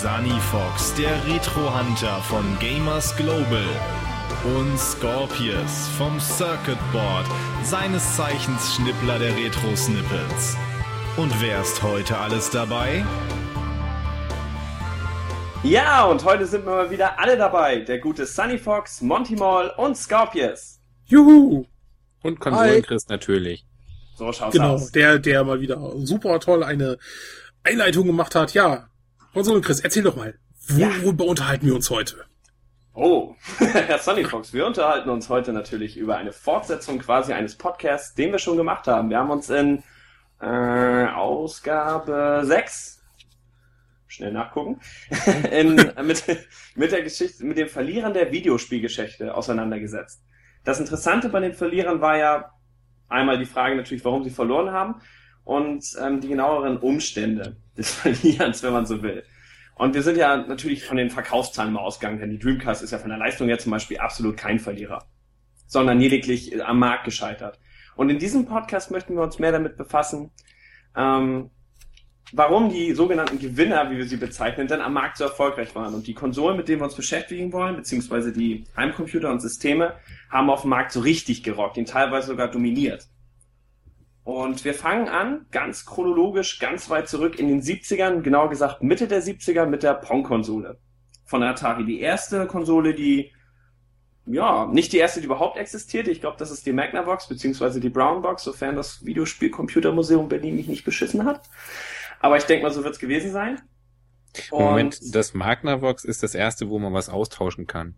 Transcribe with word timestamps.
Sunny 0.00 0.38
Fox, 0.50 0.94
der 0.94 1.24
Retro-Hunter 1.26 2.20
von 2.22 2.44
Gamers 2.60 3.14
Global. 3.16 3.64
Und 4.44 4.78
Scorpius 4.78 5.88
vom 5.96 6.20
Circuit 6.20 6.78
Board, 6.92 7.26
seines 7.64 8.16
Zeichens 8.16 8.74
Schnippler 8.74 9.18
der 9.18 9.34
Retro-Snippets. 9.36 10.56
Und 11.16 11.32
wer 11.40 11.62
ist 11.62 11.82
heute 11.82 12.16
alles 12.18 12.50
dabei? 12.50 13.04
Ja, 15.62 16.04
und 16.04 16.24
heute 16.24 16.46
sind 16.46 16.64
wir 16.66 16.72
mal 16.72 16.90
wieder 16.90 17.18
alle 17.18 17.36
dabei. 17.36 17.80
Der 17.80 17.98
gute 17.98 18.26
Sunny 18.26 18.58
Fox, 18.58 19.00
Monty 19.00 19.34
Mall 19.36 19.72
und 19.76 19.96
Scorpius. 19.96 20.78
Juhu! 21.06 21.64
Und 22.22 22.38
Konsolen-Chris 22.40 23.08
natürlich. 23.08 23.64
So 24.16 24.32
schaut's 24.32 24.52
Genau, 24.52 24.74
aus. 24.74 24.92
der, 24.92 25.18
der 25.18 25.44
mal 25.44 25.60
wieder 25.60 25.80
super 25.98 26.38
toll 26.40 26.62
eine 26.62 26.98
Einleitung 27.64 28.06
gemacht 28.06 28.34
hat. 28.34 28.54
Ja, 28.54 28.88
Konsolen 29.36 29.60
Chris, 29.60 29.80
erzähl 29.80 30.02
doch 30.02 30.16
mal, 30.16 30.32
Ja. 30.78 30.88
worüber 31.02 31.26
unterhalten 31.26 31.66
wir 31.66 31.74
uns 31.74 31.90
heute? 31.90 32.24
Oh, 32.94 33.34
Herr 33.58 33.98
Sunny 33.98 34.24
Fox, 34.24 34.54
wir 34.54 34.66
unterhalten 34.66 35.10
uns 35.10 35.28
heute 35.28 35.52
natürlich 35.52 35.98
über 35.98 36.16
eine 36.16 36.32
Fortsetzung 36.32 36.98
quasi 37.00 37.34
eines 37.34 37.54
Podcasts, 37.54 38.14
den 38.14 38.32
wir 38.32 38.38
schon 38.38 38.56
gemacht 38.56 38.86
haben. 38.86 39.10
Wir 39.10 39.18
haben 39.18 39.28
uns 39.30 39.50
in 39.50 39.82
äh, 40.40 41.08
Ausgabe 41.08 42.44
6 42.44 43.02
schnell 44.06 44.32
nachgucken, 44.32 44.80
in, 45.52 45.74
mit, 46.06 46.24
mit 46.74 46.92
der 46.92 47.02
Geschichte, 47.02 47.44
mit 47.44 47.58
den 47.58 47.68
Verlierern 47.68 48.14
der 48.14 48.32
Videospielgeschichte 48.32 49.34
auseinandergesetzt. 49.34 50.22
Das 50.64 50.80
Interessante 50.80 51.28
bei 51.28 51.40
den 51.40 51.52
Verlierern 51.52 52.00
war 52.00 52.16
ja 52.16 52.52
einmal 53.10 53.36
die 53.38 53.44
Frage 53.44 53.76
natürlich, 53.76 54.02
warum 54.06 54.24
sie 54.24 54.30
verloren 54.30 54.70
haben 54.70 54.94
und 55.44 55.84
ähm, 56.00 56.22
die 56.22 56.28
genaueren 56.28 56.78
Umstände 56.78 57.56
des 57.76 57.92
Verlierens, 57.92 58.62
wenn 58.62 58.72
man 58.72 58.86
so 58.86 59.02
will. 59.02 59.22
Und 59.76 59.94
wir 59.94 60.02
sind 60.02 60.16
ja 60.16 60.38
natürlich 60.38 60.84
von 60.84 60.96
den 60.96 61.10
Verkaufszahlen 61.10 61.72
mal 61.72 61.80
ausgegangen, 61.80 62.18
denn 62.18 62.30
die 62.30 62.38
Dreamcast 62.38 62.82
ist 62.82 62.92
ja 62.92 62.98
von 62.98 63.10
der 63.10 63.18
Leistung 63.18 63.46
her 63.48 63.58
zum 63.58 63.72
Beispiel 63.72 63.98
absolut 63.98 64.38
kein 64.38 64.58
Verlierer, 64.58 65.04
sondern 65.66 66.00
lediglich 66.00 66.52
äh, 66.54 66.62
am 66.62 66.78
Markt 66.78 67.04
gescheitert. 67.04 67.60
Und 67.94 68.08
in 68.08 68.18
diesem 68.18 68.46
Podcast 68.46 68.90
möchten 68.90 69.14
wir 69.14 69.22
uns 69.22 69.38
mehr 69.38 69.52
damit 69.52 69.76
befassen, 69.76 70.30
ähm, 70.96 71.50
warum 72.32 72.70
die 72.70 72.94
sogenannten 72.94 73.38
Gewinner, 73.38 73.90
wie 73.90 73.98
wir 73.98 74.06
sie 74.06 74.16
bezeichnen, 74.16 74.66
denn 74.66 74.80
am 74.80 74.94
Markt 74.94 75.18
so 75.18 75.24
erfolgreich 75.24 75.74
waren. 75.74 75.92
Und 75.92 76.06
die 76.06 76.14
Konsolen, 76.14 76.56
mit 76.56 76.68
denen 76.68 76.80
wir 76.80 76.86
uns 76.86 76.94
beschäftigen 76.94 77.52
wollen, 77.52 77.76
beziehungsweise 77.76 78.32
die 78.32 78.64
Heimcomputer 78.78 79.30
und 79.30 79.40
Systeme, 79.40 79.96
haben 80.30 80.48
auf 80.48 80.62
dem 80.62 80.70
Markt 80.70 80.92
so 80.92 81.00
richtig 81.00 81.42
gerockt, 81.42 81.76
ihn 81.76 81.84
teilweise 81.84 82.28
sogar 82.28 82.50
dominiert. 82.50 83.08
Und 84.26 84.64
wir 84.64 84.74
fangen 84.74 85.06
an, 85.06 85.46
ganz 85.52 85.86
chronologisch, 85.86 86.58
ganz 86.58 86.90
weit 86.90 87.08
zurück 87.08 87.38
in 87.38 87.46
den 87.46 87.62
70ern, 87.62 88.22
genauer 88.22 88.50
gesagt 88.50 88.82
Mitte 88.82 89.06
der 89.06 89.22
70er 89.22 89.66
mit 89.66 89.84
der 89.84 89.94
Pong-Konsole 89.94 90.78
von 91.24 91.44
Atari. 91.44 91.84
Die 91.86 92.00
erste 92.00 92.48
Konsole, 92.48 92.92
die, 92.92 93.30
ja, 94.26 94.66
nicht 94.66 94.92
die 94.92 94.96
erste, 94.98 95.20
die 95.20 95.26
überhaupt 95.26 95.56
existierte. 95.58 96.10
Ich 96.10 96.20
glaube, 96.20 96.38
das 96.40 96.50
ist 96.50 96.66
die 96.66 96.72
Magnavox, 96.72 97.28
beziehungsweise 97.28 97.78
die 97.78 97.88
Brownbox, 97.88 98.42
sofern 98.42 98.74
das 98.74 99.06
Videospielcomputermuseum 99.06 100.28
Berlin 100.28 100.56
mich 100.56 100.66
nicht 100.66 100.84
beschissen 100.84 101.24
hat. 101.24 101.48
Aber 102.18 102.36
ich 102.36 102.44
denke 102.46 102.64
mal, 102.64 102.72
so 102.72 102.82
wird's 102.82 102.98
gewesen 102.98 103.30
sein. 103.30 103.62
Moment, 104.50 105.00
Und- 105.02 105.14
das 105.14 105.34
Magnavox 105.34 106.04
ist 106.04 106.24
das 106.24 106.34
erste, 106.34 106.68
wo 106.68 106.80
man 106.80 106.92
was 106.92 107.08
austauschen 107.08 107.68
kann. 107.68 107.94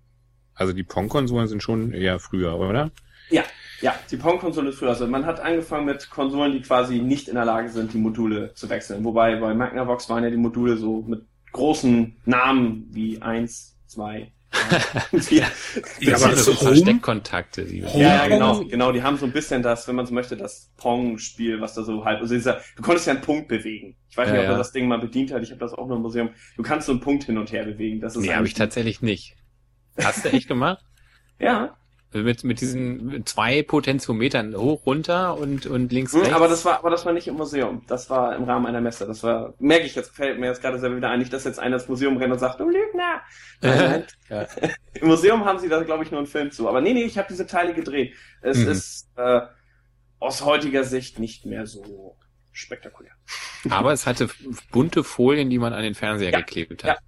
Also 0.52 0.74
die 0.74 0.84
Pong-Konsolen 0.84 1.48
sind 1.48 1.62
schon 1.62 1.94
eher 1.94 2.18
früher, 2.18 2.58
oder? 2.58 2.90
Ja, 3.30 3.44
ja, 3.80 3.94
die 4.10 4.16
Pong-Konsole 4.16 4.70
ist 4.70 4.78
früher. 4.78 4.88
Also 4.90 5.06
man 5.06 5.24
hat 5.26 5.40
angefangen 5.40 5.86
mit 5.86 6.10
Konsolen, 6.10 6.52
die 6.52 6.60
quasi 6.62 6.98
nicht 6.98 7.28
in 7.28 7.34
der 7.34 7.44
Lage 7.44 7.68
sind, 7.68 7.92
die 7.92 7.98
Module 7.98 8.52
zu 8.54 8.68
wechseln. 8.70 9.04
Wobei 9.04 9.36
bei 9.36 9.54
Magnavox 9.54 10.08
waren 10.08 10.24
ja 10.24 10.30
die 10.30 10.36
Module 10.36 10.76
so 10.76 11.02
mit 11.02 11.22
großen 11.52 12.16
Namen 12.24 12.88
wie 12.90 13.20
eins, 13.22 13.76
zwei, 13.86 14.32
drei, 14.50 15.18
vier. 15.20 15.42
Ja, 16.00 16.12
Das 16.12 16.22
aber 16.24 16.34
sind 16.34 16.38
das 16.38 16.44
so 16.44 16.60
Home- 16.60 16.74
Versteckkontakte. 16.74 17.64
Die 17.64 17.84
Home- 17.84 18.02
Ja, 18.02 18.08
ja, 18.08 18.18
Pong- 18.20 18.28
genau, 18.30 18.64
genau. 18.64 18.92
Die 18.92 19.02
haben 19.02 19.16
so 19.16 19.26
ein 19.26 19.32
bisschen 19.32 19.62
das, 19.62 19.86
wenn 19.88 19.94
man 19.96 20.06
so 20.06 20.14
möchte, 20.14 20.36
das 20.36 20.70
Pong-Spiel, 20.76 21.60
was 21.60 21.74
da 21.74 21.82
so 21.82 22.04
halb, 22.04 22.20
also 22.20 22.34
dieser, 22.34 22.60
du 22.76 22.82
konntest 22.82 23.06
ja 23.06 23.12
einen 23.14 23.22
Punkt 23.22 23.48
bewegen. 23.48 23.96
Ich 24.10 24.16
weiß 24.16 24.28
Ja, 24.28 24.32
nicht, 24.34 24.40
ob 24.42 24.46
ja. 24.46 24.52
er 24.52 24.58
das 24.58 24.72
Ding 24.72 24.88
mal 24.88 24.98
bedient 24.98 25.32
hat. 25.32 25.42
Ich 25.42 25.50
habe 25.50 25.60
das 25.60 25.72
auch 25.74 25.86
nur 25.86 25.96
im 25.96 26.02
Museum. 26.02 26.30
Du 26.56 26.62
kannst 26.62 26.86
so 26.86 26.92
einen 26.92 27.00
Punkt 27.00 27.24
hin 27.24 27.38
und 27.38 27.52
her 27.52 27.64
bewegen. 27.64 28.00
Das 28.00 28.16
ist 28.16 28.22
Nee, 28.22 28.34
habe 28.34 28.46
ich 28.46 28.54
tatsächlich 28.54 29.02
nicht. 29.02 29.36
Hast 30.02 30.24
du 30.24 30.32
echt 30.32 30.48
gemacht? 30.48 30.84
Ja, 31.38 31.76
Mit, 32.10 32.42
mit 32.42 32.62
diesen 32.62 33.26
zwei 33.26 33.62
Potentiometern 33.62 34.56
hoch, 34.56 34.86
runter 34.86 35.36
und, 35.36 35.66
und 35.66 35.92
links, 35.92 36.14
Hm, 36.14 36.20
rechts. 36.20 36.34
aber 36.34 36.48
das 36.48 36.64
war, 36.64 36.78
aber 36.78 36.88
das 36.88 37.04
war 37.04 37.12
nicht 37.12 37.28
im 37.28 37.34
Museum. 37.34 37.82
Das 37.86 38.08
war 38.08 38.34
im 38.34 38.44
Rahmen 38.44 38.64
einer 38.64 38.80
Messe. 38.80 39.06
Das 39.06 39.22
war, 39.22 39.52
merke 39.58 39.84
ich 39.84 39.94
jetzt, 39.94 40.16
fällt 40.16 40.40
mir 40.40 40.46
jetzt 40.46 40.62
gerade 40.62 40.78
selber 40.78 40.96
wieder 40.96 41.10
ein, 41.10 41.18
nicht, 41.18 41.32
dass 41.34 41.44
jetzt 41.44 41.58
einer 41.58 41.76
ins 41.76 41.86
Museum 41.86 42.16
rennt 42.16 42.32
und 42.32 42.38
sagt, 42.38 42.60
du 42.60 42.64
Lügner. 42.70 43.20
Nein, 43.60 44.04
nein. 44.30 44.46
Ja. 44.50 44.68
Im 44.94 45.08
Museum 45.08 45.44
haben 45.44 45.58
sie 45.58 45.68
da, 45.68 45.82
glaube 45.82 46.02
ich, 46.02 46.10
nur 46.10 46.18
einen 46.20 46.26
Film 46.26 46.50
zu. 46.50 46.66
Aber 46.66 46.80
nee, 46.80 46.94
nee, 46.94 47.04
ich 47.04 47.18
habe 47.18 47.28
diese 47.28 47.46
Teile 47.46 47.74
gedreht. 47.74 48.14
Es 48.40 48.56
Mhm. 48.58 48.68
ist 48.70 49.08
äh, 49.16 49.40
aus 50.18 50.44
heutiger 50.46 50.84
Sicht 50.84 51.18
nicht 51.18 51.44
mehr 51.44 51.66
so 51.66 52.16
spektakulär. 52.52 53.12
Aber 53.68 53.92
es 53.92 54.06
hatte 54.06 54.30
bunte 54.72 55.04
Folien, 55.04 55.50
die 55.50 55.58
man 55.58 55.74
an 55.74 55.82
den 55.82 55.94
Fernseher 55.94 56.32
Ja, 56.32 56.38
geklebt 56.40 56.84
hat. 56.84 56.90
Ja, 56.90 56.98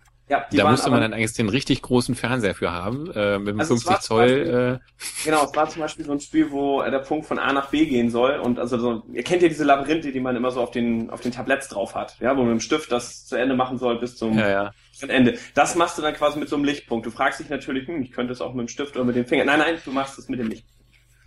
die 0.53 0.57
da 0.59 0.71
musste 0.71 0.91
man 0.91 1.01
dann 1.01 1.13
eigentlich 1.13 1.33
den 1.33 1.49
richtig 1.49 1.83
großen 1.83 2.15
Fernseher 2.15 2.55
für 2.55 2.71
haben, 2.71 3.11
äh, 3.13 3.39
mit 3.39 3.49
dem 3.49 3.61
Also 3.61 3.75
es 3.75 3.83
50 3.83 3.91
war 3.91 4.01
zum 4.01 4.17
Zoll. 4.17 4.81
Äh, 4.83 5.25
Genau, 5.25 5.45
es 5.45 5.57
war 5.57 5.69
zum 5.69 5.83
Beispiel 5.83 6.05
so 6.05 6.13
ein 6.13 6.21
Spiel, 6.21 6.51
wo 6.51 6.83
äh, 6.83 6.91
der 6.91 7.01
Punkt 7.01 7.27
von 7.27 7.39
A 7.39 7.53
nach 7.53 7.71
B 7.71 7.87
gehen 7.87 8.11
soll 8.11 8.39
und 8.39 8.59
also 8.59 8.79
so, 8.79 9.03
ihr 9.13 9.23
kennt 9.23 9.43
ja 9.43 9.49
diese 9.49 9.65
Labyrinthe, 9.65 10.13
die 10.13 10.21
man 10.21 10.37
immer 10.37 10.51
so 10.51 10.61
auf 10.61 10.71
den 10.71 11.11
auf 11.11 11.21
den 11.21 11.33
Tabletts 11.33 11.69
drauf 11.69 11.95
hat, 11.95 12.17
ja, 12.21 12.37
wo 12.37 12.43
man 12.43 12.53
mit 12.53 12.61
dem 12.61 12.61
Stift 12.61 12.93
das 12.93 13.27
zu 13.27 13.37
Ende 13.37 13.57
machen 13.57 13.79
soll 13.79 13.99
bis 13.99 14.17
zum 14.17 14.39
ja, 14.39 14.49
ja. 14.49 14.73
Ende. 15.09 15.39
Das 15.55 15.75
machst 15.75 15.99
du 15.99 16.03
dann 16.03 16.15
quasi 16.15 16.39
mit 16.39 16.49
so 16.49 16.57
einem 16.57 16.65
Lichtpunkt. 16.65 17.07
Du 17.07 17.11
fragst 17.11 17.41
dich 17.41 17.49
natürlich, 17.49 17.89
hm, 17.89 18.03
ich 18.03 18.13
könnte 18.13 18.33
es 18.33 18.41
auch 18.41 18.53
mit 18.53 18.67
dem 18.67 18.69
Stift 18.69 18.97
oder 18.97 19.05
mit 19.05 19.17
dem 19.17 19.27
Finger. 19.27 19.45
Nein, 19.45 19.59
nein, 19.59 19.77
du 19.85 19.93
machst 19.93 20.19
es 20.19 20.29
mit 20.29 20.39
dem 20.39 20.49
Licht. 20.49 20.67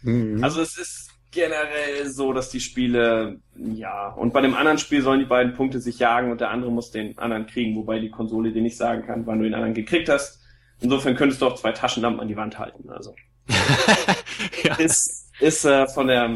Mhm. 0.04 0.44
Also 0.44 0.62
es 0.62 0.78
ist 0.78 1.13
generell 1.34 2.10
so, 2.10 2.32
dass 2.34 2.50
die 2.50 2.60
Spiele, 2.60 3.40
ja, 3.56 4.10
und 4.10 4.34
bei 4.34 4.42
dem 4.42 4.54
anderen 4.56 4.78
Spiel 4.78 5.02
sollen 5.02 5.20
die 5.20 5.26
beiden 5.26 5.54
Punkte 5.56 5.80
sich 5.80 6.00
jagen 6.00 6.32
und 6.32 6.42
der 6.42 6.50
andere 6.52 6.72
muss 6.72 6.92
den 6.92 7.18
anderen 7.18 7.48
kriegen, 7.48 7.76
wobei 7.76 8.00
die 8.00 8.10
Konsole 8.12 8.52
dir 8.52 8.62
nicht 8.62 8.78
sagen 8.78 9.06
kann, 9.06 9.26
wann 9.26 9.40
du 9.40 9.44
den 9.46 9.54
anderen 9.54 9.74
gekriegt 9.74 10.10
hast. 10.10 10.42
Insofern 10.82 11.16
könntest 11.16 11.42
du 11.42 11.48
auch 11.48 11.56
zwei 11.56 11.72
Taschenlampen 11.72 12.20
an 12.22 12.28
die 12.28 12.36
Wand 12.38 12.60
halten. 12.60 12.90
Also 12.90 13.16
ja. 14.64 14.76
ist 14.76 15.32
ist 15.40 15.66
äh, 15.66 15.88
von 15.88 16.08
der 16.08 16.30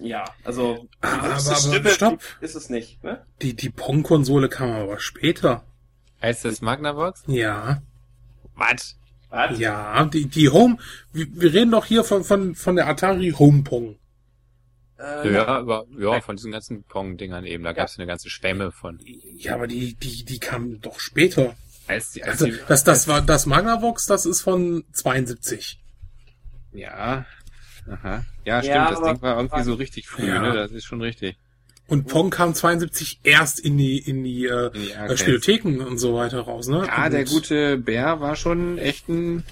ja, 0.00 0.24
also 0.44 0.88
Aber- 1.00 1.22
aber 1.22 1.38
Stimme 1.56 1.88
stopp. 1.90 2.18
ist 2.40 2.56
es 2.56 2.68
nicht, 2.68 3.02
ne? 3.04 3.24
Die, 3.42 3.54
die 3.54 3.70
Pong-Konsole 3.70 4.48
kam 4.48 4.70
aber 4.72 4.98
später. 4.98 5.62
Heißt 6.20 6.44
das 6.44 6.60
Magnavox? 6.60 7.22
Ja, 7.26 7.82
Was? 8.56 8.98
Was? 9.30 9.58
ja, 9.58 10.04
die, 10.06 10.26
die 10.26 10.48
Home, 10.48 10.78
wir, 11.12 11.26
wir 11.30 11.52
reden 11.52 11.70
doch 11.72 11.84
hier 11.84 12.02
von, 12.04 12.24
von, 12.24 12.54
von 12.54 12.76
der 12.76 12.88
Atari 12.88 13.32
Home 13.38 13.62
Pong. 13.62 13.96
Äh, 15.24 15.32
Ja, 15.32 15.46
aber 15.46 15.86
ja, 15.98 16.20
von 16.20 16.36
diesen 16.36 16.52
ganzen 16.52 16.82
Pong-Dingern 16.84 17.44
eben. 17.44 17.64
Da 17.64 17.70
Ja. 17.70 17.74
gab 17.76 17.88
es 17.88 17.98
eine 17.98 18.06
ganze 18.06 18.30
Schwemme 18.30 18.72
von. 18.72 18.98
Ja, 19.36 19.54
aber 19.54 19.66
die, 19.66 19.94
die, 19.94 20.24
die 20.24 20.38
kam 20.38 20.80
doch 20.80 20.98
später. 21.00 21.54
Als 21.86 22.12
die, 22.12 22.22
als 22.22 22.32
Also, 22.42 22.46
die, 22.46 22.58
das, 22.66 22.84
das 22.84 23.08
war, 23.08 23.20
das 23.20 23.46
Magnavox, 23.46 24.06
das 24.06 24.24
ist 24.26 24.40
von 24.40 24.84
72. 24.92 25.78
Ja. 26.72 27.26
Aha. 27.86 28.24
Ja, 28.44 28.60
stimmt. 28.62 28.74
Ja, 28.74 28.90
das 28.90 29.02
Ding 29.02 29.22
war 29.22 29.36
irgendwie 29.36 29.62
so 29.62 29.74
richtig 29.74 30.08
früh, 30.08 30.26
Ja. 30.26 30.40
ne? 30.40 30.54
Das 30.54 30.70
ist 30.72 30.84
schon 30.84 31.02
richtig. 31.02 31.36
Und 31.86 32.06
Pong 32.06 32.30
kam 32.30 32.54
72 32.54 33.20
erst 33.24 33.60
in 33.60 33.76
die, 33.76 33.98
in 33.98 34.24
die, 34.24 34.46
äh, 34.46 34.68
In 34.74 34.80
die 34.82 34.90
äh. 34.92 35.16
Spielotheken 35.18 35.82
und 35.82 35.98
so 35.98 36.14
weiter 36.14 36.40
raus, 36.40 36.66
ne? 36.68 36.84
Ja, 36.86 37.04
und, 37.04 37.12
der 37.12 37.24
gute 37.26 37.76
Bär 37.76 38.20
war 38.20 38.36
schon 38.36 38.78
echt 38.78 39.06
ein, 39.10 39.44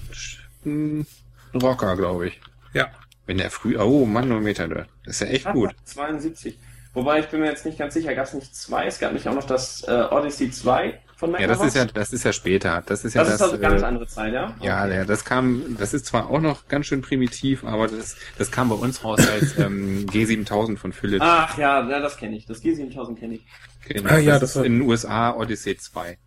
ein 0.65 1.05
Rocker, 1.53 1.95
glaube 1.95 2.27
ich. 2.29 2.39
Ja. 2.73 2.87
Wenn 3.27 3.37
der 3.37 3.51
früh, 3.51 3.77
oh, 3.77 4.05
Manometer, 4.07 4.67
da. 4.67 4.87
Das 5.05 5.15
ist 5.15 5.21
ja 5.21 5.27
echt 5.27 5.51
gut. 5.51 5.75
72. 5.85 6.57
Wobei 6.93 7.19
ich 7.19 7.27
bin 7.27 7.39
mir 7.39 7.47
jetzt 7.47 7.65
nicht 7.65 7.79
ganz 7.79 7.93
sicher, 7.95 8.13
gab 8.13 8.25
es 8.27 8.33
nicht 8.33 8.55
zwei? 8.55 8.85
Es 8.85 8.99
gab 8.99 9.13
nicht 9.13 9.27
auch 9.27 9.33
noch 9.33 9.45
das 9.45 9.83
äh, 9.87 9.91
Odyssey 10.11 10.51
2 10.51 10.99
von 11.15 11.31
Ja, 11.31 11.39
Magnavox? 11.39 11.59
das 11.59 11.67
ist 11.67 11.75
ja, 11.75 11.85
das 11.85 12.13
ist 12.13 12.23
ja 12.23 12.33
später. 12.33 12.83
Das 12.85 13.03
ist 13.03 13.15
ja 13.15 13.21
das, 13.23 13.31
das. 13.31 13.37
ist 13.39 13.53
also 13.53 13.57
ganz 13.59 13.81
äh, 13.81 13.85
andere 13.85 14.05
Zeit, 14.07 14.31
ja? 14.33 14.55
ja, 14.61 14.83
Okay. 14.85 14.95
ja, 14.97 15.05
das 15.05 15.25
kam, 15.25 15.75
das 15.79 15.95
ist 15.95 16.05
zwar 16.05 16.29
auch 16.29 16.39
noch 16.39 16.67
ganz 16.67 16.85
schön 16.85 17.01
primitiv, 17.01 17.63
aber 17.63 17.87
das, 17.87 18.15
das 18.37 18.51
kam 18.51 18.69
bei 18.69 18.75
uns 18.75 19.03
raus 19.03 19.27
als 19.27 19.57
ähm, 19.57 20.05
G7000 20.07 20.77
von 20.77 20.93
Philips. 20.93 21.25
Ach 21.27 21.57
ja, 21.57 21.89
ja 21.89 21.99
das 21.99 22.15
kenne 22.17 22.35
ich. 22.37 22.45
Das 22.45 22.61
G7000 22.61 23.15
kenne 23.15 23.35
ich. 23.35 23.45
Genau, 23.87 24.09
Ah, 24.11 24.17
ja, 24.19 24.33
das, 24.33 24.41
das 24.41 24.49
ist 24.51 24.55
war- 24.57 24.65
in 24.65 24.73
den 24.79 24.81
USA 24.87 25.35
Odyssey 25.35 25.75
2. 25.75 26.17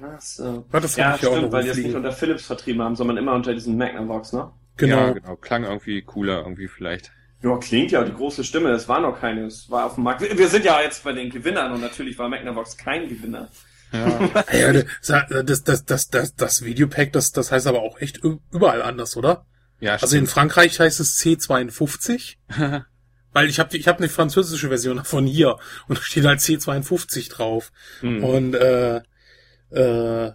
Ach 0.00 0.20
so. 0.20 0.64
Ja, 0.72 0.80
das 0.80 0.94
Ja, 0.96 1.06
hab 1.08 1.16
ich 1.16 1.22
ja 1.22 1.28
auch 1.28 1.32
stimmt, 1.32 1.46
noch 1.46 1.52
weil 1.52 1.64
die 1.64 1.70
es 1.70 1.76
nicht 1.76 1.96
unter 1.96 2.12
Philips 2.12 2.46
vertrieben 2.46 2.82
haben, 2.82 2.94
sondern 2.94 3.16
immer 3.16 3.32
unter 3.34 3.52
diesem 3.52 3.76
Magnavox, 3.76 4.32
ne? 4.32 4.52
Genau. 4.76 4.96
Ja, 5.08 5.10
genau. 5.12 5.34
Klang 5.36 5.64
irgendwie 5.64 6.02
cooler, 6.02 6.38
irgendwie 6.42 6.68
vielleicht. 6.68 7.10
Ja, 7.42 7.56
klingt 7.58 7.92
ja, 7.92 8.02
die 8.02 8.12
große 8.12 8.42
Stimme, 8.42 8.70
es 8.70 8.88
war 8.88 9.00
noch 9.00 9.20
keine, 9.20 9.46
es 9.46 9.70
war 9.70 9.86
auf 9.86 9.94
dem 9.94 10.04
Markt. 10.04 10.22
Wir 10.22 10.48
sind 10.48 10.64
ja 10.64 10.80
jetzt 10.82 11.04
bei 11.04 11.12
den 11.12 11.30
Gewinnern 11.30 11.72
und 11.72 11.80
natürlich 11.80 12.18
war 12.18 12.28
Magnavox 12.28 12.76
kein 12.76 13.08
Gewinner. 13.08 13.48
Ja, 13.92 14.44
Ja, 14.52 15.42
das, 15.42 15.62
das, 15.62 15.84
das, 15.84 16.08
das, 16.10 16.34
das 16.34 16.64
Videopack, 16.64 17.12
das, 17.12 17.30
das 17.32 17.52
heißt 17.52 17.66
aber 17.68 17.82
auch 17.82 18.00
echt 18.00 18.18
überall 18.18 18.82
anders, 18.82 19.16
oder? 19.16 19.46
ja 19.80 19.94
Also 19.94 20.16
in 20.16 20.26
Frankreich 20.26 20.80
heißt 20.80 20.98
es 20.98 21.16
C52, 21.20 22.36
stimmt. 22.50 22.84
weil 23.32 23.48
ich 23.48 23.60
habe 23.60 23.76
ich 23.76 23.86
hab 23.86 23.98
eine 23.98 24.08
französische 24.08 24.68
Version 24.68 24.96
davon 24.96 25.26
hier 25.26 25.58
und 25.86 25.98
da 25.98 26.02
steht 26.02 26.24
halt 26.24 26.40
C52 26.40 27.30
drauf. 27.30 27.70
Hm. 28.00 28.24
Und 28.24 28.54
äh, 28.54 29.00
äh, 29.70 30.32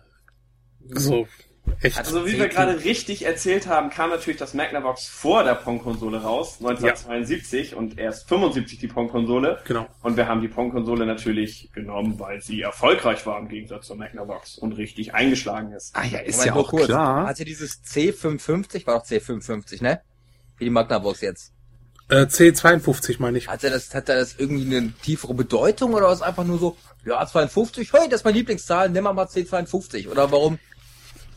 so 0.90 1.28
echt. 1.82 1.98
Also 1.98 2.20
so 2.20 2.26
wie 2.26 2.38
wir 2.38 2.48
gerade 2.48 2.84
richtig 2.84 3.26
erzählt 3.26 3.68
haben, 3.68 3.90
kam 3.90 4.10
natürlich 4.10 4.40
das 4.40 4.54
Magnavox 4.54 5.08
vor 5.08 5.44
der 5.44 5.56
Pong-Konsole 5.56 6.22
raus, 6.22 6.58
1972 6.60 7.76
und 7.76 7.98
erst 7.98 8.28
75 8.28 8.80
die 8.80 8.88
Pong-Konsole. 8.88 9.60
genau. 9.66 9.88
Und 10.02 10.18
wir 10.18 10.28
haben 10.28 10.42
die 10.42 10.48
Pong-Konsole 10.48 11.06
natürlich 11.06 11.72
genommen, 11.74 12.20
weil 12.20 12.42
sie 12.42 12.62
erfolgreich 12.62 13.26
war 13.26 13.40
im 13.40 13.48
Gegensatz 13.48 13.88
zur 13.88 13.98
Magnavox 13.98 14.58
und 14.58 14.74
richtig 14.74 15.14
eingeschlagen 15.14 15.72
ist. 15.72 15.96
Ah 15.96 16.06
ja, 16.06 16.20
ist 16.20 16.38
Moment, 16.38 16.56
ja 16.56 16.62
auch 16.62 16.70
kurz. 16.70 16.86
klar. 16.86 17.28
Hat 17.28 17.38
sie 17.38 17.46
dieses 17.46 17.84
C55, 17.84 18.88
war 18.88 19.00
doch 19.00 19.06
C55, 19.06 19.84
ne? 19.84 20.02
Wie 20.58 20.66
die 20.66 20.70
Magnavox 20.70 21.22
jetzt. 21.22 21.54
Äh, 22.10 22.26
C52 22.26 23.16
meine 23.20 23.38
ich. 23.38 23.48
Hat 23.48 23.64
er 23.64 23.72
das, 23.72 23.94
hat 23.96 24.10
er 24.10 24.18
das 24.18 24.36
irgendwie 24.38 24.76
eine 24.76 24.92
tiefere 25.02 25.34
Bedeutung 25.34 25.94
oder 25.94 26.12
ist 26.12 26.22
einfach 26.22 26.44
nur 26.44 26.60
so, 26.60 26.78
ja, 27.06 27.26
52, 27.26 27.92
hey, 27.94 28.10
das 28.10 28.22
ist 28.22 28.26
meine 28.26 28.38
Lieblingszahl, 28.38 28.90
nimm 28.90 29.06
mal 29.06 29.14
mal 29.14 29.26
C52. 29.26 30.10
Oder 30.10 30.32
warum? 30.32 30.60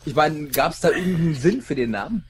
Ich 0.07 0.15
meine, 0.15 0.47
gab 0.47 0.71
es 0.71 0.79
da 0.79 0.89
irgendeinen 0.89 1.35
Sinn 1.35 1.61
für 1.61 1.75
den 1.75 1.91
Namen? 1.91 2.23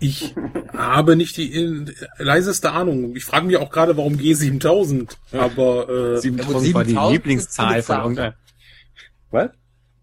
Ich 0.00 0.34
habe 0.72 1.14
nicht 1.14 1.36
die 1.36 1.54
äh, 1.54 1.86
leiseste 2.18 2.72
Ahnung. 2.72 3.14
Ich 3.14 3.24
frage 3.24 3.46
mich 3.46 3.58
auch 3.58 3.70
gerade, 3.70 3.96
warum 3.96 4.14
G7000. 4.14 5.16
Aber 5.30 5.88
äh, 6.16 6.20
7000 6.20 6.74
war 6.74 6.82
die 6.82 6.90
7000 6.90 7.12
Lieblingszahl 7.12 7.82
von 7.82 7.94
eine 7.94 8.02
irgendeiner. 8.04 8.34
Was? 9.30 9.50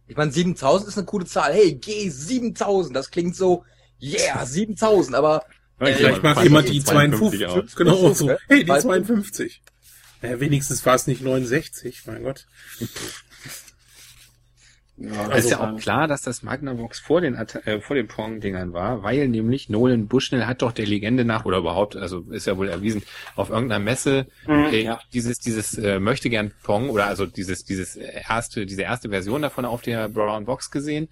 Ich 0.07 0.15
meine, 0.15 0.31
7000 0.31 0.87
ist 0.87 0.97
eine 0.97 1.05
coole 1.05 1.25
Zahl. 1.25 1.53
Hey, 1.53 1.77
G7000, 1.79 2.93
das 2.93 3.11
klingt 3.11 3.35
so, 3.35 3.65
yeah, 4.01 4.45
7000, 4.45 5.13
aber 5.15 5.43
vielleicht 5.77 6.19
Äh, 6.19 6.21
macht 6.21 6.35
fand 6.35 6.43
jemand 6.43 6.65
ich 6.67 6.71
die 6.71 6.83
52. 6.85 7.45
aus. 7.47 7.75
Genau 7.75 8.13
so. 8.13 8.29
Hey, 8.47 8.63
die 8.63 8.65
52. 8.65 9.61
52. 9.61 9.61
Ja, 10.21 10.39
wenigstens 10.39 10.85
war 10.85 10.95
es 10.95 11.05
nicht 11.05 11.21
69, 11.21 12.03
mein 12.05 12.23
Gott. 12.23 12.47
Ja, 14.95 15.33
ist 15.33 15.49
ja 15.49 15.59
also, 15.59 15.75
auch 15.75 15.79
klar, 15.79 16.07
dass 16.07 16.21
das 16.21 16.43
Magnavox 16.43 16.99
vor 16.99 17.19
den, 17.19 17.33
äh, 17.35 17.81
vor 17.81 17.95
den 17.95 18.07
Pong-Dingern 18.07 18.73
war, 18.73 19.01
weil 19.01 19.27
nämlich 19.27 19.67
Nolan 19.67 20.07
Bushnell 20.07 20.45
hat 20.45 20.61
doch 20.61 20.71
der 20.71 20.85
Legende 20.85 21.25
nach, 21.25 21.45
oder 21.45 21.57
überhaupt, 21.57 21.95
also 21.95 22.19
ist 22.29 22.45
ja 22.45 22.57
wohl 22.57 22.69
erwiesen, 22.69 23.01
auf 23.35 23.49
irgendeiner 23.49 23.83
Messe 23.83 24.27
Mhm, 24.45 24.65
äh, 24.65 24.83
ja. 24.83 24.99
dieses, 25.11 25.39
dieses 25.39 25.77
äh, 25.77 25.99
möchte 25.99 26.29
gern 26.29 26.51
Pong 26.63 26.89
oder 26.89 27.07
also 27.07 27.25
dieses, 27.25 27.63
dieses 27.65 27.95
erste, 27.95 28.65
diese 28.65 28.83
erste 28.83 29.09
Version 29.09 29.41
davon 29.41 29.65
auf 29.65 29.81
der 29.81 30.09
Brown 30.09 30.45
Box 30.45 30.69
gesehen. 30.69 31.09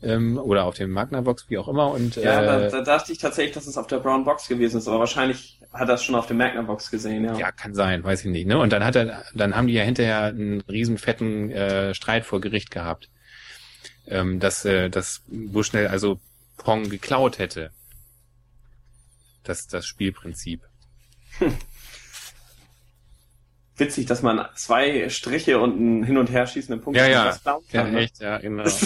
Ähm, 0.00 0.38
oder 0.38 0.64
auf 0.64 0.76
dem 0.76 0.92
Magnavox, 0.92 1.46
wie 1.50 1.58
auch 1.58 1.66
immer. 1.66 1.90
Und 1.90 2.14
Ja, 2.14 2.40
da, 2.40 2.60
äh, 2.66 2.70
da 2.70 2.82
dachte 2.82 3.10
ich 3.10 3.18
tatsächlich, 3.18 3.52
dass 3.54 3.66
es 3.66 3.76
auf 3.76 3.88
der 3.88 3.98
Brown 3.98 4.22
Box 4.24 4.46
gewesen 4.46 4.78
ist, 4.78 4.86
aber 4.86 5.00
wahrscheinlich 5.00 5.60
hat 5.72 5.88
er 5.88 5.96
es 5.96 6.04
schon 6.04 6.14
auf 6.14 6.26
der 6.26 6.36
Magnavox 6.36 6.90
gesehen, 6.92 7.24
ja. 7.24 7.36
Ja, 7.36 7.50
kann 7.52 7.74
sein, 7.74 8.04
weiß 8.04 8.24
ich 8.24 8.30
nicht. 8.30 8.46
Ne? 8.46 8.58
Und 8.58 8.72
dann 8.72 8.84
hat 8.84 8.94
er, 8.94 9.24
dann 9.34 9.56
haben 9.56 9.66
die 9.66 9.74
ja 9.74 9.82
hinterher 9.82 10.22
einen 10.22 10.60
riesen 10.62 10.98
fetten 10.98 11.50
äh, 11.50 11.94
Streit 11.94 12.24
vor 12.24 12.40
Gericht 12.40 12.70
gehabt, 12.70 13.10
ähm, 14.08 14.40
dass 14.40 14.64
äh, 14.64 14.90
dass 14.90 15.22
Bushnell 15.28 15.88
also 15.88 16.20
Pong 16.56 16.88
geklaut 16.88 17.38
hätte. 17.38 17.70
Das 19.44 19.66
das 19.66 19.86
Spielprinzip. 19.86 20.62
Witzig, 23.76 24.06
dass 24.06 24.22
man 24.22 24.44
zwei 24.56 25.08
Striche 25.08 25.60
und 25.60 25.76
einen 25.76 26.02
hin 26.02 26.18
und 26.18 26.30
her 26.30 26.46
schießenden 26.46 26.82
Punkt 26.82 26.98
Ja, 26.98 27.06
ja. 27.06 27.32
klauen 27.42 27.62
Ja, 27.70 27.82
kann, 27.82 27.92
ne? 27.92 28.00
echt, 28.00 28.18
ja, 28.20 28.38
genau. 28.38 28.64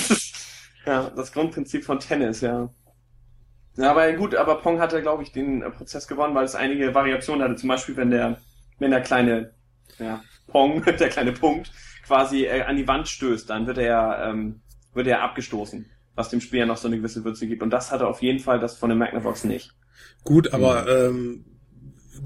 Ja, 0.85 1.11
das 1.11 1.33
Grundprinzip 1.33 1.85
von 1.85 2.01
Tennis, 2.01 2.41
ja. 2.41 2.69
Ja, 3.77 3.91
aber 3.91 4.13
gut, 4.13 4.35
aber 4.35 4.57
Pong 4.57 4.81
hatte, 4.81 5.01
glaube 5.01 5.23
ich, 5.23 5.33
den 5.33 5.63
äh, 5.63 5.71
Prozess 5.71 6.07
gewonnen, 6.09 6.35
weil 6.35 6.45
es 6.45 6.55
einige 6.55 6.95
Variationen 6.95 7.43
hatte. 7.43 7.57
Zum 7.57 7.69
Beispiel, 7.69 7.97
wenn 7.97 8.11
der, 8.11 8.39
wenn 8.79 8.91
der 8.91 9.01
kleine, 9.01 9.55
ja, 9.99 10.23
Pong, 10.49 10.85
der 10.99 11.09
kleine 11.09 11.33
Punkt, 11.33 11.73
quasi 12.05 12.45
äh, 12.45 12.63
an 12.63 12.77
die 12.77 12.87
Wand 12.87 13.09
stößt, 13.09 13.49
dann 13.49 13.67
wird 13.67 13.79
er, 13.79 14.25
ähm, 14.29 14.61
wird 14.95 15.07
er 15.07 15.23
abgestoßen, 15.23 15.87
was 16.15 16.29
dem 16.29 16.41
Spiel 16.41 16.61
ja 16.61 16.67
noch 16.67 16.77
so 16.77 16.89
eine 16.89 16.97
gewisse 16.97 17.25
Würze 17.25 17.47
gibt. 17.47 17.63
Und 17.63 17.71
das 17.71 17.93
hatte 17.93 18.07
auf 18.07 18.23
jeden 18.23 18.39
Fall 18.39 18.59
das 18.59 18.77
von 18.77 18.89
dem 18.89 18.99
Magnavox 18.99 19.45
nicht. 19.45 19.73
Gut, 20.25 20.53
aber 20.53 20.87
ähm, 20.89 21.45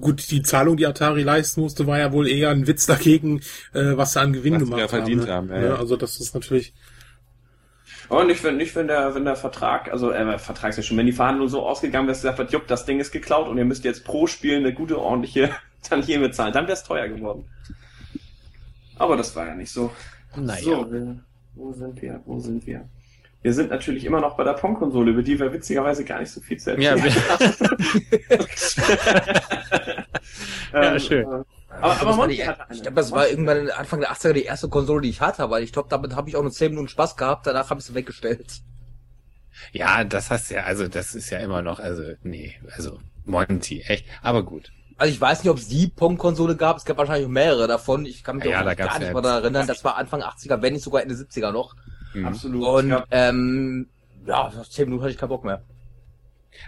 gut, 0.00 0.30
die 0.30 0.42
Zahlung, 0.42 0.76
die 0.76 0.86
Atari 0.86 1.22
leisten 1.22 1.60
musste, 1.60 1.86
war 1.86 1.98
ja 1.98 2.12
wohl 2.12 2.28
eher 2.28 2.50
ein 2.50 2.66
Witz 2.66 2.86
dagegen, 2.86 3.40
äh, 3.72 3.96
was 3.96 4.12
sie 4.12 4.20
an 4.20 4.32
Gewinn 4.32 4.54
Was 4.54 4.60
sie 4.60 4.64
gemacht 4.66 4.82
da 4.82 4.88
verdient 4.88 5.28
haben. 5.28 5.50
haben, 5.50 5.62
ja, 5.62 5.68
ja. 5.68 5.76
Also 5.76 5.96
das 5.96 6.20
ist 6.20 6.34
natürlich. 6.34 6.74
Aber 8.08 8.24
nicht, 8.24 8.44
wenn, 8.44 8.56
nicht, 8.56 8.74
wenn 8.76 8.86
der, 8.86 9.14
wenn 9.14 9.24
der 9.24 9.34
Vertrag, 9.34 9.90
also, 9.90 10.12
äh, 10.12 10.38
Vertrag 10.38 10.70
ist 10.70 10.76
ja 10.76 10.82
schon, 10.82 10.96
wenn 10.96 11.06
die 11.06 11.12
Verhandlung 11.12 11.48
so 11.48 11.66
ausgegangen 11.66 12.06
wäre, 12.06 12.12
dass 12.12 12.22
gesagt 12.22 12.38
wird, 12.38 12.52
jupp, 12.52 12.66
das 12.68 12.84
Ding 12.84 13.00
ist 13.00 13.10
geklaut 13.10 13.48
und 13.48 13.58
ihr 13.58 13.64
müsst 13.64 13.84
jetzt 13.84 14.04
pro 14.04 14.26
Spiel 14.26 14.56
eine 14.56 14.72
gute, 14.72 15.00
ordentliche 15.00 15.50
Tantieme 15.82 16.30
zahlen, 16.30 16.52
dann 16.52 16.66
wäre 16.66 16.76
es 16.76 16.84
teuer 16.84 17.08
geworden. 17.08 17.44
Aber 18.98 19.16
das 19.16 19.34
war 19.34 19.46
ja 19.46 19.54
nicht 19.54 19.70
so. 19.70 19.90
Naja. 20.36 20.62
So, 20.62 20.92
wir, 20.92 21.20
wo 21.56 21.72
sind 21.72 22.00
wir? 22.02 22.22
Wo 22.24 22.38
sind 22.38 22.66
wir? 22.66 22.88
Wir 23.42 23.52
sind 23.54 23.70
natürlich 23.70 24.04
immer 24.04 24.20
noch 24.20 24.36
bei 24.36 24.44
der 24.44 24.54
Pong-Konsole, 24.54 25.12
über 25.12 25.22
die 25.22 25.38
wir 25.38 25.52
witzigerweise 25.52 26.04
gar 26.04 26.18
nicht 26.20 26.30
so 26.32 26.40
viel 26.40 26.58
zu 26.58 26.74
Ja, 26.76 26.96
erzählen 26.96 26.96
Ja, 30.80 30.86
Ähm, 30.94 30.98
schön. 30.98 31.26
äh, 31.68 31.74
Aber, 31.80 32.00
aber 32.00 32.12
Monty 32.14 32.36
hatte 32.38 32.68
eine. 32.68 32.76
Ich 32.76 32.82
glaube, 32.82 32.96
das 32.96 33.12
war 33.12 33.28
irgendwann 33.28 33.70
Anfang 33.70 34.00
der 34.00 34.10
80er 34.12 34.34
die 34.34 34.44
erste 34.44 34.68
Konsole, 34.68 35.02
die 35.02 35.10
ich 35.10 35.20
hatte, 35.20 35.48
weil 35.50 35.62
ich 35.62 35.72
glaube, 35.72 35.88
damit 35.88 36.14
habe 36.16 36.28
ich 36.28 36.36
auch 36.36 36.42
nur 36.42 36.50
10 36.52 36.70
Minuten 36.72 36.88
Spaß 36.88 37.16
gehabt, 37.16 37.46
danach 37.46 37.70
habe 37.70 37.80
ich 37.80 37.86
sie 37.86 37.94
weggestellt. 37.94 38.60
ja, 39.72 40.04
das 40.04 40.30
hast 40.30 40.50
ja, 40.50 40.64
also 40.64 40.88
das 40.88 41.14
ist 41.14 41.30
ja 41.30 41.38
immer 41.38 41.62
noch, 41.62 41.78
also 41.80 42.02
nee, 42.22 42.56
also 42.76 43.00
Monty, 43.24 43.82
echt. 43.82 44.06
Aber 44.22 44.42
gut. 44.44 44.72
Also 44.98 45.12
ich 45.12 45.20
weiß 45.20 45.42
nicht, 45.44 45.50
ob 45.50 45.58
es 45.58 45.68
die 45.68 45.88
Pong-Konsole 45.88 46.56
gab, 46.56 46.78
es 46.78 46.84
gab 46.84 46.96
wahrscheinlich 46.96 47.28
mehrere 47.28 47.66
davon. 47.68 48.06
Ich 48.06 48.24
kann 48.24 48.36
mich 48.36 48.46
Ja, 48.46 48.62
auch 48.62 48.64
gab's 48.64 48.76
gar 48.76 48.98
nicht 48.98 49.08
ja 49.08 49.12
mehr 49.12 49.22
daran 49.22 49.42
erinnern. 49.42 49.66
Das 49.66 49.84
war 49.84 49.96
Anfang 49.96 50.22
80er, 50.22 50.62
wenn 50.62 50.72
nicht 50.72 50.82
sogar 50.82 51.02
Ende 51.02 51.14
70er 51.14 51.52
noch. 51.52 51.76
Mhm. 52.14 52.26
Absolut. 52.26 52.66
Und 52.66 52.88
ja. 52.90 53.04
ähm, 53.10 53.88
ja, 54.26 54.50
nach 54.54 54.68
10 54.68 54.86
Minuten 54.86 55.02
hatte 55.02 55.12
ich 55.12 55.18
keinen 55.18 55.28
Bock 55.28 55.44
mehr. 55.44 55.62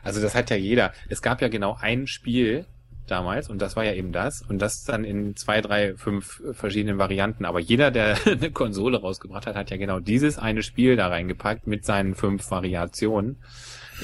Also 0.02 0.20
das 0.20 0.34
hat 0.34 0.50
ja 0.50 0.56
jeder. 0.56 0.92
Es 1.08 1.22
gab 1.22 1.40
ja 1.40 1.48
genau 1.48 1.76
ein 1.80 2.06
Spiel 2.06 2.66
damals 3.10 3.48
und 3.48 3.60
das 3.60 3.76
war 3.76 3.84
ja 3.84 3.94
eben 3.94 4.12
das 4.12 4.42
und 4.42 4.60
das 4.60 4.84
dann 4.84 5.04
in 5.04 5.36
zwei, 5.36 5.60
drei, 5.60 5.94
fünf 5.96 6.42
verschiedenen 6.52 6.98
Varianten. 6.98 7.44
Aber 7.44 7.60
jeder, 7.60 7.90
der 7.90 8.18
eine 8.26 8.50
Konsole 8.50 9.00
rausgebracht 9.00 9.46
hat, 9.46 9.56
hat 9.56 9.70
ja 9.70 9.76
genau 9.76 10.00
dieses 10.00 10.38
eine 10.38 10.62
Spiel 10.62 10.96
da 10.96 11.08
reingepackt 11.08 11.66
mit 11.66 11.84
seinen 11.84 12.14
fünf 12.14 12.50
Variationen. 12.50 13.38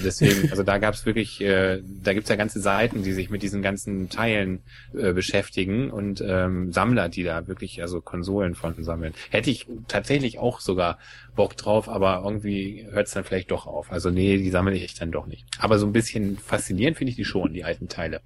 Deswegen, 0.03 0.49
also 0.51 0.63
da 0.63 0.79
gab's 0.79 1.07
wirklich, 1.07 1.41
äh, 1.41 1.81
da 1.85 2.15
gibt's 2.15 2.29
ja 2.29 2.37
ganze 2.37 2.61
Seiten, 2.61 3.03
die 3.03 3.13
sich 3.13 3.31
mit 3.31 3.43
diesen 3.43 3.63
ganzen 3.63 4.09
Teilen 4.09 4.63
äh, 4.97 5.13
beschäftigen 5.13 5.91
und 5.91 6.23
ähm, 6.27 6.73
Sammler, 6.73 7.09
die 7.09 7.23
da 7.23 7.47
wirklich 7.47 7.83
also 7.83 8.01
Konsolen 8.01 8.55
von 8.55 8.75
sammeln. 8.83 9.15
Hätte 9.31 9.51
ich 9.51 9.67
tatsächlich 9.89 10.39
auch 10.39 10.61
sogar 10.61 10.99
Bock 11.37 11.57
drauf, 11.57 11.89
aber 11.89 12.23
irgendwie 12.25 12.87
hört's 12.91 13.13
dann 13.13 13.25
vielleicht 13.25 13.51
doch 13.51 13.67
auf. 13.67 13.93
Also 13.93 14.11
nee, 14.11 14.39
die 14.39 14.51
sammle 14.51 14.75
ich 14.75 14.95
dann 14.95 15.13
doch 15.13 15.27
nicht. 15.27 15.45
Aber 15.59 15.79
so 15.79 15.87
ein 15.87 15.93
bisschen 15.93 16.39
faszinierend 16.39 16.99
finde 16.99 17.11
ich 17.11 17.17
die 17.17 17.25
schon, 17.25 17.53
die 17.53 17.65
alten 17.65 17.89
Teile. 17.89 18.21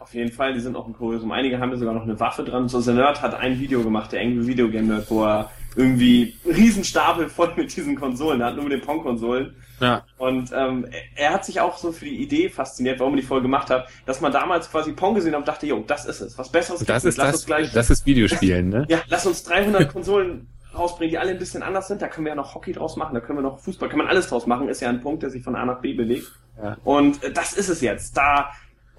Auf 0.00 0.14
jeden 0.14 0.32
Fall, 0.32 0.54
die 0.54 0.60
sind 0.60 0.76
auch 0.76 0.86
ein 0.86 0.94
Kuriosum. 0.94 1.30
Einige 1.30 1.60
haben 1.60 1.70
ja 1.72 1.76
sogar 1.76 1.92
noch 1.92 2.04
eine 2.04 2.18
Waffe 2.18 2.42
dran. 2.42 2.68
So 2.68 2.80
The 2.80 2.94
Nerd 2.94 3.20
hat 3.20 3.34
ein 3.34 3.60
Video 3.60 3.82
gemacht, 3.82 4.12
der 4.12 4.22
Angry 4.22 4.46
Video 4.46 4.70
Game 4.70 4.88
Nerd, 4.88 5.10
wo 5.10 5.24
er 5.24 5.50
irgendwie 5.76 6.34
einen 6.44 6.54
Riesenstapel 6.54 7.28
voll 7.28 7.52
mit 7.54 7.76
diesen 7.76 7.96
Konsolen 7.96 8.42
hat, 8.42 8.54
nur 8.56 8.64
mit 8.64 8.72
den 8.72 8.80
Pong-Konsolen. 8.80 9.54
Ja, 9.78 10.04
Und 10.16 10.52
ähm, 10.56 10.86
er 11.14 11.34
hat 11.34 11.44
sich 11.44 11.60
auch 11.60 11.76
so 11.76 11.92
für 11.92 12.06
die 12.06 12.22
Idee 12.22 12.48
fasziniert, 12.48 12.98
warum 12.98 13.12
er 13.12 13.20
die 13.20 13.26
voll 13.26 13.42
gemacht 13.42 13.68
hat, 13.68 13.88
dass 14.06 14.22
man 14.22 14.32
damals 14.32 14.70
quasi 14.70 14.92
Pong 14.92 15.14
gesehen 15.14 15.32
hat 15.32 15.40
und 15.40 15.48
dachte, 15.48 15.66
jo, 15.66 15.84
das 15.86 16.06
ist 16.06 16.22
es. 16.22 16.38
Was 16.38 16.50
Besseres 16.50 16.84
das 16.84 17.04
ist. 17.04 17.18
Lass 17.18 17.26
das, 17.26 17.34
uns 17.36 17.46
gleich, 17.46 17.72
das 17.72 17.90
ist 17.90 18.06
Videospielen, 18.06 18.70
ne? 18.70 18.86
ja, 18.88 19.02
lass 19.08 19.26
uns 19.26 19.42
300 19.44 19.92
Konsolen 19.92 20.48
rausbringen, 20.74 21.10
die 21.10 21.18
alle 21.18 21.32
ein 21.32 21.38
bisschen 21.38 21.62
anders 21.62 21.88
sind. 21.88 22.00
Da 22.00 22.08
können 22.08 22.24
wir 22.24 22.30
ja 22.30 22.36
noch 22.36 22.54
Hockey 22.54 22.72
draus 22.72 22.96
machen, 22.96 23.14
da 23.14 23.20
können 23.20 23.38
wir 23.38 23.42
noch 23.42 23.58
Fußball, 23.60 23.90
kann 23.90 23.98
man 23.98 24.06
alles 24.06 24.28
draus 24.28 24.46
machen. 24.46 24.68
Ist 24.70 24.80
ja 24.80 24.88
ein 24.88 25.00
Punkt, 25.00 25.22
der 25.22 25.30
sich 25.30 25.42
von 25.42 25.56
A 25.56 25.64
nach 25.66 25.80
B 25.80 25.92
bewegt. 25.92 26.26
Ja. 26.62 26.78
Und 26.84 27.22
äh, 27.22 27.32
das 27.32 27.52
ist 27.52 27.68
es 27.68 27.80
jetzt. 27.82 28.16
Da 28.16 28.50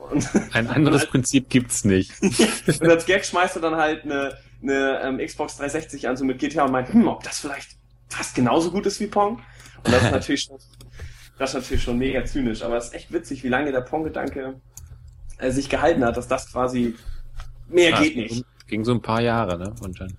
und 0.10 0.28
Ein 0.54 0.68
anderes 0.68 1.06
Prinzip 1.06 1.50
gibt's 1.50 1.86
nicht. 1.86 2.12
Und 2.22 2.90
als 2.90 3.06
Gag 3.06 3.26
schmeißt 3.26 3.56
er 3.58 3.62
dann 3.62 3.76
halt 3.76 4.04
eine, 4.04 4.38
eine 4.62 5.00
ähm, 5.04 5.18
Xbox 5.26 5.58
360 5.58 6.08
an, 6.08 6.18
so 6.18 6.26
mit 6.26 6.40
GTA 6.40 6.66
und 6.66 6.72
meint, 6.72 6.92
hm, 6.92 7.08
ob 7.08 7.24
das 7.24 7.40
vielleicht 7.40 7.78
fast 8.10 8.36
genauso 8.36 8.72
gut 8.72 8.86
ist 8.86 9.00
wie 9.00 9.08
Pong. 9.08 9.38
Und 9.84 9.94
das 9.94 10.04
ist 10.04 10.12
natürlich 10.12 10.42
schon, 10.42 10.58
das 11.38 11.52
ist 11.52 11.56
natürlich 11.56 11.84
schon 11.84 11.98
mega 11.98 12.24
zynisch, 12.26 12.62
aber 12.62 12.78
es 12.78 12.86
ist 12.88 12.94
echt 12.94 13.12
witzig, 13.14 13.44
wie 13.44 13.48
lange 13.50 13.72
der 13.72 13.82
Pong-Gedanke 13.82 14.60
äh, 15.38 15.52
sich 15.52 15.70
gehalten 15.70 16.04
hat, 16.04 16.18
dass 16.18 16.28
das 16.28 16.52
quasi 16.52 16.96
mehr 17.70 17.92
Ja, 17.92 18.02
geht 18.02 18.16
nicht. 18.18 18.46
Ging 18.68 18.84
so 18.84 18.92
ein 18.94 19.02
paar 19.02 19.22
Jahre, 19.22 19.58
ne? 19.58 19.74
Und 19.82 20.00
dann 20.00 20.18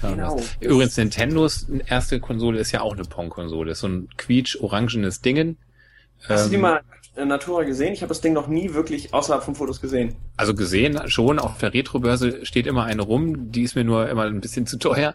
kam 0.00 0.14
Genau. 0.16 0.36
das. 0.36 0.56
Übrigens, 0.60 0.96
Nintendos 0.96 1.66
erste 1.86 2.20
Konsole 2.20 2.58
ist 2.58 2.72
ja 2.72 2.80
auch 2.80 2.94
eine 2.94 3.04
Pong-Konsole. 3.04 3.72
Ist 3.72 3.80
so 3.80 3.88
ein 3.88 4.08
quietsch-orangenes 4.16 5.20
Dingen. 5.20 5.56
Hast 6.28 6.46
du 6.46 6.50
die 6.50 6.54
Ähm, 6.56 6.60
mal 6.62 6.80
Natura 7.26 7.64
gesehen? 7.64 7.92
Ich 7.92 8.02
habe 8.02 8.08
das 8.08 8.20
Ding 8.20 8.32
noch 8.32 8.46
nie 8.48 8.74
wirklich 8.74 9.12
außerhalb 9.14 9.42
von 9.42 9.54
Fotos 9.54 9.80
gesehen. 9.80 10.14
Also 10.36 10.54
gesehen 10.54 11.00
schon, 11.06 11.38
auf 11.38 11.58
der 11.58 11.72
Retro-Börse 11.74 12.44
steht 12.46 12.66
immer 12.66 12.84
eine 12.84 13.02
rum, 13.02 13.50
die 13.52 13.62
ist 13.62 13.74
mir 13.76 13.84
nur 13.84 14.08
immer 14.08 14.24
ein 14.24 14.40
bisschen 14.40 14.66
zu 14.66 14.78
teuer. 14.78 15.14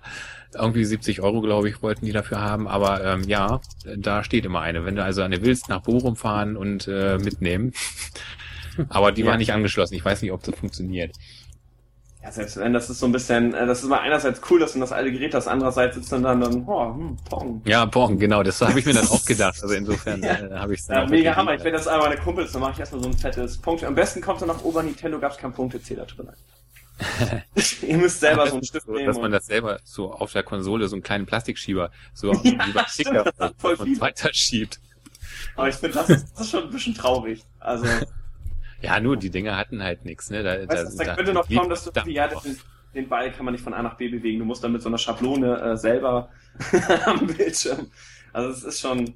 Irgendwie 0.53 0.85
70 0.85 1.21
Euro, 1.21 1.41
glaube 1.41 1.69
ich, 1.69 1.81
wollten 1.81 2.05
die 2.05 2.13
dafür 2.13 2.39
haben. 2.39 2.67
Aber 2.67 3.03
ähm, 3.03 3.23
ja, 3.27 3.59
da 3.97 4.23
steht 4.23 4.45
immer 4.45 4.61
eine. 4.61 4.85
Wenn 4.85 4.95
du 4.95 5.03
also 5.03 5.21
eine 5.21 5.41
willst, 5.43 5.67
nach 5.69 5.81
Bochum 5.81 6.15
fahren 6.15 6.55
und 6.55 6.87
äh, 6.87 7.17
mitnehmen. 7.17 7.73
Aber 8.89 9.11
die 9.11 9.21
Ja. 9.21 9.27
war 9.27 9.37
nicht 9.37 9.53
angeschlossen. 9.53 9.95
Ich 9.95 10.03
weiß 10.05 10.21
nicht, 10.21 10.31
ob 10.31 10.43
das 10.43 10.55
funktioniert. 10.55 11.15
Ja, 12.25 12.31
selbst 12.31 12.57
wenn 12.57 12.73
das 12.73 12.89
ist 12.89 12.97
so 12.99 13.05
ein 13.05 13.11
bisschen, 13.11 13.53
äh, 13.53 13.67
das 13.67 13.83
ist 13.83 13.87
mal 13.89 13.99
einerseits 13.99 14.41
cool, 14.49 14.59
dass 14.59 14.73
du 14.73 14.79
das 14.79 14.91
alte 14.91 15.11
Gerät 15.11 15.35
hast, 15.35 15.47
andererseits 15.47 15.93
sitzt 15.95 16.11
dann 16.11 16.23
dann, 16.23 16.63
oh, 16.67 16.93
hm, 16.95 17.17
Pong. 17.29 17.61
Ja, 17.65 17.85
Pong, 17.85 18.17
genau, 18.17 18.41
das 18.41 18.59
habe 18.61 18.79
ich 18.79 18.85
mir 18.87 18.93
dann 18.93 19.07
auch 19.07 19.23
gedacht. 19.25 19.61
Also 19.61 19.75
insofern 19.75 20.23
Ja. 20.23 20.31
äh, 20.33 20.53
habe 20.57 20.73
ich 20.73 20.79
es 20.79 20.87
dann 20.87 21.03
Ja, 21.03 21.09
mega 21.09 21.35
Hammer. 21.35 21.53
Ich 21.53 21.63
werde 21.63 21.77
das 21.77 21.87
einmal 21.87 22.09
meine 22.09 22.19
Kumpels, 22.19 22.51
dann 22.51 22.61
mache 22.61 22.71
ich 22.73 22.79
erstmal 22.79 23.03
so 23.03 23.09
ein 23.09 23.15
fettes 23.17 23.57
Punkt. 23.59 23.83
Am 23.83 23.93
besten 23.93 24.21
kommt 24.21 24.41
dann 24.41 24.47
nach 24.47 24.63
Ober 24.63 24.81
Nintendo 24.81 25.19
gab's 25.19 25.37
keinen 25.37 25.53
Punktezähler 25.53 26.05
drin. 26.07 26.29
Ihr 27.81 27.97
müsst 27.97 28.21
selber 28.21 28.47
so 28.47 28.53
einen 28.55 28.63
Stift 28.63 28.85
so, 28.87 28.93
nehmen. 28.93 29.05
dass 29.05 29.17
man 29.17 29.31
das 29.31 29.45
selber 29.45 29.79
so 29.83 30.11
auf 30.13 30.31
der 30.31 30.43
Konsole 30.43 30.87
so 30.87 30.95
einen 30.95 31.03
kleinen 31.03 31.25
Plastikschieber 31.25 31.91
so 32.13 32.31
Ja, 32.43 32.43
wie 32.43 32.55
beim 32.55 32.85
stimmt, 32.87 33.07
Kicker 33.09 33.23
das 33.25 33.37
hat 33.39 33.55
voll 33.59 33.75
und 33.75 33.85
viel. 33.85 34.01
weiter 34.01 34.29
schiebt. 34.33 34.79
aber 35.55 35.67
ich 35.69 35.75
finde, 35.75 35.95
das 35.97 36.07
das 36.07 36.23
ist 36.41 36.49
schon 36.51 36.63
ein 36.63 36.69
bisschen 36.71 36.95
traurig. 36.95 37.43
Also, 37.59 37.85
Ja, 38.81 38.99
nur 38.99 39.17
die 39.17 39.29
Dinger 39.29 39.57
hatten 39.57 39.81
halt 39.81 40.05
nichts, 40.05 40.29
ne? 40.29 40.43
Da, 40.43 40.67
weißt 40.67 40.99
du, 40.99 41.03
da 41.05 41.15
könnte 41.15 41.33
noch 41.33 41.47
geht- 41.47 41.57
kommen, 41.57 41.69
dass 41.69 41.83
du, 41.85 41.91
da- 41.91 42.05
ja, 42.05 42.27
den, 42.27 42.57
den 42.93 43.09
Ball 43.09 43.31
kann 43.31 43.45
man 43.45 43.53
nicht 43.53 43.63
von 43.63 43.73
A 43.73 43.81
nach 43.81 43.95
B 43.95 44.07
bewegen. 44.09 44.39
Du 44.39 44.45
musst 44.45 44.63
dann 44.63 44.71
mit 44.71 44.81
so 44.81 44.89
einer 44.89 44.97
Schablone 44.97 45.59
äh, 45.59 45.77
selber 45.77 46.29
am 47.05 47.25
Bildschirm. 47.27 47.91
Also, 48.33 48.49
es 48.49 48.63
ist 48.63 48.79
schon, 48.81 49.15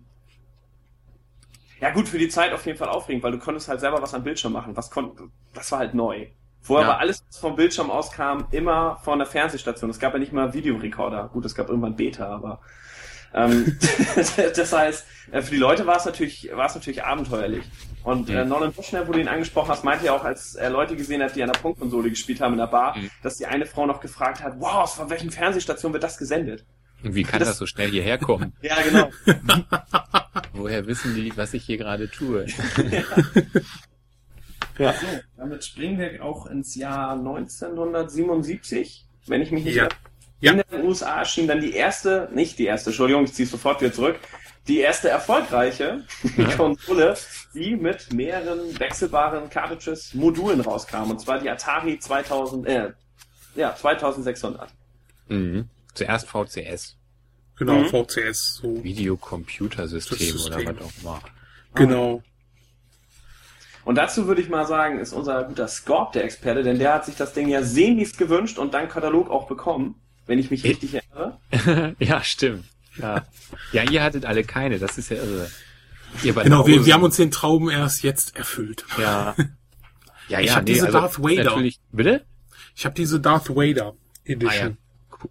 ja 1.81 1.91
gut, 1.91 2.07
für 2.07 2.17
die 2.17 2.27
Zeit 2.29 2.51
auf 2.53 2.65
jeden 2.65 2.77
Fall 2.77 2.89
aufregend, 2.89 3.23
weil 3.23 3.31
du 3.31 3.39
konntest 3.39 3.67
halt 3.69 3.79
selber 3.79 4.01
was 4.01 4.13
am 4.13 4.23
Bildschirm 4.23 4.53
machen. 4.53 4.75
Was 4.75 4.91
kon 4.91 5.31
das 5.53 5.71
war 5.71 5.79
halt 5.79 5.93
neu. 5.93 6.27
Vorher 6.61 6.85
Ja. 6.87 6.93
war 6.93 6.99
alles, 6.99 7.23
was 7.27 7.37
vom 7.37 7.55
Bildschirm 7.55 7.89
auskam, 7.89 8.47
immer 8.51 8.97
von 9.03 9.17
der 9.19 9.25
Fernsehstation. 9.27 9.89
Es 9.89 9.99
gab 9.99 10.11
ja 10.13 10.19
nicht 10.19 10.33
mal 10.33 10.53
Videorekorder. 10.53 11.29
Gut, 11.31 11.45
es 11.45 11.55
gab 11.55 11.69
irgendwann 11.69 11.95
Beta, 11.95 12.27
aber 12.27 12.59
ähm, 13.33 13.77
das 14.15 14.74
heißt, 14.74 15.05
äh, 15.31 15.41
für 15.41 15.51
die 15.51 15.57
Leute 15.57 15.86
war 15.88 15.98
es 15.98 16.05
natürlich, 16.05 16.50
war 16.53 16.65
es 16.67 16.75
natürlich 16.75 17.03
abenteuerlich. 17.03 17.63
Und 18.03 18.29
äh, 18.29 18.43
Mhm. 18.43 18.50
Nolan 18.50 18.71
Bushnell, 18.74 19.07
wo 19.07 19.12
du 19.12 19.19
ihn 19.19 19.27
angesprochen 19.27 19.69
hast, 19.69 19.83
meinte 19.83 20.05
ja 20.05 20.13
auch, 20.15 20.24
als 20.24 20.55
er 20.55 20.69
Leute 20.69 20.95
gesehen 20.95 21.21
hat, 21.21 21.36
die 21.36 21.43
an 21.43 21.51
der 21.51 21.59
Punkkonsole 21.59 22.09
gespielt 22.09 22.41
haben 22.41 22.53
in 22.53 22.59
der 22.59 22.67
Bar, 22.67 22.98
Mhm. 22.98 23.09
dass 23.24 23.36
die 23.38 23.45
eine 23.45 23.65
Frau 23.65 23.86
noch 23.86 24.00
gefragt 24.01 24.41
hat, 24.43 24.55
wow, 24.59 24.89
von 24.93 25.09
welchen 25.09 25.29
Fernsehstation 25.31 25.91
wird 25.93 26.03
das 26.03 26.17
gesendet? 26.17 26.65
Und 27.03 27.15
wie 27.15 27.24
kann 27.24 27.39
das- 27.39 27.50
das 27.50 27.57
so 27.57 27.65
schnell 27.65 27.89
hierher 27.91 28.17
kommen? 28.17 28.53
Ja, 28.62 28.75
genau. 28.81 29.09
Woher 30.53 30.86
wissen 30.88 31.15
die, 31.15 31.31
was 31.38 31.53
ich 31.53 31.63
hier 31.65 31.77
gerade 31.77 32.09
tue? 32.09 32.45
Ja. 34.77 34.93
So, 34.93 35.05
damit 35.38 35.63
springen 35.65 36.00
wir 36.00 36.24
auch 36.24 36.45
ins 36.48 36.75
Jahr 36.75 37.12
1977, 37.12 39.05
wenn 39.27 39.41
ich 39.41 39.51
mich 39.51 39.63
nicht 39.65 39.75
Ja. 39.75 39.88
Ja. 40.41 40.53
In 40.53 40.63
den 40.72 40.86
USA 40.86 41.19
erschien 41.19 41.48
dann 41.48 41.60
die 41.62 41.74
erste, 41.74 42.29
nicht 42.34 42.58
die 42.60 42.65
erste, 42.65 42.89
Entschuldigung, 42.91 43.25
ich 43.25 43.34
ziehe 43.34 43.46
es 43.46 43.51
sofort 43.51 43.81
wieder 43.81 43.91
zurück, 43.91 44.17
die 44.67 44.79
erste 44.79 45.10
erfolgreiche 45.10 46.05
Konsole, 46.58 47.17
die 47.53 47.75
mit 47.75 48.13
mehreren 48.13 48.79
wechselbaren 48.79 49.50
Cartridges, 49.50 50.13
Modulen 50.13 50.62
rauskam. 50.62 51.10
Und 51.12 51.19
zwar 51.19 51.39
die 51.39 51.50
Atari 51.50 52.00
2000, 52.00 52.67
äh, 52.67 52.91
ja, 53.55 53.75
2600. 53.75 54.69
Mhm. 55.27 55.67
Zuerst 55.93 56.27
VCS, 56.27 56.96
Genau, 57.58 57.74
Mhm. 57.74 57.88
VCS, 57.89 58.55
so. 58.62 58.84
Videocomputersystem 58.84 60.17
oder 60.17 60.60
System. 60.60 60.65
was 60.67 60.86
auch 60.86 60.91
immer. 61.01 61.22
Genau. 61.75 62.24
Und 63.84 63.96
dazu 63.96 64.27
würde 64.27 64.41
ich 64.41 64.50
mal 64.50 64.65
sagen, 64.65 65.00
ist 65.00 65.13
unser 65.13 65.43
guter 65.46 65.67
Scorp 65.67 66.13
der 66.13 66.24
Experte, 66.24 66.63
denn 66.63 66.79
der 66.79 66.93
hat 66.93 67.05
sich 67.05 67.15
das 67.15 67.34
Ding 67.34 67.50
ja 67.50 67.63
sehnlichst 67.63 68.17
gewünscht 68.17 68.60
und 68.60 68.74
dank 68.74 68.91
Katalog 68.91 69.29
auch 69.29 69.48
bekommen, 69.48 69.96
wenn 70.29 70.39
ich 70.39 70.50
mich 70.51 70.63
Ich- 70.63 70.71
richtig 70.71 70.93
erinnere. 70.93 71.95
ja, 72.00 72.24
stimmt. 72.24 72.63
Ja. 72.98 73.25
ja, 73.74 73.83
ihr 73.83 74.01
hattet 74.03 74.25
alle 74.25 74.43
keine, 74.43 74.79
das 74.79 74.98
ist 74.98 75.09
ja 75.09 75.17
irre. 75.17 75.50
Ihr 76.24 76.33
Genau, 76.33 76.65
wir, 76.65 76.86
wir 76.86 76.93
haben 76.93 77.03
uns 77.03 77.17
den 77.17 77.31
Traum 77.31 77.69
erst 77.69 78.03
jetzt 78.03 78.36
erfüllt. 78.38 78.86
Ja. 78.98 79.36
Ja, 80.27 80.39
Ich 80.41 80.48
ja, 80.50 80.55
hab 80.57 80.63
nee, 80.65 80.74
diese 80.74 80.86
also 80.86 81.00
Darth 81.00 81.19
Vader. 81.24 81.43
Natürlich, 81.45 81.79
bitte? 81.91 82.24
Ich 82.75 82.86
habe 82.86 82.93
diese 82.93 83.19
Darth 83.19 83.50
Vader 83.50 83.93
Ah, 83.95 84.19
Edition. 84.25 84.69
ja. 84.69 84.77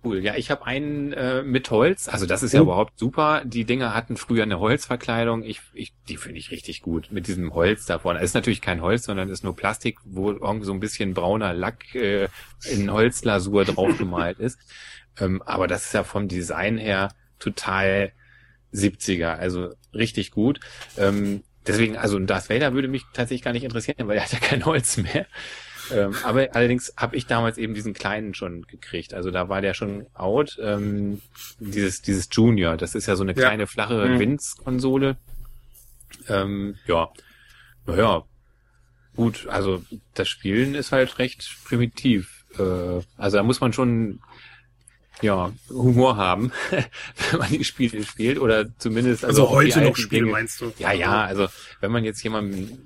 Cool. 0.05 0.19
Ja, 0.19 0.35
ich 0.37 0.51
habe 0.51 0.67
einen 0.67 1.13
äh, 1.15 1.43
mit 1.43 1.71
Holz. 1.71 2.09
Also 2.09 2.27
das 2.27 2.43
ist 2.43 2.53
ja 2.53 2.61
Oh. 2.61 2.65
überhaupt 2.65 2.99
super. 2.99 3.43
Die 3.45 3.65
Dinger 3.65 3.95
hatten 3.95 4.17
früher 4.19 4.43
eine 4.43 4.59
Holzverkleidung. 4.61 5.43
Ich, 5.43 5.61
ich, 5.73 5.93
die 6.09 6.17
finde 6.19 6.39
ich 6.39 6.51
richtig 6.51 6.83
gut. 6.83 7.09
Mit 7.11 7.27
diesem 7.27 7.55
Holz 7.55 7.87
davon. 7.87 8.17
Es 8.17 8.25
ist 8.25 8.35
natürlich 8.35 8.61
kein 8.61 8.83
Holz, 8.83 9.05
sondern 9.05 9.31
ist 9.31 9.45
nur 9.45 9.57
Plastik, 9.57 9.99
wo 10.05 10.31
irgendwie 10.31 10.67
so 10.67 10.73
ein 10.73 10.81
bisschen 10.81 11.15
brauner 11.15 11.55
Lack 11.55 11.95
äh, 11.95 12.29
in 12.71 12.93
Holzlasur 12.93 13.65
draufgemalt 13.65 14.39
ist. 14.39 14.59
Ähm, 15.21 15.43
aber 15.43 15.67
das 15.67 15.87
ist 15.87 15.95
ja 15.95 16.05
vom 16.05 16.29
Design 16.29 16.79
her 16.79 17.09
total 17.41 18.13
70er. 18.73 19.31
Also 19.35 19.71
richtig 19.93 20.31
gut. 20.31 20.61
Ähm, 20.97 21.43
deswegen, 21.67 21.97
also 21.97 22.17
ein 22.17 22.29
Darth 22.29 22.49
Vader 22.51 22.73
würde 22.73 22.87
mich 22.87 23.03
tatsächlich 23.15 23.43
gar 23.43 23.53
nicht 23.53 23.65
interessieren, 23.65 24.07
weil 24.07 24.17
er 24.17 24.23
hat 24.23 24.33
ja 24.33 24.39
kein 24.39 24.65
Holz 24.65 24.97
mehr. 24.97 25.27
Ähm, 25.93 26.15
aber 26.25 26.49
allerdings 26.55 26.93
habe 26.97 27.17
ich 27.17 27.27
damals 27.27 27.59
eben 27.59 27.75
diesen 27.75 27.95
kleinen 27.95 28.35
schon 28.35 28.63
gekriegt. 28.67 29.15
Also 29.15 29.31
da 29.31 29.49
war 29.49 29.61
der 29.61 29.75
schon 29.75 30.07
out. 30.15 30.59
Ähm, 30.61 31.21
dieses, 31.59 32.03
dieses 32.03 32.29
Junior, 32.31 32.77
das 32.77 32.95
ist 32.95 33.07
ja 33.07 33.17
so 33.17 33.23
eine 33.23 33.33
Ja. 33.33 33.39
kleine 33.39 33.67
flache 33.67 34.07
Mhm. 34.09 34.19
Winz-Konsole. 34.19 35.17
Ähm, 36.29 36.77
ja, 36.87 37.09
naja, 37.87 38.25
gut. 39.17 39.47
Also 39.49 39.83
das 40.15 40.29
Spielen 40.29 40.75
ist 40.75 40.93
halt 40.93 41.19
recht 41.19 41.57
primitiv. 41.65 42.45
Äh, 42.59 43.01
also 43.17 43.37
da 43.37 43.43
muss 43.43 43.61
man 43.61 43.73
schon 43.73 44.21
ja 45.23 45.53
Humor 45.71 46.17
haben, 46.17 46.53
wenn 47.31 47.39
man 47.39 47.51
die 47.51 47.65
Spiele 47.65 48.05
spielt 48.05 48.39
oder 48.39 48.67
zumindest 48.79 49.25
Also, 49.25 49.47
die 49.47 49.49
heute 49.55 49.79
noch 49.81 49.87
alten 49.87 49.97
Spiele, 49.97 50.23
Dinge. 50.23 50.33
meinst 50.33 50.61
du? 50.61 50.73
Ja, 50.79 50.93
ja, 50.93 51.25
also 51.25 51.49
wenn 51.81 51.91
man 51.93 52.05
jetzt 52.05 52.23
jemanden 52.23 52.79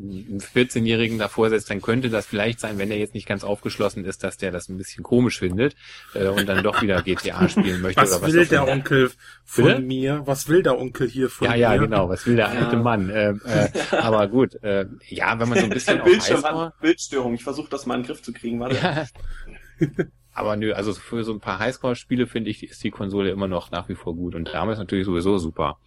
einen 0.00 0.40
14-Jährigen 0.40 1.18
davor 1.18 1.50
setzt, 1.50 1.70
dann 1.70 1.82
könnte 1.82 2.08
das 2.08 2.24
vielleicht 2.26 2.60
sein, 2.60 2.78
wenn 2.78 2.88
der 2.88 2.98
jetzt 2.98 3.14
nicht 3.14 3.26
ganz 3.26 3.42
aufgeschlossen 3.42 4.04
ist, 4.04 4.22
dass 4.22 4.36
der 4.36 4.52
das 4.52 4.68
ein 4.68 4.76
bisschen 4.78 5.02
komisch 5.02 5.40
findet 5.40 5.74
äh, 6.14 6.28
und 6.28 6.46
dann 6.46 6.62
doch 6.62 6.80
wieder 6.82 7.02
GTA 7.02 7.48
spielen 7.48 7.80
möchte 7.80 8.00
Was 8.02 8.12
oder 8.12 8.22
was 8.22 8.32
will 8.32 8.46
der 8.46 8.62
immer. 8.62 8.70
Onkel 8.72 9.10
von 9.44 9.64
Bitte? 9.64 9.80
mir? 9.80 10.22
Was 10.24 10.48
will 10.48 10.62
der 10.62 10.78
Onkel 10.78 11.08
hier 11.08 11.28
von 11.28 11.46
Ja, 11.46 11.52
mir? 11.54 11.58
ja, 11.58 11.76
genau. 11.78 12.08
Was 12.08 12.26
will 12.26 12.36
der 12.36 12.52
Ja. 12.54 12.60
alte 12.60 12.76
Mann? 12.76 13.10
Ähm, 13.12 13.40
äh, 13.44 13.68
aber 13.90 14.28
gut, 14.28 14.54
äh, 14.62 14.86
ja, 15.08 15.38
wenn 15.40 15.48
man 15.48 15.58
so 15.58 15.64
ein 15.64 15.70
bisschen 15.70 16.00
Bildschirm 16.04 16.44
hat 16.44 16.78
Bildstörung. 16.80 17.34
Ich 17.34 17.42
versuche 17.42 17.68
das 17.68 17.84
mal 17.86 17.96
in 17.96 18.02
den 18.02 18.06
Griff 18.06 18.22
zu 18.22 18.32
kriegen. 18.32 18.60
Warte. 18.60 18.76
ja. 18.76 19.06
Aber 20.38 20.56
nö, 20.56 20.72
also 20.72 20.92
für 20.94 21.24
so 21.24 21.32
ein 21.32 21.40
paar 21.40 21.58
Highscore-Spiele 21.58 22.26
finde 22.26 22.50
ich, 22.50 22.62
ist 22.62 22.82
die 22.84 22.90
Konsole 22.90 23.30
immer 23.30 23.48
noch 23.48 23.70
nach 23.70 23.88
wie 23.88 23.94
vor 23.94 24.14
gut 24.14 24.34
und 24.34 24.48
damals 24.54 24.78
natürlich 24.78 25.04
sowieso 25.06 25.38
super. 25.38 25.78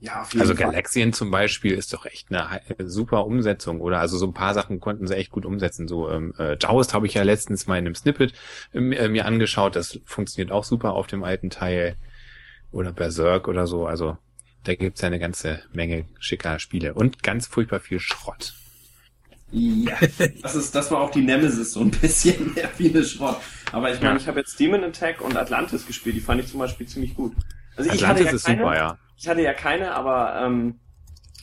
Ja, 0.00 0.22
auf 0.22 0.32
jeden 0.32 0.42
Also 0.42 0.54
Fall. 0.54 0.66
Galaxian 0.66 1.12
zum 1.12 1.30
Beispiel 1.30 1.72
ist 1.72 1.92
doch 1.94 2.04
echt 2.04 2.30
eine 2.30 2.60
he- 2.66 2.74
super 2.84 3.24
Umsetzung, 3.26 3.80
oder? 3.80 4.00
Also 4.00 4.18
so 4.18 4.26
ein 4.26 4.34
paar 4.34 4.52
Sachen 4.52 4.80
konnten 4.80 5.06
sie 5.06 5.16
echt 5.16 5.30
gut 5.30 5.46
umsetzen. 5.46 5.88
So 5.88 6.10
ähm, 6.10 6.34
äh, 6.38 6.54
Joust 6.54 6.92
habe 6.92 7.06
ich 7.06 7.14
ja 7.14 7.22
letztens 7.22 7.66
mal 7.66 7.78
in 7.78 7.86
einem 7.86 7.94
Snippet 7.94 8.34
ähm, 8.74 8.92
äh, 8.92 9.08
mir 9.08 9.24
angeschaut. 9.24 9.76
Das 9.76 10.00
funktioniert 10.04 10.52
auch 10.52 10.64
super 10.64 10.92
auf 10.94 11.06
dem 11.06 11.24
alten 11.24 11.50
Teil. 11.50 11.96
Oder 12.70 12.92
Berserk 12.92 13.46
oder 13.46 13.66
so. 13.68 13.86
Also 13.86 14.18
da 14.64 14.74
gibt's 14.74 15.00
ja 15.00 15.06
eine 15.06 15.20
ganze 15.20 15.62
Menge 15.72 16.06
schicker 16.18 16.58
Spiele. 16.58 16.92
Und 16.94 17.22
ganz 17.22 17.46
furchtbar 17.46 17.78
viel 17.80 18.00
Schrott. 18.00 18.54
Ja, 19.56 19.94
das 20.42 20.56
ist, 20.56 20.74
das 20.74 20.90
war 20.90 21.00
auch 21.00 21.10
die 21.10 21.22
Nemesis 21.22 21.74
so 21.74 21.80
ein 21.80 21.92
bisschen 21.92 22.54
mehr 22.54 22.68
viele 22.68 23.04
Schrott. 23.04 23.36
Aber 23.70 23.92
ich 23.92 24.00
meine, 24.00 24.14
Ja. 24.14 24.16
ich 24.16 24.26
habe 24.26 24.40
jetzt 24.40 24.58
Demon 24.58 24.82
Attack 24.82 25.20
und 25.20 25.36
Atlantis 25.36 25.86
gespielt. 25.86 26.16
Die 26.16 26.20
fand 26.20 26.40
ich 26.40 26.48
zum 26.48 26.58
Beispiel 26.58 26.88
ziemlich 26.88 27.14
gut. 27.14 27.34
Also 27.76 27.88
ich 27.90 28.02
Atlantis 28.02 28.08
hatte 28.08 28.30
ja 28.30 28.34
ist 28.36 28.44
keine, 28.44 28.58
super, 28.58 28.76
ja. 28.76 28.98
Ich 29.16 29.28
hatte 29.28 29.42
ja 29.42 29.52
keine, 29.54 29.94
aber 29.94 30.40
ähm, 30.44 30.80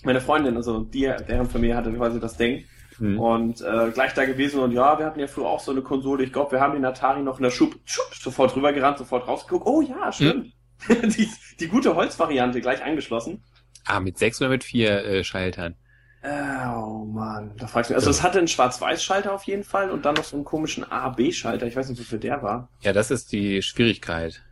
meine 0.03 0.20
Freundin, 0.20 0.58
also 0.58 0.84
die, 0.84 1.03
deren 1.27 1.50
Familie 1.50 1.77
hatte 1.77 1.94
quasi 1.94 2.20
das 2.20 2.36
Ding. 2.36 2.65
Hm. 2.98 3.18
Und 3.18 3.62
äh, 3.62 3.91
gleich 3.94 4.13
da 4.13 4.25
gewesen 4.25 4.60
und 4.60 4.74
ja, 4.74 5.00
wir 5.00 5.06
hatten 5.06 5.20
ja 5.20 5.27
früher 5.27 5.46
auch 5.48 5.62
so 5.62 5.72
eine 5.72 5.82
Konsole. 5.82 6.25
Ich 6.25 6.34
glaube, 6.34 6.51
wir 6.51 6.60
haben 6.60 6.74
den 6.74 6.84
Atari 6.84 7.22
noch 7.24 7.38
in 7.38 7.44
der 7.44 7.51
Schub, 7.51 7.75
Schub 7.86 8.13
sofort 8.13 8.53
rübergerannt, 8.58 8.98
sofort 8.98 9.25
rausgeguckt. 9.27 9.65
Oh 9.65 9.82
ja, 9.82 10.12
stimmt. 10.12 10.51
die, 10.89 11.30
die 11.62 11.68
gute 11.68 11.96
Holzvariante 11.96 12.60
gleich 12.60 12.84
angeschlossen. 12.84 13.41
Ah, 13.86 14.01
mit 14.01 14.18
sechs 14.18 14.41
oder 14.41 14.50
mit 14.50 14.65
vier 14.65 15.06
äh, 15.06 15.24
Schaltern? 15.24 15.75
Oh 16.23 17.05
man, 17.05 17.55
da 17.57 17.65
fragst 17.67 17.89
du 17.89 17.93
mich. 17.93 17.97
Also 17.99 18.11
es 18.11 18.21
hatte 18.21 18.37
einen 18.37 18.47
Schwarz-Weiß-Schalter 18.47 19.33
auf 19.33 19.43
jeden 19.45 19.63
Fall 19.63 19.89
und 19.89 20.05
dann 20.05 20.13
noch 20.15 20.23
so 20.23 20.35
einen 20.35 20.45
komischen 20.45 20.83
A-B-Schalter. 20.89 21.65
Ich 21.65 21.75
weiß 21.75 21.89
nicht, 21.89 21.99
wofür 21.99 22.19
der 22.19 22.43
war. 22.43 22.69
Ja, 22.81 22.93
das 22.93 23.09
ist 23.09 23.31
die 23.31 23.61
Schwierigkeit. 23.63 24.43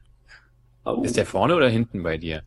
Oh. 0.83 1.03
Ist 1.03 1.17
der 1.17 1.25
vorne 1.27 1.55
oder 1.55 1.69
hinten 1.69 2.01
bei 2.03 2.17
dir? 2.17 2.41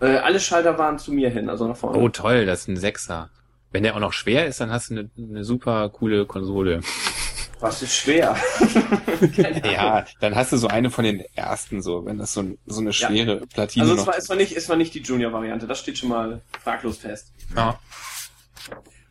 äh, 0.00 0.16
alle 0.18 0.38
Schalter 0.40 0.78
waren 0.78 0.98
zu 0.98 1.12
mir 1.12 1.28
hin, 1.28 1.50
also 1.50 1.66
nach 1.68 1.76
vorne. 1.76 1.98
Oh, 1.98 2.08
toll, 2.08 2.46
das 2.46 2.60
ist 2.60 2.68
ein 2.68 2.76
Sechser. 2.76 3.30
Wenn 3.72 3.82
der 3.82 3.96
auch 3.96 4.00
noch 4.00 4.12
schwer 4.14 4.46
ist, 4.46 4.60
dann 4.60 4.70
hast 4.70 4.88
du 4.90 4.94
eine, 4.94 5.10
eine 5.18 5.44
super 5.44 5.88
coole 5.90 6.24
Konsole. 6.24 6.80
Was 7.60 7.82
ist 7.82 7.94
schwer? 7.96 8.36
Ja, 9.64 10.04
dann 10.20 10.36
hast 10.36 10.52
du 10.52 10.56
so 10.56 10.68
eine 10.68 10.90
von 10.90 11.04
den 11.04 11.20
ersten, 11.34 11.82
so, 11.82 12.06
wenn 12.06 12.16
das 12.18 12.32
so, 12.32 12.42
ein, 12.42 12.58
so 12.66 12.80
eine 12.80 12.90
Ja. 12.90 13.08
schwere 13.08 13.46
Platine 13.48 13.82
Also 13.82 13.94
es 13.94 14.00
noch. 14.00 14.06
war, 14.06 14.16
es 14.16 14.28
war 14.28 14.36
nicht, 14.36 14.56
es 14.56 14.68
war 14.68 14.76
nicht 14.76 14.94
die 14.94 15.00
Junior-Variante, 15.02 15.66
das 15.66 15.80
steht 15.80 15.98
schon 15.98 16.08
mal 16.10 16.40
fraglos 16.62 16.98
fest. 16.98 17.32
Ja. 17.56 17.78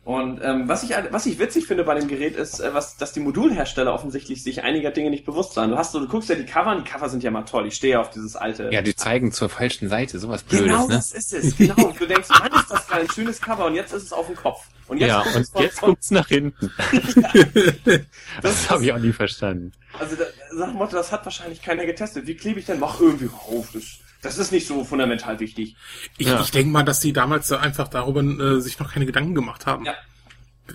Und 0.08 0.40
ähm, 0.42 0.66
was 0.68 0.84
ich 0.84 0.94
was 1.10 1.26
ich 1.26 1.38
witzig 1.38 1.66
finde 1.66 1.84
bei 1.84 1.94
dem 1.94 2.08
Gerät 2.08 2.34
ist, 2.34 2.60
äh, 2.60 2.72
was, 2.72 2.96
dass 2.96 3.12
die 3.12 3.20
Modulhersteller 3.20 3.92
offensichtlich 3.92 4.42
sich 4.42 4.62
einiger 4.62 4.90
Dinge 4.90 5.10
nicht 5.10 5.26
bewusst 5.26 5.52
sind. 5.52 5.68
Du 5.70 5.76
hast 5.76 5.92
so, 5.92 6.00
du 6.00 6.08
guckst 6.08 6.30
ja 6.30 6.34
die 6.34 6.46
Cover, 6.46 6.74
und 6.74 6.86
die 6.86 6.90
Cover 6.90 7.10
sind 7.10 7.22
ja 7.22 7.30
mal 7.30 7.42
toll. 7.42 7.66
Ich 7.66 7.74
stehe 7.74 7.92
ja 7.92 8.00
auf 8.00 8.08
dieses 8.08 8.34
alte. 8.34 8.70
ja, 8.72 8.80
die 8.80 8.96
zeigen 8.96 9.32
zur 9.32 9.50
falschen 9.50 9.90
Seite, 9.90 10.18
sowas 10.18 10.44
Blödes, 10.44 10.66
genau, 10.66 10.86
ne? 10.86 10.94
das 10.94 11.12
ist 11.12 11.34
es. 11.34 11.58
Genau. 11.58 11.92
Du 11.98 12.06
denkst, 12.06 12.30
Mann, 12.30 12.52
ist 12.58 12.70
das 12.70 12.88
geil, 12.88 13.02
ein 13.02 13.10
schönes 13.10 13.38
Cover 13.38 13.66
und 13.66 13.74
jetzt 13.74 13.92
ist 13.92 14.04
es 14.04 14.12
auf 14.14 14.24
dem 14.28 14.36
Kopf. 14.36 14.64
Und 14.86 14.96
jetzt 14.96 15.08
ja, 15.08 15.20
und 15.20 15.42
es 15.42 15.50
von, 15.50 15.62
jetzt 15.62 15.78
von, 15.78 15.88
guckt's 15.90 16.10
nach 16.10 16.28
hinten. 16.28 16.72
das, 17.84 18.00
Das 18.40 18.70
habe 18.70 18.84
ich 18.84 18.92
auch 18.94 18.98
nie 18.98 19.12
verstanden. 19.12 19.72
Also 19.98 20.16
da, 20.16 20.24
sag 20.56 20.72
Motto, 20.72 20.96
das 20.96 21.12
hat 21.12 21.26
wahrscheinlich 21.26 21.60
keiner 21.60 21.84
getestet. 21.84 22.26
Wie 22.26 22.34
klebe 22.34 22.60
ich 22.60 22.64
denn? 22.64 22.80
Mach 22.80 22.98
irgendwie 22.98 23.26
rauf. 23.26 23.68
Das, 23.74 23.98
das 24.22 24.38
ist 24.38 24.52
nicht 24.52 24.66
so 24.66 24.84
fundamental 24.84 25.38
wichtig. 25.40 25.76
Ich, 26.16 26.26
Ja. 26.26 26.40
ich 26.40 26.50
denke 26.50 26.70
mal, 26.70 26.82
dass 26.82 27.00
die 27.00 27.12
damals 27.12 27.48
da 27.48 27.60
einfach 27.60 27.88
darüber 27.88 28.22
äh, 28.22 28.60
sich 28.60 28.78
noch 28.78 28.92
keine 28.92 29.06
Gedanken 29.06 29.34
gemacht 29.34 29.66
haben. 29.66 29.84
Ja. 29.84 29.94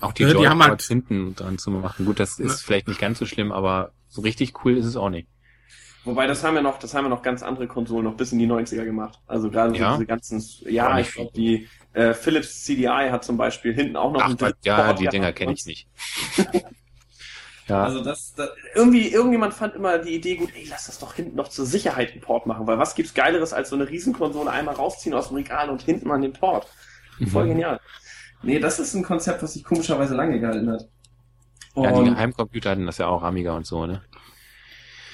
Auch 0.01 0.11
die 0.13 0.23
Ja, 0.23 0.33
die 0.33 0.47
haben 0.47 0.63
halt- 0.63 0.81
hinten 0.81 1.35
dran 1.35 1.57
zu 1.57 1.69
machen. 1.71 2.05
Gut, 2.05 2.19
das 2.19 2.39
ist 2.39 2.39
Ne. 2.39 2.57
vielleicht 2.65 2.87
nicht 2.87 2.99
ganz 2.99 3.19
so 3.19 3.25
schlimm, 3.25 3.51
aber 3.51 3.91
so 4.09 4.21
richtig 4.21 4.53
cool 4.65 4.77
ist 4.77 4.85
es 4.85 4.95
auch 4.95 5.09
nicht. 5.09 5.27
Wobei, 6.05 6.27
das 6.27 6.43
haben 6.43 6.55
ja 6.55 6.61
noch, 6.61 6.79
das 6.79 6.93
haben 6.95 7.05
ja 7.05 7.09
noch 7.09 7.21
ganz 7.21 7.43
andere 7.43 7.65
Konsolen 7.67 8.03
noch 8.03 8.15
bis 8.17 8.33
in 8.33 8.39
die 8.39 8.45
90er 8.47 8.83
gemacht. 8.83 9.19
Also 9.27 9.49
gerade 9.49 9.73
Ja? 9.77 9.91
so 9.91 9.97
diese 9.97 10.05
ganzen, 10.07 10.43
ja, 10.69 10.99
ich 10.99 11.13
glaube, 11.13 11.31
die 11.35 11.69
äh, 11.93 12.13
Philips 12.13 12.63
CDI 12.65 13.09
hat 13.11 13.23
zum 13.23 13.37
Beispiel 13.37 13.73
hinten 13.73 13.95
auch 13.95 14.11
noch 14.11 14.21
Ach, 14.21 14.25
einen 14.29 14.41
was, 14.41 14.53
ja, 14.65 14.83
Port 14.83 14.99
die. 14.99 15.07
Dinger 15.07 15.31
kenne 15.31 15.53
ich 15.53 15.65
nicht. 15.65 15.87
ja, 17.67 17.83
Also 17.83 18.03
das, 18.03 18.33
das 18.35 18.49
irgendwie 18.75 19.07
irgendjemand 19.09 19.53
fand 19.53 19.75
immer 19.75 19.97
die 19.99 20.15
Idee 20.15 20.35
gut, 20.35 20.49
ey, 20.55 20.65
lass 20.69 20.87
das 20.87 20.99
doch 20.99 21.13
hinten 21.13 21.35
noch 21.37 21.47
zur 21.47 21.65
Sicherheit 21.65 22.11
einen 22.11 22.21
Port 22.21 22.45
machen, 22.45 22.67
weil 22.67 22.77
was 22.77 22.95
gibt's 22.95 23.13
geileres 23.13 23.53
als 23.53 23.69
so 23.69 23.75
eine 23.75 23.87
Riesenkonsole 23.89 24.49
einmal 24.51 24.75
rausziehen 24.75 25.15
aus 25.15 25.29
dem 25.29 25.37
Regal 25.37 25.69
und 25.69 25.81
hinten 25.81 26.11
an 26.11 26.21
den 26.21 26.33
Port. 26.33 26.67
Voll 27.31 27.45
Mhm. 27.45 27.49
genial. 27.49 27.79
Nee, 28.41 28.59
das 28.59 28.79
ist 28.79 28.93
ein 28.93 29.03
Konzept, 29.03 29.41
was 29.43 29.53
sich 29.53 29.63
komischerweise 29.63 30.15
lange 30.15 30.39
gehalten 30.39 30.69
hat. 30.71 30.87
ja, 31.75 31.91
die 31.91 31.99
Und- 32.09 32.17
Heimcomputer 32.17 32.71
hatten 32.71 32.85
das 32.85 32.97
ja 32.97 33.07
auch, 33.07 33.23
Amiga 33.23 33.53
und 33.55 33.65
so, 33.65 33.85
ne? 33.85 34.01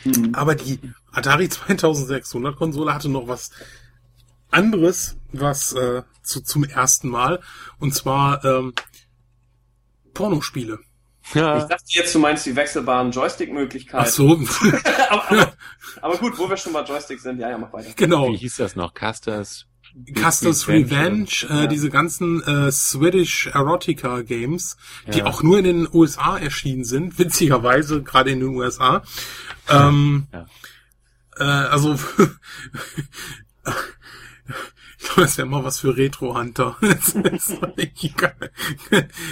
Hm. 0.04 0.34
Aber 0.34 0.56
die 0.56 0.80
Atari 1.12 1.50
2600 1.50 2.56
Konsole 2.56 2.94
hatte 2.94 3.10
noch 3.10 3.28
was 3.28 3.52
anderes, 4.50 5.18
was 5.34 5.74
äh, 5.74 6.02
zu, 6.24 6.42
zum 6.42 6.64
ersten 6.64 7.10
Mal, 7.10 7.40
und 7.80 7.94
zwar 7.94 8.44
ähm, 8.46 8.74
Pornospiele. 10.14 10.80
Ich 11.30 11.36
Ja, 11.36 11.60
dachte 11.66 11.84
jetzt, 11.88 12.14
du 12.16 12.20
meinst 12.20 12.46
die 12.46 12.56
wechselbaren 12.56 13.12
Joystick-Möglichkeiten. 13.12 14.04
Ach 14.04 14.08
so, 14.12 14.32
aber, 15.10 15.32
aber, 15.32 15.54
aber 16.02 16.18
gut, 16.18 16.38
wo 16.38 16.50
wir 16.50 16.58
schon 16.58 16.74
bei 16.74 16.84
Joystick 16.84 17.20
sind, 17.20 17.40
ja, 17.40 17.50
ja, 17.50 17.58
mach 17.58 17.72
weiter. 17.72 17.92
genau. 17.96 18.32
wie 18.32 18.38
hieß 18.38 18.58
das 18.58 18.76
noch? 18.76 18.94
Custers? 18.94 19.66
Custer's 20.16 20.68
Revenge, 20.68 21.30
äh, 21.50 21.54
Ja. 21.62 21.68
diese 21.68 21.90
ganzen 21.90 22.44
äh, 22.44 22.72
Swedish 22.72 23.48
Erotica 23.48 24.22
Games, 24.22 24.78
die 25.12 25.20
Ja. 25.20 25.26
auch 25.26 25.42
nur 25.44 25.58
in 25.60 25.64
den 25.66 25.88
USA 25.92 26.38
erschienen 26.38 26.84
sind, 26.84 27.18
witzigerweise, 27.20 28.02
gerade 28.04 28.32
in 28.32 28.40
den 28.40 28.50
USA. 28.50 29.02
Ähm, 29.68 30.28
Ja. 30.34 30.46
äh, 31.38 31.44
also, 31.44 31.96
das 35.16 35.38
wäre 35.38 35.48
mal 35.48 35.64
was 35.64 35.80
für 35.80 35.96
Retro-Hunter. 35.96 36.78
Das 36.82 37.10
ist. 37.10 37.58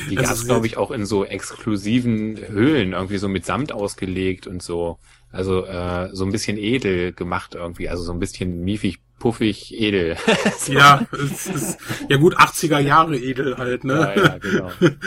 Die 0.10 0.18
Also 0.18 0.30
gab's, 0.30 0.40
es 0.42 0.46
glaube 0.46 0.66
ist- 0.68 0.74
ich, 0.74 0.78
auch 0.78 0.92
in 0.92 1.06
so 1.06 1.26
exklusiven 1.26 2.38
Höhlen, 2.48 2.94
irgendwie 2.94 3.18
so 3.18 3.28
mit 3.28 3.46
Samt 3.46 3.72
ausgelegt 3.72 4.48
und 4.48 4.62
so. 4.64 4.98
Also 5.32 5.66
äh, 5.66 6.10
so 6.14 6.26
ein 6.26 6.32
bisschen 6.32 6.58
edel 6.58 7.12
gemacht 7.14 7.54
irgendwie, 7.56 7.90
also 7.90 8.04
so 8.04 8.14
ein 8.14 8.20
bisschen 8.20 8.64
miefig, 8.64 9.00
puffig, 9.20 9.74
edel. 9.74 10.16
so. 10.60 10.74
Ja, 10.74 11.06
es 11.12 11.48
ist, 11.48 11.78
ja 12.10 12.18
gut, 12.18 12.38
80er 12.38 12.80
Jahre 12.80 13.18
edel 13.18 13.58
halt, 13.58 13.84
ne? 13.84 14.14
ja, 14.16 14.24
ja, 14.24 14.38
genau. 14.38 14.72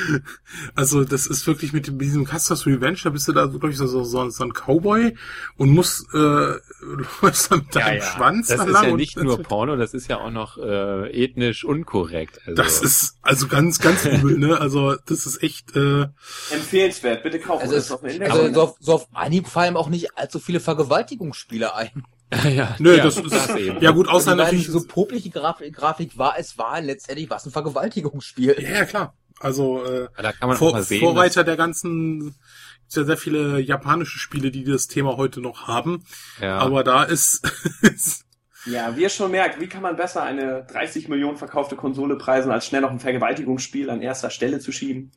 Also 0.75 1.05
das 1.05 1.27
ist 1.27 1.46
wirklich 1.46 1.73
mit 1.73 1.87
dem- 1.87 1.96
mit 1.96 2.07
diesem 2.07 2.25
Custer's 2.27 2.66
Revenge, 2.66 2.99
da 3.05 3.11
bist 3.11 3.29
du 3.29 3.33
da 3.33 3.53
wirklich 3.53 3.77
so, 3.77 3.87
so, 3.87 4.03
so, 4.05 4.29
so 4.31 4.44
ein 4.44 4.53
Cowboy 4.53 5.14
und 5.57 5.70
musst 5.70 6.07
äh, 6.12 6.55
läufst 7.23 7.53
da 7.53 7.57
mit 7.57 7.75
Ja, 7.75 7.81
deinem 7.83 7.99
ja. 7.99 8.05
Schwanz 8.05 8.49
Das 8.49 8.59
da 8.59 8.64
ist 8.64 8.73
ja 8.83 8.90
und- 8.90 8.96
nicht 8.96 9.16
nur 9.16 9.38
Porno, 9.42 9.77
das 9.77 9.94
ist 9.94 10.09
ja 10.09 10.18
auch 10.18 10.31
noch 10.31 10.59
äh, 10.59 11.11
ethnisch 11.25 11.64
unkorrekt. 11.64 12.40
Also, 12.46 12.62
Das 12.62 12.83
ist 12.83 13.16
also 13.23 13.46
ganz, 13.49 13.79
ganz 13.79 14.05
übel, 14.05 14.38
ne? 14.38 14.61
Also 14.61 14.96
das 15.07 15.27
ist 15.27 15.42
echt, 15.42 15.77
äh, 15.77 16.07
Empfehlenswert, 16.51 17.23
bitte 17.23 17.38
kaufen 17.38 17.62
Also, 17.62 17.75
das 17.75 17.90
es, 17.90 18.20
also 18.31 18.53
so, 18.55 18.62
auf, 18.62 18.77
so 18.81 18.92
auf 18.94 19.09
Anhieb 19.12 19.46
fallen 19.46 19.77
auch 19.77 19.88
nicht 19.88 20.16
allzu 20.18 20.38
viele 20.40 20.61
Vergewaltigungsspiele 20.61 21.75
ein. 21.75 22.05
Ja, 22.49 22.77
nö, 22.79 22.97
ja, 22.97 23.05
das 23.05 23.16
ist, 23.16 23.57
eben. 23.57 23.81
ja 23.81 23.90
gut, 23.90 24.09
außer 24.09 24.31
Also, 24.31 24.38
weil 24.38 24.45
natürlich, 24.45 24.66
so 24.69 24.87
popliche 24.87 25.31
Grafik, 25.31 25.75
Grafik 25.75 26.16
war, 26.16 26.38
es 26.38 26.59
war 26.59 26.81
letztendlich 26.81 27.29
was 27.31 27.47
ein 27.47 27.51
Vergewaltigungsspiel. 27.53 28.57
ja, 28.59 28.71
ja, 28.71 28.85
klar. 28.85 29.14
Also 29.40 29.85
äh, 29.85 30.09
Da 30.16 30.33
kann 30.33 30.49
man 30.49 30.59
Vor, 30.59 30.73
mal 30.73 30.83
sehen. 30.83 31.01
Vorreiter 31.01 31.45
der 31.45 31.57
ganzen, 31.57 32.35
ja 32.90 33.05
sehr 33.05 33.16
viele 33.16 33.59
japanische 33.59 34.19
Spiele, 34.19 34.51
die 34.51 34.64
das 34.64 34.87
Thema 34.87 35.16
heute 35.16 35.40
noch 35.40 35.66
haben, 35.66 36.05
ja, 36.40 36.59
aber 36.59 36.85
da 36.85 37.05
ist, 37.05 37.51
ist 37.83 38.27
Ja, 38.66 38.97
wie 38.97 39.03
ihr 39.03 39.09
schon 39.09 39.31
merkt, 39.31 39.61
wie 39.61 39.69
kann 39.69 39.83
man 39.83 39.97
besser 39.97 40.23
eine 40.23 40.64
30 40.64 41.09
Millionen 41.09 41.38
verkaufte 41.38 41.77
Konsole 41.77 42.16
preisen, 42.16 42.51
als 42.53 42.66
schnell 42.66 42.83
noch 42.83 42.90
ein 42.90 43.01
Vergewaltigungsspiel 43.01 43.88
an 43.90 44.03
erster 44.03 44.31
Stelle 44.31 44.61
zu 44.61 44.73
schieben? 44.73 45.12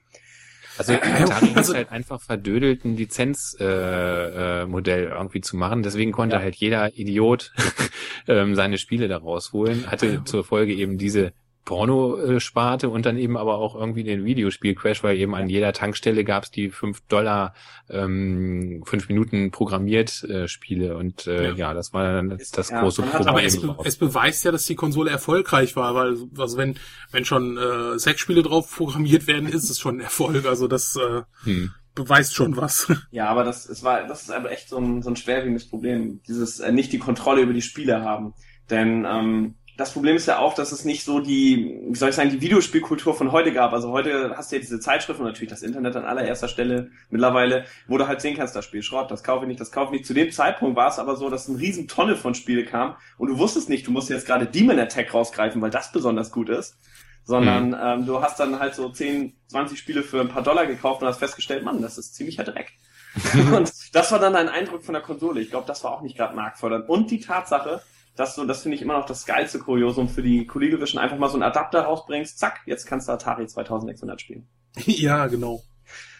Also 0.77 0.93
Atari 1.01 1.53
Also- 1.55 1.73
halt 1.75 1.91
einfach 1.91 2.21
verdödelt, 2.21 2.85
ein 2.85 2.95
Lizenzmodell 2.97 4.63
äh, 4.63 4.65
Modell 4.65 5.03
irgendwie 5.05 5.41
zu 5.41 5.57
machen. 5.57 5.83
Deswegen 5.83 6.11
konnte 6.11 6.35
Ja. 6.37 6.41
halt 6.41 6.55
jeder 6.55 6.93
Idiot 6.97 7.51
ähm, 8.27 8.55
seine 8.55 8.77
Spiele 8.77 9.07
da 9.07 9.17
rausholen. 9.17 9.89
Hatte 9.91 10.23
zur 10.25 10.43
Folge 10.43 10.73
eben 10.73 10.97
diese 10.97 11.33
Porno-Sparte 11.65 12.89
und 12.89 13.05
dann 13.05 13.17
eben 13.17 13.37
aber 13.37 13.57
auch 13.57 13.75
irgendwie 13.75 14.03
den 14.03 14.25
Videospiel-Crash, 14.25 15.03
weil 15.03 15.17
eben 15.17 15.33
an 15.35 15.49
jeder 15.49 15.73
Tankstelle 15.73 16.23
gab's 16.23 16.51
die 16.51 16.69
5 16.69 17.01
Dollar, 17.07 17.53
ähm, 17.89 18.83
5 18.85 19.07
Minuten 19.09 19.51
programmiert 19.51 20.23
äh, 20.23 20.47
Spiele 20.47 20.97
und 20.97 21.27
äh, 21.27 21.49
Ja. 21.49 21.53
ja. 21.55 21.73
das 21.73 21.93
war 21.93 22.13
dann 22.13 22.29
das, 22.29 22.51
das 22.51 22.69
Ja, 22.69 22.81
große 22.81 23.05
hat 23.05 23.27
Aber 23.27 23.41
Problem. 23.41 23.45
es, 23.45 23.61
be 23.61 23.75
es 23.85 23.95
beweist 23.97 24.43
ja, 24.45 24.51
dass 24.51 24.65
die 24.65 24.75
Konsole 24.75 25.11
erfolgreich 25.11 25.75
war, 25.75 25.95
weil 25.95 26.17
also 26.37 26.57
wenn 26.57 26.75
wenn 27.11 27.25
schon 27.25 27.57
äh, 27.57 27.97
sechs 27.99 28.21
Spiele 28.21 28.43
drauf 28.43 28.75
programmiert 28.75 29.27
werden, 29.27 29.47
ist 29.47 29.69
es 29.69 29.79
schon 29.79 29.97
ein 29.97 30.01
Erfolg. 30.01 30.45
Also 30.45 30.67
das 30.67 30.95
äh, 30.95 31.21
hm. 31.43 31.71
beweist 31.95 32.33
schon 32.35 32.57
was. 32.57 32.91
Ja, 33.11 33.27
aber 33.29 33.43
das, 33.43 33.67
es 33.69 33.83
war, 33.83 34.07
das 34.07 34.23
ist 34.23 34.31
aber 34.31 34.51
echt 34.51 34.69
so 34.69 34.77
ein, 34.77 35.01
so 35.01 35.09
ein 35.09 35.15
schwerwiegendes 35.15 35.67
Problem. 35.69 36.21
Dieses 36.27 36.59
äh, 36.59 36.71
nicht 36.71 36.91
die 36.91 36.99
Kontrolle 36.99 37.41
über 37.41 37.53
die 37.53 37.61
Spiele 37.61 38.01
haben. 38.01 38.33
Denn 38.69 39.05
ähm, 39.07 39.55
das 39.75 39.91
Problem 39.91 40.15
ist 40.15 40.27
ja 40.27 40.37
auch, 40.37 40.53
dass 40.53 40.71
es 40.71 40.85
nicht 40.85 41.03
so 41.03 41.19
die, 41.19 41.81
wie 41.87 41.95
soll 41.95 42.09
ich 42.09 42.15
sagen, 42.15 42.29
die 42.29 42.41
Videospielkultur 42.41 43.15
von 43.15 43.31
heute 43.31 43.51
gab. 43.51 43.73
Also 43.73 43.91
heute 43.91 44.35
hast 44.37 44.51
du 44.51 44.57
ja 44.57 44.61
diese 44.61 44.79
Zeitschriften 44.79 45.23
und 45.23 45.29
natürlich 45.29 45.49
das 45.49 45.63
Internet 45.63 45.95
an 45.95 46.05
allererster 46.05 46.47
Stelle 46.47 46.91
mittlerweile, 47.09 47.65
wo 47.87 47.97
du 47.97 48.07
halt 48.07 48.21
sehen 48.21 48.37
kannst, 48.37 48.55
das 48.55 48.65
Spiel 48.65 48.83
Schrott, 48.83 49.09
das 49.09 49.23
kaufe 49.23 49.45
ich 49.45 49.47
nicht, 49.47 49.59
das 49.59 49.71
kaufe 49.71 49.93
ich 49.93 49.99
nicht. 49.99 50.05
Zu 50.05 50.13
dem 50.13 50.31
Zeitpunkt 50.31 50.75
war 50.75 50.89
es 50.89 50.99
aber 50.99 51.15
so, 51.15 51.29
dass 51.29 51.49
eine 51.49 51.59
riesen 51.59 51.87
Tonne 51.87 52.15
von 52.15 52.35
Spiele 52.35 52.65
kam 52.65 52.95
und 53.17 53.29
du 53.29 53.39
wusstest 53.39 53.67
nicht, 53.67 53.87
du 53.87 53.91
musst 53.91 54.09
jetzt 54.09 54.27
gerade 54.27 54.45
Demon 54.45 54.77
Attack 54.77 55.11
rausgreifen, 55.13 55.61
weil 55.61 55.71
das 55.71 55.91
besonders 55.91 56.31
gut 56.31 56.49
ist. 56.49 56.77
Sondern 57.25 57.73
ähm, 57.81 58.05
du 58.05 58.21
hast 58.21 58.37
dann 58.41 58.59
halt 58.59 58.75
so 58.75 58.89
10, 58.89 59.33
20 59.47 59.79
Spiele 59.79 60.03
für 60.03 60.19
ein 60.19 60.27
paar 60.27 60.43
Dollar 60.43 60.67
gekauft 60.67 61.01
und 61.01 61.07
hast 61.07 61.19
festgestellt, 61.19 61.63
Mann, 61.63 61.81
das 61.81 61.97
ist 61.97 62.15
ziemlicher 62.15 62.43
Dreck. 62.43 62.73
und 63.55 63.71
das 63.95 64.11
war 64.11 64.19
dann 64.19 64.35
ein 64.35 64.49
Eindruck 64.49 64.83
von 64.83 64.93
der 64.93 65.01
Konsole. 65.01 65.39
Ich 65.39 65.49
glaube, 65.49 65.65
das 65.65 65.83
war 65.85 65.91
auch 65.91 66.01
nicht 66.01 66.17
gerade 66.17 66.35
marktfördernd. 66.35 66.89
Und 66.89 67.11
die 67.11 67.21
Tatsache, 67.21 67.81
dass 68.15 68.35
du, 68.35 68.45
das 68.45 68.61
finde 68.61 68.75
ich 68.75 68.81
immer 68.81 68.97
noch 68.97 69.05
das 69.05 69.25
geilste 69.25 69.59
Kuriosum 69.59 70.07
für 70.09 70.21
die 70.21 70.45
ColecoVision, 70.45 71.01
einfach 71.01 71.17
mal 71.17 71.29
so 71.29 71.35
einen 71.35 71.43
Adapter 71.43 71.81
rausbringst, 71.81 72.37
zack, 72.37 72.61
jetzt 72.65 72.85
kannst 72.85 73.07
du 73.07 73.11
Atari 73.13 73.47
2600 73.47 74.21
spielen. 74.21 74.47
ja, 74.85 75.27
genau. 75.27 75.61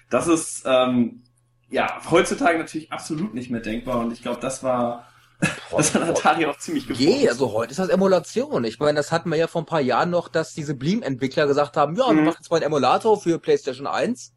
Das 0.10 0.28
ist, 0.28 0.64
ähm, 0.66 1.24
ja, 1.70 2.02
heutzutage 2.10 2.58
natürlich 2.58 2.92
absolut 2.92 3.34
nicht 3.34 3.50
mehr 3.50 3.62
denkbar 3.62 4.00
und 4.00 4.12
ich 4.12 4.22
glaube, 4.22 4.40
das 4.42 4.64
war, 4.64 5.08
das 5.72 5.94
hat 5.94 6.04
Atari 6.04 6.46
auch 6.46 6.58
ziemlich 6.58 6.88
Je, 6.90 7.28
also 7.28 7.52
heute 7.54 7.72
ist 7.72 7.80
das 7.80 7.90
Emulation. 7.90 8.64
Ich 8.64 8.80
meine, 8.80 8.96
das 8.98 9.12
hatten 9.12 9.30
wir 9.30 9.38
ja 9.38 9.48
vor 9.48 9.62
ein 9.62 9.66
paar 9.68 9.82
Jahren 9.82 10.10
noch, 10.10 10.30
dass 10.30 10.54
diese 10.54 10.74
Bleem-Entwickler 10.76 11.48
gesagt 11.48 11.78
haben, 11.78 11.96
ja, 11.96 12.08
wir 12.08 12.14
Mhm. 12.14 12.26
machen 12.26 12.38
jetzt 12.40 12.50
mal 12.50 12.58
einen 12.58 12.66
Emulator 12.68 13.20
für 13.20 13.40
PlayStation 13.40 13.88
1. 13.88 14.34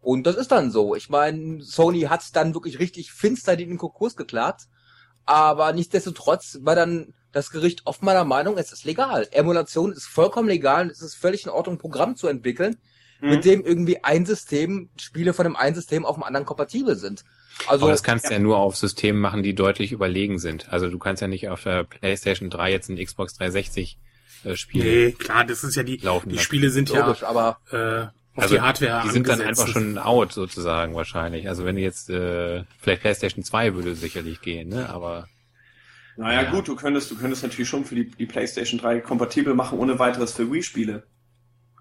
Und 0.00 0.26
das 0.26 0.36
ist 0.36 0.52
dann 0.52 0.70
so. 0.70 0.94
Ich 0.94 1.08
meine, 1.08 1.62
Sony 1.62 2.02
hat's 2.02 2.30
dann 2.30 2.52
wirklich 2.54 2.78
richtig 2.78 3.10
finster 3.12 3.54
in 3.58 3.70
den 3.70 3.78
Konkurs 3.78 4.16
geklagt. 4.16 4.68
Aber 5.26 5.72
nichtsdestotrotz 5.72 6.58
war 6.62 6.74
dann 6.74 7.14
das 7.32 7.50
Gericht 7.50 7.82
oft 7.84 8.02
meiner 8.02 8.24
Meinung, 8.24 8.58
es 8.58 8.72
ist 8.72 8.84
legal. 8.84 9.26
Emulation 9.32 9.92
ist 9.92 10.06
vollkommen 10.06 10.48
legal 10.48 10.84
und 10.84 10.90
es 10.90 11.02
ist 11.02 11.14
völlig 11.16 11.44
in 11.44 11.50
Ordnung, 11.50 11.76
ein 11.76 11.78
Programm 11.78 12.16
zu 12.16 12.28
entwickeln, 12.28 12.76
Mhm. 13.20 13.30
mit 13.30 13.44
dem 13.44 13.64
irgendwie 13.64 14.02
ein 14.04 14.26
System, 14.26 14.90
Spiele 15.00 15.32
von 15.32 15.44
dem 15.44 15.56
einen 15.56 15.74
System 15.74 16.04
auf 16.04 16.16
dem 16.16 16.24
anderen 16.24 16.44
kompatibel 16.46 16.96
sind. 16.96 17.24
Also, 17.66 17.84
Aber 17.84 17.92
das 17.92 18.02
kannst 18.02 18.28
du 18.28 18.32
ja 18.32 18.38
nur 18.40 18.58
auf 18.58 18.76
Systemen 18.76 19.20
machen, 19.20 19.42
die 19.44 19.54
deutlich 19.54 19.92
überlegen 19.92 20.38
sind. 20.38 20.72
Also 20.72 20.88
du 20.88 20.98
kannst 20.98 21.22
ja 21.22 21.28
nicht 21.28 21.48
auf 21.48 21.62
der 21.62 21.84
PlayStation 21.84 22.50
3 22.50 22.70
jetzt 22.72 22.88
ein 22.90 22.96
Xbox 23.02 23.34
360 23.34 23.98
äh, 24.44 24.56
spielen. 24.56 24.84
Nee, 24.86 25.12
klar, 25.12 25.44
das 25.44 25.62
ist 25.64 25.76
ja 25.76 25.84
die, 25.84 25.96
Laufen 25.98 26.28
die. 26.30 26.38
Spiele 26.38 26.70
sind 26.70 26.88
logisch, 26.90 27.22
ja 27.22 27.28
aber 27.28 27.58
äh, 27.70 28.06
auf 28.36 28.42
Also 28.42 28.54
die 28.56 28.60
Hardware 28.60 29.02
die 29.04 29.10
sind 29.10 29.28
dann 29.28 29.40
einfach 29.40 29.68
schon 29.68 29.96
out 29.98 30.32
sozusagen 30.32 30.94
wahrscheinlich. 30.94 31.48
Also 31.48 31.64
wenn 31.64 31.76
du 31.76 31.82
jetzt 31.82 32.10
äh, 32.10 32.64
vielleicht 32.80 33.02
PlayStation 33.02 33.44
2 33.44 33.74
würde 33.74 33.94
sicherlich 33.94 34.40
gehen, 34.40 34.68
ne? 34.68 34.88
Aber 34.88 35.28
Naja, 36.16 36.42
Ja. 36.42 36.50
gut, 36.50 36.68
du 36.68 36.76
könntest, 36.76 37.10
du 37.10 37.16
könntest 37.16 37.42
natürlich 37.42 37.68
schon 37.68 37.84
für 37.84 37.94
die, 37.94 38.08
die 38.10 38.26
PlayStation 38.26 38.80
3 38.80 39.00
kompatibel 39.00 39.54
machen, 39.54 39.78
ohne 39.78 39.98
weiteres 39.98 40.32
für 40.32 40.50
Wii-Spiele. 40.50 41.04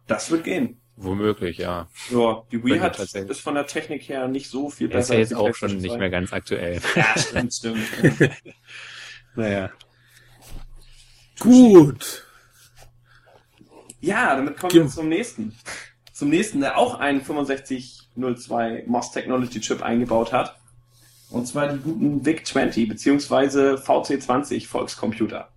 Das 0.07 0.29
wird 0.31 0.43
gehen. 0.43 0.79
womöglich, 0.95 1.57
ja. 1.57 1.87
Ja, 2.11 2.43
die 2.51 2.63
Wii 2.63 2.77
hat, 2.79 2.97
tatsächlich. 2.97 3.31
ist 3.31 3.39
von 3.41 3.55
der 3.55 3.65
Technik 3.65 4.07
her 4.09 4.27
nicht 4.27 4.49
so 4.49 4.69
viel 4.69 4.89
Der 4.89 4.99
ist 4.99 5.07
besser. 5.07 5.13
ja 5.15 5.19
als 5.21 5.29
jetzt 5.31 5.39
die 5.39 5.43
auch 5.43 5.55
schon 5.55 5.77
nicht 5.77 5.91
2. 5.91 5.97
mehr 5.97 6.09
ganz 6.11 6.33
aktuell. 6.33 6.81
Ja, 6.95 7.17
stimmt, 7.17 7.53
stimmt. 7.53 7.79
naja. 9.35 9.71
Gut. 11.39 12.25
Ja, 14.01 14.35
damit 14.35 14.57
kommen 14.57 14.73
wir 14.73 14.81
Kim. 14.81 14.89
zum 14.89 15.09
nächsten. 15.09 15.55
Zum 16.13 16.29
nächsten, 16.29 16.61
der 16.61 16.77
auch 16.77 16.99
einen 16.99 17.21
6502 17.23 18.83
MOS 18.87 19.11
Technology 19.11 19.59
Chip 19.59 19.81
eingebaut 19.81 20.31
hat. 20.31 20.55
Und 21.29 21.47
zwar 21.47 21.73
die 21.73 21.79
guten 21.79 22.23
VIC-20 22.25 22.87
beziehungsweise 22.87 23.75
VC20 23.75 24.67
Volkscomputer. 24.67 25.49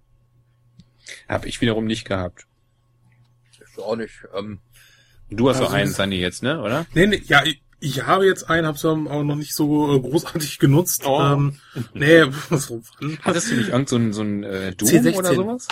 Hab 1.28 1.46
ich 1.46 1.60
wiederum 1.60 1.84
nicht 1.84 2.06
gehabt. 2.06 2.46
Ich 3.52 3.82
auch 3.82 3.96
nicht. 3.96 4.26
Ähm, 4.34 4.60
Du 5.30 5.48
hast 5.48 5.56
Also 5.56 5.68
doch 5.68 5.74
einen, 5.74 5.90
Sandy, 5.90 6.20
jetzt, 6.20 6.42
ne? 6.42 6.60
Oder? 6.60 6.86
Nee, 6.94 7.06
nee, 7.06 7.22
ja, 7.26 7.44
ich, 7.44 7.60
ich 7.80 8.06
habe 8.06 8.26
jetzt 8.26 8.48
einen, 8.48 8.66
habe 8.66 8.76
es 8.76 8.84
aber 8.84 9.24
noch 9.24 9.36
nicht 9.36 9.54
so 9.54 9.96
äh, 9.96 10.00
großartig 10.00 10.58
genutzt. 10.58 11.02
Oh. 11.04 11.20
Ähm, 11.20 11.56
nee, 11.94 12.22
wann? 12.48 13.18
Hattest 13.22 13.50
du 13.50 13.56
nicht 13.56 13.70
irgend 13.70 13.88
so 13.88 13.96
ein, 13.96 14.12
so 14.12 14.22
ein 14.22 14.44
äh, 14.44 14.74
Doom 14.74 14.88
C16. 14.88 15.16
oder 15.16 15.34
sowas? 15.34 15.68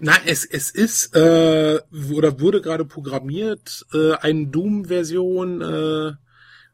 Nein, 0.00 0.20
es, 0.26 0.44
es 0.44 0.70
ist 0.70 1.14
äh, 1.14 1.80
oder 2.12 2.40
wurde 2.40 2.60
gerade 2.60 2.84
programmiert 2.84 3.86
äh, 3.92 4.14
eine 4.14 4.46
Doom-Version 4.46 5.60
äh, 5.60 6.12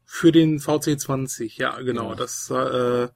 für 0.05 0.31
den 0.31 0.59
VC20. 0.59 1.53
Ja, 1.59 1.79
genau. 1.81 2.11
Ja. 2.11 2.15
Das 2.15 2.49
äh, 2.49 3.07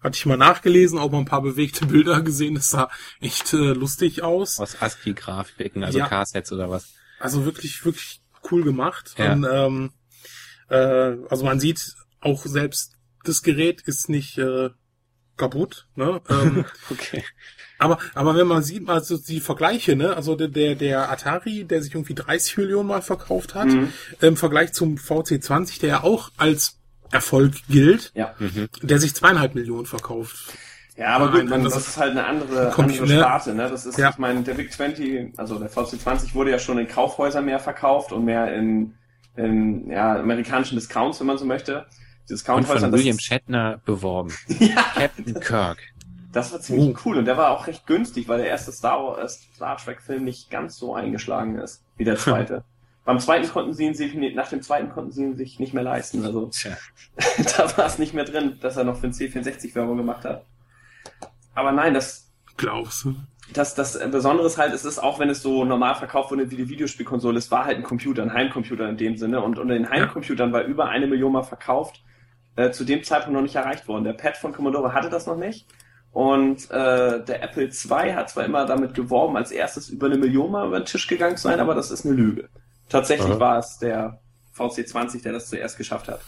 hatte 0.00 0.16
ich 0.16 0.26
mal 0.26 0.36
nachgelesen, 0.36 0.98
auch 0.98 1.10
mal 1.10 1.18
ein 1.18 1.24
paar 1.24 1.42
bewegte 1.42 1.86
Bilder 1.86 2.20
gesehen. 2.22 2.54
Das 2.54 2.70
sah 2.70 2.90
echt 3.20 3.52
äh, 3.52 3.72
lustig 3.72 4.22
aus. 4.22 4.58
Aus 4.58 4.80
ASCII-Grafiken, 4.80 5.84
also 5.84 5.98
Ja. 5.98 6.08
K-Sets 6.08 6.52
oder 6.52 6.70
was? 6.70 6.92
Also 7.18 7.44
wirklich, 7.44 7.84
wirklich 7.84 8.20
cool 8.50 8.64
gemacht. 8.64 9.14
Ja. 9.18 9.32
Und, 9.32 9.46
ähm, 9.50 9.92
äh, 10.68 11.16
also 11.28 11.44
man 11.44 11.60
sieht 11.60 11.94
auch 12.20 12.44
selbst 12.44 12.96
das 13.24 13.42
Gerät 13.42 13.82
ist 13.82 14.08
nicht 14.08 14.38
äh, 14.38 14.70
kaputt. 15.40 15.86
Ne? 15.96 16.20
Ähm, 16.30 16.64
Okay. 16.90 17.24
Aber, 17.82 17.98
aber 18.14 18.34
wenn 18.36 18.46
man 18.46 18.62
sieht, 18.62 18.86
also 18.90 19.16
die 19.16 19.40
Vergleiche, 19.40 19.96
ne, 19.96 20.14
also 20.14 20.36
der, 20.36 20.48
der, 20.48 20.74
der 20.74 21.10
Atari, 21.10 21.64
der 21.64 21.82
sich 21.82 21.94
irgendwie 21.94 22.14
30 22.14 22.58
Millionen 22.58 22.86
Mal 22.88 23.00
verkauft 23.02 23.54
hat, 23.54 23.68
Mhm. 23.68 23.90
im 24.20 24.36
Vergleich 24.36 24.74
zum 24.74 24.96
VC20, 24.96 25.80
der 25.80 25.88
ja 25.88 26.02
auch 26.02 26.30
als 26.36 26.78
Erfolg 27.10 27.54
gilt, 27.70 28.12
Ja. 28.14 28.34
Mhm. 28.38 28.68
der 28.82 28.98
sich 28.98 29.14
zweieinhalb 29.14 29.54
Millionen 29.54 29.86
verkauft. 29.86 30.36
Ja, 30.96 31.16
aber 31.16 31.30
gut, 31.32 31.48
man, 31.48 31.64
das 31.64 31.72
das 31.72 31.88
ist 31.88 31.96
halt 31.96 32.10
eine 32.10 32.26
andere, 32.26 32.74
andere 32.76 33.06
ne? 33.06 33.18
Sparte, 33.18 33.54
ne? 33.54 33.70
Das 33.70 33.86
ist, 33.86 33.96
Ja. 33.98 34.10
ich 34.10 34.18
meine, 34.18 34.42
der 34.42 34.58
VIC-20, 34.58 35.38
also 35.38 35.58
der 35.58 35.70
VC20 35.70 36.34
wurde 36.34 36.50
ja 36.50 36.58
schon 36.58 36.76
in 36.76 36.86
Kaufhäusern 36.86 37.46
mehr 37.46 37.60
verkauft 37.60 38.12
und 38.12 38.26
mehr 38.26 38.54
in, 38.54 38.92
in 39.36 39.90
ja, 39.90 40.16
amerikanischen 40.20 40.74
Discounts, 40.74 41.18
wenn 41.20 41.26
man 41.28 41.38
so 41.38 41.46
möchte. 41.46 41.86
Die 42.34 42.50
Und 42.50 42.66
von 42.66 42.80
das, 42.80 42.92
William 42.92 43.18
Shatner 43.18 43.80
beworben. 43.84 44.32
ja, 44.58 44.82
Captain 44.94 45.34
Kirk. 45.40 45.78
das 46.32 46.52
war 46.52 46.60
ziemlich 46.60 46.94
Oh. 46.96 47.00
cool 47.04 47.18
und 47.18 47.24
der 47.24 47.36
war 47.36 47.50
auch 47.50 47.66
recht 47.66 47.86
günstig, 47.86 48.28
weil 48.28 48.38
der 48.38 48.48
erste 48.48 48.72
Star, 48.72 49.02
Wars, 49.02 49.40
Star 49.54 49.76
Trek-Film 49.76 50.24
nicht 50.24 50.50
ganz 50.50 50.76
so 50.76 50.94
eingeschlagen 50.94 51.58
ist 51.58 51.82
wie 51.96 52.04
der 52.04 52.16
zweite. 52.18 52.64
Beim 53.04 53.18
zweiten 53.18 53.48
konnten 53.48 53.72
sie 53.72 53.86
ihn 53.86 53.94
sich, 53.94 54.14
nach 54.34 54.48
dem 54.48 54.62
zweiten 54.62 54.90
konnten 54.90 55.10
sie 55.10 55.22
ihn 55.24 55.36
sich 55.36 55.58
nicht 55.58 55.74
mehr 55.74 55.82
leisten. 55.82 56.24
Also 56.24 56.46
Tja. 56.46 56.76
da 57.56 57.76
war 57.76 57.86
es 57.86 57.98
nicht 57.98 58.14
mehr 58.14 58.24
drin, 58.24 58.58
dass 58.60 58.76
er 58.76 58.84
noch 58.84 58.96
für 58.96 59.08
den 59.08 59.12
C64 59.12 59.74
Werbung 59.74 59.96
gemacht 59.96 60.24
hat. 60.24 60.44
Aber 61.54 61.72
nein, 61.72 61.94
das, 61.94 62.30
Glaubst 62.56 63.04
du? 63.04 63.16
das, 63.54 63.74
das 63.74 63.98
Besondere 64.10 64.46
ist 64.46 64.58
halt, 64.58 64.72
es 64.74 64.84
ist 64.84 64.98
auch, 64.98 65.18
wenn 65.18 65.30
es 65.30 65.42
so 65.42 65.64
normal 65.64 65.94
verkauft 65.96 66.30
wurde 66.30 66.50
wie 66.50 66.56
die 66.56 66.68
Videospielkonsole, 66.68 67.38
es 67.38 67.50
war 67.50 67.64
halt 67.64 67.78
ein 67.78 67.82
Computer, 67.82 68.22
ein 68.22 68.32
Heimcomputer 68.32 68.88
in 68.88 68.96
dem 68.98 69.16
Sinne. 69.16 69.40
Und 69.40 69.58
unter 69.58 69.74
den 69.74 69.88
Heimcomputern 69.88 70.52
war 70.52 70.62
über 70.64 70.88
eine 70.88 71.06
Million 71.06 71.32
mal 71.32 71.42
verkauft, 71.42 72.04
äh, 72.60 72.72
zu 72.72 72.84
dem 72.84 73.02
Zeitpunkt 73.02 73.34
noch 73.34 73.42
nicht 73.42 73.54
erreicht 73.56 73.88
worden. 73.88 74.04
Der 74.04 74.12
Pad 74.12 74.36
von 74.36 74.52
Commodore 74.52 74.92
hatte 74.92 75.08
das 75.10 75.26
noch 75.26 75.36
nicht. 75.36 75.66
Und 76.12 76.70
äh, 76.70 77.24
der 77.24 77.42
Apple 77.42 77.64
II 77.66 78.12
hat 78.14 78.30
zwar 78.30 78.44
immer 78.44 78.66
damit 78.66 78.94
geworben, 78.94 79.36
als 79.36 79.52
erstes 79.52 79.88
über 79.88 80.06
eine 80.06 80.18
Million 80.18 80.50
mal 80.50 80.66
über 80.66 80.80
den 80.80 80.86
Tisch 80.86 81.06
gegangen 81.06 81.36
zu 81.36 81.44
sein, 81.44 81.60
aber 81.60 81.74
das 81.74 81.90
ist 81.92 82.04
eine 82.04 82.14
Lüge. 82.14 82.48
Tatsächlich 82.88 83.30
Aha. 83.30 83.38
war 83.40 83.58
es 83.58 83.78
der 83.78 84.20
VC20, 84.58 85.22
der 85.22 85.32
das 85.32 85.48
zuerst 85.48 85.78
geschafft 85.78 86.08
hat. 86.08 86.20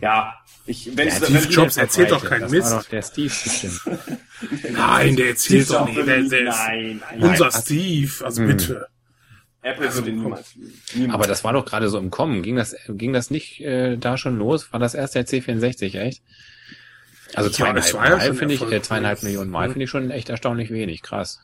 Ja, 0.00 0.34
ich, 0.66 0.96
wenn 0.96 1.08
Ja, 1.08 1.14
Steve 1.14 1.42
wenn- 1.44 1.50
Jobs 1.50 1.76
erzählt 1.78 2.10
doch 2.10 2.24
keinen 2.24 2.50
Mist. 2.50 2.70
doch 2.72 2.84
der 2.84 3.02
Steve 3.02 3.28
bestimmt. 3.42 3.80
Nein, 4.70 5.16
der 5.16 5.28
erzählt 5.30 5.70
doch 5.70 5.86
nicht. 5.86 5.96
Der, 5.96 6.22
der 6.22 6.42
nein, 6.44 7.02
nein, 7.10 7.22
unser 7.30 7.48
nein. 7.48 7.62
Steve, 7.62 8.24
also 8.24 8.42
Hm. 8.42 8.48
bitte. 8.48 8.86
Apple 9.62 9.86
Also, 9.86 10.04
würde 10.04 10.12
niemals. 10.12 10.54
niemals. 10.94 11.14
Aber 11.14 11.26
das 11.26 11.44
war 11.44 11.52
doch 11.52 11.64
gerade 11.64 11.88
so 11.88 11.98
im 11.98 12.10
Kommen. 12.10 12.42
Ging 12.42 12.56
das, 12.56 12.76
ging 12.88 13.12
das 13.12 13.30
nicht 13.30 13.60
äh, 13.60 13.96
da 13.96 14.16
schon 14.16 14.38
los? 14.38 14.72
War 14.72 14.80
das 14.80 14.94
erst 14.94 15.14
der 15.14 15.26
C64, 15.26 15.98
echt? 15.98 16.22
Also 17.34 17.50
Ja, 17.50 17.56
zweieinhalb 17.56 17.92
ja 17.92 18.00
Mal 18.18 18.34
finde 18.34 18.54
ich, 18.54 18.62
äh, 18.72 18.82
zweieinhalb 18.82 19.22
Millionen 19.22 19.50
Mal 19.50 19.68
Mhm. 19.68 19.72
finde 19.72 19.84
ich 19.84 19.90
schon 19.90 20.10
echt 20.10 20.28
erstaunlich 20.28 20.70
wenig. 20.70 21.02
Krass. 21.02 21.40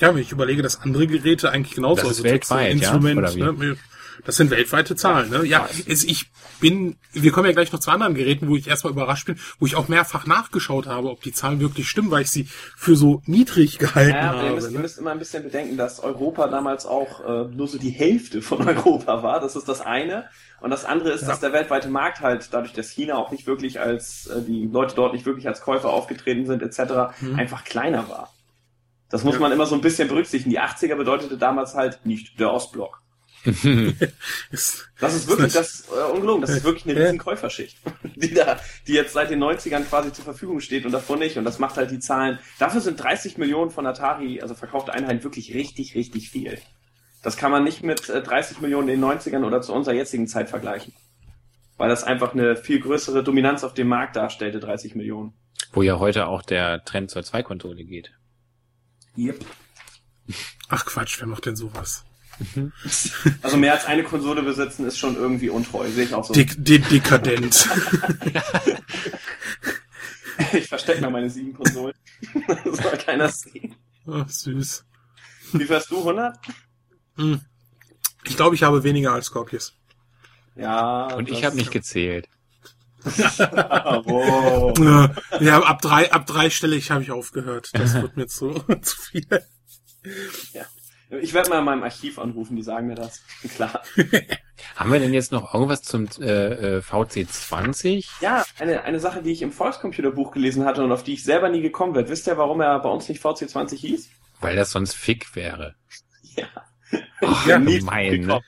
Ja, 0.00 0.14
wenn 0.14 0.22
ich 0.22 0.30
überlege, 0.30 0.62
dass 0.62 0.80
andere 0.80 1.06
Geräte 1.06 1.50
eigentlich 1.50 1.74
genauso 1.74 1.96
Das 2.02 2.04
ist 2.04 2.18
also 2.18 2.24
weltweit, 2.24 2.66
ja? 2.76 2.92
Instrument, 2.92 3.18
Oder 3.18 3.34
wie? 3.34 3.42
Ne? 3.42 3.76
Das 4.24 4.36
sind 4.36 4.50
weltweite 4.50 4.96
Zahlen, 4.96 5.30
ne? 5.30 5.44
Ja, 5.44 5.68
es, 5.86 6.04
ich 6.04 6.30
bin, 6.60 6.96
wir 7.12 7.30
kommen 7.30 7.46
ja 7.46 7.52
gleich 7.52 7.72
noch 7.72 7.78
zu 7.80 7.90
anderen 7.90 8.14
Geräten, 8.14 8.48
wo 8.48 8.56
ich 8.56 8.66
erstmal 8.66 8.92
überrascht 8.92 9.26
bin, 9.26 9.38
wo 9.58 9.66
ich 9.66 9.76
auch 9.76 9.88
mehrfach 9.88 10.26
nachgeschaut 10.26 10.86
habe, 10.86 11.10
ob 11.10 11.22
die 11.22 11.32
Zahlen 11.32 11.60
wirklich 11.60 11.88
stimmen, 11.88 12.10
weil 12.10 12.22
ich 12.22 12.30
sie 12.30 12.44
für 12.76 12.96
so 12.96 13.22
niedrig 13.26 13.78
gehalten 13.78 14.10
Ja, 14.16 14.30
aber 14.32 14.38
ihr 14.40 14.42
habe. 14.46 14.54
müsst, 14.56 14.66
ihr 14.70 14.76
Ne? 14.76 14.82
müsst 14.82 14.98
immer 14.98 15.10
ein 15.12 15.18
bisschen 15.18 15.44
bedenken, 15.44 15.76
dass 15.76 16.00
Europa 16.00 16.48
damals 16.48 16.84
auch 16.84 17.20
äh, 17.20 17.44
nur 17.54 17.68
so 17.68 17.78
die 17.78 17.90
Hälfte 17.90 18.42
von 18.42 18.58
Europa 18.68 19.22
war. 19.22 19.40
Das 19.40 19.54
ist 19.56 19.68
das 19.68 19.80
eine. 19.80 20.24
Und 20.60 20.70
das 20.70 20.84
andere 20.84 21.10
ist, 21.12 21.22
Ja. 21.22 21.28
dass 21.28 21.40
der 21.40 21.52
weltweite 21.52 21.88
Markt 21.88 22.20
halt, 22.20 22.48
dadurch, 22.52 22.72
dass 22.72 22.90
China 22.90 23.16
auch 23.16 23.30
nicht 23.30 23.46
wirklich 23.46 23.80
als, 23.80 24.26
äh, 24.26 24.42
die 24.42 24.66
Leute 24.66 24.94
dort 24.96 25.12
nicht 25.12 25.26
wirklich 25.26 25.46
als 25.46 25.60
Käufer 25.60 25.90
aufgetreten 25.90 26.44
sind, 26.46 26.62
etc., 26.62 27.12
Mhm. 27.20 27.36
einfach 27.36 27.64
kleiner 27.64 28.08
war. 28.08 28.32
Das 29.10 29.22
muss 29.24 29.34
Ja. 29.34 29.40
man 29.40 29.52
immer 29.52 29.66
so 29.66 29.74
ein 29.76 29.80
bisschen 29.80 30.08
berücksichtigen. 30.08 30.50
Die 30.50 30.60
80er 30.60 30.96
bedeutete 30.96 31.38
damals 31.38 31.74
halt 31.74 32.04
nicht 32.04 32.38
der 32.40 32.52
Ostblock. 32.52 33.00
Das 35.00 35.14
ist 35.14 35.28
wirklich, 35.28 35.52
das 35.52 35.88
äh, 35.90 36.10
ungelogen, 36.12 36.40
das 36.40 36.50
ist 36.50 36.64
wirklich 36.64 36.84
eine 36.86 37.00
riesen 37.04 37.18
Käuferschicht, 37.18 37.78
die 38.16 38.34
da, 38.34 38.58
die 38.86 38.94
jetzt 38.94 39.12
seit 39.12 39.30
den 39.30 39.42
90ern 39.42 39.84
quasi 39.84 40.12
zur 40.12 40.24
Verfügung 40.24 40.60
steht 40.60 40.84
und 40.84 40.92
davor 40.92 41.16
nicht. 41.16 41.36
Und 41.36 41.44
das 41.44 41.58
macht 41.58 41.76
halt 41.76 41.90
die 41.90 42.00
Zahlen. 42.00 42.38
Dafür 42.58 42.80
sind 42.80 42.96
30 42.96 43.38
Millionen 43.38 43.70
von 43.70 43.86
Atari, 43.86 44.40
also 44.40 44.54
verkaufte 44.54 44.92
Einheiten, 44.92 45.22
wirklich 45.22 45.54
richtig, 45.54 45.94
richtig 45.94 46.30
viel. 46.30 46.58
Das 47.22 47.36
kann 47.36 47.50
man 47.52 47.64
nicht 47.64 47.82
mit 47.82 48.08
äh, 48.08 48.22
30 48.22 48.60
Millionen 48.60 48.88
in 48.88 49.00
den 49.00 49.10
90ern 49.10 49.44
oder 49.44 49.60
zu 49.60 49.72
unserer 49.72 49.94
jetzigen 49.94 50.26
Zeit 50.26 50.48
vergleichen. 50.48 50.92
Weil 51.76 51.88
das 51.88 52.02
einfach 52.02 52.32
eine 52.32 52.56
viel 52.56 52.80
größere 52.80 53.22
Dominanz 53.22 53.62
auf 53.62 53.74
dem 53.74 53.88
Markt 53.88 54.16
darstellte, 54.16 54.58
30 54.58 54.96
Millionen. 54.96 55.32
Wo 55.72 55.82
ja 55.82 55.98
heute 55.98 56.26
auch 56.26 56.42
der 56.42 56.84
Trend 56.84 57.10
zur 57.10 57.22
Zweikonsole 57.22 57.84
geht. 57.84 58.12
Yep. 59.16 59.44
ach 60.68 60.86
Quatsch, 60.86 61.20
wer 61.20 61.26
macht 61.26 61.46
denn 61.46 61.56
sowas? 61.56 62.04
Also 63.42 63.56
mehr 63.56 63.72
als 63.72 63.84
eine 63.86 64.02
Konsole 64.04 64.42
besitzen 64.42 64.86
ist 64.86 64.98
schon 64.98 65.16
irgendwie 65.16 65.50
untreu, 65.50 65.88
sehe 65.88 66.04
ich 66.04 66.14
auch 66.14 66.24
so. 66.24 66.32
Dek 66.34 66.54
de 66.58 66.78
dekadent. 66.78 67.68
Ich 70.52 70.68
verstecke 70.68 71.00
mal 71.00 71.10
meine 71.10 71.28
sieben 71.30 71.52
Konsolen. 71.52 71.94
das 72.64 72.78
soll 72.78 72.96
keiner 72.98 73.28
sehen. 73.28 73.74
Ach, 74.06 74.28
süß. 74.28 74.84
Wie 75.52 75.68
hast 75.68 75.90
du? 75.90 75.98
100? 75.98 76.36
Hm. 77.16 77.40
Ich 78.24 78.36
glaube, 78.36 78.54
ich 78.54 78.62
habe 78.62 78.84
weniger 78.84 79.12
als 79.12 79.26
Scorpius. 79.26 79.74
Ja. 80.54 81.12
Und 81.14 81.28
ich 81.28 81.44
habe 81.44 81.56
nicht 81.56 81.70
gezählt. 81.70 82.28
Wow. 83.08 84.78
Äh, 84.78 85.44
Ja, 85.44 85.62
ab 85.62 85.80
drei, 85.80 86.12
ab 86.12 86.26
drei 86.26 86.50
Stelle 86.50 86.76
ich 86.76 86.90
habe 86.90 87.02
ich 87.02 87.10
aufgehört. 87.10 87.70
Das 87.72 87.94
wird 87.94 88.16
mir 88.16 88.26
zu, 88.26 88.52
zu 88.82 88.96
viel. 89.00 89.26
Ich 91.10 91.32
werde 91.32 91.48
mal 91.48 91.60
in 91.60 91.64
meinem 91.64 91.82
Archiv 91.82 92.18
anrufen, 92.18 92.54
die 92.56 92.62
sagen 92.62 92.86
mir 92.86 92.94
das. 92.94 93.22
Klar. 93.54 93.82
Haben 94.76 94.92
wir 94.92 95.00
denn 95.00 95.14
jetzt 95.14 95.32
noch 95.32 95.54
irgendwas 95.54 95.82
zum 95.82 96.06
äh, 96.20 96.76
äh, 96.76 96.78
VC20? 96.80 98.06
Ja, 98.20 98.44
eine, 98.58 98.82
eine 98.84 99.00
Sache, 99.00 99.22
die 99.22 99.32
ich 99.32 99.40
im 99.42 99.50
Volkscomputerbuch 99.52 100.32
gelesen 100.32 100.64
hatte 100.66 100.84
und 100.84 100.92
auf 100.92 101.02
die 101.02 101.14
ich 101.14 101.24
selber 101.24 101.48
nie 101.48 101.62
gekommen 101.62 101.94
bin. 101.94 102.08
Wisst 102.08 102.26
ihr, 102.26 102.36
warum 102.36 102.60
er 102.60 102.78
bei 102.80 102.90
uns 102.90 103.08
nicht 103.08 103.22
VC20 103.24 103.76
hieß? 103.76 104.10
Weil 104.40 104.56
das 104.56 104.70
sonst 104.70 104.94
Fick 104.94 105.34
wäre. 105.34 105.74
Ja. 106.36 106.46
Ach, 107.22 107.46
Ja, 107.46 107.58
gemein, 107.58 108.20
ne? 108.20 108.40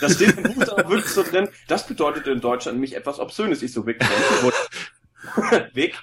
Das 0.00 0.14
steht 0.14 0.36
im 0.36 0.42
Buch 0.54 0.64
da 0.64 0.76
wirklich 0.88 1.06
so 1.12 1.22
drin. 1.22 1.48
Das 1.66 1.86
bedeutet 1.86 2.26
in 2.26 2.40
Deutschland 2.40 2.76
nämlich 2.76 2.94
etwas 2.94 3.18
Obszönes. 3.18 3.62
Ich 3.62 3.72
so. 3.72 3.86
Wo, 3.86 3.92
Wick? 5.72 5.98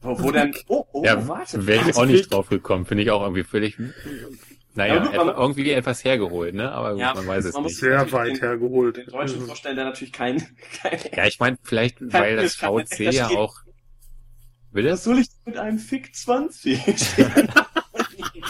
Wo, 0.00 0.18
wo 0.22 0.30
denn? 0.30 0.54
Oh, 0.68 0.84
oh, 0.92 1.04
Ja, 1.04 1.26
warte. 1.28 1.66
wäre 1.66 1.90
ich 1.90 1.96
auch 1.96 2.06
nicht 2.06 2.32
drauf 2.32 2.48
gekommen. 2.48 2.86
Finde 2.86 3.02
ich 3.02 3.10
auch 3.10 3.22
irgendwie 3.22 3.44
völlig 3.44 3.78
Naja, 4.76 4.94
Ja, 4.96 5.02
gut, 5.04 5.14
etwa, 5.14 5.30
irgendwie 5.40 5.70
etwas 5.70 6.04
hergeholt, 6.04 6.54
ne? 6.54 6.72
Aber 6.72 6.90
gut, 6.92 7.00
Ja, 7.00 7.14
man 7.14 7.26
weiß 7.26 7.44
es 7.44 7.54
man 7.54 7.62
nicht. 7.64 7.76
Sehr 7.76 8.10
weit 8.12 8.32
den- 8.32 8.40
hergeholt. 8.40 8.96
Den 8.96 9.06
Deutschen 9.06 9.40
Mhm. 9.42 9.46
vorstellen, 9.46 9.76
der 9.76 9.84
natürlich 9.84 10.12
kein, 10.12 10.38
kein 10.82 10.98
Ja, 11.14 11.26
ich 11.26 11.38
meine, 11.38 11.58
vielleicht, 11.62 11.96
weil 12.12 12.36
das 12.36 12.58
Kein- 12.58 12.70
VC 12.86 13.04
da 13.04 13.10
ja 13.10 13.24
steht- 13.26 13.36
auch. 13.38 13.56
Bitte? 14.72 14.90
Was 14.90 15.04
soll 15.04 15.18
ich 15.20 15.28
mit 15.44 15.56
einem 15.56 15.78
Fick 15.78 16.14
20? 16.16 16.80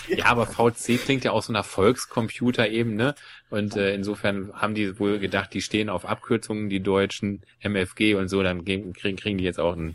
Ja, 0.09 0.27
aber 0.27 0.47
VC 0.47 0.97
klingt 0.99 1.25
ja 1.25 1.33
auch 1.33 1.43
so 1.43 1.53
nach 1.53 1.65
Volkscomputer 1.67 2.69
eben, 2.69 2.95
ne? 2.95 3.15
Und 3.51 3.77
äh, 3.77 3.95
insofern 3.95 4.53
haben 4.55 4.75
die 4.75 4.99
wohl 4.99 5.19
gedacht, 5.19 5.53
die 5.55 5.61
stehen 5.63 5.89
auf 5.89 6.05
Abkürzungen, 6.07 6.69
die 6.71 6.81
deutschen 6.81 7.43
MFG 7.61 8.15
und 8.15 8.29
so, 8.29 8.43
dann 8.43 8.65
kriegen, 8.65 8.93
kriegen 8.95 9.39
die 9.39 9.45
jetzt 9.45 9.61
auch 9.61 9.77
ein, 9.77 9.95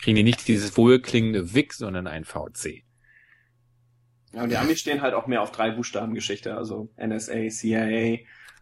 kriegen 0.00 0.16
die 0.16 0.22
nicht 0.22 0.46
dieses 0.48 0.76
wohlklingende 0.76 1.54
WIC, 1.54 1.72
sondern 1.74 2.06
ein 2.06 2.24
VC. 2.24 2.84
Ja, 4.32 4.42
und 4.42 4.50
die 4.50 4.56
Amis 4.56 4.78
stehen 4.80 5.00
halt 5.02 5.14
auch 5.14 5.26
mehr 5.26 5.40
auf 5.42 5.52
drei 5.52 5.70
Buchstaben 5.70 6.14
Geschichte, 6.14 6.56
also 6.56 6.88
NSA, 6.96 7.48
CIA, 7.48 8.18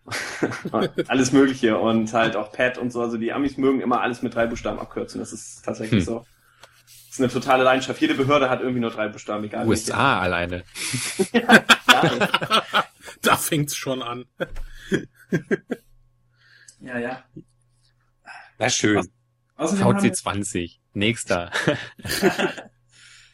alles 1.08 1.32
Mögliche 1.32 1.76
und 1.78 2.12
halt 2.12 2.36
auch 2.36 2.52
PAT 2.52 2.78
und 2.78 2.92
so. 2.92 3.02
Also 3.02 3.16
die 3.16 3.32
Amis 3.32 3.56
mögen 3.56 3.80
immer 3.80 4.00
alles 4.00 4.22
mit 4.22 4.34
drei 4.34 4.46
Buchstaben 4.46 4.78
abkürzen. 4.78 5.18
Das 5.20 5.32
ist 5.32 5.64
tatsächlich 5.64 6.00
Hm. 6.00 6.04
so. 6.06 6.26
Das 7.08 7.18
ist 7.18 7.20
eine 7.20 7.28
totale 7.32 7.64
Leidenschaft. 7.64 8.00
Jede 8.00 8.14
Behörde 8.14 8.48
hat 8.50 8.60
irgendwie 8.60 8.80
nur 8.80 8.90
drei 8.90 9.08
Buchstaben, 9.08 9.42
egal 9.44 9.66
USA 9.66 10.20
alleine. 10.20 10.62
Ja, 11.32 11.64
Da 13.22 13.36
fängt's 13.36 13.74
schon 13.74 14.02
an. 14.02 14.26
ja, 16.80 16.98
ja. 16.98 17.24
Na 18.58 18.70
schön. 18.70 19.08
Außerdem 19.56 19.84
haben 19.84 20.02
wir- 20.02 20.12
VC20. 20.12 20.78
Nächster. 20.92 21.50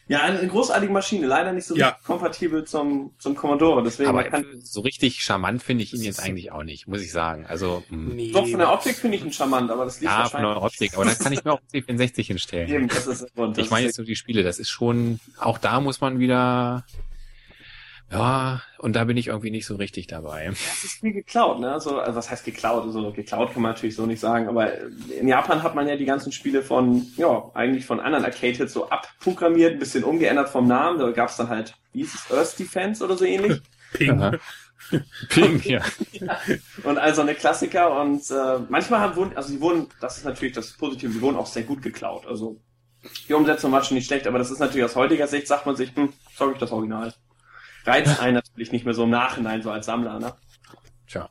ja, 0.07 0.21
eine, 0.21 0.45
großartige 0.47 0.91
Maschine, 0.91 1.27
leider 1.27 1.53
nicht 1.53 1.65
so 1.65 1.75
Ja. 1.75 1.97
kompatibel 2.05 2.65
zum, 2.65 3.11
zum 3.19 3.35
Commodore. 3.35 3.83
Deswegen 3.83 4.09
Aber 4.09 4.23
kann, 4.25 4.45
so 4.61 4.81
richtig 4.81 5.23
charmant 5.23 5.63
finde 5.63 5.83
ich 5.83 5.93
ihn 5.93 6.01
jetzt 6.01 6.21
eigentlich 6.21 6.51
auch 6.51 6.63
nicht, 6.63 6.87
muss 6.87 7.01
ich 7.01 7.11
sagen. 7.11 7.45
Also, 7.47 7.83
mh. 7.89 8.13
Nee. 8.13 8.31
doch 8.31 8.47
von 8.47 8.59
der 8.59 8.71
Optik 8.73 8.95
finde 8.97 9.17
ich 9.17 9.23
ihn 9.23 9.31
charmant, 9.31 9.71
aber 9.71 9.85
das 9.85 10.01
liegt 10.01 10.11
ja, 10.11 10.25
von 10.25 10.43
wahrscheinlich 10.43 10.53
der 10.53 10.63
Optik, 10.63 10.93
aber 10.95 11.05
dann 11.05 11.17
kann 11.17 11.33
ich 11.33 11.43
mir 11.45 11.53
auch 11.53 11.61
einen 11.73 11.83
C64 11.83 12.25
hinstellen. 12.25 12.69
Eben, 12.69 12.87
das 12.89 13.07
ist 13.07 13.21
der 13.21 13.29
Grund. 13.35 13.57
Das 13.57 13.65
Ich 13.65 13.71
meine 13.71 13.85
jetzt 13.85 13.95
so 13.95 14.03
die 14.03 14.15
Spiele, 14.17 14.43
das 14.43 14.59
ist 14.59 14.69
schon, 14.69 15.19
auch 15.39 15.57
da 15.57 15.79
muss 15.79 16.01
man 16.01 16.19
wieder, 16.19 16.85
ja, 18.13 18.61
und 18.77 18.95
da 18.95 19.05
bin 19.05 19.17
ich 19.17 19.27
irgendwie 19.27 19.49
nicht 19.49 19.65
so 19.65 19.75
richtig 19.75 20.07
dabei. 20.07 20.47
Es 20.51 20.83
ist 20.83 20.99
viel 20.99 21.13
geklaut, 21.13 21.59
ne? 21.59 21.71
Also, 21.71 21.99
also 21.99 22.15
was 22.15 22.29
heißt 22.29 22.45
geklaut? 22.45 22.83
Also 22.83 23.11
geklaut 23.11 23.53
kann 23.53 23.61
man 23.63 23.71
natürlich 23.71 23.95
so 23.95 24.05
nicht 24.05 24.19
sagen, 24.19 24.47
aber 24.47 24.71
in 25.09 25.27
Japan 25.27 25.63
hat 25.63 25.73
man 25.73 25.87
ja 25.87 25.95
die 25.95 26.05
ganzen 26.05 26.31
Spiele 26.31 26.61
von, 26.61 27.07
ja, 27.17 27.49
eigentlich 27.55 27.85
von 27.85 27.99
anderen 27.99 28.25
Arcade-Hits 28.25 28.73
so 28.73 28.89
abprogrammiert, 28.89 29.73
ein 29.73 29.79
bisschen 29.79 30.03
umgeändert 30.03 30.49
vom 30.49 30.67
Namen. 30.67 30.99
Da 30.99 31.09
gab's 31.11 31.37
dann 31.37 31.49
halt, 31.49 31.73
wie 31.91 31.99
hieß 31.99 32.13
es, 32.13 32.31
Earth 32.31 32.59
Defense 32.59 33.03
oder 33.03 33.17
so 33.17 33.25
ähnlich. 33.25 33.61
Ping. 33.93 34.21
Aha. 34.21 34.37
Ping, 35.29 35.61
ja. 35.63 35.81
und 36.83 36.97
also 36.97 37.21
eine 37.21 37.35
Klassiker 37.35 37.99
und 37.99 38.29
äh, 38.29 38.59
manchmal 38.69 38.99
haben 38.99 39.15
wurden, 39.15 39.35
also 39.35 39.53
die 39.53 39.61
wurden, 39.61 39.87
das 40.01 40.17
ist 40.17 40.25
natürlich 40.25 40.53
das 40.53 40.73
Positive, 40.73 41.11
die 41.11 41.21
wurden 41.21 41.37
auch 41.37 41.47
sehr 41.47 41.63
gut 41.63 41.81
geklaut. 41.81 42.27
Also 42.27 42.59
die 43.27 43.33
Umsetzung 43.33 43.71
war 43.71 43.83
schon 43.83 43.95
nicht 43.95 44.07
schlecht, 44.07 44.27
aber 44.27 44.37
das 44.37 44.51
ist 44.51 44.59
natürlich 44.59 44.85
aus 44.85 44.95
heutiger 44.95 45.27
Sicht, 45.27 45.47
sagt 45.47 45.65
man 45.65 45.75
sich, 45.75 45.95
hm, 45.95 46.13
sorry, 46.35 46.55
das 46.59 46.71
Original. 46.71 47.13
Reizt 47.85 48.19
einen 48.19 48.35
natürlich 48.35 48.71
nicht 48.71 48.85
mehr 48.85 48.93
so 48.93 49.03
im 49.03 49.09
Nachhinein, 49.09 49.61
so 49.61 49.71
als 49.71 49.85
Sammler, 49.85 50.19
ne? 50.19 50.33
Tja. 51.07 51.29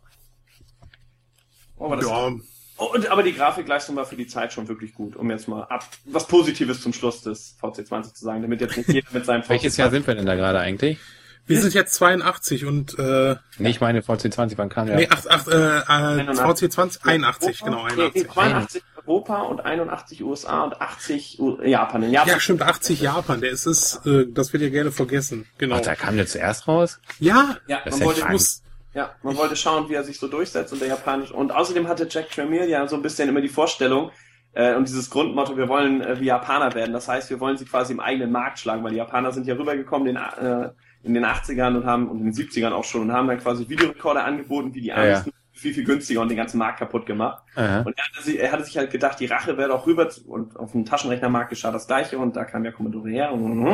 Oh, 1.76 1.86
aber 1.86 1.96
das 1.96 2.06
Ja, 2.06 2.30
Oh, 2.78 2.86
und, 2.86 3.06
aber 3.08 3.22
die 3.22 3.32
Grafikleistung 3.34 3.94
war 3.94 4.06
für 4.06 4.16
die 4.16 4.26
Zeit 4.26 4.52
schon 4.52 4.66
wirklich 4.66 4.94
gut, 4.94 5.14
um 5.14 5.30
jetzt 5.30 5.46
mal 5.46 5.62
ab, 5.64 5.84
was 6.04 6.26
Positives 6.26 6.80
zum 6.80 6.92
Schluss 6.92 7.22
des 7.22 7.56
VC20 7.62 8.14
zu 8.14 8.24
sagen, 8.24 8.42
damit 8.42 8.60
jetzt 8.60 8.76
nicht 8.76 8.88
jeder 8.88 9.06
mit 9.12 9.24
seinem 9.24 9.44
Welches 9.48 9.76
Jahr 9.76 9.90
sind 9.90 10.04
wir 10.06 10.14
denn 10.16 10.26
da 10.26 10.34
gerade 10.34 10.58
eigentlich? 10.58 10.98
wir 11.46 11.60
sind 11.60 11.74
jetzt 11.74 11.94
82 11.94 12.66
und 12.66 12.98
äh, 12.98 13.36
Nee, 13.58 13.70
ich 13.70 13.80
meine 13.80 14.00
VC20, 14.00 14.54
wann 14.56 14.68
kam 14.68 14.86
der? 14.86 14.96
nee, 14.96 15.08
8, 15.08 15.30
8, 15.30 15.48
äh, 15.48 15.52
äh, 15.52 15.80
VC20, 15.80 17.04
81, 17.04 17.60
genau, 17.60 17.86
Nee, 17.88 17.94
nee, 17.96 18.26
81. 18.26 18.32
82 18.32 18.82
Europa 19.06 19.42
und 19.42 19.64
81 19.64 20.22
USA 20.22 20.64
und 20.64 20.80
80 20.80 21.40
U 21.40 21.60
Japan. 21.62 22.02
In 22.02 22.12
Japan 22.12 22.28
Ja, 22.28 22.40
stimmt, 22.40 22.62
80 22.62 23.00
Japan, 23.00 23.40
der 23.40 23.50
ist 23.50 23.66
es, 23.66 24.00
äh, 24.06 24.26
das 24.28 24.52
wird 24.52 24.62
ja 24.62 24.68
gerne 24.68 24.92
vergessen. 24.92 25.46
Genau. 25.58 25.76
Ach, 25.76 25.80
da 25.80 25.94
kam 25.94 26.16
der 26.16 26.26
zuerst 26.26 26.68
raus? 26.68 27.00
Ja, 27.18 27.56
ja, 27.66 27.80
Das 27.84 27.94
ist 27.94 28.00
man 28.00 28.00
ja 28.00 28.22
wollte, 28.22 28.32
muss, 28.32 28.62
ja, 28.94 29.14
man 29.22 29.36
wollte 29.36 29.56
schauen, 29.56 29.88
wie 29.88 29.94
er 29.94 30.04
sich 30.04 30.18
so 30.18 30.28
durchsetzt 30.28 30.72
und 30.72 30.80
der 30.80 30.88
japanisch. 30.88 31.30
Und 31.30 31.52
außerdem 31.52 31.88
hatte 31.88 32.06
Jack 32.10 32.30
Tramiel 32.30 32.68
ja 32.68 32.86
so 32.88 32.96
ein 32.96 33.02
bisschen 33.02 33.28
immer 33.28 33.40
die 33.40 33.48
Vorstellung, 33.48 34.10
äh, 34.54 34.74
und 34.74 34.86
dieses 34.88 35.08
Grundmotto, 35.08 35.56
wir 35.56 35.68
wollen 35.68 36.02
äh, 36.02 36.20
wie 36.20 36.26
Japaner 36.26 36.74
werden. 36.74 36.92
Das 36.92 37.08
heißt, 37.08 37.30
wir 37.30 37.40
wollen 37.40 37.56
sie 37.56 37.64
quasi 37.64 37.92
im 37.92 38.00
eigenen 38.00 38.30
Markt 38.30 38.58
schlagen, 38.58 38.84
weil 38.84 38.90
die 38.90 38.98
Japaner 38.98 39.32
sind 39.32 39.46
ja 39.46 39.54
rübergekommen 39.54 40.08
in, 40.08 40.16
äh, 40.16 40.70
in 41.02 41.14
den 41.14 41.24
80ern 41.24 41.76
und 41.76 41.86
haben 41.86 42.08
und 42.08 42.18
in 42.18 42.26
den 42.26 42.34
70ern 42.34 42.72
auch 42.72 42.84
schon 42.84 43.02
und 43.02 43.12
haben 43.12 43.28
dann 43.28 43.38
quasi 43.38 43.68
Videorekorder 43.68 44.24
angeboten, 44.24 44.74
wie 44.74 44.82
die 44.82 44.92
Amis, 44.92 45.24
ja. 45.26 45.32
Viel, 45.52 45.74
viel 45.74 45.84
günstiger 45.84 46.20
und 46.20 46.28
den 46.28 46.36
ganzen 46.36 46.58
Markt 46.58 46.78
kaputt 46.78 47.06
gemacht. 47.06 47.42
Aha. 47.54 47.82
Und 47.82 47.96
er 47.98 48.04
hatte, 48.04 48.22
sich, 48.22 48.38
er 48.40 48.52
hatte 48.52 48.64
sich 48.64 48.76
halt 48.78 48.90
gedacht, 48.90 49.20
die 49.20 49.26
Rache 49.26 49.56
wäre 49.58 49.68
doch 49.68 49.86
rüber 49.86 50.08
zu- 50.08 50.26
und 50.28 50.56
auf 50.56 50.72
dem 50.72 50.84
Taschenrechnermarkt 50.84 51.50
geschah 51.50 51.70
das 51.70 51.86
gleiche 51.86 52.18
und 52.18 52.36
da 52.36 52.44
kam 52.44 52.64
ja 52.64 52.72
Commodore 52.72 53.10
her 53.10 53.32
und, 53.32 53.66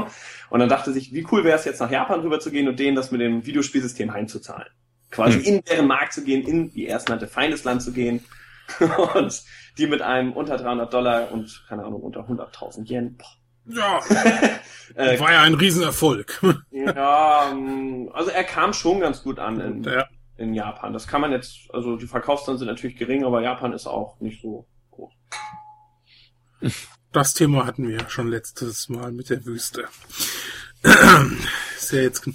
und 0.51 0.59
dann 0.61 0.69
dachte 0.69 0.93
sich, 0.93 1.13
wie 1.13 1.27
cool 1.31 1.45
wäre 1.45 1.57
es 1.59 1.65
jetzt 1.65 1.81
nach 1.81 1.91
Japan 1.91 2.21
rüber 2.21 2.41
zu 2.41 2.51
gehen 2.51 2.69
und 2.69 2.79
denen 2.79 2.97
das 2.97 3.11
mit 3.11 3.21
dem 3.21 3.47
Videospielsystem 3.47 4.13
heimzuzahlen. 4.13 4.69
Quasi 5.11 5.39
Hm. 5.39 5.45
in 5.55 5.65
deren 5.65 5.87
Markt 5.87 6.13
zu 6.13 6.23
gehen, 6.25 6.47
in, 6.47 6.75
wie 6.75 6.87
er 6.87 6.97
es 6.99 7.07
nannte, 7.07 7.27
Feindesland 7.29 7.81
zu 7.83 7.93
gehen 7.93 8.25
und 9.15 9.43
die 9.79 9.87
mit 9.87 10.03
einem 10.03 10.33
unter 10.33 10.57
300 10.57 10.93
Dollar 10.93 11.33
und, 11.33 11.65
keine 11.69 11.85
Ahnung, 11.85 12.03
unter 12.03 12.21
100.000 12.29 12.87
Yen. 12.91 13.17
Boah. 13.17 13.27
ja, 13.75 14.01
Äh, 14.95 15.21
war 15.21 15.31
ja 15.33 15.43
ein 15.43 15.53
Riesenerfolg. 15.55 16.41
ja, 16.71 17.51
ähm, 17.53 18.09
also 18.15 18.31
er 18.31 18.43
kam 18.45 18.73
schon 18.73 19.01
ganz 19.01 19.23
gut 19.23 19.39
an 19.39 19.61
in, 19.61 19.83
ja. 19.85 20.07
In 20.39 20.55
Japan. 20.55 20.93
Das 20.93 21.07
kann 21.07 21.21
man 21.21 21.33
jetzt, 21.33 21.69
also 21.73 21.97
die 21.97 22.07
Verkaufszahlen 22.07 22.59
sind 22.59 22.69
natürlich 22.69 22.97
gering, 22.97 23.25
aber 23.25 23.43
Japan 23.43 23.73
ist 23.73 23.87
auch 23.87 24.19
nicht 24.21 24.41
so 24.41 24.67
groß. 24.91 25.13
Das 27.13 27.35
Thema 27.35 27.67
hatten 27.67 27.89
wir 27.89 27.97
ja 27.97 28.09
schon 28.09 28.29
letztes 28.29 28.89
Mal 28.89 29.13
mit 29.13 29.31
der 29.31 29.45
Wüste. 29.45 29.85
Ist 31.77 31.93
ja 31.93 32.03
jetzt 32.03 32.29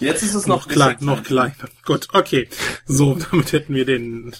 Jetzt 0.00 0.22
ist 0.22 0.34
es 0.34 0.46
noch 0.46 0.66
noch 0.66 0.68
klein, 0.68 0.96
noch 1.00 1.22
kleiner. 1.22 1.54
Gut, 1.84 2.08
okay. 2.12 2.48
So, 2.84 3.14
damit 3.30 3.52
hätten 3.52 3.74
wir 3.74 3.84
den 3.84 4.34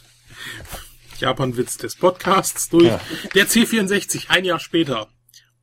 Japan-Witz 1.19 1.79
des 1.79 1.97
Podcasts 1.97 2.69
durch. 2.69 2.85
Ja. 2.85 3.01
Der 3.35 3.47
C64, 3.47 4.29
ein 4.29 4.45
Jahr 4.45 4.59
später. 4.59 5.09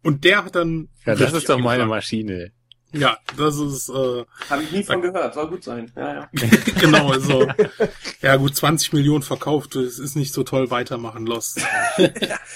Und 0.02 0.24
der 0.24 0.46
hat 0.46 0.56
dann... 0.56 0.90
Ja, 1.06 1.16
das 1.16 1.34
ist 1.34 1.50
doch 1.50 1.60
meine. 1.60 1.86
Maschine. 1.86 2.52
Ja, 2.94 3.18
das 3.38 3.58
ist, 3.58 3.90
äh, 3.90 4.24
Habe 4.50 4.64
ich 4.64 4.72
nie 4.72 4.84
von 4.84 5.02
gehört. 5.02 5.34
Soll 5.34 5.48
gut 5.50 5.64
sein. 5.64 5.92
Ja, 5.96 6.14
ja. 6.14 6.30
genau, 6.80 7.12
also, 7.12 7.48
ja 8.22 8.36
gut, 8.36 8.56
20 8.56 8.94
Millionen 8.94 9.24
verkauft, 9.24 9.76
das 9.76 9.98
ist 9.98 10.16
nicht 10.16 10.34
so 10.34 10.44
toll 10.44 10.70
weitermachen, 10.70 11.26
Lost. 11.26 11.62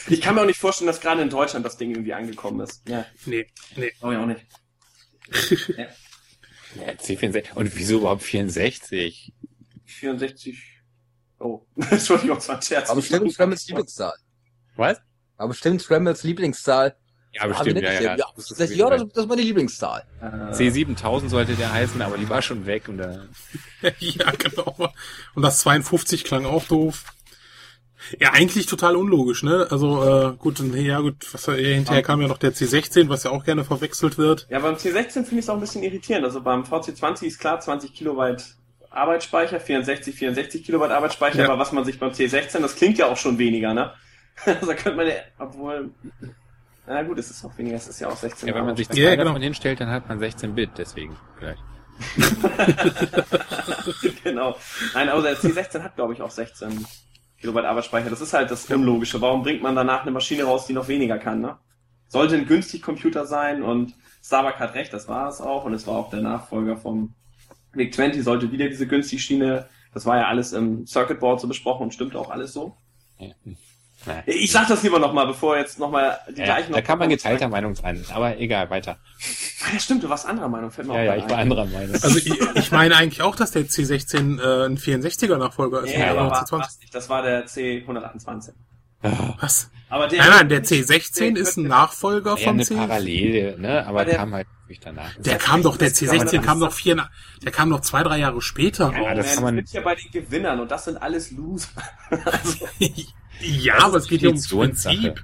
Ich 0.07 0.21
kann 0.21 0.35
mir 0.35 0.41
auch 0.41 0.45
nicht 0.45 0.59
vorstellen, 0.59 0.87
dass 0.87 1.01
gerade 1.01 1.21
in 1.21 1.29
Deutschland 1.29 1.65
das 1.65 1.77
Ding 1.77 1.91
irgendwie 1.91 2.13
angekommen 2.13 2.61
ist. 2.61 2.87
Ja, 2.87 3.05
Nee, 3.25 3.47
nee. 3.75 3.91
glaube 3.99 4.13
ich 4.13 4.19
auch 4.19 4.25
nicht. 4.25 4.45
Ja, 6.75 6.91
C64. 6.93 7.53
Und 7.55 7.75
wieso 7.75 7.97
überhaupt 7.97 8.23
64? 8.23 9.33
64. 9.85 10.81
Oh, 11.39 11.65
Entschuldigung, 11.75 12.37
das 12.37 12.47
war 12.47 12.55
ein 12.55 12.61
Scherz. 12.61 12.89
Aber 12.89 13.01
bestimmt 13.01 13.31
Scrambles 13.31 13.67
Lieblingszahl. 13.67 14.13
Was? 14.75 14.99
Aber 15.37 15.49
bestimmt 15.49 15.81
Scrambles 15.81 16.23
Lieblingszahl. 16.23 16.95
Ja, 17.37 17.45
wie 17.45 17.49
bestimmt, 17.49 17.81
ja, 17.81 17.93
ich 17.93 17.99
ja. 18.01 18.15
ja, 18.15 18.25
Das 18.35 18.51
ist 18.51 18.75
ja 18.75 18.89
das, 18.89 19.03
das 19.13 19.23
ist 19.23 19.29
meine 19.29 19.41
Lieblingszahl. 19.41 20.03
Äh, 20.21 20.53
C7000 20.53 21.29
sollte 21.29 21.53
der 21.53 21.71
heißen, 21.71 22.01
aber 22.01 22.17
die 22.17 22.29
war 22.29 22.41
schon 22.41 22.65
weg 22.65 22.87
und 22.89 22.97
da. 22.97 23.25
ja, 23.99 24.31
genau. 24.31 24.75
Und 25.35 25.41
das 25.43 25.59
52 25.59 26.23
klang 26.23 26.45
auch 26.45 26.63
doof. 26.65 27.03
Ja, 28.19 28.31
eigentlich 28.31 28.67
total 28.67 28.95
unlogisch, 28.95 29.43
ne? 29.43 29.67
Also, 29.69 30.03
äh, 30.03 30.33
gut, 30.37 30.59
ja 30.75 30.99
gut, 30.99 31.15
was, 31.33 31.47
äh, 31.47 31.75
hinterher 31.75 32.03
kam 32.03 32.21
ja 32.21 32.27
noch 32.27 32.37
der 32.37 32.53
C16, 32.53 33.09
was 33.09 33.23
ja 33.23 33.31
auch 33.31 33.43
gerne 33.43 33.65
verwechselt 33.65 34.17
wird. 34.17 34.47
Ja, 34.49 34.59
beim 34.59 34.75
C16 34.75 35.11
finde 35.11 35.31
ich 35.31 35.37
es 35.39 35.49
auch 35.49 35.55
ein 35.55 35.59
bisschen 35.59 35.83
irritierend. 35.83 36.23
Also 36.23 36.41
beim 36.41 36.63
VC20 36.63 37.23
ist 37.25 37.39
klar 37.39 37.59
20 37.59 37.93
Kilobyte 37.93 38.55
Arbeitsspeicher, 38.89 39.59
64, 39.59 40.15
64 40.15 40.63
Kilobyte 40.63 40.91
Arbeitsspeicher, 40.91 41.39
Ja. 41.39 41.49
aber 41.49 41.59
was 41.59 41.71
man 41.71 41.83
sich 41.85 41.99
beim 41.99 42.11
C16, 42.11 42.59
das 42.61 42.75
klingt 42.75 42.97
ja 42.97 43.07
auch 43.07 43.17
schon 43.17 43.37
weniger, 43.37 43.73
ne? 43.73 43.93
Also 44.45 44.67
da 44.67 44.73
könnte 44.75 44.97
man 44.97 45.07
ja, 45.07 45.13
obwohl, 45.39 45.89
na 46.87 47.03
gut, 47.03 47.19
es 47.19 47.29
ist 47.29 47.43
auch 47.43 47.57
weniger, 47.57 47.75
es 47.75 47.87
ist 47.87 47.99
ja 47.99 48.07
auch 48.07 48.15
16. 48.15 48.47
Ja, 48.47 48.55
wenn 48.55 48.65
man 48.65 48.75
sich 48.75 48.89
zwei 48.89 48.99
Ja, 48.99 49.11
genau. 49.11 49.25
davon 49.25 49.41
hinstellt, 49.41 49.79
dann 49.79 49.89
hat 49.89 50.07
man 50.07 50.19
16 50.19 50.55
Bit, 50.55 50.71
deswegen 50.77 51.15
vielleicht. 51.37 51.61
genau. 54.23 54.55
Nein, 54.93 55.09
aber 55.09 55.21
der 55.21 55.37
C16 55.37 55.81
hat, 55.81 55.95
glaube 55.95 56.13
ich, 56.13 56.21
auch 56.21 56.31
16 56.31 56.85
Kilobyte 57.39 57.65
Arbeitsspeicher. 57.65 58.09
Das 58.09 58.21
ist 58.21 58.33
halt 58.33 58.51
das 58.51 58.69
Unlogische. 58.69 59.21
Warum 59.21 59.43
bringt 59.43 59.61
man 59.61 59.75
danach 59.75 60.03
eine 60.03 60.11
Maschine 60.11 60.43
raus, 60.43 60.65
die 60.65 60.73
noch 60.73 60.87
weniger 60.87 61.17
kann, 61.17 61.41
ne? 61.41 61.57
Sollte 62.07 62.35
ein 62.35 62.45
günstig 62.45 62.81
Computer 62.81 63.25
sein 63.25 63.63
und 63.63 63.93
Starbuck 64.23 64.59
hat 64.59 64.75
recht, 64.75 64.93
das 64.93 65.09
war 65.09 65.27
es 65.27 65.41
auch 65.41 65.65
und 65.65 65.73
es 65.73 65.87
war 65.87 65.95
auch 65.95 66.09
der 66.09 66.21
Nachfolger 66.21 66.77
vom 66.77 67.13
VIC 67.73 67.93
20 67.93 68.23
sollte 68.23 68.51
wieder 68.51 68.67
diese 68.67 68.87
günstig 68.87 69.21
Schiene. 69.21 69.67
Das 69.93 70.05
war 70.05 70.17
ja 70.17 70.27
alles 70.27 70.53
im 70.53 70.87
Circuit 70.87 71.19
Board 71.19 71.41
so 71.41 71.47
besprochen 71.47 71.83
und 71.83 71.93
stimmte 71.93 72.17
auch 72.17 72.29
alles 72.29 72.53
so. 72.53 72.77
Ja. 73.19 73.33
Nein. 74.07 74.23
Ich 74.25 74.51
sag 74.51 74.67
das 74.69 74.81
lieber 74.83 74.99
nochmal, 74.99 75.27
bevor 75.27 75.57
jetzt 75.57 75.77
nochmal 75.79 76.17
die 76.29 76.39
Ja, 76.39 76.45
gleichen 76.45 76.71
da 76.73 76.81
kann 76.81 76.97
man 76.97 77.09
geteilter 77.09 77.49
Meinung 77.49 77.75
sein, 77.75 78.03
aber 78.13 78.37
egal, 78.39 78.69
weiter. 78.69 78.97
Ah, 79.65 79.73
ja, 79.73 79.79
stimmt, 79.79 80.03
du 80.03 80.09
warst 80.09 80.25
anderer 80.25 80.47
Meinung, 80.47 80.71
fällt 80.71 80.87
mir 80.87 80.93
Ja, 81.03 81.13
auch 81.13 81.17
ja, 81.17 81.23
ich 81.25 81.29
war 81.29 81.37
anderer 81.39 81.65
Meinung. 81.65 81.93
Also 82.01 82.17
ich, 82.17 82.31
ich 82.55 82.71
meine 82.71 82.95
eigentlich 82.95 83.21
auch, 83.21 83.35
dass 83.35 83.51
der 83.51 83.63
C16 83.63 84.39
äh, 84.39 84.65
ein 84.67 84.77
64er 84.77 85.37
Nachfolger 85.37 85.83
ist. 85.83 85.93
Ja, 85.93 86.11
aber 86.11 86.31
war, 86.31 86.45
C20. 86.45 86.51
war's 86.59 86.79
nicht. 86.79 86.95
das 86.95 87.09
war 87.09 87.21
der 87.21 87.45
C128. 87.47 88.53
Was? 89.39 89.69
Aber 89.89 90.07
der, 90.07 90.19
Nein, 90.19 90.29
nein, 90.31 90.49
der 90.49 90.63
C16 90.63 91.35
ist 91.37 91.57
ein 91.57 91.63
Nachfolger 91.67 92.31
ja, 92.31 92.43
vom 92.45 92.53
eine 92.55 92.63
C. 92.65 92.75
Parallele, 92.75 93.57
ne? 93.59 93.85
Aber 93.85 94.03
der- 94.03 94.15
kam 94.15 94.33
halt 94.33 94.47
nicht 94.67 94.85
danach. 94.85 95.15
Der 95.19 95.37
kam 95.37 95.63
doch, 95.63 95.77
der 95.77 95.89
Das 95.91 95.99
kann 95.99 96.17
man 96.17 96.27
C16 96.27 96.41
kam 96.41 96.59
doch- 96.59 96.73
vier, 96.73 97.09
der 97.43 97.51
kam 97.53 97.69
noch 97.69 97.79
zwei, 97.81 98.03
drei 98.03 98.17
Jahre 98.17 98.41
später. 98.41 98.91
Oh, 98.93 99.05
Ja, 99.05 99.13
das 99.15 99.27
man, 99.27 99.35
kann 99.35 99.43
man- 99.43 99.55
sind 99.65 99.71
ja 99.73 99.81
bei 99.81 99.95
den 99.95 100.11
Gewinnern 100.11 100.59
und 100.59 100.69
das 100.71 100.85
sind 100.85 101.01
alles 101.01 101.31
Loser. 101.31 101.69
also, 102.09 102.67
Ja, 103.41 103.75
Das 103.75 103.83
aber 103.83 103.97
ist 103.97 104.03
es 104.03 104.09
geht 104.09 104.19
hier 104.21 104.29
ums. 104.29 104.47
Prinzip. 104.47 105.23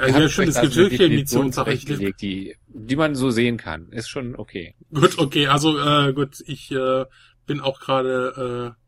Ihr 0.00 0.08
Ja, 0.08 0.16
euch 0.16 0.38
es 0.38 0.60
gibt 0.60 0.76
wirklich 0.76 0.98
Definition 0.98 0.98
Definitionssache. 0.98 1.64
Zurechtgelegt, 1.64 2.20
die, 2.20 2.56
die 2.68 2.96
man 2.96 3.14
so 3.14 3.30
sehen 3.30 3.56
kann. 3.56 3.88
Ist 3.90 4.08
schon 4.08 4.36
okay. 4.36 4.74
Gut, 4.92 5.18
okay, 5.18 5.46
also 5.48 5.78
äh, 5.78 6.12
gut, 6.12 6.42
ich 6.46 6.70
äh, 6.72 7.04
bin 7.46 7.60
auch 7.60 7.80
gerade 7.80 8.74
äh, 8.76 8.82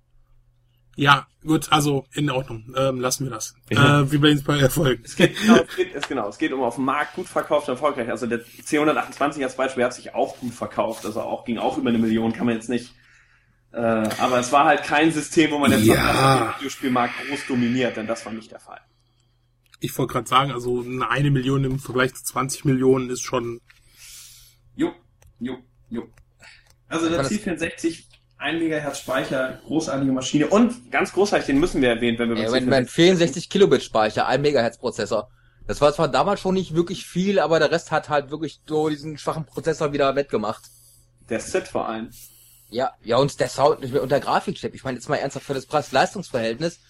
ja, 0.97 1.27
gut, 1.43 1.73
also 1.73 2.07
in 2.13 2.31
Ordnung. 2.31 2.73
Ähm, 2.77 3.01
lassen 3.01 3.25
wir 3.25 3.31
das. 3.31 3.57
Ja. 3.71 4.03
Äh, 4.03 4.13
wie 4.13 4.19
bei 4.19 4.31
uns 4.31 4.45
bei 4.45 4.59
Erfolg. 4.59 5.01
es 5.05 5.17
geht, 5.17 5.37
genau, 5.41 5.57
es 5.69 5.77
geht, 5.77 5.95
es, 5.95 6.09
genau, 6.09 6.29
es 6.29 6.39
geht 6.39 6.53
um 6.53 6.63
auf 6.63 6.77
dem 6.77 6.85
Markt 6.85 7.15
gut 7.17 7.27
verkauft 7.27 7.69
und 7.69 7.75
erfolgreich. 7.75 8.09
Also 8.11 8.27
der 8.27 8.45
C128 8.45 9.43
als 9.43 9.57
Beispiel 9.57 9.85
hat 9.85 9.95
sich 9.95 10.15
auch 10.15 10.39
gut 10.39 10.55
verkauft. 10.55 11.05
Also 11.05 11.21
auch 11.23 11.45
ging 11.45 11.59
auch 11.59 11.79
über 11.79 11.89
eine 11.89 11.99
Million, 11.99 12.33
kann 12.33 12.47
man 12.47 12.55
jetzt 12.55 12.69
nicht. 12.69 12.95
Äh, 13.75 14.09
aber 14.19 14.39
es 14.39 14.53
war 14.53 14.65
halt 14.67 14.85
kein 14.85 15.11
System, 15.13 15.51
wo 15.51 15.59
man 15.59 15.73
jetzt 15.73 15.85
Ja. 15.85 15.95
sagt, 15.97 16.41
der 16.51 16.55
Videospielmarkt 16.59 17.15
groß 17.29 17.41
dominiert, 17.49 17.97
denn 17.97 18.07
das 18.07 18.25
war 18.25 18.33
nicht 18.33 18.51
der 18.53 18.61
Fall. 18.61 18.81
Ich 19.81 19.97
wollte 19.99 20.13
gerade 20.13 20.29
sagen, 20.29 20.53
also 20.53 20.85
eine, 21.11 21.31
Million 21.31 21.65
im 21.65 21.79
Vergleich 21.79 22.15
zu 22.15 22.23
20 22.25 22.65
Millionen 22.65 23.11
ist 23.11 23.23
schon 23.23 23.61
Jo, 24.77 24.93
jo, 25.41 25.59
jo. 25.91 26.05
Also 26.89 27.09
der 27.09 27.23
Kann 27.23 27.25
das- 27.29 27.33
C64, 27.33 28.05
1 28.39 28.61
Megahertz 28.61 28.99
Speicher, 29.01 29.61
großartige 29.67 30.13
Maschine 30.13 30.47
und 30.47 30.91
ganz 30.93 31.13
großartig, 31.13 31.47
den 31.47 31.59
müssen 31.59 31.83
wir 31.83 31.89
erwähnen, 31.89 32.19
wenn 32.19 32.31
wir 32.31 32.39
Ja, 32.43 32.53
wenn 32.53 32.69
mein 32.69 32.87
64 32.87 33.49
Kilobit 33.51 33.83
Speicher, 33.83 34.27
1 34.27 34.41
Megahertz 34.43 34.79
Prozessor. 34.79 35.31
Das 35.67 35.81
war 35.81 35.93
zwar 35.95 36.09
damals 36.09 36.41
schon 36.41 36.55
nicht 36.55 36.75
wirklich 36.75 37.07
viel, 37.07 37.39
aber 37.41 37.59
der 37.59 37.71
Rest 37.71 37.91
hat 37.91 38.09
halt 38.09 38.31
wirklich 38.31 38.61
so 38.67 38.89
diesen 38.89 39.17
schwachen 39.19 39.47
Prozessor 39.47 39.93
wieder 39.93 40.15
wettgemacht. 40.15 40.63
Der 41.31 41.41
SID 41.41 41.67
vor 41.69 41.89
allem. 41.89 42.11
Ja, 42.71 42.93
ja, 43.03 43.19
und 43.19 43.39
der 43.39 43.49
Sound 43.49 43.85
und 43.95 44.11
der 44.11 44.21
Grafikchip. 44.21 44.75
Ich 44.75 44.85
meine, 44.85 44.99
jetzt 44.99 45.09
mal 45.09 45.17
ernsthaft 45.17 45.47
für 45.47 45.55
das 45.55 45.67
Preis-Leistungs-Verhältnis 45.67 46.81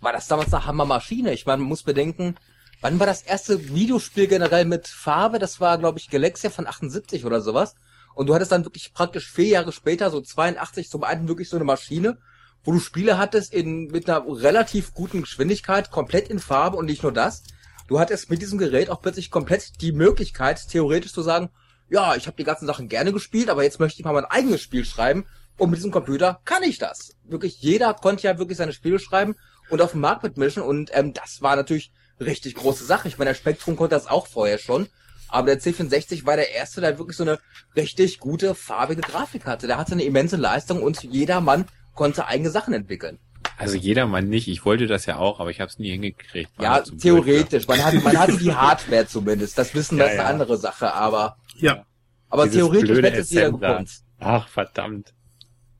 war 0.00 0.12
das 0.12 0.28
damals 0.28 0.52
eine 0.52 0.66
Hammermaschine. 0.66 1.32
Ich 1.32 1.46
meine, 1.46 1.58
man 1.58 1.68
muss 1.68 1.82
bedenken, 1.82 2.36
wann 2.80 3.00
war 3.00 3.06
das 3.06 3.22
erste 3.22 3.74
Videospiel 3.74 4.26
generell 4.26 4.64
mit 4.64 4.88
Farbe? 4.88 5.38
Das 5.38 5.60
war, 5.60 5.78
glaube 5.78 5.98
ich, 5.98 6.10
Galaxia 6.10 6.50
von 6.50 6.66
78 6.66 7.24
oder 7.24 7.40
sowas. 7.40 7.74
Und 8.14 8.28
du 8.28 8.34
hattest 8.34 8.52
dann 8.52 8.64
wirklich 8.64 8.94
praktisch 8.94 9.30
vier 9.30 9.48
Jahre 9.48 9.72
später, 9.72 10.10
so 10.10 10.20
82, 10.20 10.88
zum 10.88 11.04
einen 11.04 11.26
wirklich 11.28 11.48
so 11.48 11.56
eine 11.56 11.64
Maschine, 11.64 12.18
wo 12.62 12.72
du 12.72 12.78
Spiele 12.78 13.18
hattest 13.18 13.52
in, 13.52 13.88
mit 13.88 14.08
einer 14.08 14.24
relativ 14.26 14.94
guten 14.94 15.22
Geschwindigkeit, 15.22 15.90
komplett 15.90 16.28
in 16.28 16.38
Farbe 16.38 16.76
und 16.76 16.86
nicht 16.86 17.02
nur 17.02 17.12
das. 17.12 17.42
Du 17.88 17.98
hattest 17.98 18.30
mit 18.30 18.40
diesem 18.40 18.58
Gerät 18.58 18.88
auch 18.88 19.02
plötzlich 19.02 19.30
komplett 19.30 19.80
die 19.82 19.92
Möglichkeit, 19.92 20.68
theoretisch 20.68 21.12
zu 21.12 21.22
sagen, 21.22 21.50
ja, 21.90 22.16
ich 22.16 22.26
habe 22.26 22.36
die 22.36 22.44
ganzen 22.44 22.66
Sachen 22.66 22.88
gerne 22.88 23.12
gespielt, 23.12 23.48
aber 23.48 23.62
jetzt 23.62 23.80
möchte 23.80 24.00
ich 24.00 24.04
mal 24.04 24.12
mein 24.12 24.24
eigenes 24.24 24.62
Spiel 24.62 24.84
schreiben 24.84 25.26
und 25.58 25.70
mit 25.70 25.78
diesem 25.78 25.90
Computer 25.90 26.40
kann 26.44 26.62
ich 26.62 26.78
das. 26.78 27.16
Wirklich 27.24 27.60
jeder 27.60 27.94
konnte 27.94 28.24
ja 28.24 28.38
wirklich 28.38 28.58
seine 28.58 28.72
Spiele 28.72 28.98
schreiben 28.98 29.36
und 29.70 29.80
auf 29.80 29.92
dem 29.92 30.00
Markt 30.00 30.22
mitmischen 30.22 30.62
und 30.62 30.90
ähm, 30.92 31.12
das 31.12 31.42
war 31.42 31.56
natürlich 31.56 31.92
richtig 32.20 32.54
große 32.54 32.84
Sache. 32.84 33.08
Ich 33.08 33.18
meine, 33.18 33.30
der 33.30 33.36
Spektrum 33.36 33.76
konnte 33.76 33.94
das 33.94 34.06
auch 34.06 34.26
vorher 34.26 34.58
schon, 34.58 34.88
aber 35.28 35.54
der 35.54 35.60
C64 35.60 36.26
war 36.26 36.36
der 36.36 36.52
erste, 36.52 36.80
der 36.80 36.98
wirklich 36.98 37.16
so 37.16 37.24
eine 37.24 37.38
richtig 37.76 38.18
gute 38.20 38.54
farbige 38.54 39.02
Grafik 39.02 39.46
hatte. 39.46 39.66
Der 39.66 39.78
hatte 39.78 39.92
eine 39.92 40.04
immense 40.04 40.36
Leistung 40.36 40.82
und 40.82 41.02
jeder 41.02 41.40
Mann 41.40 41.66
konnte 41.94 42.26
eigene 42.26 42.50
Sachen 42.50 42.74
entwickeln. 42.74 43.18
Also 43.56 43.76
jedermann 43.76 44.28
nicht. 44.28 44.48
Ich 44.48 44.64
wollte 44.64 44.86
das 44.86 45.06
ja 45.06 45.16
auch, 45.16 45.38
aber 45.38 45.50
ich 45.50 45.60
habe 45.60 45.70
es 45.70 45.78
nie 45.78 45.90
hingekriegt. 45.90 46.50
Ja, 46.60 46.80
theoretisch. 46.80 47.68
Man 47.68 47.84
hatte, 47.84 48.00
man 48.00 48.18
hatte 48.18 48.36
die 48.36 48.52
Hardware 48.52 49.06
zumindest. 49.06 49.56
Das 49.58 49.74
Wissen, 49.74 49.98
Ja, 49.98 50.04
das 50.04 50.14
ist 50.14 50.18
eine 50.18 50.28
ja. 50.28 50.32
andere 50.32 50.56
Sache, 50.56 50.92
aber, 50.92 51.36
ja. 51.56 51.84
aber 52.30 52.44
Dieses 52.46 52.58
theoretisch 52.58 53.02
hätte 53.02 53.18
es 53.20 53.30
jeder 53.30 53.52
gekonnt. 53.52 53.90
Ach, 54.20 54.48
verdammt. 54.48 55.12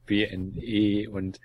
BNE 0.07 1.09
und 1.11 1.41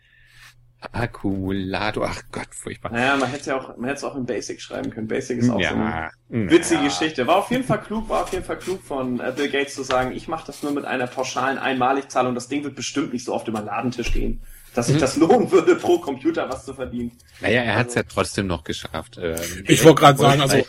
Akkumulator. 0.91 2.07
Ach 2.09 2.21
Gott, 2.31 2.47
furchtbar. 2.51 2.91
Naja, 2.91 3.17
man 3.17 3.29
hätte 3.29 3.49
ja 3.49 3.57
auch, 3.59 3.75
man 3.77 3.85
hätte 3.89 3.97
es 3.97 4.03
auch 4.05 4.15
in 4.15 4.25
Basic 4.25 4.61
schreiben 4.61 4.89
können. 4.91 5.07
Basic 5.07 5.39
ist 5.39 5.49
auch 5.49 5.61
so 5.61 5.67
eine 5.75 5.83
Ja, 5.89 6.09
witzige 6.29 6.81
ja. 6.81 6.87
Geschichte. 6.87 7.27
War 7.27 7.35
auf 7.37 7.51
jeden 7.51 7.63
Fall 7.65 7.81
klug, 7.81 8.07
war 8.09 8.23
auf 8.23 8.31
jeden 8.31 8.45
Fall 8.45 8.57
klug 8.57 8.81
von 8.83 9.19
äh, 9.19 9.33
Bill 9.35 9.49
Gates 9.49 9.75
zu 9.75 9.83
sagen, 9.83 10.13
ich 10.13 10.27
mache 10.29 10.47
das 10.47 10.63
nur 10.63 10.71
mit 10.71 10.85
einer 10.85 11.07
pauschalen 11.07 11.57
Einmaligzahlung. 11.57 12.33
Das 12.33 12.47
Ding 12.47 12.63
wird 12.63 12.75
bestimmt 12.75 13.11
nicht 13.13 13.25
so 13.25 13.33
oft 13.33 13.47
über 13.49 13.59
den 13.59 13.65
Ladentisch 13.65 14.13
gehen. 14.13 14.41
Dass 14.75 14.85
sich 14.87 14.95
Mhm. 14.95 14.99
das 15.01 15.17
lohnen 15.17 15.51
würde, 15.51 15.75
pro 15.75 15.97
Computer 15.99 16.47
was 16.49 16.63
zu 16.63 16.73
verdienen. 16.73 17.11
Naja, 17.41 17.63
er 17.63 17.75
hat 17.75 17.87
es 17.87 17.95
ja 17.95 18.03
trotzdem 18.03 18.47
noch 18.47 18.63
geschafft. 18.63 19.17
ähm, 19.21 19.35
Ich 19.67 19.83
wollte 19.83 19.99
gerade 20.01 20.17
sagen, 20.19 20.41
also. 20.41 20.55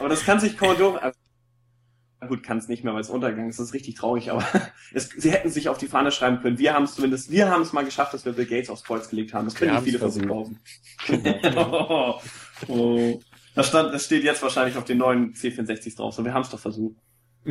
Aber 0.00 0.08
das 0.08 0.24
kann 0.24 0.40
sich 0.40 0.58
Commodore, 0.58 1.00
also, 1.00 1.16
gut, 2.26 2.42
kann 2.42 2.58
es 2.58 2.68
nicht 2.68 2.84
mehr, 2.84 2.94
weil 2.94 3.00
es 3.00 3.10
untergegangen 3.10 3.50
ist. 3.50 3.58
Das 3.58 3.68
ist 3.68 3.74
richtig 3.74 3.94
traurig, 3.96 4.30
aber 4.30 4.44
es, 4.92 5.08
sie 5.08 5.30
hätten 5.30 5.50
sich 5.50 5.68
auf 5.68 5.78
die 5.78 5.86
Fahne 5.88 6.10
schreiben 6.12 6.40
können. 6.40 6.58
Wir 6.58 6.74
haben 6.74 6.84
es 6.84 6.94
zumindest, 6.94 7.30
wir 7.30 7.48
haben 7.50 7.62
es 7.62 7.72
mal 7.72 7.84
geschafft, 7.84 8.14
dass 8.14 8.24
wir 8.24 8.32
Bill 8.32 8.46
Gates 8.46 8.70
aufs 8.70 8.84
Kreuz 8.84 9.08
gelegt 9.08 9.34
haben. 9.34 9.44
Das 9.46 9.54
können 9.54 9.72
nicht 9.74 9.84
viele 9.84 9.98
von 9.98 10.10
sich 10.10 10.22
behaupten. 10.22 10.58
oh. 12.68 13.20
Das, 13.54 13.68
stand, 13.68 13.92
das 13.92 14.04
steht 14.06 14.24
jetzt 14.24 14.42
wahrscheinlich 14.42 14.76
auf 14.76 14.84
den 14.84 14.98
neuen 14.98 15.34
C64s 15.34 15.96
drauf. 15.96 16.14
So, 16.14 16.24
wir 16.24 16.32
haben 16.32 16.42
es 16.42 16.50
doch 16.50 16.58
versucht. 16.60 16.96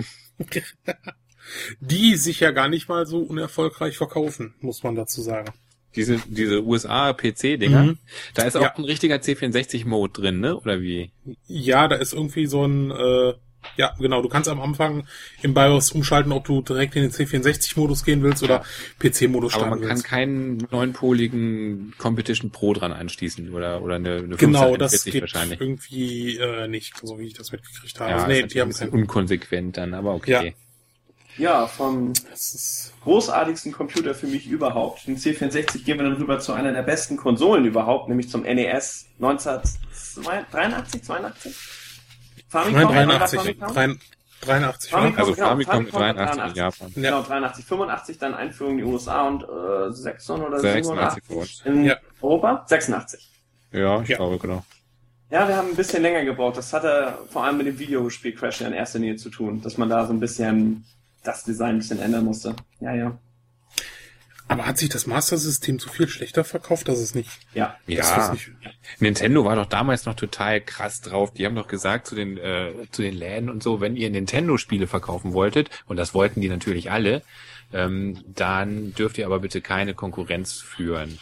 die 1.79 2.15
sich 2.15 2.39
ja 2.39 2.51
gar 2.51 2.69
nicht 2.69 2.87
mal 2.89 3.05
so 3.05 3.19
unerfolgreich 3.19 3.97
verkaufen, 3.97 4.53
muss 4.61 4.83
man 4.83 4.95
dazu 4.95 5.21
sagen. 5.21 5.51
Diese, 5.95 6.19
diese 6.27 6.63
USA-PC-Dinger, 6.63 7.83
Mhm. 7.83 7.97
da 8.33 8.43
ist 8.43 8.55
auch 8.55 8.61
Ja. 8.61 8.75
ein 8.75 8.85
richtiger 8.85 9.17
C64-Mode 9.17 10.13
drin, 10.13 10.39
ne? 10.39 10.55
Oder 10.57 10.79
wie? 10.79 11.11
Ja, 11.47 11.87
da 11.89 11.97
ist 11.97 12.13
irgendwie 12.13 12.45
so 12.45 12.65
ein, 12.65 12.91
äh, 12.91 13.33
ja, 13.77 13.93
genau, 13.99 14.21
du 14.21 14.29
kannst 14.29 14.49
am 14.49 14.59
Anfang 14.59 15.05
im 15.41 15.53
BIOS 15.53 15.91
umschalten, 15.91 16.31
ob 16.31 16.45
du 16.45 16.61
direkt 16.61 16.95
in 16.95 17.03
den 17.03 17.11
C64-Modus 17.11 18.03
gehen 18.03 18.21
willst 18.23 18.43
oder 18.43 18.63
PC-Modus 18.99 19.53
Aber 19.53 19.61
starten 19.61 19.69
man 19.69 19.79
kann 19.81 19.89
willst. 19.97 20.03
keinen 20.03 20.67
neunpoligen 20.71 21.93
Competition 21.97 22.51
Pro 22.51 22.73
dran 22.73 22.91
anschließen 22.91 23.53
oder, 23.53 23.81
oder 23.81 23.95
eine, 23.95 24.15
eine 24.17 24.35
Genau, 24.35 24.75
das 24.77 25.03
541 25.03 25.13
geht 25.13 25.21
wahrscheinlich. 25.21 25.61
irgendwie 25.61 26.37
äh, 26.37 26.67
nicht, 26.67 26.97
so 27.01 27.17
wie 27.19 27.27
ich 27.27 27.33
das 27.33 27.51
mitgekriegt 27.51 27.99
habe. 27.99 28.09
Ja, 28.11 28.15
also, 28.17 28.27
nee, 28.27 28.43
die 28.43 28.55
ein 28.57 28.61
haben 28.61 28.67
bisschen 28.69 28.89
keinen. 28.91 29.01
unkonsequent 29.01 29.77
dann, 29.77 29.93
aber 29.93 30.15
okay. 30.15 30.31
Ja. 30.31 30.43
Ja, 31.37 31.65
vom 31.65 32.11
großartigsten 33.05 33.71
Computer 33.71 34.13
für 34.13 34.27
mich 34.27 34.47
überhaupt. 34.47 35.07
Den 35.07 35.15
C64 35.17 35.85
gehen 35.85 35.97
wir 35.97 36.03
dann 36.03 36.17
rüber 36.17 36.39
zu 36.39 36.51
einer 36.51 36.73
der 36.73 36.81
besten 36.83 37.15
Konsolen 37.15 37.63
überhaupt, 37.63 38.09
nämlich 38.09 38.27
zum 38.29 38.41
NES 38.41 39.05
1983, 39.21 41.03
82? 41.03 41.55
Nein, 42.53 42.87
83, 42.87 43.39
Famicom? 43.39 43.73
83, 43.73 44.01
83, 44.41 44.91
Famicom? 44.91 45.19
Also 45.19 45.33
genau, 45.33 45.47
Famicom 45.47 45.73
Famicom 45.87 45.99
83 45.99 46.31
in 46.31 46.37
83. 46.53 46.57
Japan. 46.57 46.91
Genau, 46.95 47.21
83, 47.21 47.65
85 47.65 48.17
dann 48.19 48.33
Einführung 48.33 48.71
in 48.73 48.77
die 48.79 48.83
USA 48.83 49.27
und 49.27 49.43
äh, 49.43 49.91
86 49.91 50.29
oder 50.47 50.59
86 50.59 51.23
87 51.27 51.65
in 51.65 51.85
Ja. 51.85 51.95
Europa? 52.21 52.63
86. 52.67 53.29
Ja, 53.71 54.01
ich 54.01 54.09
Ja. 54.09 54.17
glaube, 54.17 54.37
genau. 54.39 54.63
Ja, 55.29 55.47
wir 55.47 55.55
haben 55.55 55.69
ein 55.69 55.75
bisschen 55.75 56.01
länger 56.01 56.25
gebraucht. 56.25 56.57
Das 56.57 56.73
hatte 56.73 57.17
vor 57.29 57.45
allem 57.45 57.57
mit 57.57 57.67
dem 57.67 57.79
Videospiel 57.79 58.33
Crash 58.35 58.59
in 58.61 58.73
erster 58.73 58.99
Linie 58.99 59.15
zu 59.15 59.29
tun, 59.29 59.61
dass 59.61 59.77
man 59.77 59.87
da 59.89 60.05
so 60.05 60.11
ein 60.11 60.19
bisschen 60.19 60.83
das 61.23 61.43
Design 61.45 61.75
ein 61.75 61.77
bisschen 61.77 61.99
ändern 61.99 62.25
musste. 62.25 62.53
Ja, 62.81 62.93
ja. 62.93 63.17
Aber 64.51 64.65
hat 64.65 64.77
sich 64.77 64.89
das 64.89 65.07
Master 65.07 65.37
System 65.37 65.79
so 65.79 65.89
viel 65.89 66.09
schlechter 66.09 66.43
verkauft, 66.43 66.89
dass 66.89 66.99
es 66.99 67.15
nicht, 67.15 67.29
Ja. 67.53 67.77
Ja, 67.87 68.33
ist 68.33 68.33
nicht 68.33 68.51
Nintendo 68.99 69.45
war 69.45 69.55
doch 69.55 69.65
damals 69.65 70.05
noch 70.05 70.15
total 70.15 70.59
krass 70.59 70.99
drauf. 70.99 71.33
Die 71.33 71.45
haben 71.45 71.55
doch 71.55 71.69
gesagt 71.69 72.05
zu 72.07 72.15
den, 72.15 72.37
äh, 72.37 72.73
zu 72.91 73.01
den 73.01 73.13
Läden 73.13 73.49
und 73.49 73.63
so, 73.63 73.79
wenn 73.79 73.95
ihr 73.95 74.09
Nintendo-Spiele 74.09 74.87
verkaufen 74.87 75.31
wolltet, 75.31 75.69
und 75.85 75.95
das 75.95 76.13
wollten 76.13 76.41
die 76.41 76.49
natürlich 76.49 76.91
alle, 76.91 77.21
ähm, 77.71 78.21
dann 78.27 78.93
dürft 78.93 79.17
ihr 79.17 79.25
aber 79.25 79.39
bitte 79.39 79.61
keine 79.61 79.93
Konkurrenz 79.93 80.59
führen. 80.59 81.17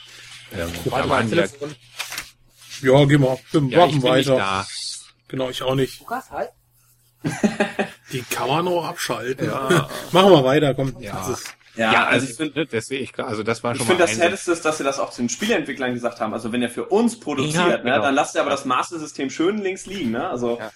Ähm, 0.52 0.70
Warte 0.86 1.08
mal, 1.08 1.24
ja, 2.82 3.06
geh 3.06 3.18
mal, 3.18 3.38
wir 3.52 3.62
ja, 3.70 3.86
machen 3.86 4.02
weiter. 4.02 4.38
da. 4.38 4.68
Genau, 5.28 5.50
ich 5.50 5.62
auch 5.62 5.76
nicht. 5.76 6.00
Lukas, 6.00 6.32
hi. 6.32 6.46
Die 8.12 8.24
kann 8.24 8.48
man 8.48 8.68
auch 8.68 8.86
abschalten. 8.86 9.46
Ja. 9.48 9.90
Machen 10.12 10.32
wir 10.32 10.44
weiter, 10.44 10.74
komm. 10.74 10.96
Ja. 11.00 11.18
Das 11.18 11.30
ist, 11.30 11.56
Ja, 11.80 12.06
also 12.08 12.28
ich 12.28 12.36
finde, 12.36 12.66
deswegen, 12.66 13.04
ich, 13.04 13.18
also 13.20 13.44
das 13.44 13.64
war 13.64 13.72
Ich 13.74 13.78
schon 13.78 13.88
finde, 13.88 14.04
mal 14.04 14.08
das 14.10 14.20
Härteste 14.20 14.52
ist, 14.52 14.66
dass 14.66 14.78
sie 14.78 14.84
das 14.84 15.00
auch 15.00 15.12
zu 15.12 15.22
den 15.22 15.30
Spieleentwicklern 15.30 15.94
gesagt 15.94 16.20
haben. 16.20 16.34
Also 16.34 16.52
wenn 16.52 16.62
er 16.62 16.70
für 16.70 16.86
uns 16.86 17.20
produziert, 17.20 17.56
Ja, 17.56 17.68
ne, 17.78 17.84
genau. 17.84 18.02
dann 18.02 18.16
lasst 18.16 18.36
ihr 18.36 18.42
aber 18.42 18.50
das 18.52 18.66
Master-System 18.66 19.30
schön 19.30 19.58
links 19.60 19.86
liegen. 19.86 20.12
Ne? 20.12 20.28
Also 20.30 20.58
Ja. 20.60 20.72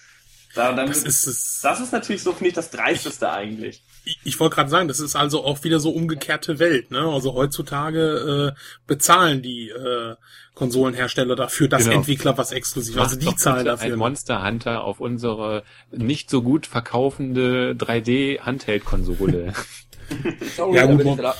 Da, 0.56 0.72
dann, 0.72 0.86
Das 0.86 1.02
das, 1.02 1.24
ist 1.24 1.26
es. 1.26 1.60
das 1.64 1.80
ist 1.80 1.92
natürlich 1.92 2.22
so, 2.22 2.30
finde 2.32 2.50
ich, 2.50 2.54
das 2.54 2.70
Dreisteste 2.70 3.28
eigentlich. 3.28 3.82
Ich, 4.04 4.20
ich 4.22 4.38
wollte 4.38 4.54
gerade 4.54 4.70
sagen, 4.70 4.86
das 4.86 5.00
ist 5.00 5.16
also 5.16 5.44
auch 5.44 5.64
wieder 5.64 5.80
so 5.80 5.90
umgekehrte 5.90 6.60
Welt. 6.60 6.92
Ne? 6.92 7.00
Also 7.00 7.34
heutzutage 7.34 8.54
äh, 8.54 8.60
bezahlen 8.86 9.42
die 9.42 9.70
äh, 9.70 10.14
Konsolenhersteller 10.54 11.34
dafür, 11.34 11.66
dass 11.66 11.82
Genau. 11.86 11.96
Entwickler 11.96 12.38
was 12.38 12.52
exklusiv. 12.52 12.96
Also 13.00 13.16
Macht 13.16 13.26
die 13.32 13.36
zahlen 13.36 13.64
dafür. 13.66 13.94
Ein 13.94 13.98
Monster 13.98 14.44
Hunter 14.46 14.84
auf 14.84 15.00
unsere 15.00 15.64
nicht 15.90 16.30
so 16.30 16.40
gut 16.40 16.66
verkaufende 16.68 17.74
3D-Handheld-Konsole. 17.76 19.52
Sorry, 20.56 20.76
Ja, 20.76 20.82
da 20.86 20.92
gut, 20.92 20.98
bin 20.98 21.06
ich 21.08 21.16
mo- 21.16 21.22
da- 21.22 21.34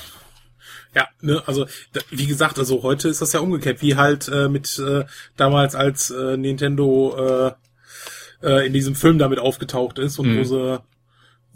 Ja, 0.93 1.07
ne, 1.21 1.43
also 1.45 1.65
da, 1.93 2.01
wie 2.11 2.25
gesagt, 2.27 2.57
also 2.59 2.83
heute 2.83 3.09
ist 3.09 3.21
das 3.21 3.33
ja 3.33 3.39
umgekehrt, 3.41 3.81
wie 3.81 3.95
halt 3.95 4.27
äh, 4.29 4.47
mit 4.49 4.79
äh, 4.79 5.05
damals 5.35 5.75
als 5.75 6.09
äh, 6.11 6.37
Nintendo 6.37 7.53
äh, 8.43 8.47
äh, 8.47 8.65
in 8.67 8.73
diesem 8.73 8.95
Film 8.95 9.17
damit 9.17 9.39
aufgetaucht 9.39 9.99
ist 9.99 10.19
und 10.19 10.33
Mhm. 10.33 10.39
wo 10.39 10.43
sie 10.43 10.83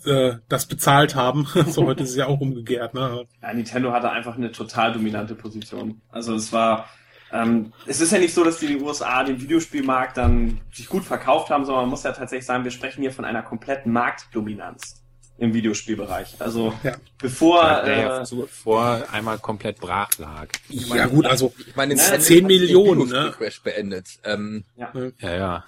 äh, 0.05 0.37
das 0.49 0.65
bezahlt 0.65 1.15
haben. 1.15 1.47
so 1.67 1.85
heute 1.85 2.03
ist 2.03 2.11
es 2.11 2.15
ja 2.15 2.27
auch 2.27 2.39
umgekehrt, 2.39 2.93
ne? 2.93 3.25
Ja, 3.41 3.53
Nintendo 3.53 3.91
hatte 3.91 4.09
einfach 4.09 4.35
eine 4.35 4.51
total 4.51 4.93
dominante 4.93 5.35
Position. 5.35 6.01
Also 6.09 6.35
es 6.35 6.51
war, 6.53 6.89
ähm, 7.33 7.73
es 7.85 7.99
ist 8.01 8.11
ja 8.11 8.17
nicht 8.19 8.33
so, 8.33 8.43
dass 8.43 8.59
die 8.59 8.77
USA 8.77 9.23
den 9.23 9.39
Videospielmarkt 9.41 10.17
dann 10.17 10.61
sich 10.71 10.87
gut 10.87 11.03
verkauft 11.03 11.49
haben, 11.49 11.65
sondern 11.65 11.83
man 11.83 11.89
muss 11.91 12.03
ja 12.03 12.11
tatsächlich 12.13 12.45
sagen, 12.45 12.63
wir 12.63 12.71
sprechen 12.71 13.01
hier 13.01 13.11
von 13.11 13.25
einer 13.25 13.41
kompletten 13.43 13.91
Marktdominanz 13.91 14.98
im 15.39 15.53
Videospielbereich. 15.53 16.35
Also 16.39 16.73
Ja. 16.83 16.95
bevor 17.21 17.81
der 17.85 17.97
ja 17.97 18.21
äh, 18.21 18.25
zuvor 18.25 19.05
einmal 19.11 19.37
komplett 19.39 19.79
brach 19.79 20.17
lag. 20.17 20.47
Ja 20.69 21.07
gut, 21.07 21.25
also 21.25 21.53
Ich 21.67 21.75
meine, 21.75 21.95
Ne, 21.95 22.01
Nintendo 22.01 22.23
10 22.23 22.35
hat 22.35 22.39
den 22.39 22.47
Millionen, 22.47 23.09
ne? 23.09 23.33
Crash 23.37 23.61
beendet. 23.61 24.07
Ähm, 24.23 24.65
Ja, 24.77 24.91
ja. 25.21 25.65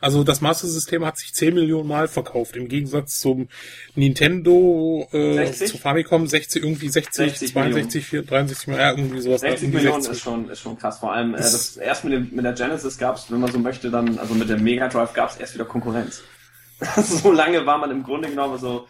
Also 0.00 0.24
das 0.24 0.40
Master 0.40 0.66
System 0.66 1.04
hat 1.04 1.16
sich 1.16 1.32
10 1.32 1.54
Millionen 1.54 1.86
Mal 1.88 2.08
verkauft, 2.08 2.56
im 2.56 2.66
Gegensatz 2.68 3.20
zum 3.20 3.48
Nintendo, 3.94 5.08
äh, 5.12 5.34
60? 5.46 5.70
zu 5.70 5.78
Famicom 5.78 6.26
60, 6.26 6.62
irgendwie 6.62 6.88
60, 6.88 7.14
60 7.30 7.52
62, 7.52 8.06
4, 8.06 8.22
63, 8.22 8.66
ja, 8.74 8.90
irgendwie 8.90 9.20
sowas. 9.20 9.40
60 9.42 9.66
um 9.66 9.70
die 9.70 9.76
Millionen 9.76 10.02
60. 10.02 10.16
ist 10.16 10.22
schon, 10.22 10.48
ist 10.50 10.60
schon 10.60 10.78
krass. 10.78 10.98
Vor 10.98 11.12
allem, 11.12 11.34
äh, 11.34 11.38
das, 11.38 11.76
erst 11.76 12.04
mit, 12.04 12.12
dem, 12.14 12.30
mit 12.32 12.44
der 12.44 12.52
Genesis 12.52 12.98
gab 12.98 13.16
es, 13.16 13.30
wenn 13.30 13.40
man 13.40 13.52
so 13.52 13.58
möchte, 13.58 13.90
dann, 13.90 14.18
also 14.18 14.34
mit 14.34 14.48
der 14.48 14.58
Mega 14.58 14.88
Drive 14.88 15.12
gab 15.14 15.30
es 15.30 15.36
erst 15.36 15.54
wieder 15.54 15.64
Konkurrenz. 15.64 16.22
so 16.96 17.32
lange 17.32 17.66
war 17.66 17.78
man 17.78 17.90
im 17.90 18.02
Grunde 18.02 18.28
genommen 18.28 18.58
so, 18.58 18.86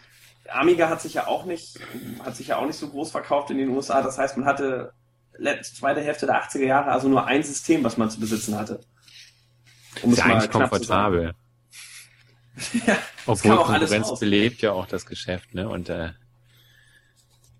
Amiga 0.48 0.88
hat 0.88 1.00
sich 1.00 1.14
ja 1.14 1.26
auch 1.26 1.44
nicht, 1.44 1.78
hat 2.24 2.36
sich 2.36 2.48
ja 2.48 2.56
auch 2.56 2.66
nicht 2.66 2.76
so 2.76 2.88
groß 2.88 3.10
verkauft 3.10 3.50
in 3.50 3.58
den 3.58 3.68
USA. 3.70 4.02
Das 4.02 4.18
heißt, 4.18 4.36
man 4.36 4.46
hatte 4.46 4.92
letzte, 5.36 5.76
zweite 5.76 6.00
Hälfte 6.00 6.26
der 6.26 6.42
80er 6.42 6.64
Jahre 6.64 6.90
also 6.90 7.08
nur 7.08 7.26
ein 7.26 7.42
System, 7.42 7.84
was 7.84 7.96
man 7.96 8.10
zu 8.10 8.20
besitzen 8.20 8.58
hatte. 8.58 8.80
Um 10.02 10.12
Ist 10.12 10.18
ja 10.18 10.24
eigentlich 10.24 10.50
komfortabel. 10.50 11.34
Ja, 12.86 12.98
Obwohl 13.26 13.56
Konkurrenz 13.56 14.18
belebt 14.18 14.60
ja 14.60 14.72
auch 14.72 14.86
das 14.86 15.06
Geschäft, 15.06 15.54
ne? 15.54 15.68
Und 15.68 15.88
äh, 15.88 16.10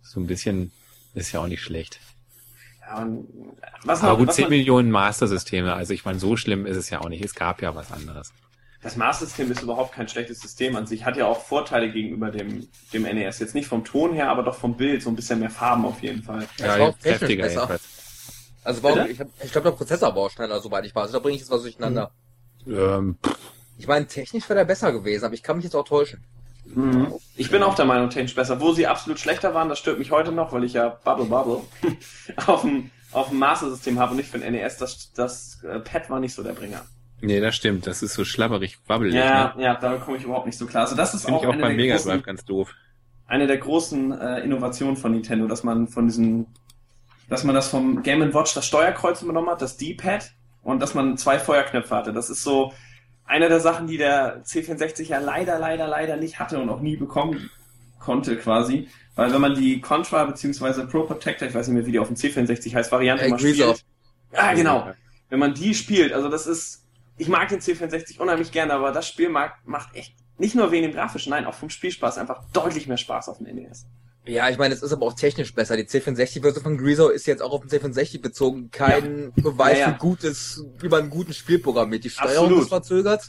so 0.03 0.21
ein 0.21 0.27
bisschen 0.27 0.71
ist 1.15 1.33
ja 1.33 1.41
auch 1.41 1.47
nicht 1.47 1.63
schlecht. 1.63 1.99
Ja, 2.81 2.99
und 2.99 3.27
was 3.85 4.03
Aber 4.03 4.13
noch, 4.13 4.19
gut, 4.19 4.29
was 4.29 4.37
10 4.37 4.45
man, 4.45 4.51
Millionen 4.51 4.91
Master-Systeme, 4.91 5.73
also 5.73 5.95
ich 5.95 6.05
meine, 6.05 6.19
so 6.19 6.37
schlimm 6.37 6.67
ist 6.67 6.77
es 6.77 6.91
ja 6.91 7.01
auch 7.01 7.09
nicht. 7.09 7.25
Es 7.25 7.35
gab 7.35 7.63
ja 7.63 7.75
was 7.75 7.91
anderes. 7.91 8.33
Das 8.83 8.97
Master-System 8.97 9.51
ist 9.53 9.63
überhaupt 9.63 9.93
kein 9.93 10.09
schlechtes 10.09 10.41
System 10.41 10.75
an 10.75 10.87
sich. 10.87 11.05
Hat 11.05 11.17
ja 11.17 11.27
auch 11.27 11.41
Vorteile 11.41 11.91
gegenüber 11.93 12.31
dem, 12.33 12.67
dem 12.93 13.03
NES. 13.03 13.39
Jetzt 13.39 13.55
nicht 13.55 13.69
vom 13.69 13.85
Ton 13.85 14.13
her, 14.13 14.29
aber 14.29 14.43
doch 14.43 14.57
vom 14.57 14.77
Bild. 14.77 15.03
So 15.03 15.09
ein 15.11 15.15
bisschen 15.17 15.39
mehr 15.39 15.51
Farben 15.51 15.85
auf 15.85 16.03
jeden 16.03 16.23
Fall. 16.23 16.43
Auch 16.43 16.47
technisch 16.99 17.03
kräftiger 17.03 17.43
besser. 17.45 17.61
jedenfalls. 17.61 17.83
also 18.65 18.83
war, 18.83 18.93
Bitte? 18.95 19.09
ich, 19.09 19.21
hab- 19.21 19.29
ich 19.45 19.53
glaube, 19.53 19.71
der 19.71 19.77
Prozessor 19.77 20.09
war 20.17 20.23
auch 20.23 20.31
schneller, 20.31 20.61
soweit 20.61 20.85
ich 20.85 20.95
weiß. 20.95 21.13
Da 21.13 21.21
bringe 21.21 21.37
ich 21.37 21.43
jetzt 21.43 21.51
was 21.53 21.63
durcheinander. 21.63 22.11
Ähm, 22.67 23.17
Ich 23.79 23.87
meine, 23.87 24.07
technisch 24.09 24.49
wäre 24.49 24.59
der 24.61 24.65
besser 24.65 24.91
gewesen, 24.93 25.25
aber 25.27 25.35
ich 25.35 25.43
kann 25.45 25.57
mich 25.57 25.65
jetzt 25.65 25.77
auch 25.77 25.85
täuschen. 25.85 26.25
Mhm. 26.65 27.13
Ich 27.37 27.51
bin 27.51 27.63
auch 27.63 27.75
der 27.77 27.85
Meinung, 27.85 28.11
technisch 28.11 28.35
besser. 28.35 28.61
Wo 28.61 28.73
sie 28.73 28.89
absolut 28.89 29.21
schlechter 29.21 29.55
waren, 29.55 29.69
das 29.69 29.79
stört 29.79 30.01
mich 30.01 30.11
heute 30.11 30.33
noch, 30.33 30.53
weil 30.53 30.65
ich 30.65 30.73
ja 30.73 30.89
Bubble 31.05 31.27
Bubble 31.27 31.61
auf 32.47 32.63
dem, 32.63 32.91
auf 33.13 33.29
dem 33.29 33.39
Master-System 33.39 34.01
habe 34.01 34.11
und 34.13 34.17
nicht 34.17 34.29
für 34.31 34.39
den 34.41 34.53
NES. 34.53 34.77
Das, 34.79 35.13
das 35.13 35.63
äh, 35.63 35.79
Pad 35.79 36.11
war 36.11 36.19
nicht 36.19 36.35
so 36.35 36.43
der 36.43 36.53
Bringer. 36.53 36.83
Nee, 37.23 37.41
das 37.41 37.57
stimmt. 37.57 37.87
Das 37.87 38.03
ist 38.03 38.15
so 38.15 38.25
schlabberig, 38.25 38.79
wabbelig. 38.87 39.15
Ja, 39.15 39.55
Ne? 39.57 39.63
ja, 39.65 39.75
da 39.77 39.97
komme 39.99 40.17
ich 40.19 40.25
überhaupt 40.25 40.47
nicht 40.47 40.59
so 40.59 40.67
klar. 40.67 40.85
Also 40.85 40.97
das 40.97 41.15
ist 41.15 41.25
Finde 41.25 41.39
auch, 41.39 41.43
ich 41.43 41.49
auch 41.49 41.57
beim 41.59 41.77
Mega 41.77 41.95
großen, 41.95 42.11
Drive 42.11 42.23
ganz 42.23 42.45
doof. 42.45 42.75
eine 43.27 43.47
der 43.47 43.59
großen 43.59 44.13
äh, 44.13 44.41
Innovationen 44.41 44.97
von 44.97 45.13
Nintendo, 45.13 45.47
dass 45.47 45.65
man 45.65 45.89
von 45.89 46.07
diesen, 46.07 46.47
dass 47.29 47.45
man 47.45 47.55
das 47.55 47.69
vom 47.69 48.03
Game 48.03 48.35
Watch 48.35 48.55
das 48.55 48.67
Steuerkreuz 48.67 49.23
übernommen 49.23 49.49
hat, 49.51 49.63
das 49.63 49.77
D-Pad 49.77 50.33
und 50.63 50.81
dass 50.81 50.95
man 50.95 51.17
zwei 51.17 51.39
Feuerknöpfe 51.39 51.95
hatte. 51.95 52.13
Das 52.13 52.31
ist 52.31 52.43
so 52.43 52.73
eine 53.25 53.49
der 53.49 53.61
Sachen, 53.61 53.87
die 53.87 53.97
der 53.99 54.45
C64 54.45 55.05
ja 55.05 55.19
leider, 55.19 55.59
leider, 55.59 55.87
leider 55.89 56.17
nicht 56.17 56.39
hatte 56.39 56.59
und 56.59 56.69
auch 56.69 56.81
nie 56.81 56.97
bekommen 56.97 57.51
konnte 57.99 58.37
quasi. 58.37 58.89
Weil 59.15 59.33
wenn 59.33 59.41
man 59.41 59.55
die 59.55 59.81
Contra 59.81 60.25
bzw. 60.25 60.87
Pro 60.87 61.05
Protector, 61.05 61.47
ich 61.49 61.55
weiß 61.55 61.69
nicht 61.69 61.77
mehr, 61.77 61.87
wie 61.87 61.93
die 61.93 61.99
auf 61.99 62.09
dem 62.09 62.17
C64 62.17 62.75
heißt, 62.75 62.91
Variante 62.93 63.25
Äh, 63.25 63.31
mal 63.31 63.39
spielt. 63.39 63.85
Ja, 64.33 64.53
genau. 64.55 64.91
Wenn 65.29 65.39
man 65.39 65.55
die 65.55 65.75
spielt, 65.75 66.13
also 66.13 66.29
das 66.29 66.47
ist, 66.47 66.82
ich 67.23 67.29
mag 67.29 67.49
den 67.49 67.61
C64 67.61 68.19
unheimlich 68.19 68.51
gerne, 68.51 68.73
aber 68.75 68.91
das 68.91 69.07
Spiel 69.07 69.29
mag, 69.29 69.55
macht 69.65 69.95
echt 69.95 70.15
nicht 70.39 70.57
nur 70.57 70.73
wegen 70.73 70.83
dem 70.89 70.93
Grafischen, 70.93 71.31
nein, 71.31 71.47
auch 71.47 71.55
vom 71.55 71.71
Spielspaß 71.71 72.19
einfach 72.19 72.43
deutlich 72.53 72.89
mehr 72.89 72.97
Spaß 72.97 73.29
auf 73.29 73.39
dem 73.39 73.55
NES. 73.55 73.87
Ja, 74.27 74.49
ich 74.51 74.59
meine, 74.59 74.75
es 74.75 74.83
ist 74.83 74.93
aber 74.93 75.07
auch 75.07 75.13
technisch 75.15 75.55
besser. 75.55 75.77
Die 75.77 75.85
C64-Version 75.85 76.63
von 76.65 76.79
Greaser 76.79 77.13
ist 77.13 77.27
jetzt 77.27 77.41
auch 77.43 77.53
auf 77.53 77.65
den 77.65 77.71
C64 77.71 78.21
bezogen 78.21 78.71
kein 78.73 79.33
Beweis 79.37 79.79
Ja, 79.79 79.87
ja. 79.87 79.93
für 79.93 79.99
gutes, 79.99 80.65
wie 80.81 80.89
man 80.89 81.05
ein 81.05 81.11
gutes 81.11 81.37
Spiel 81.37 81.61
programmiert. 81.61 82.03
Die 82.03 82.11
Steuerung 82.11 82.47
Absolut. 82.47 82.63
ist 82.63 82.69
verzögert. 82.69 83.29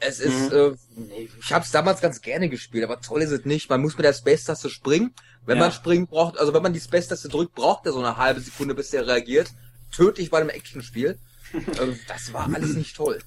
Es 0.00 0.18
ist, 0.18 0.50
äh, 0.52 0.72
nee, 0.96 1.28
ich 1.40 1.52
habe 1.52 1.64
es 1.64 1.70
damals 1.70 2.00
ganz 2.00 2.20
gerne 2.22 2.48
gespielt, 2.48 2.82
aber 2.82 3.00
toll 3.00 3.22
ist 3.22 3.30
es 3.30 3.44
nicht. 3.44 3.70
Man 3.70 3.80
muss 3.80 3.96
mit 3.96 4.04
der 4.04 4.12
Space-Taste 4.12 4.68
springen. 4.68 5.14
Wenn 5.46 5.58
Ja. 5.58 5.64
man 5.64 5.72
springen 5.72 6.08
braucht, 6.08 6.38
also 6.38 6.52
wenn 6.52 6.62
man 6.62 6.72
die 6.72 6.80
Space-Taste 6.80 7.28
drückt, 7.28 7.54
braucht 7.54 7.86
er 7.86 7.92
so 7.92 8.00
eine 8.00 8.16
halbe 8.16 8.40
Sekunde, 8.40 8.74
bis 8.74 8.90
der 8.90 9.06
reagiert. 9.06 9.52
Tödlich 9.94 10.30
bei 10.30 10.40
einem 10.40 10.48
Actionspiel. 10.50 11.18
Ähm, 11.54 11.98
das 12.08 12.32
war 12.32 12.52
alles 12.54 12.74
nicht 12.74 12.96
toll. 12.96 13.18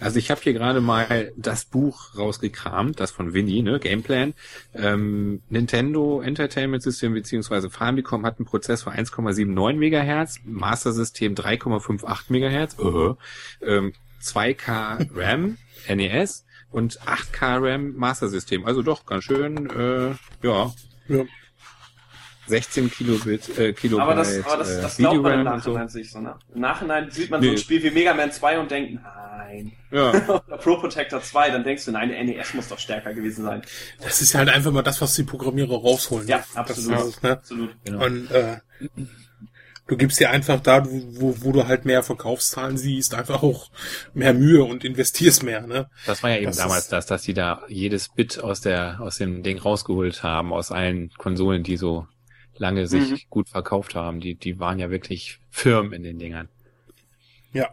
Also 0.00 0.18
ich 0.18 0.30
habe 0.30 0.40
hier 0.40 0.52
gerade 0.52 0.80
mal 0.80 1.32
das 1.36 1.64
Buch 1.64 2.16
rausgekramt, 2.16 3.00
das 3.00 3.10
von 3.10 3.32
Winnie, 3.34 3.62
ne, 3.62 3.80
Gameplan. 3.80 4.34
Ähm, 4.74 5.42
Nintendo 5.48 6.20
Entertainment 6.20 6.82
System 6.82 7.14
bzw. 7.14 7.68
Famicom 7.68 8.24
hat 8.24 8.38
einen 8.38 8.46
Prozessor 8.46 8.92
1,79 8.92 9.74
Megahertz, 9.74 10.40
Master 10.44 10.92
System 10.92 11.34
3,58 11.34 12.24
Megahertz, 12.28 12.78
uh 12.78 13.16
ähm, 13.60 13.92
2K 14.22 15.08
RAM 15.14 15.58
NES 15.88 16.44
und 16.70 17.00
8K 17.00 17.58
RAM 17.60 17.94
Master 17.96 18.28
System. 18.28 18.66
Also 18.66 18.82
doch 18.82 19.04
ganz 19.06 19.24
schön, 19.24 19.68
äh, 19.70 20.14
ja, 20.46 20.72
Ja. 21.08 21.24
16 22.48 22.90
Kilobit, 22.90 23.58
äh, 23.58 23.72
Kilobyte 23.72 24.02
Aber 24.02 24.14
das, 24.14 24.44
aber 24.44 24.56
das, 24.58 24.70
äh, 24.70 24.82
das 24.82 24.96
glaubt 24.96 25.22
man 25.22 25.32
im 25.40 25.44
so. 25.60 25.70
Nachhinein 25.72 25.88
sich 25.88 26.10
so, 26.10 26.20
ne? 26.20 26.34
Im 26.54 26.60
Nachhinein 26.60 27.10
sieht 27.10 27.30
man 27.30 27.40
so 27.42 27.46
Nee. 27.48 27.54
ein 27.54 27.58
Spiel 27.58 27.82
wie 27.82 27.90
Mega 27.90 28.14
Man 28.14 28.32
2 28.32 28.58
und 28.58 28.70
denkt, 28.70 28.94
nein. 29.02 29.72
Ja. 29.90 30.10
Oder 30.46 30.58
Pro 30.58 30.76
Protector 30.76 31.22
2, 31.22 31.50
dann 31.50 31.64
denkst 31.64 31.84
du, 31.86 31.92
nein, 31.92 32.08
der 32.10 32.22
NES 32.24 32.54
muss 32.54 32.68
doch 32.68 32.78
stärker 32.78 33.14
gewesen 33.14 33.44
sein. 33.44 33.62
Das 34.02 34.20
ist 34.20 34.34
halt 34.34 34.48
einfach 34.48 34.72
mal 34.72 34.82
das, 34.82 35.00
was 35.00 35.14
die 35.14 35.22
Programmierer 35.24 35.76
rausholen. 35.76 36.26
Ja, 36.28 36.38
Das 36.38 36.56
absolut. 36.56 36.98
es, 37.08 37.22
ne? 37.22 37.30
Absolut. 37.32 37.70
Genau. 37.84 38.04
Und 38.04 38.30
äh, 38.30 38.58
du 39.86 39.96
gibst 39.96 40.20
dir 40.20 40.28
einfach 40.30 40.60
da, 40.60 40.84
wo, 40.86 41.34
wo 41.40 41.52
du 41.52 41.66
halt 41.66 41.86
mehr 41.86 42.02
Verkaufszahlen 42.02 42.76
siehst, 42.76 43.14
einfach 43.14 43.42
auch 43.42 43.70
mehr 44.12 44.34
Mühe 44.34 44.62
und 44.62 44.84
investierst 44.84 45.42
mehr, 45.42 45.66
ne? 45.66 45.88
Das 46.04 46.22
war 46.22 46.28
ja 46.28 46.36
eben 46.36 46.46
Das 46.46 46.56
damals 46.58 46.88
das, 46.88 47.06
dass 47.06 47.22
die 47.22 47.32
da 47.32 47.62
jedes 47.68 48.10
Bit 48.10 48.38
aus 48.44 48.60
der, 48.60 49.00
aus 49.00 49.16
dem 49.16 49.42
Ding 49.42 49.58
rausgeholt 49.58 50.22
haben, 50.22 50.52
aus 50.52 50.70
allen 50.70 51.10
Konsolen, 51.16 51.62
die 51.62 51.78
so 51.78 52.06
lange 52.58 52.86
sich 52.86 53.10
Mhm. 53.10 53.18
gut 53.30 53.48
verkauft 53.48 53.94
haben. 53.94 54.20
Die, 54.20 54.34
die 54.34 54.58
waren 54.60 54.78
ja 54.78 54.90
wirklich 54.90 55.38
firm 55.50 55.92
in 55.92 56.02
den 56.02 56.18
Dingern. 56.18 56.48
Ja. 57.52 57.68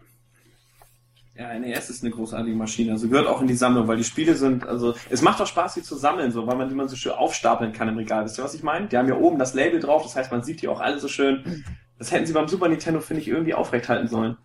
Ja, 1.38 1.53
NES 1.59 1.89
ist 1.89 2.01
eine 2.03 2.11
großartige 2.13 2.55
Maschine. 2.55 2.93
Also 2.93 3.09
gehört 3.09 3.27
auch 3.27 3.41
in 3.41 3.47
die 3.47 3.55
Sammlung, 3.55 3.88
weil 3.89 3.97
die 3.97 4.05
Spiele 4.05 4.36
sind, 4.36 4.65
also 4.65 4.95
es 5.09 5.21
macht 5.21 5.41
doch 5.41 5.47
Spaß, 5.47 5.73
sie 5.73 5.81
zu 5.83 5.95
sammeln, 5.95 6.31
so, 6.31 6.47
weil 6.47 6.55
man 6.55 6.69
die 6.69 6.75
man 6.75 6.88
so 6.88 6.95
schön 6.95 7.11
aufstapeln 7.11 7.73
kann 7.73 7.89
im 7.89 7.97
Regal. 7.97 8.23
Wisst 8.23 8.39
ihr, 8.39 8.43
was 8.45 8.53
ich 8.53 8.63
meine? 8.63 8.88
Die 8.88 8.95
haben 8.95 9.09
ja 9.09 9.15
oben 9.15 9.38
das 9.38 9.53
Label 9.53 9.81
drauf, 9.81 10.03
das 10.03 10.15
heißt, 10.15 10.31
man 10.31 10.43
sieht 10.43 10.61
die 10.61 10.69
auch 10.69 10.79
alle 10.79 10.97
so 10.99 11.09
schön. 11.09 11.65
Das 11.99 12.11
hätten 12.11 12.25
sie 12.25 12.31
beim 12.33 12.47
Super 12.47 12.69
Nintendo, 12.69 13.01
finde 13.01 13.21
ich, 13.21 13.27
irgendwie 13.27 13.53
aufrechthalten 13.53 14.07
sollen. 14.07 14.38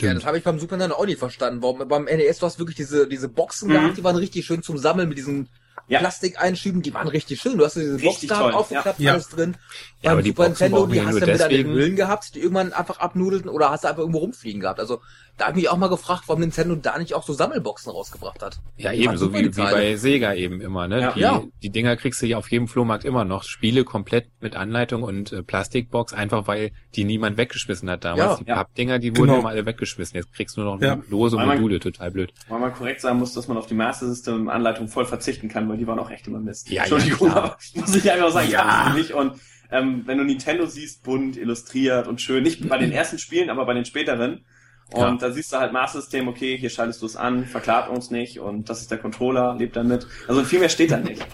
Ja, 0.00 0.12
das 0.12 0.24
habe 0.26 0.38
ich 0.38 0.42
beim 0.42 0.58
Super 0.58 0.76
Nintendo 0.76 0.96
auch 0.96 1.06
nicht 1.06 1.18
verstanden. 1.20 1.62
Warum 1.62 1.86
beim 1.86 2.04
NES 2.06 2.38
du 2.40 2.46
hast 2.46 2.58
wirklich 2.58 2.76
diese 2.76 3.06
diese 3.06 3.28
Boxen 3.28 3.68
Mhm. 3.68 3.72
gehabt, 3.74 3.96
die 3.96 4.02
waren 4.02 4.16
richtig 4.16 4.44
schön 4.44 4.62
zum 4.62 4.76
Sammeln 4.76 5.08
mit 5.08 5.18
diesen 5.18 5.48
Ja. 5.88 5.98
Plastik 5.98 6.40
einschieben, 6.40 6.82
die 6.82 6.94
waren 6.94 7.08
richtig 7.08 7.40
schön. 7.40 7.58
Du 7.58 7.64
hast 7.64 7.74
diese 7.76 7.92
Box 7.98 8.04
Richtig 8.04 8.28
da 8.30 8.38
toll, 8.38 8.52
aufgeklappt, 8.52 8.98
ja. 9.00 9.12
alles 9.12 9.28
drin. 9.28 9.56
Ja, 10.00 10.10
Beim 10.10 10.12
aber 10.12 10.22
die 10.22 10.28
Super 10.30 10.48
Boxen 10.48 10.70
Nintendo, 10.72 10.86
die 10.92 11.02
hast 11.02 11.20
du 11.20 11.26
wieder 11.34 11.48
den 11.48 11.66
Hüllen 11.66 11.96
gehabt, 11.96 12.34
die 12.34 12.40
irgendwann 12.40 12.72
einfach 12.72 12.98
abnudelten 13.00 13.50
oder 13.50 13.70
hast 13.70 13.84
du 13.84 13.88
einfach 13.88 14.00
irgendwo 14.00 14.18
rumfliegen 14.20 14.60
gehabt. 14.60 14.80
Also 14.80 15.00
da 15.36 15.46
habe 15.46 15.58
ich 15.58 15.64
mich 15.64 15.70
auch 15.70 15.76
mal 15.76 15.88
gefragt, 15.88 16.24
warum 16.26 16.40
Nintendo 16.42 16.76
da 16.76 16.96
nicht 16.98 17.12
auch 17.14 17.24
so 17.24 17.32
Sammelboxen 17.32 17.90
rausgebracht 17.90 18.40
hat. 18.40 18.60
Ja, 18.76 18.92
Die 18.92 19.02
eben, 19.02 19.16
so 19.18 19.32
wie, 19.34 19.42
die 19.42 19.56
wie 19.56 19.62
bei 19.62 19.96
Sega 19.96 20.32
eben 20.34 20.60
immer, 20.60 20.86
ne? 20.86 21.00
Ja. 21.00 21.12
Die, 21.12 21.20
Ja. 21.20 21.42
die 21.62 21.70
Dinger 21.70 21.96
kriegst 21.96 22.22
du 22.22 22.26
ja 22.26 22.38
auf 22.38 22.50
jedem 22.50 22.68
Flohmarkt 22.68 23.04
immer 23.04 23.24
noch. 23.24 23.42
Spiele 23.42 23.82
komplett 23.84 24.28
mit 24.40 24.54
Anleitung 24.54 25.02
und 25.02 25.32
äh, 25.32 25.42
Plastikbox, 25.42 26.12
einfach 26.12 26.46
weil 26.46 26.70
die 26.94 27.02
niemand 27.04 27.36
weggeschmissen 27.36 27.90
hat 27.90 28.04
damals. 28.04 28.38
Ja. 28.38 28.44
die 28.44 28.48
Ja. 28.48 28.54
Pappdinger, 28.56 28.98
die 29.00 29.10
wurden 29.16 29.28
Genau. 29.28 29.40
immer 29.40 29.48
alle 29.48 29.66
weggeschmissen. 29.66 30.16
Jetzt 30.16 30.32
kriegst 30.32 30.56
du 30.56 30.60
nur 30.62 30.76
noch 30.76 30.80
Ja. 30.82 30.98
lose 31.08 31.36
Module, 31.36 31.80
total 31.80 32.10
blöd. 32.12 32.32
Weil 32.48 32.60
man 32.60 32.72
korrekt 32.72 33.00
sagen 33.00 33.18
muss, 33.18 33.32
dass 33.34 33.48
man 33.48 33.56
auf 33.56 33.66
die 33.66 33.74
Master 33.74 34.06
System 34.06 34.48
Anleitung 34.48 34.86
voll 34.88 35.04
verzichten 35.06 35.48
kann, 35.48 35.66
weil 35.74 35.78
die 35.78 35.86
waren 35.88 35.98
auch 35.98 36.10
echt 36.10 36.26
immer 36.28 36.38
Mist. 36.38 36.70
Ja, 36.70 36.82
Entschuldigung, 36.82 37.28
ja, 37.28 37.34
aber 37.36 37.58
muss 37.74 37.96
ich 37.96 38.10
einfach 38.10 38.30
sagen, 38.30 38.46
ich 38.46 38.52
Ja. 38.52 38.84
das 38.86 38.94
nicht. 38.94 39.10
Und 39.10 39.40
ähm, 39.72 40.02
wenn 40.06 40.18
du 40.18 40.24
Nintendo 40.24 40.66
siehst, 40.66 41.02
bunt, 41.02 41.36
illustriert 41.36 42.06
und 42.06 42.20
schön, 42.20 42.44
nicht 42.44 42.68
bei 42.68 42.78
den 42.78 42.92
ersten 43.00 43.18
Spielen, 43.18 43.50
aber 43.50 43.66
bei 43.66 43.74
den 43.74 43.84
späteren. 43.84 44.44
Und 44.92 45.00
Ja. 45.00 45.16
da 45.16 45.32
siehst 45.32 45.52
du 45.52 45.56
halt 45.56 45.72
Master 45.72 46.00
System, 46.00 46.28
okay, 46.28 46.56
hier 46.56 46.70
schaltest 46.70 47.02
du 47.02 47.06
es 47.06 47.16
an, 47.16 47.44
verklagt 47.46 47.90
uns 47.90 48.10
nicht 48.12 48.38
und 48.38 48.68
das 48.70 48.82
ist 48.82 48.90
der 48.92 48.98
Controller, 48.98 49.56
lebt 49.58 49.74
damit. 49.74 50.06
Also 50.28 50.44
viel 50.44 50.60
mehr 50.60 50.68
steht 50.68 50.92
da 50.92 50.98
nicht. 50.98 51.26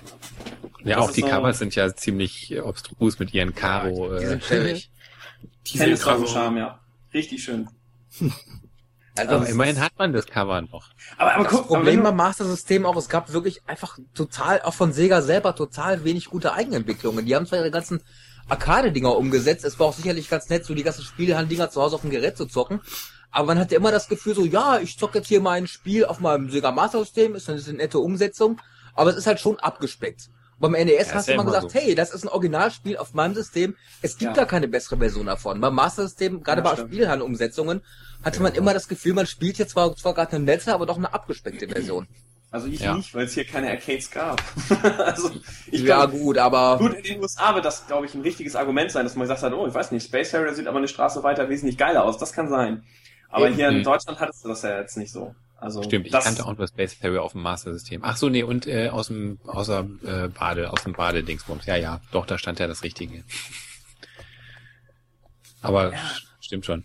Ja, 0.84 0.96
Das 0.96 1.04
auch 1.08 1.10
die 1.12 1.20
so- 1.20 1.26
Covers 1.26 1.58
sind 1.58 1.74
ja 1.74 1.94
ziemlich 1.94 2.52
äh, 2.52 2.60
obstrus 2.60 3.18
mit 3.18 3.34
ihren 3.34 3.54
Karo. 3.54 4.16
Die 4.18 4.24
äh, 4.24 4.28
sind 4.28 4.44
schäbig. 4.44 4.90
Die 5.66 5.76
sind 5.76 5.98
Charme, 6.28 6.56
ja. 6.56 6.80
Richtig 7.12 7.42
schön. 7.44 7.68
Also, 9.28 9.36
aber 9.36 9.48
immerhin 9.48 9.80
hat 9.80 9.92
man 9.98 10.12
das 10.12 10.26
Cover 10.26 10.60
noch. 10.62 10.88
Aber, 11.16 11.34
aber 11.34 11.44
das 11.44 11.52
guck, 11.52 11.66
Problem 11.66 12.02
beim 12.02 12.16
Master 12.16 12.44
System 12.44 12.86
auch, 12.86 12.96
es 12.96 13.08
gab 13.08 13.32
wirklich 13.32 13.62
einfach 13.66 13.98
total, 14.14 14.62
auch 14.62 14.74
von 14.74 14.92
Sega 14.92 15.22
selber, 15.22 15.54
total 15.54 16.04
wenig 16.04 16.26
gute 16.26 16.52
Eigenentwicklungen. 16.52 17.26
Die 17.26 17.34
haben 17.34 17.46
zwar 17.46 17.58
ihre 17.58 17.70
ganzen 17.70 18.02
Arcade-Dinger 18.48 19.16
umgesetzt, 19.16 19.64
es 19.64 19.78
war 19.78 19.86
auch 19.86 19.94
sicherlich 19.94 20.28
ganz 20.28 20.48
nett, 20.48 20.64
so 20.64 20.74
die 20.74 20.82
ganzen 20.82 21.04
Spielhallen-Dinger 21.04 21.70
zu 21.70 21.80
Hause 21.80 21.94
auf 21.94 22.00
dem 22.00 22.10
Gerät 22.10 22.36
zu 22.36 22.46
zocken, 22.46 22.80
aber 23.30 23.46
man 23.46 23.58
hatte 23.60 23.76
immer 23.76 23.92
das 23.92 24.08
Gefühl 24.08 24.34
so, 24.34 24.44
ja, 24.44 24.78
ich 24.80 24.98
zocke 24.98 25.18
jetzt 25.18 25.28
hier 25.28 25.40
mein 25.40 25.66
Spiel 25.66 26.04
auf 26.04 26.20
meinem 26.20 26.50
Sega 26.50 26.72
Master 26.72 26.98
System, 27.00 27.34
ist 27.34 27.48
eine 27.48 27.60
nette 27.60 28.00
Umsetzung, 28.00 28.60
aber 28.94 29.10
es 29.10 29.16
ist 29.16 29.26
halt 29.26 29.40
schon 29.40 29.58
abgespeckt. 29.60 30.30
Beim 30.60 30.72
NES 30.72 31.08
Ja, 31.08 31.14
hast 31.14 31.28
du 31.28 31.32
mal 31.36 31.42
immer 31.42 31.52
gesagt, 31.52 31.72
so. 31.72 31.78
hey, 31.80 31.94
das 31.94 32.12
ist 32.12 32.22
ein 32.24 32.28
Originalspiel 32.28 32.96
auf 32.98 33.14
meinem 33.14 33.34
System. 33.34 33.74
Es 34.02 34.18
gibt 34.18 34.36
Ja. 34.36 34.42
da 34.42 34.44
keine 34.44 34.68
bessere 34.68 34.98
Version 34.98 35.26
davon. 35.26 35.60
Beim 35.60 35.74
Master 35.74 36.02
System, 36.02 36.42
gerade 36.42 36.62
Ja, 36.62 36.74
bei. 36.74 36.80
Spielhallen-Umsetzungen, 36.82 37.80
hatte 38.22 38.42
man 38.42 38.54
immer 38.54 38.74
das 38.74 38.86
Gefühl, 38.86 39.14
man 39.14 39.26
spielt 39.26 39.58
jetzt 39.58 39.70
zwar, 39.72 39.96
zwar 39.96 40.14
gerade 40.14 40.36
eine 40.36 40.44
nette, 40.44 40.72
aber 40.74 40.84
doch 40.86 40.98
eine 40.98 41.12
abgespeckte 41.12 41.66
Version. 41.66 42.06
Also 42.52 42.66
ich 42.66 42.80
Ja. 42.80 42.94
nicht, 42.94 43.14
weil 43.14 43.24
es 43.26 43.32
hier 43.34 43.44
keine 43.44 43.70
Arcades 43.70 44.10
gab. 44.10 44.42
also 44.98 45.30
ich 45.70 45.80
ja, 45.82 46.04
glaub, 46.06 46.10
gut, 46.20 46.36
aber 46.36 46.78
Gut, 46.78 46.94
in 46.94 47.02
den 47.04 47.20
USA 47.22 47.54
wird 47.54 47.64
das, 47.64 47.86
glaube 47.86 48.06
ich, 48.06 48.14
ein 48.14 48.22
richtiges 48.22 48.56
Argument 48.56 48.90
sein, 48.90 49.04
dass 49.04 49.14
man 49.14 49.22
gesagt 49.22 49.42
hat, 49.42 49.52
oh, 49.52 49.66
ich 49.66 49.72
weiß 49.74 49.92
nicht, 49.92 50.04
Space 50.04 50.34
Harrier 50.34 50.52
sieht 50.54 50.66
aber 50.66 50.78
eine 50.78 50.88
Straße 50.88 51.22
weiter 51.22 51.48
wesentlich 51.48 51.78
geiler 51.78 52.04
aus. 52.04 52.18
Das 52.18 52.32
kann 52.32 52.48
sein. 52.50 52.82
Aber 53.30 53.46
Eben. 53.46 53.54
hier 53.54 53.68
in. 53.68 53.84
Deutschland 53.84 54.18
hattest 54.18 54.44
du 54.44 54.48
das 54.48 54.62
ja 54.62 54.80
jetzt 54.80 54.96
nicht 54.96 55.12
so. 55.12 55.34
Also 55.60 55.82
Stimmt, 55.82 56.06
ich 56.06 56.12
kannte 56.12 56.46
auch 56.46 56.56
nur 56.56 56.66
Space 56.66 56.96
Harrier 57.02 57.22
auf 57.22 57.32
dem 57.32 57.42
Master 57.42 57.72
System. 57.74 58.00
Ach 58.02 58.16
so, 58.16 58.30
nee, 58.30 58.42
und 58.42 58.66
äh, 58.66 58.88
aus 58.88 59.08
dem 59.08 59.38
außer 59.46 59.86
äh, 60.04 60.28
Bade, 60.28 60.72
aus 60.72 60.82
dem 60.84 60.94
Badedingsbums. 60.94 61.66
Ja, 61.66 61.76
ja, 61.76 62.00
doch, 62.12 62.24
da 62.24 62.38
stand 62.38 62.58
ja 62.60 62.66
das 62.66 62.82
Richtige. 62.82 63.22
Aber 65.60 65.92
stimmt 66.40 66.64
schon. 66.64 66.84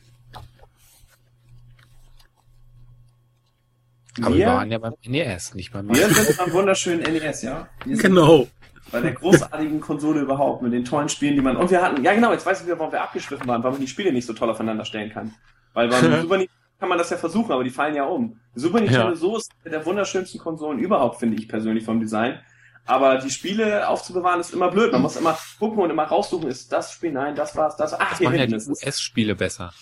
Aber 4.22 4.34
wir 4.34 4.40
wir, 4.40 4.48
waren 4.48 4.72
ja 4.72 4.78
beim 4.78 4.96
NES, 5.06 5.56
nicht 5.56 5.72
beim 5.72 5.88
wir 5.88 6.08
Master. 6.08 6.24
sind 6.24 6.38
beim 6.38 6.52
wunderschönen 6.54 7.02
NES, 7.02 7.42
ja. 7.44 7.68
Wir 7.86 7.96
sind 7.96 8.04
Genau. 8.06 8.48
bei 8.92 9.00
der 9.02 9.14
großartigen 9.14 9.80
Konsole 9.80 10.22
überhaupt, 10.22 10.62
mit 10.62 10.74
den 10.74 10.84
tollen 10.86 11.08
Spielen, 11.10 11.36
die 11.36 11.42
man. 11.42 11.56
Und 11.58 11.72
wir 11.72 11.82
hatten, 11.82 12.04
ja 12.04 12.14
genau, 12.14 12.32
jetzt 12.34 12.46
weiß 12.46 12.60
ich 12.62 12.66
wieder, 12.68 12.78
warum 12.80 12.92
wir 12.92 13.02
abgeschliffen 13.02 13.48
waren, 13.48 13.64
weil 13.64 13.72
man 13.72 13.80
die 13.82 13.88
Spiele 13.88 14.12
nicht 14.12 14.26
so 14.26 14.34
toll 14.34 14.50
aufeinander 14.50 14.84
stellen 14.86 15.10
kann. 15.12 15.34
Weil 15.74 15.88
beim 15.90 16.02
Super 16.22 16.38
Nintendo 16.38 16.52
kann 16.86 16.90
man 16.90 17.00
das 17.00 17.10
ja 17.10 17.18
versuchen, 17.18 17.52
aber 17.52 17.64
die 17.64 17.72
fallen 17.72 17.96
ja 17.96 18.04
um. 18.04 18.40
Super 18.54 18.80
Nintendo 18.80 19.10
Ja. 19.10 19.16
so 19.16 19.38
ist 19.38 19.50
eine 19.64 19.72
der 19.72 19.86
wunderschönsten 19.88 20.40
Konsolen 20.40 20.78
überhaupt, 20.78 21.20
finde 21.20 21.36
ich 21.36 21.48
persönlich 21.50 21.84
vom 21.84 22.00
Design. 22.00 22.40
Aber 22.86 23.18
die 23.18 23.32
Spiele 23.32 23.90
aufzubewahren 23.90 24.40
ist 24.40 24.54
immer 24.54 24.70
blöd. 24.70 24.92
Man 24.92 25.02
muss 25.02 25.16
immer 25.16 25.36
gucken 25.58 25.80
und 25.80 25.90
immer 25.90 26.04
raussuchen, 26.04 26.48
ist 26.48 26.72
das 26.72 26.92
Spiel, 26.92 27.12
nein, 27.12 27.34
das 27.36 27.56
war's, 27.56 27.76
das. 27.76 27.96
Ach, 27.96 28.10
Das 28.12 28.20
hier 28.20 28.26
machen 28.30 28.38
ja 28.38 28.46
hinten 28.46 28.60
die. 28.64 28.70
US-Spiele 28.86 29.34
besser. 29.36 29.74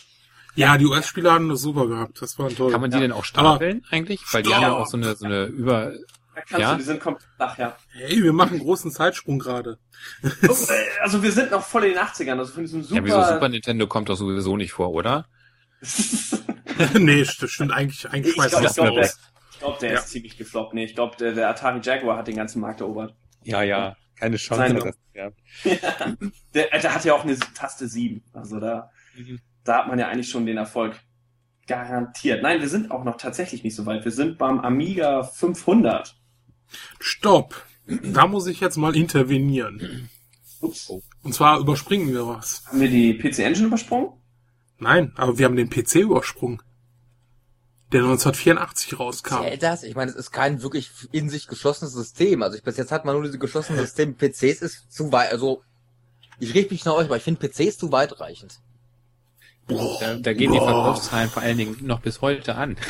Ja, 0.55 0.77
die 0.77 0.85
US-Spieler 0.85 1.33
haben 1.33 1.49
das 1.49 1.59
super 1.59 1.87
gehabt. 1.87 2.21
Das 2.21 2.39
war 2.39 2.47
toll. 2.47 2.71
Kann 2.71 2.79
man 2.79 2.89
die 2.89 2.95
Ja. 2.95 3.01
denn 3.01 3.11
auch 3.11 3.25
stapeln 3.25 3.83
eigentlich? 3.91 4.21
Weil 4.31 4.43
die 4.43 4.51
Ja. 4.51 4.55
haben 4.55 4.61
ja 4.63 4.71
auch 4.71 4.87
so 4.87 4.95
eine, 4.95 5.13
so 5.17 5.25
eine 5.25 5.43
über... 5.47 5.91
Da 6.35 6.41
kannst 6.47 6.59
Ja? 6.61 6.71
du, 6.71 6.77
die 6.77 6.83
sind 6.83 7.01
komplett, 7.01 7.27
ach 7.37 7.57
ja. 7.57 7.75
Hey, 7.91 8.23
wir 8.23 8.31
machen 8.31 8.51
einen 8.51 8.59
großen 8.63 8.91
Zeitsprung 8.91 9.39
gerade. 9.39 9.77
Also 11.01 11.21
wir 11.21 11.31
sind 11.33 11.51
noch 11.51 11.63
voll 11.63 11.83
in 11.83 11.95
den 11.95 11.99
80ern, 11.99 12.37
also 12.37 12.53
von 12.53 12.63
diesem 12.63 12.83
super... 12.83 12.95
Ja, 12.95 13.03
wieso 13.05 13.21
Super 13.21 13.49
Nintendo 13.49 13.85
kommt 13.87 14.07
doch 14.07 14.15
sowieso 14.15 14.55
nicht 14.55 14.71
vor, 14.71 14.91
oder? 14.91 15.25
nee, 16.99 17.21
st- 17.23 17.47
stimmt 17.47 17.71
eigentlich, 17.71 18.09
eigentlich 18.09 18.33
ich 18.35 18.37
weiß 18.41 18.51
glaube, 18.51 18.65
ich 18.65 18.71
ich 18.71 18.75
glaub, 18.75 18.95
das 18.95 18.95
der, 18.95 19.03
aus. 19.03 19.19
ich 19.53 19.59
glaub, 19.59 19.79
der 19.79 19.91
Ja. 19.93 19.99
ist 19.99 20.07
ziemlich 20.09 20.37
gefloppt. 20.37 20.73
Nee, 20.73 20.85
ich 20.85 20.95
glaube, 20.95 21.15
der, 21.17 21.33
der 21.33 21.49
Atari 21.49 21.79
Jaguar 21.83 22.17
hat 22.17 22.27
den 22.27 22.35
ganzen 22.35 22.59
Markt 22.61 22.81
erobert. 22.81 23.15
Ja, 23.43 23.61
ja. 23.63 23.95
Keine 24.19 24.37
Chance, 24.37 24.73
dass- 24.75 24.83
Das, 24.83 24.97
ja. 25.13 25.31
Der, 26.53 26.69
der 26.79 26.95
hat 26.95 27.03
ja 27.05 27.13
auch 27.13 27.23
eine 27.23 27.37
Taste 27.37 27.87
7. 27.87 28.23
Also 28.33 28.59
da, 28.59 28.89
Mhm. 29.15 29.39
da 29.63 29.79
hat 29.79 29.87
man 29.87 29.99
ja 29.99 30.07
eigentlich 30.07 30.29
schon 30.29 30.45
den 30.45 30.57
Erfolg 30.57 30.99
garantiert. 31.67 32.41
Nein, 32.43 32.61
wir 32.61 32.69
sind 32.69 32.91
auch 32.91 33.03
noch 33.03 33.17
tatsächlich 33.17 33.63
nicht 33.63 33.75
so 33.75 33.85
weit. 33.85 34.03
Wir 34.05 34.11
sind 34.11 34.37
beim 34.37 34.59
Amiga 34.59 35.23
500. 35.23 36.15
Stopp. 36.99 37.65
Da 37.87 38.27
muss 38.27 38.47
ich 38.47 38.59
jetzt 38.59 38.77
mal 38.77 38.95
intervenieren. 38.95 40.09
Ups. 40.61 40.89
Und 41.21 41.33
zwar 41.33 41.59
überspringen 41.59 42.13
wir 42.13 42.25
was. 42.27 42.63
Haben 42.67 42.79
wir 42.79 42.89
die 42.89 43.13
PC 43.13 43.39
Engine 43.39 43.67
übersprungen? 43.67 44.09
Nein, 44.79 45.13
aber 45.15 45.37
wir 45.37 45.45
haben 45.45 45.55
den 45.55 45.69
PC 45.69 45.95
übersprungen. 45.95 46.61
Der 47.91 48.01
1984 48.01 48.99
rauskam. 48.99 49.43
zählt 49.43 49.61
das? 49.63 49.83
Ich 49.83 49.95
meine, 49.95 50.09
es 50.09 50.17
ist 50.17 50.31
kein 50.31 50.63
wirklich 50.63 50.89
in 51.11 51.29
sich 51.29 51.47
geschlossenes 51.47 51.93
System. 51.93 52.41
Also 52.41 52.57
ich 52.57 52.63
bis 52.63 52.77
jetzt 52.77 52.91
hat 52.91 53.05
man 53.05 53.15
nur 53.15 53.23
diese 53.23 53.37
geschlossenen 53.37 53.79
Systeme. 53.81 54.13
PCs 54.17 54.61
ist 54.61 54.91
zu 54.91 55.11
weit, 55.11 55.31
also 55.31 55.61
ich 56.39 56.53
rede 56.55 56.71
mich 56.71 56.85
nach 56.85 56.93
euch, 56.93 57.05
aber 57.05 57.17
ich 57.17 57.23
finde 57.23 57.47
PCs 57.47 57.77
zu 57.77 57.91
weitreichend. 57.91 58.59
Da, 59.67 60.15
da 60.15 60.33
gehen 60.33 60.51
die 60.51 60.57
Boah. 60.57 60.65
Verkaufszahlen 60.67 61.29
vor 61.29 61.41
allen 61.43 61.57
Dingen 61.57 61.77
noch 61.81 62.01
bis 62.01 62.21
heute 62.21 62.55
an. 62.55 62.77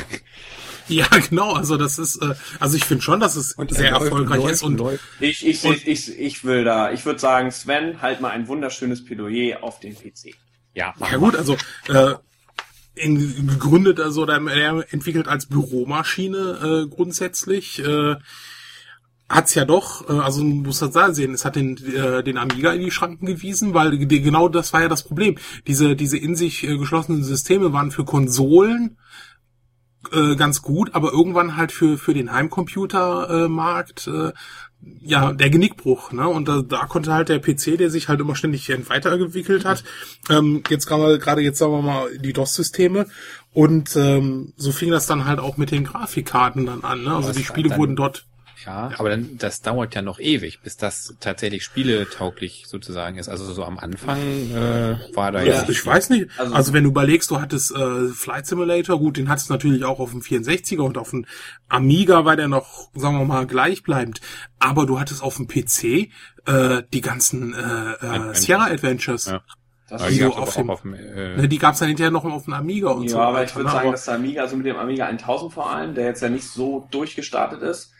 Ja, 0.86 1.06
genau. 1.30 1.54
Also 1.54 1.78
das 1.78 1.98
ist, 1.98 2.16
äh, 2.16 2.34
also 2.60 2.76
ich 2.76 2.84
finde 2.84 3.02
schon, 3.02 3.18
dass 3.18 3.36
es 3.36 3.56
sehr 3.70 3.90
erfolgreich 3.90 4.44
ist 4.44 4.62
und 4.62 4.78
Ich, 5.18 5.46
ich, 5.46 5.64
Und- 5.64 5.76
ich, 5.76 5.86
ich, 5.88 6.18
ich 6.18 6.44
will 6.44 6.64
da, 6.64 6.92
ich 6.92 7.06
würde 7.06 7.18
sagen, 7.18 7.50
Sven, 7.50 8.02
halt 8.02 8.20
mal 8.20 8.28
ein 8.30 8.48
wunderschönes 8.48 9.02
Plädoyer 9.02 9.62
auf 9.62 9.80
den 9.80 9.94
PC. 9.94 10.34
Ja, 10.74 10.94
ja 11.10 11.16
gut, 11.16 11.36
also 11.36 11.56
äh, 11.88 12.14
in, 12.94 13.46
gegründet, 13.48 14.00
also 14.00 14.26
der, 14.26 14.40
der 14.40 14.92
entwickelt 14.92 15.28
als 15.28 15.46
Büromaschine 15.46 16.86
äh, 16.86 16.94
grundsätzlich. 16.94 17.80
Äh, 17.84 18.16
hat's 19.28 19.54
ja 19.54 19.64
doch, 19.64 20.08
äh, 20.08 20.12
also 20.12 20.44
muss 20.44 20.80
das 20.80 20.90
da 20.90 21.12
sehen, 21.12 21.34
es 21.34 21.44
hat 21.44 21.56
den, 21.56 21.76
äh, 21.94 22.22
den 22.22 22.38
Amiga 22.38 22.72
in 22.72 22.80
die 22.80 22.90
Schranken 22.90 23.26
gewiesen, 23.26 23.74
weil 23.74 23.96
genau 23.98 24.48
das 24.48 24.72
war 24.72 24.82
ja 24.82 24.88
das 24.88 25.02
Problem. 25.02 25.36
Diese, 25.66 25.96
diese 25.96 26.18
in 26.18 26.36
sich 26.36 26.64
äh, 26.64 26.76
geschlossenen 26.76 27.24
Systeme 27.24 27.72
waren 27.72 27.90
für 27.90 28.04
Konsolen 28.04 28.98
äh, 30.12 30.36
ganz 30.36 30.62
gut, 30.62 30.94
aber 30.94 31.12
irgendwann 31.12 31.56
halt 31.56 31.72
für, 31.72 31.98
für 31.98 32.14
den 32.14 32.32
Heimcomputermarkt 32.32 34.06
äh, 34.06 34.32
ja, 35.00 35.32
der 35.32 35.50
Genickbruch, 35.50 36.12
ne? 36.12 36.28
Und 36.28 36.48
da, 36.48 36.62
da 36.62 36.86
konnte 36.86 37.12
halt 37.12 37.28
der 37.28 37.38
PC, 37.38 37.78
der 37.78 37.90
sich 37.90 38.08
halt 38.08 38.20
immer 38.20 38.36
ständig 38.36 38.68
weiterentwickelt 38.88 39.64
hat, 39.64 39.84
ähm, 40.30 40.62
jetzt 40.68 40.86
gerade 40.86 41.40
jetzt 41.40 41.58
sagen 41.58 41.72
wir 41.72 41.82
mal 41.82 42.18
die 42.18 42.32
DOS-Systeme 42.32 43.06
und 43.52 43.96
ähm, 43.96 44.52
so 44.56 44.72
fing 44.72 44.90
das 44.90 45.06
dann 45.06 45.24
halt 45.24 45.38
auch 45.38 45.56
mit 45.56 45.70
den 45.70 45.84
Grafikkarten 45.84 46.66
dann 46.66 46.84
an, 46.84 47.02
ne? 47.02 47.14
Also 47.14 47.32
die 47.32 47.44
Spiele 47.44 47.76
wurden 47.76 47.96
dort 47.96 48.26
Ja, 48.64 48.90
aber 48.96 49.10
dann, 49.10 49.36
das 49.38 49.60
dauert 49.62 49.94
ja 49.94 50.02
noch 50.02 50.18
ewig, 50.20 50.60
bis 50.62 50.76
das 50.76 51.14
tatsächlich 51.20 51.64
spieletauglich 51.64 52.64
sozusagen 52.66 53.18
ist. 53.18 53.28
Also 53.28 53.52
so 53.52 53.64
am 53.64 53.78
Anfang 53.78 54.18
äh, 54.18 54.96
war 55.14 55.32
da 55.32 55.42
ja. 55.42 55.62
Ja, 55.62 55.68
ich 55.68 55.84
weiß 55.84 56.10
nicht. 56.10 56.30
Also- 56.38 56.54
Also, 56.54 56.72
wenn 56.72 56.84
du 56.84 56.90
überlegst, 56.90 57.30
du 57.30 57.40
hattest 57.40 57.72
äh, 57.74 58.08
Flight 58.08 58.46
Simulator, 58.46 58.98
gut, 58.98 59.16
den 59.16 59.28
hattest 59.28 59.48
du 59.50 59.54
natürlich 59.54 59.84
auch 59.84 60.00
auf 60.00 60.10
dem 60.12 60.20
64er 60.20 60.80
und 60.82 60.98
auf 60.98 61.10
dem 61.10 61.26
Amiga 61.68 62.24
war 62.24 62.36
der 62.36 62.48
noch, 62.48 62.88
sagen 62.94 63.18
wir 63.18 63.24
mal, 63.24 63.46
gleichbleibend. 63.46 64.20
Aber 64.58 64.86
du 64.86 64.98
hattest 64.98 65.22
auf 65.22 65.36
dem 65.36 65.46
PC 65.46 66.10
äh, 66.46 66.82
die 66.92 67.00
ganzen 67.00 67.54
äh, 67.54 68.30
äh. 68.30 68.34
Sierra 68.34 68.66
Adventures. 68.66 69.26
Ja. 69.26 69.42
Das 69.88 70.06
die 70.08 70.18
gab's 70.18 70.36
auf 70.36 70.56
auf 70.68 70.82
dem, 70.82 70.94
äh, 70.94 71.36
Ne, 71.36 71.48
die 71.48 71.58
gab's 71.58 71.78
dann 71.78 71.88
hinterher 71.88 72.10
noch 72.10 72.24
auf 72.24 72.44
dem 72.44 72.54
Amiga 72.54 72.88
und 72.88 73.04
ja, 73.04 73.10
so. 73.10 73.18
aber 73.20 73.44
ich 73.44 73.54
würde 73.54 73.66
ne? 73.68 73.72
sagen, 73.72 73.92
dass 73.92 74.06
der 74.06 74.14
Amiga, 74.14 74.42
also 74.42 74.56
mit 74.56 74.66
dem 74.66 74.76
Amiga 74.76 75.06
1000 75.06 75.52
vor 75.52 75.70
allem, 75.70 75.94
der 75.94 76.06
jetzt 76.06 76.22
ja 76.22 76.30
nicht 76.30 76.48
so 76.48 76.88
durchgestartet 76.90 77.60
ist, 77.62 77.92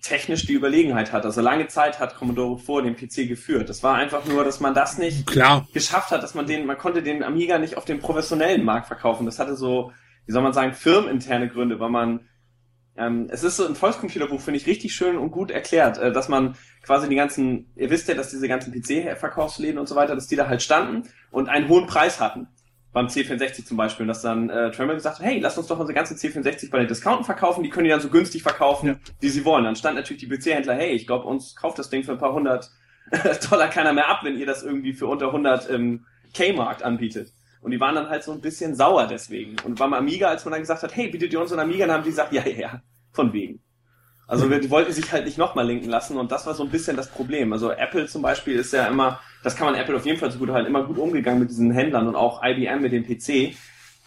technisch 0.00 0.46
die 0.46 0.54
Überlegenheit 0.54 1.12
hat. 1.12 1.24
Also 1.24 1.40
lange 1.40 1.68
Zeit 1.68 2.00
hat 2.00 2.16
Commodore 2.16 2.58
vor 2.58 2.82
dem 2.82 2.96
PC 2.96 3.28
geführt. 3.28 3.68
Das 3.68 3.82
war 3.82 3.94
einfach 3.94 4.24
nur, 4.24 4.44
dass 4.44 4.60
man 4.60 4.74
das 4.74 4.98
nicht 4.98 5.26
Klar, 5.26 5.66
geschafft 5.72 6.10
hat, 6.10 6.22
dass 6.22 6.34
man 6.34 6.46
den, 6.46 6.66
man 6.66 6.78
konnte 6.78 7.02
den 7.02 7.22
Amiga 7.22 7.58
nicht 7.58 7.76
auf 7.76 7.84
dem 7.84 7.98
professionellen 7.98 8.64
Markt 8.64 8.86
verkaufen. 8.86 9.26
Das 9.26 9.38
hatte 9.38 9.56
so, 9.56 9.92
wie 10.26 10.32
soll 10.32 10.42
man 10.42 10.52
sagen, 10.52 10.72
firmeninterne 10.72 11.48
Gründe, 11.48 11.78
weil 11.80 11.90
man 11.90 12.20
Ähm, 13.00 13.28
es 13.30 13.44
ist 13.44 13.56
so 13.56 13.64
ein 13.64 13.76
Volkscomputerbuch, 13.76 14.40
finde 14.40 14.58
ich, 14.58 14.66
richtig 14.66 14.92
schön 14.92 15.16
und 15.16 15.30
gut 15.30 15.52
erklärt, 15.52 15.98
äh, 15.98 16.10
dass 16.10 16.28
man 16.28 16.56
quasi 16.82 17.08
die 17.08 17.14
ganzen, 17.14 17.70
ihr 17.76 17.90
wisst 17.90 18.08
ja, 18.08 18.14
dass 18.14 18.30
diese 18.30 18.48
ganzen 18.48 18.72
PC-Verkaufsläden 18.72 19.78
und 19.78 19.88
so 19.88 19.94
weiter, 19.94 20.16
dass 20.16 20.26
die 20.26 20.34
da 20.34 20.48
halt 20.48 20.62
standen 20.62 21.08
und 21.30 21.48
einen 21.48 21.68
hohen 21.68 21.86
Preis 21.86 22.18
hatten. 22.18 22.48
Beim 22.92 23.06
C64 23.06 23.64
zum 23.66 23.76
Beispiel. 23.76 24.06
Dass 24.06 24.22
dann 24.22 24.48
äh, 24.50 24.70
Tremor 24.70 24.94
gesagt 24.94 25.18
hat, 25.18 25.26
hey, 25.26 25.38
lass 25.40 25.58
uns 25.58 25.66
doch 25.66 25.78
unsere 25.78 25.94
ganze 25.94 26.14
C64 26.14 26.70
bei 26.70 26.78
den 26.78 26.88
Discounten 26.88 27.24
verkaufen, 27.24 27.62
die 27.62 27.70
können 27.70 27.84
die 27.84 27.90
dann 27.90 28.00
so 28.00 28.08
günstig 28.08 28.42
verkaufen, 28.42 28.86
Ja. 28.88 28.94
wie 29.20 29.28
sie 29.28 29.44
wollen. 29.44 29.64
Dann 29.64 29.76
stand 29.76 29.96
natürlich 29.96 30.26
die 30.26 30.28
PC-Händler, 30.28 30.74
hey, 30.74 30.92
ich 30.92 31.06
glaube, 31.06 31.26
uns 31.26 31.54
kauft 31.54 31.78
das 31.78 31.90
Ding 31.90 32.02
für 32.04 32.12
ein 32.12 32.18
paar 32.18 32.32
hundert 32.32 32.70
Dollar 33.50 33.68
keiner 33.68 33.92
mehr 33.92 34.08
ab, 34.08 34.20
wenn 34.22 34.38
ihr 34.38 34.46
das 34.46 34.62
irgendwie 34.62 34.92
für 34.92 35.06
unter 35.06 35.26
100 35.28 35.68
im 35.70 36.04
K-Markt 36.34 36.82
anbietet. 36.82 37.32
Und 37.60 37.70
die 37.72 37.80
waren 37.80 37.94
dann 37.94 38.08
halt 38.08 38.22
so 38.22 38.32
ein 38.32 38.40
bisschen 38.40 38.74
sauer 38.74 39.06
deswegen. 39.06 39.56
Und 39.64 39.78
beim 39.78 39.92
Amiga, 39.92 40.28
als 40.28 40.44
man 40.44 40.52
dann 40.52 40.60
gesagt 40.60 40.82
hat, 40.82 40.94
hey, 40.94 41.08
bietet 41.08 41.32
ihr 41.32 41.40
uns 41.40 41.50
einen 41.50 41.60
Amiga, 41.60 41.86
dann 41.86 41.96
haben 41.96 42.04
die 42.04 42.10
gesagt, 42.10 42.32
ja, 42.32 42.46
ja, 42.46 42.56
ja, 42.56 42.82
von 43.12 43.32
wegen. 43.32 43.60
Also 44.28 44.50
wir, 44.50 44.60
die 44.60 44.70
wollten 44.70 44.92
sich 44.92 45.10
halt 45.10 45.24
nicht 45.24 45.38
nochmal 45.38 45.66
linken 45.66 45.88
lassen 45.88 46.18
und 46.18 46.30
das 46.30 46.46
war 46.46 46.52
so 46.52 46.62
ein 46.62 46.68
bisschen 46.68 46.98
das 46.98 47.08
Problem. 47.08 47.50
Also 47.54 47.70
Apple 47.72 48.06
zum 48.06 48.20
Beispiel 48.20 48.58
ist 48.58 48.74
ja 48.74 48.86
immer, 48.86 49.20
das 49.42 49.56
kann 49.56 49.66
man 49.66 49.74
Apple 49.74 49.96
auf 49.96 50.04
jeden 50.04 50.18
Fall 50.18 50.30
so 50.30 50.38
gut 50.38 50.50
halten, 50.50 50.68
immer 50.68 50.84
gut 50.84 50.98
umgegangen 50.98 51.40
mit 51.40 51.48
diesen 51.48 51.70
Händlern 51.70 52.06
und 52.06 52.14
auch 52.14 52.44
IBM 52.44 52.82
mit 52.82 52.92
dem 52.92 53.04
PC. 53.04 53.56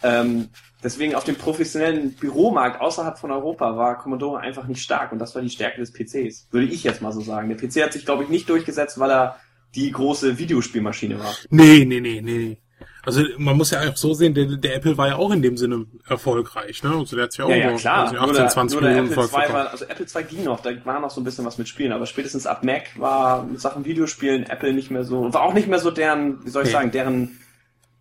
Ähm, 0.04 0.48
deswegen 0.82 1.16
auf 1.16 1.24
dem 1.24 1.34
professionellen 1.34 2.12
Büromarkt 2.12 2.80
außerhalb 2.80 3.18
von 3.18 3.32
Europa 3.32 3.76
war 3.76 3.98
Commodore 3.98 4.38
einfach 4.38 4.68
nicht 4.68 4.80
stark 4.80 5.10
und 5.10 5.18
das 5.18 5.34
war 5.34 5.42
die 5.42 5.50
Stärke 5.50 5.80
des 5.80 5.92
PCs, 5.92 6.46
würde 6.52 6.68
ich 6.68 6.84
jetzt 6.84 7.02
mal 7.02 7.12
so 7.12 7.20
sagen. 7.20 7.48
Der 7.48 7.56
PC 7.56 7.82
hat 7.82 7.92
sich, 7.92 8.04
glaube 8.04 8.22
ich, 8.22 8.28
nicht 8.28 8.48
durchgesetzt, 8.48 9.00
weil 9.00 9.10
er 9.10 9.36
die 9.74 9.90
große 9.90 10.38
Videospielmaschine 10.38 11.18
war. 11.18 11.34
Nee, 11.50 11.84
nee, 11.84 12.00
nee, 12.00 12.20
nee, 12.20 12.38
nee. 12.38 12.58
Also 13.04 13.22
man 13.38 13.56
muss 13.56 13.70
ja 13.70 13.80
auch 13.88 13.96
so 13.96 14.14
sehen, 14.14 14.34
der, 14.34 14.44
der 14.46 14.76
Apple 14.76 14.96
war 14.96 15.08
ja 15.08 15.16
auch 15.16 15.30
in 15.32 15.42
dem 15.42 15.56
Sinne 15.56 15.86
erfolgreich, 16.08 16.82
ne? 16.82 16.90
Also 16.90 17.16
der 17.16 17.24
hat 17.24 17.36
ja 17.36 17.44
auch 17.44 17.50
Ja, 17.50 17.56
ja, 17.56 17.68
über, 17.70 17.78
klar. 17.78 18.04
weiß 18.04 18.12
nicht, 18.12 18.20
nur 18.20 18.28
18, 18.30 18.42
der, 18.42 18.48
20 18.48 18.74
nur 18.80 18.88
der 18.90 18.90
Millionen 19.02 19.12
Apple 19.12 19.22
II 19.24 19.28
verkauft. 19.30 19.52
war, 19.54 19.70
also 19.70 19.84
Apple 19.86 20.06
II 20.14 20.24
ging 20.24 20.44
noch, 20.44 20.60
da 20.60 20.70
war 20.84 21.00
noch 21.00 21.10
so 21.10 21.20
ein 21.20 21.24
bisschen 21.24 21.44
was 21.44 21.58
mit 21.58 21.68
Spielen, 21.68 21.92
aber 21.92 22.06
spätestens 22.06 22.46
ab 22.46 22.62
Mac 22.64 22.98
war 22.98 23.44
mit 23.44 23.60
Sachen 23.60 23.84
Videospielen 23.84 24.44
Apple 24.44 24.72
nicht 24.72 24.90
mehr 24.90 25.04
so, 25.04 25.32
war 25.32 25.42
auch 25.42 25.54
nicht 25.54 25.68
mehr 25.68 25.78
so 25.78 25.90
deren, 25.90 26.44
wie 26.44 26.50
soll 26.50 26.62
ich 26.62 26.68
Nee. 26.68 26.72
sagen, 26.72 26.90
deren 26.92 27.38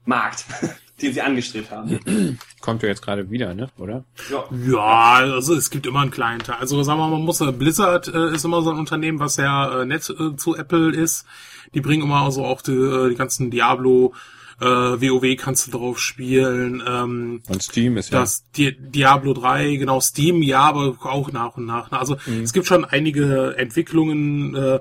Markt, 0.05 0.45
den 1.01 1.13
sie 1.13 1.21
angestrebt 1.21 1.71
haben. 1.71 1.99
Kommt 2.61 2.83
ja 2.83 2.89
jetzt 2.89 3.01
gerade 3.01 3.29
wieder, 3.31 3.53
ne? 3.55 3.69
Oder? 3.77 4.03
Ja. 4.29 4.43
Ja, 4.67 5.33
also 5.33 5.55
es 5.55 5.69
gibt 5.71 5.85
immer 5.87 6.01
einen 6.01 6.11
kleinen 6.11 6.39
Teil. 6.43 6.57
Also 6.59 6.81
sagen 6.83 6.99
wir 6.99 7.07
mal, 7.07 7.17
man 7.17 7.25
muss 7.25 7.39
Blizzard 7.57 8.07
äh, 8.07 8.33
ist 8.33 8.45
immer 8.45 8.61
so 8.61 8.69
ein 8.71 8.77
Unternehmen, 8.77 9.19
was 9.19 9.37
ja 9.37 9.81
äh, 9.81 9.85
nett 9.85 10.07
äh, 10.09 10.35
zu 10.35 10.55
Apple 10.55 10.91
ist. 10.95 11.25
Die 11.73 11.81
bringen 11.81 12.03
immer 12.03 12.21
also 12.21 12.45
auch 12.45 12.61
die, 12.61 12.71
äh, 12.73 13.09
die 13.09 13.15
ganzen 13.15 13.49
Diablo, 13.49 14.13
äh, 14.61 14.65
WoW 14.65 15.35
kannst 15.37 15.67
du 15.67 15.71
drauf 15.71 15.99
spielen, 15.99 16.81
ähm, 16.87 17.41
Und 17.49 17.63
Steam 17.63 17.97
ist 17.97 18.11
ja. 18.11 18.19
das 18.19 18.49
Di 18.51 18.75
Diablo 18.79 19.33
3, 19.33 19.75
genau 19.75 19.99
Steam, 19.99 20.41
ja, 20.43 20.61
aber 20.61 20.95
auch 21.01 21.31
nach 21.31 21.57
und 21.57 21.65
nach. 21.65 21.89
ne? 21.91 21.99
Also 21.99 22.17
es 22.43 22.53
gibt 22.53 22.67
schon 22.67 22.85
einige 22.85 23.55
Entwicklungen 23.57 24.55
äh, 24.55 24.79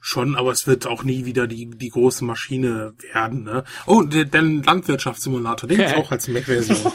schon, 0.00 0.34
aber 0.36 0.50
es 0.52 0.66
wird 0.66 0.86
auch 0.86 1.02
nie 1.04 1.24
wieder 1.26 1.46
die 1.46 1.68
die 1.70 1.90
große 1.90 2.24
Maschine 2.24 2.94
werden. 3.12 3.42
Ne? 3.44 3.64
Oh, 3.86 4.00
der, 4.02 4.24
der 4.24 4.40
Landwirtschaftssimulator, 4.42 5.68
den 5.68 5.76
gibt's 5.78 5.94
auch 5.94 6.10
als 6.10 6.26
Mac-Version. 6.28 6.90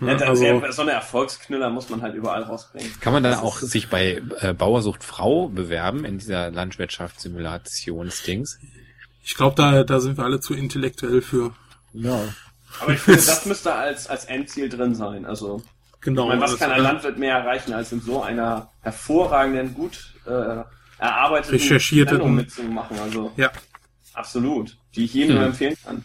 Ja, 0.00 0.14
da, 0.14 0.26
also- 0.28 0.62
so 0.70 0.82
eine 0.82 0.92
Erfolgsknüller 0.92 1.68
muss 1.70 1.88
man 1.90 2.00
halt 2.02 2.14
überall 2.14 2.42
rausbringen. 2.44 2.90
Kann 3.00 3.12
man 3.12 3.22
dann 3.22 3.34
auch 3.34 3.58
sich 3.58 3.88
bei 3.88 4.22
äh, 4.40 4.52
Bauersucht 4.54 5.04
Frau 5.04 5.48
bewerben 5.48 6.04
in 6.04 6.18
dieser 6.18 6.50
Landwirtschaftssimulationsdings? 6.50 8.58
Ich 9.28 9.34
glaube, 9.34 9.56
da, 9.56 9.82
da 9.82 9.98
sind 9.98 10.16
wir 10.16 10.24
alle 10.24 10.38
zu 10.38 10.54
intellektuell 10.54 11.20
für. 11.20 11.52
Ja. 11.92 12.20
Aber 12.80 12.92
ich 12.92 13.00
finde, 13.00 13.20
das 13.24 13.44
müsste 13.44 13.74
als, 13.74 14.06
als 14.06 14.24
Endziel 14.26 14.68
drin 14.68 14.94
sein. 14.94 15.26
Also, 15.26 15.62
Genau. 16.00 16.22
ich 16.24 16.28
meine, 16.28 16.40
was 16.42 16.56
kann 16.58 16.70
ein 16.70 16.82
Landwirt 16.82 17.18
mehr 17.18 17.34
erreichen, 17.38 17.72
als 17.72 17.90
in 17.90 18.00
so 18.00 18.22
einer 18.22 18.70
hervorragenden, 18.82 19.74
gut 19.74 20.14
äh, 20.26 20.62
erarbeiteten 20.98 21.58
Recherchierten- 21.58 22.10
Sendung 22.10 22.34
mitzumachen? 22.36 22.98
Also, 23.00 23.32
Ja. 23.36 23.50
absolut. 24.14 24.76
Die 24.94 25.04
ich 25.06 25.14
jedem 25.14 25.30
Hm. 25.30 25.36
nur 25.38 25.46
empfehlen 25.46 25.76
kann. 25.84 26.04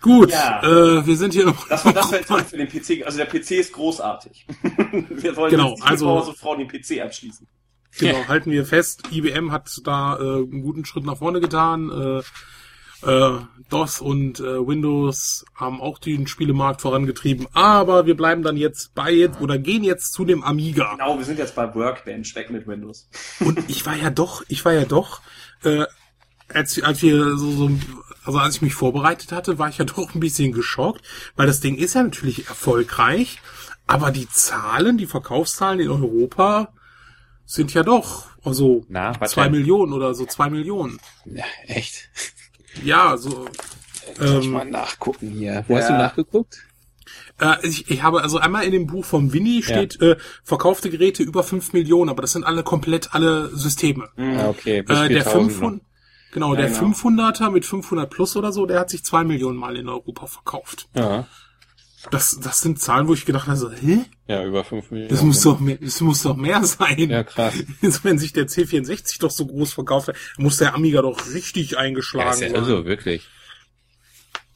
Gut, 0.00 0.30
Ja. 0.30 0.62
äh, 0.62 1.06
wir 1.06 1.16
sind 1.16 1.32
hier 1.34 1.46
noch. 1.46 1.68
Das 1.68 1.84
war 1.84 1.92
das 1.92 2.10
war 2.12 2.18
jetzt 2.38 2.50
für 2.50 2.56
den 2.56 2.68
PC. 2.68 3.04
Also 3.04 3.18
der 3.18 3.26
PC 3.26 3.52
ist 3.58 3.72
großartig. 3.72 4.46
Wir 5.10 5.36
wollen 5.36 5.50
Genau, 5.50 5.70
jetzt 5.70 5.80
nicht 5.80 5.90
also- 5.90 6.16
also, 6.18 6.32
Frau 6.32 6.56
den 6.56 6.68
PC 6.68 7.00
abschließen. 7.02 7.46
Genau, 7.98 8.26
halten 8.28 8.50
wir 8.50 8.64
fest, 8.64 9.02
IBM 9.12 9.52
hat 9.52 9.80
da 9.84 10.16
äh, 10.16 10.20
einen 10.20 10.62
guten 10.62 10.84
Schritt 10.84 11.04
nach 11.04 11.18
vorne 11.18 11.40
getan. 11.40 11.90
Äh, 11.90 12.22
äh, 13.06 13.38
DOS 13.68 14.00
und 14.00 14.40
äh, 14.40 14.66
Windows 14.66 15.44
haben 15.54 15.80
auch 15.80 15.98
den 15.98 16.26
Spielemarkt 16.26 16.80
vorangetrieben, 16.80 17.46
aber 17.52 18.06
wir 18.06 18.16
bleiben 18.16 18.42
dann 18.42 18.56
jetzt 18.56 18.94
bei 18.94 19.10
jetzt 19.10 19.40
oder 19.40 19.58
gehen 19.58 19.84
jetzt 19.84 20.12
zu 20.12 20.24
dem 20.24 20.42
Amiga. 20.42 20.92
Genau, 20.92 21.18
wir 21.18 21.24
sind 21.24 21.38
jetzt 21.38 21.54
bei 21.54 21.74
Workbench, 21.74 22.34
weg 22.34 22.50
mit 22.50 22.66
Windows. 22.66 23.08
Und 23.40 23.58
ich 23.68 23.84
war 23.84 23.96
ja 23.96 24.10
doch, 24.10 24.42
ich 24.48 24.64
war 24.64 24.72
ja 24.72 24.84
doch, 24.84 25.20
äh, 25.64 25.84
als, 26.48 26.82
als 26.82 27.02
wir 27.02 27.36
so, 27.36 27.50
so, 27.50 27.70
also 28.24 28.38
als 28.38 28.56
ich 28.56 28.62
mich 28.62 28.74
vorbereitet 28.74 29.32
hatte, 29.32 29.58
war 29.58 29.68
ich 29.68 29.78
ja 29.78 29.84
doch 29.84 30.14
ein 30.14 30.20
bisschen 30.20 30.52
geschockt, 30.52 31.04
weil 31.36 31.46
das 31.46 31.60
Ding 31.60 31.76
ist 31.76 31.94
ja 31.94 32.02
natürlich 32.02 32.48
erfolgreich, 32.48 33.40
aber 33.86 34.10
die 34.10 34.28
Zahlen, 34.28 34.98
die 34.98 35.06
Verkaufszahlen 35.06 35.80
in 35.80 35.90
Europa 35.90 36.72
sind 37.46 37.72
ja 37.74 37.82
doch, 37.82 38.26
also 38.42 38.84
Na, 38.88 39.12
zwei 39.26 39.44
denn? 39.44 39.52
Millionen 39.52 39.92
oder 39.92 40.14
so 40.14 40.26
zwei 40.26 40.50
Millionen. 40.50 40.98
Ja, 41.24 41.44
echt? 41.66 42.08
Ja, 42.82 43.16
so. 43.16 43.46
Soll 44.18 44.40
ich 44.40 44.46
Ähm, 44.46 44.52
mal 44.52 44.64
nachgucken 44.64 45.30
hier. 45.30 45.64
Wo 45.68 45.74
Ja. 45.74 45.80
hast 45.80 45.88
du 45.90 45.94
nachgeguckt? 45.94 46.58
Äh, 47.40 47.66
ich, 47.66 47.90
ich 47.90 48.02
habe 48.02 48.22
also 48.22 48.38
einmal 48.38 48.64
in 48.64 48.72
dem 48.72 48.86
Buch 48.86 49.04
vom 49.04 49.32
Winnie 49.32 49.62
steht 49.62 50.00
äh, 50.00 50.16
verkaufte 50.44 50.90
Geräte 50.90 51.22
über 51.22 51.42
fünf 51.42 51.72
Millionen, 51.72 52.10
aber 52.10 52.22
das 52.22 52.32
sind 52.32 52.44
alle 52.44 52.62
komplett 52.62 53.14
alle 53.14 53.48
Systeme. 53.56 54.08
Ah, 54.16 54.48
okay. 54.48 54.82
Bis 54.82 54.98
Äh, 54.98 55.08
der 55.08 55.22
4000 55.24 55.52
500, 55.52 55.80
genau, 56.32 56.54
Ja, 56.54 56.60
der 56.60 56.68
genau. 56.70 56.80
500er 56.92 57.50
mit 57.50 57.64
500 57.66 58.08
plus 58.10 58.36
oder 58.36 58.52
so, 58.52 58.66
der 58.66 58.80
hat 58.80 58.90
sich 58.90 59.04
zwei 59.04 59.24
Millionen 59.24 59.56
Mal 59.58 59.76
in 59.76 59.88
Europa 59.88 60.26
verkauft. 60.26 60.88
Ja. 60.94 61.26
Das, 62.10 62.38
das 62.40 62.60
sind 62.60 62.80
Zahlen, 62.80 63.08
wo 63.08 63.14
ich 63.14 63.24
gedacht 63.24 63.46
habe, 63.46 63.56
so, 63.56 63.70
hä? 63.70 64.00
Ja, 64.26 64.44
über 64.44 64.62
5 64.64 64.90
Millionen. 64.90 65.10
Das 65.10 65.22
muss 65.22 65.40
doch 65.42 65.58
mehr, 65.60 65.78
das 65.80 66.00
muss 66.00 66.22
doch 66.22 66.36
mehr 66.36 66.62
sein. 66.64 67.10
Ja, 67.10 67.24
krass. 67.24 67.54
Wenn 68.02 68.18
sich 68.18 68.32
der 68.32 68.46
C64 68.46 69.20
doch 69.20 69.30
so 69.30 69.46
groß 69.46 69.72
verkauft 69.72 70.08
hat, 70.08 70.16
muss 70.36 70.58
der 70.58 70.74
Amiga 70.74 71.02
doch 71.02 71.32
richtig 71.32 71.72
Ja, 71.72 71.78
eingeschlagen 71.78 72.30
ist 72.30 72.40
ja 72.40 72.48
sein. 72.50 72.56
irre, 72.56 72.84
wirklich. 72.84 73.26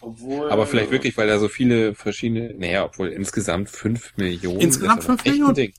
Obwohl, 0.01 0.51
Aber 0.51 0.67
vielleicht 0.67 0.91
wirklich, 0.93 1.17
weil 1.17 1.27
da 1.27 1.39
so 1.39 1.49
viele 1.49 1.95
verschiedene, 1.95 2.55
naja, 2.57 2.85
obwohl 2.85 3.09
insgesamt 3.09 3.69
5 3.69 4.17
Millionen. 4.17 4.61
Insgesamt 4.61 5.01
ist 5.01 5.09
aber 5.09 5.17
fünf 5.19 5.21
echt 5.21 5.27
ein 5.27 5.33
Millionen? 5.33 5.55
Ding. 5.55 5.73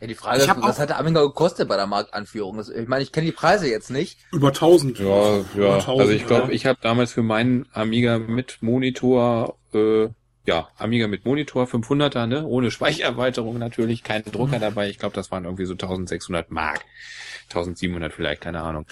Ja, 0.00 0.06
die 0.08 0.14
Frage 0.14 0.36
Ich 0.38 0.42
ist, 0.44 0.48
hab 0.50 0.60
was 0.62 0.78
hat 0.78 0.90
der 0.90 0.98
Amiga 0.98 1.22
gekostet 1.22 1.68
bei 1.68 1.76
der 1.76 1.86
Marktanführung? 1.86 2.56
Das, 2.58 2.68
ich 2.68 2.86
meine, 2.88 3.02
ich 3.02 3.12
kenne 3.12 3.26
die 3.26 3.32
Preise 3.32 3.68
jetzt 3.68 3.90
nicht. 3.90 4.18
Über 4.32 4.48
1000. 4.48 4.98
Ja, 4.98 5.38
Über 5.54 5.66
ja. 5.68 5.74
1000, 5.76 6.00
Also 6.00 6.12
ich 6.12 6.26
glaube, 6.26 6.48
ja. 6.48 6.52
ich 6.52 6.66
habe 6.66 6.78
damals 6.82 7.12
für 7.12 7.22
meinen 7.22 7.66
Amiga 7.72 8.18
mit 8.18 8.58
Monitor, 8.60 9.56
äh, 9.72 10.08
ja, 10.44 10.68
Amiga 10.76 11.06
mit 11.06 11.24
Monitor 11.24 11.64
500er, 11.66 12.26
ne, 12.26 12.44
ohne 12.46 12.70
Speichererweiterung 12.70 13.58
natürlich, 13.58 14.02
kein 14.02 14.24
Drucker 14.24 14.58
dabei. 14.58 14.88
Ich 14.88 14.98
glaube, 14.98 15.14
das 15.14 15.30
waren 15.30 15.44
irgendwie 15.44 15.66
so 15.66 15.74
1600 15.74 16.50
Mark. 16.50 16.80
1700 17.48 18.12
vielleicht, 18.12 18.40
keine 18.40 18.62
Ahnung. 18.62 18.86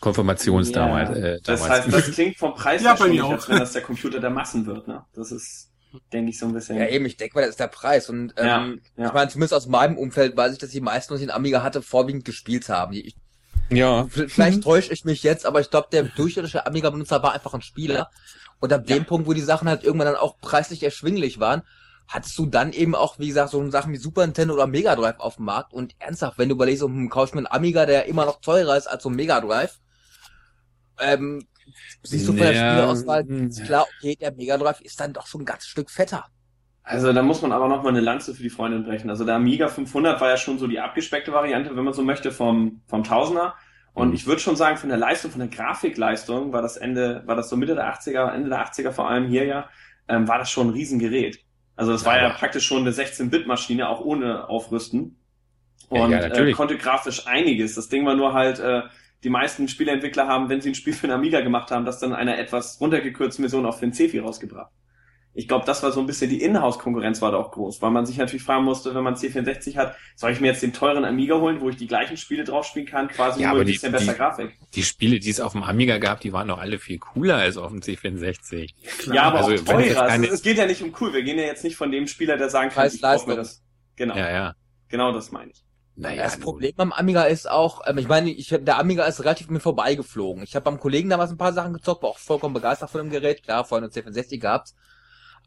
Konfirmations 0.00 0.70
Ja, 0.70 0.74
damals. 0.74 1.10
Äh, 1.16 1.40
das 1.42 1.60
damals. 1.60 1.84
heißt, 1.84 1.92
das 1.92 2.10
klingt 2.12 2.36
vom 2.38 2.54
Preis 2.56 2.82
Ja, 2.82 2.90
her 2.90 2.96
schon 2.96 3.10
nicht, 3.10 3.22
auch. 3.22 3.30
als 3.32 3.48
wenn 3.48 3.58
das 3.58 3.72
der 3.72 3.82
Computer 3.82 4.20
der 4.20 4.30
Massen 4.30 4.66
wird. 4.66 4.88
Ne? 4.88 5.04
Das 5.14 5.30
ist, 5.32 5.70
denke 6.12 6.30
ich, 6.30 6.38
so 6.38 6.46
ein 6.46 6.52
bisschen. 6.52 6.76
Ja, 6.76 6.88
eben, 6.88 7.06
ich 7.06 7.16
denke 7.16 7.34
mal, 7.36 7.42
das 7.42 7.50
ist 7.50 7.60
der 7.60 7.68
Preis. 7.68 8.08
Und 8.10 8.34
ähm, 8.36 8.46
Ja, 8.46 8.66
ja. 8.96 9.06
ich 9.06 9.12
meine, 9.12 9.28
zumindest 9.30 9.54
aus 9.54 9.66
meinem 9.68 9.96
Umfeld 9.96 10.36
weiß 10.36 10.52
ich, 10.52 10.58
dass 10.58 10.70
die 10.70 10.80
meisten, 10.80 11.14
die 11.14 11.20
den 11.20 11.30
Amiga 11.30 11.62
hatte, 11.62 11.82
vorwiegend 11.82 12.24
gespielt 12.24 12.68
haben. 12.68 12.92
Ich, 12.94 13.14
ja. 13.70 14.06
vielleicht 14.08 14.64
täusche 14.64 14.92
ich 14.92 15.04
mich 15.04 15.22
jetzt, 15.22 15.46
aber 15.46 15.60
ich 15.60 15.70
glaube, 15.70 15.88
der 15.92 16.02
durchschnittliche 16.02 16.66
Amiga-Benutzer 16.66 17.22
war 17.22 17.32
einfach 17.32 17.54
ein 17.54 17.62
Spieler. 17.62 18.10
Und 18.60 18.72
ab 18.72 18.86
dem 18.86 19.04
Punkt, 19.06 19.26
wo 19.26 19.32
die 19.32 19.40
Sachen 19.40 19.68
halt 19.68 19.84
irgendwann 19.84 20.06
dann 20.06 20.16
auch 20.16 20.38
preislich 20.40 20.82
erschwinglich 20.82 21.40
waren, 21.40 21.62
hattest 22.06 22.36
du 22.38 22.46
dann 22.46 22.72
eben 22.72 22.94
auch, 22.94 23.18
wie 23.18 23.28
gesagt, 23.28 23.50
so 23.50 23.70
Sachen 23.70 23.92
wie 23.92 23.96
Super 23.96 24.26
Nintendo 24.26 24.54
oder 24.54 24.66
Mega 24.66 24.94
Drive 24.96 25.18
auf 25.18 25.36
dem 25.36 25.46
Markt. 25.46 25.72
Und 25.72 25.94
ernsthaft, 25.98 26.38
wenn 26.38 26.48
du 26.48 26.54
überlegst, 26.54 26.82
um 26.82 27.08
kaufst 27.08 27.34
mir 27.34 27.40
einen 27.40 27.46
Amiga, 27.46 27.86
der 27.86 28.06
immer 28.06 28.26
noch 28.26 28.40
teurer 28.40 28.76
ist 28.76 28.86
als 28.86 29.02
so 29.02 29.08
ein 29.08 29.16
Mega 29.16 29.40
Drive, 29.40 29.80
ähm, 31.00 31.46
siehst 32.02 32.28
du 32.28 32.32
von 32.32 32.40
der 32.40 32.52
Ja, 32.52 32.72
Spieleauswahl, 32.72 33.24
hm. 33.24 33.48
ist 33.48 33.64
klar, 33.64 33.86
okay, 33.98 34.16
der 34.16 34.32
Mega 34.32 34.58
Drive 34.58 34.80
ist 34.80 35.00
dann 35.00 35.12
doch 35.12 35.26
schon 35.26 35.42
ein 35.42 35.46
ganzes 35.46 35.68
Stück 35.68 35.90
fetter. 35.90 36.26
Also 36.82 37.12
da 37.12 37.22
muss 37.22 37.40
man 37.42 37.52
aber 37.52 37.68
noch 37.68 37.82
mal 37.82 37.90
eine 37.90 38.00
Lanze 38.00 38.34
für 38.34 38.42
die 38.42 38.50
Freundin 38.50 38.84
brechen. 38.84 39.10
Also 39.10 39.24
der 39.24 39.36
Amiga 39.36 39.68
500 39.68 40.20
war 40.20 40.28
ja 40.28 40.36
schon 40.36 40.58
so 40.58 40.66
die 40.66 40.80
abgespeckte 40.80 41.32
Variante, 41.32 41.76
wenn 41.76 41.84
man 41.84 41.94
so 41.94 42.02
möchte, 42.02 42.32
vom, 42.32 42.82
vom 42.86 43.04
Tausender. 43.04 43.54
Und 43.94 44.08
Mhm. 44.08 44.14
ich 44.14 44.26
würde 44.26 44.40
schon 44.40 44.56
sagen, 44.56 44.76
von 44.76 44.88
der 44.88 44.98
Leistung, 44.98 45.30
von 45.30 45.40
der 45.40 45.48
Grafikleistung 45.48 46.52
war 46.52 46.62
das 46.62 46.76
Ende, 46.76 47.22
war 47.26 47.36
das 47.36 47.48
so 47.48 47.56
Mitte 47.56 47.74
der 47.74 47.86
80er, 47.86 48.32
Ende 48.32 48.48
der 48.48 48.60
80er 48.60 48.92
vor 48.92 49.08
allem 49.10 49.26
hier 49.28 49.44
ja, 49.44 49.68
ähm, 50.08 50.28
war 50.28 50.38
das 50.38 50.50
schon 50.50 50.68
ein 50.68 50.72
Riesengerät. 50.72 51.40
Also 51.76 51.92
das 51.92 52.04
war 52.04 52.16
ja 52.18 52.26
Aber- 52.26 52.34
praktisch 52.34 52.66
schon 52.66 52.82
eine 52.82 52.92
16-Bit-Maschine, 52.92 53.88
auch 53.88 54.00
ohne 54.00 54.48
Aufrüsten. 54.48 55.16
Ja, 55.90 56.04
Und 56.04 56.10
ja, 56.12 56.18
äh, 56.18 56.28
natürlich. 56.28 56.56
konnte 56.56 56.76
grafisch 56.76 57.26
einiges. 57.26 57.74
Das 57.74 57.88
Ding 57.88 58.04
war 58.06 58.14
nur 58.14 58.32
halt, 58.32 58.58
äh, 58.60 58.82
die 59.24 59.30
meisten 59.30 59.66
Spieleentwickler 59.68 60.26
haben, 60.28 60.48
wenn 60.48 60.60
sie 60.60 60.70
ein 60.70 60.74
Spiel 60.74 60.92
für 60.94 61.06
den 61.06 61.14
Amiga 61.14 61.40
gemacht 61.40 61.70
haben, 61.70 61.84
das 61.84 61.98
dann 61.98 62.10
in 62.10 62.16
einer 62.16 62.38
etwas 62.38 62.80
runtergekürzten 62.80 63.42
Version 63.42 63.66
auf 63.66 63.80
den 63.80 63.92
Cefi 63.92 64.18
rausgebracht. 64.18 64.70
Ich 65.32 65.46
glaube, 65.46 65.64
das 65.64 65.82
war 65.82 65.92
so 65.92 66.00
ein 66.00 66.06
bisschen 66.06 66.28
die 66.28 66.42
Inhouse-Konkurrenz 66.42 67.22
war 67.22 67.30
da 67.32 67.38
auch 67.38 67.52
groß, 67.52 67.80
weil 67.82 67.90
man 67.92 68.04
sich 68.04 68.16
natürlich 68.18 68.42
fragen 68.42 68.64
musste, 68.64 68.94
wenn 68.94 69.04
man 69.04 69.14
C64 69.14 69.76
hat, 69.76 69.94
soll 70.16 70.32
ich 70.32 70.40
mir 70.40 70.48
jetzt 70.48 70.62
den 70.62 70.72
teuren 70.72 71.04
Amiga 71.04 71.36
holen, 71.36 71.60
wo 71.60 71.68
ich 71.68 71.76
die 71.76 71.86
gleichen 71.86 72.16
Spiele 72.16 72.42
drauf 72.44 72.66
spielen 72.66 72.86
kann, 72.86 73.06
quasi 73.08 73.40
Ja, 73.40 73.48
nur 73.48 73.52
aber 73.52 73.60
ein 73.60 73.66
die- 73.66 73.72
bisschen 73.74 73.92
besser 73.92 74.12
die- 74.12 74.18
Grafik. 74.18 74.58
Die 74.74 74.82
Spiele, 74.82 75.20
die 75.20 75.30
es 75.30 75.40
auf 75.40 75.52
dem 75.52 75.62
Amiga 75.62 75.98
gab, 75.98 76.20
die 76.20 76.32
waren 76.32 76.48
doch 76.48 76.58
alle 76.58 76.78
viel 76.78 76.98
cooler 76.98 77.36
als 77.36 77.56
auf 77.56 77.70
dem 77.70 77.80
C64. 77.80 78.74
Klar. 78.98 79.14
Ja, 79.16 79.22
aber 79.24 79.44
also, 79.44 79.52
auch 79.52 79.66
teurer. 79.66 80.06
keine- 80.08 80.26
es, 80.26 80.32
es 80.34 80.42
geht 80.42 80.58
ja 80.58 80.66
nicht 80.66 80.82
um 80.82 80.92
cool. 81.00 81.12
Wir 81.12 81.22
gehen 81.22 81.38
ja 81.38 81.44
jetzt 81.44 81.62
nicht 81.64 81.76
von 81.76 81.92
dem 81.92 82.06
Spieler, 82.08 82.36
der 82.36 82.50
sagen 82.50 82.68
kann, 82.70 82.82
Preis, 82.82 82.94
ich 82.94 83.02
kaufe 83.02 83.28
mir 83.28 83.36
das. 83.36 83.62
Genau, 83.96 84.16
Ja, 84.16 84.30
ja. 84.30 84.54
genau 84.88 85.12
das 85.12 85.30
meine 85.30 85.52
ich. 85.52 85.62
Naja, 85.96 86.22
das 86.24 86.38
Problem 86.38 86.72
am 86.78 86.92
Amiga 86.92 87.24
ist 87.24 87.48
auch, 87.50 87.82
ähm, 87.86 87.98
ich 87.98 88.08
meine, 88.08 88.30
ich, 88.30 88.48
der 88.48 88.78
Amiga 88.78 89.04
ist 89.04 89.22
relativ 89.22 89.50
mir 89.50 89.60
vorbeigeflogen. 89.60 90.42
Ich 90.42 90.54
habe 90.54 90.64
beim 90.64 90.80
Kollegen 90.80 91.10
damals 91.10 91.30
ein 91.30 91.36
paar 91.36 91.52
Sachen 91.52 91.74
gezockt, 91.74 92.02
war 92.02 92.10
auch 92.10 92.18
vollkommen 92.18 92.54
begeistert 92.54 92.88
von 92.90 93.02
dem 93.02 93.10
Gerät. 93.10 93.42
Klar, 93.42 93.64
vorhin 93.64 93.84
eine 93.84 93.92
C64 93.92 94.38
gehabt. 94.40 94.70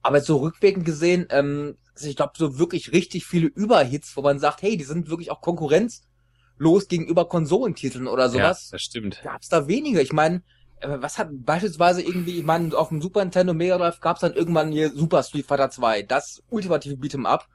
Aber 0.03 0.21
so 0.21 0.37
rückwirkend 0.37 0.85
gesehen, 0.85 1.25
ähm, 1.29 1.77
also 1.95 2.07
ich 2.07 2.15
glaube, 2.15 2.33
so 2.35 2.59
wirklich 2.59 2.91
richtig 2.91 3.25
viele 3.25 3.47
Überhits, 3.47 4.15
wo 4.17 4.21
man 4.21 4.37
sagt, 4.39 4.61
hey, 4.61 4.77
die 4.77 4.83
sind 4.83 5.09
wirklich 5.09 5.31
auch 5.31 5.41
konkurrenzlos 5.41 6.87
gegenüber 6.87 7.25
Konsolentiteln 7.27 8.07
oder 8.07 8.23
ja, 8.25 8.29
sowas. 8.29 8.69
das 8.69 8.81
stimmt. 8.81 9.21
gab's 9.23 9.49
da 9.49 9.67
weniger. 9.67 10.01
Ich 10.01 10.11
meine, 10.13 10.43
äh, 10.81 10.89
was 10.99 11.17
hat 11.17 11.29
beispielsweise 11.31 12.01
irgendwie, 12.01 12.37
ich 12.39 12.43
meine, 12.43 12.75
auf 12.77 12.89
dem 12.89 13.01
Super 13.01 13.23
Nintendo 13.23 13.53
Mega 13.53 13.77
Drive 13.77 13.99
gab's 14.01 14.21
dann 14.21 14.33
irgendwann 14.33 14.71
hier 14.71 14.91
Super 14.91 15.23
Street 15.23 15.45
Fighter 15.45 15.69
2, 15.69 16.03
das 16.03 16.43
ultimative 16.49 16.95
Beat'em 16.95 17.25
Up. 17.25 17.47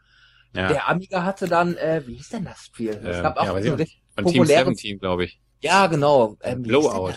Ja. 0.54 0.68
Der 0.68 0.88
Amiga 0.88 1.24
hatte 1.24 1.46
dann, 1.46 1.76
äh, 1.76 2.02
wie 2.06 2.14
hieß 2.14 2.30
denn 2.30 2.44
das 2.46 2.64
Spiel? 2.64 2.90
Es 3.04 3.16
Ähm, 3.18 3.22
gab 3.22 3.36
auch 3.36 3.44
ja, 3.44 3.54
weiß 3.54 3.66
so 3.66 3.72
ich 3.74 3.78
recht 3.78 3.98
Von 4.14 4.24
Team 4.24 4.42
populäres- 4.44 4.68
17, 4.68 4.98
glaube 4.98 5.24
ich. 5.24 5.38
Ja, 5.60 5.86
genau. 5.88 6.36
Ähm, 6.40 6.62
Blowout. 6.62 7.12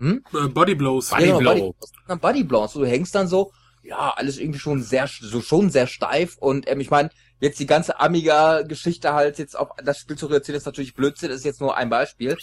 denn 0.00 0.22
Äh, 0.34 0.48
Body 0.48 0.74
Blows. 0.74 1.10
Body 1.10 1.22
Ja, 1.28 1.38
genau, 1.38 1.54
Blow. 1.54 1.72
Body, 1.78 1.92
Na, 2.08 2.14
Body 2.16 2.42
Blow. 2.44 2.66
So, 2.66 2.80
du 2.80 2.86
hängst 2.86 3.14
dann 3.14 3.28
so, 3.28 3.52
ja, 3.84 4.14
alles 4.16 4.38
irgendwie 4.38 4.58
schon 4.58 4.82
sehr, 4.82 5.06
so 5.06 5.40
schon 5.40 5.70
sehr 5.70 5.86
steif 5.86 6.36
und 6.38 6.68
ähm, 6.68 6.80
ich 6.80 6.90
meine, 6.90 7.10
jetzt 7.40 7.60
die 7.60 7.66
ganze 7.66 8.00
Amiga-Geschichte 8.00 9.12
halt 9.12 9.38
jetzt 9.38 9.56
auf 9.56 9.70
das 9.82 9.98
Spiel 9.98 10.16
zu 10.16 10.26
reduzieren, 10.26 10.56
ist 10.56 10.66
natürlich 10.66 10.94
Blödsinn, 10.94 11.30
ist 11.30 11.44
jetzt 11.44 11.60
nur 11.60 11.76
ein 11.76 11.90
Beispiel. 11.90 12.36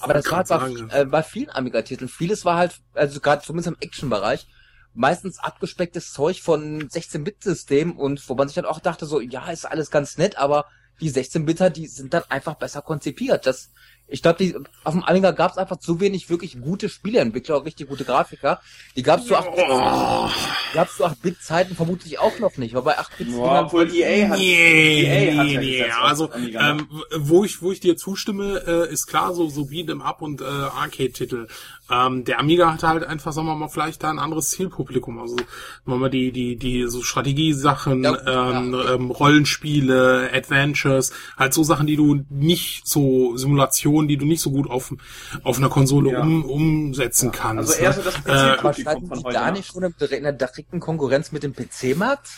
Aber 0.00 0.14
das 0.14 0.30
war 0.30 0.48
halt 0.48 0.88
bei, 0.90 1.00
äh, 1.00 1.04
bei 1.04 1.22
vielen 1.22 1.50
Amiga-Titeln. 1.50 2.08
Vieles 2.08 2.44
war 2.44 2.56
halt, 2.56 2.76
also 2.92 3.20
gerade 3.20 3.42
zumindest 3.42 3.68
im 3.68 3.76
Action-Bereich, 3.80 4.46
meistens 4.92 5.38
abgespecktes 5.40 6.12
Zeug 6.12 6.40
von 6.40 6.88
16-Bit-System 6.88 7.98
und 7.98 8.28
wo 8.28 8.34
man 8.34 8.48
sich 8.48 8.54
dann 8.54 8.64
auch 8.64 8.80
dachte 8.80 9.06
so, 9.06 9.20
ja, 9.20 9.50
ist 9.50 9.64
alles 9.64 9.90
ganz 9.90 10.18
nett, 10.18 10.38
aber 10.38 10.66
die 11.00 11.10
16-Bitter, 11.10 11.70
die 11.70 11.88
sind 11.88 12.14
dann 12.14 12.22
einfach 12.28 12.54
besser 12.54 12.82
konzipiert. 12.82 13.46
Das, 13.46 13.70
ich 14.06 14.22
glaube, 14.22 14.38
die 14.38 14.54
auf 14.84 14.92
dem 14.92 15.02
Amiga 15.02 15.30
gab 15.30 15.52
es 15.52 15.58
einfach 15.58 15.78
zu 15.78 15.98
wenig 15.98 16.28
wirklich 16.28 16.60
gute 16.60 16.88
Spieleentwickler, 16.88 17.64
richtig 17.64 17.88
gute 17.88 18.04
Grafiker. 18.04 18.60
Die 18.96 19.02
gab 19.02 19.20
es 19.20 19.26
zu 19.26 19.34
8 19.34 19.48
Oh, 19.56 20.28
gab's 20.74 20.96
zu 20.96 21.06
8-Bit-Zeiten 21.06 21.74
vermutlich 21.74 22.18
auch 22.18 22.38
noch 22.38 22.56
nicht, 22.58 22.74
weil 22.74 22.82
bei 22.82 22.98
8-Bit 22.98 23.32
Boah, 23.32 23.62
obwohl 23.64 23.94
EA 23.94 24.28
hat, 24.28 24.38
nee, 24.38 25.02
EA 25.02 25.36
hat 25.38 25.46
nee, 25.46 25.78
ja 25.78 25.86
nee. 25.86 25.90
Also, 25.90 26.30
ähm, 26.34 26.86
wo 27.16 27.44
ich, 27.44 27.62
wo 27.62 27.72
ich 27.72 27.80
dir 27.80 27.96
zustimme, 27.96 28.62
äh, 28.66 28.92
ist 28.92 29.06
klar, 29.06 29.32
so, 29.32 29.48
so 29.48 29.62
Beat'em 29.62 30.02
Up 30.02 30.20
und 30.20 30.42
äh, 30.42 30.44
Arcade-Titel. 30.44 31.48
Ähm, 31.90 32.24
der 32.24 32.40
Amiga 32.40 32.72
hatte 32.72 32.88
halt 32.88 33.04
einfach, 33.04 33.32
sagen 33.32 33.46
wir 33.46 33.54
mal, 33.54 33.68
vielleicht 33.68 34.02
da 34.02 34.10
ein 34.10 34.18
anderes 34.18 34.48
Zielpublikum. 34.50 35.18
Also, 35.18 35.36
sagen 35.36 35.46
wir 35.84 35.96
mal, 35.96 36.08
die, 36.10 36.32
die, 36.32 36.56
die, 36.56 36.86
so 36.88 37.02
Strategiesachen, 37.02 38.02
Ja, 38.02 38.12
ähm, 38.50 38.72
ja, 38.74 38.94
ähm, 38.94 39.10
Rollenspiele, 39.10 40.30
Adventures, 40.32 41.12
halt 41.36 41.52
so 41.52 41.62
Sachen, 41.62 41.86
die 41.86 41.96
du 41.96 42.24
nicht 42.30 42.86
so, 42.88 43.36
Simulationen, 43.36 44.08
die 44.08 44.16
du 44.16 44.24
nicht 44.24 44.40
so 44.40 44.50
gut 44.50 44.70
auf, 44.70 44.94
auf 45.42 45.58
einer 45.58 45.68
Konsole 45.68 46.12
Ja. 46.12 46.20
um, 46.20 46.44
umsetzen 46.44 47.32
kannst. 47.32 47.72
also 47.78 47.82
eher 47.82 47.90
ne? 47.90 47.94
so 47.96 48.02
das 48.02 48.14
Äh, 48.14 48.20
Prinzip 48.22 48.36
Aber 48.36 48.56
Publikum 48.56 48.80
standen 48.82 49.06
von 49.08 49.18
die 49.18 49.24
heute. 49.24 49.34
da 49.38 49.50
nicht 49.50 49.66
schon 49.72 49.82
in 49.84 50.22
der 50.22 50.32
direkten 50.32 50.80
Konkurrenz 50.80 51.32
mit 51.32 51.42
dem 51.42 51.52
PC-Markt? 51.54 52.28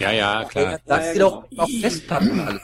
Ja, 0.00 0.10
ja, 0.12 0.44
klar. 0.44 0.78
Lass 0.86 1.06
Ja, 1.06 1.12
ja, 1.12 1.18
doch 1.20 1.48
genau. 1.50 1.62
auf 1.62 1.70
Festplatten 1.80 2.40
alles. 2.40 2.62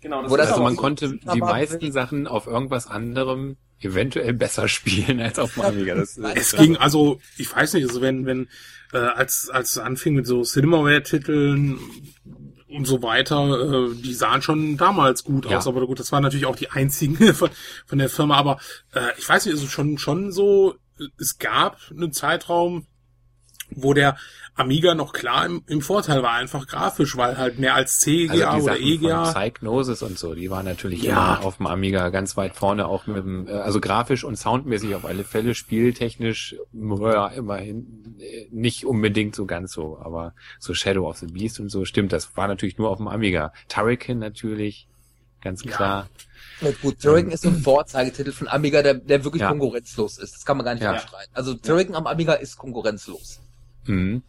Genau, 0.00 0.22
das 0.22 0.30
Wo 0.30 0.36
das 0.36 0.50
Also 0.50 0.62
man 0.62 0.74
so. 0.74 0.80
konnte 0.80 1.18
die 1.34 1.40
meisten 1.40 1.90
Sachen 1.92 2.26
auf 2.26 2.46
irgendwas 2.46 2.86
anderem 2.86 3.56
eventuell 3.80 4.32
besser 4.32 4.68
spielen 4.76 5.20
als 5.20 5.38
auf 5.38 5.54
dem 5.54 5.62
Amiga. 5.62 5.94
Das, 5.94 6.16
äh, 6.18 6.32
Es 6.34 6.52
ging 6.56 6.76
also, 6.76 7.20
ich 7.36 7.54
weiß 7.54 7.74
nicht, 7.74 7.86
also 7.88 8.00
wenn, 8.00 8.26
wenn, 8.26 8.48
äh, 8.92 8.98
als, 8.98 9.50
als 9.50 9.72
es 9.72 9.78
anfing 9.78 10.14
mit 10.14 10.26
so 10.26 10.42
Cinemaware-Titeln 10.42 11.78
und 12.68 12.84
so 12.86 13.02
weiter, 13.02 13.90
äh, 13.90 13.94
die 13.94 14.14
sahen 14.14 14.42
schon 14.42 14.76
damals 14.76 15.24
gut 15.24 15.46
Ja. 15.48 15.58
aus, 15.58 15.66
aber 15.66 15.86
gut, 15.86 16.00
das 16.00 16.12
waren 16.12 16.22
natürlich 16.22 16.46
auch 16.46 16.56
die 16.56 16.70
einzigen 16.70 17.16
von, 17.34 17.50
von 17.86 17.98
der 17.98 18.08
Firma, 18.08 18.36
aber 18.36 18.58
äh, 18.94 19.00
ich 19.18 19.28
weiß 19.28 19.46
nicht, 19.46 19.54
also 19.54 19.66
schon, 19.68 19.98
schon 19.98 20.32
so, 20.32 20.74
es 21.18 21.38
gab 21.38 21.78
einen 21.90 22.12
Zeitraum, 22.12 22.86
wo 23.70 23.92
der 23.94 24.16
Amiga 24.56 24.94
noch 24.94 25.12
klar 25.12 25.44
im, 25.44 25.62
im 25.66 25.82
Vorteil 25.82 26.22
war, 26.22 26.32
einfach 26.32 26.66
grafisch, 26.66 27.16
weil 27.16 27.36
halt 27.36 27.58
mehr 27.58 27.74
als 27.74 28.00
CGA 28.00 28.50
also 28.50 28.56
die 28.58 28.62
oder 28.62 28.72
Sachen 28.74 28.86
EGA. 28.86 29.24
von 29.24 29.34
Psychnosis 29.34 30.02
und 30.02 30.18
so, 30.18 30.34
die 30.34 30.50
waren 30.50 30.64
natürlich 30.64 31.02
Ja. 31.02 31.12
immer 31.36 31.44
auf 31.44 31.58
dem 31.58 31.66
Amiga 31.66 32.08
ganz 32.08 32.36
weit 32.38 32.54
vorne, 32.56 32.86
auch 32.88 33.06
mit 33.06 33.18
dem, 33.18 33.46
äh, 33.48 33.52
also 33.52 33.80
grafisch 33.80 34.24
und 34.24 34.36
soundmäßig 34.36 34.94
auf 34.94 35.04
alle 35.04 35.24
Fälle, 35.24 35.54
spieltechnisch, 35.54 36.56
ja, 36.72 37.28
immerhin 37.28 38.16
äh, 38.18 38.46
nicht 38.50 38.86
unbedingt 38.86 39.34
so 39.36 39.44
ganz 39.46 39.72
so, 39.72 39.98
aber 40.02 40.32
so 40.58 40.72
Shadow 40.74 41.08
of 41.08 41.18
the 41.18 41.26
Beast 41.26 41.60
und 41.60 41.68
so, 41.68 41.84
stimmt, 41.84 42.12
das 42.12 42.36
war 42.36 42.48
natürlich 42.48 42.78
nur 42.78 42.88
auf 42.90 42.96
dem 42.96 43.08
Amiga. 43.08 43.52
Turrican 43.68 44.18
natürlich, 44.18 44.88
ganz 45.42 45.62
klar. 45.62 46.08
Ja, 46.62 46.70
gut, 46.80 46.98
Turrican 47.02 47.30
ist 47.32 47.42
so 47.42 47.50
ein 47.50 47.58
Vorzeigetitel 47.60 48.32
von 48.32 48.48
Amiga, 48.48 48.80
der, 48.82 48.94
der 48.94 49.22
wirklich 49.24 49.42
Ja. 49.42 49.50
konkurrenzlos 49.50 50.16
ist. 50.16 50.34
Das 50.34 50.44
kann 50.46 50.56
man 50.56 50.64
gar 50.64 50.72
nicht 50.72 50.82
Ja. 50.82 50.92
abstreiten. 50.92 51.30
Also 51.34 51.52
Turrican 51.52 51.94
am 51.94 52.06
Amiga 52.06 52.32
ist 52.32 52.56
konkurrenzlos. 52.56 53.40
Mhm. 53.84 54.22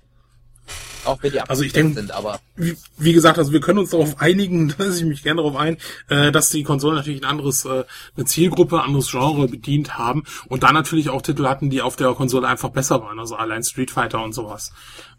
Auch 1.05 1.21
wenn 1.23 1.31
die 1.31 1.39
Also 1.39 1.63
ich 1.63 1.69
abgesteckt 1.69 1.75
denk- 1.85 1.95
sind, 1.95 2.11
aber 2.11 2.39
wie, 2.55 2.75
wie 2.97 3.13
gesagt, 3.13 3.37
also 3.37 3.51
wir 3.53 3.61
können 3.61 3.79
uns 3.79 3.91
darauf 3.91 4.19
einigen, 4.19 4.69
da 4.77 4.83
lasse 4.83 4.99
ich 4.99 5.05
mich 5.05 5.23
gerne 5.23 5.41
darauf 5.41 5.55
ein, 5.55 5.77
äh, 6.09 6.31
dass 6.31 6.49
die 6.49 6.63
Konsolen 6.63 6.95
natürlich 6.95 7.21
ein 7.21 7.29
anderes, 7.29 7.65
äh, 7.65 7.85
eine 8.15 8.25
Zielgruppe, 8.25 8.77
ein 8.79 8.85
anderes 8.87 9.09
Genre 9.11 9.47
bedient 9.47 9.97
haben 9.97 10.23
und 10.49 10.63
dann 10.63 10.73
natürlich 10.73 11.09
auch 11.09 11.21
Titel 11.21 11.47
hatten, 11.47 11.69
die 11.69 11.81
auf 11.81 11.95
der 11.95 12.13
Konsole 12.13 12.47
einfach 12.47 12.69
besser 12.69 13.01
waren, 13.01 13.19
also 13.19 13.35
allein 13.35 13.63
Street 13.63 13.91
Fighter 13.91 14.23
und 14.23 14.33
sowas. 14.33 14.73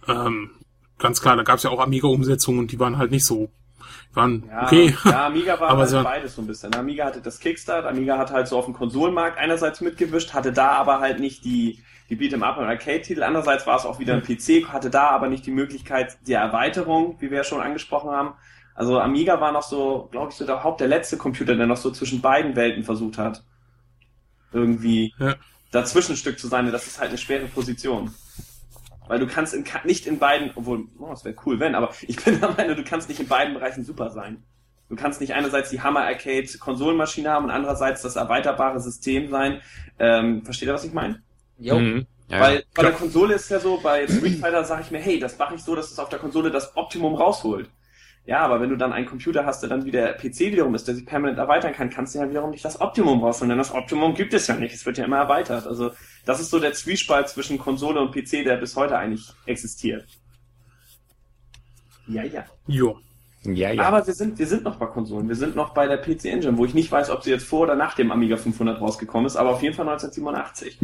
Ähm, 0.06 0.50
ganz 0.98 1.20
klar, 1.20 1.36
da 1.36 1.42
gab 1.42 1.56
es 1.56 1.62
ja 1.62 1.70
auch 1.70 1.80
Amiga-Umsetzungen 1.80 2.58
und 2.60 2.72
die 2.72 2.78
waren 2.78 2.98
halt 2.98 3.10
nicht 3.10 3.24
so, 3.24 3.50
waren 4.14 4.44
Ja, 4.48 4.64
okay. 4.66 4.94
ja, 5.04 5.26
Amiga 5.26 5.60
war 5.60 5.70
Aber 5.70 5.80
halt 5.80 5.90
so- 5.90 6.02
beides 6.02 6.34
so 6.34 6.42
ein 6.42 6.46
bisschen. 6.46 6.74
Amiga 6.74 7.04
hatte 7.04 7.20
das 7.20 7.38
Kickstart, 7.40 7.84
Amiga 7.86 8.16
hat 8.18 8.30
halt 8.32 8.48
so 8.48 8.58
auf 8.58 8.64
dem 8.64 8.74
Konsolenmarkt 8.74 9.38
einerseits 9.38 9.80
mitgewischt, 9.80 10.32
hatte 10.34 10.52
da 10.52 10.70
aber 10.72 11.00
halt 11.00 11.20
nicht 11.20 11.44
die, 11.44 11.82
die 12.10 12.16
Beat'em-up 12.16 12.56
und 12.58 12.64
Arcade-Titel. 12.64 13.22
Andererseits 13.22 13.66
war 13.66 13.76
es 13.76 13.84
auch 13.84 13.98
wieder 13.98 14.14
ein 14.14 14.22
PC, 14.22 14.68
hatte 14.72 14.90
da 14.90 15.08
aber 15.10 15.28
nicht 15.28 15.44
die 15.46 15.50
Möglichkeit 15.50 16.16
der 16.26 16.40
Erweiterung, 16.40 17.16
wie 17.20 17.30
wir 17.30 17.38
ja 17.38 17.44
schon 17.44 17.60
angesprochen 17.60 18.10
haben. 18.10 18.32
Also 18.74 18.98
Amiga 19.00 19.40
war 19.40 19.52
noch 19.52 19.62
so, 19.64 20.08
glaube 20.12 20.30
ich, 20.30 20.36
so 20.36 20.46
der 20.46 20.62
Haupt, 20.64 20.80
der 20.80 20.88
letzte 20.88 21.16
Computer, 21.16 21.54
der 21.56 21.66
noch 21.66 21.76
so 21.76 21.90
zwischen 21.90 22.20
beiden 22.20 22.54
Welten 22.56 22.84
versucht 22.84 23.18
hat. 23.18 23.42
Irgendwie 24.52 25.12
Ja. 25.18 25.34
dazwischenstück 25.72 26.38
zu 26.38 26.48
sein. 26.48 26.70
Das 26.72 26.86
ist 26.86 26.98
halt 27.00 27.10
eine 27.10 27.18
schwere 27.18 27.46
Position. 27.46 28.14
Weil 29.08 29.18
du 29.18 29.26
kannst 29.26 29.54
in, 29.54 29.64
nicht 29.84 30.06
in 30.06 30.18
beiden, 30.18 30.52
obwohl, 30.54 30.86
oh, 30.98 31.08
das 31.08 31.24
wäre 31.24 31.34
cool, 31.46 31.58
wenn, 31.58 31.74
aber 31.74 31.90
ich 32.02 32.22
bin 32.22 32.40
der 32.40 32.50
Meinung, 32.50 32.76
du 32.76 32.84
kannst 32.84 33.08
nicht 33.08 33.20
in 33.20 33.28
beiden 33.28 33.54
Bereichen 33.54 33.84
super 33.84 34.10
sein. 34.10 34.42
Du 34.88 34.96
kannst 34.96 35.20
nicht 35.20 35.34
einerseits 35.34 35.68
die 35.70 35.82
Hammer 35.82 36.00
Arcade 36.00 36.46
Konsolenmaschine 36.58 37.28
haben 37.28 37.44
und 37.46 37.50
andererseits 37.50 38.00
das 38.02 38.16
erweiterbare 38.16 38.80
System 38.80 39.28
sein. 39.28 39.60
Ähm, 39.98 40.44
versteht 40.44 40.68
ihr, 40.68 40.74
was 40.74 40.84
ich 40.84 40.94
meine? 40.94 41.22
jo, 41.58 41.78
Mhm. 41.78 42.06
Ja, 42.30 42.40
Weil 42.40 42.56
ja. 42.56 42.62
bei 42.74 42.82
der 42.82 42.92
Konsole 42.92 43.34
ist 43.34 43.50
ja 43.50 43.58
so, 43.58 43.80
bei 43.82 44.06
Street 44.06 44.38
Fighter 44.38 44.62
sage 44.64 44.82
ich 44.82 44.90
mir, 44.90 44.98
hey, 44.98 45.18
das 45.18 45.38
mache 45.38 45.54
ich 45.54 45.62
so, 45.62 45.74
dass 45.74 45.90
es 45.90 45.98
auf 45.98 46.10
der 46.10 46.18
Konsole 46.18 46.50
das 46.50 46.76
Optimum 46.76 47.14
rausholt. 47.14 47.70
Ja, 48.28 48.40
aber 48.40 48.60
wenn 48.60 48.68
du 48.68 48.76
dann 48.76 48.92
einen 48.92 49.06
Computer 49.06 49.46
hast, 49.46 49.62
der 49.62 49.70
dann 49.70 49.86
wie 49.86 49.90
der 49.90 50.12
PC 50.12 50.40
wiederum 50.40 50.74
ist, 50.74 50.86
der 50.86 50.94
sich 50.94 51.06
permanent 51.06 51.38
erweitern 51.38 51.72
kann, 51.72 51.88
kannst 51.88 52.14
du 52.14 52.18
ja 52.18 52.28
wiederum 52.28 52.50
nicht 52.50 52.62
das 52.62 52.78
Optimum 52.78 53.24
rausholen, 53.24 53.48
denn 53.48 53.56
das 53.56 53.72
Optimum 53.72 54.12
gibt 54.12 54.34
es 54.34 54.46
ja 54.48 54.54
nicht. 54.54 54.74
Es 54.74 54.84
wird 54.84 54.98
ja 54.98 55.06
immer 55.06 55.16
erweitert. 55.16 55.66
Also 55.66 55.92
das 56.26 56.38
ist 56.38 56.50
so 56.50 56.60
der 56.60 56.74
Zwiespalt 56.74 57.30
zwischen 57.30 57.56
Konsole 57.56 57.98
und 58.02 58.12
PC, 58.12 58.44
der 58.44 58.58
bis 58.58 58.76
heute 58.76 58.98
eigentlich 58.98 59.32
existiert. 59.46 60.06
Ja, 62.06 62.22
ja. 62.22 62.44
Jo. 62.66 62.98
ja, 63.44 63.72
ja. 63.72 63.82
Aber 63.84 64.06
wir 64.06 64.12
sind, 64.12 64.38
wir 64.38 64.46
sind 64.46 64.62
noch 64.62 64.76
bei 64.76 64.84
Konsolen. 64.84 65.26
Wir 65.26 65.36
sind 65.36 65.56
noch 65.56 65.72
bei 65.72 65.86
der 65.86 65.96
PC 65.96 66.26
Engine, 66.26 66.58
wo 66.58 66.66
ich 66.66 66.74
nicht 66.74 66.92
weiß, 66.92 67.08
ob 67.08 67.22
sie 67.22 67.30
jetzt 67.30 67.46
vor 67.46 67.60
oder 67.60 67.76
nach 67.76 67.94
dem 67.94 68.12
Amiga 68.12 68.36
500 68.36 68.78
rausgekommen 68.78 69.24
ist, 69.24 69.36
aber 69.36 69.52
auf 69.52 69.62
jeden 69.62 69.74
Fall 69.74 69.88
1987. 69.88 70.78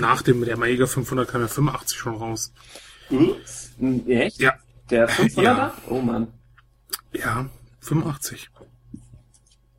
Nach 0.00 0.22
dem, 0.22 0.42
der 0.42 0.54
Amiga 0.54 0.86
500 0.86 1.28
kam 1.28 1.42
ja 1.42 1.48
85 1.48 1.98
schon 1.98 2.14
raus. 2.14 2.50
Ups. 3.10 3.72
Echt? 4.06 4.40
Ja. 4.40 4.54
Der 4.88 5.06
500er? 5.06 5.42
Ja. 5.42 5.74
Oh 5.90 6.00
Mann. 6.00 6.28
Ja, 7.12 7.46
85. 7.80 8.50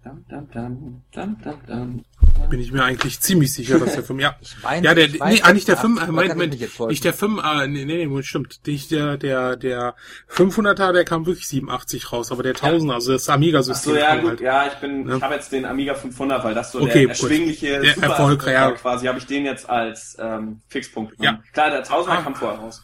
Dam, 0.02 0.26
dam, 0.30 0.50
dam, 0.52 1.02
dam, 1.12 1.38
dam, 1.44 1.60
dam. 1.68 2.06
Bin 2.50 2.60
ich 2.62 2.72
mir 2.72 2.84
eigentlich 2.86 3.20
ziemlich 3.20 3.54
sicher, 3.54 3.80
dass 3.80 3.94
der 3.96 4.04
5, 4.04 4.22
ja. 4.22 4.36
ich 4.42 4.56
meine, 4.64 4.86
Ja, 4.88 4.96
der, 4.96 5.06
ich 5.08 5.20
weiß, 5.20 5.34
nee, 5.34 5.42
ah, 5.44 5.54
nicht 5.54 5.68
der 5.68 5.76
dass 5.76 5.82
5, 5.84 6.00
80er 6.00 6.04
äh, 6.04 6.08
Moment, 6.08 6.30
ich 6.30 6.36
Moment, 6.36 6.54
täuschen. 6.78 6.88
nicht 6.88 7.04
der 7.04 7.14
5, 7.14 7.44
äh, 7.44 7.68
nee, 7.68 7.86
nee, 7.86 8.06
nee, 8.06 8.24
stimmt. 8.24 8.60
Nicht 8.66 8.92
der, 8.92 9.18
der, 9.18 9.58
der 9.58 9.96
500er, 10.32 10.94
der 10.94 11.04
kam 11.04 11.26
wirklich 11.26 11.48
87 11.50 12.12
raus, 12.14 12.32
aber 12.32 12.44
der 12.44 12.54
1000, 12.56 12.92
also 12.94 13.12
das 13.12 13.28
Ach 13.30 13.34
Amiga-System 13.36 13.94
so, 13.94 14.00
ja, 14.00 14.16
gut, 14.16 14.30
halt. 14.30 14.42
ja, 14.42 14.68
ich 14.68 14.74
bin, 14.76 15.08
Ja. 15.08 15.18
ich 15.18 15.22
habe 15.22 15.36
jetzt 15.36 15.52
den 15.52 15.66
Amiga 15.66 15.94
500, 15.96 16.44
weil 16.46 16.56
das 16.56 16.72
so 16.72 16.80
Okay, 16.80 16.92
der 16.94 17.02
gut. 17.02 17.10
erschwingliche 17.10 17.80
Der 17.82 17.94
Super 17.94 18.08
Erfolg, 18.08 18.48
ja. 18.48 18.72
quasi, 18.72 19.06
habe 19.08 19.20
ich 19.20 19.26
den 19.28 19.44
jetzt 19.46 19.70
als 19.70 20.16
ähm, 20.20 20.62
Fixpunkt 20.70 21.18
genommen. 21.18 21.40
Ja. 21.46 21.52
Klar, 21.52 21.72
der 21.72 21.86
1000er 21.86 22.08
Ah. 22.10 22.22
kam 22.22 22.36
vorher 22.36 22.58
raus. 22.60 22.84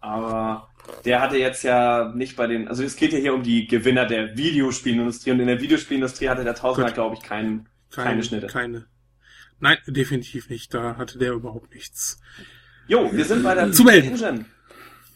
Aber 0.00 0.68
der 1.04 1.20
hatte 1.20 1.36
jetzt 1.36 1.62
ja 1.62 2.12
nicht 2.14 2.36
bei 2.36 2.46
den, 2.46 2.68
also 2.68 2.82
es 2.82 2.96
geht 2.96 3.12
ja 3.12 3.18
hier 3.18 3.34
um 3.34 3.42
die 3.42 3.66
Gewinner 3.66 4.06
der 4.06 4.36
Videospielindustrie 4.36 5.30
und 5.30 5.40
in 5.40 5.46
der 5.46 5.60
Videospielindustrie 5.60 6.28
hatte 6.28 6.44
der 6.44 6.54
Tausender, 6.54 6.92
glaube 6.92 7.16
ich, 7.16 7.22
keinen, 7.22 7.68
keine, 7.90 8.22
Schnitte. 8.22 8.46
Keine. 8.46 8.86
Nein, 9.60 9.78
definitiv 9.86 10.48
nicht. 10.50 10.74
Da 10.74 10.96
hatte 10.96 11.18
der 11.18 11.32
überhaupt 11.32 11.72
nichts. 11.74 12.20
Jo, 12.88 13.10
wir 13.12 13.24
sind 13.24 13.42
bei 13.42 13.54
der 13.54 13.70
Zu 13.72 13.84
melden. 13.84 14.08
Engine. 14.08 14.44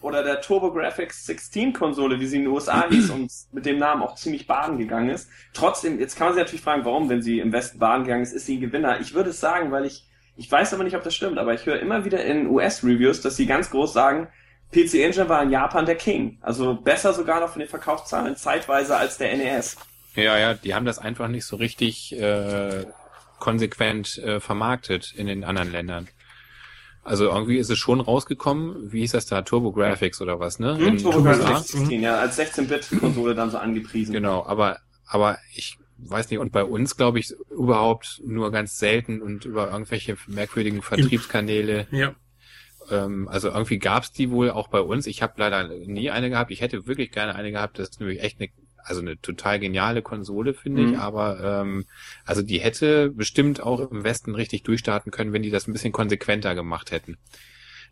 Oder 0.00 0.22
der 0.22 0.40
TurboGrafx 0.40 1.26
16 1.26 1.72
Konsole, 1.72 2.20
wie 2.20 2.26
sie 2.26 2.36
in 2.36 2.42
den 2.42 2.52
USA 2.52 2.88
hieß 2.88 3.10
und 3.10 3.32
mit 3.50 3.66
dem 3.66 3.78
Namen 3.78 4.02
auch 4.02 4.14
ziemlich 4.14 4.46
baden 4.46 4.78
gegangen 4.78 5.10
ist. 5.10 5.28
Trotzdem, 5.52 5.98
jetzt 5.98 6.16
kann 6.16 6.28
man 6.28 6.34
sich 6.34 6.42
natürlich 6.42 6.60
fragen, 6.60 6.84
warum, 6.84 7.08
wenn 7.08 7.22
sie 7.22 7.40
im 7.40 7.52
Westen 7.52 7.80
baden 7.80 8.04
gegangen 8.04 8.22
ist, 8.22 8.32
ist 8.32 8.46
sie 8.46 8.58
ein 8.58 8.60
Gewinner. 8.60 9.00
Ich 9.00 9.14
würde 9.14 9.30
es 9.30 9.40
sagen, 9.40 9.72
weil 9.72 9.84
ich, 9.84 10.06
ich 10.36 10.52
weiß 10.52 10.74
aber 10.74 10.84
nicht, 10.84 10.94
ob 10.94 11.02
das 11.02 11.14
stimmt, 11.14 11.38
aber 11.38 11.54
ich 11.54 11.66
höre 11.66 11.80
immer 11.80 12.04
wieder 12.04 12.24
in 12.24 12.46
US-Reviews, 12.46 13.20
dass 13.20 13.36
sie 13.36 13.46
ganz 13.46 13.70
groß 13.70 13.92
sagen, 13.92 14.28
PC 14.72 14.94
Engine 14.94 15.28
war 15.28 15.42
in 15.42 15.50
Japan 15.50 15.86
der 15.86 15.96
King. 15.96 16.38
Also 16.40 16.74
besser 16.74 17.12
sogar 17.12 17.40
noch 17.40 17.50
von 17.50 17.60
den 17.60 17.68
Verkaufszahlen 17.68 18.36
zeitweise 18.36 18.96
als 18.96 19.18
der 19.18 19.36
NES. 19.36 19.76
Ja, 20.14 20.38
ja, 20.38 20.54
die 20.54 20.74
haben 20.74 20.86
das 20.86 20.98
einfach 20.98 21.28
nicht 21.28 21.44
so 21.44 21.56
richtig 21.56 22.18
äh, 22.18 22.86
konsequent 23.38 24.18
äh, 24.18 24.40
vermarktet 24.40 25.12
in 25.14 25.26
den 25.26 25.44
anderen 25.44 25.70
Ländern. 25.70 26.08
Also 27.04 27.26
irgendwie 27.26 27.58
ist 27.58 27.70
es 27.70 27.78
schon 27.78 28.00
rausgekommen, 28.00 28.92
wie 28.92 29.00
hieß 29.00 29.12
das 29.12 29.26
da, 29.26 29.42
TurboGrafx 29.42 30.20
oder 30.20 30.40
was, 30.40 30.58
ne? 30.58 30.76
Hm, 30.76 31.06
USA. 31.06 31.60
16, 31.60 32.02
ja, 32.02 32.18
als 32.18 32.36
16-Bit-Konsole 32.36 33.36
dann 33.36 33.50
so 33.50 33.58
angepriesen. 33.58 34.12
Genau, 34.12 34.44
aber 34.44 34.78
aber 35.06 35.38
ich 35.54 35.78
weiß 35.98 36.30
nicht, 36.30 36.40
und 36.40 36.52
bei 36.52 36.64
uns 36.64 36.96
glaube 36.96 37.20
ich 37.20 37.32
überhaupt 37.50 38.20
nur 38.24 38.50
ganz 38.50 38.78
selten 38.78 39.22
und 39.22 39.44
über 39.44 39.70
irgendwelche 39.70 40.16
merkwürdigen 40.26 40.82
Vertriebskanäle. 40.82 41.86
Ja. 41.90 42.14
Ähm, 42.90 43.28
also 43.28 43.48
irgendwie 43.48 43.78
gab's 43.78 44.12
die 44.12 44.30
wohl 44.30 44.50
auch 44.50 44.68
bei 44.68 44.80
uns. 44.80 45.06
Ich 45.06 45.22
habe 45.22 45.34
leider 45.36 45.68
nie 45.68 46.10
eine 46.10 46.30
gehabt. 46.30 46.50
Ich 46.50 46.60
hätte 46.60 46.86
wirklich 46.86 47.10
gerne 47.12 47.34
eine 47.34 47.50
gehabt. 47.52 47.78
Das 47.78 47.88
ist 47.90 48.00
nämlich 48.00 48.22
echt 48.22 48.40
eine, 48.40 48.50
also 48.84 49.00
eine 49.00 49.20
total 49.20 49.58
geniale 49.58 50.02
Konsole, 50.02 50.54
finde 50.54 50.82
Mhm. 50.82 50.92
ich. 50.92 50.98
Aber 50.98 51.40
ähm, 51.62 51.84
also 52.24 52.42
die 52.42 52.58
hätte 52.60 53.10
bestimmt 53.10 53.62
auch 53.62 53.90
im 53.90 54.04
Westen 54.04 54.34
richtig 54.34 54.62
durchstarten 54.62 55.10
können, 55.12 55.32
wenn 55.32 55.42
die 55.42 55.50
das 55.50 55.66
ein 55.66 55.72
bisschen 55.72 55.92
konsequenter 55.92 56.54
gemacht 56.54 56.90
hätten. 56.92 57.16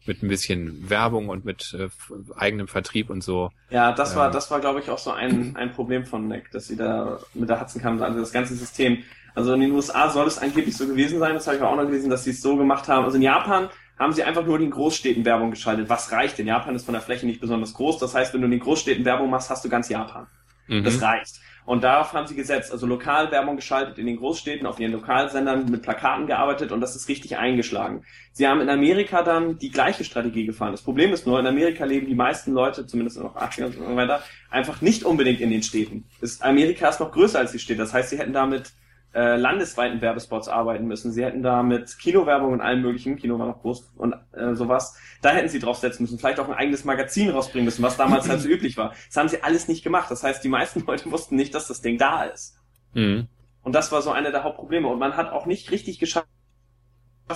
Mit 0.06 0.22
ein 0.22 0.28
bisschen 0.28 0.90
Werbung 0.90 1.30
und 1.30 1.46
mit 1.46 1.74
äh, 1.78 1.88
eigenem 2.36 2.68
Vertrieb 2.68 3.08
und 3.08 3.24
so. 3.24 3.50
Ja, 3.70 3.92
das 3.92 4.14
war, 4.16 4.26
Ähm. 4.26 4.32
das 4.32 4.50
war, 4.50 4.60
glaube 4.60 4.80
ich, 4.80 4.90
auch 4.90 4.98
so 4.98 5.10
ein, 5.10 5.56
ein 5.56 5.72
Problem 5.72 6.04
von 6.04 6.28
NEC, 6.28 6.50
dass 6.50 6.66
sie 6.66 6.76
da 6.76 7.20
mit 7.32 7.48
der 7.48 7.58
Hudson 7.60 7.80
kamen, 7.80 8.02
also 8.02 8.20
das 8.20 8.30
ganze 8.32 8.54
System. 8.54 8.98
Also 9.34 9.54
in 9.54 9.62
den 9.62 9.72
USA 9.72 10.10
soll 10.10 10.26
es 10.28 10.38
angeblich 10.38 10.76
so 10.76 10.86
gewesen 10.86 11.18
sein, 11.18 11.32
das 11.34 11.46
habe 11.46 11.56
ich 11.56 11.62
auch 11.62 11.74
noch 11.74 11.86
gelesen, 11.86 12.10
dass 12.10 12.22
sie 12.22 12.30
es 12.30 12.40
so 12.42 12.56
gemacht 12.56 12.86
haben. 12.86 13.04
Also 13.04 13.16
in 13.16 13.22
Japan 13.22 13.68
haben 13.98 14.12
sie 14.12 14.24
einfach 14.24 14.44
nur 14.44 14.56
in 14.56 14.62
den 14.62 14.70
Großstädten 14.70 15.24
Werbung 15.24 15.50
geschaltet. 15.50 15.88
Was 15.88 16.10
reicht? 16.12 16.38
denn? 16.38 16.46
Japan 16.46 16.74
ist 16.74 16.84
von 16.84 16.94
der 16.94 17.02
Fläche 17.02 17.26
nicht 17.26 17.40
besonders 17.40 17.74
groß. 17.74 17.98
Das 17.98 18.14
heißt, 18.14 18.34
wenn 18.34 18.40
du 18.40 18.46
in 18.46 18.52
den 18.52 18.60
Großstädten 18.60 19.04
Werbung 19.04 19.30
machst, 19.30 19.50
hast 19.50 19.64
du 19.64 19.68
ganz 19.68 19.88
Japan. 19.88 20.26
Mhm. 20.66 20.84
Das 20.84 21.00
reicht. 21.00 21.40
Und 21.66 21.82
darauf 21.82 22.12
haben 22.12 22.26
sie 22.26 22.34
gesetzt, 22.34 22.72
also 22.72 22.86
Lokalwerbung 22.86 23.56
geschaltet 23.56 23.98
in 23.98 24.06
den 24.06 24.18
Großstädten, 24.18 24.66
auf 24.66 24.78
ihren 24.78 24.92
Lokalsendern 24.92 25.70
mit 25.70 25.80
Plakaten 25.80 26.26
gearbeitet 26.26 26.72
und 26.72 26.80
das 26.82 26.94
ist 26.94 27.08
richtig 27.08 27.38
eingeschlagen. 27.38 28.04
Sie 28.32 28.46
haben 28.46 28.60
in 28.60 28.68
Amerika 28.68 29.22
dann 29.22 29.58
die 29.58 29.70
gleiche 29.70 30.04
Strategie 30.04 30.44
gefahren. 30.44 30.72
Das 30.72 30.82
Problem 30.82 31.14
ist 31.14 31.26
nur, 31.26 31.40
in 31.40 31.46
Amerika 31.46 31.86
leben 31.86 32.06
die 32.06 32.14
meisten 32.14 32.52
Leute, 32.52 32.86
zumindest 32.86 33.18
noch 33.18 33.34
80er 33.34 33.66
und 33.66 33.72
so 33.72 33.96
weiter, 33.96 34.22
einfach 34.50 34.82
nicht 34.82 35.04
unbedingt 35.04 35.40
in 35.40 35.48
den 35.48 35.62
Städten. 35.62 36.04
Das, 36.20 36.42
Amerika 36.42 36.88
ist 36.88 37.00
noch 37.00 37.12
größer 37.12 37.38
als 37.38 37.52
die 37.52 37.58
Städte. 37.58 37.78
Das 37.78 37.94
heißt, 37.94 38.10
sie 38.10 38.18
hätten 38.18 38.34
da 38.34 38.44
mit 38.44 38.74
äh, 39.14 39.36
landesweiten 39.36 40.00
Werbespots 40.00 40.48
arbeiten 40.48 40.86
müssen. 40.86 41.12
Sie 41.12 41.24
hätten 41.24 41.42
da 41.42 41.62
mit 41.62 41.98
Kinowerbung 41.98 42.52
und 42.52 42.60
allem 42.60 42.82
möglichen, 42.82 43.16
Kino 43.16 43.38
war 43.38 43.46
noch 43.46 43.60
groß 43.62 43.92
und 43.96 44.14
äh, 44.32 44.54
sowas, 44.54 44.98
da 45.22 45.30
hätten 45.30 45.48
sie 45.48 45.60
draufsetzen 45.60 46.02
müssen. 46.02 46.18
Vielleicht 46.18 46.40
auch 46.40 46.48
ein 46.48 46.54
eigenes 46.54 46.84
Magazin 46.84 47.30
rausbringen 47.30 47.64
müssen, 47.64 47.82
was 47.82 47.96
damals 47.96 48.28
halt 48.28 48.40
so 48.40 48.48
üblich 48.50 48.76
war. 48.76 48.92
Das 49.06 49.16
haben 49.16 49.28
sie 49.28 49.42
alles 49.42 49.68
nicht 49.68 49.84
gemacht. 49.84 50.10
Das 50.10 50.24
heißt, 50.24 50.42
die 50.42 50.48
meisten 50.48 50.80
Leute 50.86 51.10
wussten 51.10 51.36
nicht, 51.36 51.54
dass 51.54 51.68
das 51.68 51.80
Ding 51.80 51.96
da 51.96 52.24
ist. 52.24 52.58
Mhm. 52.92 53.28
Und 53.62 53.74
das 53.74 53.92
war 53.92 54.02
so 54.02 54.10
einer 54.10 54.30
der 54.30 54.44
Hauptprobleme. 54.44 54.88
Und 54.88 54.98
man 54.98 55.16
hat 55.16 55.32
auch 55.32 55.46
nicht 55.46 55.70
richtig 55.70 55.98
geschafft, 55.98 56.28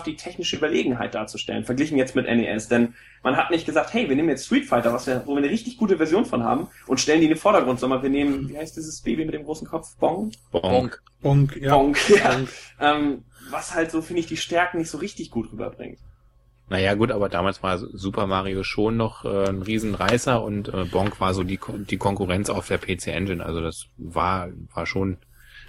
die 0.05 0.17
technische 0.17 0.57
Überlegenheit 0.57 1.15
darzustellen, 1.15 1.65
verglichen 1.65 1.97
jetzt 1.97 2.15
mit 2.15 2.27
NES. 2.27 2.69
Denn 2.69 2.95
man 3.23 3.37
hat 3.37 3.51
nicht 3.51 3.67
gesagt, 3.67 3.93
hey, 3.95 4.09
wir 4.09 4.17
nehmen 4.17 4.29
jetzt 4.29 4.47
Street 4.47 4.67
Fighter, 4.67 4.93
was 4.93 5.07
wir, 5.07 5.23
wo 5.27 5.33
wir 5.33 5.39
eine 5.39 5.51
richtig 5.51 5.77
gute 5.79 5.97
Version 5.97 6.25
von 6.27 6.45
haben, 6.45 6.69
und 6.87 7.01
stellen 7.01 7.21
die 7.21 7.27
in 7.27 7.33
den 7.33 7.39
Vordergrund, 7.39 7.81
sondern 7.81 8.03
wir 8.03 8.11
nehmen, 8.11 8.49
wie 8.49 8.59
heißt 8.59 8.77
dieses 8.77 9.01
Baby 9.01 9.25
mit 9.25 9.35
dem 9.35 9.45
großen 9.45 9.67
Kopf? 9.67 9.97
Bong? 9.97 10.33
Bonk. 10.53 11.03
Bonk, 11.23 11.57
ja. 11.57 11.75
Bonk, 11.75 11.99
ja. 12.17 12.31
Bonk. 12.33 12.49
Ähm, 12.81 13.25
was 13.51 13.75
halt 13.75 13.91
so, 13.91 14.03
finde 14.03 14.21
ich, 14.21 14.27
die 14.27 14.37
Stärken 14.37 14.79
nicht 14.79 14.91
so 14.91 14.99
richtig 14.99 15.31
gut 15.31 15.51
rüberbringt. 15.53 15.99
Naja, 16.71 16.93
gut, 16.95 17.11
aber 17.11 17.31
damals 17.31 17.63
war 17.63 17.79
Super 17.79 18.27
Mario 18.27 18.63
schon 18.63 18.99
noch 18.99 19.25
äh, 19.25 19.49
ein 19.49 19.63
Riesenreißer 19.63 20.43
und 20.43 20.69
äh, 20.69 20.85
Bonk 20.85 21.19
war 21.19 21.33
so 21.33 21.43
die, 21.43 21.57
Kon- 21.57 21.87
die 21.87 21.97
Konkurrenz 21.97 22.51
auf 22.51 22.69
der 22.69 22.77
PC 22.77 23.07
Engine. 23.07 23.43
Also 23.45 23.63
das 23.63 23.87
war, 23.97 24.51
war 24.75 24.85
schon 24.85 25.17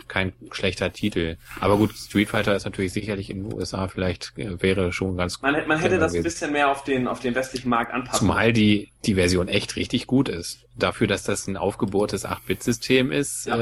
kein 0.09 0.33
schlechter 0.51 0.91
Titel. 0.91 1.37
Aber 1.61 1.77
gut, 1.77 1.93
Street 1.95 2.27
Fighter 2.29 2.55
ist 2.55 2.65
natürlich 2.65 2.91
sicherlich 2.91 3.29
in 3.29 3.43
den 3.43 3.53
USA 3.53 3.87
vielleicht 3.87 4.37
äh, 4.37 4.61
wäre 4.61 4.91
schon 4.91 5.15
ganz 5.15 5.41
Man, 5.41 5.55
hätte- 5.55 5.67
man 5.67 5.79
hätte 5.79 5.97
das 5.99 6.13
ein 6.13 6.23
bisschen 6.23 6.51
mehr 6.51 6.69
auf 6.69 6.83
den, 6.83 7.07
auf 7.07 7.19
den 7.21 7.35
westlichen 7.35 7.69
Markt 7.69 7.93
anpassen 7.93 8.19
Zumal 8.19 8.51
die, 8.51 8.91
die 9.05 9.15
Version 9.15 9.47
echt 9.47 9.75
richtig 9.77 10.07
gut 10.07 10.27
ist. 10.27 10.65
Dafür, 10.75 11.07
dass 11.07 11.23
das 11.23 11.47
ein 11.47 11.55
aufgebohrtes 11.57 12.25
8-Bit-System 12.25 13.11
ist, 13.11 13.45
Ja. 13.45 13.57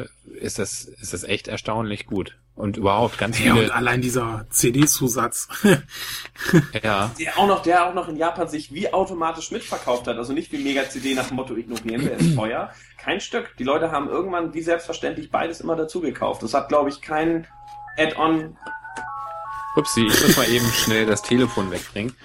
äh, 0.00 0.06
ist 0.34 0.58
das, 0.58 0.84
ist 0.84 1.12
das 1.12 1.24
echt 1.24 1.48
erstaunlich 1.48 2.06
gut. 2.06 2.36
Und 2.56 2.78
überhaupt 2.78 3.18
ganz 3.18 3.38
Ja, 3.38 3.52
und 3.52 3.58
viele, 3.60 3.74
allein 3.74 4.00
dieser 4.00 4.46
CD-Zusatz. 4.48 5.48
ja, 6.82 7.10
Der 7.18 7.38
auch 7.38 7.46
noch, 7.46 7.62
der 7.62 7.86
auch 7.86 7.92
noch 7.92 8.08
in 8.08 8.16
Japan 8.16 8.48
sich 8.48 8.72
wie 8.72 8.90
automatisch 8.94 9.50
mitverkauft 9.50 10.06
hat. 10.06 10.16
Also 10.16 10.32
nicht 10.32 10.50
wie 10.52 10.58
Mega 10.58 10.88
CD 10.88 11.14
nach 11.14 11.28
dem 11.28 11.36
Motto 11.36 11.54
ignorieren, 11.54 12.06
der 12.06 12.16
ist 12.16 12.34
teuer. 12.34 12.72
Kein 12.96 13.20
Stück. 13.20 13.54
Die 13.58 13.64
Leute 13.64 13.92
haben 13.92 14.08
irgendwann 14.08 14.54
wie 14.54 14.62
selbstverständlich 14.62 15.30
beides 15.30 15.60
immer 15.60 15.76
dazu 15.76 16.00
gekauft. 16.00 16.42
Das 16.42 16.54
hat, 16.54 16.70
glaube 16.70 16.88
ich, 16.88 17.02
kein 17.02 17.46
Add-on. 17.98 18.56
upsie, 19.76 20.06
ich 20.06 20.26
muss 20.26 20.36
mal 20.38 20.48
eben 20.48 20.66
schnell 20.72 21.04
das 21.04 21.20
Telefon 21.20 21.70
wegbringen. 21.70 22.16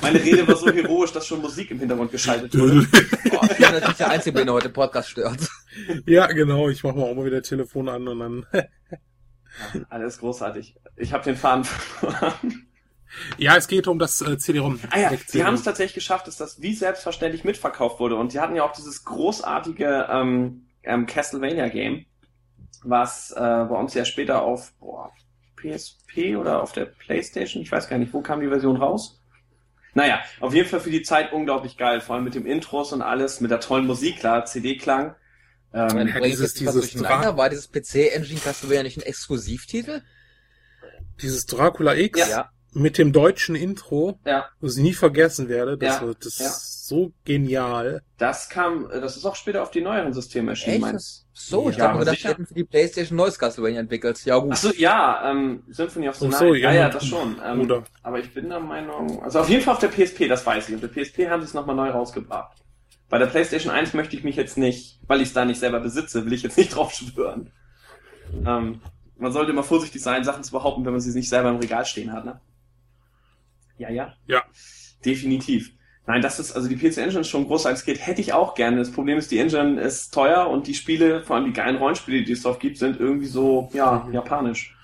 Meine 0.00 0.22
Rede 0.22 0.48
war 0.48 0.56
so 0.56 0.70
heroisch, 0.70 1.12
dass 1.12 1.26
schon 1.26 1.42
Musik 1.42 1.70
im 1.72 1.80
Hintergrund 1.80 2.10
geschaltet 2.10 2.56
wurde. 2.58 2.86
Boah, 3.30 3.44
ich 3.50 3.56
bin 3.58 3.70
natürlich 3.72 3.96
der 3.96 4.10
Einzige, 4.10 4.44
der 4.44 4.54
heute 4.54 4.70
Podcast 4.70 5.10
stört. 5.10 5.40
ja, 6.06 6.26
genau. 6.28 6.70
Ich 6.70 6.82
mache 6.84 6.96
mal 6.96 7.04
auch 7.04 7.14
mal 7.14 7.26
wieder 7.26 7.42
Telefon 7.42 7.88
an 7.90 8.08
und 8.08 8.18
dann. 8.20 8.46
Alles 9.88 10.18
großartig. 10.18 10.76
Ich 10.96 11.12
habe 11.12 11.24
den 11.24 11.36
Faden 11.36 11.64
verloren. 11.64 12.68
ja, 13.36 13.56
es 13.56 13.68
geht 13.68 13.86
um 13.88 13.98
das 13.98 14.20
äh, 14.20 14.38
CD-ROM. 14.38 14.80
Ah 14.90 14.98
ja, 14.98 15.12
sie 15.26 15.44
haben 15.44 15.54
es 15.54 15.62
tatsächlich 15.62 15.94
geschafft, 15.94 16.26
dass 16.26 16.36
das 16.36 16.60
wie 16.60 16.74
selbstverständlich 16.74 17.44
mitverkauft 17.44 18.00
wurde. 18.00 18.16
Und 18.16 18.32
sie 18.32 18.40
hatten 18.40 18.54
ja 18.54 18.64
auch 18.64 18.72
dieses 18.72 19.04
großartige 19.04 20.08
ähm, 20.10 20.66
ähm, 20.82 21.06
Castlevania-Game, 21.06 22.06
was 22.82 23.32
äh, 23.32 23.40
bei 23.40 23.76
uns 23.76 23.94
ja 23.94 24.04
später 24.04 24.42
auf 24.42 24.72
boah, 24.80 25.12
PSP 25.56 26.36
oder 26.36 26.62
auf 26.62 26.72
der 26.72 26.86
Playstation, 26.86 27.62
ich 27.62 27.72
weiß 27.72 27.88
gar 27.88 27.98
nicht, 27.98 28.12
wo 28.12 28.20
kam 28.20 28.40
die 28.40 28.48
Version 28.48 28.76
raus? 28.76 29.20
Naja, 29.94 30.20
auf 30.40 30.54
jeden 30.54 30.68
Fall 30.68 30.80
für 30.80 30.90
die 30.90 31.02
Zeit 31.02 31.32
unglaublich 31.32 31.76
geil, 31.76 32.00
vor 32.00 32.14
allem 32.14 32.24
mit 32.24 32.34
dem 32.34 32.46
Intros 32.46 32.92
und 32.92 33.02
alles, 33.02 33.40
mit 33.40 33.50
der 33.50 33.60
tollen 33.60 33.86
Musik, 33.86 34.20
klar, 34.20 34.44
CD-Klang. 34.44 35.16
Ähm, 35.72 36.06
dieses- 36.24 36.42
was 36.46 36.54
dieses 36.54 36.74
durcheinander. 36.92 37.36
War 37.36 37.50
dieses 37.50 37.68
PC-Engine 37.70 38.40
Castlevania 38.40 38.82
nicht 38.84 38.96
ein 38.98 39.02
Exklusivtitel? 39.02 40.00
Dieses 41.20 41.46
Dracula 41.46 41.94
X 41.94 42.18
Ja. 42.30 42.50
mit 42.72 42.96
dem 42.96 43.12
deutschen 43.12 43.54
Intro, 43.56 44.18
ja, 44.24 44.46
das 44.60 44.76
ich 44.76 44.82
nie 44.82 44.92
vergessen 44.94 45.48
werde. 45.48 45.76
Das, 45.76 46.00
Ja, 46.00 46.06
wird- 46.06 46.24
das 46.24 46.38
ja. 46.38 46.46
ist 46.46 46.86
so 46.88 47.12
genial. 47.24 48.02
das 48.16 48.48
kam, 48.48 48.88
das 48.88 49.16
ist 49.18 49.26
auch 49.26 49.36
später 49.36 49.62
auf 49.62 49.70
die 49.70 49.80
neueren 49.82 50.12
Systeme 50.14 50.52
erschienen, 50.52 50.76
Echt? 50.76 50.82
meins. 50.82 51.26
So, 51.34 51.68
ich 51.70 51.76
Ja, 51.76 51.92
dachte 51.92 52.04
das 52.06 52.24
hätten 52.24 52.46
für 52.46 52.54
die 52.54 52.64
Playstation 52.64 53.16
neues 53.16 53.38
Castlevania 53.38 53.80
entwickelt. 53.80 54.24
Ja 54.24 54.38
gut. 54.38 54.52
Ach 54.52 54.56
so, 54.56 54.72
ja, 54.72 55.30
ähm, 55.30 55.62
Symphony 55.68 56.08
of 56.08 56.16
the 56.16 56.26
Ach 56.26 56.30
Night. 56.30 56.38
so, 56.38 56.54
ja, 56.54 56.72
ja, 56.72 56.80
ja, 56.80 56.88
das 56.88 57.04
schon. 57.06 57.36
Ähm, 57.44 57.60
Oder? 57.60 57.84
Aber 58.02 58.18
ich 58.20 58.32
bin 58.32 58.48
der 58.48 58.60
Meinung, 58.60 59.22
also 59.22 59.40
auf 59.40 59.48
jeden 59.50 59.62
Fall 59.62 59.74
auf 59.74 59.80
der 59.80 59.88
PSP, 59.88 60.28
das 60.28 60.46
weiß 60.46 60.68
ich. 60.70 60.74
Auf 60.76 60.80
der 60.80 60.88
PSP 60.88 61.28
haben 61.28 61.42
sie 61.42 61.46
es 61.48 61.54
nochmal 61.54 61.76
neu 61.76 61.90
rausgebracht. 61.90 62.56
Bei 63.08 63.18
der 63.18 63.26
PlayStation 63.26 63.72
1 63.72 63.94
möchte 63.94 64.16
ich 64.16 64.24
mich 64.24 64.36
jetzt 64.36 64.58
nicht, 64.58 65.00
weil 65.06 65.20
ich 65.20 65.28
es 65.28 65.34
da 65.34 65.44
nicht 65.44 65.60
selber 65.60 65.80
besitze, 65.80 66.24
will 66.24 66.32
ich 66.32 66.42
jetzt 66.42 66.58
nicht 66.58 66.68
drauf 66.74 66.92
schwören. 66.92 67.50
Ähm, 68.46 68.80
man 69.16 69.32
sollte 69.32 69.52
immer 69.52 69.62
vorsichtig 69.62 70.02
sein, 70.02 70.24
Sachen 70.24 70.44
zu 70.44 70.52
behaupten, 70.52 70.84
wenn 70.84 70.92
man 70.92 71.00
sie 71.00 71.16
nicht 71.16 71.28
selber 71.28 71.50
im 71.50 71.56
Regal 71.56 71.84
stehen 71.86 72.12
hat, 72.12 72.24
ne? 72.24 72.40
Ja, 73.78 73.90
ja. 73.90 74.14
Ja. 74.26 74.42
Definitiv. 75.04 75.72
Nein, 76.06 76.22
das 76.22 76.38
ist, 76.38 76.52
also 76.52 76.68
die 76.68 76.76
PC 76.76 76.98
Engine 76.98 77.20
ist 77.20 77.28
schon 77.28 77.46
groß 77.46 77.66
als 77.66 77.84
geht, 77.84 78.04
hätte 78.06 78.20
ich 78.20 78.32
auch 78.32 78.54
gerne. 78.54 78.78
Das 78.78 78.90
Problem 78.90 79.18
ist, 79.18 79.30
die 79.30 79.38
Engine 79.38 79.80
ist 79.80 80.12
teuer 80.12 80.48
und 80.48 80.66
die 80.66 80.74
Spiele, 80.74 81.22
vor 81.22 81.36
allem 81.36 81.44
die 81.44 81.52
geilen 81.52 81.76
Rollenspiele, 81.76 82.24
die 82.24 82.32
es 82.32 82.42
drauf 82.42 82.58
gibt, 82.58 82.78
sind 82.78 82.98
irgendwie 82.98 83.26
so, 83.26 83.68
ja, 83.74 84.08
japanisch. 84.10 84.74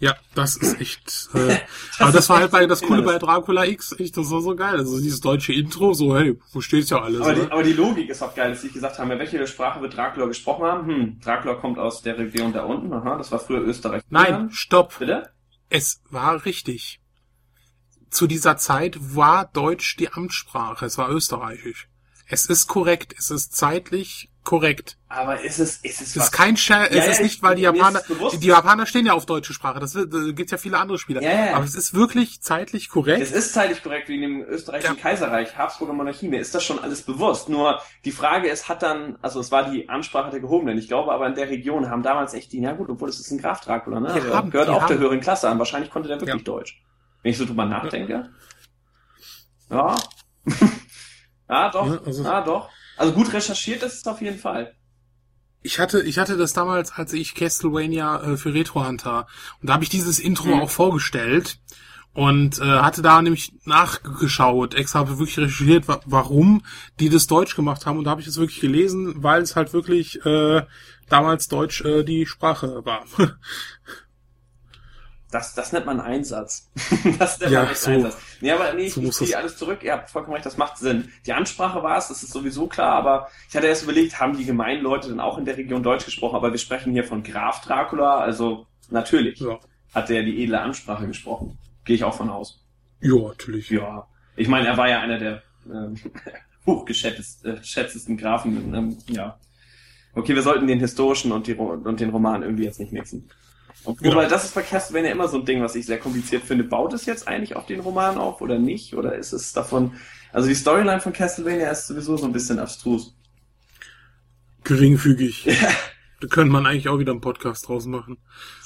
Ja, 0.00 0.16
das 0.34 0.56
ist 0.56 0.80
echt. 0.80 1.28
Äh, 1.34 1.58
aber 1.98 2.10
das 2.10 2.28
war 2.30 2.40
halt 2.40 2.50
bei 2.50 2.66
das 2.66 2.80
Coole 2.80 3.02
bei 3.02 3.18
Dracula 3.18 3.66
X, 3.66 3.94
echt, 3.98 4.16
das 4.16 4.30
war 4.30 4.40
so 4.40 4.56
geil. 4.56 4.76
Also 4.78 4.98
dieses 4.98 5.20
deutsche 5.20 5.52
Intro, 5.52 5.92
so, 5.92 6.16
hey, 6.16 6.38
wo 6.52 6.62
steht's 6.62 6.88
ja 6.88 7.02
alles, 7.02 7.20
Aber 7.20 7.34
die, 7.34 7.42
ne? 7.42 7.52
aber 7.52 7.62
die 7.62 7.74
Logik 7.74 8.08
ist 8.08 8.22
auch 8.22 8.34
geil, 8.34 8.50
dass 8.50 8.62
sie 8.62 8.70
gesagt 8.70 8.98
haben, 8.98 9.10
ja, 9.10 9.18
welche 9.18 9.46
Sprache 9.46 9.82
wird 9.82 9.94
Dracula 9.94 10.26
gesprochen 10.26 10.64
haben? 10.64 10.86
Hm, 10.86 11.20
Dracula 11.20 11.54
kommt 11.56 11.78
aus 11.78 12.00
der 12.00 12.16
Region 12.16 12.54
da 12.54 12.64
unten, 12.64 12.90
aha, 12.92 13.18
das 13.18 13.30
war 13.30 13.38
früher 13.38 13.60
Österreich. 13.60 14.02
Nein, 14.08 14.50
stopp. 14.50 14.98
Bitte? 14.98 15.30
Es 15.68 16.00
war 16.08 16.46
richtig. 16.46 17.00
Zu 18.08 18.26
dieser 18.26 18.56
Zeit 18.56 18.96
war 19.14 19.50
Deutsch 19.52 19.96
die 19.98 20.10
Amtssprache, 20.10 20.86
es 20.86 20.96
war 20.96 21.10
österreichisch. 21.10 21.88
Es 22.26 22.46
ist 22.46 22.68
korrekt, 22.68 23.14
es 23.18 23.30
ist 23.30 23.54
zeitlich 23.54 24.29
korrekt. 24.44 24.96
Aber 25.08 25.40
ist 25.40 25.58
es, 25.58 25.76
ist 25.78 26.00
es 26.00 26.16
Es 26.16 26.16
ist 26.16 26.32
kein 26.32 26.56
Scher, 26.56 26.90
es 26.90 26.96
Ja, 26.96 27.04
ist 27.04 27.18
ja, 27.18 27.24
nicht, 27.24 27.42
weil 27.42 27.56
die 27.56 27.62
Japaner, 27.62 28.00
die 28.40 28.46
Japaner 28.46 28.86
stehen 28.86 29.04
ja 29.06 29.12
auf 29.12 29.26
deutsche 29.26 29.52
Sprache, 29.52 29.80
das 29.80 29.94
wird- 29.94 30.12
da 30.14 30.18
gibt's 30.32 30.50
ja 30.52 30.58
viele 30.58 30.78
andere 30.78 30.98
Spieler. 30.98 31.22
Ja, 31.22 31.46
ja. 31.46 31.54
Aber 31.56 31.64
es 31.64 31.74
ist 31.74 31.94
wirklich 31.94 32.40
zeitlich 32.40 32.88
korrekt. 32.88 33.20
Es 33.22 33.32
ist 33.32 33.52
zeitlich 33.52 33.82
korrekt 33.82 34.08
wie 34.08 34.14
in 34.16 34.22
dem 34.22 34.42
österreichischen 34.42 34.96
Ja. 34.96 35.02
Kaiserreich, 35.02 35.56
Habsburger 35.58 35.92
Monarchie, 35.92 36.28
mir 36.28 36.40
ist 36.40 36.54
das 36.54 36.64
schon 36.64 36.78
alles 36.78 37.02
bewusst. 37.02 37.48
Nur 37.48 37.80
die 38.04 38.12
Frage 38.12 38.48
ist, 38.48 38.68
hat 38.68 38.82
dann, 38.82 39.18
also 39.22 39.40
es 39.40 39.50
war 39.52 39.70
die 39.70 39.88
Ansprache 39.88 40.30
der 40.30 40.40
Gehobenen. 40.40 40.78
Ich 40.78 40.88
glaube 40.88 41.12
aber 41.12 41.26
in 41.26 41.34
der 41.34 41.48
Region 41.50 41.90
haben 41.90 42.02
damals 42.02 42.32
echt 42.34 42.52
die, 42.52 42.60
na 42.60 42.72
gut, 42.72 42.88
obwohl 42.88 43.08
es 43.08 43.20
ist 43.20 43.30
ein 43.30 43.38
Graf 43.38 43.60
Dracula, 43.60 44.00
ne? 44.00 44.08
Also, 44.08 44.34
haben- 44.34 44.50
gehört 44.50 44.68
auch 44.70 44.86
der 44.86 44.96
haben- 44.96 45.02
höheren 45.02 45.20
Klasse 45.20 45.48
an. 45.48 45.58
Wahrscheinlich 45.58 45.90
konnte 45.90 46.08
der 46.08 46.20
wirklich 46.20 46.36
Ja. 46.38 46.44
Deutsch. 46.44 46.82
Wenn 47.22 47.32
ich 47.32 47.38
so 47.38 47.44
drüber 47.44 47.66
nachdenke. 47.66 48.30
Ja. 49.70 49.96
ja, 51.48 51.68
doch. 51.70 51.86
Ja, 51.86 52.00
also- 52.04 52.24
ja, 52.24 52.40
doch. 52.40 52.70
Also 53.00 53.14
gut 53.14 53.32
recherchiert 53.32 53.82
ist 53.82 53.94
es 53.94 54.06
auf 54.06 54.20
jeden 54.20 54.38
Fall. 54.38 54.74
Ich 55.62 55.78
hatte, 55.78 56.02
ich 56.02 56.18
hatte 56.18 56.36
das 56.36 56.52
damals, 56.52 56.92
als 56.92 57.14
ich 57.14 57.34
Castlevania 57.34 58.20
äh, 58.20 58.36
für 58.36 58.52
Retro 58.52 58.86
Hunter 58.86 59.26
und 59.62 59.68
da 59.68 59.72
habe 59.72 59.84
ich 59.84 59.88
dieses 59.88 60.18
Intro 60.18 60.48
Mhm. 60.48 60.60
auch 60.60 60.68
vorgestellt 60.68 61.58
und 62.12 62.58
äh, 62.58 62.62
hatte 62.62 63.00
da 63.00 63.22
nämlich 63.22 63.54
nachgeschaut, 63.64 64.74
extra 64.74 64.98
habe 64.98 65.18
wirklich 65.18 65.38
recherchiert, 65.38 65.88
wa 65.88 66.02
warum 66.04 66.62
die 66.98 67.08
das 67.08 67.26
Deutsch 67.26 67.56
gemacht 67.56 67.86
haben 67.86 67.96
und 67.96 68.04
da 68.04 68.10
habe 68.10 68.20
ich 68.20 68.26
es 68.26 68.36
wirklich 68.36 68.60
gelesen, 68.60 69.22
weil 69.22 69.40
es 69.40 69.56
halt 69.56 69.72
wirklich 69.72 70.22
äh, 70.26 70.60
damals 71.08 71.48
Deutsch 71.48 71.80
äh, 71.80 72.04
die 72.04 72.26
Sprache 72.26 72.84
war. 72.84 73.04
Das, 75.30 75.54
das 75.54 75.72
nennt 75.72 75.86
man 75.86 76.00
Einsatz. 76.00 76.70
das 77.18 77.38
nennt 77.38 77.52
Ja, 77.52 77.64
man 77.64 77.74
so. 77.74 77.90
Einsatz. 77.90 78.16
Nee, 78.40 78.50
aber 78.52 78.72
nee, 78.74 78.86
ich, 78.86 78.94
So 78.94 79.00
ich 79.00 79.06
muss 79.06 79.16
ziehe 79.18 79.30
es- 79.30 79.36
alles 79.36 79.56
zurück. 79.56 79.82
Ihr 79.82 79.92
habt 79.92 80.10
vollkommen 80.10 80.34
recht, 80.34 80.46
das 80.46 80.56
macht 80.56 80.78
Sinn. 80.78 81.08
Die 81.26 81.32
Ansprache 81.32 81.82
war 81.82 81.98
es, 81.98 82.08
das 82.08 82.22
ist 82.22 82.32
sowieso 82.32 82.66
klar, 82.66 82.92
aber 82.94 83.28
ich 83.48 83.56
hatte 83.56 83.66
erst 83.68 83.84
überlegt, 83.84 84.18
haben 84.20 84.36
die 84.36 84.44
gemeinen 84.44 84.82
Leute 84.82 85.08
dann 85.08 85.20
auch 85.20 85.38
in 85.38 85.44
der 85.44 85.56
Region 85.56 85.82
Deutsch 85.82 86.04
gesprochen, 86.04 86.36
aber 86.36 86.50
wir 86.50 86.58
sprechen 86.58 86.92
hier 86.92 87.04
von 87.04 87.22
Graf 87.22 87.60
Dracula, 87.60 88.18
also 88.18 88.66
natürlich 88.90 89.38
ja. 89.40 89.58
hat 89.94 90.08
der 90.08 90.22
die 90.24 90.42
edle 90.42 90.60
Ansprache 90.60 91.06
gesprochen. 91.06 91.56
Gehe 91.84 91.94
ich 91.96 92.04
auch 92.04 92.14
von 92.14 92.28
aus. 92.30 92.64
ja, 93.00 93.14
natürlich. 93.16 93.70
Ja. 93.70 94.06
Ich 94.36 94.48
meine, 94.48 94.66
er 94.68 94.76
war 94.76 94.88
ja 94.88 95.00
einer 95.00 95.18
der 95.18 95.42
ähm, 95.66 95.94
hochgeschätztesten 96.66 98.16
Grafen. 98.16 98.74
Ähm, 98.74 98.98
ja. 99.08 99.38
Okay, 100.14 100.34
wir 100.34 100.42
sollten 100.42 100.66
den 100.66 100.80
historischen 100.80 101.30
und, 101.32 101.46
die, 101.46 101.54
und 101.54 102.00
den 102.00 102.10
Roman 102.10 102.42
irgendwie 102.42 102.64
jetzt 102.64 102.80
nicht 102.80 102.92
mixen. 102.92 103.30
Genau. 103.84 104.14
Wobei, 104.14 104.26
das 104.26 104.44
ist 104.44 104.54
bei 104.54 104.62
Castlevania 104.62 105.10
immer 105.10 105.28
so 105.28 105.38
ein 105.38 105.44
Ding, 105.44 105.62
was 105.62 105.74
ich 105.74 105.86
sehr 105.86 105.98
kompliziert 105.98 106.44
finde. 106.44 106.64
Baut 106.64 106.92
es 106.92 107.06
jetzt 107.06 107.26
eigentlich 107.28 107.56
auf 107.56 107.66
den 107.66 107.80
Roman 107.80 108.18
auf 108.18 108.40
oder 108.40 108.58
nicht? 108.58 108.94
Oder 108.94 109.14
ist 109.14 109.32
es 109.32 109.52
davon... 109.52 109.92
Also 110.32 110.48
die 110.48 110.54
Storyline 110.54 111.00
von 111.00 111.12
Castlevania 111.12 111.70
ist 111.70 111.86
sowieso 111.86 112.16
so 112.16 112.26
ein 112.26 112.32
bisschen 112.32 112.58
abstrus. 112.58 113.16
Geringfügig. 114.64 115.48
Da 116.20 116.28
könnte 116.28 116.52
man 116.52 116.66
eigentlich 116.66 116.88
auch 116.90 116.98
wieder 116.98 117.12
einen 117.12 117.22
Podcast 117.22 117.66
draus 117.66 117.86
machen. 117.86 118.18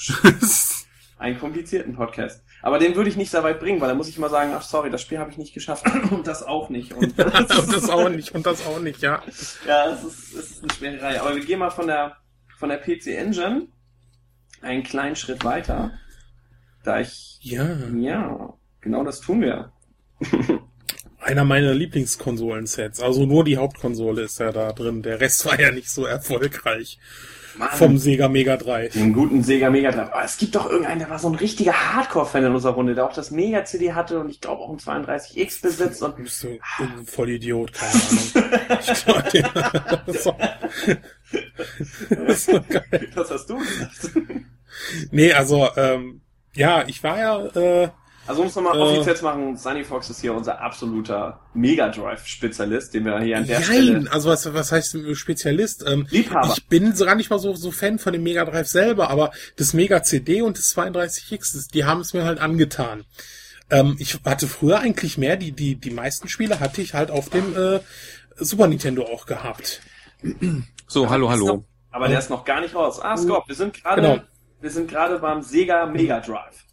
Einen 1.18 1.38
komplizierten 1.38 1.94
Podcast. 1.94 2.42
Aber 2.62 2.78
den 2.78 2.96
würde 2.96 3.08
ich 3.08 3.16
nicht 3.16 3.30
sehr 3.30 3.44
weit 3.44 3.60
bringen, 3.60 3.80
weil 3.80 3.88
da 3.88 3.94
muss 3.94 4.08
ich 4.08 4.16
immer 4.16 4.28
sagen, 4.28 4.52
ach 4.54 4.62
sorry, 4.62 4.90
das 4.90 5.02
Spiel 5.02 5.18
habe 5.18 5.30
ich 5.30 5.38
nicht 5.38 5.54
geschafft. 5.54 5.84
Und 6.10 6.26
das 6.26 6.42
auch 6.42 6.68
nicht. 6.68 6.92
Und 6.92 7.16
und 7.18 7.38
das 7.38 7.88
auch 7.88 8.08
nicht, 8.08 8.34
und 8.34 8.44
das 8.44 8.66
auch 8.66 8.80
nicht, 8.80 9.02
ja. 9.02 9.22
Ja, 9.66 9.90
es 9.90 10.02
ist, 10.02 10.34
es 10.34 10.50
ist 10.50 10.62
eine 10.64 10.72
schwere 10.72 11.02
Reihe. 11.02 11.20
Aber 11.20 11.36
wir 11.36 11.44
gehen 11.44 11.60
mal 11.60 11.70
von 11.70 11.86
der, 11.86 12.16
von 12.58 12.68
der 12.68 12.78
PC 12.78 13.08
Engine 13.08 13.68
einen 14.64 14.82
kleinen 14.82 15.16
Schritt 15.16 15.44
weiter. 15.44 15.92
Da 16.82 17.00
ich, 17.00 17.38
Ja. 17.42 17.76
ja, 17.96 18.54
genau 18.80 19.04
das 19.04 19.20
tun 19.20 19.40
wir. 19.40 19.72
Einer 21.20 21.44
meiner 21.44 21.72
Lieblingskonsolensets. 21.72 23.00
Also 23.00 23.24
nur 23.24 23.44
die 23.44 23.56
Hauptkonsole 23.56 24.22
ist 24.22 24.38
ja 24.40 24.52
da 24.52 24.72
drin. 24.72 25.02
Der 25.02 25.20
Rest 25.20 25.46
war 25.46 25.58
ja 25.58 25.70
nicht 25.70 25.88
so 25.88 26.04
erfolgreich. 26.04 26.98
Mann, 27.56 27.68
Vom 27.72 27.98
Sega 27.98 28.28
Mega 28.28 28.56
Drive. 28.56 28.92
den 28.94 29.12
guten 29.12 29.42
Sega 29.42 29.70
Mega 29.70 29.90
Drive. 29.92 30.10
Aber 30.12 30.24
es 30.24 30.36
gibt 30.38 30.54
doch 30.54 30.66
irgendeinen, 30.68 30.98
der 31.00 31.10
war 31.10 31.18
so 31.18 31.28
ein 31.28 31.34
richtiger 31.34 31.72
Hardcore-Fan 31.72 32.44
in 32.44 32.52
unserer 32.54 32.72
Runde, 32.74 32.94
der 32.94 33.04
auch 33.06 33.12
das 33.12 33.30
Mega-CD 33.30 33.92
hatte 33.92 34.18
und 34.20 34.28
ich 34.28 34.40
glaube 34.40 34.62
auch 34.62 34.70
ein 34.70 34.78
32X 34.78 35.62
besitzt 35.62 36.02
und 36.02 36.16
Bist 36.16 36.42
du 36.42 36.58
ein 36.78 37.06
Vollidiot, 37.06 37.72
keine 37.72 37.92
Ahnung. 37.92 38.80
Ich 38.80 39.04
glaub, 39.04 39.30
der- 39.30 40.02
das 40.06 40.24
so- 40.24 40.36
das 42.10 42.28
ist 42.38 42.46
so 42.46 42.60
geil. 42.68 43.08
was 43.14 43.30
hast 43.30 43.46
du 43.50 43.58
gesagt? 43.58 44.10
Nee, 45.10 45.32
also, 45.32 45.68
ähm, 45.76 46.20
ja, 46.54 46.84
ich 46.86 47.02
war 47.02 47.18
ja, 47.18 47.46
äh, 47.84 47.88
Also 48.26 48.42
um 48.42 48.48
es 48.48 48.54
nochmal 48.54 48.76
Äh. 48.78 48.80
offiziell 48.80 49.16
zu 49.16 49.24
machen, 49.24 49.56
Sunny 49.56 49.84
Fox 49.84 50.08
ist 50.10 50.20
hier 50.20 50.32
unser 50.34 50.60
absoluter 50.60 51.40
Mega 51.52 51.88
Drive-Spezialist, 51.90 52.94
den 52.94 53.04
wir 53.04 53.20
hier 53.20 53.36
an 53.38 53.46
der 53.46 53.60
Nein, 53.60 53.64
Stelle... 53.68 54.12
also 54.12 54.30
was, 54.30 54.52
was 54.54 54.72
heißt 54.72 54.96
Spezialist? 55.14 55.84
Ähm, 55.86 56.06
Liebhaber. 56.10 56.54
Ich 56.56 56.66
bin 56.68 56.94
so 56.94 57.04
gar 57.04 57.14
nicht 57.16 57.30
mal 57.30 57.38
so, 57.38 57.54
so 57.54 57.70
Fan 57.70 57.98
von 57.98 58.12
dem 58.12 58.22
Mega 58.22 58.44
Drive 58.44 58.68
selber, 58.68 59.10
aber 59.10 59.30
das 59.56 59.74
Mega 59.74 60.02
CD 60.02 60.40
und 60.42 60.56
das 60.58 60.74
32X, 60.76 61.54
das, 61.54 61.68
die 61.68 61.84
haben 61.84 62.00
es 62.00 62.14
mir 62.14 62.24
halt 62.24 62.40
angetan. 62.40 63.04
Ähm, 63.70 63.96
ich 63.98 64.18
hatte 64.24 64.46
früher 64.46 64.78
eigentlich 64.80 65.18
mehr, 65.18 65.36
die, 65.36 65.52
die, 65.52 65.76
die 65.76 65.90
meisten 65.90 66.28
Spiele 66.28 66.60
hatte 66.60 66.80
ich 66.82 66.94
halt 66.94 67.10
auf 67.10 67.28
dem 67.30 67.56
äh, 67.56 67.80
Super 68.36 68.66
Nintendo 68.68 69.04
auch 69.04 69.26
gehabt. 69.26 69.80
So, 70.86 71.10
hallo, 71.10 71.30
hallo. 71.30 71.64
Aber 71.90 72.08
der 72.08 72.18
ist 72.18 72.30
noch 72.30 72.44
gar 72.44 72.60
nicht 72.60 72.74
raus. 72.74 73.00
Ah, 73.00 73.16
Scott, 73.16 73.44
wir 73.46 73.54
sind 73.54 73.74
gerade, 73.74 74.00
Genau. 74.02 74.20
wir 74.60 74.70
sind 74.70 74.88
gerade 74.90 75.18
beim 75.18 75.42
Sega 75.42 75.86
Mega 75.86 76.20
Drive. 76.20 76.64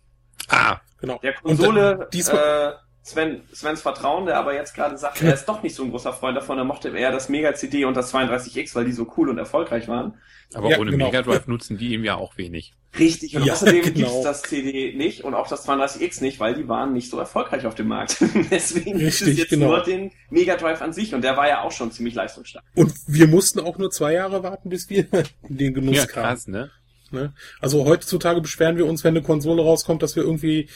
Ah, 0.52 0.82
Genau. 1.00 1.18
Der 1.24 1.34
Und, 1.44 1.58
Konsole, 1.58 2.02
äh, 2.04 2.10
diesmal- 2.14 2.74
äh, 2.74 2.74
Sven, 3.04 3.42
Svens 3.52 3.82
Vertrauen, 3.82 4.28
der 4.28 4.38
aber 4.38 4.54
jetzt 4.54 4.76
gerade 4.76 4.96
sagt, 4.96 5.24
er 5.24 5.34
ist 5.34 5.46
doch 5.46 5.64
nicht 5.64 5.74
so 5.76 5.84
ein 5.84 5.90
großer 5.90 6.14
Freund 6.14 6.38
davon, 6.38 6.60
er 6.60 6.64
mochte 6.66 6.90
eher 6.96 7.12
das 7.12 7.30
Mega 7.30 7.56
CD 7.56 7.84
und 7.86 7.96
das 7.98 8.14
32X, 8.14 8.76
weil 8.76 8.86
die 8.86 8.92
so 8.92 9.12
cool 9.18 9.30
und 9.30 9.40
erfolgreich 9.40 9.88
waren. 9.88 10.20
aber 10.54 10.70
Ja, 10.70 10.78
ohne 10.78 10.92
genau. 10.92 11.08
Mega 11.08 11.24
Drive 11.24 11.48
nutzen 11.48 11.80
die 11.80 11.94
ihm 11.96 12.04
ja 12.04 12.14
auch 12.18 12.38
wenig. 12.38 12.74
Richtig, 13.00 13.36
und 13.36 13.44
Ja, 13.46 13.54
außerdem 13.54 13.82
genau. 13.94 13.94
gibt's 13.96 14.22
das 14.22 14.44
CD 14.44 14.94
nicht 14.96 15.24
und 15.24 15.34
auch 15.34 15.48
das 15.48 15.68
32X 15.68 16.22
nicht, 16.22 16.40
weil 16.40 16.54
die 16.54 16.68
waren 16.68 16.94
nicht 16.94 17.10
so 17.10 17.18
erfolgreich 17.18 17.66
auf 17.66 17.74
dem 17.74 17.88
Markt. 17.88 18.18
Deswegen 18.52 18.96
Richtig, 19.00 19.36
jetzt 19.36 19.50
genau. 19.50 19.70
nur 19.70 19.82
den 19.82 20.12
Mega 20.30 20.56
Drive 20.56 20.84
an 20.84 20.94
sich 20.94 21.16
und 21.16 21.24
der 21.24 21.36
war 21.38 21.48
ja 21.48 21.64
auch 21.64 21.72
schon 21.72 21.92
ziemlich 21.92 22.14
leistungsstark. 22.14 22.64
Und 22.76 22.94
wir 23.08 23.26
mussten 23.26 23.62
auch 23.62 23.80
nur 23.80 23.90
zwei 23.90 24.14
Jahre 24.14 24.44
warten, 24.44 24.70
bis 24.70 24.88
wir 24.92 25.08
den 25.50 25.74
Genuss 25.74 25.96
Ja, 25.98 26.06
kamen. 26.06 26.26
krass, 26.28 26.48
ne? 26.48 26.70
Ne? 27.12 27.34
Also 27.60 27.86
heutzutage 27.86 28.42
beschweren 28.42 28.78
wir 28.78 28.86
uns, 28.86 29.04
wenn 29.04 29.16
eine 29.16 29.24
Konsole 29.24 29.62
rauskommt, 29.62 30.02
dass 30.04 30.16
wir 30.16 30.24
irgendwie, 30.24 30.70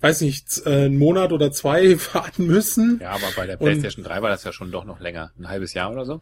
weiß 0.00 0.20
nicht, 0.22 0.62
äh, 0.66 0.84
einen 0.86 0.98
Monat 0.98 1.32
oder 1.32 1.50
zwei 1.52 1.96
warten 2.14 2.46
müssen. 2.46 2.98
Ja, 3.02 3.10
aber 3.10 3.26
bei 3.36 3.46
der 3.46 3.60
Und- 3.60 3.66
PlayStation 3.66 4.04
3 4.04 4.22
war 4.22 4.30
das 4.30 4.44
ja 4.44 4.52
schon 4.52 4.70
doch 4.70 4.84
noch 4.84 5.00
länger. 5.00 5.32
Ein 5.38 5.48
halbes 5.48 5.74
Jahr 5.74 5.90
oder 5.92 6.04
so? 6.04 6.20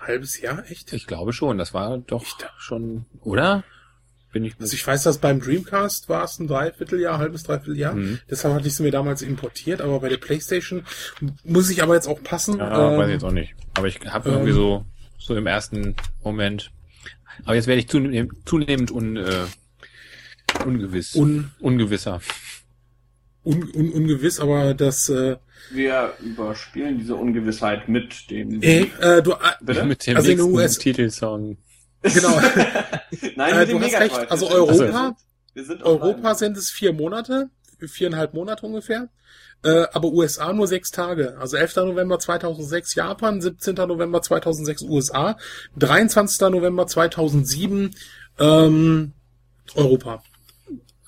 Halbes 0.00 0.40
Jahr, 0.40 0.64
echt? 0.70 0.92
Ich 0.92 1.06
glaube 1.06 1.32
schon. 1.32 1.58
Das 1.58 1.74
war 1.74 1.98
doch 1.98 2.22
Ich 2.22 2.34
schon, 2.58 3.06
oder? 3.20 3.62
Bin 4.32 4.44
ich 4.44 4.54
Also 4.58 4.74
ich 4.74 4.86
weiß, 4.86 5.02
dass 5.02 5.18
beim 5.18 5.40
Dreamcast 5.40 6.08
war 6.08 6.24
es 6.24 6.38
ein 6.38 6.48
Dreivierteljahr, 6.48 7.18
halbes 7.18 7.42
Dreivierteljahr. 7.42 7.94
Mhm. 7.94 8.18
Deshalb 8.30 8.54
hatte 8.54 8.66
ich 8.66 8.74
sie 8.74 8.82
mir 8.82 8.90
damals 8.90 9.20
importiert, 9.22 9.80
aber 9.82 10.00
bei 10.00 10.08
der 10.08 10.16
Playstation 10.16 10.84
muss 11.44 11.68
ich 11.70 11.82
aber 11.82 11.94
jetzt 11.94 12.08
auch 12.08 12.22
passen. 12.22 12.58
Ja, 12.58 12.92
ähm, 12.92 12.98
weiß 12.98 13.08
ich 13.08 13.12
jetzt 13.12 13.24
auch 13.24 13.30
nicht. 13.30 13.54
Aber 13.74 13.86
ich 13.88 14.00
habe 14.06 14.30
ähm, 14.30 14.34
irgendwie 14.36 14.52
so, 14.52 14.86
so 15.18 15.36
im 15.36 15.46
ersten 15.46 15.94
Moment. 16.24 16.70
Aber 17.44 17.54
jetzt 17.54 17.66
werde 17.66 17.80
ich 17.80 17.88
zunehmend, 17.88 18.32
zunehmend 18.46 18.90
un, 18.90 19.16
äh, 19.16 19.44
ungewiss. 20.64 21.14
Un, 21.16 21.50
Ungewisser. 21.60 22.20
un, 23.44 23.62
un, 23.74 23.90
ungewiss, 23.92 24.38
aber 24.40 24.74
das 24.74 25.08
äh, 25.08 25.36
Wir 25.72 26.12
überspielen 26.20 26.98
diese 26.98 27.16
Ungewissheit 27.16 27.88
mit 27.88 28.30
dem... 28.30 28.62
äh, 28.62 28.82
äh, 29.00 29.22
du, 29.22 29.32
äh, 29.32 29.36
Bitte? 29.60 29.84
Mit 29.84 30.06
dem 30.06 30.16
Also 30.16 30.30
in 30.30 30.36
den 30.38 30.46
nächsten 30.46 30.56
US 30.60 30.78
Titelsong. 30.78 31.56
genau, 32.02 32.40
Nein, 33.36 33.54
äh, 33.54 33.58
mit 33.60 33.70
du 33.72 33.80
hast 33.80 33.94
recht, 34.00 34.30
also 34.30 34.46
Wir 34.48 34.74
sind- 34.74 34.92
Europa, 34.92 35.16
Wir 35.54 35.64
sind 35.64 35.82
Europa 35.82 36.34
sind 36.34 36.56
es 36.56 36.70
vier 36.70 36.92
Monate, 36.92 37.50
viereinhalb 37.88 38.34
Monate 38.34 38.66
ungefähr. 38.66 39.08
Äh, 39.64 39.86
aber 39.92 40.08
USA 40.08 40.52
nur 40.52 40.66
sechs 40.66 40.90
Tage. 40.90 41.38
Also 41.38 41.56
11. 41.56 41.76
November 41.76 42.18
2006 42.18 42.94
Japan, 42.94 43.40
17. 43.40 43.74
November 43.74 44.20
2006 44.20 44.82
USA, 44.82 45.36
23. 45.76 46.40
November 46.50 46.86
2007 46.86 47.94
ähm, 48.38 49.12
Europa. 49.74 50.22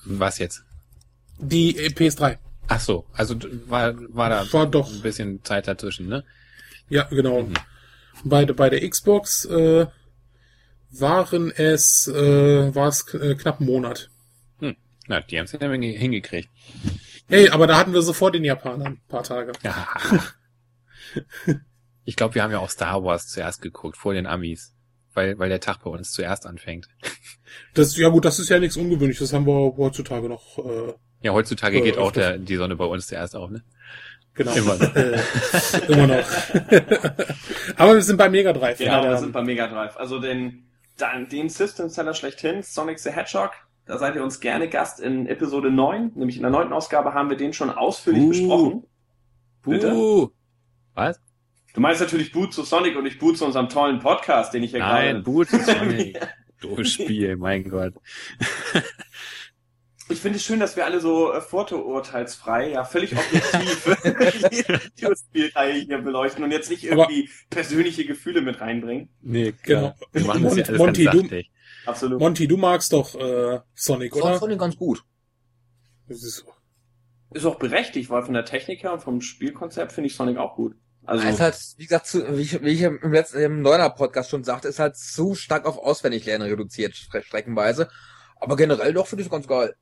Was 0.05 0.37
jetzt? 0.37 0.63
Die 1.39 1.77
äh, 1.77 1.89
PS3. 1.89 2.37
Ach 2.67 2.79
so, 2.79 3.05
also 3.13 3.35
war, 3.67 3.93
war 4.13 4.29
da 4.29 4.53
War 4.53 4.67
doch. 4.67 4.89
ein 4.89 5.01
bisschen 5.01 5.43
Zeit 5.43 5.67
dazwischen, 5.67 6.07
ne? 6.07 6.23
Ja, 6.89 7.03
genau. 7.03 7.43
Mhm. 7.43 7.53
Bei, 8.23 8.45
bei 8.45 8.69
der 8.69 8.87
Xbox 8.89 9.45
äh, 9.45 9.85
waren 10.91 11.51
es, 11.51 12.07
äh, 12.07 12.73
war 12.73 12.87
es 12.87 13.13
äh, 13.13 13.35
knapp 13.35 13.59
ein 13.59 13.65
Monat. 13.65 14.09
Na, 15.07 15.21
die 15.21 15.37
haben 15.37 15.45
es 15.45 15.51
ja 15.51 15.59
hinge- 15.59 15.97
hingekriegt. 15.97 16.49
Hey, 17.27 17.49
aber 17.49 17.67
da 17.67 17.77
hatten 17.77 17.93
wir 17.93 18.01
sofort 18.01 18.35
den 18.35 18.43
Japanern 18.43 18.87
ein 18.93 19.01
paar 19.07 19.23
Tage. 19.23 19.51
Ja. 19.63 19.87
ich 22.05 22.15
glaube, 22.15 22.35
wir 22.35 22.43
haben 22.43 22.51
ja 22.51 22.59
auch 22.59 22.69
Star 22.69 23.03
Wars 23.03 23.27
zuerst 23.27 23.61
geguckt, 23.61 23.97
vor 23.97 24.13
den 24.13 24.25
Amis. 24.27 24.71
Weil, 25.13 25.39
weil 25.39 25.47
der 25.47 25.61
Tag 25.61 25.81
bei 25.81 25.89
uns 25.89 26.11
zuerst 26.11 26.45
anfängt. 26.45 26.89
Das, 27.73 27.95
ja 27.95 28.09
gut, 28.09 28.25
das 28.25 28.37
ist 28.37 28.49
ja 28.49 28.59
nichts 28.59 28.75
Ungewöhnliches, 28.75 29.29
das 29.29 29.33
haben 29.33 29.47
wir 29.47 29.73
heutzutage 29.77 30.27
noch. 30.27 30.57
Äh, 30.59 30.93
Ja, 31.21 31.31
heutzutage 31.31 31.77
Äh, 31.77 31.81
geht 31.83 31.97
auch 31.97 32.11
der, 32.11 32.37
die 32.37 32.57
Sonne 32.57 32.75
bei 32.75 32.83
uns 32.83 33.07
zuerst 33.07 33.33
auf, 33.33 33.49
ne? 33.49 33.63
Genau. 34.33 34.51
Immer 34.51 34.75
noch. 34.75 34.93
Äh, 34.95 35.19
immer 35.87 36.07
noch. 36.07 36.27
Aber 37.77 37.93
wir 37.95 38.01
sind 38.01 38.17
bei 38.17 38.27
Mega 38.29 38.51
Drive. 38.51 38.77
Genau, 38.79 39.03
ja, 39.05 39.09
wir 39.11 39.17
sind 39.17 39.31
bei 39.31 39.41
Mega 39.41 39.67
Drive. 39.67 39.95
Also 39.95 40.19
den, 40.19 40.65
den, 40.99 41.29
den 41.29 41.47
System 41.49 41.87
Seller 41.87 42.13
schlechthin, 42.13 42.61
Sonic 42.61 42.99
the 42.99 43.11
Hedgehog. 43.11 43.51
Da 43.85 43.97
seid 43.99 44.15
ihr 44.15 44.23
uns 44.23 44.39
gerne 44.39 44.67
Gast 44.67 44.99
in 44.99 45.27
Episode 45.27 45.69
9, 45.71 46.13
nämlich 46.15 46.37
in 46.37 46.41
der 46.41 46.51
neunten 46.51 46.73
Ausgabe 46.73 47.13
haben 47.13 47.29
wir 47.29 47.37
den 47.37 47.53
schon 47.53 47.69
ausführlich 47.69 48.23
Uh. 48.23 48.29
besprochen. 48.29 48.83
Bitte? 49.63 49.93
Uh. 49.93 50.29
Was? 50.95 51.19
Du 51.73 51.81
meinst 51.81 52.01
natürlich 52.01 52.31
Boot 52.31 52.53
zu 52.53 52.63
Sonic 52.63 52.95
und 52.95 53.03
nicht 53.03 53.19
Boot 53.19 53.37
zu 53.37 53.45
unserem 53.45 53.69
tollen 53.69 53.99
Podcast, 53.99 54.53
den 54.53 54.63
ich 54.63 54.71
hier 54.71 54.79
Nein, 54.79 55.07
gerade... 55.07 55.19
Boot 55.23 55.51
ist 55.53 55.65
Sonic. 55.65 56.19
Doofes 56.61 56.93
Spiel, 56.93 57.35
mein 57.37 57.69
Gott. 57.69 57.93
Ich 60.07 60.19
finde 60.19 60.37
es 60.37 60.43
schön, 60.45 60.59
dass 60.59 60.75
wir 60.75 60.85
alle 60.85 60.99
so 60.99 61.33
äh, 61.33 61.41
vorurteilsfrei, 61.41 62.69
ja, 62.73 62.83
völlig 62.83 63.13
objektiv 63.17 63.85
die 64.51 65.01
Videospielreihe 65.01 65.73
hier 65.79 65.97
beleuchten 65.97 66.43
und 66.43 66.51
jetzt 66.51 66.69
nicht 66.69 66.83
irgendwie 66.83 67.27
persönliche 67.49 68.05
Gefühle 68.05 68.41
mit 68.41 68.61
reinbringen. 68.61 69.09
Nee, 69.23 69.55
Genau. 69.63 69.95
Wir 70.11 70.25
machen 70.25 70.43
das 70.43 70.57
ja 70.57 70.65
alles 70.65 70.77
Monty, 70.77 71.05
ganz 71.05 71.15
du- 71.15 71.21
sachlich. 71.23 71.51
Absolut. 71.85 72.19
Monty, 72.19 72.47
du 72.47 72.57
magst 72.57 72.93
doch 72.93 73.15
äh, 73.15 73.59
Sonic, 73.73 74.13
Ich 74.15 74.21
fand 74.21 74.31
oder? 74.31 74.39
Sonic 74.39 74.59
ganz 74.59 74.75
gut. 74.75 75.03
Das 76.07 76.23
ist 76.23 76.37
so. 76.37 76.45
Ist 77.31 77.45
auch 77.45 77.55
berechtigt, 77.55 78.09
weil 78.09 78.23
von 78.23 78.33
der 78.33 78.45
Technik 78.45 78.83
her 78.83 78.93
und 78.93 79.01
vom 79.01 79.21
Spielkonzept 79.21 79.91
finde 79.91 80.07
ich 80.07 80.15
Sonic 80.15 80.37
auch 80.37 80.55
gut. 80.55 80.75
Also, 81.05 81.27
Es 81.27 81.35
ist 81.35 81.39
halt, 81.41 81.59
wie 81.77 81.83
gesagt, 81.83 82.07
zu, 82.07 82.37
wie, 82.37 82.41
ich, 82.41 82.61
wie 82.63 82.69
ich 82.69 82.81
im 82.81 82.99
letzten 83.11 83.39
im 83.39 83.61
Neuner 83.61 83.89
Podcast 83.89 84.29
schon 84.29 84.43
sagte, 84.43 84.67
ist 84.67 84.79
halt 84.79 84.95
zu 84.97 85.35
stark 85.35 85.65
auf 85.65 85.77
Auswendiglernen 85.77 86.47
reduziert, 86.47 86.93
stre- 86.93 87.21
streckenweise. 87.23 87.89
Aber 88.39 88.55
generell 88.55 88.93
doch 88.93 89.07
finde 89.07 89.21
ich 89.21 89.27
es 89.27 89.31
ganz 89.31 89.47
geil. 89.47 89.75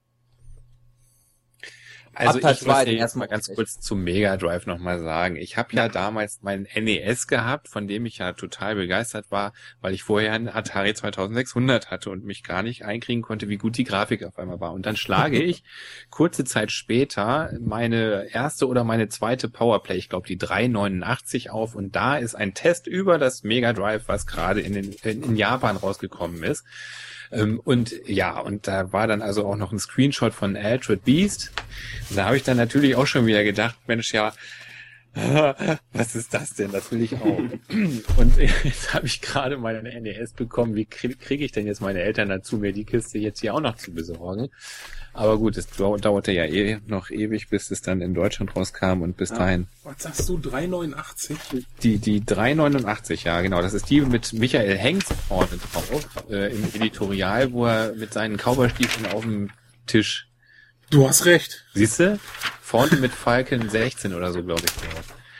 Also 2.15 2.37
Abteil 2.37 2.53
ich 2.53 2.65
muss 2.65 2.77
den 2.77 2.85
dir 2.85 2.91
jetzt 2.93 3.01
ersten 3.01 3.19
mal 3.19 3.27
ganz 3.27 3.47
nicht. 3.47 3.55
kurz 3.55 3.79
zum 3.79 4.03
Mega 4.03 4.37
Drive 4.37 4.65
nochmal 4.65 4.99
sagen. 4.99 5.35
Ich 5.35 5.57
habe 5.57 5.75
ja 5.75 5.89
damals 5.89 6.41
meinen 6.41 6.67
NES 6.75 7.27
gehabt, 7.27 7.67
von 7.67 7.87
dem 7.87 8.05
ich 8.05 8.19
ja 8.19 8.33
total 8.33 8.75
begeistert 8.75 9.31
war, 9.31 9.53
weil 9.81 9.93
ich 9.93 10.03
vorher 10.03 10.33
einen 10.33 10.49
Atari 10.49 10.93
2600 10.93 11.89
hatte 11.89 12.09
und 12.09 12.23
mich 12.23 12.43
gar 12.43 12.61
nicht 12.61 12.85
einkriegen 12.85 13.23
konnte, 13.23 13.49
wie 13.49 13.57
gut 13.57 13.77
die 13.77 13.83
Grafik 13.83 14.23
auf 14.23 14.37
einmal 14.37 14.59
war. 14.59 14.73
Und 14.73 14.85
dann 14.85 14.95
schlage 14.95 15.41
ich 15.43 15.63
kurze 16.09 16.45
Zeit 16.45 16.71
später 16.71 17.51
meine 17.59 18.29
erste 18.31 18.67
oder 18.67 18.83
meine 18.83 19.09
zweite 19.09 19.49
Powerplay, 19.49 19.97
ich 19.97 20.09
glaube 20.09 20.27
die 20.27 20.37
389 20.37 21.49
auf 21.49 21.75
und 21.75 21.95
da 21.95 22.17
ist 22.17 22.35
ein 22.35 22.53
Test 22.53 22.87
über 22.87 23.17
das 23.17 23.43
Mega 23.43 23.73
Drive, 23.73 24.03
was 24.07 24.27
gerade 24.27 24.61
in, 24.61 24.73
den, 24.73 24.93
in, 25.03 25.23
in 25.23 25.35
Japan 25.35 25.77
rausgekommen 25.77 26.43
ist. 26.43 26.63
Ähm, 27.33 27.59
und 27.63 27.93
ja, 28.05 28.39
und 28.39 28.67
da 28.67 28.93
war 28.93 29.07
dann 29.07 29.21
also 29.21 29.45
auch 29.45 29.55
noch 29.55 29.71
ein 29.71 29.79
Screenshot 29.79 30.33
von 30.33 30.55
Altered 30.55 31.03
Beast. 31.03 31.51
Da 32.09 32.25
habe 32.25 32.37
ich 32.37 32.43
dann 32.43 32.57
natürlich 32.57 32.95
auch 32.95 33.07
schon 33.07 33.25
wieder 33.25 33.43
gedacht, 33.43 33.75
Mensch, 33.87 34.13
ja, 34.13 34.33
was 35.93 36.15
ist 36.15 36.33
das 36.33 36.55
denn? 36.55 36.71
Das 36.71 36.91
will 36.91 37.01
ich 37.03 37.13
auch. 37.15 37.37
Und 38.17 38.37
jetzt 38.63 38.93
habe 38.93 39.05
ich 39.05 39.21
gerade 39.21 39.57
meine 39.57 39.83
NES 40.01 40.33
bekommen. 40.33 40.75
Wie 40.75 40.85
kriege 40.85 41.15
krieg 41.15 41.41
ich 41.41 41.51
denn 41.51 41.67
jetzt 41.67 41.81
meine 41.81 42.01
Eltern 42.01 42.29
dazu, 42.29 42.57
mir 42.57 42.73
die 42.73 42.83
Kiste 42.85 43.19
jetzt 43.19 43.41
hier 43.41 43.53
auch 43.53 43.61
noch 43.61 43.75
zu 43.75 43.91
besorgen? 43.93 44.49
Aber 45.15 45.37
gut, 45.37 45.55
es 45.57 45.67
dau- 45.67 45.97
dauerte 45.97 46.31
ja 46.31 46.45
eh 46.45 46.79
noch 46.87 47.11
ewig, 47.11 47.49
bis 47.49 47.69
es 47.69 47.81
dann 47.83 48.01
in 48.01 48.15
Deutschland 48.15 48.55
rauskam 48.55 49.01
und 49.03 49.15
bis 49.15 49.29
Ja. 49.29 49.37
dahin. 49.37 49.67
Was 49.83 50.01
sagst 50.01 50.27
du? 50.27 50.39
389? 50.39 51.37
Die, 51.83 51.99
die 51.99 52.25
389, 52.25 53.23
ja, 53.25 53.39
genau. 53.41 53.61
Das 53.61 53.75
ist 53.75 53.89
die 53.91 54.01
mit 54.01 54.33
Michael 54.33 54.75
Hengst 54.77 55.13
vorne 55.27 55.49
drauf, 55.71 56.07
äh, 56.31 56.51
im 56.55 56.63
Editorial, 56.73 57.51
wo 57.51 57.67
er 57.67 57.93
mit 57.93 58.11
seinen 58.13 58.37
Cowboystiefeln 58.37 59.11
auf 59.13 59.21
dem 59.21 59.51
Tisch, 59.85 60.27
Du 60.93 61.07
hast 61.07 61.25
recht. 61.25 61.65
siehst 61.73 61.99
du? 61.99 62.19
Vorne 62.61 62.95
mit 62.97 63.11
Falcon 63.11 63.69
16 63.69 64.13
oder 64.13 64.31
so, 64.31 64.43
glaube 64.43 64.61
ich. 64.65 64.71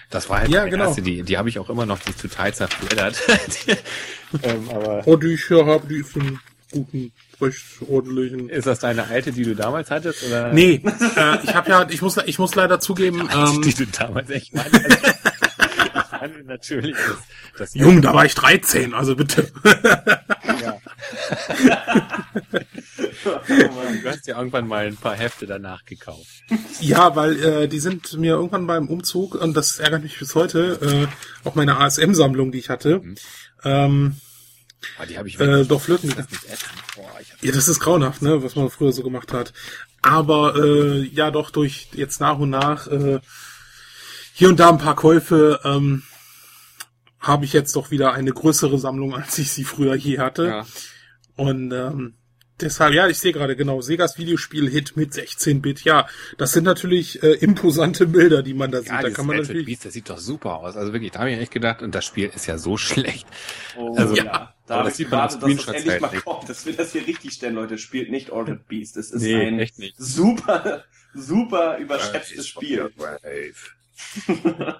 Das 0.10 0.30
war 0.30 0.40
halt 0.40 0.50
Ja, 0.50 0.60
meine 0.62 0.72
genau. 0.72 0.86
erste, 0.88 1.02
die, 1.02 1.24
die 1.24 1.38
habe 1.38 1.48
ich 1.50 1.58
auch 1.60 1.70
immer 1.70 1.86
noch, 1.86 2.00
die 2.00 2.10
ist 2.12 2.22
total 2.22 2.54
zerfleddert. 2.54 3.22
ähm, 4.44 4.70
aber 4.70 5.02
Oh, 5.06 5.16
die 5.16 5.34
ich 5.34 5.46
hier 5.48 5.66
habe, 5.66 5.88
die 5.88 5.98
ist 6.02 6.16
einen 6.16 6.40
guten, 6.72 7.12
recht 7.42 7.64
ordentlichen. 7.88 8.50
ist 8.50 8.66
das 8.68 8.80
deine 8.80 9.08
alte, 9.08 9.32
die 9.32 9.44
du 9.44 9.56
damals 9.56 9.90
hattest? 9.92 10.24
Oder? 10.24 10.52
Nee, 10.54 10.82
äh, 11.16 11.38
ich 11.44 11.54
habe 11.56 11.70
ja, 11.70 11.88
ich 11.90 12.02
muss, 12.02 12.18
ich 12.26 12.40
muss 12.40 12.56
leider 12.56 12.80
zugeben, 12.80 13.28
Die, 13.32 13.38
ähm, 13.38 13.62
die 13.62 13.74
du 13.74 13.86
damals 13.88 14.30
echt 14.30 14.54
meinst. 14.56 14.74
Ich 14.76 16.12
meine 16.30 16.44
natürlich 16.46 16.96
das, 16.96 17.18
das 17.58 17.74
Jung, 17.76 18.02
da 18.02 18.14
war 18.14 18.26
ich 18.26 18.34
13, 18.36 18.94
also 18.94 19.16
bitte. 19.16 19.52
Ja. 20.62 20.78
Du 23.24 24.10
hast 24.10 24.28
ja 24.28 24.38
irgendwann 24.38 24.68
mal 24.68 24.86
ein 24.86 24.98
paar 24.98 25.16
Hefte 25.16 25.46
danach 25.46 25.86
gekauft. 25.86 26.44
Ja, 26.80 27.16
weil 27.16 27.44
äh, 27.44 27.68
die 27.68 27.80
sind 27.80 28.18
mir 28.18 28.34
irgendwann 28.34 28.68
beim 28.68 28.88
Umzug, 28.88 29.36
und 29.36 29.56
das 29.56 29.80
ärgert 29.80 30.04
mich 30.04 30.20
bis 30.20 30.36
heute, 30.36 31.08
äh, 31.44 31.48
auch 31.48 31.56
meine 31.56 31.78
ASM-Sammlung, 31.78 32.52
die 32.52 32.60
ich 32.60 32.70
hatte, 32.70 33.02
ähm, 33.64 34.18
Aber 34.98 35.08
die 35.08 35.18
habe 35.18 35.28
ich 35.28 35.40
äh, 35.40 35.64
doch 35.64 35.82
flöten 35.82 36.14
Das. 36.16 36.28
Boah, 36.96 37.10
Ja, 37.42 37.52
das 37.52 37.68
ist 37.68 37.80
grauenhaft, 37.80 38.22
ne, 38.22 38.44
was 38.44 38.56
man 38.56 38.70
früher 38.70 38.92
so 38.92 39.04
gemacht 39.04 39.34
hat. 39.34 39.54
Aber 40.02 40.56
äh, 40.56 41.04
ja, 41.04 41.32
doch 41.32 41.50
durch 41.50 41.88
jetzt 41.94 42.20
nach 42.20 42.38
und 42.38 42.50
nach 42.50 42.88
äh, 42.88 43.20
hier 44.34 44.50
und 44.50 44.60
da 44.60 44.70
ein 44.70 44.80
paar 44.80 44.96
Käufe 44.96 45.60
ähm, 45.64 46.04
habe 47.20 47.46
ich 47.46 47.54
jetzt 47.54 47.76
doch 47.76 47.92
wieder 47.92 48.14
eine 48.14 48.32
größere 48.32 48.78
Sammlung, 48.78 49.16
als 49.16 49.38
ich 49.38 49.52
sie 49.52 49.64
früher 49.64 49.96
je 49.96 50.20
hatte. 50.20 50.48
ja. 50.48 50.66
Und 51.36 51.72
ähm, 51.72 52.14
deshalb, 52.62 52.94
ja, 52.94 53.08
ich 53.08 53.18
sehe 53.20 53.34
gerade 53.34 53.56
genau, 53.56 53.82
Segas 53.82 54.18
Videospiel-Hit 54.18 54.96
mit 54.96 55.14
16-Bit. 55.14 55.82
Ja, 55.84 56.08
das 56.38 56.52
sind 56.54 56.64
natürlich 56.64 57.22
äh, 57.24 57.32
imposante 57.34 58.06
Bilder, 58.08 58.44
die 58.44 58.54
man 58.54 58.72
da 58.72 58.80
sieht. 58.82 58.90
Ja, 58.90 59.02
da 59.02 59.10
kann 59.10 59.26
man 59.26 59.38
natürlich. 59.38 59.66
Beast, 59.66 59.86
das 59.86 59.94
sieht 59.94 60.10
doch 60.10 60.20
super 60.20 60.58
aus. 60.58 60.76
Also 60.78 60.94
wirklich, 60.94 61.12
da 61.12 61.20
habe 61.20 61.32
ich 61.32 61.40
echt 61.40 61.52
gedacht, 61.52 61.82
und 61.82 61.96
das 61.96 62.06
Spiel 62.06 62.30
ist 62.34 62.46
ja 62.46 62.58
so 62.58 62.78
schlecht. 62.78 63.28
Oh, 63.78 63.96
Also, 63.96 64.16
ja. 64.16 64.54
Da 64.66 64.76
habe 64.76 64.86
das 64.86 64.94
ich 64.94 64.98
sieht 64.98 65.12
man 65.12 65.22
auf 65.22 65.34
gewartet, 65.40 65.58
dass 65.60 65.66
das 65.66 65.76
endlich 65.76 65.92
halt 65.92 66.02
mal 66.02 66.12
nicht. 66.12 66.24
kommt, 66.26 66.48
dass 66.50 66.66
wir 66.66 66.74
das 66.74 66.92
hier 66.94 67.06
richtig 67.06 67.34
stellen, 67.34 67.56
Leute. 67.56 67.78
Spielt 67.78 68.10
nicht 68.12 68.32
Altered 68.32 68.68
Beast. 68.68 68.96
Es 68.96 69.12
ist 69.12 69.22
Nee, 69.24 69.48
ein 69.48 69.60
echt 69.60 69.78
nicht. 69.78 69.96
super, 69.98 70.84
super 71.14 71.78
überschätztes 71.80 72.48
Spiel. 72.48 72.90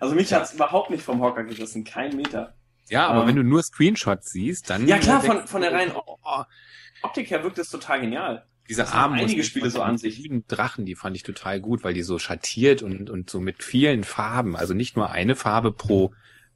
Also 0.00 0.14
mich 0.14 0.32
hat's 0.32 0.54
überhaupt 0.54 0.90
nicht 0.90 1.02
vom 1.02 1.20
Hocker 1.20 1.42
gerissen. 1.42 1.82
Kein 1.82 2.14
Meter. 2.14 2.54
Ja, 2.90 3.08
aber 3.08 3.22
Ähm. 3.22 3.28
wenn 3.28 3.36
du 3.36 3.42
nur 3.44 3.62
Screenshots 3.62 4.30
siehst, 4.30 4.70
dann... 4.70 4.86
Ja, 4.88 4.98
klar, 4.98 5.22
äh, 5.22 5.26
von- 5.26 5.46
von 5.46 5.60
der 5.62 5.72
reinen- 5.72 5.92
oh, 5.94 6.16
Optik 7.02 7.30
her 7.30 7.42
wirkt 7.44 7.58
es 7.58 7.68
total 7.70 8.00
genial. 8.00 8.44
Diese 8.68 8.82
Das 8.82 8.92
Arme 8.92 9.16
einige 9.16 9.44
Spiele 9.44 9.70
so 9.70 9.80
an 9.82 9.96
sich. 9.96 10.28
Drachen, 10.48 10.84
die 10.84 10.94
fand 10.94 11.16
ich 11.16 11.22
total 11.22 11.60
gut, 11.60 11.84
weil 11.84 11.94
die 11.94 12.02
so 12.02 12.18
schattiert 12.18 12.82
und, 12.82 13.08
und 13.08 13.30
so 13.30 13.40
mit 13.40 13.62
vielen 13.62 14.04
Farben, 14.04 14.56
also 14.56 14.74
nicht 14.74 14.96
nur 14.96 15.10
eine 15.10 15.36
Farbe 15.36 15.72
pro 15.72 16.12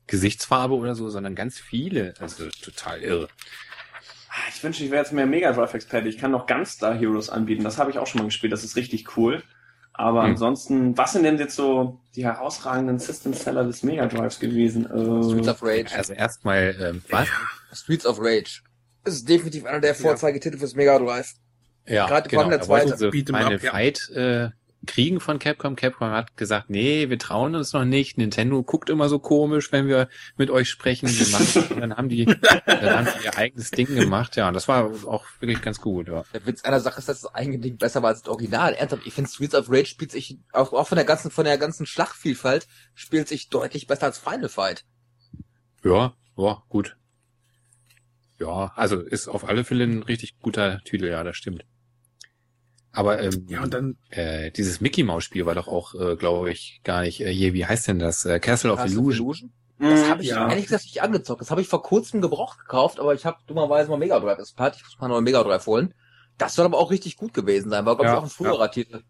Gesichtsfarbe 0.09 0.75
oder 0.75 0.95
so, 0.95 1.09
sondern 1.09 1.35
ganz 1.35 1.59
viele. 1.59 2.13
Also 2.19 2.49
total 2.63 3.01
irre. 3.01 3.29
Ah, 4.29 4.35
Ich 4.55 4.63
wünsche, 4.63 4.85
ich 4.85 4.91
wäre 4.91 5.03
jetzt 5.03 5.13
mehr 5.13 5.27
Mega 5.27 5.53
Drive 5.53 5.73
Experte. 5.75 6.09
Ich 6.09 6.19
kann 6.19 6.33
noch 6.33 6.47
Gunstar 6.47 6.95
Heroes 6.95 7.31
anbieten. 7.31 7.65
Das 7.65 7.79
habe 7.79 7.91
ich 7.91 7.99
auch 7.99 8.07
schon 8.07 8.21
mal 8.21 8.25
gespielt. 8.27 8.53
Das 8.53 8.65
ist 8.65 8.77
richtig 8.77 9.17
cool. 9.17 9.43
Aber 9.95 10.23
Hm. 10.25 10.31
ansonsten, 10.33 10.97
was 10.97 11.13
sind 11.13 11.25
denn 11.25 11.39
jetzt 11.39 11.55
so 11.57 11.99
die 12.17 12.25
herausragenden 12.25 12.99
System 12.99 13.35
Seller 13.35 13.65
des 13.65 13.83
Mega 13.83 14.07
Drives 14.07 14.39
gewesen? 14.41 14.85
Streets 14.87 15.47
Äh, 15.47 15.51
of 15.51 15.63
Rage. 15.63 15.95
Also 15.97 16.13
erstmal, 16.15 16.75
ähm, 16.81 17.03
was? 17.11 17.29
Streets 17.73 18.07
of 18.07 18.19
Rage. 18.21 18.63
Das 19.05 19.15
ist 19.15 19.29
definitiv 19.29 19.65
einer 19.67 19.81
der 19.81 19.95
Vorzeigetitel 19.95 20.59
fürs 20.59 20.75
Mega 20.75 20.99
Drive. 20.99 21.35
Ja, 21.87 22.07
Gerade 22.07 22.29
genau. 22.29 22.43
der 22.51 22.61
zweite. 22.61 22.97
eine 23.35 23.57
up, 23.57 23.63
ja. 23.63 23.71
Fight 23.73 24.09
äh, 24.11 24.51
kriegen 24.87 25.21
von 25.21 25.39
Capcom. 25.39 25.77
Capcom 25.77 26.11
hat 26.11 26.37
gesagt, 26.37 26.71
nee, 26.71 27.09
wir 27.09 27.19
trauen 27.19 27.55
uns 27.55 27.73
noch 27.73 27.85
nicht. 27.85 28.19
Nintendo 28.19 28.63
guckt 28.63 28.91
immer 28.91 29.09
so 29.09 29.19
komisch, 29.19 29.73
wenn 29.73 29.87
wir 29.87 30.09
mit 30.37 30.51
euch 30.51 30.69
sprechen. 30.69 31.09
Dann 31.79 31.97
haben 31.97 32.09
die, 32.09 32.25
dann 32.25 33.07
haben 33.07 33.09
die 33.19 33.25
ihr 33.25 33.37
eigenes 33.37 33.71
Ding 33.71 33.95
gemacht. 33.95 34.37
Ja, 34.37 34.49
und 34.49 34.55
das 34.55 34.69
war 34.69 34.91
auch 35.07 35.25
wirklich 35.41 35.63
ganz 35.63 35.81
gut. 35.81 36.09
Ja. 36.09 36.25
Der 36.33 36.47
Witz 36.47 36.65
einer 36.65 36.81
Sache 36.81 36.99
ist, 36.99 37.09
dass 37.09 37.21
das 37.21 37.35
eigene 37.35 37.59
Ding 37.59 37.77
besser 37.77 38.03
war 38.03 38.11
als 38.11 38.23
das 38.23 38.29
Original. 38.29 38.75
Ernsthaft, 38.75 39.07
ich 39.07 39.15
finde 39.15 39.31
Streets 39.31 39.55
of 39.55 39.71
Rage 39.71 39.87
spielt 39.87 40.11
sich, 40.11 40.39
auch, 40.53 40.73
auch 40.73 40.89
von 40.89 40.97
der 40.97 41.05
ganzen, 41.05 41.31
von 41.31 41.45
der 41.45 41.59
ganzen 41.59 41.87
Schlachtvielfalt, 41.87 42.67
spielt 42.95 43.29
sich 43.29 43.49
deutlich 43.49 43.87
besser 43.87 44.07
als 44.07 44.19
Final 44.19 44.49
Fight. 44.49 44.85
Ja, 45.85 46.15
ja, 46.37 46.63
gut. 46.69 46.97
Ja, 48.39 48.73
also 48.75 49.01
ist 49.01 49.29
auf 49.29 49.49
alle 49.49 49.65
Fälle 49.65 49.85
ein 49.85 50.03
richtig 50.03 50.39
guter 50.41 50.81
Titel, 50.85 51.07
ja, 51.07 51.23
das 51.23 51.37
stimmt. 51.37 51.65
Aber 52.93 53.21
ähm, 53.21 53.47
Ja, 53.49 53.63
und 53.63 53.73
dann, 53.73 53.97
äh, 54.11 54.51
dieses 54.51 54.81
Mickey 54.81 55.03
Mouse 55.03 55.25
Spiel 55.25 55.47
war 55.47 55.55
doch 55.55 55.69
auch, 55.69 55.95
äh, 55.95 56.17
glaube 56.17 56.51
ich, 56.53 56.81
gar 56.85 57.03
nicht. 57.03 57.21
Äh, 57.21 57.33
hier, 57.33 57.55
wie 57.55 57.67
heißt 57.67 57.89
denn 57.89 57.99
das? 57.99 58.25
Äh, 58.25 58.39
Castle 58.39 58.73
of 58.73 58.79
Castle 58.79 59.01
of 59.01 59.15
Illusion. 59.15 59.53
Das 59.79 60.01
mh, 60.01 60.09
habe 60.09 60.23
ich 60.23 60.29
ja. 60.29 60.49
ehrlich 60.49 60.67
gesagt 60.67 60.85
nicht 60.85 61.03
angezockt. 61.03 61.41
Das 61.41 61.51
habe 61.51 61.61
ich 61.61 61.69
vor 61.69 61.83
kurzem 61.83 62.21
gebraucht 62.21 62.59
gekauft, 62.59 63.01
aber 63.01 63.15
ich 63.15 63.25
habe 63.27 63.39
dummerweise 63.47 63.91
mal 63.91 63.97
Mega 63.97 64.21
Drive 64.21 64.39
Expert. 64.39 64.77
Ich 64.77 64.85
muss 64.85 64.99
mal 65.01 65.09
neuen 65.09 65.25
Mega 65.25 65.43
Drive 65.43 65.67
holen. 65.67 65.95
Das 66.39 66.55
soll 66.55 66.67
aber 66.67 66.79
auch 66.79 66.91
richtig 66.91 67.17
gut 67.17 67.35
gewesen 67.35 67.71
sein. 67.71 67.85
War, 67.85 67.97
glaube 67.97 68.11
ich, 68.11 68.13
Ja, 68.13 68.19
auch 68.19 68.23
ein 68.23 68.29
früherer 68.29 68.71
Titel. 68.71 69.03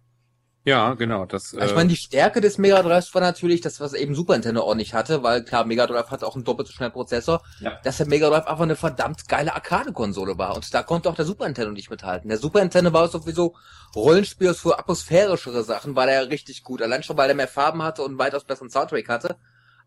Ja, 0.65 0.95
genau. 0.95 1.27
Das, 1.27 1.53
ich 1.55 1.61
äh, 1.61 1.75
meine, 1.75 1.89
die 1.89 1.97
Stärke 1.97 2.41
des 2.41 2.57
Mega 2.57 2.81
Drives 2.83 3.13
war 3.15 3.21
natürlich 3.21 3.63
das, 3.63 3.81
was 3.81 3.95
eben 3.95 4.15
Super 4.15 4.35
Nintendo 4.35 4.63
auch 4.63 4.77
nicht 4.77 4.95
hatte, 4.95 5.25
weil 5.25 5.43
klar, 5.43 5.65
Mega 5.65 5.89
Drive 5.89 6.11
hat 6.13 6.23
auch 6.23 6.37
einen 6.37 6.45
doppelt 6.45 6.69
so 6.69 6.73
schnellen 6.75 6.93
Prozessor, 6.93 7.43
Ja. 7.59 7.81
dass 7.83 7.97
der 7.97 8.07
Mega 8.07 8.29
Drive 8.31 8.47
einfach 8.47 8.63
eine 8.63 8.77
verdammt 8.77 9.27
geile 9.29 9.55
Arcade-Konsole 9.55 10.39
war. 10.39 10.55
Und 10.55 10.73
da 10.73 10.85
konnte 10.85 11.09
auch 11.09 11.17
der 11.17 11.25
Super 11.25 11.47
Nintendo 11.47 11.73
nicht 11.73 11.91
mithalten. 11.91 12.29
Der 12.29 12.39
Super 12.39 12.61
Nintendo 12.61 12.93
war 12.93 13.09
sowieso 13.09 13.57
Rollenspiel 13.97 14.55
für 14.55 14.79
atmosphärischere 14.79 15.65
Sachen, 15.65 15.97
war 15.97 16.07
der 16.07 16.29
richtig 16.31 16.63
gut. 16.63 16.81
Allein 16.81 17.03
schon, 17.03 17.17
weil 17.17 17.29
er 17.29 17.35
mehr 17.35 17.49
Farben 17.49 17.83
hatte 17.83 18.03
und 18.03 18.11
einen 18.11 18.19
weitaus 18.21 18.45
besseren 18.45 18.71
Soundtrack 18.71 19.09
hatte. 19.09 19.37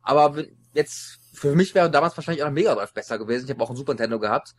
Aber 0.01 0.35
wenn- 0.35 0.57
jetzt, 0.73 1.19
für 1.33 1.55
mich 1.55 1.73
wäre 1.73 1.89
damals 1.89 2.17
wahrscheinlich 2.17 2.43
auch 2.43 2.47
ein 2.47 2.53
Mega 2.53 2.75
Drive 2.75 2.93
besser 2.93 3.17
gewesen. 3.17 3.45
Ich 3.45 3.51
habe 3.51 3.63
auch 3.63 3.69
einen 3.69 3.77
Super 3.77 3.93
Nintendo 3.93 4.19
gehabt. 4.19 4.55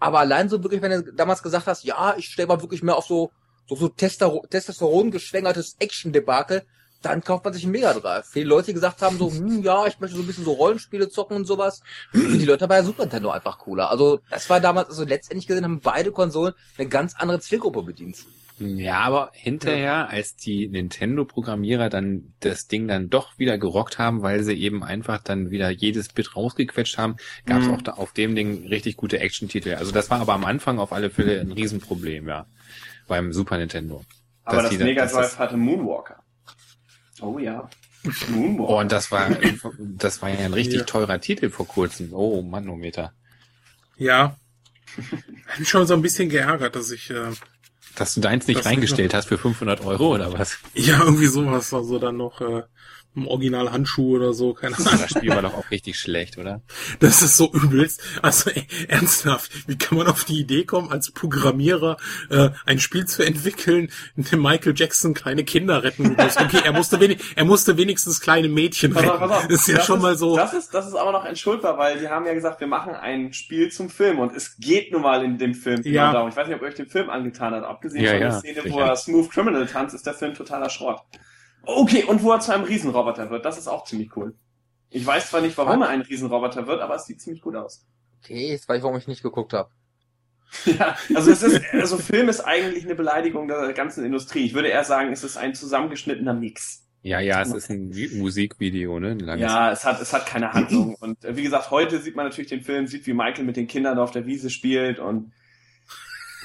Aber 0.00 0.20
allein 0.20 0.48
so 0.48 0.62
wirklich, 0.62 0.80
wenn 0.80 1.04
du 1.04 1.12
damals 1.12 1.42
gesagt 1.42 1.66
hast, 1.66 1.84
ja, 1.84 2.14
ich 2.16 2.26
stelle 2.28 2.48
mal 2.48 2.62
wirklich 2.62 2.82
mehr 2.82 2.96
auf 2.96 3.04
so 3.04 3.32
so, 3.68 3.76
so 3.76 3.88
Testosteron 3.88 5.10
geschwängertes 5.10 5.76
Action-Debakel, 5.78 6.62
dann 7.02 7.22
kauft 7.22 7.44
man 7.44 7.54
sich 7.54 7.62
einen 7.62 7.72
Mega 7.72 7.94
Drive. 7.94 8.26
Viele 8.26 8.46
Leute, 8.46 8.66
die 8.66 8.74
gesagt 8.74 9.02
haben, 9.02 9.18
so, 9.18 9.30
hm, 9.32 9.62
ja, 9.62 9.86
ich 9.86 10.00
möchte 10.00 10.16
so 10.16 10.22
ein 10.22 10.26
bisschen 10.26 10.44
so 10.44 10.52
Rollenspiele 10.52 11.08
zocken 11.08 11.36
und 11.36 11.44
sowas, 11.46 11.82
die 12.12 12.44
Leute 12.44 12.66
bei 12.66 12.76
der 12.76 12.84
Super 12.84 13.02
Nintendo 13.02 13.30
einfach 13.30 13.58
cooler. 13.58 13.90
Also, 13.90 14.20
das 14.30 14.50
war 14.50 14.60
damals, 14.60 14.88
also 14.88 15.04
letztendlich 15.04 15.46
gesehen 15.46 15.64
haben 15.64 15.80
beide 15.80 16.10
Konsolen 16.10 16.54
eine 16.76 16.88
ganz 16.88 17.14
andere 17.16 17.40
Zielgruppe 17.40 17.82
bedient. 17.82 18.16
Ja, 18.60 18.98
aber 19.02 19.30
hinterher, 19.34 20.08
als 20.10 20.34
die 20.34 20.66
Nintendo-Programmierer 20.66 21.88
dann 21.90 22.34
das 22.40 22.66
Ding 22.66 22.88
dann 22.88 23.08
doch 23.08 23.38
wieder 23.38 23.56
gerockt 23.56 23.98
haben, 24.00 24.22
weil 24.22 24.42
sie 24.42 24.54
eben 24.54 24.82
einfach 24.82 25.22
dann 25.22 25.50
wieder 25.50 25.70
jedes 25.70 26.08
Bit 26.08 26.34
rausgequetscht 26.34 26.98
haben, 26.98 27.18
gab 27.46 27.60
es 27.60 27.68
Mhm. 27.68 27.74
auch 27.74 27.82
da 27.82 27.92
auf 27.92 28.12
dem 28.12 28.34
Ding 28.34 28.66
richtig 28.66 28.96
gute 28.96 29.20
Action-Titel. 29.20 29.74
Also 29.74 29.92
das 29.92 30.10
war 30.10 30.20
aber 30.20 30.34
am 30.34 30.44
Anfang 30.44 30.80
auf 30.80 30.92
alle 30.92 31.10
Fälle 31.10 31.40
ein 31.40 31.52
Riesenproblem, 31.52 32.26
ja, 32.26 32.46
beim 33.08 33.32
Super 33.32 33.58
Nintendo. 33.58 34.04
Aber 34.44 34.62
das 34.62 34.70
die 34.70 34.78
da- 34.78 34.84
Mega 34.84 35.06
Drive 35.06 35.12
das- 35.32 35.38
hatte 35.38 35.56
Moonwalker. 35.56 36.22
Oh 37.20 37.38
ja. 37.38 37.68
Moonwalker. 38.28 38.72
Oh, 38.72 38.78
und 38.78 38.92
das 38.92 39.10
war, 39.10 39.28
das 39.78 40.22
war 40.22 40.28
ja 40.30 40.38
ein 40.38 40.54
richtig 40.54 40.78
Ja. 40.80 40.84
teurer 40.84 41.20
Titel 41.20 41.50
vor 41.50 41.66
kurzem. 41.66 42.12
Oh, 42.12 42.40
Manometer. 42.42 43.12
Ja. 43.96 44.36
Hab 45.48 45.58
mich 45.58 45.68
schon 45.68 45.86
so 45.86 45.94
ein 45.94 46.02
bisschen 46.02 46.28
geärgert, 46.28 46.76
dass 46.76 46.90
ich, 46.92 47.10
äh, 47.10 47.30
Dass 47.98 48.14
du 48.14 48.20
deins 48.20 48.46
nicht 48.46 48.60
Das 48.60 48.66
reingestellt 48.66 49.12
hast 49.14 49.28
für 49.28 49.38
500 49.38 49.84
Euro 49.84 50.14
oder 50.14 50.32
was? 50.32 50.58
ja, 50.74 51.00
irgendwie 51.02 51.26
sowas, 51.26 51.72
also 51.74 51.98
dann 51.98 52.16
noch, 52.16 52.40
äh, 52.40 52.62
im 53.16 53.26
Original 53.26 53.72
Handschuh 53.72 54.14
oder 54.16 54.32
so, 54.32 54.52
keine 54.54 54.76
Ahnung. 54.76 54.90
Das 55.00 55.10
Spiel 55.10 55.30
war 55.30 55.42
doch 55.42 55.54
auch 55.54 55.70
richtig 55.72 55.98
schlecht, 55.98 56.38
oder? 56.38 56.60
Das 57.00 57.22
ist 57.22 57.36
so 57.36 57.50
übelst. 57.52 58.00
Also 58.22 58.50
ey, 58.50 58.64
ernsthaft, 58.86 59.66
wie 59.68 59.76
kann 59.76 59.98
man 59.98 60.06
auf 60.06 60.22
die 60.24 60.38
Idee 60.38 60.64
kommen, 60.64 60.92
als 60.92 61.10
Programmierer 61.10 61.96
äh, 62.30 62.50
ein 62.66 62.78
Spiel 62.78 63.06
zu 63.06 63.24
entwickeln, 63.24 63.90
in 64.16 64.24
dem 64.24 64.40
Michael 64.42 64.74
Jackson 64.76 65.14
kleine 65.14 65.42
Kinder 65.42 65.82
retten 65.82 66.14
muss? 66.16 66.36
Okay, 66.36 66.60
er 66.62 66.72
musste, 66.72 67.00
wenig, 67.00 67.18
er 67.34 67.44
musste 67.44 67.76
wenigstens 67.76 68.20
kleine 68.20 68.48
Mädchen 68.48 68.92
Pass 68.92 69.02
retten. 69.02 69.12
auf, 69.14 69.18
pass 69.20 69.30
auf. 69.32 69.48
Das 69.48 69.60
ist 69.62 69.68
ja 69.68 69.80
schon 69.82 70.00
mal 70.02 70.16
so. 70.16 70.36
Das 70.36 70.52
ist, 70.52 70.72
das 70.74 70.86
ist 70.86 70.94
aber 70.94 71.10
noch 71.10 71.24
entschuldbar, 71.24 71.76
weil 71.78 71.98
die 71.98 72.08
haben 72.08 72.26
ja 72.26 72.34
gesagt, 72.34 72.60
wir 72.60 72.68
machen 72.68 72.94
ein 72.94 73.32
Spiel 73.32 73.72
zum 73.72 73.88
Film 73.90 74.20
und 74.20 74.36
es 74.36 74.58
geht 74.58 74.92
nun 74.92 75.02
mal 75.02 75.24
in 75.24 75.38
dem 75.38 75.54
Film 75.54 75.82
genau 75.82 75.94
Ja. 75.96 76.12
darum. 76.12 76.28
Ich 76.28 76.36
weiß 76.36 76.46
nicht, 76.46 76.54
ob 76.56 76.62
ihr 76.62 76.68
euch 76.68 76.74
den 76.74 76.88
Film 76.88 77.10
angetan 77.10 77.52
hat. 77.54 77.64
Abgesehen 77.88 78.04
Ja, 78.04 78.10
von 78.12 78.20
ja, 78.20 78.28
der 78.30 78.38
Szene, 78.38 78.58
wo 78.58 78.62
sicher. 78.68 78.86
er 78.86 78.96
Smooth 78.96 79.30
Criminal 79.30 79.66
tanzt, 79.66 79.94
ist 79.94 80.06
der 80.06 80.14
Film 80.14 80.34
totaler 80.34 80.70
Schrott. 80.70 81.00
Okay, 81.62 82.04
und 82.04 82.22
wo 82.22 82.32
er 82.32 82.40
zu 82.40 82.52
einem 82.54 82.64
Riesenroboter 82.64 83.30
wird, 83.30 83.44
das 83.44 83.58
ist 83.58 83.68
auch 83.68 83.84
ziemlich 83.84 84.16
cool. 84.16 84.34
Ich 84.90 85.04
weiß 85.04 85.30
zwar 85.30 85.40
nicht, 85.42 85.58
warum 85.58 85.82
er 85.82 85.88
ein 85.88 86.00
Riesenroboter 86.00 86.66
wird, 86.66 86.80
aber 86.80 86.94
es 86.94 87.04
sieht 87.06 87.20
ziemlich 87.20 87.42
gut 87.42 87.56
aus. 87.56 87.86
Okay, 88.22 88.48
jetzt 88.52 88.68
weiß 88.68 88.78
ich, 88.78 88.82
warum 88.84 88.96
ich 88.96 89.06
nicht 89.08 89.22
geguckt 89.22 89.52
habe. 89.52 89.70
Ja, 90.64 90.96
also 91.14 91.30
es 91.30 91.42
ist, 91.42 91.60
also 91.74 91.98
Film 91.98 92.30
ist 92.30 92.40
eigentlich 92.40 92.84
eine 92.84 92.94
Beleidigung 92.94 93.48
der 93.48 93.74
ganzen 93.74 94.02
Industrie. 94.04 94.46
Ich 94.46 94.54
würde 94.54 94.68
eher 94.68 94.82
sagen, 94.84 95.12
es 95.12 95.22
ist 95.22 95.36
ein 95.36 95.54
zusammengeschnittener 95.54 96.32
Mix. 96.32 96.86
Ja, 97.02 97.20
ja, 97.20 97.42
es 97.42 97.52
ist 97.52 97.68
ein 97.70 97.92
Vi- 97.92 98.16
Musikvideo, 98.16 98.98
ne? 98.98 99.10
Ein. 99.26 99.38
Ja, 99.38 99.70
es 99.70 99.84
hat, 99.84 100.00
es 100.00 100.12
hat 100.14 100.24
keine 100.24 100.52
Handlung. 100.54 100.94
Und 100.94 101.22
äh, 101.24 101.36
wie 101.36 101.42
gesagt, 101.42 101.70
heute 101.70 101.98
sieht 102.00 102.16
man 102.16 102.24
natürlich 102.26 102.48
den 102.48 102.62
Film, 102.62 102.86
sieht, 102.86 103.06
wie 103.06 103.12
Michael 103.12 103.44
mit 103.44 103.56
den 103.56 103.66
Kindern 103.66 103.98
auf 103.98 104.10
der 104.10 104.24
Wiese 104.26 104.48
spielt 104.48 104.98
und 104.98 105.32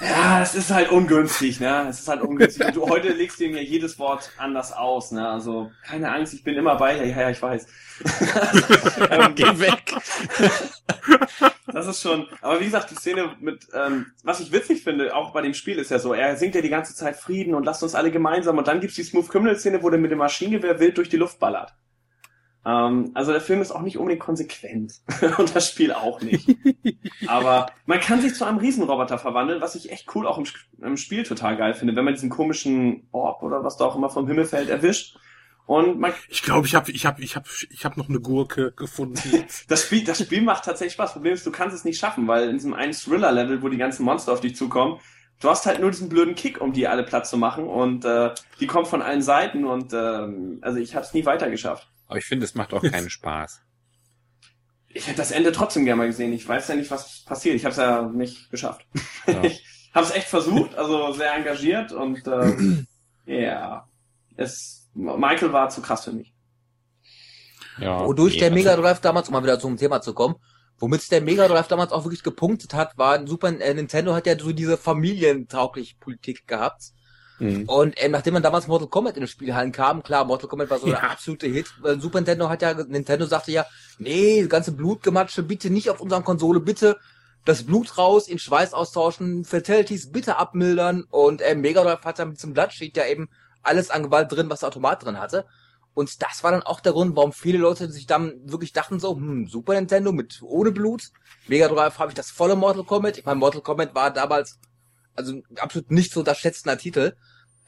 ja, 0.02 0.42
es 0.42 0.56
ist 0.56 0.72
halt 0.72 0.92
ungünstig, 0.92 1.60
ne? 1.60 1.88
Es 1.90 2.00
ist 2.00 2.08
halt 2.08 2.22
ungünstig. 2.22 2.66
Und 2.66 2.76
du 2.76 2.90
heute 2.90 3.10
legst 3.10 3.40
du 3.40 3.46
ihm 3.46 3.56
ja 3.56 3.62
jedes 3.62 4.00
Wort 4.00 4.32
anders 4.38 4.72
aus, 4.74 5.12
ne? 5.12 5.28
Also, 5.28 5.72
keine 5.86 6.12
Angst, 6.12 6.34
ich 6.34 6.44
bin 6.44 6.56
immer 6.56 6.76
bei 6.76 6.96
dir. 6.96 7.06
Ja, 7.06 7.22
ja, 7.22 7.30
ich 7.30 7.42
weiß. 7.42 7.68
ähm, 9.12 9.36
Geh 9.36 9.60
weg! 9.60 9.94
das 11.68 11.88
ist 11.88 12.02
schon, 12.02 12.28
aber 12.42 12.60
wie 12.60 12.66
gesagt, 12.66 12.92
die 12.92 12.96
Szene 12.96 13.36
mit, 13.40 13.68
ähm, 13.74 14.08
was 14.24 14.40
ich 14.40 14.52
witzig 14.52 14.84
finde, 14.84 15.16
auch 15.16 15.32
bei 15.32 15.42
dem 15.42 15.54
Spiel 15.54 15.78
ist 15.78 15.92
ja 15.92 16.00
so, 16.00 16.14
er 16.14 16.36
singt 16.38 16.56
ja 16.56 16.62
die 16.62 16.70
ganze 16.70 16.96
Zeit 16.96 17.16
Frieden 17.16 17.54
und 17.54 17.64
lasst 17.64 17.84
uns 17.84 17.96
alle 17.96 18.12
gemeinsam 18.12 18.58
und 18.58 18.68
dann 18.68 18.80
gibt's 18.80 18.96
die 18.96 19.04
Smooth 19.04 19.30
Criminal 19.30 19.58
Szene, 19.58 19.84
wo 19.84 19.90
der 19.90 20.00
mit 20.00 20.12
dem 20.12 20.20
Maschinengewehr 20.20 20.80
wild 20.80 20.98
durch 20.98 21.10
die 21.10 21.18
Luft 21.18 21.40
ballert. 21.40 21.74
Ähm, 22.66 23.12
also 23.14 23.32
der 23.32 23.42
Film 23.42 23.62
ist 23.62 23.72
auch 23.72 23.82
nicht 23.82 23.98
unbedingt 23.98 24.22
konsequent 24.22 25.02
und 25.38 25.56
das 25.56 25.70
Spiel 25.70 25.92
auch 25.92 26.22
nicht. 26.22 26.48
Aber 27.28 27.68
man 27.86 28.00
kann 28.00 28.22
sich 28.22 28.36
zu 28.36 28.46
einem 28.46 28.58
Riesenroboter 28.58 29.18
verwandeln, 29.18 29.62
was 29.62 29.76
ich 29.76 29.92
echt 29.92 30.14
cool 30.16 30.28
auch 30.28 30.38
im, 30.38 30.46
im 30.82 30.98
Spiel 30.98 31.24
total 31.24 31.58
geil 31.58 31.74
finde, 31.74 31.96
wenn 31.96 32.06
man 32.06 32.14
diesen 32.14 32.30
komischen 32.30 33.08
Orb 33.12 33.44
oder 33.44 33.64
was 33.64 33.78
da 33.78 33.86
auch 33.86 33.96
immer 33.96 34.10
vom 34.10 34.28
Himmel 34.28 34.46
fällt 34.46 34.70
erwischt. 34.70 35.18
Und 35.66 36.00
man, 36.00 36.14
Ich 36.28 36.44
glaube, 36.44 36.68
ich 36.68 36.76
habe 36.76 36.92
ich 36.92 37.06
hab, 37.06 37.20
ich 37.20 37.36
hab, 37.36 37.48
ich 37.70 37.86
hab 37.86 37.96
noch 37.96 38.10
eine 38.10 38.20
Gurke 38.20 38.74
gefunden. 38.74 39.46
das 39.68 39.84
Spiel, 39.84 40.04
das 40.04 40.20
Spiel 40.20 40.42
macht 40.42 40.66
tatsächlich 40.66 40.94
Spaß. 40.94 41.14
Problem 41.14 41.34
ist, 41.34 41.46
du 41.46 41.52
kannst 41.52 41.76
es 41.76 41.86
nicht 41.86 42.00
schaffen, 42.00 42.28
weil 42.28 42.50
in 42.50 42.56
diesem 42.56 42.74
einen 42.74 42.94
Thriller-Level, 42.94 43.62
wo 43.62 43.70
die 43.70 43.78
ganzen 43.78 44.04
Monster 44.04 44.34
auf 44.34 44.42
dich 44.42 44.56
zukommen, 44.56 45.00
du 45.40 45.50
hast 45.50 45.66
halt 45.66 45.80
nur 45.80 45.92
diesen 45.92 46.10
blöden 46.10 46.36
Kick, 46.36 46.60
um 46.60 46.74
die 46.74 46.88
alle 46.88 47.04
platt 47.04 47.28
zu 47.28 47.38
machen 47.38 47.68
und 47.68 48.04
äh, 48.04 48.32
die 48.60 48.68
kommen 48.68 48.86
von 48.86 49.02
allen 49.02 49.22
Seiten 49.22 49.66
und 49.66 49.94
ähm, 49.94 50.60
also 50.62 50.80
ich 50.80 50.96
habe 50.96 51.06
es 51.06 51.14
nie 51.14 51.26
weiter 51.26 51.50
geschafft. 51.50 51.88
Aber 52.14 52.20
ich 52.20 52.26
finde, 52.26 52.46
es 52.46 52.54
macht 52.54 52.74
auch 52.74 52.82
keinen 52.84 53.10
Spaß. 53.20 53.62
Ich 54.90 55.08
hätte 55.08 55.18
das 55.18 55.32
Ende 55.32 55.52
trotzdem 55.52 55.84
gerne 55.86 55.98
mal 55.98 56.08
gesehen. 56.08 56.32
Ich 56.32 56.48
weiß 56.48 56.68
ja 56.68 56.76
nicht, 56.76 56.92
was 56.92 57.24
passiert. 57.26 57.56
Ich 57.56 57.66
habe 57.66 57.72
es 57.72 57.78
ja 57.78 58.04
nicht 58.04 58.50
geschafft. 58.50 58.86
Ja. 59.28 59.42
Ich 59.94 59.96
habe 59.96 60.08
es 60.08 60.16
echt 60.16 60.28
versucht, 60.28 60.74
also 60.74 61.14
sehr 61.14 61.36
engagiert 61.36 61.92
und 61.92 62.26
äh, 62.26 62.82
ja, 63.28 63.88
es 64.36 64.90
Michael 64.96 65.54
war 65.54 65.70
zu 65.70 65.84
krass 65.84 66.06
für 66.06 66.14
mich. 66.14 66.34
Ja, 67.78 68.04
Wodurch 68.04 68.34
nee, 68.34 68.40
der 68.40 68.48
also- 68.52 68.56
Mega 68.56 68.76
Drive 68.76 69.02
damals, 69.02 69.28
um 69.28 69.34
mal 69.34 69.44
wieder 69.44 69.60
zum 69.60 69.78
Thema 69.78 70.02
zu 70.02 70.16
kommen, 70.16 70.34
womit 70.80 71.12
der 71.12 71.22
Mega 71.22 71.48
Drive 71.48 71.68
damals 71.68 71.92
auch 71.92 72.06
wirklich 72.06 72.24
gepunktet 72.24 72.74
hat, 72.74 72.98
war 72.98 73.14
ein 73.14 73.28
Super 73.28 73.50
äh, 73.50 73.74
Nintendo 73.76 74.16
hat 74.16 74.26
ja 74.26 74.36
so 74.38 74.52
diese 74.52 74.78
familientaugliche 74.78 75.96
Politik 76.00 76.48
gehabt. 76.48 76.86
Mhm. 77.40 77.64
Und 77.68 77.94
ähm, 77.98 78.12
nachdem 78.12 78.34
man 78.36 78.44
damals 78.44 78.68
Mortal 78.68 78.88
Kombat 78.88 79.16
in 79.16 79.22
den 79.22 79.28
Spielhallen 79.28 79.72
kam, 79.72 80.04
klar, 80.04 80.26
Mortal 80.26 80.48
Kombat 80.50 80.70
war 80.70 80.80
so 80.80 80.88
Ja. 80.88 81.00
der 81.00 81.12
absolute 81.12 81.48
Hit. 81.48 81.68
Äh, 81.84 81.96
Super 82.00 82.20
Nintendo 82.20 82.50
hat 82.50 82.62
ja, 82.62 82.74
Nintendo 82.74 83.26
sagte 83.26 83.52
ja, 83.52 83.66
nee, 83.98 84.46
ganze 84.48 84.72
Blutgematsche 84.72 85.44
bitte 85.44 85.70
nicht 85.70 85.90
auf 85.90 86.00
unseren 86.00 86.24
Konsole, 86.24 86.60
bitte 86.60 86.98
das 87.46 87.64
Blut 87.64 87.98
raus, 87.98 88.28
in 88.28 88.40
Schweiß 88.40 88.74
austauschen, 88.74 89.44
Fatalities 89.44 90.12
bitte 90.12 90.38
abmildern. 90.38 91.04
Und 91.10 91.42
ähm, 91.44 91.62
Mega 91.62 91.84
Drive 91.84 92.04
hat 92.06 92.20
dann 92.20 92.30
mit 92.30 92.38
diesem 92.38 92.54
Bloodsheet 92.54 92.96
ja 92.96 93.06
eben 93.06 93.28
alles 93.64 93.90
an 93.90 94.04
Gewalt 94.04 94.32
drin, 94.32 94.50
was 94.50 94.62
der 94.62 94.70
Automat 94.70 95.04
drin 95.04 95.20
hatte. 95.20 95.46
Und 95.96 96.22
das 96.24 96.44
war 96.44 96.52
dann 96.52 96.64
auch 96.64 96.80
der 96.80 96.94
Grund, 96.94 97.16
warum 97.16 97.34
viele 97.34 97.60
Leute 97.60 97.92
sich 97.92 98.08
dann 98.08 98.34
wirklich 98.46 98.74
dachten 98.74 99.00
so, 99.00 99.16
hm, 99.16 99.48
Super 99.48 99.74
Nintendo 99.76 100.12
mit 100.12 100.42
ohne 100.42 100.72
Blut. 100.72 101.10
Mega 101.48 101.68
Drive 101.68 102.00
habe 102.00 102.12
ich 102.12 102.16
das 102.16 102.32
volle 102.32 102.56
Mortal 102.56 102.84
Kombat. 102.84 103.18
Ich 103.18 103.26
meine, 103.26 103.40
Mortal 103.40 103.62
Kombat 103.62 103.94
war 103.94 104.12
damals 104.12 104.60
also 105.16 105.42
absolut 105.58 105.92
nicht 105.92 106.12
so 106.12 106.22
unterschätzender 106.22 106.78
Titel. 106.78 107.14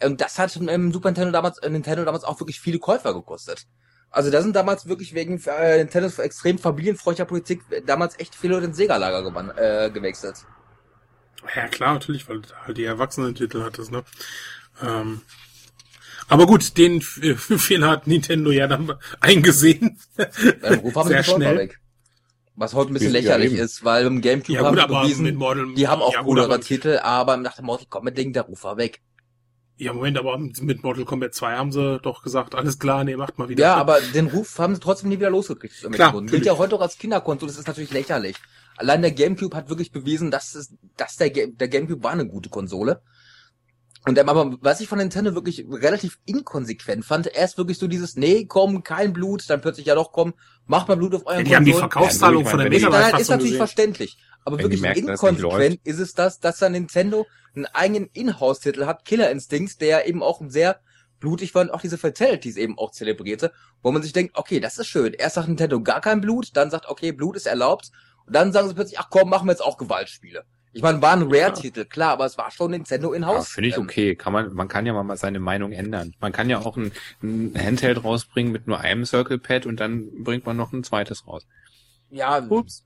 Und 0.04 0.20
das 0.22 0.40
hat 0.40 0.58
ähm, 0.68 0.92
Super 0.92 1.10
Nintendo 1.10 1.32
damals, 1.32 1.58
äh, 1.60 1.70
Nintendo 1.70 2.04
damals 2.04 2.24
auch 2.24 2.40
wirklich 2.40 2.60
viele 2.60 2.80
Käufer 2.80 3.14
gekostet. 3.14 3.66
Also 4.10 4.32
da 4.32 4.42
sind 4.42 4.56
damals 4.56 4.88
wirklich 4.88 5.14
wegen 5.14 5.42
äh, 5.46 5.78
Nintendos 5.78 6.20
extrem 6.20 6.58
familienfreundlicher 6.58 7.26
Politik 7.26 7.62
damals 7.86 8.18
echt 8.20 8.36
viele 8.36 8.56
Leute 8.56 8.68
ins 8.68 8.78
Sega-Lager 8.78 9.58
äh, 9.58 9.90
gewechselt. 9.90 10.46
ja 11.56 11.68
klar, 11.68 11.94
natürlich, 11.94 12.28
weil 12.30 12.42
du 12.42 12.50
halt 12.66 12.78
die 12.78 12.86
Erwachsenen-Titel 12.86 13.64
hattest, 13.64 13.92
ne? 13.92 14.04
Ähm, 14.82 15.22
aber 16.28 16.46
gut, 16.46 16.78
den 16.78 17.02
Fehler 17.02 17.90
hat 17.90 18.08
Nintendo 18.08 18.52
ja 18.52 18.68
dann 18.68 18.94
eingesehen. 19.20 20.00
Sehr 20.16 21.24
schnell. 21.24 21.70
Was 22.58 22.74
heute 22.74 22.92
ein 22.92 22.94
bisschen 22.94 23.14
Ja, 23.14 23.20
lächerlich 23.20 23.54
eben. 23.54 23.62
ist, 23.62 23.84
weil 23.84 24.06
im 24.06 24.22
Gamecube 24.22 24.54
Ja 24.54 24.64
haben 24.66 24.76
gut, 24.76 24.84
aber 24.84 25.02
bewiesen, 25.02 25.26
mit 25.26 25.36
Mortal, 25.36 25.74
die 25.76 25.88
haben 25.88 26.02
auch 26.02 26.14
ja, 26.14 26.20
gut, 26.20 26.28
coolere 26.30 26.46
aber, 26.46 26.62
Titel, 26.62 27.00
aber 27.04 27.36
nach 27.38 27.56
dem 27.58 27.66
Mortal 27.66 27.88
Kombat-Ding, 27.90 28.32
der 28.34 28.44
Ruf 28.44 28.64
war 28.64 28.78
weg. 28.78 29.02
ja, 29.78 29.92
Moment, 29.92 30.18
aber 30.18 30.38
mit 30.38 30.82
Mortal 30.84 31.04
Kombat 31.04 31.34
2 31.34 31.56
haben 31.58 31.72
sie 31.74 32.00
doch 32.00 32.24
gesagt, 32.24 32.56
alles 32.56 32.80
klar, 32.80 33.04
nee, 33.04 33.18
macht 33.18 33.38
mal 33.38 33.50
wieder. 33.50 33.62
Ja, 33.62 33.76
aber 33.76 34.00
den 34.14 34.28
Ruf 34.28 34.58
haben 34.58 34.74
sie 34.74 34.80
trotzdem 34.80 35.10
nie 35.10 35.18
wieder 35.20 35.30
losgekriegt. 35.30 35.76
Klar, 35.92 36.14
Gründen. 36.14 36.32
Gilt 36.32 36.46
ja 36.46 36.58
heute 36.58 36.76
auch 36.76 36.82
als 36.82 36.98
Kinderkonsole, 36.98 37.52
das 37.52 37.60
ist 37.60 37.68
natürlich 37.68 37.92
lächerlich. 37.92 38.38
Allein 38.78 39.02
der 39.02 39.12
Gamecube 39.12 39.56
hat 39.56 39.70
wirklich 39.70 39.92
bewiesen, 39.92 40.32
dass, 40.32 40.56
es, 40.56 40.74
dass 40.96 41.18
der, 41.18 41.32
Ga- 41.32 41.48
der 41.48 41.68
Gamecube 41.68 42.04
war 42.04 42.12
eine 42.12 42.26
gute 42.28 42.50
Konsole. 42.50 43.02
Und 44.08 44.20
ähm, 44.20 44.30
aber 44.30 44.58
was 44.62 44.82
ich 44.82 44.88
von 44.88 45.00
Nintendo 45.00 45.34
wirklich 45.34 45.66
relativ 45.70 46.20
inkonsequent 46.26 47.04
fand, 47.04 47.28
erst 47.28 47.58
wirklich 47.58 47.80
so 47.80 47.88
dieses, 47.88 48.16
nee, 48.16 48.46
komm, 48.46 48.84
kein 48.84 49.14
Blut, 49.14 49.50
dann 49.50 49.62
plötzlich 49.62 49.88
ja 49.88 49.96
doch, 49.96 50.12
komm, 50.12 50.34
macht 50.68 50.88
mal 50.88 50.96
Blut 50.96 51.16
auf 51.16 51.26
euren 51.26 51.40
Ja, 51.40 51.44
die 51.44 51.56
haben 51.56 51.66
die. 51.66 51.74
Verkaufszahlung 51.74 52.44
Ja, 52.44 52.50
von 52.52 52.60
der 52.60 52.70
Mega 52.70 52.88
ist 52.88 53.30
natürlich 53.30 53.52
gesehen. 53.52 53.58
verständlich. 53.58 54.18
Aber 54.44 54.58
Wenn 54.58 54.66
wirklich 54.66 54.82
merken, 54.82 55.10
inkonsequent 55.10 55.80
ist 55.84 56.00
es 56.00 56.14
das, 56.14 56.40
dass 56.40 56.60
dann 56.60 56.74
Nintendo 56.74 57.26
einen 57.56 57.66
eigenen 57.66 58.10
Inhouse-Titel 58.14 58.86
hat, 58.86 59.06
Killer 59.06 59.32
Instinct, 59.32 59.82
der 59.82 60.08
eben 60.08 60.22
auch 60.22 60.40
ein 60.40 60.52
sehr 60.52 60.80
blutig 61.20 61.56
waren 61.56 61.72
auch 61.72 61.82
diese 61.82 61.98
Fatalities 61.98 62.58
eben 62.58 62.78
auch 62.78 62.92
zelebrierte, 62.92 63.52
wo 63.82 63.92
man 63.92 64.04
sich 64.04 64.14
denkt, 64.14 64.38
okay, 64.38 64.60
das 64.60 64.78
ist 64.78 64.88
schön. 64.88 65.14
Erst 65.14 65.36
sagt 65.36 65.48
Nintendo 65.48 65.82
gar 65.82 66.02
kein 66.02 66.22
Blut, 66.22 66.52
dann 66.54 66.70
sagt, 66.70 66.88
okay, 66.88 67.12
Blut 67.12 67.36
ist 67.36 67.48
erlaubt. 67.48 67.90
Und 68.28 68.36
dann 68.36 68.52
sagen 68.52 68.68
sie 68.68 68.76
plötzlich, 68.76 69.00
ach 69.00 69.10
komm, 69.10 69.30
machen 69.30 69.48
wir 69.48 69.52
jetzt 69.52 69.64
auch 69.64 69.78
Gewaltspiele. 69.78 70.46
Ich 70.76 70.82
meine, 70.82 71.02
war 71.02 71.14
ein 71.14 71.24
Rare-Titel, 71.32 71.86
klar, 71.86 72.12
aber 72.12 72.26
es 72.26 72.38
war 72.38 72.52
schon 72.52 72.72
Nintendo 72.72 73.12
Ja, 73.14 73.18
in-house. 73.18 73.48
Finde 73.48 73.70
ich 73.70 73.78
Ähm, 73.78 73.84
okay. 73.84 74.16
Kann 74.16 74.34
man, 74.34 74.54
man 74.54 74.68
kann 74.68 74.86
ja 74.86 74.92
mal 75.02 75.16
seine 75.16 75.40
Meinung 75.40 75.72
ändern. 75.72 76.14
Man 76.20 76.34
kann 76.34 76.50
ja 76.50 76.60
auch 76.60 76.76
ein, 76.76 76.92
ein 77.24 77.54
Handheld 77.58 78.04
rausbringen 78.04 78.52
mit 78.52 78.68
nur 78.68 78.82
einem 78.82 79.06
Circle 79.06 79.38
Pad 79.40 79.66
und 79.66 79.80
dann 79.80 80.24
bringt 80.26 80.46
man 80.46 80.58
noch 80.58 80.74
ein 80.74 80.84
zweites 80.84 81.26
raus. 81.28 81.48
Ja, 82.10 82.40
Ups. 82.50 82.84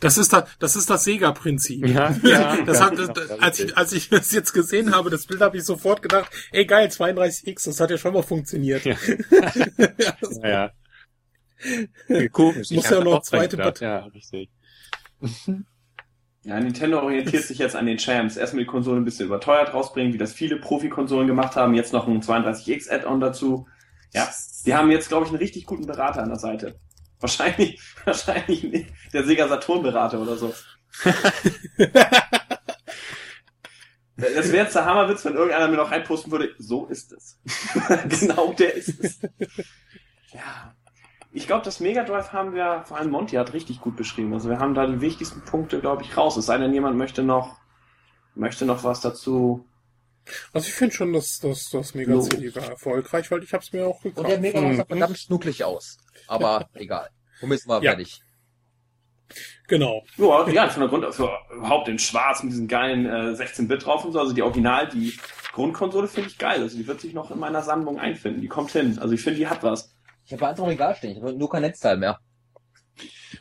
Das 0.00 0.18
ist 0.18 0.32
das, 0.32 0.48
das 0.58 0.74
ist 0.74 0.90
das 0.90 1.04
Sega-Prinzip. 1.04 1.86
Ja, 1.86 2.10
ja. 2.24 2.56
Das 2.62 2.80
hat, 2.80 2.98
Ja, 2.98 3.06
das, 3.06 3.28
ja, 3.28 3.36
als 3.36 3.60
ich, 3.60 3.76
als 3.76 3.92
ich 3.92 4.08
das 4.08 4.32
jetzt 4.32 4.52
gesehen 4.52 4.92
habe, 4.92 5.08
das 5.08 5.26
Bild 5.26 5.40
habe 5.40 5.56
ich 5.56 5.62
sofort 5.64 6.02
gedacht, 6.02 6.32
ey 6.50 6.64
geil, 6.66 6.88
32X, 6.88 7.66
das 7.66 7.78
hat 7.78 7.90
ja 7.90 7.98
schon 7.98 8.12
mal 8.12 8.22
funktioniert. 8.24 8.84
Ja. 8.84 8.96
Ja, 10.42 10.72
ja. 12.08 12.28
Komisch. 12.30 12.70
Muss 12.70 12.84
Ich 12.84 12.90
ja 12.90 13.04
noch 13.04 13.22
zweite 13.22 13.56
dran 13.56 13.72
gedacht. 13.72 13.74
Bat- 13.74 13.80
Ja, 13.80 13.98
richtig. 14.06 14.50
Ja, 16.48 16.58
Nintendo 16.58 17.02
orientiert 17.02 17.44
sich 17.44 17.58
jetzt 17.58 17.76
an 17.76 17.84
den 17.84 17.98
Champs. 17.98 18.38
Erstmal 18.38 18.64
die 18.64 18.70
Konsole 18.70 18.98
ein 18.98 19.04
bisschen 19.04 19.26
überteuert 19.26 19.74
rausbringen, 19.74 20.14
wie 20.14 20.18
das 20.18 20.32
viele 20.32 20.56
Profi-Konsolen 20.56 21.26
gemacht 21.26 21.56
haben. 21.56 21.74
Jetzt 21.74 21.92
noch 21.92 22.08
ein 22.08 22.22
32X 22.22 22.90
Add-on 22.90 23.20
dazu. 23.20 23.68
Ja, 24.14 24.26
die 24.64 24.74
haben 24.74 24.90
jetzt, 24.90 25.08
glaube 25.08 25.26
ich, 25.26 25.30
einen 25.30 25.40
richtig 25.40 25.66
guten 25.66 25.84
Berater 25.84 26.22
an 26.22 26.30
der 26.30 26.38
Seite. 26.38 26.80
Wahrscheinlich, 27.20 27.78
wahrscheinlich 28.06 28.62
nicht 28.62 28.90
der 29.12 29.24
Sega 29.24 29.46
Saturn 29.46 29.82
Berater 29.82 30.22
oder 30.22 30.38
so. 30.38 30.54
Das 34.16 34.50
wäre 34.50 34.64
jetzt 34.64 34.74
der 34.74 34.86
Hammerwitz, 34.86 35.26
wenn 35.26 35.34
irgendeiner 35.34 35.68
mir 35.68 35.76
noch 35.76 35.90
reinposten 35.90 36.32
würde, 36.32 36.54
so 36.58 36.86
ist 36.86 37.12
es. 37.12 37.38
genau 38.20 38.54
der 38.54 38.74
ist 38.74 39.04
es. 39.04 39.20
Ja. 40.32 40.74
Ich 41.30 41.46
glaube, 41.46 41.64
das 41.64 41.80
Mega 41.80 42.04
Drive 42.04 42.32
haben 42.32 42.54
wir, 42.54 42.82
vor 42.86 42.96
allem 42.96 43.10
Monty 43.10 43.36
hat 43.36 43.52
richtig 43.52 43.80
gut 43.80 43.96
beschrieben. 43.96 44.32
Also 44.32 44.48
wir 44.48 44.58
haben 44.58 44.74
da 44.74 44.86
die 44.86 45.00
wichtigsten 45.00 45.42
Punkte, 45.42 45.78
glaube 45.80 46.02
ich, 46.02 46.16
raus. 46.16 46.36
Es 46.36 46.46
sei 46.46 46.56
denn, 46.58 46.72
jemand 46.72 46.96
möchte 46.96 47.22
noch, 47.22 47.56
möchte 48.34 48.64
noch 48.64 48.82
was 48.82 49.00
dazu. 49.02 49.66
Also 50.52 50.68
ich 50.68 50.74
finde 50.74 50.94
schon, 50.94 51.12
dass 51.12 51.38
dass 51.40 51.68
das 51.70 51.94
Mega. 51.94 52.18
CD 52.20 52.54
war 52.54 52.64
erfolgreich, 52.70 53.30
weil 53.30 53.42
ich 53.42 53.52
habe 53.52 53.62
es 53.62 53.72
mir 53.72 53.86
auch 53.86 54.00
gekauft. 54.02 54.18
und 54.24 54.28
der 54.28 54.40
Mega 54.40 54.60
sah 54.60 54.66
Mhm. 54.84 54.86
verdammt 54.86 55.18
schnucklig 55.18 55.64
aus. 55.64 55.98
Aber 56.26 56.68
egal. 56.74 57.08
Womit 57.40 57.60
sind 57.60 57.68
wir 57.70 57.82
Ja. 57.82 57.90
fertig? 57.92 58.22
Genau. 59.68 60.02
Ja, 60.16 60.48
ja, 60.48 60.68
von 60.70 60.80
der 60.80 60.88
Grund 60.88 61.14
für 61.14 61.30
überhaupt 61.54 61.88
in 61.88 61.98
Schwarz 61.98 62.42
mit 62.42 62.52
diesen 62.52 62.68
geilen 62.68 63.04
äh, 63.04 63.34
16-Bit 63.34 63.84
drauf 63.84 64.04
und 64.04 64.12
so. 64.12 64.20
Also 64.20 64.32
die 64.32 64.42
Original, 64.42 64.88
die 64.88 65.12
Grundkonsole 65.52 66.08
finde 66.08 66.30
ich 66.30 66.38
geil. 66.38 66.62
Also 66.62 66.78
die 66.78 66.86
wird 66.86 67.00
sich 67.02 67.12
noch 67.12 67.30
in 67.30 67.38
meiner 67.38 67.62
Sammlung 67.62 67.98
einfinden. 68.00 68.40
Die 68.40 68.48
kommt 68.48 68.70
hin. 68.70 68.98
Also 68.98 69.12
ich 69.14 69.20
finde, 69.20 69.38
die 69.38 69.46
hat 69.48 69.62
was. 69.62 69.92
Ich 70.28 70.34
habe 70.34 70.46
eins 70.46 70.58
noch 70.58 70.70
egal 70.70 70.94
stehen. 70.94 71.12
Ich 71.12 71.22
habe 71.22 71.32
nur 71.32 71.48
kein 71.48 71.62
Netzteil 71.62 71.96
mehr. 71.96 72.20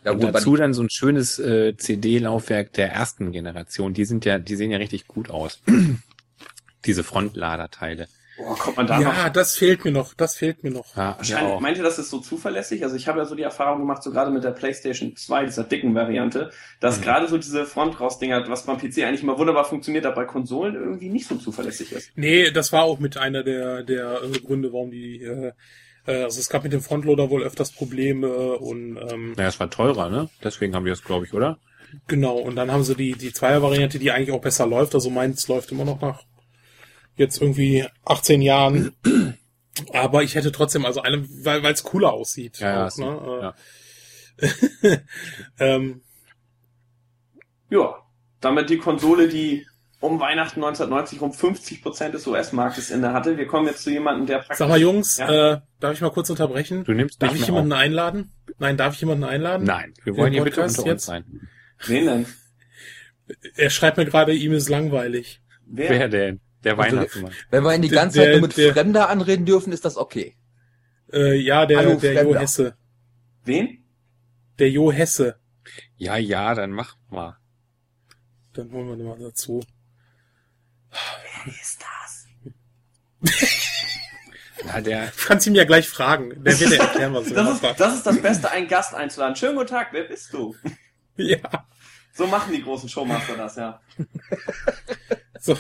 Ja, 0.06 0.12
und 0.14 0.22
gut, 0.22 0.34
dazu 0.34 0.56
dann 0.56 0.74
so 0.74 0.82
ein 0.84 0.90
schönes 0.90 1.38
äh, 1.38 1.76
CD-Laufwerk 1.76 2.72
der 2.74 2.92
ersten 2.94 3.34
Generation. 3.34 3.94
Die 3.94 4.06
sind 4.06 4.24
ja, 4.24 4.40
die 4.40 4.56
sehen 4.56 4.72
ja 4.72 4.78
richtig 4.78 5.06
gut 5.08 5.30
aus. 5.30 5.62
Diese 6.86 7.04
Frontladerteile. 7.04 8.08
Boah, 8.38 8.56
kommt 8.58 8.78
man 8.78 8.88
da 8.88 9.00
noch? 9.02 9.14
Ja, 9.18 9.30
das 9.30 9.58
fehlt 9.58 9.84
mir 9.84 9.92
noch, 9.92 10.14
das 10.14 10.36
fehlt 10.36 10.64
mir 10.64 10.70
noch. 10.72 10.96
Ja, 10.96 11.16
Wahrscheinlich, 11.18 11.60
meint 11.60 11.78
ihr, 11.78 11.84
das 11.84 11.98
ist 12.00 12.10
so 12.12 12.20
zuverlässig? 12.20 12.84
Also 12.84 12.96
ich 12.96 13.08
habe 13.08 13.20
ja 13.20 13.26
so 13.26 13.36
die 13.36 13.42
Erfahrung 13.42 13.80
gemacht, 13.80 14.02
so 14.04 14.12
gerade 14.12 14.32
mit 14.32 14.44
der 14.46 14.52
PlayStation 14.52 15.16
2, 15.16 15.46
dieser 15.46 15.64
dicken 15.66 15.94
Variante, 15.94 16.52
dass 16.80 17.00
Mhm. 17.00 17.04
gerade 17.04 17.28
so 17.28 17.38
diese 17.38 17.66
Frontraus-Dinger, 17.66 18.48
was 18.48 18.66
beim 18.66 18.78
PC 18.78 19.04
eigentlich 19.04 19.24
immer 19.24 19.40
wunderbar 19.40 19.66
funktioniert, 19.66 20.06
aber 20.06 20.16
bei 20.16 20.26
Konsolen 20.26 20.76
irgendwie 20.76 21.10
nicht 21.10 21.28
so 21.28 21.36
zuverlässig 21.36 21.92
ist. 21.92 22.12
Nee, 22.16 22.52
das 22.52 22.72
war 22.72 22.84
auch 22.84 23.00
mit 23.00 23.18
einer 23.18 23.44
der, 23.44 23.84
der 23.84 24.22
äh, 24.22 24.40
Gründe, 24.40 24.72
warum 24.72 24.92
die, 24.92 25.24
äh, 25.24 25.52
äh, 26.08 26.24
also 26.24 26.40
es 26.40 26.50
gab 26.50 26.64
mit 26.64 26.74
dem 26.74 26.82
Frontloader 26.82 27.30
wohl 27.30 27.44
öfters 27.44 27.72
Probleme 27.72 28.58
und 28.58 28.98
ähm, 28.98 29.36
Ja, 29.38 29.48
es 29.48 29.60
war 29.60 29.70
teurer, 29.70 30.10
ne? 30.10 30.30
Deswegen 30.44 30.74
haben 30.76 30.86
die 30.86 30.90
das, 30.92 31.04
glaube 31.04 31.26
ich, 31.26 31.34
oder? 31.34 31.60
genau, 32.08 32.38
und 32.38 32.56
dann 32.56 32.72
haben 32.72 32.84
sie 32.84 32.96
die, 32.96 33.14
die 33.14 33.32
Zweier-Variante, 33.32 34.00
die 34.00 34.12
eigentlich 34.12 34.32
auch 34.32 34.42
besser 34.42 34.68
läuft, 34.68 34.94
also 34.96 35.10
meins 35.10 35.48
läuft 35.48 35.72
immer 35.72 35.86
noch 35.86 36.02
nach 36.02 36.24
jetzt 37.16 37.42
irgendwie 37.42 37.86
18 38.06 38.42
Jahren. 38.42 38.94
Aber 39.94 40.24
ich 40.24 40.36
hätte 40.36 40.52
trotzdem, 40.52 40.86
also 40.86 41.02
eine, 41.02 41.28
weil 41.44 41.64
es 41.66 41.84
cooler 41.84 42.14
aussieht. 42.14 42.60
Ja, 42.60 42.72
ja, 42.72 42.88
auch, 42.88 42.98
ne? 42.98 43.56
ja. 44.42 44.50
äh, 44.90 44.98
ähm, 45.60 46.02
Ja, 47.70 47.96
damit 48.40 48.70
die 48.70 48.78
Konsole, 48.78 49.28
die 49.28 49.68
um 50.00 50.20
Weihnachten 50.20 50.64
1990 50.64 51.22
um 51.22 51.32
50% 51.32 52.10
des 52.12 52.28
US-Marktes 52.28 52.92
inne 52.92 53.14
hatte. 53.14 53.38
Wir 53.38 53.48
kommen 53.48 53.68
jetzt 53.68 53.82
zu 53.84 53.90
jemandem, 53.92 54.28
der 54.28 54.38
praktisch... 54.40 54.58
sag 54.58 54.70
mal, 54.70 54.80
Jungs, 54.80 55.18
Ja. 55.18 55.54
äh, 55.54 55.62
darf 55.80 55.94
ich 55.94 56.02
mal 56.02 56.12
kurz 56.12 56.30
unterbrechen? 56.30 56.84
Du 56.84 56.94
nimmst 56.94 57.22
Darf 57.22 57.32
nicht 57.32 57.42
ich 57.42 57.48
jemanden 57.48 57.72
einladen? 57.74 58.32
Nein, 58.60 58.78
darf 58.78 58.94
ich 58.94 59.02
jemanden 59.02 59.24
einladen? 59.24 59.70
auf. 59.70 59.76
Nein, 59.78 59.94
wir 60.04 60.16
wollen 60.18 60.34
hier 60.34 60.44
bitte 60.44 60.62
unter 60.62 60.80
uns 60.80 60.86
jetzt? 60.86 61.06
sein. 61.06 61.48
Wen 61.86 62.06
denn? 62.06 62.26
Er 63.56 63.70
schreibt 63.70 63.98
mir 63.98 64.06
gerade, 64.06 64.34
ihm 64.34 64.54
ist 64.54 64.70
langweilig. 64.70 65.42
Wer? 65.66 65.90
Wer 65.90 66.10
denn? 66.10 66.40
Der 66.64 66.78
Also, 66.80 66.96
Weihnachtsmann. 66.98 67.32
Wenn 67.50 67.64
wir 67.64 67.76
ihn 67.76 67.82
die 67.82 67.90
Der- 67.90 68.00
ganze 68.00 68.20
Zeit 68.20 68.32
nur 68.32 68.42
mit 68.42 68.58
der- 68.58 68.74
Fremder 68.74 69.10
anreden 69.10 69.46
dürfen, 69.46 69.74
ist 69.74 69.84
das 69.86 69.98
okay. 69.98 70.36
Äh, 71.12 71.36
ja, 71.36 71.66
der, 71.66 71.78
Hallo, 71.80 71.96
der 71.96 72.24
Jo. 72.24 72.36
Hesse. 72.36 72.76
Wen? 73.46 73.84
Der 74.60 74.70
Jo 74.70 74.92
Hesse. 74.92 75.36
Ja, 75.98 76.18
ja, 76.18 76.54
dann 76.56 76.72
mach 76.72 76.96
mal. 77.10 77.38
Dann 78.54 78.72
holen 78.72 78.88
wir 78.90 78.96
den 78.96 79.06
mal 79.06 79.20
dazu. 79.20 79.64
Wer 81.46 81.54
ist 81.54 81.80
das? 81.82 82.28
Ja, 84.66 84.82
der, 84.82 85.08
Du 85.08 85.26
kannst 85.26 85.48
ihm 85.48 85.56
ja 85.56 85.64
gleich 85.66 85.88
fragen. 85.88 86.44
Der 86.44 86.60
wird 86.60 86.72
ja 86.72 86.84
erklären, 86.84 87.14
was 87.14 87.28
er 87.32 87.36
Das 87.36 87.54
ist, 87.56 87.80
das 87.80 87.96
ist 87.96 88.06
das 88.06 88.22
Beste, 88.22 88.52
einen 88.52 88.68
Gast 88.68 88.94
einzuladen. 88.96 89.36
Schönen 89.36 89.56
guten 89.56 89.70
Tag, 89.70 89.90
wer 89.92 90.04
bist 90.04 90.34
du? 90.34 90.56
Ja. 91.16 91.66
So 92.14 92.28
machen 92.28 92.54
die 92.54 92.64
großen 92.64 92.90
Showmaster 92.90 93.38
das, 93.38 93.56
ja. 93.56 93.80
So. 95.40 95.58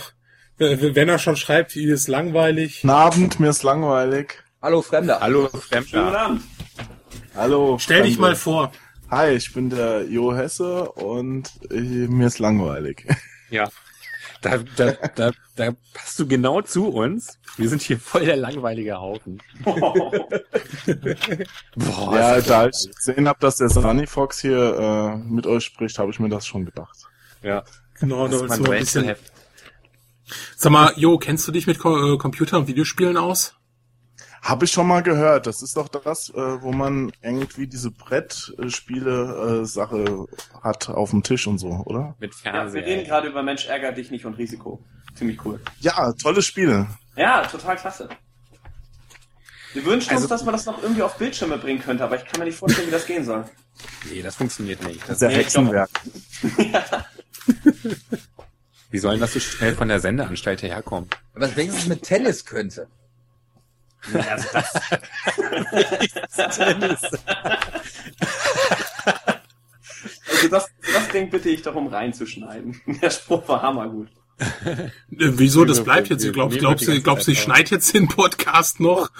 Wenn 0.57 1.07
er 1.07 1.19
schon 1.19 1.37
schreibt, 1.37 1.75
ihm 1.75 1.93
ist 1.93 2.07
langweilig. 2.07 2.81
Guten 2.81 2.89
Abend, 2.89 3.39
mir 3.39 3.49
ist 3.49 3.61
langweilig. 3.61 4.43
Hallo 4.59 4.81
Fremder. 4.81 5.19
hallo 5.19 5.41
Schönen 5.41 5.51
guten 5.51 5.87
Fremder. 5.87 6.19
Abend. 6.19 6.43
Hallo. 7.35 7.77
Stell 7.79 8.01
dich 8.03 8.17
mal 8.17 8.35
vor. 8.35 8.71
Hi, 9.11 9.29
ich 9.33 9.53
bin 9.53 9.69
der 9.69 10.03
Jo 10.09 10.35
Hesse 10.35 10.91
und 10.93 11.51
äh, 11.69 11.75
mir 11.75 12.25
ist 12.27 12.39
langweilig. 12.39 13.05
Ja. 13.51 13.69
Da, 14.41 14.57
da, 14.75 14.91
da, 15.15 15.31
da 15.55 15.71
passt 15.93 16.19
du 16.19 16.27
genau 16.27 16.61
zu 16.61 16.89
uns. 16.89 17.39
Wir 17.57 17.69
sind 17.69 17.81
hier 17.81 17.99
voll 17.99 18.25
der 18.25 18.37
langweilige 18.37 18.99
Haufen. 18.99 19.41
Boah, 19.63 20.11
ja, 22.15 22.35
ist 22.35 22.47
das 22.47 22.47
da 22.47 22.67
ich 22.67 22.95
gesehen 22.95 23.27
habe, 23.27 23.39
dass 23.39 23.57
der 23.57 23.69
Sunny 23.69 24.07
Fox 24.07 24.39
hier 24.39 24.77
äh, 24.77 25.17
mit 25.17 25.47
euch 25.47 25.65
spricht, 25.65 25.99
habe 25.99 26.11
ich 26.11 26.19
mir 26.19 26.29
das 26.29 26.45
schon 26.45 26.65
gedacht. 26.65 26.97
Ja, 27.41 27.63
Genau, 27.99 28.27
da 28.27 28.37
das 28.37 28.41
ist 28.43 28.59
mal 28.59 28.71
ein 28.71 28.79
bisschen. 28.79 29.15
Sag 30.55 30.71
mal, 30.71 30.93
Jo, 30.97 31.17
kennst 31.17 31.47
du 31.47 31.51
dich 31.51 31.67
mit 31.67 31.79
Co 31.79 32.15
äh, 32.15 32.17
Computer- 32.17 32.57
und 32.57 32.67
Videospielen 32.67 33.17
aus? 33.17 33.55
Habe 34.41 34.65
ich 34.65 34.71
schon 34.71 34.87
mal 34.87 35.03
gehört. 35.03 35.45
Das 35.47 35.61
ist 35.61 35.75
doch 35.77 35.87
das, 35.89 36.29
äh, 36.29 36.61
wo 36.61 36.71
man 36.71 37.11
irgendwie 37.21 37.67
diese 37.67 37.91
Brettspiele-Sache 37.91 40.27
hat 40.63 40.89
auf 40.89 41.09
dem 41.11 41.23
Tisch 41.23 41.47
und 41.47 41.57
so, 41.57 41.69
oder? 41.85 42.15
Mit 42.19 42.33
Ja, 42.43 42.71
wir 42.73 42.83
reden 42.85 43.05
gerade 43.05 43.27
über 43.27 43.43
Mensch 43.43 43.65
ärger 43.67 43.91
dich 43.91 44.09
nicht 44.11 44.25
und 44.25 44.37
Risiko. 44.37 44.83
Ziemlich 45.15 45.43
cool. 45.45 45.59
Ja, 45.79 46.13
tolle 46.13 46.41
Spiele. 46.41 46.87
Ja, 47.15 47.41
total 47.45 47.75
klasse. 47.75 48.07
Wir 49.73 49.83
wünschen 49.85 50.11
Also- 50.11 50.23
uns, 50.23 50.29
dass 50.29 50.43
man 50.45 50.53
das 50.53 50.65
noch 50.65 50.81
irgendwie 50.81 51.01
auf 51.01 51.17
Bildschirme 51.17 51.57
bringen 51.57 51.81
könnte, 51.81 52.03
aber 52.03 52.15
ich 52.15 52.25
kann 52.25 52.39
mir 52.39 52.45
nicht 52.45 52.57
vorstellen, 52.57 52.87
wie 52.87 52.91
das 52.91 53.05
gehen 53.05 53.25
soll. 53.25 53.43
nee, 54.09 54.21
das 54.21 54.35
funktioniert 54.35 54.81
nicht. 54.83 55.01
Das 55.01 55.07
Das, 55.07 55.15
ist 55.17 55.21
ja 55.23 55.27
nee, 55.29 55.35
Hexenwerk. 55.35 55.89
wie 58.91 58.99
sollen 58.99 59.19
das 59.19 59.33
so 59.33 59.39
schnell 59.39 59.75
von 59.75 59.87
der 59.87 59.99
Sendeanstalt 59.99 60.61
herkommen? 60.63 61.09
Was 61.33 61.55
wenigstens 61.55 61.87
mit 61.87 62.03
Tennis 62.03 62.45
könnte. 62.45 62.87
Also 64.13 64.47
das, 64.53 64.73
also 70.29 70.47
das, 70.49 70.67
das 70.93 71.07
Ding 71.09 71.29
bitte 71.29 71.49
ich 71.49 71.61
darum 71.61 71.87
reinzuschneiden. 71.87 72.79
Der 73.01 73.09
Spruch 73.09 73.47
war 73.47 73.61
hammergut. 73.61 74.09
Äh, 74.39 74.89
wieso? 75.09 75.65
Das 75.65 75.83
bleibt 75.83 76.09
jetzt. 76.09 76.31
Glaubst, 76.31 76.59
glaubst, 76.59 77.03
glaubst 77.03 77.27
du, 77.27 77.31
ich 77.31 77.41
schneide 77.41 77.71
jetzt 77.71 77.93
den 77.93 78.07
Podcast 78.07 78.79
noch? 78.79 79.09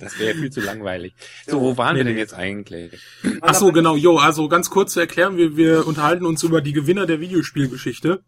Das 0.00 0.18
wäre 0.18 0.34
viel 0.34 0.50
zu 0.50 0.60
langweilig. 0.60 1.14
So, 1.46 1.60
wo 1.60 1.76
waren 1.76 1.96
wir 1.96 2.04
denn 2.04 2.16
jetzt 2.16 2.34
eigentlich? 2.34 2.92
Ach 3.40 3.54
so, 3.54 3.72
genau. 3.72 3.96
Jo, 3.96 4.18
also 4.18 4.48
ganz 4.48 4.70
kurz 4.70 4.94
zu 4.94 5.00
erklären, 5.00 5.36
wir, 5.36 5.56
wir 5.56 5.86
unterhalten 5.86 6.26
uns 6.26 6.42
über 6.42 6.60
die 6.60 6.72
Gewinner 6.72 7.06
der 7.06 7.20
Videospielgeschichte. 7.20 8.22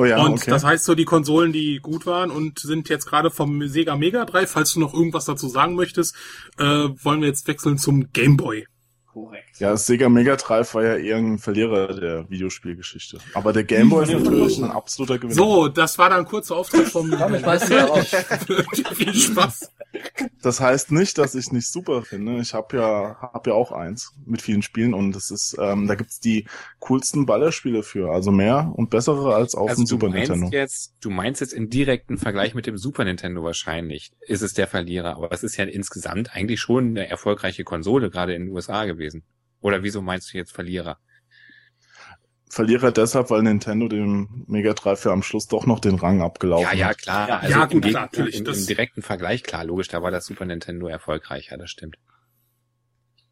Oh 0.00 0.04
ja, 0.06 0.24
und 0.24 0.32
okay. 0.32 0.50
das 0.50 0.64
heißt 0.64 0.84
so 0.84 0.94
die 0.94 1.04
Konsolen, 1.04 1.52
die 1.52 1.78
gut 1.78 2.06
waren 2.06 2.30
und 2.30 2.58
sind 2.58 2.88
jetzt 2.88 3.04
gerade 3.04 3.30
vom 3.30 3.66
Sega 3.68 3.96
Mega 3.96 4.24
Drive. 4.24 4.50
Falls 4.50 4.72
du 4.72 4.80
noch 4.80 4.94
irgendwas 4.94 5.26
dazu 5.26 5.48
sagen 5.48 5.74
möchtest, 5.74 6.16
äh, 6.58 6.64
wollen 6.64 7.20
wir 7.20 7.28
jetzt 7.28 7.46
wechseln 7.46 7.76
zum 7.76 8.10
Game 8.12 8.36
Boy. 8.36 8.66
Korrekt. 9.12 9.58
Ja, 9.58 9.72
das 9.72 9.86
Sega 9.86 10.08
Mega 10.08 10.36
Drive 10.36 10.72
war 10.74 10.84
ja 10.84 10.96
eher 10.96 11.16
ein 11.16 11.38
Verlierer 11.38 11.92
der 11.94 12.30
Videospielgeschichte. 12.30 13.18
Aber 13.34 13.52
der 13.52 13.64
Game 13.64 13.90
Boy 13.90 14.04
ist 14.04 14.12
natürlich 14.12 14.58
ein 14.58 14.70
absoluter 14.70 15.18
Gewinner. 15.18 15.34
So, 15.34 15.68
das 15.68 15.98
war 15.98 16.08
dann 16.08 16.24
kurzer 16.24 16.56
Auftritt 16.56 16.88
vom 16.88 17.12
ich 17.12 17.18
da 17.18 17.26
raus. 17.86 18.06
Viel 18.94 19.14
Spaß. 19.14 19.70
Das 20.42 20.60
heißt 20.60 20.92
nicht, 20.92 21.18
dass 21.18 21.34
ich 21.34 21.52
nicht 21.52 21.66
super 21.70 22.02
finde. 22.02 22.40
Ich 22.40 22.54
habe 22.54 22.76
ja 22.76 23.16
hab 23.20 23.46
ja 23.46 23.54
auch 23.54 23.72
eins 23.72 24.12
mit 24.24 24.40
vielen 24.42 24.62
Spielen 24.62 24.94
und 24.94 25.14
es 25.16 25.30
ist 25.30 25.56
ähm, 25.60 25.86
da 25.86 25.94
gibt's 25.94 26.20
die 26.20 26.46
coolsten 26.78 27.26
Ballerspiele 27.26 27.82
für, 27.82 28.10
also 28.12 28.30
mehr 28.30 28.72
und 28.74 28.90
bessere 28.90 29.34
als 29.34 29.54
auf 29.54 29.68
Also 29.68 29.82
dem 29.82 29.86
du 29.86 29.86
Super 29.86 30.08
meinst 30.08 30.30
Nintendo. 30.30 30.50
jetzt, 30.50 30.94
du 31.00 31.10
meinst 31.10 31.40
jetzt 31.40 31.52
im 31.52 31.68
direkten 31.70 32.18
Vergleich 32.18 32.54
mit 32.54 32.66
dem 32.66 32.78
Super 32.78 33.04
Nintendo 33.04 33.42
wahrscheinlich, 33.44 34.12
ist 34.20 34.42
es 34.42 34.54
der 34.54 34.66
Verlierer. 34.66 35.16
Aber 35.16 35.32
es 35.32 35.42
ist 35.42 35.56
ja 35.56 35.64
insgesamt 35.64 36.34
eigentlich 36.34 36.60
schon 36.60 36.88
eine 36.90 37.08
erfolgreiche 37.08 37.64
Konsole, 37.64 38.10
gerade 38.10 38.34
in 38.34 38.46
den 38.46 38.54
USA 38.54 38.84
gewesen. 38.84 39.24
Oder 39.60 39.82
wieso 39.82 40.00
meinst 40.02 40.32
du 40.32 40.38
jetzt 40.38 40.52
Verlierer? 40.52 40.98
Verlierer 42.52 42.90
deshalb, 42.90 43.30
weil 43.30 43.42
Nintendo 43.42 43.86
dem 43.88 44.44
Mega 44.48 44.72
Drive 44.74 45.04
ja 45.04 45.12
am 45.12 45.22
Schluss 45.22 45.46
doch 45.46 45.66
noch 45.66 45.78
den 45.78 45.94
Rang 45.94 46.20
abgelaufen 46.20 46.66
Ja, 46.72 46.74
ja, 46.74 46.86
hat. 46.88 46.98
klar. 46.98 47.28
Ja, 47.28 47.38
also 47.38 47.50
ja, 47.52 47.62
im 47.62 47.70
gut, 47.70 47.82
Gegen- 47.82 47.92
klar, 47.92 48.02
natürlich, 48.06 48.40
Im, 48.40 48.46
Im 48.46 48.66
direkten 48.66 49.02
Vergleich, 49.02 49.44
klar, 49.44 49.64
logisch, 49.64 49.86
da 49.88 50.02
war 50.02 50.10
das 50.10 50.26
Super 50.26 50.44
Nintendo 50.46 50.88
erfolgreicher, 50.88 51.56
das 51.56 51.70
stimmt. 51.70 51.96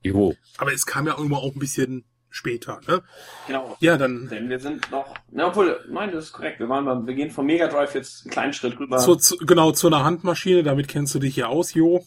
Jo. 0.03 0.35
Aber 0.59 0.73
es 0.73 0.87
kam 0.87 1.07
ja 1.07 1.17
irgendwo 1.17 1.37
auch 1.37 1.53
ein 1.53 1.59
bisschen 1.59 2.05
später, 2.31 2.81
ne? 2.87 3.03
Genau. 3.47 3.77
Ja, 3.81 3.97
dann 3.97 4.29
Denn 4.29 4.49
wir 4.49 4.61
sind 4.61 4.91
noch, 4.93 5.13
na, 5.33 5.49
obwohl, 5.49 5.81
nein, 5.91 6.13
das 6.13 6.27
ist 6.27 6.33
korrekt. 6.33 6.61
Wir 6.61 6.69
waren 6.69 6.85
beim, 6.85 7.07
wir 7.07 7.15
gehen 7.15 7.31
vom 7.31 7.47
Mega 7.47 7.67
Drive 7.69 7.95
jetzt 7.95 8.23
einen 8.25 8.31
kleinen 8.31 8.53
Schritt 8.53 8.79
rüber. 8.79 8.99
zu, 8.99 9.17
zu, 9.17 9.37
genau 9.39 9.73
zu 9.73 9.87
einer 9.89 10.05
Handmaschine, 10.05 10.63
damit 10.63 10.87
kennst 10.89 11.15
du 11.15 11.19
dich 11.19 11.35
hier 11.35 11.49
aus, 11.49 11.75
Jo. 11.75 12.05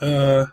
Äh, 0.00 0.46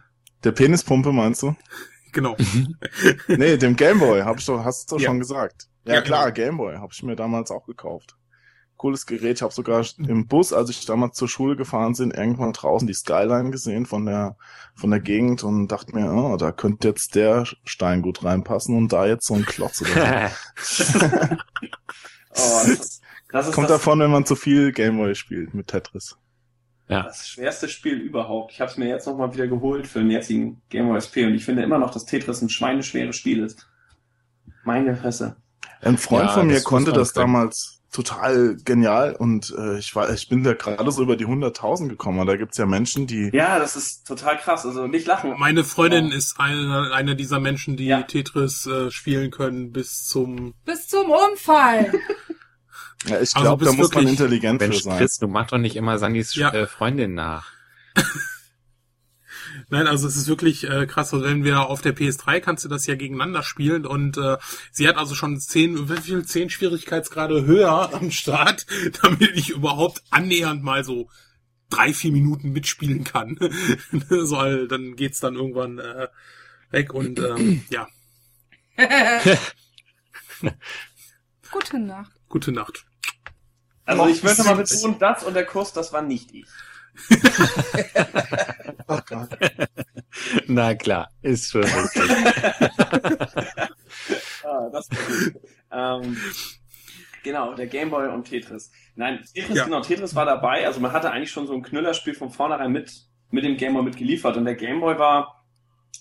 Der 0.44 0.52
Penispumpe 0.52 1.12
meinst 1.14 1.44
du? 1.44 1.56
genau. 2.12 2.36
Nee, 3.28 3.56
dem 3.58 3.76
Gameboy, 3.78 4.22
hab 4.24 4.40
ich 4.40 4.46
doch, 4.46 4.66
hast 4.66 4.92
du 4.92 4.96
doch 4.96 5.02
Ja. 5.02 5.08
schon 5.10 5.20
gesagt. 5.20 5.68
Ja, 5.86 5.96
Ja, 5.96 6.02
klar, 6.02 6.32
genau. 6.32 6.48
Gameboy, 6.48 6.78
habe 6.78 6.94
ich 6.94 7.04
mir 7.04 7.16
damals 7.16 7.52
auch 7.52 7.66
gekauft. 7.66 8.16
Cooles 8.78 9.06
Gerät, 9.06 9.38
ich 9.38 9.42
habe 9.42 9.54
sogar 9.54 9.86
im 9.98 10.28
Bus, 10.28 10.52
als 10.52 10.70
ich 10.70 10.86
damals 10.86 11.16
zur 11.16 11.30
Schule 11.30 11.56
gefahren 11.56 11.94
bin, 11.94 12.12
irgendwann 12.12 12.54
draußen 12.54 12.88
die 12.88 12.94
Skyline 12.94 13.52
gesehen 13.52 13.86
von 13.86 14.06
der 14.06 14.36
von 14.76 14.90
der 14.90 15.00
Gegend 15.00 15.44
und 15.44 15.68
dachte 15.68 15.96
mir, 15.96 16.12
oh, 16.12 16.36
da 16.38 16.52
könnte 16.52 16.90
jetzt 16.90 17.16
der 17.16 17.46
Stein 17.64 18.02
gut 18.02 18.24
reinpassen 18.24 18.76
und 18.76 18.92
da 18.92 19.06
jetzt 19.06 19.28
so 19.28 19.36
ein 19.36 19.46
Klotz 19.46 19.82
oder 19.82 20.32
so. 20.58 21.00
oh, 21.06 21.38
das 22.32 22.68
ist, 22.68 23.02
das, 23.32 23.52
Kommt 23.52 23.70
das, 23.70 23.78
davon, 23.78 24.00
wenn 24.00 24.12
man 24.12 24.26
zu 24.26 24.36
viel 24.36 24.72
Gameboy 24.72 25.16
spielt 25.16 25.54
mit 25.54 25.68
Tetris. 25.68 26.18
das 27.04 27.30
schwerste 27.30 27.70
Spiel 27.70 28.00
überhaupt. 28.00 28.52
Ich 28.52 28.60
habe 28.60 28.70
es 28.70 28.78
mir 28.78 28.88
jetzt 28.88 29.08
nochmal 29.08 29.34
wieder 29.34 29.48
geholt 29.48 29.88
für 29.88 30.00
den 30.00 30.12
jetzigen 30.12 30.62
Game 30.70 30.88
Boy 30.88 30.98
SP 31.00 31.26
und 31.26 31.34
ich 31.34 31.46
finde 31.46 31.64
immer 31.64 31.78
noch, 31.78 31.92
dass 31.92 32.06
Tetris 32.06 32.42
ein 32.42 32.50
schweineschweres 32.50 33.16
Spiel 33.16 33.44
ist. 33.44 33.68
Meine 34.64 34.96
Fresse. 34.96 35.38
Ein 35.84 35.98
Freund 35.98 36.28
Ja, 36.30 36.34
von 36.34 36.48
mir 36.48 36.62
konnte 36.62 36.92
das 36.94 37.14
können. 37.14 37.34
damals 37.34 37.80
total 37.92 38.58
genial 38.66 39.16
und 39.16 39.54
äh, 39.56 39.78
ich 39.78 39.96
war, 39.96 40.12
ich 40.12 40.28
bin 40.28 40.44
da 40.44 40.54
gerade 40.54 40.92
so 40.92 41.04
über 41.04 41.16
die 41.16 41.28
100.000 41.28 41.90
gekommen. 41.90 42.20
Und 42.20 42.26
da 42.28 42.36
gibt's 42.38 42.58
ja 42.58 42.66
Menschen, 42.66 43.06
die 43.06 43.30
Ja, 43.32 43.60
das 43.60 43.76
ist 43.76 44.08
total 44.08 44.38
krass. 44.40 44.66
Also 44.66 44.88
nicht 44.88 45.06
lachen. 45.06 45.36
Meine 45.38 45.64
Freundin 45.64 46.08
Ja. 46.10 46.16
ist 46.18 46.40
eine, 46.40 46.92
eine 46.94 47.16
dieser 47.16 47.40
Menschen, 47.40 47.78
die 47.78 47.86
Ja. 47.86 48.02
Tetris 48.02 48.66
äh, 48.66 48.90
spielen 48.90 49.30
können 49.30 49.72
bis 49.72 50.06
zum 50.08 50.56
Bis 50.66 50.88
zum 50.88 51.12
Umfallen. 51.12 51.94
Ja, 53.06 53.16
ich 53.20 53.36
Also 53.36 53.42
glaube, 53.42 53.66
da 53.66 53.72
bist 53.72 53.80
muss 53.82 53.94
man 53.94 54.08
intelligent 54.08 54.62
Mensch, 54.62 54.82
sein. 54.84 54.98
Chris, 54.98 55.18
du 55.18 55.28
mach 55.28 55.48
doch 55.48 55.58
nicht 55.58 55.76
immer 55.76 55.98
Sandys 56.00 56.36
Ja. 56.36 56.54
äh, 56.54 56.68
Freundin 56.68 57.14
nach. 57.14 57.52
Nein, 59.74 59.88
also 59.88 60.08
es 60.08 60.16
ist 60.16 60.28
wirklich 60.28 60.70
äh, 60.70 60.86
krass. 60.86 61.12
Also 61.16 61.26
wenn 61.26 61.44
wir 61.44 61.62
auf 61.62 61.82
der 61.82 61.96
PS3 61.96 62.42
kannst 62.42 62.64
du 62.64 62.70
das 62.70 62.86
ja 62.86 62.94
gegeneinander 62.94 63.42
spielen 63.42 63.88
und 63.88 64.18
äh, 64.18 64.38
sie 64.72 64.88
hat 64.88 64.98
also 64.98 65.16
schon 65.16 65.40
zehn, 65.40 65.90
wie 65.90 65.98
viel 65.98 66.24
zehn 66.24 66.52
Schwierigkeitsgrade 66.52 67.46
höher 67.46 67.92
am 67.96 68.12
Start, 68.12 68.68
damit 69.02 69.32
ich 69.36 69.50
überhaupt 69.50 70.04
annähernd 70.12 70.62
mal 70.62 70.84
so 70.84 71.10
drei 71.72 71.92
vier 71.92 72.12
Minuten 72.12 72.52
mitspielen 72.52 73.04
kann. 73.04 73.36
so, 74.10 74.38
weil 74.38 74.68
dann 74.68 74.96
geht's 74.96 75.20
dann 75.20 75.34
irgendwann 75.34 75.80
äh, 75.80 76.08
weg 76.70 76.94
und 76.94 77.18
ähm, 77.18 77.64
ja, 77.72 77.88
Gute 81.52 81.80
Nacht. 81.80 82.12
gute 82.30 82.52
Nacht. 82.52 82.86
Also 83.86 84.08
ich 84.08 84.22
möchte 84.22 84.44
mal 84.44 84.56
betonen, 84.56 85.00
das 85.00 85.24
und 85.24 85.34
der 85.34 85.48
Kuss, 85.48 85.74
das 85.74 85.92
war 85.94 86.04
nicht 86.04 86.32
ich. 86.32 86.46
Oh 88.88 89.00
Gott. 89.08 89.30
Na 90.48 90.76
klar, 90.76 91.10
ist 91.22 91.52
schon 91.52 91.64
richtig. 91.64 92.04
Ah, 94.46 94.70
das 94.72 94.88
ähm, 95.72 96.18
genau, 97.24 97.54
der 97.56 97.68
Gameboy 97.68 98.10
und 98.10 98.26
Tetris. 98.26 98.72
Nein, 98.96 99.24
Tetris, 99.34 99.56
Ja. 99.58 99.64
genau, 99.66 99.82
Tetris 99.82 100.14
war 100.16 100.26
dabei. 100.26 100.66
Also 100.68 100.80
man 100.82 100.92
hatte 100.92 101.12
eigentlich 101.12 101.32
schon 101.32 101.48
so 101.48 101.54
ein 101.54 101.64
Knüllerspiel 101.64 102.14
von 102.14 102.30
vornherein 102.30 102.72
mit, 102.72 102.92
mit 103.32 103.46
dem 103.46 103.56
Gameboy 103.58 103.84
mitgeliefert. 103.84 104.36
Und 104.38 104.46
der 104.46 104.56
Gameboy 104.56 104.98
war, 105.00 105.43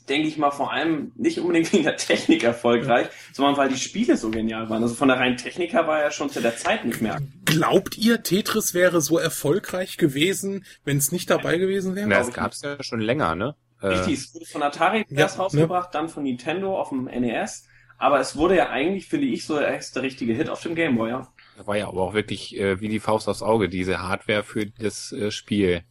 denke 0.09 0.29
ich 0.29 0.37
mal, 0.39 0.51
vor 0.51 0.73
allem 0.73 1.13
nicht 1.17 1.39
unbedingt 1.39 1.73
wegen 1.73 1.85
der 1.85 1.97
Technik 1.97 2.43
erfolgreich, 2.43 3.09
sondern 3.33 3.57
weil 3.57 3.69
die 3.69 3.79
Spiele 3.79 4.17
so 4.17 4.31
genial 4.31 4.69
waren. 4.71 4.83
Also 4.83 4.95
von 4.95 5.09
der 5.09 5.19
reinen 5.19 5.37
Technik 5.37 5.73
her 5.73 5.87
war 5.87 6.01
er 6.01 6.11
schon 6.11 6.31
zu 6.31 6.41
der 6.41 6.57
Zeit 6.57 6.85
nicht 6.85 7.01
mehr. 7.01 7.21
Glaubt 7.45 7.99
ihr, 7.99 8.23
Tetris 8.23 8.75
wäre 8.75 9.01
so 9.01 9.19
erfolgreich 9.19 9.97
gewesen, 9.97 10.65
wenn 10.85 10.97
es 10.97 11.13
nicht 11.13 11.31
dabei 11.31 11.59
gewesen 11.59 11.95
wäre? 11.95 12.09
Na, 12.09 12.19
das 12.19 12.29
ich 12.29 12.35
gab's 12.35 12.63
ja 12.63 12.83
schon 12.83 13.01
länger, 13.01 13.35
ne? 13.35 13.55
Äh, 13.81 13.89
Richtig, 13.89 14.15
es 14.15 14.35
wurde 14.35 14.47
von 14.47 14.63
Atari 14.63 15.05
Ja, 15.09 15.19
erst 15.19 15.37
ne? 15.37 15.43
rausgebracht, 15.43 15.95
dann 15.95 16.09
von 16.09 16.23
Nintendo 16.23 16.79
auf 16.79 16.91
dem 16.91 17.05
NES. 17.05 17.67
Aber 17.99 18.19
es 18.19 18.37
wurde 18.37 18.57
ja 18.57 18.69
eigentlich, 18.71 19.07
finde 19.07 19.27
ich, 19.27 19.45
so 19.45 19.59
der 19.59 19.69
erste 19.69 20.03
richtige 20.03 20.33
Hit 20.35 20.49
auf 20.49 20.61
dem 20.61 20.75
Gameboy, 20.75 21.11
ja. 21.11 21.29
war 21.65 21.77
ja 21.77 21.87
aber 21.87 22.03
auch 22.03 22.15
wirklich 22.15 22.59
äh, 22.59 22.81
wie 22.81 22.89
die 22.89 22.99
Faust 23.01 23.29
aufs 23.29 23.43
Auge, 23.43 23.69
diese 23.69 24.01
Hardware 24.01 24.43
für 24.43 24.67
das 24.67 25.13
äh, 25.13 25.31
Spiel. 25.31 25.83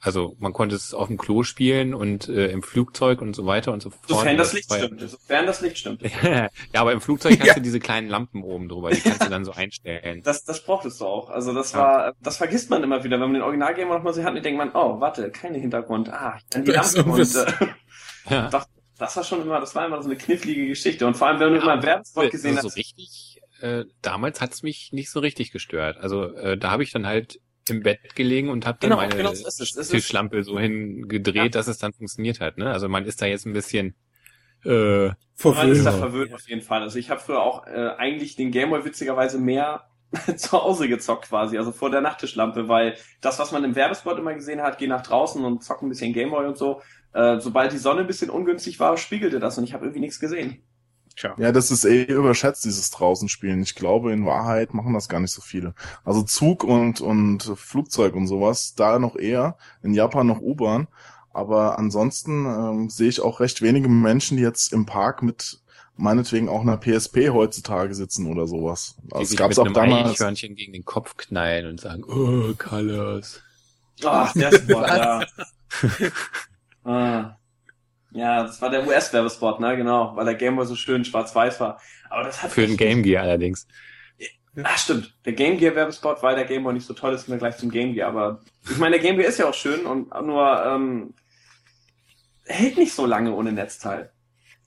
Also 0.00 0.36
man 0.38 0.52
konnte 0.52 0.76
es 0.76 0.92
auf 0.94 1.08
dem 1.08 1.16
Klo 1.16 1.42
spielen 1.42 1.94
und 1.94 2.28
äh, 2.28 2.48
im 2.48 2.62
Flugzeug 2.62 3.22
und 3.22 3.34
so 3.34 3.46
weiter 3.46 3.72
und 3.72 3.82
so 3.82 3.90
fort. 3.90 4.08
Sofern 4.08 4.36
das 4.36 4.52
Licht 4.52 4.70
ja- 4.70 4.78
stimmt. 4.84 5.00
Sofern 5.00 5.46
das 5.46 5.60
Licht 5.62 5.78
stimmt. 5.78 6.02
ja, 6.22 6.48
aber 6.74 6.92
im 6.92 7.00
Flugzeug 7.00 7.32
hast 7.40 7.46
Ja. 7.46 7.54
du 7.54 7.60
diese 7.62 7.80
kleinen 7.80 8.08
Lampen 8.08 8.42
oben 8.42 8.68
drüber, 8.68 8.90
die 8.90 9.00
kannst 9.00 9.24
du 9.24 9.30
dann 9.30 9.44
so 9.44 9.52
einstellen. 9.52 10.22
Das, 10.22 10.44
das 10.44 10.62
brauchtest 10.62 11.00
du 11.00 11.06
auch. 11.06 11.30
Also 11.30 11.52
das 11.54 11.72
Ja. 11.72 11.78
war, 11.78 12.12
das 12.22 12.36
vergisst 12.36 12.68
man 12.70 12.82
immer 12.84 13.02
wieder. 13.04 13.16
Wenn 13.16 13.28
man 13.30 13.34
den 13.34 13.42
Originalgamer 13.42 13.94
nochmal 13.96 14.12
so 14.12 14.22
hat, 14.22 14.34
dann 14.36 14.42
denkt 14.42 14.58
man, 14.58 14.70
oh, 14.74 15.00
warte, 15.00 15.30
keine 15.30 15.58
Hintergrund. 15.58 16.10
Ah, 16.10 16.38
dann 16.50 16.64
die 16.64 16.72
Da 16.72 16.82
ist 16.82 16.96
Lampe 16.96 17.12
und, 17.12 17.34
äh, 17.34 17.46
Ja. 18.30 18.48
das, 18.50 18.66
das 18.98 19.16
war 19.16 19.24
schon 19.24 19.42
immer, 19.42 19.60
das 19.60 19.74
war 19.74 19.86
immer 19.86 20.02
so 20.02 20.08
eine 20.08 20.18
knifflige 20.18 20.66
Geschichte. 20.68 21.06
Und 21.06 21.16
vor 21.16 21.28
allem, 21.28 21.40
wenn 21.40 21.54
du 21.54 21.58
immer 21.60 21.72
einen 21.72 21.82
Werbespot 21.82 22.30
gesehen 22.30 22.56
also 22.56 22.68
so 22.68 22.72
hast. 22.72 22.76
richtig, 22.76 23.40
äh, 23.60 23.84
damals 24.02 24.40
hat's 24.42 24.62
mich 24.62 24.90
nicht 24.92 25.10
so 25.10 25.20
richtig 25.20 25.52
gestört. 25.52 25.96
Also 25.96 26.32
äh, 26.34 26.58
da 26.58 26.70
habe 26.70 26.82
ich 26.82 26.92
dann 26.92 27.06
halt 27.06 27.40
im 27.70 27.82
Bett 27.82 28.14
gelegen 28.14 28.48
und 28.48 28.66
habe 28.66 28.78
dann 28.80 28.90
Genau, 28.90 29.00
meine 29.02 29.14
genau, 29.16 29.34
so 29.34 29.46
ist 29.46 29.60
es. 29.60 29.76
Ist- 29.76 29.90
Tischlampe 29.90 30.42
so 30.44 30.58
hingedreht, 30.58 31.34
Ja. 31.36 31.48
dass 31.48 31.68
es 31.68 31.78
dann 31.78 31.92
funktioniert 31.92 32.40
hat. 32.40 32.58
Ne? 32.58 32.70
Also 32.70 32.88
man 32.88 33.04
ist 33.04 33.20
da 33.22 33.26
jetzt 33.26 33.46
ein 33.46 33.52
bisschen 33.52 33.94
äh, 34.64 34.68
Man 35.08 35.14
ist 35.14 35.16
Verwöhnt. 35.42 35.86
da 35.86 35.92
verwöhnt 35.92 36.34
auf 36.34 36.48
jeden 36.48 36.62
Fall. 36.62 36.82
Also 36.82 36.98
ich 36.98 37.10
habe 37.10 37.20
früher 37.20 37.42
auch 37.42 37.66
äh, 37.66 37.90
eigentlich 37.98 38.36
den 38.36 38.50
Gameboy 38.50 38.84
witzigerweise 38.84 39.38
mehr 39.38 39.84
zu 40.36 40.52
Hause 40.52 40.88
gezockt 40.88 41.28
quasi, 41.28 41.58
also 41.58 41.72
vor 41.72 41.90
der 41.90 42.00
Nachttischlampe, 42.00 42.68
weil 42.68 42.96
das, 43.20 43.38
was 43.38 43.52
man 43.52 43.64
im 43.64 43.74
Werbespot 43.74 44.18
immer 44.18 44.34
gesehen 44.34 44.62
hat, 44.62 44.78
geh 44.78 44.86
nach 44.86 45.02
draußen 45.02 45.44
und 45.44 45.62
zock 45.64 45.82
ein 45.82 45.88
bisschen 45.88 46.12
Gameboy 46.12 46.46
und 46.46 46.56
so, 46.56 46.80
äh, 47.12 47.38
sobald 47.40 47.72
die 47.72 47.76
Sonne 47.78 48.00
ein 48.02 48.06
bisschen 48.06 48.30
ungünstig 48.30 48.78
war, 48.80 48.96
spiegelte 48.96 49.40
das 49.40 49.58
und 49.58 49.64
ich 49.64 49.74
habe 49.74 49.84
irgendwie 49.84 50.00
nichts 50.00 50.20
gesehen. 50.20 50.62
Ja, 51.38 51.50
das 51.50 51.70
ist 51.70 51.84
eh 51.84 52.04
überschätzt, 52.04 52.64
dieses 52.64 52.90
Draußenspielen. 52.90 53.62
Ich 53.62 53.74
glaube, 53.74 54.12
in 54.12 54.26
Wahrheit 54.26 54.74
machen 54.74 54.92
das 54.92 55.08
gar 55.08 55.20
nicht 55.20 55.32
so 55.32 55.40
viele. 55.40 55.74
Also 56.04 56.22
Zug 56.22 56.62
und, 56.62 57.00
und 57.00 57.42
Flugzeug 57.56 58.14
und 58.14 58.26
sowas, 58.26 58.74
da 58.74 58.98
noch 58.98 59.16
eher. 59.16 59.56
In 59.82 59.94
Japan 59.94 60.26
noch 60.26 60.40
U-Bahn. 60.40 60.88
Aber 61.32 61.78
ansonsten 61.78 62.46
ähm, 62.46 62.90
sehe 62.90 63.08
ich 63.08 63.20
auch 63.20 63.40
recht 63.40 63.62
wenige 63.62 63.88
Menschen, 63.88 64.36
die 64.36 64.42
jetzt 64.42 64.72
im 64.72 64.86
Park 64.86 65.22
mit 65.22 65.60
meinetwegen 65.96 66.48
auch 66.48 66.60
einer 66.60 66.76
PSP 66.76 67.30
heutzutage 67.30 67.94
sitzen 67.94 68.26
oder 68.26 68.46
sowas. 68.46 68.96
die 69.02 69.12
Also 69.12 69.22
es 69.22 69.28
sich 69.30 69.38
gab's 69.38 69.56
mit 69.56 69.58
auch 69.58 69.64
einem 69.66 69.74
damals. 69.74 70.10
Eichhörnchen 70.12 70.54
gegen 70.54 70.72
den 70.72 70.84
Kopf 70.84 71.16
knallen 71.16 71.66
und 71.66 71.80
sagen, 71.80 72.04
oh, 72.04 72.52
Colors. 72.58 73.42
Ach, 74.04 74.32
der 74.34 74.52
Spot, 74.52 74.82
ja. 74.82 75.26
ah. 76.84 77.38
Ja, 78.16 78.42
das 78.44 78.60
war 78.62 78.70
der 78.70 78.86
US-Werbespot, 78.86 79.60
ne, 79.60 79.76
genau, 79.76 80.16
weil 80.16 80.24
der 80.24 80.34
Gameboy 80.34 80.64
so 80.66 80.74
schön 80.74 81.04
schwarz-weiß 81.04 81.60
war. 81.60 81.80
Aber 82.08 82.24
das 82.24 82.42
hat 82.42 82.50
Für 82.50 82.66
den 82.66 82.76
Game 82.76 83.02
Gear 83.02 83.22
allerdings. 83.24 83.66
Ah, 84.62 84.78
stimmt. 84.78 85.12
Der 85.26 85.34
Game 85.34 85.58
Gear 85.58 85.74
Werbespot, 85.74 86.22
weil 86.22 86.34
der 86.34 86.46
Gameboy 86.46 86.72
nicht 86.72 86.86
so 86.86 86.94
toll 86.94 87.12
ist, 87.12 87.26
sind 87.26 87.34
wir 87.34 87.38
gleich 87.38 87.58
zum 87.58 87.70
Game 87.70 87.92
Gear. 87.92 88.08
Aber 88.08 88.40
ich 88.70 88.78
meine, 88.78 88.92
der 88.98 89.02
Game 89.06 89.16
Gear 89.18 89.28
ist 89.28 89.38
ja 89.38 89.46
auch 89.50 89.54
schön 89.54 89.84
und 89.84 90.08
nur 90.24 90.64
ähm, 90.64 91.12
hält 92.46 92.78
nicht 92.78 92.94
so 92.94 93.04
lange 93.04 93.34
ohne 93.34 93.52
Netzteil. 93.52 94.10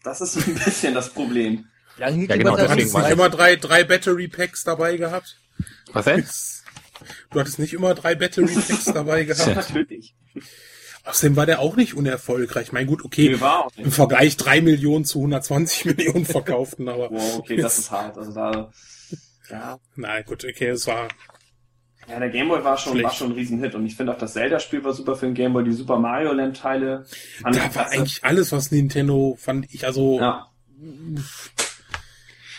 Das 0.04 0.22
ist 0.22 0.34
so 0.34 0.42
ein 0.42 0.54
bisschen 0.66 0.94
das 0.94 1.10
Problem. 1.10 1.66
Ja, 1.98 2.12
die 2.12 2.28
genau, 2.28 2.56
Du 2.56 2.62
hattest 2.70 2.76
nicht 2.94 3.06
ich- 3.08 3.12
immer 3.12 3.30
drei, 3.30 3.56
drei 3.56 3.84
Battery 3.84 4.28
Packs 4.28 4.64
dabei 4.64 4.96
gehabt? 4.98 5.38
Was 5.92 6.06
denn? 6.06 6.24
Du 7.32 7.40
hattest 7.40 7.60
nicht 7.60 7.74
immer 7.74 7.96
drei 7.96 8.14
Battery 8.14 8.54
Packs 8.54 8.84
dabei 8.86 9.20
Ja, 9.22 9.24
gehabt? 9.34 9.56
natürlich. 9.56 10.14
Außerdem 11.06 11.36
war 11.36 11.46
der 11.46 11.60
auch 11.60 11.76
nicht 11.76 11.96
unerfolgreich. 11.96 12.72
Mein 12.72 12.86
gut, 12.88 13.04
okay, 13.04 13.30
Nee, 13.30 13.40
war 13.42 13.66
auch 13.66 13.72
im. 13.78 13.92
Vergleich 13.92 14.38
drei 14.38 14.62
Millionen 14.62 15.06
zu 15.06 15.20
120 15.20 15.86
Millionen 15.98 16.26
verkauften, 16.26 16.88
aber 16.90 17.10
Wow, 17.12 17.40
okay, 17.40 17.58
das 17.58 17.80
ist 17.80 17.92
hart. 17.92 18.18
Also 18.18 18.32
da, 18.34 18.72
ja, 19.50 19.80
nein, 19.96 20.24
gut, 20.26 20.46
okay, 20.46 20.68
es 20.70 20.86
war 20.88 21.08
ja, 22.08 22.18
der 22.20 22.30
Gameboy 22.30 22.64
war 22.64 22.76
schon, 22.78 22.94
Schlecht. 22.94 23.06
war 23.06 23.14
schon 23.14 23.28
ein 23.28 23.34
Riesenhit 23.34 23.76
und 23.76 23.86
ich 23.86 23.96
finde 23.96 24.14
auch 24.14 24.18
das 24.18 24.34
Zelda-Spiel 24.34 24.84
war 24.84 24.94
super 24.94 25.16
für 25.16 25.28
den 25.28 25.36
Gameboy, 25.36 25.64
die 25.64 25.72
Super 25.74 26.00
Mario 26.00 26.34
Land-Teile. 26.34 27.06
da 27.44 27.54
war 27.54 27.70
klasse. 27.70 27.92
eigentlich 27.92 28.24
alles, 28.24 28.52
was 28.52 28.72
Nintendo 28.72 29.36
fand 29.40 29.72
ich 29.72 29.86
also 29.86 30.20
Ja, 30.20 30.48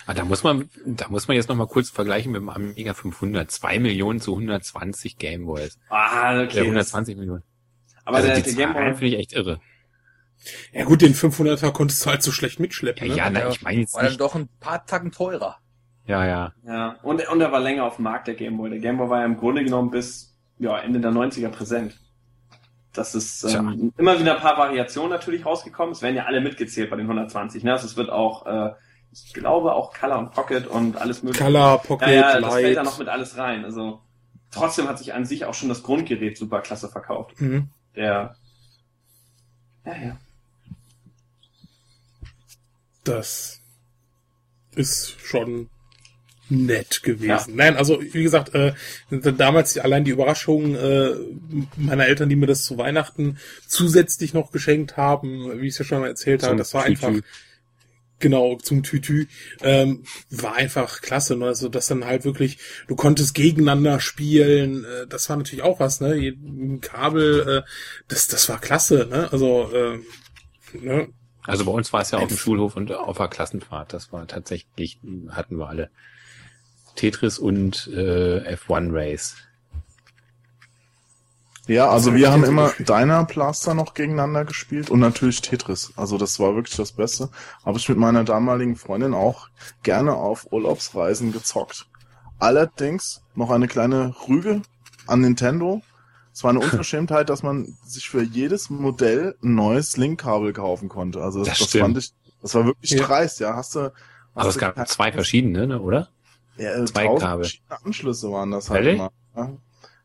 Ah, 0.07 0.15
da 0.15 0.25
muss 0.25 0.43
man, 0.43 0.69
da 0.87 1.09
muss 1.09 1.29
man 1.29 1.37
jetzt 1.37 1.49
noch 1.49 1.57
mal 1.57 1.67
kurz 1.67 1.91
vergleichen 1.91 2.33
mit 2.33 2.41
dem 2.41 2.49
Amiga 2.49 2.95
500. 2.95 3.51
2 3.51 3.79
Millionen 3.79 4.21
zu 4.21 4.33
120 4.33 5.19
Gameboys. 5.19 5.79
ah, 5.89 6.33
Äh, 6.35 6.45
okay. 6.45 6.55
das, 6.57 6.63
120 6.65 7.17
Millionen. 7.17 7.43
Aber 8.05 8.19
also 8.19 8.29
der, 8.29 8.37
die 8.37 8.43
der 8.43 8.53
Zahlen 8.55 8.75
Gameboy, 8.75 8.95
finde 8.95 9.07
ich 9.07 9.19
echt 9.19 9.33
irre. 9.33 9.61
ja 10.73 10.85
gut, 10.85 11.03
den 11.03 11.15
500er 11.15 11.73
konntest 11.73 12.05
du 12.05 12.11
halt 12.11 12.23
so 12.23 12.33
schlecht 12.33 12.61
mitschleppen. 12.61 13.07
Ja, 13.09 13.31
ne? 13.31 13.39
ja, 13.39 13.45
na, 13.45 13.51
ich 13.51 13.63
meine 13.63 13.81
jetzt 13.81 13.95
War 13.95 14.03
dann 14.03 14.13
nicht. 14.13 14.21
doch 14.21 14.35
ein 14.35 14.49
paar 14.61 14.85
Tacken 14.87 15.13
teurer. 15.13 15.59
Ja, 16.07 16.27
ja. 16.27 16.53
ja, 16.65 16.97
und, 17.03 17.27
und 17.29 17.41
er 17.41 17.53
war 17.53 17.61
länger 17.61 17.85
auf 17.85 17.97
dem 17.97 18.05
Markt, 18.05 18.27
der 18.27 18.35
Gameboy. 18.35 18.71
Der 18.71 18.81
Gameboy 18.81 19.09
war 19.09 19.21
ja 19.21 19.27
im 19.27 19.37
Grunde 19.37 19.63
genommen 19.63 19.91
bis, 19.91 20.37
ja, 20.59 20.79
Ende 20.79 21.01
der 21.01 21.13
90er 21.13 21.51
präsent. 21.51 21.99
Das 22.93 23.15
ist 23.15 23.45
ähm, 23.45 23.93
immer 23.97 24.19
wieder 24.19 24.35
ein 24.35 24.41
paar 24.41 24.59
Variationen 24.59 25.11
natürlich 25.11 25.47
rausgekommen. 25.47 25.93
Es 25.93 26.03
werden 26.03 26.17
ja 26.17 26.25
alle 26.25 26.41
mitgezählt 26.41 26.91
bei 26.91 26.97
den 26.97 27.07
120. 27.07 27.63
Ne? 27.63 27.73
Also 27.73 27.87
es 27.87 27.97
wird 27.97 28.11
auch, 28.11 28.47
äh, 28.47 28.73
ich 29.13 29.33
glaube 29.33 29.75
auch 29.75 29.95
Color 29.95 30.19
und 30.19 30.33
Pocket 30.33 30.67
und 30.67 30.97
alles 30.97 31.23
mögliche. 31.23 31.45
Color, 31.45 31.79
Pocket, 31.79 32.09
ja, 32.09 32.15
ja, 32.15 32.41
das 32.41 32.55
fällt 32.55 32.77
da 32.77 32.83
noch 32.83 32.99
mit 32.99 33.09
alles 33.09 33.39
rein. 33.39 33.65
Also 33.65 34.01
trotzdem 34.51 34.89
hat 34.89 34.99
sich 34.99 35.15
an 35.15 35.25
sich 35.25 35.45
auch 35.45 35.55
schon 35.55 35.69
das 35.69 35.85
Grundgerät 35.85 36.37
super 36.37 36.61
klasse 36.61 36.89
verkauft. 36.89 37.41
Mhm. 37.41 37.71
Der, 37.97 38.37
ja, 39.85 39.97
ja. 39.97 40.21
Das 43.05 43.61
ist 44.75 45.17
schon 45.21 45.69
nett 46.49 47.03
gewesen. 47.03 47.55
Nein, 47.57 47.77
also 47.77 48.01
wie 48.01 48.23
gesagt, 48.23 48.55
äh, 48.55 48.73
damals 49.11 49.79
allein 49.79 50.05
die 50.05 50.11
Überraschung 50.11 50.75
äh, 50.75 51.13
meiner 51.77 52.07
Eltern, 52.07 52.29
die 52.29 52.37
mir 52.37 52.47
das 52.47 52.65
zu 52.65 52.77
Weihnachten 52.77 53.39
zusätzlich 53.67 54.35
noch 54.35 54.51
geschenkt 54.51 54.97
haben, 54.97 55.61
wie 55.61 55.69
ich 55.69 55.75
es 55.75 55.79
ja 55.79 55.85
schon 55.85 56.01
mal 56.01 56.09
erzählt 56.09 56.43
habe, 56.43 56.53
Zum 56.53 56.59
das 56.59 56.75
war 56.75 56.85
Tütü. 56.85 57.07
einfach 57.07 57.23
genau 58.21 58.57
zum 58.57 58.83
Tütü, 58.83 59.27
ähm, 59.63 60.05
war 60.31 60.55
einfach 60.55 61.01
klasse. 61.01 61.37
Ne? 61.37 61.47
Also 61.47 61.69
das 61.69 61.89
dann 61.89 62.05
halt 62.05 62.25
wirklich, 62.25 62.59
du 62.87 62.97
konntest 62.97 63.35
gegeneinander 63.35 64.01
spielen, 64.01 64.85
äh, 64.85 65.07
das 65.07 65.29
war 65.29 65.37
natürlich 65.37 65.65
auch 65.65 65.81
was, 65.81 66.01
ne? 66.01 66.15
Ein 66.15 66.81
Kabel, 66.81 67.65
äh, 67.65 67.71
das, 68.09 68.29
das 68.29 68.49
war 68.49 68.61
klasse, 68.61 69.07
ne? 69.11 69.29
Also 69.33 69.71
äh, 69.73 69.99
ne? 70.79 71.09
Also 71.45 71.65
bei 71.65 71.73
uns 71.73 71.93
war 71.93 72.03
es 72.03 72.11
ja 72.11 72.19
auf 72.19 72.29
dem 72.29 72.37
Schulhof 72.37 72.77
und 72.77 72.93
auf 72.93 73.17
der 73.17 73.29
Klassenfahrt. 73.29 73.93
Das 73.93 74.13
war 74.13 74.27
tatsächlich, 74.27 75.01
hatten 75.31 75.57
wir 75.57 75.69
alle. 75.69 75.91
Tetris 76.97 77.39
und 77.39 77.89
äh, 77.89 78.55
F1 78.55 78.89
Race. 78.93 79.37
Ja, 81.67 81.89
also 81.91 82.15
wir 82.15 82.33
haben 82.33 82.43
immer 82.45 82.67
gespielt. 82.69 82.89
Deiner 82.91 83.25
Blaster 83.25 83.75
noch 83.75 83.95
gegeneinander 83.95 84.45
gespielt 84.45 84.91
und 84.91 84.99
natürlich 85.01 85.41
Tetris. 85.41 85.93
Also 85.97 86.19
das 86.19 86.41
war 86.41 86.55
wirklich 86.57 86.77
das 86.77 86.93
Beste. 86.93 87.31
Habe 87.65 87.79
ich 87.79 87.89
mit 87.89 87.99
meiner 87.99 88.25
damaligen 88.25 88.75
Freundin 88.77 89.15
auch 89.15 89.49
gerne 89.83 90.15
auf 90.15 90.53
Urlaubsreisen 90.53 91.33
gezockt. 91.33 91.87
Allerdings 92.39 93.23
noch 93.35 93.51
eine 93.51 93.69
kleine 93.69 94.15
Rüge 94.29 94.63
an 95.07 95.21
Nintendo. 95.21 95.83
Es 96.33 96.43
war 96.43 96.51
eine 96.51 96.61
Unverschämtheit, 96.65 97.29
dass 97.29 97.43
man 97.43 97.77
sich 97.85 98.09
für 98.09 98.23
jedes 98.23 98.71
Modell 98.71 99.37
ein 99.43 99.55
neues 99.55 99.97
Linkkabel 99.97 100.53
kaufen 100.53 100.89
konnte. 100.89 101.23
Also 101.23 101.45
das, 101.45 101.59
Das 101.59 101.71
das, 101.71 101.81
fand 101.81 101.99
ich, 101.99 102.13
das 102.43 102.55
war 102.55 102.65
wirklich 102.65 102.91
Ja. 102.93 103.05
dreist, 103.07 103.41
ja. 103.41 103.55
Hast 103.55 103.75
du, 103.75 103.81
hast 103.81 103.93
Aber 104.35 104.49
es 104.49 104.59
gab 104.59 104.89
zwei 104.89 105.13
verschiedene, 105.13 105.67
ne, 105.67 105.81
oder? 105.81 106.09
ja, 106.57 106.71
äh, 106.73 106.85
Zwei 106.87 107.07
Kabel. 107.17 107.45
verschiedene 107.45 107.85
Anschlüsse 107.85 108.33
waren 108.33 108.51
das 108.51 108.71
halt 108.71 108.85
Ehrlich? 108.87 108.99
immer. 109.01 109.13
Ja. 109.37 109.51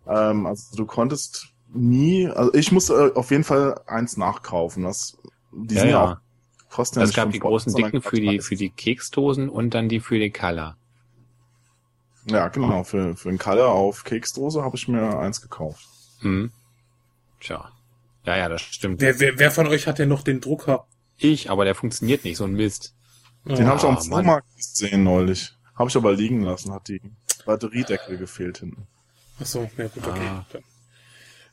Ähm, 0.07 0.45
also 0.45 0.75
du 0.75 0.85
konntest 0.85 1.47
nie, 1.73 2.27
also 2.27 2.53
ich 2.53 2.71
musste 2.71 2.93
äh, 2.93 3.17
auf 3.17 3.31
jeden 3.31 3.43
Fall 3.43 3.81
eins 3.87 4.17
nachkaufen. 4.17 4.83
Das, 4.83 5.17
die 5.51 5.75
Ja, 5.75 5.81
sind 5.81 5.89
ja, 5.89 6.03
ja. 6.05 6.13
auch, 6.13 6.17
kosten 6.69 6.99
ja 6.99 7.03
Es 7.03 7.09
nicht 7.09 7.15
gab 7.15 7.31
die 7.31 7.39
großen 7.39 7.73
dicken 7.73 8.01
für 8.01 8.19
die, 8.19 8.39
für 8.39 8.55
die 8.55 8.69
Keksdosen 8.69 9.49
und 9.49 9.73
dann 9.73 9.89
die 9.89 9.99
für 9.99 10.19
die 10.19 10.31
Color. 10.31 10.77
Ja, 12.27 12.47
genau, 12.47 12.83
für, 12.83 13.15
für 13.15 13.29
den 13.29 13.37
Kalle 13.37 13.67
auf 13.67 14.03
Keksdose 14.03 14.63
habe 14.63 14.75
ich 14.75 14.87
mir 14.87 15.19
eins 15.19 15.41
gekauft. 15.41 15.85
Hm. 16.21 16.51
Tja. 17.39 17.71
Ja, 18.25 18.37
ja, 18.37 18.49
das 18.49 18.61
stimmt. 18.61 19.01
Wer, 19.01 19.19
wer, 19.19 19.37
wer 19.37 19.51
von 19.51 19.67
euch 19.67 19.85
hat 19.85 19.99
denn 19.99 20.09
noch 20.09 20.23
den 20.23 20.41
Drucker? 20.41 20.87
Ich, 21.17 21.51
aber 21.51 21.65
der 21.65 21.75
funktioniert 21.75 22.23
nicht, 22.23 22.37
so 22.37 22.43
ein 22.45 22.53
Mist. 22.53 22.95
Den 23.45 23.67
habe 23.67 23.77
ich 23.77 23.83
auch 23.83 23.89
im 23.89 24.09
Mann. 24.09 24.23
Flohmarkt 24.23 24.55
gesehen 24.55 25.03
neulich. 25.03 25.55
Habe 25.75 25.89
ich 25.89 25.95
aber 25.95 26.13
liegen 26.13 26.41
lassen, 26.41 26.73
hat 26.73 26.87
die 26.87 27.01
Batteriedeckel 27.45 28.17
gefehlt 28.17 28.57
hinten. 28.57 28.87
Achso, 29.39 29.69
ja 29.77 29.87
gut, 29.87 30.07
okay. 30.07 30.27
Ah. 30.27 30.45
Dann, 30.51 30.63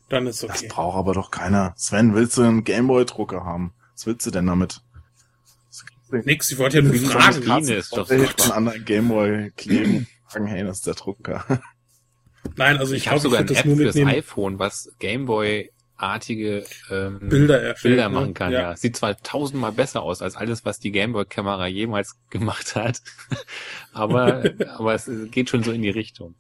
dann 0.08 0.26
ist 0.26 0.42
Das 0.42 0.58
okay. 0.58 0.68
braucht 0.68 0.96
aber 0.96 1.14
doch 1.14 1.30
keiner. 1.30 1.74
Sven, 1.76 2.14
willst 2.14 2.36
du 2.36 2.42
einen 2.42 2.64
Gameboy-Drucker 2.64 3.44
haben? 3.44 3.72
Was 3.94 4.06
willst 4.06 4.26
du 4.26 4.30
denn 4.30 4.46
damit? 4.46 4.80
Nix, 6.10 6.50
ich 6.52 6.58
wollte 6.58 6.78
ja 6.78 6.82
nur 6.82 6.94
so 6.96 7.08
fragen. 7.08 7.46
Maschine 7.46 7.74
ist 7.76 7.96
doch 7.96 8.08
hinten 8.08 8.26
super. 8.36 8.54
an 8.56 8.66
deinen 8.66 8.84
Gameboy 8.84 9.50
kleben 9.56 9.96
und 9.96 10.06
sagen, 10.30 10.46
hey, 10.46 10.62
das 10.62 10.78
ist 10.78 10.86
der 10.86 10.94
Drucker. 10.94 11.44
Nein, 12.56 12.76
also 12.76 12.92
ich, 12.92 13.02
Ich 13.02 13.06
habe 13.08 13.16
ich 13.16 13.22
sogar 13.22 13.38
eine 13.38 13.48
das 13.48 13.58
App 13.58 13.64
nur 13.64 13.76
fürs 13.76 13.94
mitnehmen. 13.94 14.18
iPhone, 14.18 14.58
was 14.58 14.92
Gameboy-artige 14.98 16.66
ähm, 16.90 17.28
Bilder. 17.28 17.74
Bilder 17.82 18.08
ne? 18.10 18.14
machen 18.14 18.34
kann, 18.34 18.52
ja. 18.52 18.76
Sieht 18.76 18.96
zwar 18.96 19.16
tausendmal 19.22 19.72
besser 19.72 20.02
aus 20.02 20.20
als 20.20 20.36
alles, 20.36 20.66
was 20.66 20.78
die 20.78 20.90
Gameboy-Kamera 20.92 21.66
jemals 21.68 22.16
gemacht 22.30 22.76
hat, 22.76 23.00
aber, 23.94 24.44
aber 24.76 24.94
es 24.94 25.10
geht 25.30 25.48
schon 25.48 25.62
so 25.62 25.72
in 25.72 25.80
die 25.80 25.90
Richtung. 25.90 26.34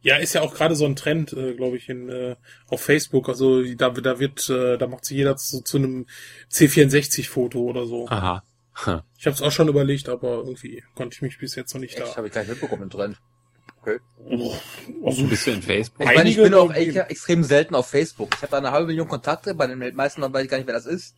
Ja, 0.00 0.16
ist 0.16 0.34
ja 0.34 0.42
auch 0.42 0.54
gerade 0.54 0.76
so 0.76 0.84
ein 0.84 0.96
Trend, 0.96 1.32
äh, 1.32 1.54
glaube 1.54 1.76
ich, 1.76 1.88
in 1.88 2.08
äh, 2.08 2.36
auf 2.68 2.82
Facebook. 2.82 3.28
Also 3.28 3.62
da, 3.74 3.90
da 3.90 4.18
wird, 4.18 4.48
äh, 4.48 4.76
da 4.78 4.86
macht 4.86 5.04
sich 5.04 5.16
jeder 5.16 5.36
zu, 5.36 5.62
zu 5.62 5.76
einem 5.78 6.06
C64-Foto 6.50 7.60
oder 7.60 7.86
so. 7.86 8.08
Aha. 8.08 8.42
Hm. 8.84 9.00
Ich 9.18 9.26
habe 9.26 9.34
es 9.34 9.42
auch 9.42 9.52
schon 9.52 9.68
überlegt, 9.68 10.08
aber 10.08 10.38
irgendwie 10.38 10.82
konnte 10.94 11.14
ich 11.14 11.22
mich 11.22 11.38
bis 11.38 11.54
jetzt 11.54 11.72
noch 11.74 11.80
nicht 11.80 11.96
Echt, 11.96 12.12
da. 12.12 12.16
habe 12.16 12.26
ich 12.26 12.32
gleich 12.32 12.48
mitbekommen 12.48 12.82
im 12.82 12.90
Trend. 12.90 13.18
Oh, 14.28 14.54
also, 15.04 15.24
Bist 15.26 15.46
du 15.46 15.52
in 15.52 15.62
Facebook? 15.62 16.00
Ich 16.00 16.14
meine, 16.14 16.28
ich 16.28 16.36
bin 16.36 16.54
auch 16.54 16.74
echt 16.74 16.96
extrem 16.96 17.44
selten 17.44 17.74
auf 17.74 17.88
Facebook. 17.88 18.30
Ich 18.34 18.42
habe 18.42 18.50
da 18.50 18.58
eine 18.58 18.72
halbe 18.72 18.88
Million 18.88 19.06
Kontakte, 19.06 19.54
bei 19.54 19.68
den 19.68 19.94
meisten 19.94 20.20
weiß 20.20 20.44
ich 20.44 20.50
gar 20.50 20.56
nicht, 20.56 20.66
wer 20.66 20.74
das 20.74 20.86
ist. 20.86 21.14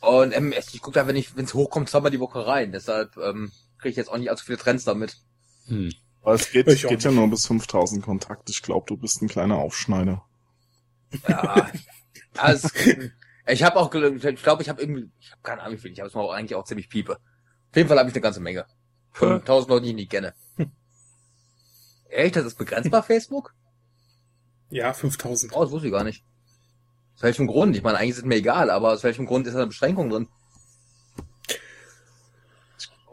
Und 0.00 0.34
ähm, 0.34 0.54
ich 0.56 0.80
gucke 0.80 0.94
da, 0.94 1.06
wenn 1.06 1.16
ich, 1.16 1.36
wenn 1.36 1.44
es 1.44 1.54
hochkommt, 1.54 1.90
zweimal 1.90 2.10
die 2.10 2.20
Woche 2.20 2.46
rein. 2.46 2.72
Deshalb 2.72 3.16
ähm, 3.18 3.52
kriege 3.78 3.90
ich 3.90 3.96
jetzt 3.96 4.10
auch 4.10 4.16
nicht 4.16 4.30
allzu 4.30 4.44
viele 4.46 4.58
Trends 4.58 4.84
damit. 4.84 5.18
Hm. 5.66 5.92
Aber 6.22 6.34
es 6.34 6.50
geht, 6.50 6.68
Ich 6.68 6.86
geht 6.86 7.02
ja 7.04 7.10
nur 7.10 7.28
bis 7.28 7.46
5000 7.46 8.04
Kontakte. 8.04 8.52
Ich 8.52 8.62
glaube, 8.62 8.86
du 8.86 8.96
bist 8.96 9.22
ein 9.22 9.28
kleiner 9.28 9.56
Aufschneider. 9.56 10.24
Ja, 11.26 11.70
also, 12.36 12.68
ich 13.46 13.62
habe 13.62 13.76
auch, 13.76 13.92
ich 13.94 14.42
glaube, 14.42 14.62
ich 14.62 14.68
habe 14.68 14.80
irgendwie, 14.82 15.10
ich 15.20 15.30
habe 15.32 15.42
keine 15.42 15.62
Ahnung 15.62 15.78
wie 15.78 15.80
viel, 15.80 15.92
ich 15.92 16.00
habe 16.00 16.08
es 16.08 16.14
mal 16.14 16.22
auch 16.22 16.32
eigentlich 16.32 16.54
auch 16.54 16.64
ziemlich 16.64 16.88
piepe. 16.90 17.14
Auf 17.14 17.76
jeden 17.76 17.88
Fall 17.88 17.98
habe 17.98 18.08
ich 18.08 18.14
eine 18.14 18.22
ganze 18.22 18.40
Menge. 18.40 18.66
Von 19.12 19.44
tausend 19.44 19.70
Leuten, 19.70 19.84
die 19.84 19.90
ich 19.90 19.96
nicht 19.96 20.10
kenne. 20.10 20.34
Echt, 22.10 22.36
das 22.36 22.44
ist 22.46 22.58
begrenzbar, 22.58 23.02
Facebook? 23.04 23.54
ja, 24.70 24.92
5000. 24.92 25.54
Oh, 25.54 25.62
das 25.62 25.70
wusste 25.70 25.86
ich 25.88 25.92
gar 25.92 26.04
nicht. 26.04 26.22
Aus 27.16 27.22
welchem 27.22 27.46
Grund? 27.46 27.74
Ich 27.74 27.82
meine, 27.82 27.98
eigentlich 27.98 28.10
ist 28.10 28.18
es 28.18 28.24
mir 28.24 28.36
egal, 28.36 28.70
aber 28.70 28.92
aus 28.92 29.02
welchem 29.02 29.26
Grund 29.26 29.46
ist 29.46 29.54
da 29.54 29.60
eine 29.60 29.66
Beschränkung 29.68 30.10
drin? 30.10 30.28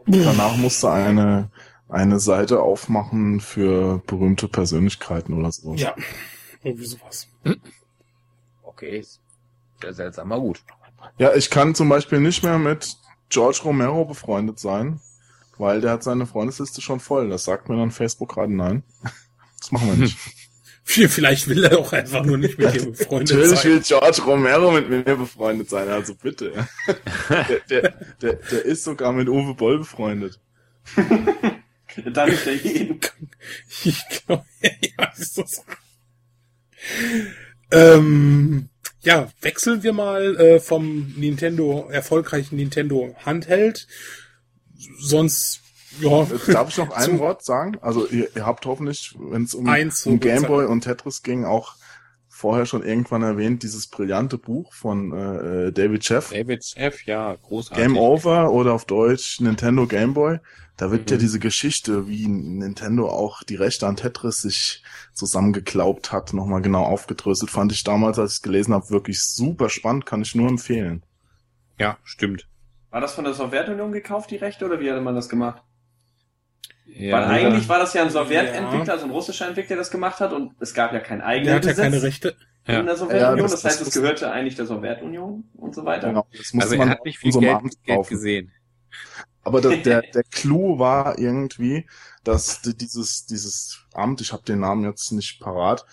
Danach 0.06 0.56
musste 0.56 0.90
eine, 0.90 1.50
eine 1.88 2.18
Seite 2.18 2.60
aufmachen 2.60 3.40
für 3.40 4.02
berühmte 4.06 4.48
Persönlichkeiten 4.48 5.34
oder 5.34 5.52
so. 5.52 5.74
Ja, 5.74 5.94
irgendwie 6.62 6.86
sowas. 6.86 7.28
Okay, 8.62 8.98
ist 8.98 9.20
sehr 9.80 9.94
seltsam, 9.94 10.28
mal 10.28 10.40
gut. 10.40 10.62
Ja, 11.18 11.34
ich 11.34 11.50
kann 11.50 11.74
zum 11.74 11.88
Beispiel 11.88 12.20
nicht 12.20 12.42
mehr 12.42 12.58
mit 12.58 12.96
George 13.28 13.60
Romero 13.64 14.04
befreundet 14.04 14.58
sein, 14.58 15.00
weil 15.58 15.80
der 15.80 15.92
hat 15.92 16.02
seine 16.02 16.26
Freundesliste 16.26 16.80
schon 16.80 17.00
voll. 17.00 17.28
Das 17.28 17.44
sagt 17.44 17.68
mir 17.68 17.76
dann 17.76 17.90
Facebook 17.90 18.34
gerade 18.34 18.52
nein. 18.52 18.82
Das 19.58 19.72
machen 19.72 19.88
wir 19.88 19.96
nicht. 19.96 20.18
Vielleicht 20.84 21.48
will 21.48 21.64
er 21.64 21.78
auch 21.78 21.92
einfach 21.92 22.22
nur 22.24 22.36
nicht 22.36 22.58
mit 22.58 22.72
dir 22.74 22.90
befreundet 22.90 23.34
Natürlich 23.36 23.58
sein. 23.60 23.72
will 23.72 23.80
George 23.80 24.22
Romero 24.24 24.70
mit 24.70 24.88
mir 24.88 25.16
befreundet 25.16 25.70
sein, 25.70 25.88
also 25.88 26.14
bitte. 26.14 26.68
Der, 27.28 27.60
der, 27.70 27.90
der, 28.20 28.34
der 28.34 28.64
ist 28.66 28.84
sogar 28.84 29.12
mit 29.12 29.28
Uwe 29.30 29.54
Boll 29.54 29.78
befreundet. 29.78 30.38
Dann 32.04 32.30
nicht 32.30 32.46
der 32.46 32.56
jeden. 32.56 33.00
Ich 33.84 34.04
glaube, 34.26 34.44
ja, 34.60 35.12
ist 35.16 35.38
das. 35.38 35.64
Ähm, 37.70 38.68
ja, 39.02 39.28
wechseln 39.40 39.82
wir 39.82 39.92
mal 39.92 40.36
äh, 40.36 40.60
vom 40.60 41.14
Nintendo, 41.16 41.88
erfolgreichen 41.90 42.56
Nintendo 42.56 43.14
Handheld. 43.24 43.86
Sonst, 44.98 45.62
ja, 46.00 46.26
Darf 46.48 46.68
ich 46.68 46.76
noch 46.76 46.90
ein 46.94 47.18
Wort 47.18 47.44
sagen? 47.44 47.78
Also 47.80 48.06
ihr, 48.06 48.28
ihr 48.34 48.46
habt 48.46 48.66
hoffentlich, 48.66 49.14
wenn 49.18 49.44
es 49.44 49.54
um, 49.54 49.66
um 49.66 50.20
Gameboy 50.20 50.66
und 50.66 50.82
Tetris 50.82 51.22
ging, 51.22 51.44
auch 51.44 51.76
vorher 52.36 52.66
schon 52.66 52.82
irgendwann 52.84 53.22
erwähnt, 53.22 53.62
dieses 53.62 53.86
brillante 53.86 54.36
Buch 54.38 54.72
von 54.74 55.12
äh, 55.12 55.72
David 55.72 56.04
Sheff, 56.04 56.30
David 56.30 56.64
F, 56.76 57.04
ja, 57.06 57.34
großartig. 57.34 57.82
Game 57.82 57.96
Over 57.96 58.52
oder 58.52 58.74
auf 58.74 58.84
Deutsch 58.84 59.40
Nintendo 59.40 59.86
Game 59.86 60.12
Boy. 60.14 60.38
Da 60.76 60.90
wird 60.90 61.06
Mhm. 61.06 61.14
ja 61.14 61.18
diese 61.18 61.38
Geschichte, 61.38 62.06
wie 62.06 62.28
Nintendo 62.28 63.08
auch 63.08 63.42
die 63.42 63.54
Rechte 63.54 63.86
an 63.86 63.96
Tetris 63.96 64.42
sich 64.42 64.82
zusammengeklaubt 65.14 66.12
hat, 66.12 66.34
nochmal 66.34 66.60
genau 66.60 66.84
aufgedröselt. 66.84 67.50
Fand 67.50 67.72
ich 67.72 67.82
damals, 67.82 68.18
als 68.18 68.32
ich 68.32 68.36
es 68.38 68.42
gelesen 68.42 68.74
habe, 68.74 68.90
wirklich 68.90 69.22
super 69.22 69.70
spannend, 69.70 70.04
kann 70.04 70.20
ich 70.20 70.34
nur 70.34 70.48
empfehlen. 70.50 71.02
Ja, 71.78 71.96
stimmt. 72.04 72.46
War 72.90 73.00
das 73.00 73.14
von 73.14 73.24
der 73.24 73.32
Sowjetunion 73.34 73.92
gekauft, 73.92 74.30
die 74.30 74.36
Rechte, 74.36 74.66
oder 74.66 74.78
wie 74.80 74.90
hatte 74.90 75.00
man 75.00 75.14
das 75.14 75.28
gemacht? 75.30 75.62
Ja, 76.86 77.16
Weil 77.16 77.24
eigentlich 77.24 77.68
war 77.68 77.78
das 77.78 77.92
ja 77.94 78.02
ein 78.02 78.10
Sowjetentwickler, 78.10 78.84
Ja. 78.86 78.92
also 78.92 79.04
ein 79.04 79.10
russischer 79.10 79.46
Entwickler, 79.48 79.68
der 79.70 79.76
das 79.78 79.90
gemacht 79.90 80.20
hat 80.20 80.32
und 80.32 80.52
es 80.60 80.72
gab 80.72 80.92
ja 80.92 81.00
keinen 81.00 81.18
Der 81.18 81.26
eigenen 81.28 81.54
hat 81.56 81.64
ja 81.64 81.74
keine 81.74 82.02
Rechte. 82.02 82.36
Ja. 82.66 82.80
in 82.80 82.86
der 82.86 82.96
Sowjetunion. 82.96 83.36
Ja, 83.36 83.42
das- 83.42 83.50
das, 83.52 83.64
heißt, 83.64 83.80
es 83.80 83.86
muss- 83.88 83.94
gehörte 83.94 84.30
eigentlich 84.32 84.56
der 84.56 84.66
Sowjetunion 84.66 85.44
und 85.54 85.74
so 85.74 85.84
weiter. 85.84 86.08
Genau, 86.08 86.26
das 86.32 86.52
musste 86.52 86.62
also 86.62 86.74
er 86.74 86.78
man 86.78 86.90
hat 86.90 87.04
nicht 87.04 87.18
viel 87.18 87.32
Geld, 87.32 87.54
Abend 87.54 87.74
Geld 87.84 87.96
kaufen. 87.96 88.10
gesehen. 88.10 88.52
Aber 89.44 89.60
der, 89.60 89.76
der, 89.76 90.02
der 90.14 90.22
Clou 90.24 90.78
war 90.78 91.18
irgendwie, 91.18 91.86
dass 92.24 92.62
die- 92.62 92.76
dieses, 92.76 93.26
dieses 93.26 93.84
Amt, 93.94 94.20
ich 94.20 94.32
habe 94.32 94.42
den 94.44 94.60
Namen 94.60 94.84
jetzt 94.84 95.12
nicht 95.12 95.40
parat, 95.40 95.84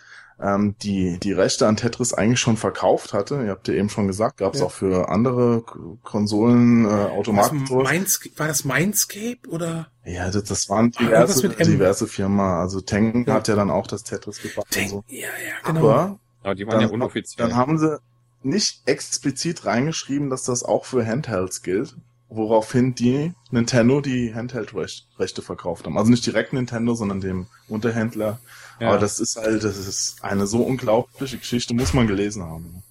ähm, 0.41 0.75
die, 0.81 1.19
die 1.19 1.31
Rechte 1.31 1.67
an 1.67 1.77
Tetris 1.77 2.13
eigentlich 2.13 2.39
schon 2.39 2.57
verkauft 2.57 3.13
hatte. 3.13 3.43
Ihr 3.43 3.51
habt 3.51 3.67
ja 3.67 3.73
eben 3.75 3.89
schon 3.89 4.07
gesagt, 4.07 4.37
gab 4.37 4.53
es 4.53 4.59
Ja. 4.59 4.65
auch 4.65 4.71
für 4.71 5.09
andere 5.09 5.63
Konsolen, 6.03 6.85
äh, 6.85 6.89
Automaten. 6.89 7.69
war 7.69 8.47
das 8.47 8.65
Mindscape 8.65 9.39
oder? 9.49 9.87
Ja, 10.05 10.29
das, 10.31 10.43
das 10.43 10.69
waren 10.69 10.91
diverse, 10.91 11.47
M. 11.47 11.55
diverse 11.67 12.07
Firmen. 12.07 12.39
Also 12.39 12.81
Tengen 12.81 13.25
Ja. 13.25 13.35
hat 13.35 13.47
ja 13.47 13.55
dann 13.55 13.69
auch 13.71 13.87
das 13.87 14.03
Tetris 14.03 14.41
gebaut 14.41 14.65
und 14.65 14.75
Denk, 14.75 14.89
so. 14.89 15.03
ja, 15.07 15.21
ja, 15.27 15.27
genau. 15.65 15.79
Aber 15.79 16.19
Aber 16.43 16.55
die 16.55 16.65
waren 16.67 16.73
dann, 16.79 16.81
ja 16.89 16.93
unoffiziell. 16.93 17.47
dann 17.47 17.55
haben 17.57 17.77
sie 17.77 17.97
nicht 18.41 18.81
explizit 18.85 19.65
reingeschrieben, 19.65 20.29
dass 20.29 20.43
das 20.43 20.63
auch 20.63 20.83
für 20.85 21.05
Handhelds 21.05 21.61
gilt, 21.61 21.95
woraufhin 22.27 22.93
die 22.95 23.33
Nintendo 23.51 24.01
die 24.01 24.33
Handheld-Rechte 24.35 25.41
verkauft 25.41 25.85
haben. 25.85 25.97
Also 25.97 26.11
nicht 26.11 26.25
direkt 26.25 26.51
Nintendo, 26.51 26.95
sondern 26.95 27.21
dem 27.21 27.47
Unterhändler. 27.69 28.39
Ja. 28.83 28.89
Aber 28.89 28.99
das 28.99 29.19
ist 29.19 29.37
halt, 29.37 29.63
das 29.63 29.77
ist 29.77 30.17
eine 30.23 30.45
so 30.47 30.61
unglaubliche 30.63 31.37
Geschichte, 31.37 31.73
muss 31.73 31.93
man 31.93 32.07
gelesen 32.07 32.43
haben. 32.43 32.83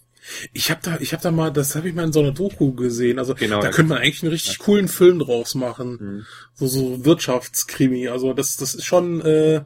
Ich 0.52 0.70
habe 0.70 0.80
da, 0.82 0.98
ich 1.00 1.12
habe 1.12 1.22
da 1.22 1.30
mal, 1.30 1.50
das 1.52 1.74
habe 1.74 1.88
ich 1.88 1.94
mal 1.94 2.04
in 2.04 2.12
so 2.12 2.20
einer 2.20 2.32
Doku 2.32 2.72
gesehen. 2.74 3.18
Also 3.18 3.34
Genau, 3.34 3.58
da 3.60 3.66
ja. 3.66 3.70
könnte 3.72 3.90
man 3.90 3.98
eigentlich 3.98 4.22
einen 4.22 4.32
richtig 4.32 4.58
coolen 4.58 4.88
Film 4.88 5.18
draus 5.18 5.54
machen, 5.54 5.98
Hm. 5.98 6.26
so 6.54 6.66
so 6.66 7.04
Wirtschaftskrimi. 7.04 8.08
Also 8.08 8.32
das, 8.32 8.56
das 8.56 8.74
ist 8.74 8.84
schon, 8.84 9.20
äh, 9.22 9.62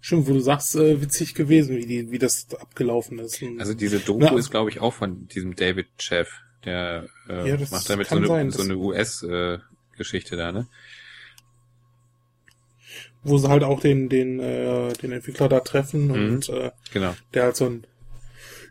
schon, 0.00 0.26
wo 0.28 0.32
du 0.32 0.40
sagst, 0.40 0.76
äh, 0.76 1.02
witzig 1.02 1.34
gewesen, 1.34 1.76
wie 1.76 1.86
die, 1.86 2.10
wie 2.12 2.18
das 2.18 2.46
abgelaufen 2.58 3.18
ist. 3.18 3.42
Und 3.42 3.60
Also 3.60 3.74
diese 3.74 3.98
Doku 3.98 4.20
Na, 4.20 4.36
ist, 4.38 4.50
glaube 4.50 4.70
ich, 4.70 4.80
auch 4.80 4.94
von 4.94 5.26
diesem 5.28 5.56
David 5.56 5.88
Chef. 5.98 6.28
Der 6.64 7.06
äh, 7.28 7.48
Ja, 7.50 7.56
macht 7.70 7.90
damit 7.90 8.08
so 8.08 8.16
eine, 8.16 8.26
sein, 8.28 8.50
so 8.50 8.62
eine 8.62 8.76
US-Geschichte 8.76 10.36
da, 10.36 10.52
ne? 10.52 10.66
Wo 13.22 13.38
sie 13.38 13.48
halt 13.48 13.64
auch 13.64 13.80
den, 13.80 14.08
den, 14.08 14.40
äh, 14.40 14.92
den 14.94 15.12
Entwickler 15.12 15.48
da 15.48 15.60
treffen 15.60 16.06
Mhm. 16.06 16.12
und 16.34 16.48
äh, 16.48 16.70
Genau. 16.92 17.14
der 17.34 17.44
halt 17.44 17.56
so 17.56 17.66
ein 17.66 17.86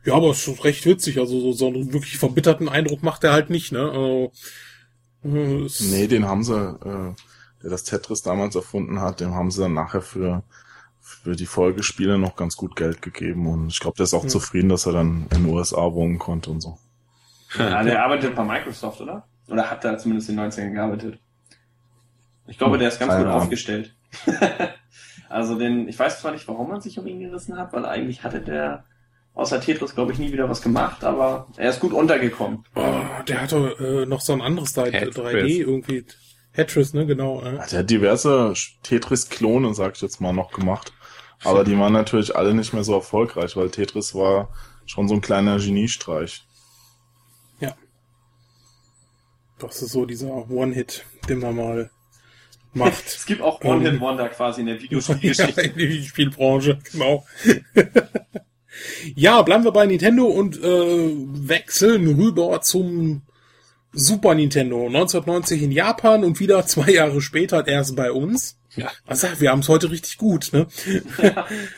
ja, 0.05 0.13
aber 0.13 0.29
es 0.29 0.47
ist 0.47 0.63
recht 0.63 0.85
witzig. 0.85 1.19
Also 1.19 1.37
so, 1.41 1.51
so 1.51 1.67
einen 1.67 1.91
wirklich 1.91 2.17
verbitterten 2.17 2.69
Eindruck 2.69 3.03
macht 3.03 3.25
er 3.25 3.33
halt 3.33 3.49
nicht, 3.49 3.73
ne? 3.73 3.81
Also, 3.91 4.31
äh, 5.25 5.67
Nee, 5.91 6.07
den 6.07 6.25
haben 6.25 6.45
sie, 6.45 6.53
äh, 6.55 7.13
der 7.61 7.69
das 7.69 7.83
Tetris 7.83 8.21
damals 8.21 8.55
erfunden 8.55 9.01
hat, 9.01 9.19
dem 9.19 9.33
haben 9.33 9.51
sie 9.51 9.59
dann 9.59 9.73
nachher 9.73 10.01
für, 10.01 10.43
für 11.01 11.35
die 11.35 11.45
Folgespiele 11.45 12.17
noch 12.17 12.37
ganz 12.37 12.55
gut 12.55 12.77
Geld 12.77 13.01
gegeben. 13.01 13.47
Und 13.47 13.67
ich 13.67 13.81
glaube, 13.81 13.97
der 13.97 14.05
ist 14.05 14.13
auch 14.13 14.23
Ja. 14.23 14.29
zufrieden, 14.29 14.69
dass 14.69 14.85
er 14.85 14.93
dann 14.93 15.27
in 15.31 15.43
den 15.43 15.45
USA 15.53 15.91
wohnen 15.91 16.19
konnte 16.19 16.51
und 16.51 16.61
so. 16.61 16.77
Ja, 17.57 17.83
der 17.83 18.01
arbeitet 18.01 18.33
bei 18.33 18.45
Microsoft, 18.45 19.01
oder? 19.01 19.27
Oder 19.49 19.69
hat 19.69 19.83
da 19.83 19.97
zumindest 19.97 20.29
in 20.29 20.37
den 20.37 20.49
90ern 20.49 20.71
gearbeitet. 20.73 21.19
Ich 22.47 22.57
glaube, 22.57 22.77
der 22.77 22.87
ist 22.87 22.99
ganz 22.99 23.11
Keine 23.11 23.23
gut 23.25 23.31
Ahnung. 23.31 23.41
aufgestellt. 23.43 23.93
also 25.29 25.57
den, 25.57 25.87
ich 25.87 25.97
weiß 25.97 26.21
zwar 26.21 26.31
nicht, 26.31 26.47
warum 26.47 26.69
man 26.69 26.81
sich 26.81 26.97
um 26.99 27.07
ihn 27.07 27.19
gerissen 27.19 27.57
hat, 27.57 27.73
weil 27.73 27.85
eigentlich 27.85 28.23
hatte 28.23 28.41
der 28.41 28.85
außer 29.33 29.61
Tetris, 29.61 29.93
glaube 29.93 30.11
ich, 30.11 30.19
nie 30.19 30.31
wieder 30.31 30.49
was 30.49 30.61
gemacht, 30.61 31.03
aber 31.03 31.47
er 31.57 31.69
ist 31.69 31.79
gut 31.79 31.93
untergekommen. 31.93 32.63
Oh, 32.75 33.23
der 33.27 33.41
hatte 33.41 33.75
äh, 33.79 34.05
noch 34.05 34.21
so 34.21 34.33
ein 34.33 34.41
anderes 34.41 34.73
da, 34.73 34.85
Tetris. 34.85 35.15
3D 35.15 35.59
irgendwie. 35.59 36.05
Tetris, 36.53 36.93
ne, 36.93 37.05
genau. 37.05 37.41
Äh. 37.41 37.59
Der 37.69 37.79
hat 37.79 37.89
diverse 37.89 38.53
Tetris-Klone, 38.81 39.75
sag 39.75 39.95
ich 39.95 40.01
jetzt 40.01 40.21
mal, 40.21 40.33
noch 40.33 40.51
gemacht. 40.51 40.91
Aber 41.43 41.63
die 41.63 41.77
waren 41.77 41.93
natürlich 41.93 42.35
alle 42.35 42.55
nicht 42.55 42.73
mehr 42.73 42.83
so 42.83 42.95
erfolgreich, 42.95 43.55
weil 43.55 43.69
Tetris 43.69 44.15
war 44.15 44.49
schon 44.87 45.07
so 45.07 45.13
ein 45.13 45.21
kleiner 45.21 45.59
Geniestreich. 45.59 46.47
Das 49.59 49.81
ist 49.81 49.91
so 49.91 50.05
dieser 50.05 50.49
One-Hit, 50.49 51.05
den 51.29 51.39
man 51.39 51.55
mal 51.55 51.89
macht. 52.73 53.05
Es 53.05 53.25
gibt 53.25 53.41
auch. 53.41 53.61
One-Hit-Wonder 53.63 54.29
quasi 54.29 54.61
in 54.61 54.67
der 54.67 54.75
ja, 54.77 54.81
Videospielgeschichte. 54.83 55.61
in 55.61 55.77
die 55.77 56.03
Spielbranche, 56.03 56.79
genau. 56.91 57.25
ja, 59.15 59.41
bleiben 59.41 59.63
wir 59.63 59.71
bei 59.71 59.85
Nintendo 59.85 60.25
und 60.25 60.57
äh, 60.61 61.11
wechseln 61.47 62.07
rüber 62.15 62.61
zum 62.61 63.23
Super 63.93 64.35
Nintendo. 64.35 64.85
1990 64.87 65.63
in 65.63 65.71
Japan 65.71 66.23
und 66.23 66.39
wieder 66.39 66.65
zwei 66.65 66.91
Jahre 66.91 67.21
später 67.21 67.67
erst 67.67 67.95
bei 67.95 68.11
uns. 68.11 68.59
Ja. 68.75 68.91
Also, 69.07 69.27
wir 69.39 69.49
haben 69.49 69.61
es 69.61 69.69
heute 69.69 69.89
richtig 69.89 70.17
gut, 70.17 70.51
ne? 70.53 70.67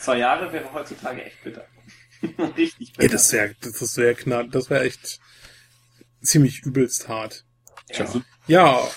Zwei 0.02 0.18
Jahre 0.18 0.52
wäre 0.52 0.74
heutzutage 0.74 1.24
echt 1.24 1.41
bitter. 1.44 1.66
Richtig 2.57 2.91
bitter. 2.91 3.03
Ey, 3.03 3.07
das 3.07 3.32
wäre 3.32 3.56
das 3.61 3.95
wär 3.98 4.14
knapp, 4.16 4.52
das 4.52 4.70
wäre 4.70 4.84
echt 4.84 5.20
ziemlich 6.22 6.64
übelst 6.64 7.07
hart. 7.07 7.45
ja, 7.94 8.06
Ja, 8.48 8.88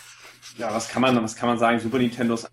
ja, 0.59 0.75
was 0.75 0.89
kann 0.89 1.03
man, 1.03 1.23
was 1.23 1.37
kann 1.37 1.49
man 1.49 1.59
sagen? 1.59 1.81
Super 1.81 1.99
Nintendo 1.99 2.35
ist 2.35 2.51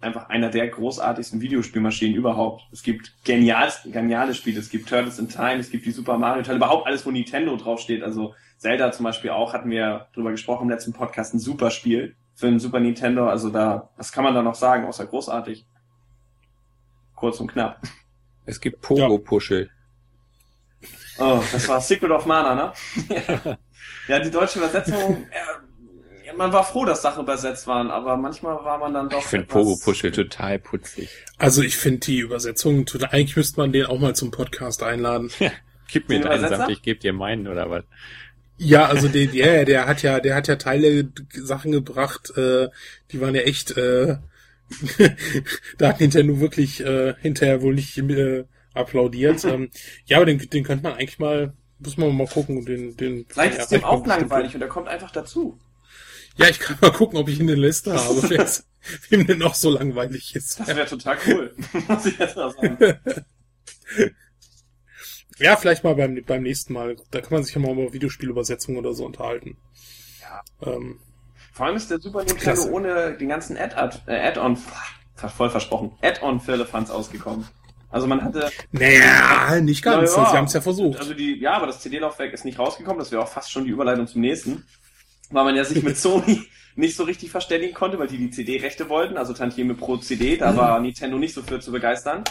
einfach 0.00 0.28
einer 0.28 0.50
der 0.50 0.68
großartigsten 0.68 1.40
Videospielmaschinen 1.40 2.16
überhaupt. 2.16 2.62
Es 2.72 2.82
gibt 2.82 3.12
genial, 3.24 3.72
geniale 3.84 4.34
Spiele. 4.34 4.60
Es 4.60 4.70
gibt 4.70 4.88
Turtles 4.88 5.18
in 5.18 5.28
Time, 5.28 5.56
es 5.56 5.70
gibt 5.70 5.86
die 5.86 5.90
Super 5.90 6.18
Mario 6.18 6.42
Teile, 6.42 6.56
überhaupt 6.58 6.86
alles, 6.86 7.06
wo 7.06 7.10
Nintendo 7.10 7.56
draufsteht. 7.56 8.02
Also 8.02 8.34
Zelda 8.58 8.92
zum 8.92 9.04
Beispiel 9.04 9.30
auch, 9.30 9.52
hatten 9.52 9.70
wir 9.70 10.08
drüber 10.14 10.30
gesprochen 10.30 10.64
im 10.64 10.70
letzten 10.70 10.92
Podcast, 10.92 11.34
ein 11.34 11.38
super 11.38 11.70
Spiel 11.70 12.16
für 12.34 12.46
ein 12.46 12.60
Super 12.60 12.80
Nintendo. 12.80 13.28
Also 13.28 13.50
da, 13.50 13.90
was 13.96 14.12
kann 14.12 14.24
man 14.24 14.34
da 14.34 14.42
noch 14.42 14.54
sagen, 14.54 14.86
außer 14.86 15.06
großartig? 15.06 15.66
Kurz 17.14 17.40
und 17.40 17.50
knapp. 17.50 17.80
Es 18.44 18.60
gibt 18.60 18.82
Pogo-Puschel. 18.82 19.70
Oh, 21.18 21.42
das 21.50 21.66
war 21.66 21.80
Secret 21.80 22.10
of 22.10 22.26
Mana, 22.26 22.54
ne? 22.54 22.72
ja. 24.08 24.18
die 24.18 24.30
deutsche 24.30 24.58
Übersetzung, 24.58 25.26
ja, 25.32 25.65
man 26.36 26.52
war 26.52 26.64
froh, 26.64 26.84
dass 26.84 27.02
Sachen 27.02 27.22
übersetzt 27.24 27.66
waren, 27.66 27.90
aber 27.90 28.16
manchmal 28.16 28.54
war 28.64 28.78
man 28.78 28.94
dann 28.94 29.08
doch. 29.08 29.18
Ich 29.18 29.24
finde 29.24 29.44
etwas- 29.46 29.54
Pogo-Puschel 29.62 30.12
total 30.12 30.58
putzig. 30.58 31.08
also 31.38 31.62
ich 31.62 31.76
finde 31.76 32.00
die 32.00 32.18
Übersetzung, 32.18 32.86
total- 32.86 33.10
eigentlich 33.10 33.36
müsste 33.36 33.60
man 33.60 33.72
den 33.72 33.86
auch 33.86 33.98
mal 33.98 34.14
zum 34.14 34.30
Podcast 34.30 34.82
einladen. 34.82 35.30
Gib 35.88 36.08
mir 36.08 36.20
Den 36.20 36.28
deinen? 36.28 36.48
Saft, 36.48 36.70
ich 36.70 36.82
geb 36.82 37.00
dir 37.00 37.12
meinen, 37.12 37.46
oder 37.48 37.70
was? 37.70 37.84
Ja, 38.58 38.86
also 38.86 39.08
der, 39.08 39.26
der, 39.26 39.64
der 39.66 39.86
hat 39.86 40.02
ja, 40.02 40.18
der 40.18 40.34
hat 40.34 40.48
ja 40.48 40.56
Teile, 40.56 41.10
Sachen 41.32 41.72
gebracht, 41.72 42.36
äh, 42.36 42.68
die 43.12 43.20
waren 43.20 43.34
ja 43.34 43.42
echt, 43.42 43.76
äh, 43.76 44.16
da 45.78 45.88
hat 45.88 46.00
Nintendo 46.00 46.40
wirklich 46.40 46.84
äh, 46.84 47.14
hinterher 47.20 47.62
wohl 47.62 47.74
nicht 47.74 47.96
äh, 47.98 48.44
applaudiert. 48.74 49.44
ähm, 49.44 49.70
ja, 50.06 50.16
aber 50.16 50.26
den, 50.26 50.38
den 50.38 50.64
könnte 50.64 50.84
man 50.84 50.94
eigentlich 50.94 51.18
mal, 51.18 51.52
muss 51.78 51.96
man 51.96 52.16
mal 52.16 52.26
gucken, 52.26 52.64
den, 52.64 52.96
den. 52.96 53.26
Vielleicht 53.28 53.56
ja, 53.56 53.62
ist 53.62 53.72
dem 53.72 53.84
auch 53.84 54.06
langweilig 54.06 54.54
und 54.54 54.62
er 54.62 54.68
kommt 54.68 54.88
einfach 54.88 55.10
dazu. 55.10 55.58
Ja, 56.36 56.48
ich 56.48 56.58
kann 56.58 56.76
mal 56.80 56.92
gucken, 56.92 57.18
ob 57.18 57.28
ich 57.28 57.36
ihn 57.36 57.42
in 57.42 57.46
der 57.48 57.56
Liste 57.56 57.92
habe, 57.94 58.22
wer 58.30 58.40
es- 58.40 58.66
wem 59.08 59.26
denn 59.26 59.38
noch 59.38 59.54
so 59.54 59.70
langweilig 59.70 60.34
ist. 60.36 60.60
Das 60.60 60.68
wäre 60.68 60.86
total 60.86 61.16
cool. 61.26 61.54
Muss 61.88 62.06
ich 62.06 62.18
jetzt 62.18 62.36
mal 62.36 62.50
sagen. 62.52 62.78
Ja, 65.38 65.56
vielleicht 65.56 65.84
mal 65.84 65.94
beim, 65.94 66.22
beim 66.24 66.42
nächsten 66.42 66.72
Mal. 66.72 66.96
Da 67.10 67.20
kann 67.20 67.32
man 67.34 67.44
sich 67.44 67.54
ja 67.54 67.60
mal 67.60 67.72
über 67.72 67.92
Videospielübersetzungen 67.92 68.78
oder 68.80 68.94
so 68.94 69.04
unterhalten. 69.04 69.58
Ja. 70.22 70.42
Ähm, 70.72 70.98
Vor 71.52 71.66
allem 71.66 71.76
ist 71.76 71.90
der 71.90 72.00
Super 72.00 72.20
Nintendo 72.20 72.42
Klasse. 72.42 72.70
ohne 72.72 73.16
den 73.18 73.28
ganzen 73.28 73.56
Add- 73.58 74.00
äh, 74.06 74.16
Add-on, 74.28 74.56
äh, 75.22 75.28
voll 75.28 75.50
versprochen, 75.50 75.92
Add-on 76.00 76.40
Firlefanz 76.40 76.88
ausgekommen. 76.90 77.46
Also 77.90 78.06
man 78.06 78.22
hatte, 78.24 78.50
naja, 78.72 79.60
nicht 79.60 79.82
ganz. 79.82 80.16
Ja. 80.16 80.24
Sie 80.30 80.36
haben 80.38 80.46
es 80.46 80.54
ja 80.54 80.60
versucht. 80.62 80.98
also 80.98 81.12
die, 81.14 81.38
ja, 81.38 81.52
aber 81.52 81.66
das 81.66 81.80
CD-Laufwerk 81.80 82.32
ist 82.32 82.44
nicht 82.46 82.58
rausgekommen, 82.58 82.98
das 82.98 83.12
wäre 83.12 83.22
auch 83.22 83.28
fast 83.28 83.50
schon 83.52 83.64
die 83.64 83.70
Überleitung 83.70 84.06
zum 84.06 84.22
nächsten. 84.22 84.64
Weil 85.30 85.44
man 85.44 85.56
ja 85.56 85.64
sich 85.64 85.82
mit 85.82 85.96
Sony 85.96 86.42
nicht 86.76 86.96
so 86.96 87.04
richtig 87.04 87.30
verständigen 87.30 87.74
konnte, 87.74 87.98
weil 87.98 88.06
die 88.06 88.18
die 88.18 88.30
CD-Rechte 88.30 88.88
wollten, 88.88 89.16
also 89.16 89.32
Tantieme 89.32 89.74
pro 89.74 89.96
CD, 89.96 90.36
da 90.36 90.56
war 90.56 90.78
Nintendo 90.80 91.18
nicht 91.18 91.34
so 91.34 91.42
für 91.42 91.58
zu 91.60 91.72
begeistern. 91.72 92.24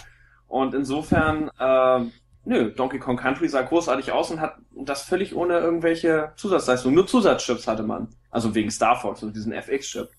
Und 0.47 0.73
insofern, 0.73 1.49
äh, 1.59 1.99
nö, 2.45 2.72
Donkey 2.72 2.99
Kong 2.99 3.17
Country 3.17 3.49
sah 3.49 3.63
großartig 3.63 4.11
aus 4.11 4.31
und 4.31 4.39
hat 4.39 4.55
das 4.76 5.01
völlig 5.01 5.35
ohne 5.35 5.59
irgendwelche 5.59 6.31
Zusatzleistungen. 6.35 6.95
Nur 6.95 7.07
Zusatzchips 7.07 7.67
hatte 7.67 7.84
man. 7.84 8.09
Also 8.30 8.53
wegen 8.53 8.69
Star 8.69 8.99
Fox 8.99 9.23
und 9.23 9.35
diesem 9.35 9.51
FX-Chip. 9.51 10.09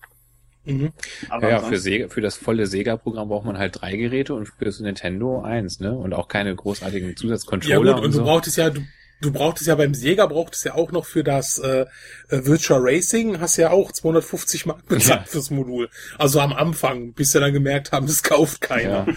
Mhm. 0.65 0.91
Aber 1.29 1.49
Ja, 1.49 1.57
ja, 1.57 1.59
für, 1.61 1.77
Sega, 1.77 2.09
für 2.09 2.19
das 2.19 2.35
volle 2.35 2.67
Sega-Programm 2.67 3.29
braucht 3.29 3.45
man 3.45 3.57
halt 3.57 3.81
drei 3.81 3.95
Geräte 3.95 4.33
und 4.33 4.47
für 4.47 4.65
das 4.65 4.79
Nintendo 4.81 5.41
eins, 5.41 5.79
ne? 5.79 5.93
Und 5.95 6.13
auch 6.13 6.27
keine 6.27 6.53
großartigen 6.53 7.09
Ja 7.09 7.15
Zusatzcontroller 7.15 7.93
gut, 7.93 7.99
und 7.99 8.05
und 8.05 8.11
du 8.11 8.17
so. 8.17 8.23
brauchtest 8.23 8.57
ja, 8.57 8.69
du, 8.69 8.81
du 9.21 9.31
brauchtest 9.31 9.67
ja 9.67 9.75
beim 9.75 9.93
Sega 9.93 10.25
brauchtest 10.25 10.65
ja 10.65 10.75
auch 10.75 10.91
noch 10.91 11.05
für 11.05 11.23
das 11.23 11.57
äh, 11.59 11.81
äh, 12.29 12.45
Virtual 12.45 12.79
Racing, 12.81 13.39
hast 13.39 13.57
ja 13.57 13.71
auch 13.71 13.91
250 13.91 14.65
Mark 14.65 14.85
bezahlt 14.87 15.21
Ja. 15.21 15.25
fürs 15.25 15.49
Modul. 15.49 15.89
Also 16.17 16.39
am 16.39 16.53
Anfang, 16.53 17.13
bis 17.13 17.31
sie 17.31 17.39
dann 17.39 17.53
gemerkt 17.53 17.91
haben, 17.91 18.05
es 18.07 18.23
kauft 18.23 18.61
keiner. 18.61 19.07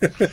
Ja. 0.00 0.08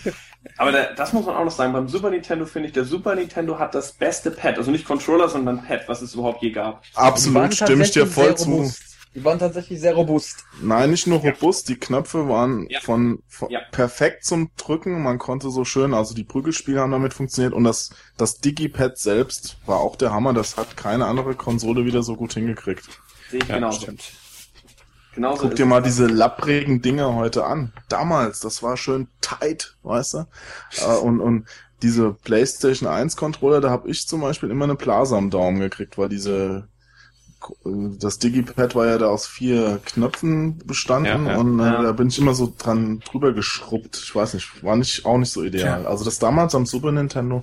Aber 0.58 0.72
da, 0.72 0.94
das 0.96 1.14
muss 1.14 1.26
man 1.26 1.36
auch 1.36 1.44
noch 1.44 1.52
sagen. 1.52 1.74
Beim 1.74 1.88
Super 1.88 2.10
Nintendo 2.10 2.46
finde 2.46 2.68
ich, 2.68 2.74
der 2.74 2.86
Super 2.86 3.16
Nintendo 3.16 3.60
hat 3.60 3.76
das 3.76 3.91
beste 3.94 4.32
Pad. 4.32 4.58
Also 4.58 4.72
nicht 4.72 4.86
Controller, 4.86 5.28
sondern 5.30 5.66
Pad, 5.66 5.82
was 5.88 6.02
es 6.02 6.14
überhaupt 6.14 6.41
je 6.41 6.52
gab. 6.52 6.84
Absolut, 6.96 7.54
stimme 7.54 7.84
ich 7.84 7.91
dir 7.91 8.08
voll 8.08 8.36
zu. 8.36 8.50
robust. 8.50 8.89
Die 9.20 9.26
waren 9.26 9.38
tatsächlich 9.38 9.82
sehr 9.82 9.94
robust. 9.96 10.46
Nein, 10.62 10.91
nicht 10.91 11.06
nur 11.06 11.20
robust, 11.20 11.68
die 11.68 11.76
Knöpfe 11.78 12.30
waren 12.30 12.68
Ja. 12.70 12.80
von, 12.80 13.22
von 13.28 13.50
Ja. 13.50 13.60
perfekt 13.72 14.24
zum 14.24 14.50
Drücken, 14.56 15.04
man 15.04 15.18
konnte 15.20 15.50
so 15.50 15.66
schön, 15.66 15.94
also 15.94 16.16
die 16.16 16.24
Prügelspiele 16.24 16.80
haben 16.80 16.91
damit 16.91 17.14
funktioniert 17.14 17.54
und 17.54 17.66
das, 17.66 17.90
das 18.16 18.40
Digipad 18.40 18.98
selbst 18.98 19.58
war 19.66 19.82
auch 19.82 19.98
der 19.98 20.14
Hammer, 20.14 20.34
das 20.34 20.56
hat 20.56 20.78
keine 20.78 21.06
andere 21.06 21.36
Konsole 21.36 21.84
wieder 21.84 22.02
so 22.02 22.16
gut 22.16 22.34
hingekriegt. 22.34 22.88
Sehe 23.30 23.41
ich 23.41 23.48
Ja, 23.50 23.56
genauso. 23.56 23.82
stimmt. 23.82 24.04
genauso 25.14 25.41
Guck 25.48 25.56
dir 25.56 25.66
mal 25.66 25.82
diese 25.82 26.08
lapprigen 26.08 26.82
Dinger 26.82 27.14
heute 27.16 27.46
an. 27.46 27.74
Damals, 27.90 28.40
das 28.40 28.64
war 28.64 28.78
schön 28.78 29.10
tight, 29.20 29.76
weißt 29.84 30.14
du? 30.14 30.28
Äh, 30.88 30.96
und, 30.98 31.20
und 31.20 31.46
diese 31.82 32.14
PlayStation 32.14 32.88
1 32.90 33.18
Controller, 33.18 33.60
da 33.60 33.70
habe 33.70 33.90
ich 33.90 34.08
zum 34.08 34.22
Beispiel 34.22 34.50
immer 34.50 34.64
eine 34.64 34.76
Plaza 34.76 35.18
am 35.18 35.30
Daumen 35.30 35.60
gekriegt, 35.60 35.98
weil 35.98 36.08
diese 36.08 36.70
das 37.99 38.20
Digipad 38.20 38.76
war 38.76 38.86
ja 38.88 38.98
da 38.98 39.07
aus 39.07 39.26
vier 39.28 39.80
Knöpfen 39.86 40.57
bestanden 40.66 41.26
Ja, 41.26 41.32
ja. 41.34 41.38
und 41.38 41.60
äh, 41.60 41.64
Ja. 41.64 41.82
da 41.84 41.91
bin 41.94 42.07
ich 42.10 42.18
immer 42.20 42.34
so 42.34 42.53
dran 42.57 42.99
drüber 43.02 43.34
geschrubbt. 43.34 43.99
Ich 44.03 44.14
weiß 44.16 44.34
nicht, 44.34 44.64
war 44.64 44.76
nicht 44.76 45.06
auch 45.06 45.18
nicht 45.18 45.32
so 45.32 45.44
ideal. 45.44 45.86
Also 45.88 46.03
das 46.06 46.20
damals 46.20 46.53
am 46.56 46.66
Super 46.66 46.91
Nintendo, 46.91 47.41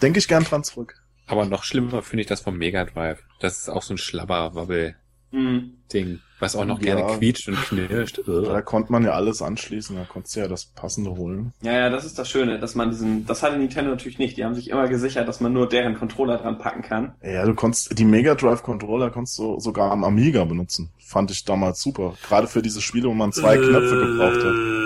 denke 0.00 0.18
ich 0.18 0.28
gern 0.28 0.44
dran 0.44 0.64
zurück. 0.64 0.94
Aber 1.26 1.44
noch 1.46 1.64
schlimmer 1.64 2.02
finde 2.02 2.22
ich 2.22 2.26
das 2.28 2.40
vom 2.40 2.56
Mega 2.58 2.84
Drive. 2.84 3.22
Das 3.40 3.58
ist 3.60 3.68
auch 3.68 3.82
so 3.82 3.94
ein 3.94 3.98
Schlabber-Wabbel-Ding, 3.98 4.94
Mhm. 5.32 6.20
Was 6.42 6.56
auch 6.56 6.64
noch 6.66 6.80
Ja. 6.82 6.96
gerne 6.96 7.16
quietscht 7.18 7.48
und 7.48 7.56
knirscht. 7.56 8.20
Da 8.26 8.60
konnte 8.60 8.92
man 8.92 9.04
ja 9.04 9.12
alles 9.12 9.40
anschließen, 9.40 9.96
da 9.96 10.04
konntest 10.04 10.36
du 10.36 10.40
ja 10.40 10.48
das 10.48 10.66
passende 10.66 11.12
holen. 11.12 11.52
Ja, 11.62 11.72
ja, 11.72 11.88
das 11.90 12.04
ist 12.04 12.18
das 12.18 12.28
Schöne, 12.28 12.58
dass 12.58 12.74
man 12.74 12.90
diesen, 12.90 13.24
das 13.26 13.42
hatte 13.42 13.56
Nintendo 13.56 13.92
natürlich 13.92 14.18
nicht. 14.18 14.36
Die 14.36 14.44
haben 14.44 14.54
sich 14.54 14.68
immer 14.68 14.88
gesichert, 14.88 15.26
dass 15.28 15.40
man 15.40 15.52
nur 15.52 15.68
deren 15.68 15.94
Controller 15.98 16.36
dran 16.38 16.58
packen 16.58 16.82
kann. 16.82 17.12
Ja, 17.22 17.46
du 17.46 17.54
konntest 17.54 17.98
die 17.98 18.04
Mega 18.04 18.34
Drive 18.34 18.62
Controller 18.62 19.10
konntest 19.10 19.38
du 19.38 19.58
sogar 19.60 19.90
am 19.92 20.04
Amiga 20.04 20.44
benutzen. 20.44 20.90
Fand 20.98 21.30
ich 21.30 21.44
damals 21.44 21.80
super. 21.80 22.14
Gerade 22.28 22.46
für 22.48 22.60
diese 22.60 22.82
Spiele, 22.82 23.08
wo 23.08 23.14
man 23.14 23.32
zwei 23.32 23.56
Knöpfe 23.56 23.96
gebraucht 23.96 24.44
hat. 24.44 24.54
Äh, 24.54 24.82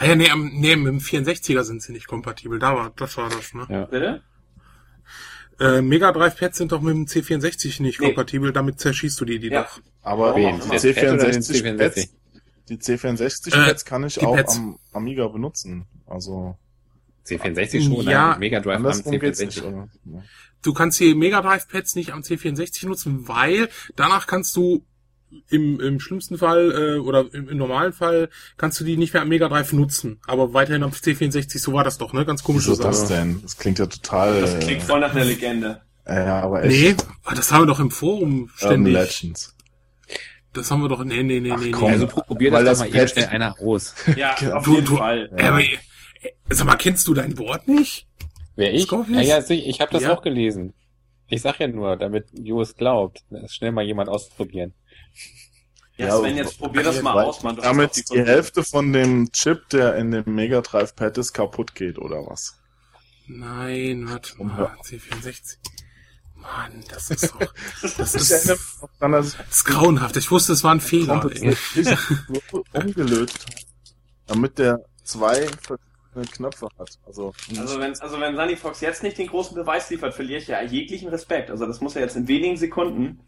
Ah 0.00 0.04
ja, 0.06 0.14
nee, 0.14 0.30
am, 0.30 0.48
nee, 0.54 0.76
mit 0.76 0.86
dem 0.86 1.00
64er 1.00 1.64
sind 1.64 1.82
sie 1.82 1.90
nicht 1.92 2.06
kompatibel. 2.06 2.60
Da 2.60 2.72
war, 2.76 2.92
das 2.94 3.16
war 3.16 3.28
das, 3.30 3.52
ne? 3.52 3.66
Ja. 3.68 3.84
Bitte? 3.86 4.22
Äh, 5.60 5.82
Mega 5.82 6.12
Drive 6.12 6.36
Pads 6.38 6.58
sind 6.58 6.72
doch 6.72 6.80
mit 6.80 6.94
dem 6.94 7.06
C64 7.06 7.82
nicht 7.82 8.00
Nee. 8.00 8.06
kompatibel, 8.06 8.52
damit 8.52 8.78
zerschießt 8.80 9.20
du 9.20 9.24
die, 9.24 9.38
die 9.38 9.48
Ja. 9.48 9.62
doch. 9.62 9.80
Aber 10.02 10.36
Wen? 10.36 10.60
die 10.60 10.68
Das 10.68 10.82
Pad 10.82 11.12
oder 11.12 11.30
den 11.30 11.42
C64 11.42 11.62
C64? 11.62 11.78
Pads, 11.78 12.08
die 12.68 12.76
C64 12.76 13.48
Äh, 13.54 13.66
Pads 13.66 13.84
kann 13.84 14.04
ich 14.04 14.20
auch 14.24 14.34
Pads. 14.36 14.56
am 14.56 14.78
Amiga 14.92 15.26
benutzen. 15.28 15.86
Also 16.06 16.56
C64 17.26 17.82
schon, 17.84 18.02
Ja, 18.08 18.36
Mega 18.38 18.60
Drive 18.60 18.76
am 18.76 18.86
andersrum 18.86 19.18
geht's 19.18 19.40
nicht, 19.40 19.58
C64. 19.58 19.64
oder? 19.66 19.88
Ja. 20.04 20.22
Du 20.62 20.72
kannst 20.74 20.98
die 21.00 21.14
Mega 21.14 21.40
Drive 21.42 21.68
Pads 21.68 21.94
nicht 21.96 22.12
am 22.12 22.20
C64 22.22 22.86
nutzen, 22.86 23.28
weil 23.28 23.68
danach 23.96 24.26
kannst 24.26 24.54
du 24.56 24.84
im, 25.50 25.80
im 25.80 26.00
schlimmsten 26.00 26.38
Fall 26.38 26.72
äh, 26.72 26.98
oder 26.98 27.26
im, 27.32 27.48
im 27.48 27.56
normalen 27.58 27.92
Fall 27.92 28.28
kannst 28.56 28.80
du 28.80 28.84
die 28.84 28.96
nicht 28.96 29.12
mehr 29.12 29.22
am 29.22 29.28
Mega 29.28 29.48
Drive 29.48 29.72
nutzen. 29.72 30.20
Aber 30.26 30.54
weiterhin 30.54 30.82
am 30.82 30.90
C64, 30.90 31.58
so 31.58 31.72
war 31.72 31.84
das 31.84 31.98
doch, 31.98 32.12
ne? 32.12 32.24
Ganz 32.24 32.42
komische 32.42 32.70
Wieso 32.72 32.82
das 32.82 33.06
denn? 33.08 33.40
Das 33.42 33.56
klingt 33.56 33.78
ja 33.78 33.86
total. 33.86 34.40
Das 34.40 34.58
klingt 34.60 34.82
voll 34.82 35.00
nach 35.00 35.14
einer 35.14 35.24
Legende. 35.24 35.82
äh, 36.06 36.14
ja, 36.26 36.40
aber 36.40 36.64
echt. 36.64 36.98
Nee, 36.98 37.04
ah, 37.24 37.34
das 37.34 37.52
haben 37.52 37.62
wir 37.62 37.66
doch 37.66 37.80
im 37.80 37.90
Forum 37.90 38.42
Urban 38.42 38.50
ständig. 38.56 38.94
Legends. 38.94 39.54
Das 40.54 40.70
haben 40.70 40.80
wir 40.80 40.88
doch. 40.88 41.04
Nee, 41.04 41.22
nee, 41.22 41.40
nee, 41.40 41.52
Ach, 41.52 41.60
nee. 41.60 41.70
komm. 41.70 41.88
nee. 41.88 41.92
Also 41.92 42.06
probier 42.06 42.50
das, 42.50 42.64
das 42.64 42.78
doch 42.78 42.86
mal 42.90 42.96
eben 42.98 43.08
schnell 43.08 43.26
einer 43.26 43.54
aus. 43.60 43.94
Ja, 44.16 44.34
auf 44.54 44.64
Du- 44.64 44.74
jeden 44.74 44.86
du- 44.86 44.96
Fall. 44.96 45.30
Äh, 45.36 45.42
aber, 45.44 45.60
äh, 45.62 45.76
sag 46.48 46.66
mal, 46.66 46.76
kennst 46.76 47.06
du 47.06 47.14
dein 47.14 47.36
Wort 47.38 47.68
nicht? 47.68 48.06
Wer 48.56 48.72
ich? 48.74 48.90
Ja, 48.90 49.20
ja, 49.20 49.38
ich, 49.38 49.66
ich 49.68 49.80
habe 49.80 49.92
das 49.92 50.02
Ja. 50.04 50.14
auch 50.16 50.22
gelesen. 50.22 50.74
Ich 51.28 51.42
sag 51.42 51.60
ja 51.60 51.68
nur, 51.68 51.96
damit 51.96 52.26
Jos 52.32 52.74
glaubt. 52.74 53.20
Das 53.30 53.54
schnell 53.54 53.70
mal 53.70 53.84
jemand 53.84 54.08
ausprobieren. 54.08 54.72
Ja, 55.96 56.08
Ja, 56.08 56.18
Sven, 56.18 56.36
jetzt 56.36 56.58
probier 56.58 56.82
das 56.82 57.02
mal 57.02 57.24
aus, 57.24 57.42
Mann. 57.42 57.56
Du 57.56 57.62
damit 57.62 57.96
die 57.96 58.04
die. 58.04 58.24
Hälfte 58.24 58.62
von 58.62 58.92
dem 58.92 59.32
Chip, 59.32 59.68
der 59.70 59.96
in 59.96 60.10
dem 60.10 60.34
Mega 60.34 60.60
Drive 60.60 60.94
Pad 60.94 61.18
ist, 61.18 61.32
kaputt 61.32 61.74
geht, 61.74 61.98
oder 61.98 62.26
was? 62.26 62.56
Nein, 63.26 64.08
warte 64.08 64.42
mal. 64.42 64.76
C64. 64.84 65.56
Mann, 66.36 66.84
das 66.88 67.10
ist 67.10 67.32
doch. 67.32 67.40
Das 67.82 68.14
ist, 68.14 68.30
das 68.30 69.36
ist 69.50 69.64
grauenhaft. 69.64 70.16
Ich 70.16 70.30
wusste, 70.30 70.52
es 70.52 70.62
war 70.62 70.72
ein 70.72 70.80
Fehler. 70.80 71.28
Umgelötet 72.72 73.44
damit 74.28 74.58
der 74.58 74.84
zwei 75.02 75.48
verschiedene 75.48 76.26
Knöpfe 76.30 76.68
hat. 76.78 76.98
Also, 77.06 77.32
Also 77.58 77.80
wenn, 77.80 77.98
also 77.98 78.20
wenn 78.20 78.36
Sunny 78.36 78.56
Fox 78.56 78.80
jetzt 78.80 79.02
nicht 79.02 79.18
den 79.18 79.26
großen 79.26 79.56
Beweis 79.56 79.90
liefert, 79.90 80.14
verliere 80.14 80.40
ich 80.40 80.46
ja 80.48 80.62
jeglichen 80.62 81.08
Respekt. 81.08 81.50
Also 81.50 81.66
das 81.66 81.80
muss 81.80 81.96
er 81.96 82.02
jetzt 82.02 82.16
in 82.16 82.28
wenigen 82.28 82.56
Sekunden 82.56 83.20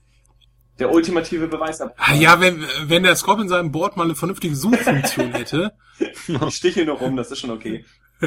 der 0.80 0.90
ultimative 0.92 1.46
Beweis 1.46 1.80
ab. 1.80 1.94
Ah, 1.98 2.14
ja, 2.14 2.40
wenn, 2.40 2.64
wenn 2.84 3.02
der 3.02 3.14
Scorp 3.14 3.40
in 3.40 3.48
seinem 3.48 3.70
Board 3.70 3.96
mal 3.96 4.04
eine 4.04 4.14
vernünftige 4.14 4.56
Suchfunktion 4.56 5.32
hätte. 5.32 5.72
Ich 6.26 6.54
stiche 6.54 6.86
nur 6.86 6.96
rum, 6.96 7.14
das 7.14 7.30
ist 7.30 7.40
schon 7.40 7.50
okay. 7.50 7.84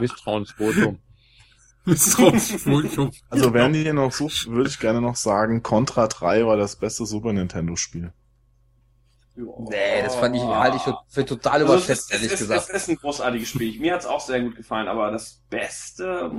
Misstrauensvotum. 0.00 0.98
Misstrauensvotum. 1.86 3.10
also 3.30 3.54
während 3.54 3.76
ihr 3.76 3.82
hier 3.82 3.94
noch 3.94 4.12
sucht, 4.12 4.48
würde 4.48 4.68
ich 4.68 4.78
gerne 4.78 5.00
noch 5.00 5.16
sagen, 5.16 5.62
Contra 5.62 6.08
3 6.08 6.46
war 6.46 6.58
das 6.58 6.76
beste 6.76 7.06
Super 7.06 7.32
Nintendo 7.32 7.74
Nee, 9.36 10.02
das 10.04 10.14
fand 10.14 10.36
ich, 10.36 10.42
halte 10.42 10.76
ich 10.76 10.82
für, 10.82 10.96
für 11.08 11.24
total 11.24 11.62
Also 11.62 11.74
es, 11.74 11.80
überschätzt, 11.80 12.10
ist, 12.12 12.12
ehrlich 12.12 12.32
es, 12.32 12.40
ist, 12.40 12.48
gesagt. 12.48 12.68
es 12.70 12.82
ist 12.82 12.88
ein 12.88 12.96
großartiges 12.96 13.48
Spiel. 13.48 13.80
Mir 13.80 13.94
hat's 13.94 14.06
auch 14.06 14.20
sehr 14.20 14.40
gut 14.40 14.54
gefallen, 14.56 14.86
aber 14.86 15.10
das 15.10 15.40
Beste... 15.50 16.30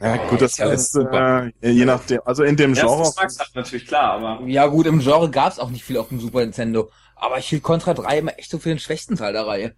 Ja, 0.00 0.16
gut, 0.28 0.40
das 0.40 0.56
ja, 0.56 0.66
ist, 0.70 0.92
super. 0.92 1.50
äh, 1.60 1.70
je 1.70 1.84
nachdem, 1.84 2.20
also 2.24 2.44
in 2.44 2.56
dem 2.56 2.74
Ja, 2.74 2.82
Genre, 2.82 2.98
das 3.00 3.08
ist 3.10 3.14
Geschmackssache 3.16 3.50
natürlich 3.54 3.86
klar, 3.86 4.12
aber... 4.12 4.46
Ja 4.46 4.66
gut, 4.68 4.86
im 4.86 5.00
Genre 5.00 5.28
gab's 5.30 5.58
auch 5.58 5.70
nicht 5.70 5.84
viel 5.84 5.98
auf 5.98 6.08
dem 6.08 6.20
Super 6.20 6.40
Nintendo. 6.40 6.90
Aber 7.16 7.38
ich 7.38 7.48
hielt 7.48 7.62
Contra 7.64 7.94
3 7.94 8.18
immer 8.18 8.38
echt 8.38 8.50
so 8.50 8.58
für 8.58 8.68
den 8.68 8.78
schwächsten 8.78 9.16
Teil 9.16 9.32
der 9.32 9.46
Reihe. 9.46 9.74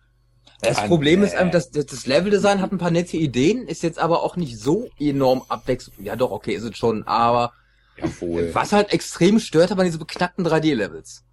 Das 0.60 0.78
Ah, 0.78 0.86
Problem 0.86 1.22
ist 1.24 1.34
einfach, 1.34 1.52
dass 1.52 1.70
das 1.70 1.86
das 1.86 2.06
Leveldesign 2.06 2.60
hat 2.60 2.70
ein 2.70 2.78
paar 2.78 2.90
nette 2.92 3.16
Ideen, 3.16 3.66
ist 3.66 3.82
jetzt 3.82 3.98
aber 3.98 4.22
auch 4.22 4.36
nicht 4.36 4.58
so 4.58 4.88
enorm 4.98 5.42
abwechselnd. 5.48 5.98
Ja 6.00 6.16
doch, 6.16 6.30
okay, 6.30 6.54
ist 6.54 6.62
es 6.64 6.76
schon, 6.76 7.02
aber 7.06 7.52
Jawohl. 7.96 8.54
was 8.54 8.72
halt 8.72 8.92
extrem 8.92 9.40
stört, 9.40 9.70
waren 9.76 9.84
diese 9.86 9.98
beknackten 9.98 10.46
3D-Levels. 10.46 11.24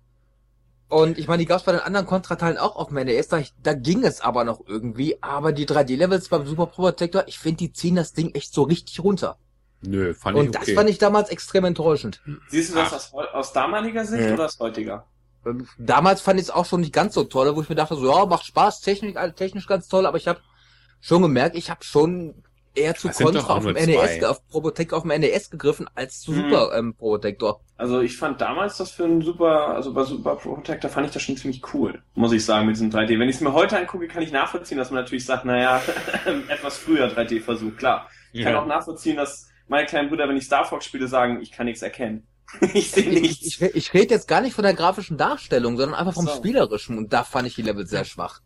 Und 0.90 1.20
ich 1.20 1.28
meine, 1.28 1.40
die 1.40 1.46
gab's 1.46 1.64
bei 1.64 1.72
den 1.72 1.82
anderen 1.82 2.08
Contra-Teilen 2.08 2.58
auch 2.58 2.76
auf 2.76 2.88
dem 2.88 2.96
NES, 2.98 3.28
da, 3.28 3.42
da 3.62 3.74
ging 3.74 4.04
es 4.04 4.22
aber 4.22 4.44
noch 4.44 4.62
irgendwie, 4.66 5.22
aber 5.22 5.52
die 5.54 5.68
3D-Levels 5.68 6.30
beim 6.30 6.48
Super 6.48 6.66
Protector, 6.66 7.24
ich 7.28 7.38
finde, 7.38 7.58
die 7.58 7.72
ziehen 7.72 7.96
das 7.96 8.14
Ding 8.14 8.34
echt 8.34 8.54
so 8.54 8.64
richtig 8.64 9.00
runter. 9.04 9.38
Nö, 9.82 10.16
fand 10.16 10.36
Und 10.36 10.46
ich 10.46 10.50
okay. 10.50 10.66
das 10.66 10.76
fand 10.76 10.90
ich 10.90 10.98
damals 10.98 11.30
extrem 11.30 11.64
enttäuschend. 11.66 12.22
Siehst 12.50 12.72
du 12.72 12.76
das 12.76 12.92
aus, 12.92 13.14
aus 13.14 13.54
damaliger 13.54 14.04
Sicht 14.04 14.24
Ja. 14.24 14.34
oder 14.34 14.46
aus 14.46 14.60
heutiger? 14.60 15.06
Damals 15.78 16.22
fand 16.22 16.40
ich 16.40 16.48
es 16.48 16.52
auch 16.52 16.66
schon 16.66 16.82
nicht 16.82 16.92
ganz 16.92 17.14
so 17.14 17.24
toll, 17.24 17.56
wo 17.56 17.62
ich 17.62 17.70
mir 17.70 17.76
dachte, 17.76 17.96
so 17.96 18.12
ja, 18.12 18.26
macht 18.26 18.46
Spaß, 18.46 18.82
technisch, 18.82 19.14
technisch 19.36 19.68
ganz 19.68 19.88
toll, 19.88 20.06
aber 20.06 20.18
ich 20.18 20.28
habe 20.28 20.42
schon 21.00 21.22
gemerkt, 21.22 21.56
ich 21.56 21.70
habe 21.70 21.84
schon 21.84 22.44
eher 22.76 22.96
zu 22.96 23.08
Das 23.08 23.18
Contra 23.18 23.56
auf 23.56 23.66
dem 23.66 23.74
NES, 23.74 24.24
auf 24.24 24.46
Probotector 24.48 24.98
auf 24.98 25.04
dem 25.04 25.20
NES 25.20 25.50
gegriffen, 25.50 25.88
als 25.96 26.22
zu 26.22 26.32
Mhm. 26.32 26.36
Super 26.50 26.72
ähm, 26.78 26.94
Probotector. 26.96 27.62
Also 27.78 28.02
ich 28.02 28.18
fand 28.18 28.42
damals 28.42 28.78
das 28.78 28.92
für 28.92 29.06
einen 29.06 29.22
Super, 29.22 29.70
also 29.70 29.94
bei 29.94 30.04
Super 30.04 30.36
Protector 30.36 30.90
fand 30.90 31.08
ich 31.08 31.14
das 31.14 31.22
schon 31.24 31.38
ziemlich 31.38 31.62
cool, 31.74 32.02
muss 32.14 32.32
ich 32.34 32.44
sagen, 32.46 32.68
mit 32.68 32.76
diesem 32.76 32.90
3D. 32.92 33.18
Wenn 33.20 33.30
ich 33.30 33.36
es 33.38 33.42
mir 33.42 33.54
heute 33.54 33.78
angucke, 33.78 34.08
kann 34.08 34.22
ich 34.22 34.32
nachvollziehen, 34.32 34.78
dass 34.78 34.92
man 34.92 35.02
natürlich 35.04 35.26
sagt, 35.26 35.46
naja, 35.46 35.82
etwas 36.50 36.78
früher 36.78 37.08
3D-Versuch, 37.08 37.76
klar. 37.78 38.08
Ich 38.34 38.44
kann 38.44 38.54
Ja. 38.54 38.62
auch 38.62 38.68
nachvollziehen, 38.68 39.16
dass 39.16 39.50
meine 39.68 39.86
kleinen 39.88 40.10
Brüder, 40.10 40.28
wenn 40.28 40.38
ich 40.38 40.46
Star 40.46 40.66
Fox 40.66 40.86
spiele, 40.86 41.08
sagen, 41.08 41.42
ich 41.42 41.52
kann 41.52 41.66
nichts 41.66 41.82
erkennen. 41.82 42.28
ich 42.74 42.92
sehe 42.92 43.04
Ich, 43.04 43.22
nichts. 43.22 43.46
ich, 43.46 43.62
ich 43.62 43.94
rede 43.94 44.14
jetzt 44.16 44.28
gar 44.28 44.42
nicht 44.42 44.54
von 44.56 44.64
der 44.64 44.74
grafischen 44.74 45.18
Darstellung, 45.18 45.78
sondern 45.78 45.98
einfach 46.00 46.16
vom 46.16 46.26
So. 46.26 46.34
Spielerischen 46.36 46.98
und 46.98 47.14
da 47.14 47.24
fand 47.24 47.48
ich 47.48 47.56
die 47.56 47.62
Level 47.62 47.86
sehr 47.86 48.04
schwach. 48.06 48.42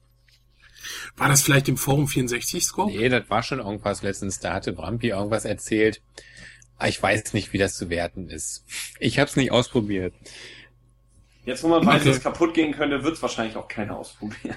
War 1.18 1.30
das 1.30 1.44
vielleicht 1.44 1.70
im 1.70 1.78
Forum 1.78 2.08
64 2.08 2.64
Scorp? 2.64 2.90
Nee, 2.90 3.08
das 3.10 3.30
war 3.30 3.44
schon 3.44 3.60
irgendwas 3.60 4.02
letztens. 4.02 4.40
Da 4.40 4.54
hatte 4.54 4.74
Brampi 4.74 5.10
irgendwas 5.10 5.46
erzählt. 5.46 6.02
Aber 6.78 6.90
Ich 6.90 7.02
weiß 7.02 7.34
nicht, 7.34 7.54
wie 7.54 7.58
das 7.60 7.76
zu 7.78 7.90
werten 7.90 8.30
ist. 8.30 8.66
Ich 9.00 9.20
hab's 9.20 9.36
nicht 9.36 9.52
ausprobiert. 9.52 10.14
Jetzt, 11.46 11.64
wo 11.64 11.68
man 11.68 11.86
weiß, 11.86 12.02
Okay. 12.02 12.06
dass 12.10 12.18
es 12.18 12.24
kaputt 12.24 12.54
gehen 12.54 12.74
könnte, 12.74 13.04
wird 13.04 13.16
es 13.16 13.22
wahrscheinlich 13.22 13.56
auch 13.58 13.68
keiner 13.68 13.98
ausprobieren. 13.98 14.56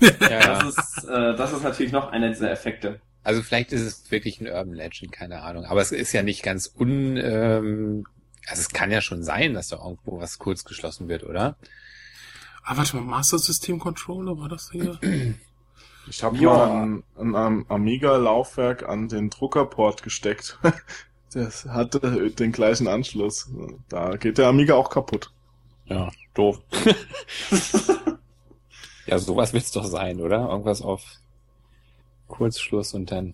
Ja, 0.00 0.08
Das 0.62 0.76
ist, 0.76 1.04
äh, 1.04 1.36
das 1.36 1.52
ist 1.52 1.62
natürlich 1.62 1.92
noch 1.92 2.08
einer 2.10 2.28
dieser 2.30 2.50
Effekte. 2.50 3.00
Also 3.24 3.42
vielleicht 3.42 3.70
ist 3.72 3.82
es 3.82 4.10
wirklich 4.10 4.40
ein 4.40 4.46
Urban 4.48 4.72
Legend, 4.74 5.12
keine 5.12 5.42
Ahnung. 5.42 5.64
Aber 5.66 5.80
es 5.82 5.92
ist 5.92 6.12
ja 6.12 6.22
nicht 6.22 6.42
ganz 6.42 6.72
un... 6.78 7.16
Ähm, 7.16 8.04
also 8.48 8.60
es 8.60 8.70
kann 8.70 8.90
ja 8.90 9.00
schon 9.00 9.22
sein, 9.22 9.54
dass 9.54 9.68
da 9.68 9.76
irgendwo 9.76 10.18
was 10.18 10.38
kurz 10.38 10.64
geschlossen 10.64 11.08
wird, 11.08 11.22
oder? 11.22 11.56
Ah, 12.64 12.76
warte 12.76 12.96
mal, 12.96 13.02
Master 13.02 13.38
System 13.38 13.78
Controller, 13.78 14.38
war 14.38 14.48
das 14.48 14.70
hier? 14.72 14.98
Ich 16.08 16.22
habe 16.22 16.36
Ja. 16.38 16.52
mal 16.52 16.70
ein, 16.82 17.02
ein, 17.18 17.34
Am- 17.36 17.66
Amiga-Laufwerk 17.68 18.88
an 18.88 19.08
den 19.08 19.30
Druckerport 19.30 20.02
gesteckt. 20.02 20.58
Das 21.34 21.64
hatte 21.64 22.30
den 22.30 22.52
gleichen 22.52 22.88
Anschluss. 22.88 23.50
Da 23.88 24.16
geht 24.18 24.36
der 24.36 24.48
Amiga 24.48 24.74
auch 24.74 24.90
kaputt. 24.90 25.32
Ja, 25.86 26.10
doof. 26.34 26.60
ja, 29.06 29.18
sowas 29.18 29.54
wird's 29.54 29.72
doch 29.72 29.86
sein, 29.86 30.20
oder? 30.20 30.50
Irgendwas 30.50 30.82
auf 30.82 31.02
Kurzschluss 32.28 32.92
und 32.92 33.10
dann. 33.10 33.32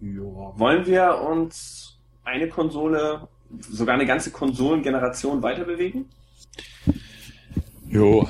Ja. 0.00 0.20
Wollen 0.20 0.84
wir 0.84 1.22
uns 1.22 1.96
eine 2.24 2.50
Konsole, 2.50 3.26
sogar 3.60 3.94
eine 3.94 4.04
ganze 4.04 4.30
Konsolengeneration 4.30 5.42
weiter 5.42 5.64
bewegen? 5.64 6.04
Jo. 7.88 8.28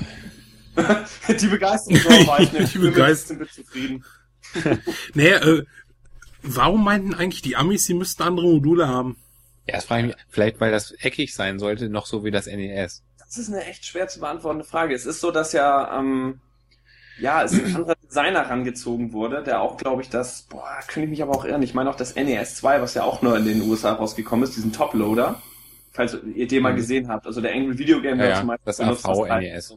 Die 1.40 1.46
Begeisterung 1.46 2.26
war 2.26 2.40
ich 2.40 2.52
nicht. 2.52 2.74
Die 2.74 2.78
Begeisterung. 2.78 3.38
Sind 3.46 3.56
wir 3.56 3.64
zufrieden. 3.64 4.04
Nee, 5.14 5.28
äh, 5.28 5.64
warum 6.42 6.82
meinten 6.82 7.14
eigentlich 7.14 7.42
die 7.42 7.56
Amis, 7.56 7.84
sie 7.86 7.94
müssten 7.94 8.22
andere 8.24 8.46
Module 8.48 8.88
haben? 8.88 9.16
Ja, 9.66 9.76
das 9.76 9.84
frage 9.84 10.00
ich 10.02 10.06
mich, 10.08 10.16
vielleicht 10.28 10.60
weil 10.60 10.72
das 10.72 10.90
eckig 10.92 11.34
sein 11.34 11.58
sollte, 11.60 11.88
noch 11.88 12.06
so 12.06 12.24
wie 12.24 12.30
das 12.32 12.46
NES. 12.46 13.02
Das 13.18 13.38
ist 13.38 13.48
eine 13.48 13.64
echt 13.66 13.84
schwer 13.84 14.08
zu 14.08 14.18
beantwortende 14.18 14.64
Frage. 14.64 14.94
Es 14.94 15.06
ist 15.06 15.20
so, 15.20 15.30
dass 15.30 15.52
ja, 15.52 15.96
ähm, 15.98 16.40
ja, 17.20 17.44
es 17.44 17.52
ein 17.52 17.76
anderer 17.76 17.94
Designer 18.08 18.40
rangezogen 18.50 19.12
wurde, 19.12 19.44
der 19.44 19.60
auch, 19.60 19.76
glaube 19.76 20.02
ich, 20.02 20.08
das, 20.08 20.42
boah, 20.42 20.80
könnte 20.88 21.04
ich 21.04 21.10
mich 21.10 21.22
aber 21.22 21.32
auch 21.32 21.44
irren. 21.44 21.62
Ich 21.62 21.74
meine 21.74 21.88
auch 21.90 21.94
das 21.94 22.16
NES 22.16 22.56
2, 22.56 22.82
was 22.82 22.94
ja 22.94 23.04
auch 23.04 23.22
nur 23.22 23.36
in 23.36 23.44
den 23.44 23.60
USA 23.62 23.92
rausgekommen 23.92 24.42
ist, 24.44 24.56
diesen 24.56 24.72
Toploader. 24.72 25.40
Falls 25.92 26.16
ihr 26.34 26.48
den 26.48 26.62
mal 26.62 26.72
Mhm. 26.72 26.76
gesehen 26.76 27.08
habt. 27.08 27.26
Also 27.26 27.40
der 27.40 27.52
Angry 27.52 27.78
Video 27.78 28.00
Game 28.00 28.18
Ja, 28.18 28.28
ja, 28.30 28.38
zum 28.38 28.48
Beispiel 28.48 28.64
das 28.64 28.78
benutzt 28.78 29.06
AV 29.06 29.26
Teil. 29.26 29.42
NES. 29.42 29.76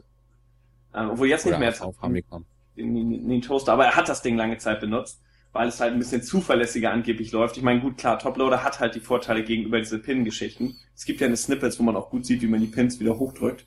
Ähm, 0.94 1.10
obwohl 1.10 1.28
jetzt 1.28 1.44
nicht 1.44 1.54
Oder 1.54 1.58
mehr 1.58 1.74
auf 1.84 1.96
Famicom. 1.96 2.44
den, 2.76 3.42
Toaster, 3.42 3.72
aber 3.72 3.86
er 3.86 3.96
hat 3.96 4.08
das 4.08 4.22
Ding 4.22 4.36
lange 4.36 4.58
Zeit 4.58 4.80
benutzt, 4.80 5.20
weil 5.52 5.68
es 5.68 5.80
halt 5.80 5.92
ein 5.92 5.98
bisschen 5.98 6.22
zuverlässiger 6.22 6.90
angeblich 6.92 7.32
läuft. 7.32 7.56
Ich 7.56 7.62
meine, 7.62 7.80
gut, 7.80 7.98
klar, 7.98 8.18
Toploader 8.18 8.62
hat 8.62 8.80
halt 8.80 8.94
die 8.94 9.00
Vorteile 9.00 9.42
gegenüber 9.42 9.78
diese 9.78 9.98
Pin-Geschichten. 9.98 10.76
Es 10.94 11.04
gibt 11.04 11.20
ja 11.20 11.26
eine 11.26 11.36
Snippets, 11.36 11.78
wo 11.78 11.82
man 11.82 11.96
auch 11.96 12.10
gut 12.10 12.24
sieht, 12.26 12.42
wie 12.42 12.46
man 12.46 12.60
die 12.60 12.66
Pins 12.66 13.00
wieder 13.00 13.18
hochdrückt. 13.18 13.66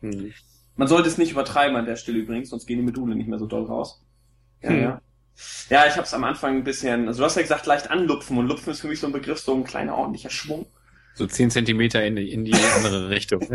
Hm. 0.00 0.32
Man 0.76 0.88
sollte 0.88 1.08
es 1.08 1.18
nicht 1.18 1.32
übertreiben 1.32 1.76
an 1.76 1.84
der 1.86 1.96
Stelle 1.96 2.18
übrigens, 2.18 2.48
sonst 2.50 2.66
gehen 2.66 2.78
die 2.78 2.84
Module 2.84 3.14
nicht 3.14 3.28
mehr 3.28 3.38
so 3.38 3.46
doll 3.46 3.64
raus. 3.64 4.02
Ja, 4.62 4.70
Hm. 4.70 4.80
ja. 4.82 5.00
Ja, 5.70 5.86
ich 5.86 5.94
habe 5.94 6.02
es 6.02 6.12
am 6.12 6.24
Anfang 6.24 6.56
ein 6.58 6.64
bisschen, 6.64 7.08
also 7.08 7.20
du 7.20 7.24
hast 7.24 7.36
ja 7.36 7.42
gesagt, 7.42 7.64
leicht 7.66 7.90
anlupfen 7.90 8.36
und 8.36 8.46
lupfen 8.48 8.70
ist 8.70 8.80
für 8.80 8.88
mich 8.88 9.00
so 9.00 9.06
ein 9.06 9.12
Begriff, 9.14 9.38
so 9.38 9.54
ein 9.54 9.64
kleiner 9.64 9.96
ordentlicher 9.96 10.28
Schwung. 10.30 10.66
So 11.14 11.26
10 11.26 11.50
Zentimeter 11.50 12.04
in 12.04 12.16
die, 12.16 12.30
in 12.30 12.44
die 12.44 12.54
andere 12.76 13.08
Richtung. 13.08 13.40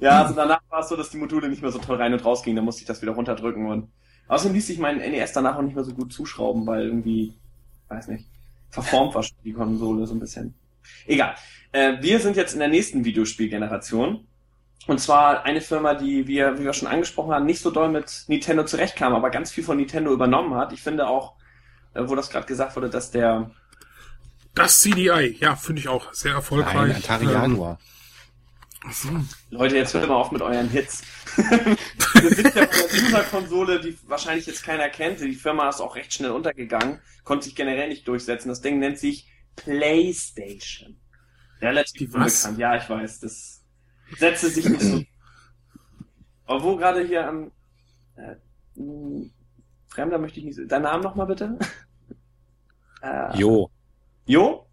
Ja, 0.00 0.22
also 0.22 0.34
danach 0.34 0.60
war 0.70 0.80
es 0.80 0.88
so, 0.88 0.96
dass 0.96 1.10
die 1.10 1.16
Module 1.16 1.48
nicht 1.48 1.62
mehr 1.62 1.70
so 1.70 1.78
toll 1.78 1.96
rein 1.96 2.12
und 2.12 2.24
raus 2.24 2.42
gingen, 2.42 2.56
da 2.56 2.62
musste 2.62 2.82
ich 2.82 2.86
das 2.86 3.02
wieder 3.02 3.12
runterdrücken 3.12 3.66
und 3.66 3.90
außerdem 4.28 4.54
ließ 4.54 4.66
sich 4.66 4.78
mein 4.78 4.98
NES 4.98 5.32
danach 5.32 5.56
auch 5.56 5.62
nicht 5.62 5.74
mehr 5.74 5.84
so 5.84 5.94
gut 5.94 6.12
zuschrauben, 6.12 6.66
weil 6.66 6.86
irgendwie, 6.86 7.34
weiß 7.88 8.08
nicht, 8.08 8.26
verformt 8.70 9.14
war 9.14 9.22
schon 9.22 9.36
die 9.44 9.52
Konsole 9.52 10.06
so 10.06 10.14
ein 10.14 10.20
bisschen. 10.20 10.54
Egal. 11.06 11.34
Äh, 11.72 11.96
wir 12.00 12.20
sind 12.20 12.36
jetzt 12.36 12.52
in 12.52 12.60
der 12.60 12.68
nächsten 12.68 13.04
Videospielgeneration. 13.04 14.26
Und 14.86 15.00
zwar 15.00 15.44
eine 15.44 15.60
Firma, 15.60 15.94
die 15.94 16.26
wir, 16.26 16.58
wie 16.58 16.64
wir 16.64 16.72
schon 16.72 16.88
angesprochen 16.88 17.32
haben, 17.32 17.44
nicht 17.44 17.60
so 17.60 17.70
doll 17.70 17.90
mit 17.90 18.24
Nintendo 18.28 18.64
zurechtkam, 18.64 19.14
aber 19.14 19.28
ganz 19.28 19.50
viel 19.50 19.62
von 19.62 19.76
Nintendo 19.76 20.12
übernommen 20.12 20.54
hat. 20.54 20.72
Ich 20.72 20.80
finde 20.80 21.06
auch, 21.08 21.34
äh, 21.94 22.02
wo 22.06 22.14
das 22.14 22.30
gerade 22.30 22.46
gesagt 22.46 22.74
wurde, 22.74 22.88
dass 22.88 23.10
der 23.10 23.50
Das 24.54 24.80
CDI, 24.80 25.36
ja, 25.38 25.56
finde 25.56 25.80
ich 25.80 25.88
auch 25.88 26.12
sehr 26.14 26.32
erfolgreich. 26.32 26.74
Nein, 26.74 26.96
Atari 26.96 27.26
Ähm, 27.26 27.32
Jaguar. 27.32 27.78
So. 28.90 29.08
Leute, 29.50 29.76
jetzt 29.76 29.94
hört 29.94 30.08
mal 30.08 30.14
auf 30.14 30.30
mit 30.30 30.42
euren 30.42 30.68
Hits. 30.68 31.02
Wir 31.36 32.30
sind 32.34 32.54
ja 32.54 32.64
bei 32.64 32.72
der 32.72 33.02
User-Konsole, 33.02 33.80
die 33.80 33.98
wahrscheinlich 34.06 34.46
jetzt 34.46 34.62
keiner 34.62 34.88
kennt. 34.88 35.20
Die 35.20 35.34
Firma 35.34 35.68
ist 35.68 35.80
auch 35.80 35.96
recht 35.96 36.12
schnell 36.12 36.30
untergegangen, 36.30 37.00
konnte 37.24 37.44
sich 37.44 37.54
generell 37.54 37.88
nicht 37.88 38.06
durchsetzen. 38.06 38.48
Das 38.48 38.60
Ding 38.60 38.78
nennt 38.78 38.98
sich 38.98 39.30
PlayStation. 39.56 41.00
Relativ 41.60 42.14
unbekannt. 42.14 42.58
Ja, 42.58 42.76
ich 42.76 42.88
weiß. 42.88 43.20
Das 43.20 43.64
setzte 44.16 44.48
sich 44.48 44.68
nicht 44.68 44.80
so. 44.80 45.02
Aber 46.46 46.62
wo 46.62 46.76
gerade 46.76 47.04
hier 47.04 47.26
am 47.26 47.50
äh, 48.16 48.36
Fremder 49.88 50.18
möchte 50.18 50.40
ich 50.40 50.46
nicht. 50.46 50.58
Dein 50.70 50.82
Name 50.82 51.02
nochmal 51.02 51.26
bitte? 51.26 51.58
äh, 53.02 53.36
Jo. 53.36 53.70
Jo? 54.24 54.66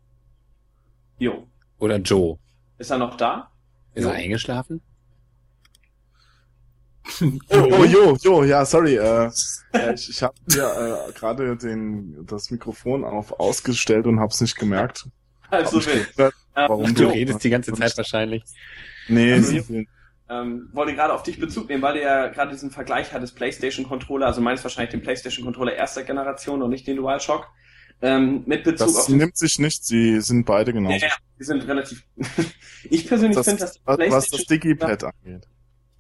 Jo. 1.18 1.48
Oder 1.80 1.98
Joe. 1.98 2.38
Ist 2.78 2.92
er 2.92 2.98
noch 2.98 3.16
da? 3.16 3.52
Ist 3.96 4.04
Jo. 4.04 4.10
er 4.10 4.16
eingeschlafen? 4.16 4.82
Oh, 7.22 7.68
oh 7.80 7.84
jo, 7.86 8.18
jo, 8.24 8.44
ja, 8.44 8.66
sorry. 8.66 8.96
Äh, 8.96 9.30
äh, 9.74 9.94
ich 9.94 10.10
ich 10.10 10.24
habe 10.24 10.34
ja 10.50 11.08
äh, 11.08 11.12
gerade 11.14 11.56
den 11.56 12.26
das 12.26 12.50
Mikrofon 12.50 13.04
auf 13.04 13.40
ausgestellt 13.40 14.08
und 14.08 14.20
hab's 14.20 14.42
nicht 14.42 14.58
gemerkt. 14.58 15.08
Also 15.52 15.86
wild. 15.86 16.16
gehört, 16.18 16.34
Ähm, 16.56 16.66
warum 16.70 16.96
Du 16.96 17.04
Jo. 17.04 17.10
redest 17.10 17.44
die 17.44 17.50
ganze 17.52 17.74
Zeit 17.74 17.96
wahrscheinlich. 17.98 18.44
Nee, 19.08 19.34
Also, 19.34 19.60
sie- 19.60 19.88
ähm, 20.28 20.70
wollte 20.74 20.96
gerade 20.96 21.14
auf 21.14 21.22
dich 21.22 21.40
Bezug 21.40 21.70
nehmen, 21.70 21.84
weil 21.84 21.94
du 21.94 22.02
ja 22.02 22.28
gerade 22.30 22.52
diesen 22.52 22.72
Vergleich 22.72 23.14
hattest, 23.14 23.36
PlayStation 23.36 23.88
Controller, 23.88 24.26
also 24.26 24.42
meinst 24.42 24.64
wahrscheinlich 24.64 24.90
den 24.90 25.04
PlayStation 25.04 25.46
Controller 25.46 25.74
erster 25.76 26.04
Generation 26.04 26.64
und 26.64 26.72
nicht 26.72 26.88
den 26.88 26.96
DualShock. 26.98 27.48
Ähm, 28.02 28.44
mit 28.46 28.64
Bezug 28.64 28.88
das 28.88 28.96
auf 28.98 29.10
nimmt 29.10 29.38
sich 29.38 29.58
nicht, 29.60 29.84
sie 29.86 30.20
sind 30.22 30.46
beide 30.46 30.72
ja, 30.72 30.78
genauso. 30.78 31.06
ja, 31.06 31.12
die 31.40 31.44
sind 31.44 31.68
relativ. 31.68 32.04
ich 32.90 33.08
persönlich 33.08 33.38
Das, 33.38 33.46
finde, 33.46 33.62
dass 33.62 33.74
die 33.74 33.80
was, 33.86 34.30
das 34.30 34.46
Digipad 34.46 35.04
angeht. 35.04 35.48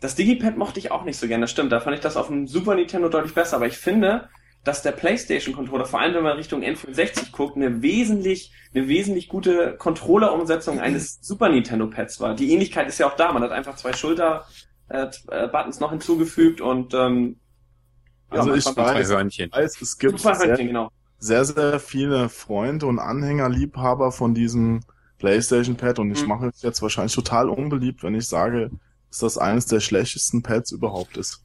das 0.01 0.15
Digipad 0.15 0.57
mochte 0.57 0.79
ich 0.79 0.91
auch 0.91 1.03
nicht 1.05 1.17
so 1.17 1.27
gerne, 1.27 1.43
das 1.43 1.51
stimmt. 1.51 1.71
Da 1.71 1.79
fand 1.79 1.95
ich 1.95 2.01
das 2.01 2.17
auf 2.17 2.27
dem 2.27 2.47
Super 2.47 2.75
Nintendo 2.75 3.09
deutlich 3.09 3.33
besser, 3.33 3.55
aber 3.57 3.67
ich 3.67 3.77
finde, 3.77 4.29
dass 4.63 4.81
der 4.81 4.91
PlayStation 4.91 5.55
Controller, 5.55 5.85
vor 5.85 6.01
allem 6.01 6.15
wenn 6.15 6.23
man 6.23 6.37
Richtung 6.37 6.63
N64 6.63 7.31
guckt, 7.31 7.55
eine 7.55 7.81
wesentlich, 7.81 8.51
eine 8.73 8.87
wesentlich 8.87 9.27
gute 9.29 9.75
Controller-Umsetzung 9.77 10.79
eines 10.79 11.19
Super 11.21 11.49
Nintendo 11.49 11.87
Pads 11.87 12.19
war. 12.19 12.35
Die 12.35 12.51
Ähnlichkeit 12.51 12.87
ist 12.87 12.97
ja 12.97 13.07
auch 13.07 13.15
da. 13.15 13.31
Man 13.31 13.43
hat 13.43 13.51
einfach 13.51 13.75
zwei 13.75 13.93
Schulter 13.93 14.45
äh, 14.89 15.07
äh, 15.29 15.47
Buttons 15.47 15.79
noch 15.79 15.91
hinzugefügt 15.91 16.61
und 16.61 16.93
ähm, 16.93 17.37
Also 18.29 18.49
man 18.49 18.57
ich 18.59 18.65
weiß, 18.65 19.09
Hörnchen. 19.09 19.51
weiß, 19.51 19.81
es 19.81 19.97
gibt 19.97 20.19
sehr, 20.19 20.35
Hörnchen, 20.35 20.67
genau. 20.67 20.91
Sehr, 21.19 21.45
sehr 21.45 21.79
viele 21.79 22.29
Freunde 22.29 22.85
und 22.87 22.99
Anhänger, 22.99 23.49
Liebhaber 23.49 24.11
von 24.11 24.33
diesem 24.33 24.81
PlayStation 25.17 25.75
Pad 25.77 25.99
und 25.99 26.11
ich 26.11 26.21
Mhm. 26.23 26.27
mache 26.29 26.47
es 26.47 26.61
jetzt 26.61 26.81
wahrscheinlich 26.81 27.15
total 27.15 27.49
unbeliebt, 27.49 28.03
wenn 28.03 28.15
ich 28.15 28.27
sage, 28.27 28.69
dass 29.09 29.19
das 29.19 29.37
eines 29.37 29.65
der 29.65 29.79
schlechtesten 29.79 30.43
Pads 30.43 30.71
überhaupt 30.71 31.17
ist. 31.17 31.41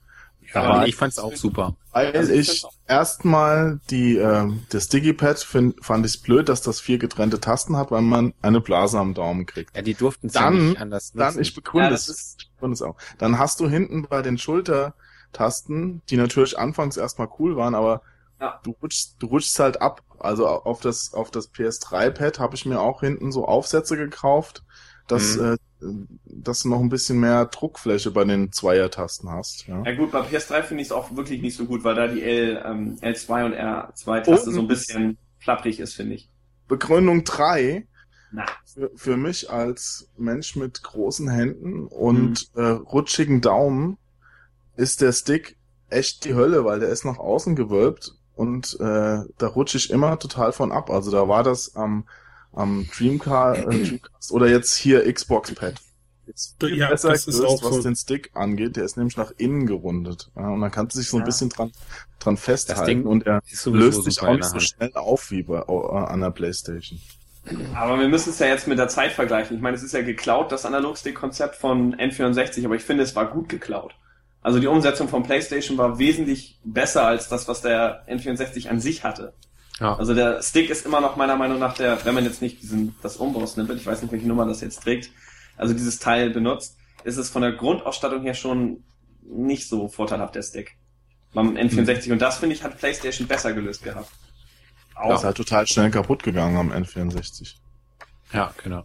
Ja, 0.52 0.62
Aber 0.64 0.88
ich 0.88 0.96
fand's 0.96 1.20
auch 1.20 1.36
super. 1.36 1.76
Weil 1.92 2.10
Also 2.16 2.32
ich 2.32 2.64
erstmal 2.88 3.78
die 3.90 4.16
ähm, 4.16 4.64
das 4.70 4.88
Digipad 4.88 5.38
find, 5.38 5.76
fand 5.84 6.04
ich 6.04 6.20
blöd, 6.22 6.48
dass 6.48 6.60
das 6.60 6.80
vier 6.80 6.98
getrennte 6.98 7.38
Tasten 7.40 7.76
hat, 7.76 7.92
weil 7.92 8.02
man 8.02 8.34
eine 8.42 8.60
Blase 8.60 8.98
am 8.98 9.14
Daumen 9.14 9.46
kriegt. 9.46 9.76
Ja, 9.76 9.82
die 9.82 9.94
durften 9.94 10.26
es 10.26 10.34
ja 10.34 10.42
Dann- 10.42 10.70
nicht 10.70 10.80
anders 10.80 11.12
Dann, 11.12 11.26
nutzen. 11.28 11.42
ich 11.42 11.54
begründe 11.54 11.84
Ja, 11.86 11.90
das 11.90 12.08
es. 12.08 12.36
Ich 12.40 12.50
begründe 12.50 12.74
es 12.74 12.82
auch. 12.82 12.96
Dann 13.18 13.38
hast 13.38 13.60
du 13.60 13.68
hinten 13.68 14.08
bei 14.10 14.22
den 14.22 14.36
Schultertasten, 14.38 16.02
die 16.10 16.16
natürlich 16.16 16.58
anfangs 16.58 16.96
erstmal 16.96 17.28
cool 17.38 17.54
waren, 17.56 17.76
aber 17.76 18.02
Ja. 18.40 18.60
du 18.64 18.70
rutschst, 18.82 19.16
du 19.18 19.26
rutschst 19.26 19.58
halt 19.58 19.80
ab. 19.82 20.02
Also 20.18 20.46
auf 20.48 20.80
das, 20.80 21.14
auf 21.14 21.30
das 21.30 21.52
PS3-Pad 21.52 22.38
habe 22.40 22.54
ich 22.54 22.66
mir 22.66 22.80
auch 22.80 23.00
hinten 23.00 23.32
so 23.32 23.46
Aufsätze 23.46 23.96
gekauft, 23.96 24.64
dass, 25.08 25.36
Mhm. 25.36 25.56
äh, 25.80 25.86
dass 26.26 26.62
du 26.62 26.68
noch 26.68 26.80
ein 26.80 26.88
bisschen 26.90 27.18
mehr 27.20 27.46
Druckfläche 27.46 28.10
bei 28.10 28.24
den 28.24 28.52
Zweier-Tasten 28.52 29.30
hast. 29.30 29.66
Ja. 29.66 29.82
Ja 29.84 29.94
gut, 29.96 30.10
bei 30.12 30.20
PS3 30.20 30.62
finde 30.62 30.82
ich 30.82 30.88
es 30.88 30.92
auch 30.92 31.14
wirklich 31.16 31.40
nicht 31.42 31.56
so 31.56 31.64
gut, 31.64 31.84
weil 31.84 31.94
da 31.94 32.06
die 32.06 32.22
L, 32.22 32.62
ähm, 32.64 32.96
L2 33.00 33.46
und 33.46 33.54
R2-Taste 33.54 34.48
Und- 34.50 34.54
so 34.54 34.60
ein 34.60 34.68
bisschen 34.68 35.16
klapprig 35.40 35.80
ist, 35.80 35.94
finde 35.94 36.14
ich. 36.16 36.28
Begründung 36.68 37.24
drei 37.24 37.86
Na, 38.30 38.44
für, 38.64 38.90
für 38.94 39.16
mich 39.16 39.50
als 39.50 40.08
Mensch 40.16 40.54
mit 40.54 40.82
großen 40.84 41.28
Händen 41.28 41.86
und 41.88 42.48
äh, 42.54 42.62
rutschigen 42.62 43.40
Daumen 43.40 43.96
ist 44.76 45.00
der 45.00 45.12
Stick 45.12 45.56
echt 45.88 46.24
die 46.24 46.34
Hölle, 46.34 46.64
weil 46.64 46.78
der 46.78 46.90
ist 46.90 47.04
nach 47.04 47.18
außen 47.18 47.56
gewölbt 47.56 48.14
und 48.40 48.74
äh, 48.80 49.20
da 49.38 49.46
rutsche 49.46 49.76
ich 49.78 49.90
immer 49.90 50.18
total 50.18 50.52
von 50.52 50.72
ab. 50.72 50.90
Also 50.90 51.10
da 51.10 51.28
war 51.28 51.42
das 51.42 51.74
am, 51.76 52.08
am 52.52 52.86
Dreamcast, 52.96 53.60
äh, 53.66 53.70
Dreamcast 53.70 54.32
oder 54.32 54.48
jetzt 54.48 54.74
hier 54.76 55.12
Xbox 55.12 55.52
Pad. 55.54 55.80
Ist 56.26 56.56
viel 56.60 56.78
Ja, 56.78 56.88
besser 56.88 57.10
das 57.10 57.26
ist 57.26 57.36
gelöst, 57.36 57.46
auch 57.46 57.62
was 57.62 57.76
so. 57.76 57.82
den 57.82 57.96
Stick 57.96 58.30
angeht. 58.34 58.76
Der 58.76 58.84
ist 58.84 58.96
nämlich 58.96 59.16
nach 59.16 59.32
innen 59.36 59.66
gerundet. 59.66 60.30
Ja, 60.36 60.48
und 60.48 60.60
dann 60.60 60.70
kannst 60.70 60.94
du 60.94 61.00
sich 61.00 61.08
so 61.08 61.16
ein 61.16 61.20
Ja. 61.20 61.24
bisschen 61.24 61.48
dran, 61.50 61.72
dran 62.18 62.36
festhalten 62.36 63.06
und 63.06 63.26
er 63.26 63.40
löst 63.66 64.04
sich 64.04 64.20
auch 64.22 64.34
nicht 64.36 64.44
so 64.48 64.60
schnell 64.60 64.92
auf 64.94 65.30
wie 65.30 65.42
bei, 65.42 65.58
äh, 65.60 66.06
an 66.06 66.20
der 66.20 66.30
Playstation. 66.30 67.00
aber 67.72 67.98
wir 67.98 68.08
müssen 68.08 68.30
es 68.30 68.38
ja 68.38 68.46
jetzt 68.46 68.66
mit 68.68 68.78
der 68.78 68.88
Zeit 68.88 69.12
vergleichen. 69.12 69.56
Ich 69.56 69.62
meine, 69.62 69.76
es 69.76 69.82
ist 69.82 69.92
ja 69.92 70.02
geklaut, 70.02 70.52
das 70.52 70.64
Analogstick-Konzept 70.66 71.56
von 71.56 71.94
N64, 71.94 72.64
aber 72.64 72.76
ich 72.76 72.82
finde, 72.84 73.02
es 73.04 73.16
war 73.16 73.30
gut 73.30 73.48
geklaut. 73.48 73.94
Also 74.42 74.58
die 74.58 74.66
Umsetzung 74.66 75.08
von 75.08 75.22
PlayStation 75.22 75.76
war 75.76 75.98
wesentlich 75.98 76.58
besser 76.64 77.04
als 77.06 77.28
das, 77.28 77.46
was 77.46 77.60
der 77.60 78.06
N64 78.08 78.68
an 78.68 78.80
sich 78.80 79.04
hatte. 79.04 79.34
Ja. 79.78 79.96
Also 79.96 80.14
der 80.14 80.42
Stick 80.42 80.70
ist 80.70 80.86
immer 80.86 81.00
noch 81.00 81.16
meiner 81.16 81.36
Meinung 81.36 81.58
nach 81.58 81.74
der, 81.74 82.04
wenn 82.04 82.14
man 82.14 82.24
jetzt 82.24 82.42
nicht 82.42 82.62
diesen, 82.62 82.94
das 83.02 83.16
Umbau-Snippet, 83.16 83.76
ich 83.76 83.86
weiß 83.86 84.02
nicht, 84.02 84.12
welche 84.12 84.28
Nummer 84.28 84.46
das 84.46 84.60
jetzt 84.60 84.82
trägt, 84.82 85.10
also 85.56 85.74
dieses 85.74 85.98
Teil 85.98 86.30
benutzt, 86.30 86.76
ist 87.04 87.16
es 87.16 87.30
von 87.30 87.42
der 87.42 87.52
Grundausstattung 87.52 88.22
her 88.22 88.34
schon 88.34 88.82
nicht 89.22 89.68
so 89.68 89.88
vorteilhaft, 89.88 90.34
der 90.34 90.42
Stick. 90.42 90.76
Beim 91.32 91.56
N64. 91.56 92.12
Und 92.12 92.20
das, 92.20 92.38
finde 92.38 92.56
ich, 92.56 92.64
hat 92.64 92.78
PlayStation 92.78 93.28
besser 93.28 93.52
gelöst 93.52 93.84
gehabt. 93.84 94.10
Auch. 94.94 95.14
Ist 95.14 95.24
halt 95.24 95.36
total 95.36 95.66
schnell 95.66 95.90
kaputt 95.90 96.22
gegangen 96.22 96.56
am 96.56 96.72
N64. 96.72 97.54
Ja, 98.32 98.52
genau. 98.62 98.84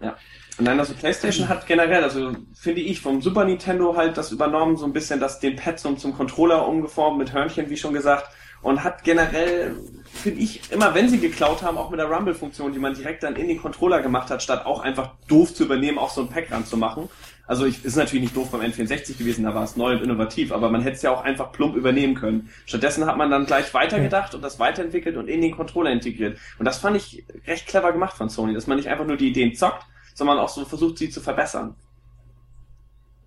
Ja. 0.00 0.16
Und 0.56 0.66
dann 0.66 0.78
also 0.78 0.94
PlayStation 0.94 1.48
hat 1.48 1.66
generell, 1.66 2.04
also 2.04 2.32
finde 2.54 2.80
ich, 2.80 3.00
vom 3.00 3.20
Super 3.20 3.44
Nintendo 3.44 3.96
halt 3.96 4.16
das 4.16 4.30
übernommen, 4.30 4.76
so 4.76 4.84
ein 4.84 4.92
bisschen 4.92 5.18
das 5.18 5.40
den 5.40 5.56
Pad 5.56 5.80
zum, 5.80 5.98
zum 5.98 6.14
Controller 6.16 6.68
umgeformt 6.68 7.18
mit 7.18 7.32
Hörnchen, 7.32 7.68
wie 7.70 7.76
schon 7.76 7.92
gesagt. 7.92 8.28
Und 8.62 8.82
hat 8.82 9.04
generell, 9.04 9.74
finde 10.10 10.40
ich, 10.40 10.60
immer 10.70 10.94
wenn 10.94 11.08
sie 11.08 11.18
geklaut 11.18 11.62
haben, 11.62 11.76
auch 11.76 11.90
mit 11.90 12.00
der 12.00 12.06
Rumble-Funktion, 12.06 12.72
die 12.72 12.78
man 12.78 12.94
direkt 12.94 13.22
dann 13.22 13.36
in 13.36 13.48
den 13.48 13.60
Controller 13.60 14.00
gemacht 14.00 14.30
hat, 14.30 14.42
statt 14.42 14.64
auch 14.64 14.80
einfach 14.80 15.10
doof 15.28 15.52
zu 15.52 15.64
übernehmen, 15.64 15.98
auch 15.98 16.08
so 16.08 16.22
ein 16.22 16.28
Pack 16.28 16.50
ranzumachen. 16.50 17.10
Also 17.46 17.66
ich, 17.66 17.84
ist 17.84 17.96
natürlich 17.96 18.22
nicht 18.22 18.36
doof 18.36 18.50
beim 18.52 18.62
N64 18.62 19.18
gewesen, 19.18 19.44
da 19.44 19.54
war 19.54 19.64
es 19.64 19.76
neu 19.76 19.92
und 19.92 20.02
innovativ, 20.02 20.50
aber 20.50 20.70
man 20.70 20.80
hätte 20.80 20.96
es 20.96 21.02
ja 21.02 21.10
auch 21.10 21.24
einfach 21.24 21.52
plump 21.52 21.76
übernehmen 21.76 22.14
können. 22.14 22.48
Stattdessen 22.64 23.04
hat 23.04 23.18
man 23.18 23.30
dann 23.30 23.44
gleich 23.44 23.74
weitergedacht 23.74 24.34
und 24.34 24.40
das 24.40 24.58
weiterentwickelt 24.58 25.18
und 25.18 25.28
in 25.28 25.42
den 25.42 25.54
Controller 25.54 25.90
integriert. 25.90 26.38
Und 26.58 26.64
das 26.64 26.78
fand 26.78 26.96
ich 26.96 27.26
recht 27.46 27.66
clever 27.66 27.92
gemacht 27.92 28.16
von 28.16 28.30
Sony, 28.30 28.54
dass 28.54 28.66
man 28.66 28.78
nicht 28.78 28.88
einfach 28.88 29.04
nur 29.04 29.18
die 29.18 29.28
Ideen 29.28 29.54
zockt, 29.54 29.84
sondern 30.14 30.38
auch 30.38 30.48
so 30.48 30.64
versucht, 30.64 30.98
sie 30.98 31.10
zu 31.10 31.20
verbessern. 31.20 31.74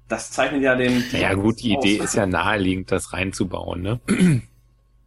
Das 0.07 0.31
zeichnet 0.31 0.63
ja 0.63 0.75
den... 0.75 1.03
Ja 1.11 1.33
gut, 1.33 1.61
die 1.61 1.77
aus. 1.77 1.83
Idee 1.83 1.97
ist 1.97 2.15
ja 2.15 2.25
naheliegend, 2.25 2.91
das 2.91 3.13
reinzubauen, 3.13 3.81
ne? 3.81 3.99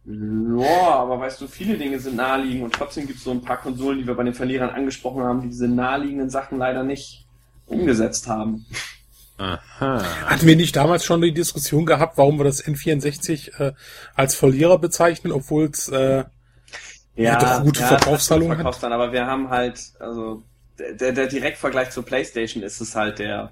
Ja, 0.05 0.95
aber 0.95 1.19
weißt 1.19 1.41
du, 1.41 1.47
viele 1.47 1.77
Dinge 1.77 1.99
sind 1.99 2.15
naheliegend 2.15 2.63
und 2.63 2.73
trotzdem 2.73 3.05
gibt 3.05 3.19
es 3.19 3.23
so 3.23 3.31
ein 3.31 3.41
paar 3.41 3.57
Konsolen, 3.57 3.99
die 3.99 4.07
wir 4.07 4.15
bei 4.15 4.23
den 4.23 4.33
Verlierern 4.33 4.69
angesprochen 4.69 5.23
haben, 5.23 5.41
die 5.41 5.49
diese 5.49 5.67
naheliegenden 5.67 6.29
Sachen 6.29 6.57
leider 6.57 6.83
nicht 6.83 7.25
umgesetzt 7.67 8.27
haben. 8.27 8.65
Aha. 9.37 10.03
Hatten 10.25 10.45
wir 10.45 10.55
nicht 10.55 10.75
damals 10.75 11.03
schon 11.05 11.21
die 11.21 11.33
Diskussion 11.33 11.85
gehabt, 11.85 12.17
warum 12.17 12.37
wir 12.37 12.43
das 12.43 12.63
N64 12.63 13.59
äh, 13.59 13.73
als 14.15 14.35
Verlierer 14.35 14.77
bezeichnen, 14.77 15.31
obwohl 15.31 15.65
es 15.65 15.87
äh, 15.89 16.23
ja, 17.15 17.39
doch 17.39 17.63
gute 17.63 17.81
ja, 17.81 17.87
Verkaufszahlen 17.87 18.57
hat? 18.57 18.83
Aber 18.83 19.11
wir 19.11 19.25
haben 19.25 19.49
halt, 19.49 19.93
also 19.99 20.43
der, 20.99 21.11
der 21.11 21.27
Direktvergleich 21.27 21.91
zur 21.91 22.05
PlayStation 22.05 22.63
ist 22.63 22.81
es 22.81 22.95
halt 22.95 23.19
der 23.19 23.51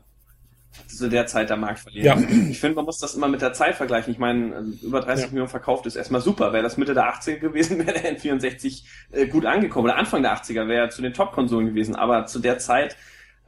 zu 0.88 1.10
der 1.10 1.26
Zeit 1.26 1.50
der 1.50 1.58
Marktverlierer. 1.58 2.20
Ja. 2.20 2.30
Ich 2.50 2.60
finde, 2.60 2.76
man 2.76 2.86
muss 2.86 3.00
das 3.00 3.16
immer 3.16 3.28
mit 3.28 3.42
der 3.42 3.54
Zeit 3.54 3.76
vergleichen. 3.76 4.14
Ich 4.14 4.20
meine, 4.20 4.56
also 4.56 4.86
über 4.86 5.02
30 5.02 5.26
ja. 5.26 5.32
Millionen 5.32 5.50
verkauft 5.50 5.86
ist 5.86 5.96
erstmal 5.96 6.22
super. 6.22 6.54
Wäre 6.54 6.64
das 6.64 6.78
Mitte 6.78 6.94
der 6.94 7.12
80er 7.12 7.40
gewesen, 7.40 7.80
wäre 7.86 8.00
der 8.00 8.18
N64 8.18 8.84
äh, 9.12 9.28
gut 9.28 9.46
angekommen. 9.46 9.86
Oder 9.86 9.98
Anfang 9.98 10.22
der 10.22 10.36
80er 10.36 10.68
wäre 10.68 10.86
er 10.86 10.90
zu 10.90 11.02
den 11.02 11.14
Top-Konsolen 11.14 11.68
gewesen. 11.68 11.96
Aber 11.96 12.26
zu 12.28 12.40
der 12.40 12.60
Zeit 12.60 12.96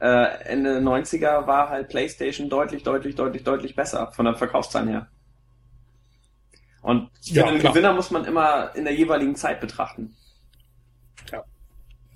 äh, 0.00 0.44
Ende 0.44 0.78
90er 0.78 1.46
war 1.46 1.68
halt 1.70 1.88
PlayStation 1.88 2.48
deutlich, 2.48 2.82
deutlich, 2.82 3.14
deutlich, 3.14 3.44
deutlich 3.44 3.76
besser 3.76 4.10
von 4.12 4.24
der 4.24 4.34
Verkaufszahlen 4.34 4.88
her. 4.88 5.06
Und 6.82 7.08
ja, 7.22 7.48
den 7.48 7.60
Gewinner 7.60 7.92
muss 7.92 8.10
man 8.10 8.24
immer 8.24 8.74
in 8.74 8.84
der 8.84 8.94
jeweiligen 8.94 9.36
Zeit 9.36 9.60
betrachten. 9.60 10.16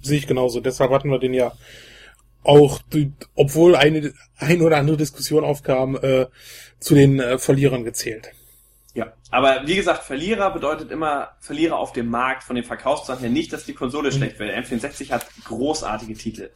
Sehe 0.06 0.18
ich 0.18 0.26
genauso. 0.26 0.60
Deshalb 0.60 0.90
hatten 0.92 1.10
wir 1.10 1.18
den 1.18 1.34
ja 1.34 1.52
auch, 2.42 2.80
obwohl 3.34 3.74
eine 3.74 4.12
ein 4.38 4.62
oder 4.62 4.76
andere 4.76 4.96
Diskussion 4.96 5.44
aufkam, 5.44 5.96
äh, 5.96 6.26
zu 6.78 6.94
den 6.94 7.18
äh, 7.18 7.38
Verlierern 7.38 7.84
gezählt. 7.84 8.30
Ja, 8.94 9.12
aber 9.30 9.62
wie 9.66 9.76
gesagt, 9.76 10.04
Verlierer 10.04 10.50
bedeutet 10.52 10.90
immer 10.90 11.32
Verlierer 11.40 11.76
auf 11.76 11.92
dem 11.92 12.08
Markt 12.08 12.44
von 12.44 12.56
den 12.56 12.64
Verkaufszahlen 12.64 13.20
her. 13.20 13.30
Nicht, 13.30 13.52
dass 13.52 13.64
die 13.64 13.74
Konsole 13.74 14.10
mhm. 14.10 14.14
schlecht 14.14 14.38
wäre. 14.38 14.56
M64 14.56 15.10
hat 15.10 15.26
großartige 15.44 16.14
Titel. 16.14 16.50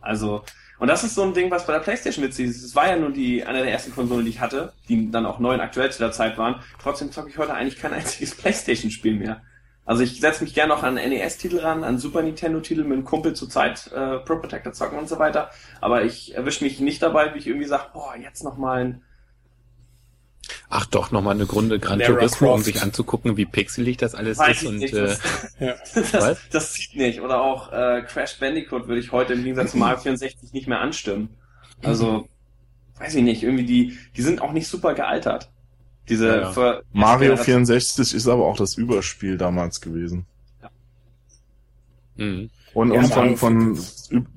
Also, 0.00 0.42
und 0.78 0.88
das 0.88 1.04
ist 1.04 1.14
so 1.14 1.22
ein 1.22 1.34
Ding, 1.34 1.50
was 1.50 1.66
bei 1.66 1.72
der 1.72 1.80
PlayStation 1.80 2.24
witzig 2.24 2.46
ist. 2.46 2.62
Es 2.62 2.74
war 2.74 2.88
ja 2.88 2.96
nur 2.96 3.10
die, 3.10 3.44
eine 3.44 3.58
der 3.58 3.72
ersten 3.72 3.92
Konsolen, 3.92 4.24
die 4.24 4.30
ich 4.30 4.40
hatte, 4.40 4.72
die 4.88 5.10
dann 5.10 5.26
auch 5.26 5.38
neu 5.38 5.54
und 5.54 5.60
aktuell 5.60 5.90
zu 5.90 5.98
der 5.98 6.12
Zeit 6.12 6.38
waren. 6.38 6.62
Trotzdem 6.80 7.10
zocke 7.10 7.30
ich 7.30 7.38
heute 7.38 7.54
eigentlich 7.54 7.78
kein 7.78 7.92
einziges 7.92 8.34
PlayStation-Spiel 8.36 9.14
mehr. 9.14 9.42
Also 9.86 10.02
ich 10.02 10.20
setze 10.20 10.42
mich 10.42 10.52
gerne 10.52 10.74
noch 10.74 10.82
an 10.82 10.94
NES-Titel 10.96 11.60
ran, 11.60 11.84
an 11.84 11.98
Super 11.98 12.22
Nintendo-Titel 12.22 12.82
mit 12.82 12.92
einem 12.92 13.04
Kumpel 13.04 13.34
zur 13.34 13.48
Zeit 13.48 13.86
äh, 13.94 14.18
Pro 14.18 14.36
Protector 14.36 14.72
zocken 14.72 14.98
und 14.98 15.08
so 15.08 15.20
weiter. 15.20 15.50
Aber 15.80 16.04
ich 16.04 16.34
erwische 16.34 16.64
mich 16.64 16.80
nicht 16.80 17.02
dabei, 17.02 17.32
wie 17.32 17.38
ich 17.38 17.46
irgendwie 17.46 17.68
sage, 17.68 17.84
boah, 17.94 18.14
jetzt 18.20 18.42
noch 18.42 18.58
mal 18.58 18.84
ein 18.84 19.02
Ach 20.68 20.86
doch, 20.86 21.12
nochmal 21.12 21.34
eine 21.34 21.46
Grunde 21.46 21.78
Gran 21.78 22.00
Turismo, 22.00 22.52
um 22.52 22.62
sich 22.62 22.82
anzugucken, 22.82 23.36
wie 23.36 23.46
pixelig 23.46 23.96
das 23.96 24.14
alles 24.14 24.38
Weiß 24.38 24.62
ist. 24.62 24.68
Und, 24.68 24.78
nicht, 24.78 24.94
äh, 24.94 25.16
das, 25.58 25.92
das, 26.12 26.38
das, 26.50 26.72
zieht 26.72 26.96
nicht. 26.96 27.20
Oder 27.20 27.40
auch 27.40 27.72
äh, 27.72 28.02
Crash 28.02 28.38
Bandicoot 28.38 28.88
würde 28.88 29.00
ich 29.00 29.12
heute 29.12 29.34
im 29.34 29.44
Gegensatz 29.44 29.72
zum 29.72 29.80
Mario 29.80 29.98
64 29.98 30.52
nicht 30.52 30.66
mehr 30.66 30.80
anstimmen. 30.80 31.36
Also, 31.82 32.28
weiß 32.98 33.14
ich 33.14 33.22
nicht, 33.22 33.42
irgendwie 33.42 33.64
die, 33.64 33.98
die 34.16 34.22
sind 34.22 34.40
auch 34.40 34.52
nicht 34.52 34.66
super 34.66 34.94
gealtert. 34.94 35.50
Diese 36.08 36.28
ja, 36.28 36.52
ja. 36.52 36.80
Mario 36.92 37.36
64 37.36 38.14
ist 38.14 38.28
aber 38.28 38.46
auch 38.46 38.56
das 38.56 38.76
Überspiel 38.76 39.36
damals 39.36 39.80
gewesen. 39.80 40.26
Ja. 40.62 40.70
Mhm. 42.16 42.50
Und, 42.74 42.92
und 42.92 43.06
von, 43.06 43.36
von 43.36 43.78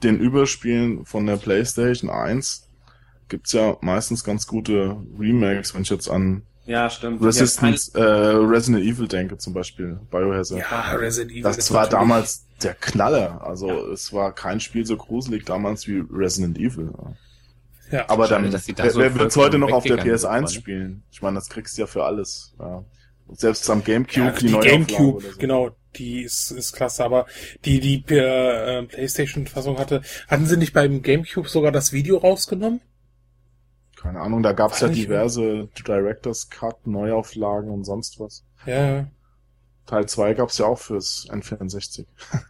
den 0.02 0.20
Überspielen 0.20 1.06
von 1.06 1.26
der 1.26 1.36
PlayStation 1.36 2.10
1 2.10 2.68
gibt's 3.28 3.52
ja 3.52 3.78
meistens 3.82 4.24
ganz 4.24 4.48
gute 4.48 4.96
Remakes, 5.20 5.76
wenn 5.76 5.82
ich 5.82 5.90
jetzt 5.90 6.10
an 6.10 6.44
ja, 6.66 6.88
stimmt. 6.88 7.24
Resistance, 7.24 7.92
äh, 7.96 8.02
Resident 8.02 8.86
Evil 8.86 9.08
denke 9.08 9.38
zum 9.40 9.54
Beispiel, 9.54 10.00
Biohazard. 10.12 10.62
Ja, 10.62 10.92
Resident 10.92 11.32
Evil. 11.32 11.42
Das 11.42 11.74
war 11.74 11.90
damals 11.90 12.46
der 12.62 12.76
Knaller. 12.76 13.44
Also 13.44 13.68
ja. 13.68 13.92
es 13.92 14.14
war 14.14 14.34
kein 14.34 14.60
Spiel 14.60 14.86
so 14.86 14.96
gruselig 14.96 15.46
damals 15.46 15.88
wie 15.88 16.04
Resident 16.12 16.60
Evil. 16.60 16.92
Ja. 17.92 18.08
Aber 18.10 18.28
dann, 18.28 18.52
da 18.52 18.60
wer, 18.66 18.92
so 18.92 19.00
wer 19.00 19.16
will 19.16 19.28
es 19.28 19.36
heute 19.36 19.58
noch 19.58 19.72
auf 19.72 19.84
der 19.84 19.98
PS1 19.98 20.42
ne? 20.42 20.48
spielen? 20.48 21.04
Ich 21.12 21.22
meine, 21.22 21.36
das 21.36 21.50
kriegst 21.50 21.78
du 21.78 21.82
ja 21.82 21.88
für 21.88 22.04
alles. 22.04 22.54
Ja. 22.60 22.84
Selbst 23.32 23.70
am 23.70 23.84
Gamecube 23.84 24.26
ja, 24.28 24.32
die, 24.32 24.48
die 24.48 24.60
Gamecube, 24.60 25.22
so. 25.24 25.38
genau, 25.38 25.72
die 25.96 26.24
ist, 26.24 26.52
ist 26.52 26.74
klasse. 26.74 27.04
Aber 27.04 27.26
die 27.66 27.80
die 27.80 28.04
äh, 28.16 28.84
PlayStation-Fassung 28.84 29.78
hatte, 29.78 30.02
hatten 30.28 30.46
sie 30.46 30.58
nicht 30.58 30.74
beim 30.74 31.02
Gamecube 31.02 31.48
sogar 31.48 31.72
das 31.72 31.94
Video 31.94 32.18
rausgenommen? 32.18 32.82
Keine 34.00 34.22
Ahnung, 34.22 34.44
da 34.44 34.54
gab's 34.54 34.80
ja 34.80 34.88
diverse 34.88 35.68
Directors 35.86 36.50
Cut, 36.50 36.88
Neuauflagen 36.88 37.70
und 37.70 37.84
sonst 37.84 38.20
was. 38.20 38.46
Ja. 38.66 39.08
Teil 39.86 40.06
2 40.06 40.36
gab's 40.36 40.58
ja 40.58 40.68
auch 40.68 40.80
fürs 40.80 41.28
N64. 41.30 42.06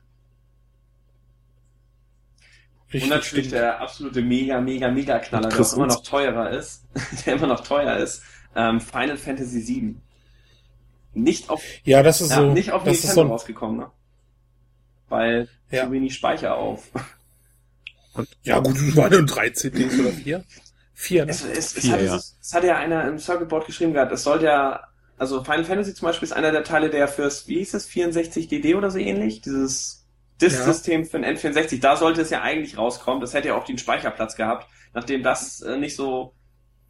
Richtig 2.91 3.03
und 3.03 3.09
natürlich 3.17 3.47
stimmt. 3.47 3.61
der 3.61 3.81
absolute 3.81 4.21
mega, 4.21 4.59
mega, 4.59 4.89
mega 4.89 5.19
Knaller, 5.19 5.49
der 5.49 5.73
immer 5.73 5.85
noch 5.85 6.01
teurer 6.01 6.49
ist, 6.49 6.85
der 7.25 7.35
immer 7.35 7.47
noch 7.47 7.63
teuer 7.63 7.97
ist, 7.97 8.23
ähm, 8.55 8.81
Final 8.81 9.17
Fantasy 9.17 9.67
VII. 9.67 9.95
Nicht 11.13 11.49
auf, 11.49 11.61
ja, 11.83 12.01
das 12.01 12.21
ist 12.21 12.31
ja, 12.31 12.37
so, 12.37 12.51
nicht 12.51 12.71
auf 12.71 12.83
das 12.83 12.93
Nintendo 12.93 13.09
ist 13.09 13.15
so 13.15 13.21
rausgekommen, 13.33 13.77
ne? 13.77 13.91
Weil 15.07 15.49
ja. 15.69 15.85
zu 15.85 15.91
wenig 15.91 16.15
Speicher 16.15 16.55
auf. 16.55 16.89
Und, 18.13 18.27
ja, 18.43 18.59
gut, 18.59 18.75
es 18.87 18.95
waren 18.95 19.11
nur 19.11 19.25
13 19.25 19.71
oder 19.99 20.11
4. 20.11 20.43
Vier, 20.93 21.25
ne? 21.25 21.31
Es, 21.31 21.43
es, 21.43 21.73
Vier, 21.73 21.83
es, 21.83 21.91
hat, 21.91 22.01
ja. 22.01 22.15
es, 22.15 22.37
es 22.41 22.53
hat 22.53 22.63
ja 22.63 22.77
einer 22.77 23.07
im 23.07 23.19
Circuitboard 23.19 23.67
geschrieben 23.67 23.93
gehabt, 23.93 24.11
es 24.11 24.23
soll 24.23 24.43
ja, 24.43 24.83
also 25.17 25.43
Final 25.43 25.65
Fantasy 25.65 25.93
zum 25.93 26.07
Beispiel 26.07 26.25
ist 26.25 26.33
einer 26.33 26.51
der 26.51 26.63
Teile, 26.63 26.89
der 26.89 27.07
fürs, 27.07 27.47
wie 27.47 27.59
hieß 27.59 27.75
es, 27.75 27.87
64DD 27.87 28.75
oder 28.75 28.89
so 28.89 28.97
ähnlich, 28.97 29.41
dieses 29.41 29.98
Disk-System 30.41 31.03
ja. 31.03 31.07
für 31.09 31.17
ein 31.17 31.37
N64, 31.37 31.81
da 31.81 31.95
sollte 31.95 32.21
es 32.21 32.29
ja 32.29 32.41
eigentlich 32.41 32.77
rauskommen, 32.77 33.21
das 33.21 33.33
hätte 33.33 33.49
ja 33.49 33.55
auch 33.55 33.65
den 33.65 33.77
Speicherplatz 33.77 34.35
gehabt, 34.35 34.67
nachdem 34.93 35.23
das 35.23 35.61
äh, 35.61 35.77
nicht 35.77 35.95
so 35.95 36.33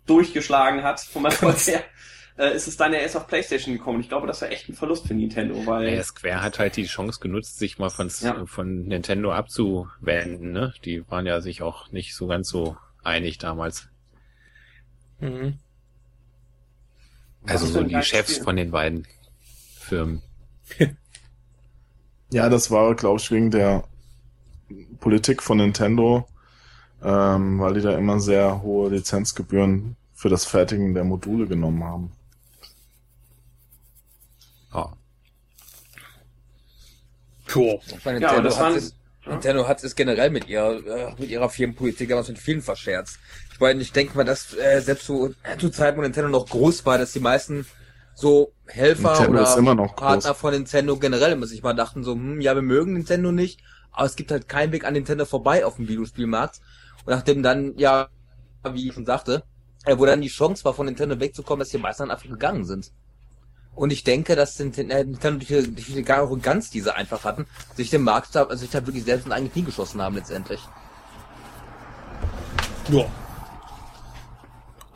durchgeschlagen 0.05 0.83
hat 0.83 0.99
vom 0.99 1.25
Erfolg 1.25 1.57
her, 1.67 1.83
äh, 2.37 2.55
ist 2.55 2.67
es 2.67 2.77
dann 2.77 2.93
ja 2.93 2.99
erst 2.99 3.17
auf 3.17 3.27
Playstation 3.27 3.75
gekommen. 3.75 3.99
Ich 3.99 4.09
glaube, 4.09 4.27
das 4.27 4.41
war 4.41 4.49
echt 4.49 4.69
ein 4.69 4.73
Verlust 4.73 5.07
für 5.07 5.13
Nintendo, 5.13 5.65
weil... 5.65 5.93
Ja, 5.93 6.03
Square 6.03 6.41
hat 6.41 6.59
halt 6.59 6.75
die 6.77 6.85
Chance 6.85 7.19
genutzt, 7.19 7.59
sich 7.59 7.77
mal 7.79 7.89
von, 7.89 8.09
ja. 8.21 8.45
von 8.45 8.85
Nintendo 8.85 9.31
abzuwenden, 9.33 10.51
ne? 10.51 10.73
Die 10.85 11.07
waren 11.09 11.25
ja 11.25 11.41
sich 11.41 11.61
auch 11.61 11.91
nicht 11.91 12.15
so 12.15 12.27
ganz 12.27 12.49
so 12.49 12.77
einig 13.03 13.37
damals. 13.37 13.89
Mhm. 15.19 15.59
Also 17.45 17.65
so 17.65 17.83
die 17.83 18.01
Chefs 18.01 18.33
Spiel? 18.33 18.43
von 18.43 18.55
den 18.55 18.71
beiden 18.71 19.07
Firmen. 19.79 20.21
ja, 22.31 22.49
das 22.49 22.71
war, 22.71 22.95
glaube 22.95 23.19
ich, 23.19 23.31
wegen 23.31 23.51
der 23.51 23.83
Politik 24.99 25.41
von 25.41 25.57
Nintendo, 25.57 26.27
ähm, 27.03 27.59
weil 27.59 27.73
die 27.75 27.81
da 27.81 27.97
immer 27.97 28.19
sehr 28.19 28.61
hohe 28.61 28.89
Lizenzgebühren 28.89 29.95
für 30.13 30.29
das 30.29 30.45
Fertigen 30.45 30.93
der 30.93 31.03
Module 31.03 31.47
genommen 31.47 31.83
haben. 31.83 32.11
Oh. 34.73 34.89
Cool. 37.53 37.79
Ja, 38.19 38.41
das 38.41 38.59
waren, 38.59 38.79
Nintendo 39.25 39.67
hat 39.67 39.83
es 39.83 39.95
generell 39.95 40.29
mit 40.29 40.47
ihrer, 40.47 40.85
äh, 40.85 41.13
mit 41.17 41.29
ihrer 41.29 41.49
Firmenpolitik 41.49 42.09
damals 42.09 42.27
mit 42.27 42.37
vielen 42.37 42.61
verscherzt. 42.61 43.19
Ich 43.53 43.59
meine, 43.59 43.81
ich 43.81 43.91
denke 43.91 44.15
mal, 44.15 44.23
dass 44.23 44.53
äh, 44.55 44.81
selbst 44.81 45.05
so 45.05 45.27
äh, 45.43 45.57
zur 45.57 45.71
Zeit, 45.71 45.97
wo 45.97 46.01
Nintendo 46.01 46.29
noch 46.29 46.47
groß 46.47 46.85
war, 46.85 46.97
dass 46.97 47.13
die 47.13 47.19
meisten 47.19 47.65
so 48.13 48.51
Helfer 48.69 49.27
Nintendo 49.27 49.83
oder 49.83 49.93
Partner 49.93 50.33
von 50.33 50.53
Nintendo 50.53 50.97
generell 50.97 51.33
immer 51.33 51.47
sich 51.47 51.63
mal 51.63 51.73
dachten 51.73 52.03
so, 52.03 52.13
hm, 52.13 52.41
ja, 52.41 52.55
wir 52.55 52.61
mögen 52.61 52.93
Nintendo 52.93 53.31
nicht, 53.31 53.61
aber 53.91 54.05
es 54.05 54.15
gibt 54.15 54.31
halt 54.31 54.47
keinen 54.47 54.71
Weg 54.71 54.85
an 54.85 54.93
Nintendo 54.93 55.25
vorbei 55.25 55.65
auf 55.65 55.75
dem 55.75 55.87
Videospielmarkt. 55.87 56.61
Und 57.05 57.13
nachdem 57.13 57.43
dann 57.43 57.77
ja 57.77 58.09
wie 58.63 58.87
ich 58.87 58.93
schon 58.93 59.05
sagte, 59.05 59.43
wo 59.85 60.05
dann 60.05 60.21
die 60.21 60.27
Chance 60.27 60.65
war, 60.65 60.73
von 60.73 60.85
Nintendo 60.85 61.19
wegzukommen, 61.19 61.59
dass 61.59 61.69
die 61.69 61.77
meisten 61.77 62.03
dann 62.03 62.11
einfach 62.11 62.29
gegangen 62.29 62.65
sind. 62.65 62.91
Und 63.75 63.91
ich 63.91 64.03
denke, 64.03 64.35
dass 64.35 64.59
Nintendo 64.59 64.95
äh, 64.95 65.03
Nintendo 65.05 65.39
durch 65.39 65.65
die, 65.65 65.73
durch 65.73 65.93
die 65.93 66.11
Arroganz, 66.11 66.69
die 66.69 66.81
sie 66.81 66.93
einfach 66.93 67.23
hatten, 67.23 67.45
sich 67.75 67.89
den 67.89 68.03
Markt 68.03 68.35
da, 68.35 68.43
also 68.43 68.57
sich 68.57 68.69
da 68.69 68.85
wirklich 68.85 69.05
selbst 69.05 69.25
in 69.25 69.31
eigene 69.31 69.49
Knie 69.49 69.63
geschossen 69.63 70.01
haben 70.01 70.15
letztendlich. 70.15 70.59
Ja. 72.89 73.05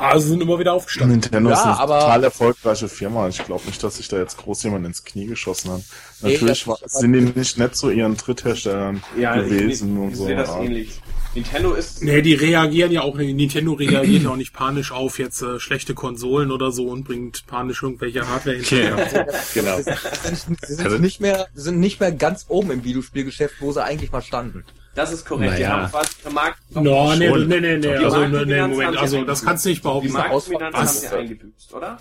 Also 0.04 0.30
sind 0.30 0.42
immer 0.42 0.60
wieder 0.60 0.74
aufgestanden. 0.74 1.20
Nintendo 1.20 1.50
Ja, 1.50 1.56
ist 1.56 1.62
eine 1.64 1.80
aber- 1.80 2.00
total 2.00 2.24
erfolgreiche 2.26 2.88
Firma. 2.90 3.28
Ich 3.28 3.44
glaube 3.46 3.66
nicht, 3.66 3.82
dass 3.84 3.98
sich 3.98 4.08
da 4.08 4.18
jetzt 4.18 4.38
groß 4.38 4.64
jemand 4.64 4.86
ins 4.86 5.04
Knie 5.04 5.26
geschossen 5.28 5.72
hat. 5.72 5.82
Nee, 6.22 6.34
Natürlich 6.34 6.68
war, 6.68 6.78
sind 6.86 7.14
die 7.14 7.22
nicht 7.22 7.58
nett 7.58 7.76
zu 7.76 7.90
ihren 7.90 8.16
Drittherstellern 8.18 9.02
Ja, 9.18 9.36
gewesen 9.36 9.96
ich, 9.96 10.00
und 10.02 10.10
ich 10.12 10.16
so. 10.18 10.26
sehe 10.26 10.36
das 10.36 10.50
aber- 10.50 10.64
ähnlich. 10.66 11.00
Nintendo 11.36 11.74
ist 11.74 12.04
Nee, 12.04 12.22
die 12.22 12.36
reagieren 12.36 12.92
ja 12.92 13.02
auch, 13.02 13.16
Nintendo 13.18 13.74
reagiert 13.74 14.22
ja 14.22 14.30
auch 14.30 14.36
nicht 14.36 14.54
panisch 14.54 14.92
auf 14.92 15.18
jetzt 15.18 15.42
äh, 15.42 15.60
schlechte 15.60 15.96
Konsolen 15.96 16.52
oder 16.52 16.72
so 16.72 16.90
und 16.90 17.06
bringt 17.06 17.48
panisch 17.48 17.82
irgendwelche 17.82 18.28
Hardware 18.28 18.56
hinterher. 18.58 19.26
Genau. 19.56 19.78
Sie 19.78 20.36
sind, 20.36 20.60
sie 20.64 20.74
sind 20.76 20.86
Also- 20.86 21.00
nicht 21.00 21.22
mehr, 21.22 21.48
sie 21.56 21.62
sind 21.64 21.80
nicht 21.80 22.00
mehr 22.00 22.12
ganz 22.12 22.46
oben 22.50 22.70
im 22.70 22.84
Videospielgeschäft, 22.84 23.56
wo 23.62 23.72
sie 23.72 23.84
eigentlich 23.84 24.12
mal 24.12 24.22
standen. 24.22 24.64
Das 24.96 25.12
ist 25.12 25.26
korrekt. 25.26 25.58
Die 25.58 25.64
Naja. 25.64 25.82
haben 25.84 25.92
quasi 25.92 26.12
ihre 26.24 26.34
Markt 26.34 26.60
No, 26.72 27.16
nee, 27.16 27.30
nee, 27.30 27.60
nee, 27.60 27.78
nee, 27.78 27.80
Die 27.82 27.88
also, 28.06 28.28
nee, 28.28 28.28
nee, 28.28 28.36
Marktdominanz 28.58 28.62
haben 28.62 28.72
Moment, 28.72 28.92
sie 28.94 29.00
also, 29.00 29.24
das 29.24 29.44
kannst 29.44 29.66
du 29.66 29.70
nicht 29.70 29.80
Die 29.80 29.84
behaupten. 29.84 30.12
Marktdominanz 30.12 30.76
haben 30.76 30.88
sie 30.88 31.08
eingebüßt, 31.08 31.74
oder? 31.74 31.98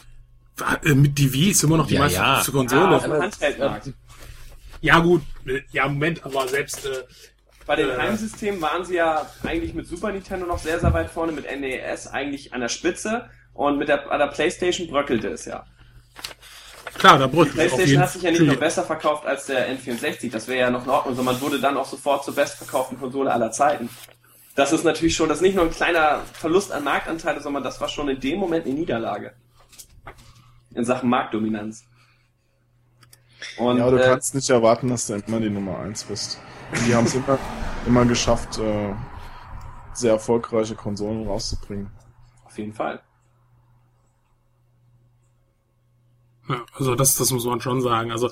Äh, 0.85 0.94
Mit 0.94 1.19
die 1.19 1.32
Wii 1.32 1.51
ist 1.51 1.62
immer 1.64 1.78
noch 1.78 1.86
die 1.86 1.94
Ja, 1.94 2.01
meistverkaufte 2.01 2.51
ja. 2.51 2.56
Konsole. 2.59 2.82
Ja, 2.82 2.97
auf 2.97 3.82
dem 3.85 3.94
Ja, 4.82 4.98
gut, 4.98 5.23
äh, 5.47 5.60
ja, 5.73 5.89
Moment, 5.89 6.24
aber 6.24 6.47
selbst, 6.48 6.85
äh, 6.86 6.90
Bei 7.66 7.77
den 7.77 7.90
Äh. 7.90 7.97
Heimsystemen 7.97 8.60
waren 8.60 8.85
sie 8.85 8.97
ja 8.97 9.27
eigentlich 9.44 9.73
mit 9.73 9.86
Super 9.86 10.10
Nintendo 10.12 10.47
noch 10.47 10.59
sehr, 10.59 10.81
sehr 10.81 10.93
weit 10.93 11.10
vorne, 11.10 11.32
mit 11.32 11.44
NES 11.44 12.09
eigentlich 12.09 12.52
an 12.52 12.60
der 12.60 12.69
Spitze 12.69 13.31
und 13.55 13.78
mit 13.78 13.89
der, 13.89 14.10
an 14.10 14.19
der 14.19 14.27
Playstation 14.27 14.89
bröckelte 14.89 15.28
es 15.28 15.44
ja. 15.44 15.64
Klar, 16.95 17.19
da 17.19 17.27
auf 17.27 17.53
Playstation 17.53 18.01
hat 18.01 18.11
sich 18.11 18.23
ja 18.23 18.31
nicht 18.31 18.43
nur 18.43 18.57
besser 18.57 18.83
verkauft 18.83 19.27
als 19.27 19.47
der 19.47 19.69
N64, 19.77 20.31
das 20.31 20.49
wäre 20.49 20.61
ja 20.61 20.71
noch 20.71 20.85
in 20.85 20.91
Ordnung, 20.91 21.15
sondern 21.15 21.41
wurde 21.41 21.61
dann 21.61 21.77
auch 21.77 21.87
sofort 21.87 22.25
zur 22.25 22.35
bestverkauften 22.35 22.99
Konsole 22.99 23.33
aller 23.33 23.51
Zeiten. 23.51 23.89
Das 24.55 24.73
ist 24.73 24.85
natürlich 24.85 25.17
schon, 25.17 25.29
das 25.29 25.39
ist 25.39 25.43
nicht 25.43 25.55
nur 25.55 25.65
ein 25.65 25.71
kleiner 25.71 26.21
Verlust 26.33 26.73
an 26.73 26.85
Marktanteile, 26.85 27.41
sondern 27.41 27.63
das 27.63 27.81
war 27.81 27.89
schon 27.89 28.09
in 28.09 28.21
dem 28.21 28.39
Moment 28.39 28.67
eine 28.67 28.75
Niederlage. 28.75 29.33
In 30.75 30.85
Sachen 30.85 31.09
Marktdominanz. 31.09 31.85
Und, 33.57 33.79
Ja, 33.79 33.91
du 33.91 33.97
äh, 33.97 34.03
kannst 34.05 34.35
nicht 34.35 34.51
erwarten, 34.51 34.89
dass 34.89 35.07
du 35.07 35.15
immer 35.15 35.41
die 35.41 35.51
Nummer 35.51 35.79
eins 35.79 36.05
bist. 36.05 36.39
Die 36.87 36.95
haben 36.95 37.07
es 37.07 37.15
immer, 37.15 37.39
immer 37.87 38.05
geschafft, 38.05 38.59
äh, 38.59 38.95
sehr 39.95 40.13
erfolgreiche 40.13 40.75
Konsolen 40.75 41.27
rauszubringen. 41.27 41.91
auf 42.45 42.59
jeden 42.59 42.73
Fall. 42.73 43.01
Ja, 46.53 46.65
also 46.74 46.95
das, 46.95 47.16
das 47.16 47.31
muss 47.31 47.45
man 47.45 47.61
schon 47.61 47.81
sagen. 47.81 48.12
Also 48.12 48.29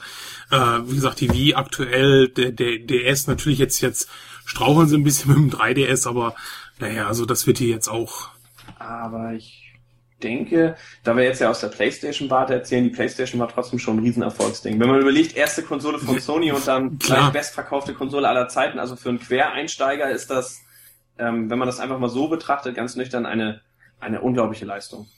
äh, 0.50 0.80
wie 0.84 0.94
gesagt, 0.94 1.20
die 1.20 1.32
Wii 1.32 1.54
aktuell, 1.54 2.28
der, 2.28 2.52
der 2.52 2.78
DS 2.78 3.26
natürlich 3.26 3.58
jetzt 3.58 3.80
jetzt 3.80 4.08
straucheln 4.44 4.88
sie 4.88 4.96
ein 4.96 5.04
bisschen 5.04 5.30
mit 5.42 5.52
dem 5.52 5.58
3DS, 5.58 6.08
aber 6.08 6.34
naja, 6.78 7.06
also 7.06 7.24
das 7.24 7.46
wird 7.46 7.58
hier 7.58 7.68
jetzt 7.68 7.88
auch. 7.88 8.28
Aber 8.78 9.32
ich 9.32 9.60
denke, 10.22 10.76
da 11.02 11.16
wir 11.16 11.24
jetzt 11.24 11.40
ja 11.40 11.50
aus 11.50 11.60
der 11.60 11.68
PlayStation-Warte 11.68 12.54
erzählen, 12.54 12.84
die 12.84 12.90
PlayStation 12.90 13.40
war 13.40 13.48
trotzdem 13.48 13.78
schon 13.78 13.96
ein 13.96 14.02
Riesenerfolgsding. 14.04 14.78
Wenn 14.78 14.88
man 14.88 15.00
überlegt, 15.00 15.36
erste 15.36 15.62
Konsole 15.62 15.98
von 15.98 16.18
Sony 16.20 16.52
und 16.52 16.66
dann 16.66 16.98
gleich 16.98 17.30
bestverkaufte 17.30 17.94
Konsole 17.94 18.28
aller 18.28 18.48
Zeiten, 18.48 18.78
also 18.78 18.96
für 18.96 19.08
einen 19.08 19.20
Quereinsteiger 19.20 20.10
ist 20.10 20.30
das, 20.30 20.60
ähm, 21.18 21.50
wenn 21.50 21.58
man 21.58 21.66
das 21.66 21.80
einfach 21.80 21.98
mal 21.98 22.08
so 22.08 22.28
betrachtet, 22.28 22.74
ganz 22.74 22.96
nüchtern 22.96 23.24
eine, 23.24 23.62
eine 23.98 24.20
unglaubliche 24.20 24.66
Leistung. 24.66 25.08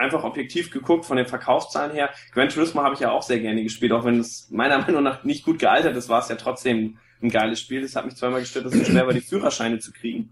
Einfach 0.00 0.24
objektiv 0.24 0.70
geguckt 0.70 1.04
von 1.04 1.16
den 1.16 1.26
Verkaufszahlen 1.26 1.92
her. 1.92 2.10
Gran 2.32 2.48
Turismo 2.48 2.82
habe 2.82 2.94
ich 2.94 3.00
ja 3.00 3.10
auch 3.10 3.22
sehr 3.22 3.38
gerne 3.38 3.62
gespielt, 3.62 3.92
auch 3.92 4.04
wenn 4.04 4.18
es 4.20 4.48
meiner 4.50 4.78
Meinung 4.86 5.02
nach 5.02 5.24
nicht 5.24 5.44
gut 5.44 5.58
gealtert 5.58 5.96
ist, 5.96 6.08
war 6.08 6.20
es 6.20 6.28
ja 6.28 6.36
trotzdem 6.36 6.98
ein 7.22 7.28
geiles 7.30 7.60
Spiel. 7.60 7.82
Das 7.82 7.96
hat 7.96 8.06
mich 8.06 8.16
zweimal 8.16 8.40
gestört, 8.40 8.64
dass 8.66 8.74
es 8.74 8.86
schwer 8.88 9.06
war, 9.06 9.12
die 9.12 9.20
Führerscheine 9.20 9.78
zu 9.78 9.92
kriegen. 9.92 10.30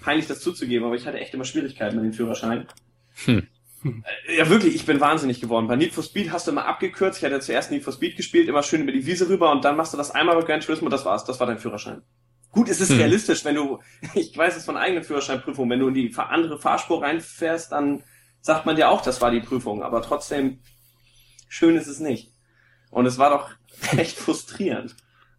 Peinlich 0.00 0.26
das 0.28 0.40
zuzugeben, 0.40 0.86
aber 0.86 0.94
ich 0.94 1.06
hatte 1.06 1.18
echt 1.18 1.34
immer 1.34 1.44
Schwierigkeiten 1.44 1.96
mit 1.96 2.04
den 2.04 2.12
Führerscheinen. 2.12 2.66
Hm. 3.26 3.46
Äh, 4.28 4.36
Ja, 4.38 4.48
wirklich, 4.48 4.74
ich 4.74 4.86
bin 4.86 5.00
wahnsinnig 5.00 5.40
geworden. 5.40 5.66
Bei 5.66 5.76
Need 5.76 5.92
for 5.92 6.04
Speed 6.04 6.30
hast 6.30 6.46
du 6.46 6.52
immer 6.52 6.66
abgekürzt. 6.66 7.18
Ich 7.18 7.24
hatte 7.24 7.40
zuerst 7.40 7.70
Need 7.70 7.82
for 7.82 7.92
Speed 7.92 8.16
gespielt, 8.16 8.48
immer 8.48 8.62
schön 8.62 8.82
über 8.82 8.92
die 8.92 9.04
Wiese 9.06 9.28
rüber 9.28 9.50
und 9.50 9.64
dann 9.64 9.76
machst 9.76 9.92
du 9.92 9.96
das 9.96 10.10
einmal 10.10 10.36
bei 10.36 10.42
Gran 10.42 10.60
Turismo, 10.60 10.88
das 10.88 11.04
war's. 11.04 11.24
Das 11.24 11.40
war 11.40 11.46
dein 11.46 11.58
Führerschein. 11.58 12.02
Gut, 12.52 12.68
es 12.68 12.80
ist 12.80 12.90
Hm. 12.90 12.98
realistisch, 12.98 13.44
wenn 13.44 13.54
du, 13.56 13.78
ich 14.14 14.36
weiß 14.36 14.56
es 14.56 14.64
von 14.64 14.76
eigenen 14.76 15.02
Führerscheinprüfungen, 15.04 15.70
wenn 15.70 15.80
du 15.80 15.88
in 15.88 15.94
die 15.94 16.14
andere 16.16 16.58
Fahrspur 16.58 17.02
reinfährst, 17.02 17.72
dann 17.72 18.02
sagt 18.40 18.66
man 18.66 18.76
dir 18.76 18.88
auch, 18.90 19.02
das 19.02 19.20
war 19.20 19.30
die 19.30 19.40
Prüfung. 19.40 19.82
Aber 19.82 20.02
trotzdem, 20.02 20.58
schön 21.48 21.76
ist 21.76 21.86
es 21.86 22.00
nicht. 22.00 22.32
Und 22.90 23.06
es 23.06 23.18
war 23.18 23.30
doch 23.30 23.50
echt 23.98 24.16
frustrierend. 24.18 24.94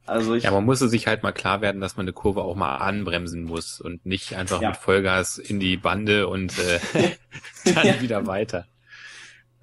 Also 0.06 0.34
ich, 0.34 0.44
Ja, 0.46 0.52
man 0.52 0.66
musste 0.66 0.90
sich 0.90 1.06
halt 1.08 1.22
mal 1.24 1.32
klar 1.32 1.62
werden, 1.62 1.80
dass 1.80 1.96
man 1.96 2.06
eine 2.06 2.14
Kurve 2.14 2.42
auch 2.42 2.56
mal 2.56 2.78
anbremsen 2.78 3.44
muss 3.44 3.80
und 3.80 4.06
nicht 4.06 4.36
einfach 4.36 4.62
Ja. 4.62 4.70
mit 4.70 4.78
Vollgas 4.78 5.38
in 5.38 5.60
die 5.60 5.78
Bande 5.78 6.28
und 6.28 6.58
äh, 6.58 6.80
dann 7.74 7.86
Ja. 7.88 8.02
wieder 8.02 8.26
weiter. 8.28 8.68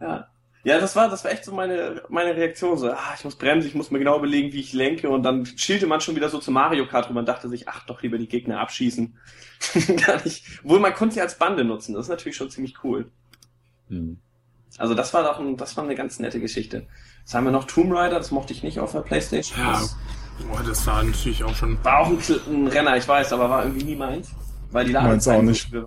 Ja. 0.01 0.28
Ja, 0.65 0.81
das 0.81 0.97
war, 0.97 1.09
das 1.09 1.24
war 1.24 1.31
echt 1.31 1.44
so 1.44 1.52
meine, 1.55 2.02
meine 2.09 2.36
Reaktion. 2.36 2.77
So, 2.77 2.90
ah, 2.90 3.15
ich 3.16 3.24
muss 3.24 3.36
bremsen, 3.36 3.69
ich 3.69 3.74
muss 3.74 3.90
mir 3.90 4.01
genau 4.01 4.19
überlegen, 4.19 4.52
wie 4.52 4.60
ich 4.60 4.73
lenke. 4.73 5.09
Und 5.09 5.23
dann 5.23 5.47
schielte 5.47 5.86
man 5.86 6.01
schon 6.01 6.15
wieder 6.16 6.28
so 6.28 6.39
zu 6.39 6.51
Mario 6.51 6.86
Kart 6.86 7.09
und 7.09 7.15
man 7.15 7.24
dachte 7.27 7.48
sich, 7.48 7.69
ach, 7.69 7.86
doch 7.86 8.02
lieber 8.02 8.19
die 8.19 8.28
Gegner 8.28 8.60
abschießen. 8.60 9.16
Gar 10.06 10.23
nicht. 10.24 10.44
Obwohl 10.65 10.81
man 10.81 10.94
konnte 10.94 11.15
sie 11.15 11.20
als 11.20 11.39
Bande 11.39 11.65
nutzen. 11.65 11.94
Das 11.94 12.06
ist 12.06 12.10
natürlich 12.10 12.36
schon 12.36 12.51
ziemlich 12.51 12.85
cool. 12.85 13.10
Hm. 13.89 14.19
Also 14.77 14.94
das 14.94 15.12
war 15.15 15.23
doch 15.23 15.40
ein, 15.40 15.56
das 15.56 15.77
war 15.77 15.85
eine 15.85 15.94
ganz 15.94 16.19
nette 16.19 16.40
Geschichte. 16.40 16.86
Jetzt 17.20 17.35
haben 17.35 17.44
wir 17.44 17.51
noch 17.51 17.65
Tomb 17.65 17.93
Raider, 17.93 18.19
das 18.19 18.31
mochte 18.31 18.52
ich 18.52 18.62
nicht 18.62 18.78
auf 18.78 18.93
der 18.93 19.01
Playstation. 19.01 19.59
Ja, 19.59 19.73
Das 19.73 19.97
boah, 20.48 20.62
das 20.62 20.86
war 20.86 21.02
natürlich 21.02 21.43
auch 21.43 21.55
schon. 21.55 21.82
war 21.85 22.01
auch 22.01 22.09
ein, 22.09 22.19
ein 22.48 22.69
Renner, 22.69 22.97
ich 22.97 23.09
weiß, 23.09 23.32
aber 23.32 23.51
war 23.51 23.65
irgendwie 23.65 23.85
nie 23.85 23.97
meins. 23.97 24.31
Weil 24.70 24.86
die 24.86 24.93
Meins 24.93 25.27
auch 25.27 25.43
nicht. 25.43 25.73
die 25.73 25.82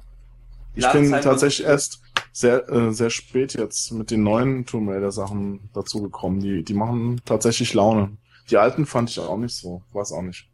Ich 0.75 0.91
bin 0.91 1.11
tatsächlich 1.11 1.67
erst 1.67 2.01
sehr, 2.31 2.67
äh, 2.69 2.93
sehr 2.93 3.09
spät 3.09 3.53
jetzt 3.53 3.91
mit 3.91 4.11
den 4.11 4.23
neuen 4.23 4.65
Tomb 4.65 4.89
Raider 4.89 5.11
Sachen 5.11 5.69
dazu 5.73 6.01
gekommen. 6.01 6.39
Die, 6.39 6.63
die 6.63 6.73
machen 6.73 7.21
tatsächlich 7.25 7.73
Laune. 7.73 8.17
Die 8.49 8.57
alten 8.57 8.85
fand 8.85 9.09
ich 9.09 9.19
auch 9.19 9.37
nicht 9.37 9.55
so. 9.55 9.83
Weiß 9.93 10.11
auch 10.11 10.21
nicht. 10.21 10.50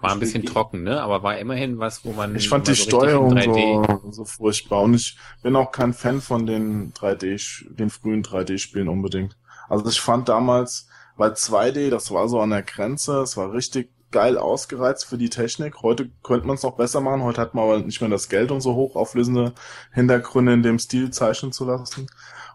War 0.00 0.12
ein 0.12 0.18
bisschen 0.20 0.44
trocken, 0.44 0.82
ne? 0.82 1.00
Aber 1.00 1.22
war 1.22 1.38
immerhin 1.38 1.78
was, 1.78 2.04
wo 2.04 2.12
man 2.12 2.34
Ich 2.34 2.48
fand 2.48 2.66
die 2.66 2.74
so 2.74 2.82
Steuerung 2.82 3.32
3D 3.32 4.00
so, 4.02 4.10
so 4.12 4.24
furchtbar. 4.24 4.82
Und 4.82 4.94
ich 4.94 5.16
bin 5.42 5.54
auch 5.56 5.70
kein 5.70 5.92
Fan 5.92 6.20
von 6.20 6.46
den 6.46 6.92
3D, 6.92 7.34
sch- 7.36 7.72
den 7.74 7.88
frühen 7.90 8.22
3D-Spielen 8.22 8.88
unbedingt. 8.88 9.36
Also 9.68 9.88
ich 9.88 10.00
fand 10.00 10.28
damals, 10.28 10.88
weil 11.16 11.32
2D, 11.32 11.90
das 11.90 12.10
war 12.10 12.28
so 12.28 12.40
an 12.40 12.50
der 12.50 12.62
Grenze, 12.62 13.20
es 13.20 13.36
war 13.36 13.52
richtig 13.52 13.90
geil 14.10 14.36
ausgereizt 14.36 15.06
für 15.06 15.16
die 15.16 15.30
Technik. 15.30 15.80
Heute 15.82 16.10
könnte 16.22 16.46
man 16.46 16.56
es 16.56 16.62
noch 16.64 16.76
besser 16.76 17.00
machen. 17.00 17.22
Heute 17.22 17.40
hat 17.40 17.54
man 17.54 17.64
aber 17.64 17.78
nicht 17.78 18.00
mehr 18.00 18.10
das 18.10 18.28
Geld, 18.28 18.50
um 18.50 18.60
so 18.60 18.74
hochauflösende 18.74 19.54
Hintergründe 19.92 20.52
in 20.52 20.62
dem 20.62 20.78
Stil 20.78 21.10
zeichnen 21.10 21.50
zu 21.52 21.64
lassen. 21.64 22.08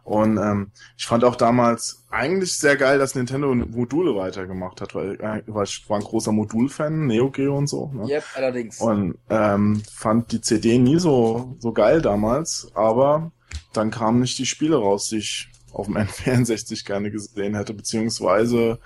Und 0.08 0.38
ähm, 0.38 0.72
ich 0.98 1.06
fand 1.06 1.26
auch 1.26 1.36
damals 1.36 2.06
eigentlich 2.10 2.58
sehr 2.58 2.78
geil, 2.78 2.98
dass 2.98 3.14
Nintendo 3.14 3.54
Module 3.54 4.16
weitergemacht 4.16 4.80
hat, 4.80 4.96
weil, 4.96 5.20
äh, 5.20 5.44
weil 5.48 5.66
ich 5.66 5.84
war 5.90 5.98
ein 5.98 6.04
großer 6.04 6.32
Modul-Fan, 6.32 7.08
Neo 7.08 7.30
Geo 7.30 7.58
und 7.58 7.68
so. 7.68 7.92
Ne? 7.94 8.08
Yep, 8.08 8.24
allerdings. 8.36 8.80
Und 8.80 9.18
ähm, 9.30 9.84
fand 9.94 10.32
die 10.32 10.40
CD 10.40 10.78
nie 10.78 10.98
so, 10.98 11.58
so 11.60 11.74
geil 11.74 12.02
damals, 12.02 12.72
aber 12.74 13.34
dann 13.74 13.92
kamen 13.92 14.22
nicht 14.22 14.40
die 14.40 14.46
Spiele 14.46 14.78
raus, 14.78 15.10
die 15.10 15.18
ich 15.18 15.50
auf 15.74 15.88
dem 15.88 15.98
N64 15.98 16.86
gerne 16.86 17.12
gesehen 17.12 17.56
hätte, 17.56 17.74
beziehungsweise 17.74 18.80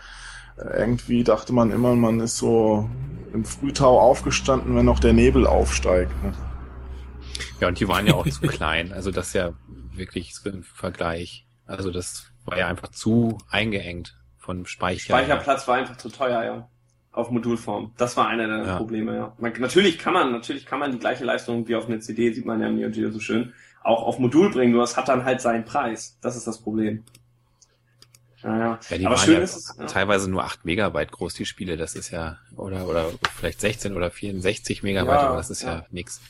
äh, 0.58 0.80
irgendwie 0.80 1.24
dachte 1.24 1.54
man 1.54 1.70
immer, 1.70 1.96
man 1.96 2.20
ist 2.20 2.38
so 2.38 2.90
im 3.32 3.46
Frühtau 3.46 4.00
aufgestanden, 4.00 4.76
wenn 4.76 4.86
noch 4.86 5.00
der 5.00 5.14
Nebel 5.14 5.46
aufsteigt. 5.46 6.12
Ne? 6.24 6.34
Ja, 7.60 7.68
und 7.68 7.80
die 7.80 7.88
waren 7.88 8.08
ja 8.08 8.16
auch 8.16 8.28
zu 8.28 8.42
klein. 8.48 8.92
Also 8.92 9.12
das 9.12 9.34
ja 9.34 9.54
wirklich 9.94 10.34
im 10.46 10.64
Vergleich. 10.64 11.46
Also 11.66 11.92
das 11.92 12.26
war 12.46 12.58
ja 12.58 12.68
einfach 12.68 12.90
zu 12.90 13.38
eingeengt 13.50 14.18
von 14.38 14.66
Speicher. 14.66 15.16
Speicherplatz 15.18 15.68
war 15.68 15.76
einfach 15.76 15.98
zu 15.98 16.10
teuer, 16.10 16.44
ja. 16.44 16.70
Auf 17.12 17.30
Modulform. 17.30 17.94
Das 17.98 18.16
war 18.16 18.28
einer 18.28 18.48
der 18.48 18.66
Ja. 18.66 18.78
Probleme, 18.78 19.16
ja. 19.16 19.34
Man, 19.38 19.54
natürlich 19.60 20.00
kann 20.00 20.14
man, 20.14 20.32
natürlich 20.32 20.66
kann 20.66 20.80
man 20.80 20.92
die 20.92 21.00
gleiche 21.00 21.26
Leistung 21.26 21.68
wie 21.68 21.76
auf 21.76 21.88
einer 21.88 22.00
CD, 22.00 22.32
sieht 22.34 22.46
man 22.46 22.62
ja 22.62 22.68
im 22.68 22.76
Neo 22.76 22.90
Geo 22.90 23.12
so 23.12 23.20
schön, 23.20 23.54
auch 23.84 24.04
auf 24.04 24.18
Modul 24.18 24.50
bringen, 24.50 24.72
nur 24.72 24.84
es 24.84 24.96
hat 24.96 25.10
dann 25.10 25.26
halt 25.26 25.42
seinen 25.42 25.66
Preis. 25.66 26.18
Das 26.22 26.36
ist 26.36 26.48
das 26.48 26.62
Problem. 26.62 27.04
Naja. 28.44 28.80
Ja, 28.90 28.98
die 28.98 29.06
Aber 29.06 29.16
waren 29.16 29.26
schön 29.26 29.34
ja 29.36 29.42
ist 29.42 29.56
es, 29.56 29.76
ja. 29.78 29.86
teilweise 29.86 30.30
nur 30.30 30.44
8 30.44 30.66
Megabyte 30.66 31.12
groß, 31.12 31.34
die 31.36 31.46
Spiele. 31.46 31.78
Das 31.78 31.96
ist 31.96 32.10
ja, 32.10 32.40
oder, 32.56 32.88
oder 32.88 33.12
vielleicht 33.36 33.62
16 33.62 33.96
oder 33.96 34.10
64 34.10 34.82
Megabyte, 34.82 35.14
Ja, 35.14 35.28
aber 35.28 35.38
das 35.38 35.50
ist 35.50 35.62
ja, 35.64 35.76
ja. 35.76 35.86
nix. 35.92 36.22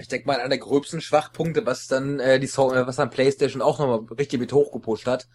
Ich 0.00 0.08
denke 0.08 0.26
mal, 0.26 0.38
einer 0.38 0.48
der 0.48 0.58
gröbsten 0.58 1.00
Schwachpunkte, 1.00 1.66
was 1.66 1.86
dann 1.86 2.20
äh, 2.20 2.38
die 2.38 2.46
so 2.46 2.72
äh, 2.72 2.86
was 2.86 2.96
dann 2.96 3.10
PlayStation 3.10 3.62
auch 3.62 3.78
nochmal 3.78 4.00
richtig 4.16 4.40
mit 4.40 4.52
hochgepusht 4.52 5.06
hat, 5.06 5.28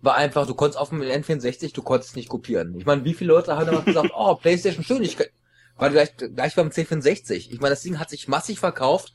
war 0.00 0.16
einfach, 0.16 0.46
du 0.46 0.54
konntest 0.54 0.78
auf 0.78 0.90
dem 0.90 1.00
N64, 1.00 1.72
du 1.72 1.82
konntest 1.82 2.16
nicht 2.16 2.28
kopieren. 2.28 2.74
Ich 2.76 2.86
meine, 2.86 3.04
wie 3.04 3.14
viele 3.14 3.32
Leute 3.32 3.56
haben 3.56 3.66
damals 3.66 3.84
gesagt, 3.84 4.10
oh, 4.16 4.34
PlayStation 4.34 4.84
schön, 4.84 5.02
ich 5.02 5.16
war 5.76 5.90
gleich, 5.90 6.16
gleich 6.16 6.54
beim 6.54 6.68
C64. 6.68 7.50
Ich 7.50 7.60
meine, 7.60 7.70
das 7.70 7.82
Ding 7.82 7.98
hat 7.98 8.10
sich 8.10 8.28
massig 8.28 8.58
verkauft. 8.58 9.14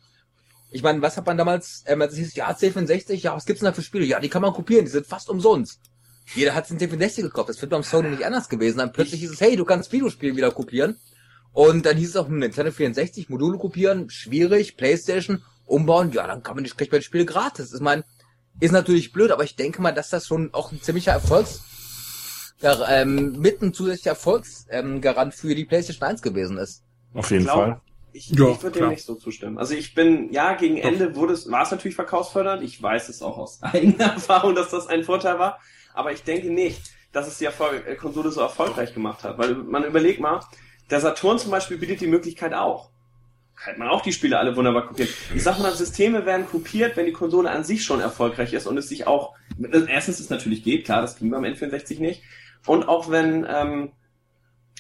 Ich 0.69 0.83
meine, 0.83 1.01
was 1.01 1.17
hat 1.17 1.25
man 1.25 1.37
damals, 1.37 1.83
ähm, 1.85 2.01
als 2.01 2.13
es 2.13 2.19
hieß, 2.19 2.35
ja, 2.35 2.51
C64, 2.51 3.13
ja, 3.13 3.35
was 3.35 3.45
gibt's 3.45 3.61
denn 3.61 3.67
da 3.67 3.73
für 3.73 3.81
Spiele? 3.81 4.05
Ja, 4.05 4.19
die 4.19 4.29
kann 4.29 4.41
man 4.41 4.53
kopieren, 4.53 4.85
die 4.85 4.91
sind 4.91 5.05
fast 5.05 5.29
umsonst. 5.29 5.79
Jeder 6.35 6.55
hat 6.55 6.69
den 6.69 6.77
C64 6.77 7.21
gekauft. 7.21 7.49
Das 7.49 7.61
wird 7.61 7.71
beim 7.71 7.83
Sony 7.83 8.09
nicht 8.09 8.25
anders 8.25 8.49
gewesen. 8.49 8.79
Dann 8.79 8.91
plötzlich 8.91 9.21
hieß 9.21 9.31
es, 9.31 9.41
hey, 9.41 9.55
du 9.55 9.65
kannst 9.65 9.91
Videospiele 9.91 10.35
wieder 10.35 10.51
kopieren. 10.51 10.97
Und 11.57 11.87
dann 11.87 11.97
hieß 11.97 12.09
es 12.09 12.15
auch, 12.17 12.27
Nintendo 12.27 12.71
64, 12.71 13.29
Module 13.29 13.57
kopieren, 13.57 14.11
schwierig, 14.11 14.77
Playstation, 14.77 15.41
umbauen, 15.65 16.11
ja, 16.11 16.27
dann 16.27 16.43
kann 16.43 16.53
man 16.53 16.61
nicht, 16.61 16.77
kriegt 16.77 16.91
man 16.91 17.01
die 17.01 17.05
Spiele 17.05 17.25
gratis. 17.25 17.73
Ich 17.73 17.81
meine, 17.81 18.03
ist 18.59 18.73
natürlich 18.73 19.11
blöd, 19.11 19.31
aber 19.31 19.43
ich 19.43 19.55
denke 19.55 19.81
mal, 19.81 19.91
dass 19.91 20.11
das 20.11 20.27
schon 20.27 20.53
auch 20.53 20.71
ein 20.71 20.79
ziemlicher 20.83 21.13
Erfolgs, 21.13 21.63
ja, 22.61 22.77
ähm, 23.01 23.39
mit 23.39 23.59
ein 23.63 23.73
zusätzlicher 23.73 24.11
Erfolgsgarant 24.11 25.33
ähm, 25.33 25.39
für 25.39 25.55
die 25.55 25.65
PlayStation 25.65 26.07
1 26.07 26.21
gewesen 26.21 26.59
ist. 26.59 26.83
Auf 27.15 27.31
jeden 27.31 27.41
Ich 27.41 27.47
glaub- 27.47 27.57
Fall. 27.57 27.81
Ich, 28.13 28.29
Ja, 28.29 28.49
ich 28.51 28.61
würde 28.61 28.79
dem 28.79 28.89
nicht 28.89 29.03
so 29.03 29.15
zustimmen. 29.15 29.57
Also 29.57 29.73
ich 29.73 29.95
bin, 29.95 30.31
ja, 30.31 30.53
gegen 30.53 30.77
Ende 30.77 31.15
wurde 31.15 31.33
es, 31.33 31.49
war 31.49 31.63
es 31.63 31.71
natürlich 31.71 31.95
verkaufsfördernd. 31.95 32.61
Ich 32.61 32.79
weiß 32.79 33.09
es 33.09 33.23
auch 33.23 33.39
aus 33.39 33.59
eigener 33.63 34.13
Erfahrung, 34.13 34.53
dass 34.53 34.69
das 34.69 34.85
ein 34.85 35.03
Vorteil 35.03 35.39
war. 35.39 35.59
Aber 35.95 36.11
ich 36.11 36.21
denke 36.21 36.51
nicht, 36.51 36.81
dass 37.13 37.27
es 37.27 37.39
die 37.39 37.45
Erfolg 37.45 37.83
Konsole 37.97 38.29
so 38.31 38.41
erfolgreich 38.41 38.93
gemacht 38.93 39.23
hat. 39.23 39.39
Weil 39.39 39.55
man 39.55 39.83
überlegt 39.83 40.19
mal, 40.19 40.41
der 40.89 40.99
Saturn 41.01 41.39
zum 41.39 41.51
Beispiel 41.51 41.77
bietet 41.77 42.01
die 42.01 42.07
Möglichkeit 42.07 42.53
auch. 42.53 42.89
Kann 43.55 43.79
man 43.79 43.87
auch 43.89 44.01
die 44.01 44.13
Spiele 44.13 44.37
alle 44.37 44.55
wunderbar 44.55 44.87
kopieren. 44.87 45.09
Ich 45.33 45.43
sag 45.43 45.57
mal, 45.59 45.71
Systeme 45.73 46.25
werden 46.25 46.47
kopiert, 46.47 46.95
wenn 46.95 47.07
die 47.07 47.11
Konsole 47.11 47.49
an 47.49 47.63
sich 47.63 47.83
schon 47.83 47.99
erfolgreich 47.99 48.53
ist 48.53 48.67
und 48.67 48.77
es 48.77 48.87
sich 48.87 49.07
auch, 49.07 49.33
erstens 49.87 50.19
es 50.19 50.29
natürlich 50.29 50.63
geht, 50.63 50.85
klar, 50.85 51.01
das 51.01 51.17
ging 51.17 51.31
beim 51.31 51.43
N64 51.43 51.99
nicht. 51.99 52.21
Und 52.67 52.87
auch 52.87 53.09
wenn, 53.09 53.47
ähm, 53.49 53.91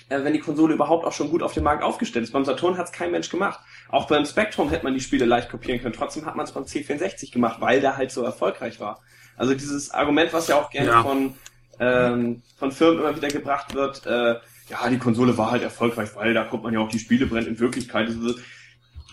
äh, 0.09 0.23
wenn 0.23 0.33
die 0.33 0.39
Konsole 0.39 0.75
überhaupt 0.75 1.05
auch 1.05 1.11
schon 1.11 1.29
gut 1.31 1.41
auf 1.41 1.53
dem 1.53 1.63
Markt 1.63 1.83
aufgestellt 1.83 2.23
ist. 2.23 2.31
Beim 2.33 2.45
Saturn 2.45 2.77
hat 2.77 2.85
es 2.85 2.91
kein 2.91 3.11
Mensch 3.11 3.29
gemacht. 3.29 3.59
Auch 3.89 4.07
beim 4.07 4.25
Spectrum 4.25 4.69
hätte 4.69 4.83
man 4.83 4.93
die 4.93 5.01
Spiele 5.01 5.25
leicht 5.25 5.49
kopieren 5.49 5.81
können. 5.81 5.93
Trotzdem 5.95 6.25
hat 6.25 6.35
man 6.35 6.45
es 6.45 6.51
beim 6.51 6.63
C64 6.63 7.31
gemacht, 7.31 7.59
weil 7.61 7.81
der 7.81 7.97
halt 7.97 8.11
so 8.11 8.23
erfolgreich 8.23 8.79
war. 8.79 9.01
Also 9.37 9.53
dieses 9.53 9.91
Argument, 9.91 10.33
was 10.33 10.47
ja 10.47 10.55
auch 10.61 10.69
gerne 10.69 10.89
Ja. 10.89 11.03
von, 11.03 11.33
ähm, 11.79 12.41
von 12.57 12.71
Firmen 12.71 12.99
immer 12.99 13.15
wieder 13.15 13.27
gebracht 13.29 13.73
wird, 13.73 14.05
äh, 14.05 14.35
ja, 14.69 14.89
die 14.89 14.97
Konsole 14.97 15.37
war 15.37 15.51
halt 15.51 15.63
erfolgreich, 15.63 16.15
weil 16.15 16.33
da 16.33 16.43
kommt 16.43 16.63
man 16.63 16.73
ja 16.73 16.79
auch 16.79 16.89
die 16.89 16.99
Spiele 16.99 17.25
brennt. 17.25 17.47
In 17.47 17.59
Wirklichkeit 17.59 18.09
ist 18.09 18.17
es 18.17 18.35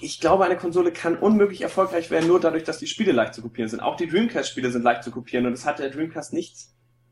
ich 0.01 0.21
glaube, 0.21 0.45
eine 0.45 0.57
Konsole 0.57 0.93
kann 0.93 1.17
unmöglich 1.17 1.63
erfolgreich 1.63 2.11
werden, 2.11 2.29
nur 2.29 2.41
dadurch, 2.41 2.65
dass 2.65 2.79
die 2.79 2.87
Spiele 2.87 3.13
leicht 3.13 3.35
zu 3.35 3.43
kopieren 3.43 3.71
sind. 3.71 3.81
Auch 3.81 3.97
die 3.97 4.07
Dreamcast-Spiele 4.07 4.71
sind 4.71 4.83
leicht 4.83 5.03
zu 5.03 5.11
kopieren 5.11 5.47
und 5.47 5.53
es 5.53 5.65
hat 5.65 5.79
der 5.79 5.89
Dreamcast 5.91 6.33
nicht 6.33 6.57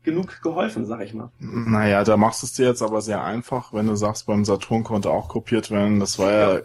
genug 0.03 0.41
geholfen, 0.41 0.85
sag 0.85 1.01
ich 1.01 1.13
mal. 1.13 1.31
Naja, 1.39 2.03
da 2.03 2.17
machst 2.17 2.43
du 2.43 2.45
es 2.45 2.53
dir 2.53 2.67
jetzt 2.67 2.81
aber 2.81 3.01
sehr 3.01 3.23
einfach, 3.23 3.73
wenn 3.73 3.87
du 3.87 3.95
sagst, 3.95 4.27
beim 4.27 4.45
Saturn 4.45 4.83
konnte 4.83 5.09
auch 5.09 5.29
kopiert 5.29 5.71
werden. 5.71 5.99
Das 5.99 6.19
war 6.19 6.31
ja, 6.31 6.61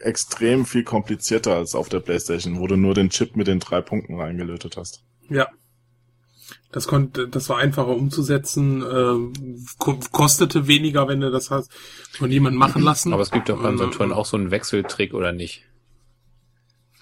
extrem 0.00 0.64
viel 0.64 0.82
komplizierter 0.82 1.54
als 1.54 1.74
auf 1.74 1.88
der 1.88 2.00
Playstation, 2.00 2.58
wo 2.58 2.66
du 2.66 2.76
nur 2.76 2.94
den 2.94 3.10
Chip 3.10 3.36
mit 3.36 3.46
den 3.46 3.60
drei 3.60 3.80
Punkten 3.80 4.18
reingelötet 4.18 4.76
hast. 4.76 5.04
Ja. 5.28 5.46
Das 6.74 6.88
konnte, 6.88 7.28
das 7.28 7.48
war 7.48 7.58
einfacher 7.58 7.86
umzusetzen, 7.94 8.82
äh, 8.82 9.38
ko 9.78 9.96
kostete 10.10 10.66
weniger, 10.66 11.06
wenn 11.06 11.20
du 11.20 11.30
das 11.30 11.52
hast 11.52 11.72
von 12.18 12.32
jemandem 12.32 12.58
machen 12.58 12.82
lassen. 12.82 13.12
Aber 13.12 13.22
es 13.22 13.30
gibt 13.30 13.48
doch 13.48 13.62
beim 13.62 13.74
Ähm, 13.74 13.78
Saturn 13.78 14.12
auch 14.12 14.26
so 14.26 14.36
einen 14.36 14.50
Wechseltrick, 14.50 15.14
oder 15.14 15.30
nicht? 15.30 15.62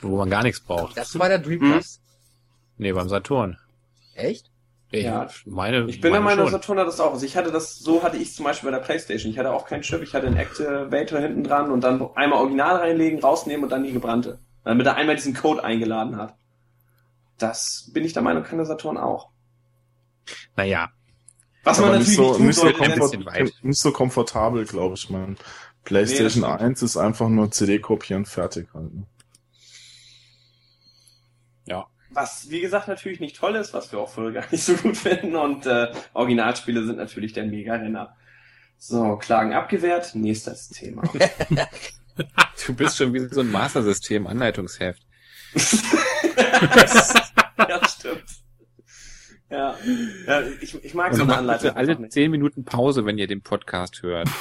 Wo 0.03 0.19
man 0.19 0.29
gar 0.29 0.43
nichts 0.43 0.61
braucht. 0.61 0.99
Das 0.99 1.19
war 1.19 1.31
der 1.31 1.39
Dreamcast. 1.39 2.03
Nee, 2.77 2.93
beim 2.93 3.09
Saturn. 3.09 3.57
Echt? 4.15 4.51
Ich 4.91 5.05
Ja. 5.05 5.29
meine, 5.47 5.87
Ich 5.87 6.03
bin 6.03 6.13
der 6.13 6.21
meine 6.21 6.37
Meinung, 6.37 6.51
schon. 6.51 6.61
Saturn 6.61 6.79
hat 6.79 6.87
das 6.87 7.01
auch. 7.01 7.15
Also 7.15 7.25
ich 7.25 7.35
hatte 7.39 7.51
das, 7.51 7.79
so 7.79 8.03
hatte 8.03 8.19
ich 8.19 8.29
es 8.29 8.35
zum 8.35 8.45
Beispiel 8.45 8.71
bei 8.71 8.77
der 8.77 8.85
Playstation. 8.85 9.33
Ich 9.33 9.39
hatte 9.39 9.53
auch 9.55 9.65
keinen 9.65 9.81
Chip, 9.81 10.03
ich 10.03 10.13
hatte 10.13 10.27
einen 10.27 10.37
Activator 10.37 11.19
hinten 11.19 11.45
dran 11.45 11.71
und 11.71 11.81
dann 11.83 12.07
einmal 12.15 12.41
Original 12.41 12.77
reinlegen, 12.77 13.21
rausnehmen 13.21 13.65
und 13.65 13.71
dann 13.71 13.85
die 13.85 13.93
gebrannte. 13.93 14.39
Damit 14.65 14.85
er 14.87 14.97
einmal 14.97 15.17
diesen 15.17 15.33
Code 15.33 15.65
eingeladen 15.65 16.17
hat. 16.19 16.35
Das 17.39 17.91
bin 17.95 18.05
ich 18.05 18.13
der 18.13 18.21
Meinung, 18.23 18.43
kann 18.45 18.59
der 18.59 18.67
Saturn 18.67 18.99
auch. 18.99 19.32
Naja, 20.57 20.91
Was 21.65 21.79
man 21.81 21.93
natürlich 21.93 22.09
nicht 22.09 22.17
so, 22.17 22.39
nicht 22.39 22.57
so 22.57 22.73
komfort- 22.73 23.53
nicht 23.63 23.81
so 23.81 23.93
komfortabel, 23.93 24.65
glaube 24.65 24.95
ich, 24.97 25.11
man. 25.11 25.33
Nee, 25.33 25.37
PlayStation 25.85 26.45
stimmt. 26.45 26.61
1 26.61 26.83
ist 26.83 26.97
einfach 26.97 27.29
nur 27.29 27.51
CD 27.51 27.79
kopieren, 27.81 28.25
fertig 28.27 28.69
halt. 28.75 28.95
ne? 28.95 29.07
Was, 32.15 32.51
wie 32.51 32.61
gesagt, 32.61 32.89
natürlich 32.89 33.21
nicht 33.21 33.37
toll 33.37 33.57
ist, 33.57 33.73
was 33.73 33.91
wir 33.91 33.99
auch 33.99 34.11
voll 34.11 34.35
gar 34.35 34.45
nicht 34.51 34.63
so 34.63 34.75
gut 34.75 34.97
finden. 34.99 35.35
Und 35.35 35.65
äh, 35.67 35.91
Originalspiele 36.13 36.85
sind 36.85 36.99
natürlich 36.99 37.33
der 37.33 37.45
Mega-Renner. 37.47 38.15
So, 38.77 39.17
Klagen 39.17 39.55
abgewehrt. 39.55 40.15
Nächstes 40.15 40.69
Thema. 40.69 41.03
du 42.67 42.75
bist 42.75 42.99
schon 42.99 43.15
wie 43.15 43.21
so 43.21 43.41
ein 43.41 43.51
Master-System, 43.51 44.27
Anleitungsheft. 44.27 45.03
ja, 47.59 47.89
stimmt. 47.89 48.42
Ja, 49.53 49.77
ja 50.27 50.43
ich, 50.61 50.85
ich 50.85 50.95
mag 50.95 51.15
so 51.15 51.23
Also 51.23 51.33
eine 51.33 51.37
Anleitung. 51.39 51.71
alle 51.77 52.09
zehn 52.09 52.31
Minuten 52.31 52.65
Pause, 52.65 53.05
wenn 53.05 53.19
ihr 53.19 53.27
den 53.27 53.43
Podcast 53.43 54.03
hört. 54.03 54.29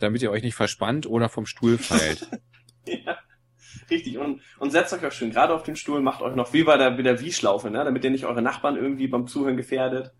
damit 0.00 0.22
ihr 0.22 0.30
euch 0.30 0.42
nicht 0.42 0.54
verspannt 0.54 1.06
oder 1.06 1.28
vom 1.28 1.46
Stuhl 1.46 1.78
fallt. 1.78 2.28
Ja, 2.86 3.18
richtig. 3.90 4.16
Und, 4.16 4.40
und 4.58 4.70
setzt 4.70 4.92
euch 4.94 5.04
auch 5.04 5.12
schön 5.12 5.30
gerade 5.30 5.54
auf 5.54 5.62
den 5.62 5.76
Stuhl, 5.76 6.00
macht 6.00 6.22
euch 6.22 6.34
noch 6.34 6.54
wie 6.54 6.64
bei 6.64 6.78
der, 6.78 6.90
bei 6.90 7.02
der 7.02 7.20
Wii-Schlaufe, 7.20 7.70
ne? 7.70 7.84
damit 7.84 8.02
ihr 8.02 8.10
nicht 8.10 8.24
eure 8.24 8.40
Nachbarn 8.40 8.76
irgendwie 8.76 9.06
beim 9.06 9.26
Zuhören 9.26 9.58
gefährdet, 9.58 10.12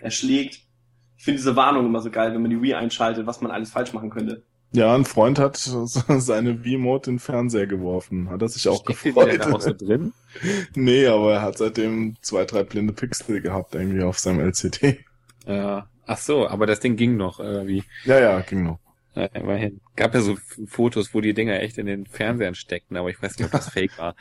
erschlägt. 0.00 0.60
Ich 1.18 1.24
finde 1.24 1.38
diese 1.38 1.56
Warnung 1.56 1.84
immer 1.84 2.00
so 2.00 2.10
geil, 2.10 2.32
wenn 2.32 2.40
man 2.40 2.52
die 2.52 2.62
Wii 2.62 2.74
einschaltet, 2.74 3.26
was 3.26 3.40
man 3.40 3.50
alles 3.50 3.72
falsch 3.72 3.92
machen 3.92 4.10
könnte. 4.10 4.44
Ja, 4.74 4.92
ein 4.92 5.04
Freund 5.04 5.38
hat 5.38 5.56
seine 6.18 6.64
Wii-Mode 6.64 7.10
in 7.10 7.16
den 7.16 7.20
Fernseher 7.20 7.66
geworfen. 7.68 8.28
Hat 8.28 8.42
er 8.42 8.48
sich 8.48 8.68
auch 8.68 8.82
Steckt 8.82 9.04
ihr 9.04 9.14
da 9.14 9.20
auch 9.22 9.28
gefreut. 9.28 9.62
so 9.62 9.72
drin? 9.72 10.12
nee, 10.74 11.06
aber 11.06 11.34
er 11.34 11.42
hat 11.42 11.58
seitdem 11.58 12.16
zwei, 12.22 12.44
drei 12.44 12.64
blinde 12.64 12.92
Pixel 12.92 13.40
gehabt 13.40 13.74
irgendwie 13.76 14.02
auf 14.02 14.18
seinem 14.18 14.40
LCD. 14.40 15.04
Ja. 15.46 15.88
Ach 16.06 16.18
so, 16.18 16.48
aber 16.48 16.66
das 16.66 16.80
Ding 16.80 16.96
ging 16.96 17.16
noch, 17.16 17.38
äh, 17.38 17.66
wie? 17.66 17.84
Ja, 18.04 18.18
ja, 18.18 18.40
ging 18.40 18.64
noch. 18.64 18.78
Ja, 19.14 19.26
immerhin. 19.26 19.80
Gab 19.94 20.12
ja 20.12 20.20
so 20.20 20.36
Fotos, 20.66 21.14
wo 21.14 21.20
die 21.20 21.34
Dinger 21.34 21.60
echt 21.60 21.78
in 21.78 21.86
den 21.86 22.04
Fernsehern 22.06 22.56
steckten, 22.56 22.96
aber 22.96 23.10
ich 23.10 23.22
weiß 23.22 23.38
nicht, 23.38 23.46
ob 23.46 23.52
das 23.52 23.68
fake 23.70 23.96
war. 23.96 24.16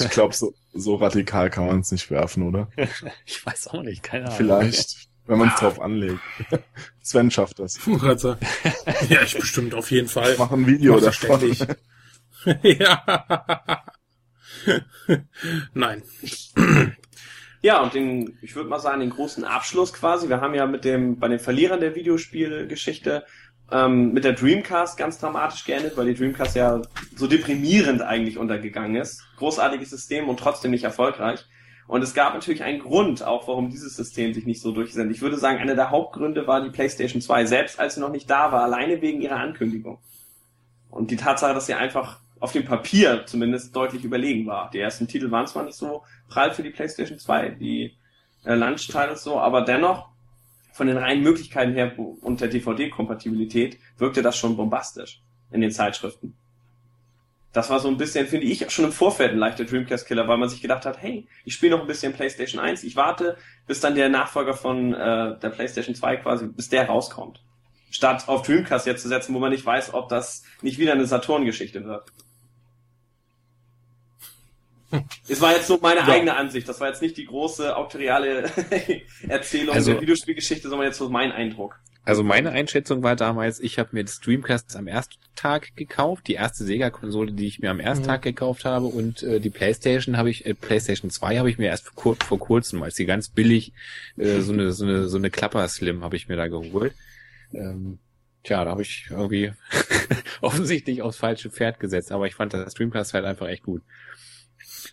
Ich 0.00 0.08
glaube, 0.08 0.34
so, 0.34 0.54
so 0.72 0.94
radikal 0.94 1.50
kann 1.50 1.66
man 1.66 1.80
es 1.80 1.92
nicht 1.92 2.10
werfen, 2.10 2.44
oder? 2.44 2.68
Ich 3.26 3.44
weiß 3.44 3.68
auch 3.68 3.82
nicht, 3.82 4.02
keine 4.02 4.24
Ahnung. 4.24 4.36
Vielleicht, 4.38 5.07
wenn 5.28 5.38
man 5.38 5.48
es 5.48 5.54
drauf 5.56 5.80
anlegt. 5.80 6.18
Sven 7.02 7.30
schafft 7.30 7.58
das. 7.58 7.78
Ja, 9.08 9.22
ich 9.22 9.38
bestimmt 9.38 9.74
auf 9.74 9.90
jeden 9.90 10.08
Fall. 10.08 10.34
Mach 10.38 10.50
ein 10.50 10.66
Video 10.66 10.98
davon. 10.98 11.12
verständlich. 11.12 11.66
ja. 12.80 13.84
Nein. 15.74 16.02
Ja, 17.60 17.82
und 17.82 17.94
den, 17.94 18.38
ich 18.40 18.56
würde 18.56 18.68
mal 18.68 18.78
sagen, 18.78 19.00
den 19.00 19.10
großen 19.10 19.44
Abschluss 19.44 19.92
quasi. 19.92 20.28
Wir 20.28 20.40
haben 20.40 20.54
ja 20.54 20.66
mit 20.66 20.84
dem, 20.84 21.18
bei 21.18 21.28
den 21.28 21.38
Verlierern 21.38 21.80
der 21.80 21.94
Videospielgeschichte 21.94 23.24
ähm, 23.70 24.12
mit 24.12 24.24
der 24.24 24.32
Dreamcast 24.32 24.96
ganz 24.96 25.18
dramatisch 25.18 25.64
geendet, 25.64 25.96
weil 25.96 26.06
die 26.06 26.14
Dreamcast 26.14 26.56
ja 26.56 26.80
so 27.16 27.26
deprimierend 27.26 28.00
eigentlich 28.00 28.38
untergegangen 28.38 28.96
ist. 28.96 29.22
Großartiges 29.36 29.90
System 29.90 30.28
und 30.28 30.38
trotzdem 30.38 30.70
nicht 30.70 30.84
erfolgreich. 30.84 31.44
Und 31.88 32.02
es 32.02 32.12
gab 32.12 32.34
natürlich 32.34 32.62
einen 32.62 32.80
Grund, 32.80 33.24
auch 33.24 33.48
warum 33.48 33.70
dieses 33.70 33.96
System 33.96 34.34
sich 34.34 34.44
nicht 34.44 34.60
so 34.60 34.72
durchsetzt. 34.72 35.10
Ich 35.10 35.22
würde 35.22 35.38
sagen, 35.38 35.58
einer 35.58 35.74
der 35.74 35.90
Hauptgründe 35.90 36.46
war 36.46 36.62
die 36.62 36.68
PlayStation 36.68 37.22
2, 37.22 37.46
selbst 37.46 37.80
als 37.80 37.94
sie 37.94 38.00
noch 38.00 38.10
nicht 38.10 38.28
da 38.28 38.52
war, 38.52 38.62
alleine 38.62 39.00
wegen 39.00 39.22
ihrer 39.22 39.36
Ankündigung. 39.36 39.98
Und 40.90 41.10
die 41.10 41.16
Tatsache, 41.16 41.54
dass 41.54 41.64
sie 41.64 41.74
einfach 41.74 42.20
auf 42.40 42.52
dem 42.52 42.66
Papier 42.66 43.24
zumindest 43.26 43.74
deutlich 43.74 44.04
überlegen 44.04 44.46
war. 44.46 44.70
Die 44.70 44.78
ersten 44.78 45.08
Titel 45.08 45.30
waren 45.30 45.46
zwar 45.46 45.64
nicht 45.64 45.76
so 45.76 46.02
prall 46.28 46.52
für 46.52 46.62
die 46.62 46.70
PlayStation 46.70 47.18
2, 47.18 47.50
die 47.50 47.96
äh, 48.44 48.54
Lunch-Titles 48.54 49.22
so, 49.22 49.40
aber 49.40 49.62
dennoch 49.62 50.10
von 50.72 50.86
den 50.86 50.98
reinen 50.98 51.22
Möglichkeiten 51.22 51.72
her 51.72 51.92
und 51.98 52.40
der 52.40 52.48
DVD-Kompatibilität 52.48 53.78
wirkte 53.96 54.22
das 54.22 54.36
schon 54.36 54.56
bombastisch 54.56 55.22
in 55.50 55.62
den 55.62 55.72
Zeitschriften. 55.72 56.36
Das 57.52 57.70
war 57.70 57.80
so 57.80 57.88
ein 57.88 57.96
bisschen, 57.96 58.26
finde 58.26 58.46
ich, 58.46 58.70
schon 58.70 58.84
im 58.84 58.92
Vorfeld 58.92 59.32
ein 59.32 59.38
leichter 59.38 59.64
Dreamcast-Killer, 59.64 60.28
weil 60.28 60.36
man 60.36 60.48
sich 60.50 60.60
gedacht 60.60 60.84
hat, 60.84 61.00
hey, 61.00 61.26
ich 61.44 61.54
spiele 61.54 61.74
noch 61.76 61.80
ein 61.80 61.86
bisschen 61.86 62.12
PlayStation 62.12 62.60
1, 62.60 62.84
ich 62.84 62.94
warte, 62.94 63.36
bis 63.66 63.80
dann 63.80 63.94
der 63.94 64.08
Nachfolger 64.10 64.52
von 64.54 64.92
äh, 64.92 65.38
der 65.38 65.48
PlayStation 65.50 65.94
2 65.94 66.18
quasi, 66.18 66.46
bis 66.46 66.68
der 66.68 66.86
rauskommt. 66.86 67.42
Statt 67.90 68.24
auf 68.28 68.42
Dreamcast 68.42 68.86
jetzt 68.86 69.02
zu 69.02 69.08
setzen, 69.08 69.34
wo 69.34 69.38
man 69.38 69.50
nicht 69.50 69.64
weiß, 69.64 69.94
ob 69.94 70.10
das 70.10 70.44
nicht 70.60 70.78
wieder 70.78 70.92
eine 70.92 71.06
Saturn-Geschichte 71.06 71.84
wird. 71.86 72.04
Es 75.28 75.40
war 75.40 75.52
jetzt 75.52 75.66
so 75.66 75.78
meine 75.82 76.02
eigene 76.04 76.34
Ansicht. 76.36 76.66
Das 76.68 76.80
war 76.80 76.88
jetzt 76.88 77.02
nicht 77.02 77.16
die 77.16 77.26
große 77.26 77.76
auktoriale 77.76 78.50
Erzählung 79.28 79.74
Also- 79.74 79.92
der 79.92 80.00
Videospielgeschichte, 80.00 80.68
sondern 80.68 80.86
jetzt 80.88 80.98
so 80.98 81.08
mein 81.10 81.32
Eindruck. 81.32 81.78
Also 82.04 82.24
meine 82.24 82.50
Einschätzung 82.52 83.02
war 83.02 83.16
damals, 83.16 83.60
ich 83.60 83.78
habe 83.78 83.90
mir 83.92 84.02
das 84.02 84.20
Dreamcast 84.20 84.76
am 84.76 84.86
ersten 84.86 85.16
Tag 85.36 85.76
gekauft, 85.76 86.26
die 86.26 86.34
erste 86.34 86.64
Sega-Konsole, 86.64 87.32
die 87.32 87.46
ich 87.46 87.58
mir 87.58 87.70
am 87.70 87.80
ersten 87.80 88.04
Mhm. 88.04 88.08
Tag 88.08 88.22
gekauft 88.22 88.64
habe 88.64 88.86
und 88.86 89.22
äh, 89.22 89.40
die 89.40 89.50
PlayStation 89.50 90.16
habe 90.16 90.30
ich, 90.30 90.46
äh, 90.46 90.54
PlayStation 90.54 91.10
2 91.10 91.38
habe 91.38 91.50
ich 91.50 91.58
mir 91.58 91.66
erst 91.66 91.88
vor, 91.88 92.16
vor 92.16 92.38
kurzem, 92.38 92.82
als 92.82 92.94
die 92.94 93.04
ganz 93.04 93.28
billig 93.28 93.72
äh, 94.16 94.40
so 94.40 94.52
eine 94.54 94.72
so 94.72 94.84
eine 94.86 95.08
so 95.08 95.18
eine 95.18 95.30
Klapper 95.30 95.68
Slim 95.68 96.02
habe 96.02 96.16
ich 96.16 96.28
mir 96.28 96.36
da 96.36 96.48
geholt. 96.48 96.94
Ähm, 97.52 97.98
Tja, 98.44 98.64
da 98.64 98.70
habe 98.70 98.82
ich 98.82 99.08
irgendwie 99.10 99.52
offensichtlich 100.40 101.02
aufs 101.02 101.18
falsche 101.18 101.50
Pferd 101.50 101.80
gesetzt, 101.80 102.12
aber 102.12 102.26
ich 102.26 102.34
fand 102.36 102.54
das 102.54 102.72
Dreamcast 102.74 103.12
halt 103.12 103.24
einfach 103.26 103.48
echt 103.48 103.64
gut. 103.64 103.82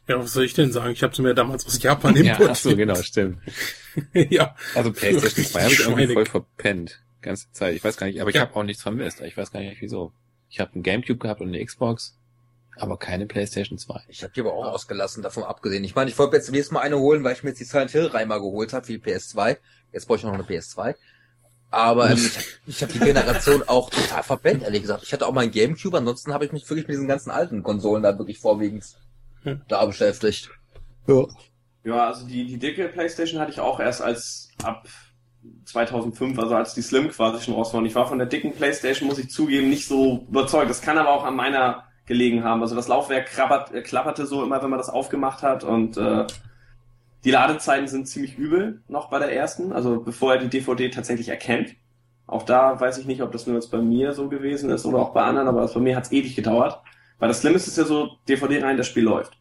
Ja, 0.07 0.19
was 0.19 0.33
soll 0.33 0.45
ich 0.45 0.53
denn 0.53 0.71
sagen? 0.71 0.91
Ich 0.91 1.03
habe 1.03 1.21
mir 1.21 1.33
damals 1.33 1.65
aus 1.65 1.81
Japan 1.81 2.15
Ja, 2.15 2.21
importiert. 2.33 2.49
ach 2.51 2.55
so, 2.55 2.75
genau, 2.75 2.95
stimmt. 3.01 3.39
ja. 4.13 4.55
Also 4.75 4.91
PlayStation 4.91 5.45
2 5.45 5.61
habe 5.63 5.73
ich 5.73 5.79
irgendwie 5.79 6.13
voll 6.13 6.25
verpennt. 6.25 7.01
Ganze 7.21 7.51
Zeit. 7.51 7.75
Ich 7.75 7.83
weiß 7.83 7.97
gar 7.97 8.07
nicht, 8.07 8.21
aber 8.21 8.29
ich 8.29 8.35
Ja. 8.35 8.41
habe 8.41 8.55
auch 8.55 8.63
nichts 8.63 8.83
vermisst. 8.83 9.21
Ich 9.21 9.35
weiß 9.35 9.51
gar 9.51 9.59
nicht 9.61 9.81
wieso. 9.81 10.11
Ich 10.49 10.59
habe 10.59 10.73
einen 10.73 10.83
Gamecube 10.83 11.17
gehabt 11.19 11.41
und 11.41 11.47
eine 11.47 11.63
Xbox, 11.65 12.17
aber 12.77 12.97
keine 12.97 13.25
PlayStation 13.25 13.77
2. 13.79 14.01
Ich 14.09 14.21
habe 14.23 14.31
die 14.33 14.41
aber 14.41 14.53
auch 14.53 14.65
ausgelassen, 14.65 15.23
davon 15.23 15.43
abgesehen. 15.43 15.83
Ich 15.83 15.95
meine, 15.95 16.09
ich 16.11 16.17
wollte 16.19 16.35
jetzt 16.35 16.51
nächstes 16.51 16.71
Mal 16.71 16.81
eine 16.81 16.99
holen, 16.99 17.23
weil 17.23 17.33
ich 17.33 17.43
mir 17.43 17.49
jetzt 17.49 17.59
die 17.59 17.65
Silent 17.65 17.91
Hill 17.91 18.07
Reimer 18.07 18.39
geholt 18.39 18.73
habe, 18.73 18.87
wie 18.87 18.97
PS2. 18.97 19.57
Jetzt 19.91 20.05
brauche 20.07 20.17
ich 20.17 20.23
noch 20.23 20.33
eine 20.33 20.43
PS2. 20.43 20.95
Aber 21.71 22.09
ähm, 22.11 22.17
ich, 22.17 22.37
hab- 22.37 22.43
ich 22.67 22.81
habe 22.83 22.93
die 22.93 22.99
Generation 22.99 23.63
auch 23.67 23.89
total 23.89 24.23
verpennt, 24.23 24.63
ehrlich 24.63 24.81
gesagt. 24.83 25.03
Ich 25.03 25.11
hatte 25.11 25.25
auch 25.27 25.33
mal 25.33 25.41
einen 25.41 25.51
Gamecube, 25.51 25.97
ansonsten 25.97 26.31
habe 26.33 26.45
ich 26.45 26.51
mich 26.51 26.69
wirklich 26.69 26.87
mit 26.87 26.93
diesen 26.93 27.07
ganzen 27.07 27.31
alten 27.31 27.63
Konsolen 27.63 28.03
da 28.03 28.17
wirklich 28.17 28.39
vorwiegend 28.39 28.85
Hm. 29.45 29.61
da 29.67 29.85
beschäftigt. 29.85 30.49
Ja, 31.83 32.07
also 32.07 32.25
die, 32.27 32.45
die 32.45 32.57
dicke 32.57 32.87
Playstation 32.87 33.39
hatte 33.39 33.51
ich 33.51 33.59
auch 33.59 33.79
erst 33.79 34.01
als 34.01 34.49
ab 34.63 34.87
2005, 35.65 36.39
also 36.39 36.55
als 36.55 36.73
die 36.73 36.81
Slim 36.81 37.09
quasi 37.09 37.43
schon 37.43 37.53
raus 37.53 37.71
war. 37.73 37.79
Und 37.79 37.85
ich 37.85 37.95
war 37.95 38.07
von 38.07 38.17
der 38.17 38.27
dicken 38.27 38.53
Playstation, 38.53 39.07
muss 39.07 39.19
ich 39.19 39.29
zugeben, 39.29 39.69
nicht 39.69 39.87
so 39.87 40.25
überzeugt. 40.27 40.69
Das 40.69 40.81
kann 40.81 40.97
aber 40.97 41.09
auch 41.09 41.23
an 41.23 41.35
meiner 41.35 41.83
gelegen 42.05 42.43
haben. 42.43 42.61
Also 42.61 42.75
das 42.75 42.87
Laufwerk 42.87 43.27
krabbert, 43.27 43.73
äh, 43.73 43.81
klapperte 43.81 44.25
so 44.25 44.43
immer, 44.43 44.61
wenn 44.61 44.69
man 44.69 44.79
das 44.79 44.89
aufgemacht 44.89 45.43
hat 45.43 45.63
und 45.63 45.97
äh, 45.97 46.25
die 47.23 47.31
Ladezeiten 47.31 47.87
sind 47.87 48.07
ziemlich 48.07 48.37
übel 48.37 48.83
noch 48.87 49.09
bei 49.09 49.17
der 49.17 49.35
ersten, 49.35 49.73
also 49.73 49.99
bevor 49.99 50.33
er 50.33 50.39
die 50.39 50.49
DVD 50.49 50.89
tatsächlich 50.89 51.29
erkennt. 51.29 51.75
Auch 52.27 52.43
da 52.43 52.79
weiß 52.79 52.99
ich 52.99 53.05
nicht, 53.05 53.21
ob 53.21 53.31
das 53.31 53.47
nur 53.47 53.55
jetzt 53.55 53.71
bei 53.71 53.79
mir 53.79 54.13
so 54.13 54.29
gewesen 54.29 54.69
ist 54.69 54.85
oder 54.85 54.99
auch 54.99 55.13
bei 55.13 55.23
anderen, 55.23 55.47
aber 55.47 55.67
bei 55.67 55.79
mir 55.79 55.95
hat 55.95 56.05
es 56.05 56.11
ewig 56.11 56.35
gedauert. 56.35 56.81
Bei 57.19 57.27
der 57.27 57.33
Slim 57.35 57.55
ist 57.55 57.67
es 57.67 57.75
ja 57.77 57.85
so, 57.85 58.17
DVD 58.27 58.61
rein, 58.63 58.77
das 58.77 58.87
Spiel 58.87 59.03
läuft. 59.03 59.37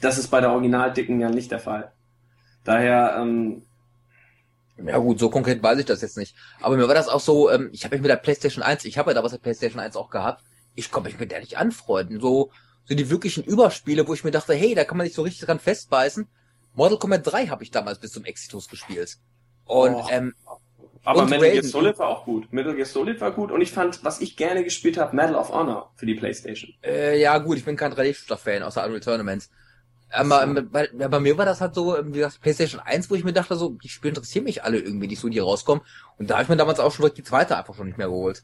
Das 0.00 0.18
ist 0.18 0.28
bei 0.28 0.40
der 0.40 0.50
original 0.52 0.92
dicken 0.92 1.20
ja 1.20 1.28
nicht 1.28 1.50
der 1.50 1.60
Fall. 1.60 1.92
Daher, 2.64 3.16
ähm, 3.18 3.62
Ja 4.82 4.98
gut, 4.98 5.18
so 5.18 5.28
konkret 5.28 5.62
weiß 5.62 5.78
ich 5.78 5.84
das 5.86 6.00
jetzt 6.00 6.16
nicht. 6.16 6.34
Aber 6.60 6.76
mir 6.76 6.88
war 6.88 6.94
das 6.94 7.08
auch 7.08 7.20
so, 7.20 7.50
ähm, 7.50 7.68
ich 7.72 7.84
habe 7.84 7.94
mich 7.96 8.02
mit 8.02 8.10
der 8.10 8.16
PlayStation 8.16 8.62
1, 8.62 8.84
ich 8.86 8.96
habe 8.98 9.10
ja 9.10 9.14
damals 9.14 9.32
eine 9.34 9.40
PlayStation 9.40 9.80
1 9.80 9.96
auch 9.96 10.10
gehabt, 10.10 10.42
ich 10.74 10.90
konnte 10.90 11.10
mich 11.10 11.20
mit 11.20 11.30
der 11.30 11.40
nicht 11.40 11.58
anfreunden. 11.58 12.20
So, 12.20 12.50
so 12.86 12.94
die 12.94 13.10
wirklichen 13.10 13.44
Überspiele, 13.44 14.08
wo 14.08 14.14
ich 14.14 14.24
mir 14.24 14.30
dachte, 14.30 14.54
hey, 14.54 14.74
da 14.74 14.84
kann 14.84 14.96
man 14.96 15.04
nicht 15.04 15.16
so 15.16 15.22
richtig 15.22 15.44
dran 15.46 15.58
festbeißen. 15.60 16.26
Mortal 16.74 16.98
Kombat 16.98 17.26
3 17.30 17.48
habe 17.48 17.62
ich 17.62 17.70
damals 17.70 17.98
bis 17.98 18.12
zum 18.12 18.24
Exitus 18.24 18.68
gespielt. 18.68 19.18
Und 19.66 19.94
Oh. 19.96 20.06
ähm, 20.10 20.34
aber 21.04 21.22
Und 21.22 21.30
Metal 21.30 21.46
Gear 21.46 21.56
Raiden. 21.56 21.70
Solid 21.70 21.98
war 21.98 22.08
auch 22.08 22.24
gut. 22.24 22.52
Metal 22.52 22.74
Gear 22.74 22.86
Solid 22.86 23.20
war 23.20 23.30
gut 23.32 23.50
und 23.50 23.60
ich 23.60 23.72
fand, 23.72 24.04
was 24.04 24.20
ich 24.20 24.36
gerne 24.36 24.64
gespielt 24.64 24.98
habe, 24.98 25.16
Medal 25.16 25.34
of 25.34 25.50
Honor 25.50 25.90
für 25.96 26.06
die 26.06 26.14
Playstation. 26.14 26.74
äh, 26.84 27.20
ja 27.20 27.38
gut, 27.38 27.56
ich 27.56 27.64
bin 27.64 27.76
kein 27.76 27.92
3D-Shooter-Fan, 27.92 28.62
außer 28.62 28.84
Unreal 28.84 29.00
Tournaments. 29.00 29.50
Aber 30.12 30.42
ähm, 30.42 30.68
bei, 30.72 30.88
ja, 30.98 31.08
bei 31.08 31.20
mir 31.20 31.38
war 31.38 31.44
das 31.44 31.60
halt 31.60 31.74
so, 31.74 31.96
ähm, 31.96 32.12
wie 32.12 32.18
gesagt, 32.18 32.40
PlayStation 32.42 32.80
1, 32.80 33.10
wo 33.10 33.14
ich 33.14 33.24
mir 33.24 33.32
dachte, 33.32 33.54
so, 33.56 33.70
die 33.82 33.88
Spiele 33.88 34.10
interessieren 34.10 34.44
mich 34.44 34.64
alle 34.64 34.78
irgendwie 34.78 35.06
nicht 35.06 35.20
so, 35.20 35.28
die 35.28 35.38
rauskommen. 35.38 35.84
Und 36.18 36.28
da 36.28 36.34
habe 36.34 36.42
ich 36.42 36.48
mir 36.48 36.56
damals 36.56 36.80
auch 36.80 36.92
schon 36.92 37.04
direkt 37.04 37.18
die 37.18 37.22
zweite 37.22 37.56
einfach 37.56 37.74
schon 37.74 37.86
nicht 37.86 37.98
mehr 37.98 38.08
geholt. 38.08 38.42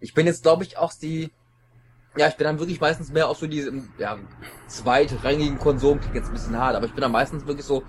Ich 0.00 0.12
bin 0.12 0.26
jetzt, 0.26 0.42
glaube 0.42 0.64
ich, 0.64 0.76
auch 0.76 0.92
die, 0.92 1.30
ja, 2.16 2.26
ich 2.28 2.34
bin 2.34 2.44
dann 2.44 2.58
wirklich 2.58 2.80
meistens 2.80 3.12
mehr 3.12 3.28
auf 3.28 3.38
so 3.38 3.46
diese, 3.46 3.72
ja, 3.98 4.18
zweitrangigen 4.66 5.58
Konsolen, 5.58 6.00
klingt 6.00 6.16
jetzt 6.16 6.26
ein 6.26 6.34
bisschen 6.34 6.58
hart, 6.58 6.74
aber 6.74 6.86
ich 6.86 6.92
bin 6.92 7.00
dann 7.02 7.12
meistens 7.12 7.46
wirklich 7.46 7.64
so 7.64 7.84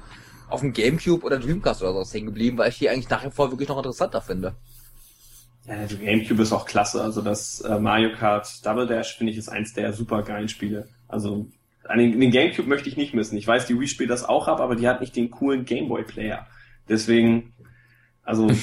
auf 0.50 0.62
dem 0.62 0.74
Gamecube 0.74 1.26
oder 1.26 1.40
Dreamcast 1.40 1.82
oder 1.82 1.94
sowas 1.94 2.14
hängen 2.14 2.28
geblieben, 2.28 2.58
weil 2.58 2.70
ich 2.70 2.78
die 2.78 2.90
eigentlich 2.90 3.10
nach 3.10 3.26
wie 3.26 3.32
vor 3.32 3.52
wirklich 3.52 3.70
noch 3.70 3.78
interessanter 3.78 4.22
finde. 4.22 4.56
Ja, 5.68 5.76
der 5.76 5.98
Gamecube 5.98 6.44
ist 6.44 6.52
auch 6.52 6.66
klasse. 6.66 7.02
Also 7.02 7.22
das 7.22 7.62
äh, 7.62 7.80
Mario 7.80 8.16
Kart 8.16 8.66
Double 8.66 8.86
Dash 8.86 9.18
finde 9.18 9.32
ich 9.32 9.38
ist 9.40 9.50
eins 9.50 9.74
der 9.74 9.94
super 9.94 10.22
geilen 10.22 10.48
Spiele. 10.48 10.88
Also 11.08 11.48
an 11.88 12.00
den, 12.00 12.20
den 12.20 12.32
Gamecube 12.32 12.68
möchte 12.68 12.90
ich 12.90 12.98
nicht 12.98 13.14
missen. 13.14 13.38
Ich 13.38 13.48
weiß, 13.48 13.66
die 13.66 13.80
Wii 13.80 13.88
spielt 13.88 14.10
das 14.10 14.24
auch 14.24 14.48
ab, 14.48 14.60
aber 14.60 14.76
die 14.76 14.88
hat 14.88 15.02
nicht 15.02 15.16
den 15.16 15.32
coolen 15.32 15.66
Gameboy 15.66 16.04
Player. 16.04 16.46
Deswegen, 16.88 17.54
also 18.24 18.50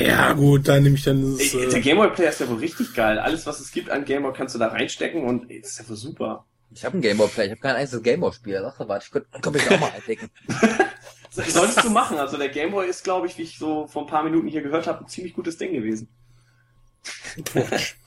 Ja, 0.00 0.32
gut, 0.32 0.66
dann 0.66 0.82
nehme 0.82 0.96
ich 0.96 1.04
dann 1.04 1.36
das, 1.36 1.54
äh, 1.54 1.68
der 1.68 1.80
Gameboy 1.80 2.10
Player 2.10 2.30
ist 2.30 2.40
ja 2.40 2.48
wohl 2.48 2.58
richtig 2.58 2.94
geil. 2.94 3.18
Alles, 3.18 3.46
was 3.46 3.60
es 3.60 3.70
gibt 3.70 3.90
an 3.90 4.04
Gameboy, 4.04 4.32
kannst 4.32 4.54
du 4.54 4.58
da 4.58 4.68
reinstecken 4.68 5.22
und 5.22 5.50
ey, 5.50 5.60
das 5.60 5.72
ist 5.72 5.78
ja 5.78 5.88
wohl 5.88 5.96
super. 5.96 6.44
Ich 6.74 6.84
habe 6.84 6.94
einen 6.94 7.02
Gameboy 7.02 7.28
Play, 7.28 7.44
ich 7.44 7.50
habe 7.52 7.60
kein 7.60 7.76
einziges 7.76 8.02
Gameboy-Spiel. 8.02 8.60
Sag 8.60 8.78
doch, 8.78 8.88
warte, 8.88 9.04
ich 9.06 9.12
könnte 9.12 9.28
könnt 9.40 9.54
mich 9.54 9.70
auch 9.70 9.78
mal 9.78 9.92
eindecken. 9.92 10.28
Das 11.34 11.46
solltest 11.54 11.84
du 11.84 11.90
machen. 11.90 12.18
Also 12.18 12.36
der 12.36 12.48
Gameboy 12.48 12.88
ist, 12.88 13.04
glaube 13.04 13.28
ich, 13.28 13.38
wie 13.38 13.42
ich 13.42 13.58
so 13.58 13.86
vor 13.86 14.02
ein 14.02 14.08
paar 14.08 14.24
Minuten 14.24 14.48
hier 14.48 14.62
gehört 14.62 14.88
habe, 14.88 15.04
ein 15.04 15.08
ziemlich 15.08 15.34
gutes 15.34 15.56
Ding 15.56 15.72
gewesen. 15.72 16.08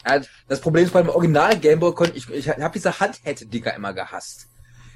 Ja, 0.06 0.22
Das 0.48 0.60
Problem 0.60 0.84
ist 0.84 0.91
beim 0.91 1.07
Original 1.07 1.57
Gameboy 1.57 1.94
konnte 1.95 2.18
ich, 2.18 2.30
ich 2.30 2.49
habe 2.49 2.72
diese 2.73 2.99
Handheld-Dinger 2.99 3.73
immer 3.73 3.94
gehasst. 3.94 4.48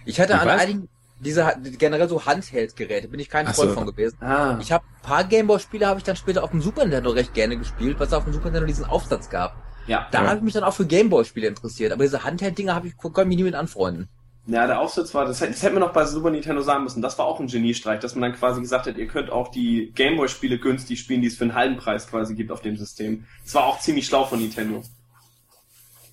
Ich 0.05 0.19
hatte 0.19 0.37
an 0.37 0.47
was? 0.47 0.61
einigen 0.61 0.89
diese 1.21 1.55
generell 1.77 2.09
so 2.09 2.25
Handheld-Geräte 2.25 3.07
bin 3.07 3.19
ich 3.19 3.29
kein 3.29 3.47
Ach 3.47 3.53
Freund 3.53 3.69
so. 3.69 3.75
von 3.75 3.85
gewesen. 3.85 4.17
Ah. 4.21 4.57
Ich 4.59 4.71
habe 4.71 4.83
paar 5.03 5.23
Gameboy-Spiele 5.23 5.85
habe 5.85 5.99
ich 5.99 6.03
dann 6.03 6.15
später 6.15 6.43
auf 6.43 6.49
dem 6.49 6.61
Super 6.61 6.81
Nintendo 6.81 7.11
recht 7.11 7.33
gerne 7.33 7.57
gespielt, 7.57 7.99
weil 7.99 8.07
es 8.07 8.13
auf 8.13 8.23
dem 8.23 8.33
Super 8.33 8.45
Nintendo 8.45 8.67
diesen 8.67 8.85
Aufsatz 8.85 9.29
gab. 9.29 9.55
Ja. 9.87 10.07
Da 10.11 10.21
Ja. 10.23 10.27
habe 10.27 10.37
ich 10.37 10.43
mich 10.43 10.53
dann 10.53 10.63
auch 10.63 10.73
für 10.73 10.85
Gameboy-Spiele 10.85 11.47
interessiert, 11.47 11.91
aber 11.91 12.03
diese 12.03 12.23
Handheld-Dinger 12.23 12.75
habe 12.75 12.87
ich 12.87 12.97
konnte 12.97 13.25
mich 13.25 13.37
nie 13.37 13.43
mit 13.43 13.55
anfreunden. 13.55 14.07
Ja, 14.47 14.65
der 14.65 14.79
Aufsatz 14.79 15.13
war, 15.13 15.25
das, 15.25 15.39
hätte- 15.39 15.51
das 15.51 15.61
hätten 15.61 15.75
wir 15.75 15.79
noch 15.79 15.93
bei 15.93 16.03
Super 16.05 16.31
Nintendo 16.31 16.61
sagen 16.61 16.83
müssen. 16.83 17.01
Das 17.01 17.17
war 17.19 17.25
auch 17.25 17.39
ein 17.39 17.47
Geniestreich, 17.47 17.99
dass 17.99 18.15
man 18.15 18.23
dann 18.31 18.39
quasi 18.39 18.59
gesagt 18.59 18.87
hat, 18.87 18.97
ihr 18.97 19.07
könnt 19.07 19.29
auch 19.29 19.49
die 19.49 19.91
Gameboy-Spiele 19.93 20.57
günstig 20.57 20.99
spielen, 20.99 21.21
die 21.21 21.27
es 21.27 21.37
für 21.37 21.43
einen 21.43 21.53
halben 21.53 21.77
Preis 21.77 22.07
quasi 22.07 22.33
gibt 22.35 22.51
auf 22.51 22.61
dem 22.61 22.75
System. 22.75 23.25
Das 23.43 23.53
war 23.53 23.65
auch 23.65 23.79
ziemlich 23.79 24.07
schlau 24.07 24.25
von 24.25 24.39
Nintendo. 24.39 24.81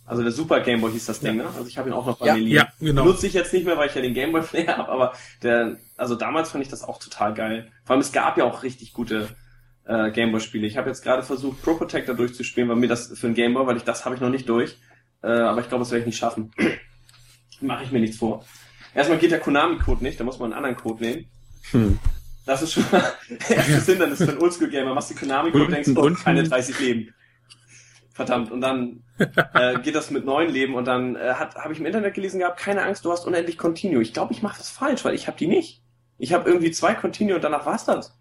Also 0.04 0.22
der 0.22 0.32
Super 0.32 0.60
Gameboy 0.60 0.92
hieß 0.92 1.06
das 1.06 1.20
Ding, 1.20 1.36
ne? 1.36 1.46
Also 1.46 1.66
ich 1.66 1.76
habe 1.76 1.90
ihn 1.90 1.92
auch 1.92 2.06
noch 2.06 2.18
bei 2.18 2.26
Ja, 2.26 2.34
mir 2.34 2.40
liegen. 2.40 2.56
ja, 2.56 2.68
genau. 2.80 3.04
Nutze 3.04 3.26
ich 3.26 3.34
jetzt 3.34 3.52
nicht 3.52 3.66
mehr, 3.66 3.76
weil 3.76 3.88
ich 3.88 3.94
ja 3.94 4.00
den 4.00 4.14
Gameboy 4.14 4.40
Player 4.42 4.76
habe, 4.78 4.90
aber 4.90 5.12
der, 5.42 5.76
also 5.98 6.14
damals 6.14 6.50
fand 6.50 6.64
ich 6.64 6.70
das 6.70 6.82
auch 6.82 6.98
total 6.98 7.34
geil. 7.34 7.70
Vor 7.84 7.92
allem 7.94 8.00
es 8.00 8.12
gab 8.12 8.38
ja 8.38 8.44
auch 8.44 8.62
richtig 8.62 8.94
gute 8.94 9.28
äh, 9.88 10.10
Gameboy-Spiele. 10.12 10.66
Ich 10.66 10.76
habe 10.76 10.88
jetzt 10.88 11.02
gerade 11.02 11.22
versucht, 11.22 11.62
Pro 11.62 11.74
Protector 11.74 12.14
durchzuspielen, 12.14 12.68
weil 12.68 12.76
mir 12.76 12.88
das 12.88 13.08
für 13.18 13.26
den 13.26 13.34
Gameboy, 13.34 13.66
weil 13.66 13.76
ich 13.76 13.84
das 13.84 14.04
habe 14.04 14.14
ich 14.14 14.20
noch 14.20 14.30
nicht 14.30 14.48
durch. 14.48 14.76
Äh, 15.22 15.28
aber 15.28 15.60
ich 15.60 15.68
glaube, 15.68 15.82
das 15.82 15.90
werde 15.90 16.00
ich 16.00 16.06
nicht 16.06 16.18
schaffen. 16.18 16.52
Mache 17.60 17.84
ich 17.84 17.90
mir 17.90 18.00
nichts 18.00 18.18
vor. 18.18 18.44
Erstmal 18.94 19.18
geht 19.18 19.30
der 19.32 19.40
Konami-Code 19.40 20.02
nicht, 20.02 20.20
da 20.20 20.24
muss 20.24 20.38
man 20.38 20.52
einen 20.52 20.64
anderen 20.64 20.76
Code 20.76 21.02
nehmen. 21.04 21.26
Hm. 21.72 21.98
Das 22.46 22.62
ist 22.62 22.72
schon 22.72 22.84
mal 22.90 23.02
erstes 23.48 23.86
Hindernis 23.86 24.18
für 24.18 24.30
einen 24.30 24.38
Oldschool-Gamer. 24.38 24.94
Machst 24.94 25.10
du 25.10 25.14
Konami-Code, 25.14 25.64
Und- 25.64 25.72
denkst 25.72 25.94
du, 25.94 26.00
oh, 26.00 26.10
keine 26.14 26.44
30 26.44 26.78
Leben. 26.80 27.14
Verdammt. 28.12 28.50
Und 28.50 28.60
dann 28.60 29.04
äh, 29.54 29.78
geht 29.80 29.94
das 29.94 30.10
mit 30.10 30.24
neun 30.24 30.48
Leben 30.48 30.74
und 30.74 30.86
dann 30.86 31.14
äh, 31.14 31.34
habe 31.34 31.72
ich 31.72 31.78
im 31.78 31.86
Internet 31.86 32.14
gelesen 32.14 32.40
gehabt, 32.40 32.58
keine 32.58 32.82
Angst, 32.82 33.04
du 33.04 33.12
hast 33.12 33.26
unendlich 33.26 33.56
Continue. 33.58 34.02
Ich 34.02 34.12
glaube, 34.12 34.32
ich 34.32 34.42
mache 34.42 34.58
das 34.58 34.70
falsch, 34.70 35.04
weil 35.04 35.14
ich 35.14 35.28
habe 35.28 35.38
die 35.38 35.46
nicht. 35.46 35.82
Ich 36.18 36.32
habe 36.32 36.50
irgendwie 36.50 36.72
zwei 36.72 36.94
Continue 36.94 37.36
und 37.36 37.44
danach 37.44 37.64
war's 37.64 37.84
das. 37.84 38.17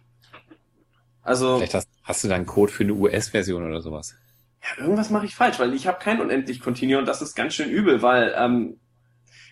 Also 1.27 1.57
Vielleicht 1.57 1.73
hast, 1.73 1.89
hast 2.03 2.23
du 2.23 2.29
da 2.29 2.35
einen 2.35 2.45
Code 2.45 2.71
für 2.71 2.83
eine 2.83 2.93
US-Version 2.93 3.67
oder 3.67 3.81
sowas. 3.81 4.15
ja, 4.63 4.81
irgendwas 4.81 5.09
mache 5.09 5.25
ich 5.25 5.35
falsch, 5.35 5.59
weil 5.59 5.73
ich 5.73 5.85
habe 5.85 5.99
kein 5.99 6.21
unendlich 6.21 6.61
Continue 6.61 6.97
und 6.97 7.05
das 7.05 7.21
ist 7.21 7.35
ganz 7.35 7.53
schön 7.53 7.69
übel, 7.69 8.01
weil 8.01 8.33
ähm, 8.37 8.79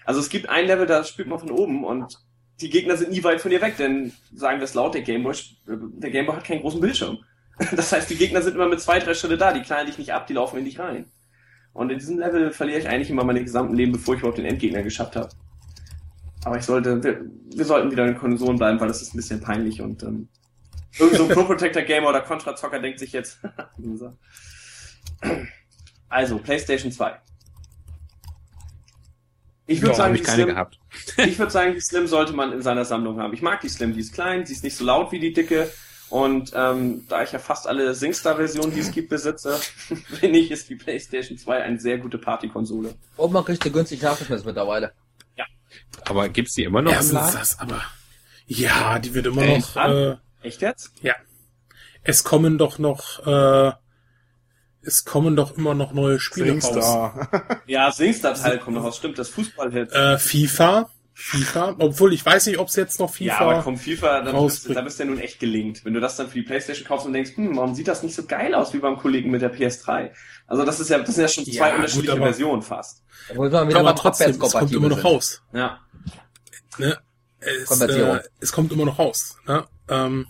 also 0.05 0.21
es 0.21 0.29
gibt 0.29 0.47
ein 0.47 0.67
Level, 0.67 0.85
da 0.85 1.03
spielt 1.03 1.27
man 1.27 1.37
von 1.37 1.51
oben 1.51 1.83
und 1.83 2.17
die 2.61 2.69
Gegner 2.69 2.95
sind 2.95 3.11
nie 3.11 3.25
weit 3.25 3.41
von 3.41 3.51
dir 3.51 3.59
weg, 3.59 3.75
denn 3.75 4.13
sagen 4.33 4.59
wir 4.59 4.63
es 4.63 4.73
laut, 4.73 4.93
der 4.93 5.01
Gameboy, 5.01 5.35
der 5.65 6.11
Gameboy 6.11 6.37
hat 6.37 6.45
keinen 6.45 6.61
großen 6.61 6.79
Bildschirm. 6.79 7.19
Das 7.75 7.91
heißt, 7.91 8.09
die 8.09 8.17
Gegner 8.17 8.41
sind 8.41 8.55
immer 8.55 8.67
mit 8.67 8.81
zwei, 8.81 8.99
drei 8.99 9.13
Schritte 9.13 9.37
da, 9.37 9.53
die 9.53 9.61
knallen 9.61 9.87
dich 9.87 9.97
nicht 9.97 10.13
ab, 10.13 10.27
die 10.27 10.33
laufen 10.33 10.59
in 10.59 10.65
dich 10.65 10.79
rein. 10.79 11.05
Und 11.73 11.89
in 11.89 11.99
diesem 11.99 12.19
Level 12.19 12.51
verliere 12.51 12.79
ich 12.79 12.87
eigentlich 12.87 13.09
immer 13.09 13.23
meine 13.23 13.43
gesamten 13.43 13.75
Leben, 13.75 13.93
bevor 13.93 14.13
ich 14.13 14.19
überhaupt 14.19 14.37
den 14.37 14.45
Endgegner 14.45 14.81
geschafft 14.81 15.15
habe. 15.15 15.29
Aber 16.43 16.57
ich 16.57 16.63
sollte, 16.63 17.01
wir, 17.01 17.21
wir 17.53 17.65
sollten 17.65 17.91
wieder 17.91 18.05
in 18.05 18.13
den 18.13 18.19
Konsolen 18.19 18.57
bleiben, 18.57 18.79
weil 18.79 18.89
das 18.89 19.01
ist 19.01 19.13
ein 19.13 19.17
bisschen 19.17 19.41
peinlich 19.41 19.81
und 19.81 20.03
ähm, 20.03 20.27
irgend 20.99 21.17
so 21.17 21.23
ein 21.23 21.29
Pro 21.29 21.43
Protector 21.43 21.81
Gamer 21.83 22.09
oder 22.09 22.21
Contra 22.21 22.55
Zocker 22.55 22.79
denkt 22.79 22.99
sich 22.99 23.11
jetzt. 23.11 23.39
Also, 26.07 26.37
PlayStation 26.37 26.91
2. 26.91 27.19
Ich 29.67 29.81
würde 29.81 29.91
Ja, 29.93 29.97
sagen, 29.97 30.13
die 30.13 30.21
keine 30.21 30.43
Slim, 30.43 30.47
gehabt. 30.49 30.79
ich 31.17 31.39
würde 31.39 31.51
sagen, 31.51 31.73
die 31.73 31.81
Slim 31.81 32.07
sollte 32.07 32.33
man 32.33 32.53
in 32.53 32.61
seiner 32.61 32.85
Sammlung 32.85 33.19
haben. 33.19 33.33
Ich 33.33 33.41
mag 33.41 33.59
die 33.61 33.69
Slim, 33.69 33.93
die 33.93 33.99
ist 34.01 34.13
klein, 34.13 34.45
sie 34.45 34.53
ist 34.53 34.63
nicht 34.63 34.77
so 34.77 34.85
laut 34.85 35.11
wie 35.11 35.19
die 35.19 35.33
dicke. 35.33 35.71
Und 36.09 36.51
ähm, 36.53 37.05
da 37.09 37.23
ich 37.23 37.31
ja 37.31 37.39
fast 37.39 37.67
alle 37.67 37.93
SingStar-Versionen, 37.95 38.71
die 38.73 38.79
es 38.81 38.91
gibt, 38.91 39.09
besitze, 39.09 39.57
finde 40.19 40.37
ich, 40.39 40.51
ist 40.51 40.69
die 40.69 40.75
PlayStation 40.75 41.37
2 41.37 41.63
eine 41.63 41.79
sehr 41.79 41.97
gute 41.97 42.19
Partykonsole. 42.19 42.93
Und 43.17 43.33
man 43.33 43.43
kriegt 43.43 43.63
sie 43.63 43.71
günstig 43.71 44.01
nachgeschmissen 44.03 44.45
mittlerweile. 44.45 44.93
Aber 46.05 46.29
gibt's 46.29 46.53
die 46.53 46.63
immer 46.63 46.81
noch 46.81 46.91
im 46.91 46.97
erstens 46.97 47.13
Laden? 47.13 47.39
das, 47.39 47.59
aber 47.59 47.81
ja, 48.47 48.99
die 48.99 49.13
wird 49.13 49.25
immer 49.25 49.41
Echt? 49.41 49.75
noch. 49.75 49.89
Äh, 49.89 50.17
Echt 50.45 50.61
jetzt? 50.61 50.91
ja, 51.01 51.15
es 52.03 52.23
kommen 52.23 52.57
doch 52.57 52.77
noch. 52.79 53.25
Äh, 53.25 53.73
es 54.81 55.03
kommen 55.03 55.35
doch 55.35 55.57
immer 55.57 55.73
noch 55.73 55.93
neue 55.93 56.19
Spiele 56.19 56.53
raus. 56.53 56.63
SingStar. 56.71 57.61
Ja, 57.65 57.91
SingStar-Teil 57.91 58.59
kommt 58.59 58.75
noch 58.77 58.83
raus. 58.83 58.97
Stimmt, 58.97 59.17
das 59.17 59.29
Fußballhit. 59.29 59.91
Äh, 59.91 60.19
FIFA, 60.19 60.89
FIFA, 61.13 61.75
obwohl 61.79 62.13
ich 62.13 62.23
weiß 62.23 62.45
nicht, 62.45 62.59
ob 62.59 62.67
es 62.67 62.75
jetzt 62.75 62.99
noch 62.99 63.11
FIFA. 63.11 63.25
Ja, 63.25 63.39
aber 63.39 63.63
komm, 63.63 63.77
FIFA, 63.77 64.21
da 64.21 64.39
bist, 64.39 64.69
da 64.75 64.81
bist 64.81 64.99
du 64.99 65.03
ja 65.03 65.09
nun 65.09 65.19
echt 65.19 65.39
gelingt. 65.39 65.83
Wenn 65.83 65.95
du 65.95 65.99
das 65.99 66.17
dann 66.17 66.27
für 66.27 66.35
die 66.35 66.43
Playstation 66.43 66.87
kaufst 66.87 67.07
und 67.07 67.13
denkst, 67.13 67.31
hm, 67.35 67.57
warum 67.57 67.73
sieht 67.73 67.87
das 67.87 68.03
nicht 68.03 68.13
so 68.13 68.25
geil 68.25 68.53
aus 68.53 68.73
wie 68.73 68.77
beim 68.77 68.97
Kollegen 68.97 69.31
mit 69.31 69.41
der 69.41 69.51
PS3? 69.51 70.11
Also 70.45 70.63
das 70.65 70.79
ist 70.79 70.89
ja, 70.89 70.99
das 70.99 71.15
sind 71.15 71.23
ja 71.23 71.27
schon 71.29 71.45
zwei 71.45 71.51
Ja, 71.53 71.69
gut, 71.69 71.75
unterschiedliche 71.77 72.11
aber- 72.11 72.25
Versionen 72.25 72.61
fast. 72.61 73.03
Aber 73.31 73.49
beim 73.49 73.95
trotzdem, 73.95 74.39
es 74.39 74.51
kommt 74.51 74.71
immer 74.71 74.89
noch 74.89 75.03
raus. 75.03 75.41
Ja. 75.51 75.79
Ne? 76.77 76.95
Es, 77.39 77.65
Konvertierung. 77.65 78.17
äh, 78.17 78.23
es 78.39 78.51
kommt 78.51 78.71
immer 78.71 78.85
noch 78.85 78.99
raus. 78.99 79.37
Ne? 79.47 79.65
Ähm? 79.89 80.27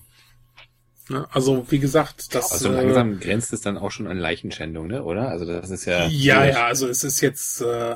Also 1.32 1.66
wie 1.70 1.80
gesagt, 1.80 2.34
das. 2.34 2.52
Also 2.52 2.70
äh, 2.70 2.82
langsam 2.82 3.20
grenzt 3.20 3.54
es 3.54 3.62
dann 3.62 3.78
auch 3.78 3.92
schon 3.92 4.08
an 4.08 4.18
Leichenschändung, 4.18 4.88
ne? 4.88 5.04
Oder? 5.04 5.30
Also 5.30 5.46
das 5.46 5.70
ist 5.70 5.86
ja. 5.86 6.08
Ja, 6.08 6.46
ja, 6.46 6.66
also 6.66 6.88
es 6.88 7.04
ist 7.04 7.22
jetzt, 7.22 7.62
äh, 7.62 7.96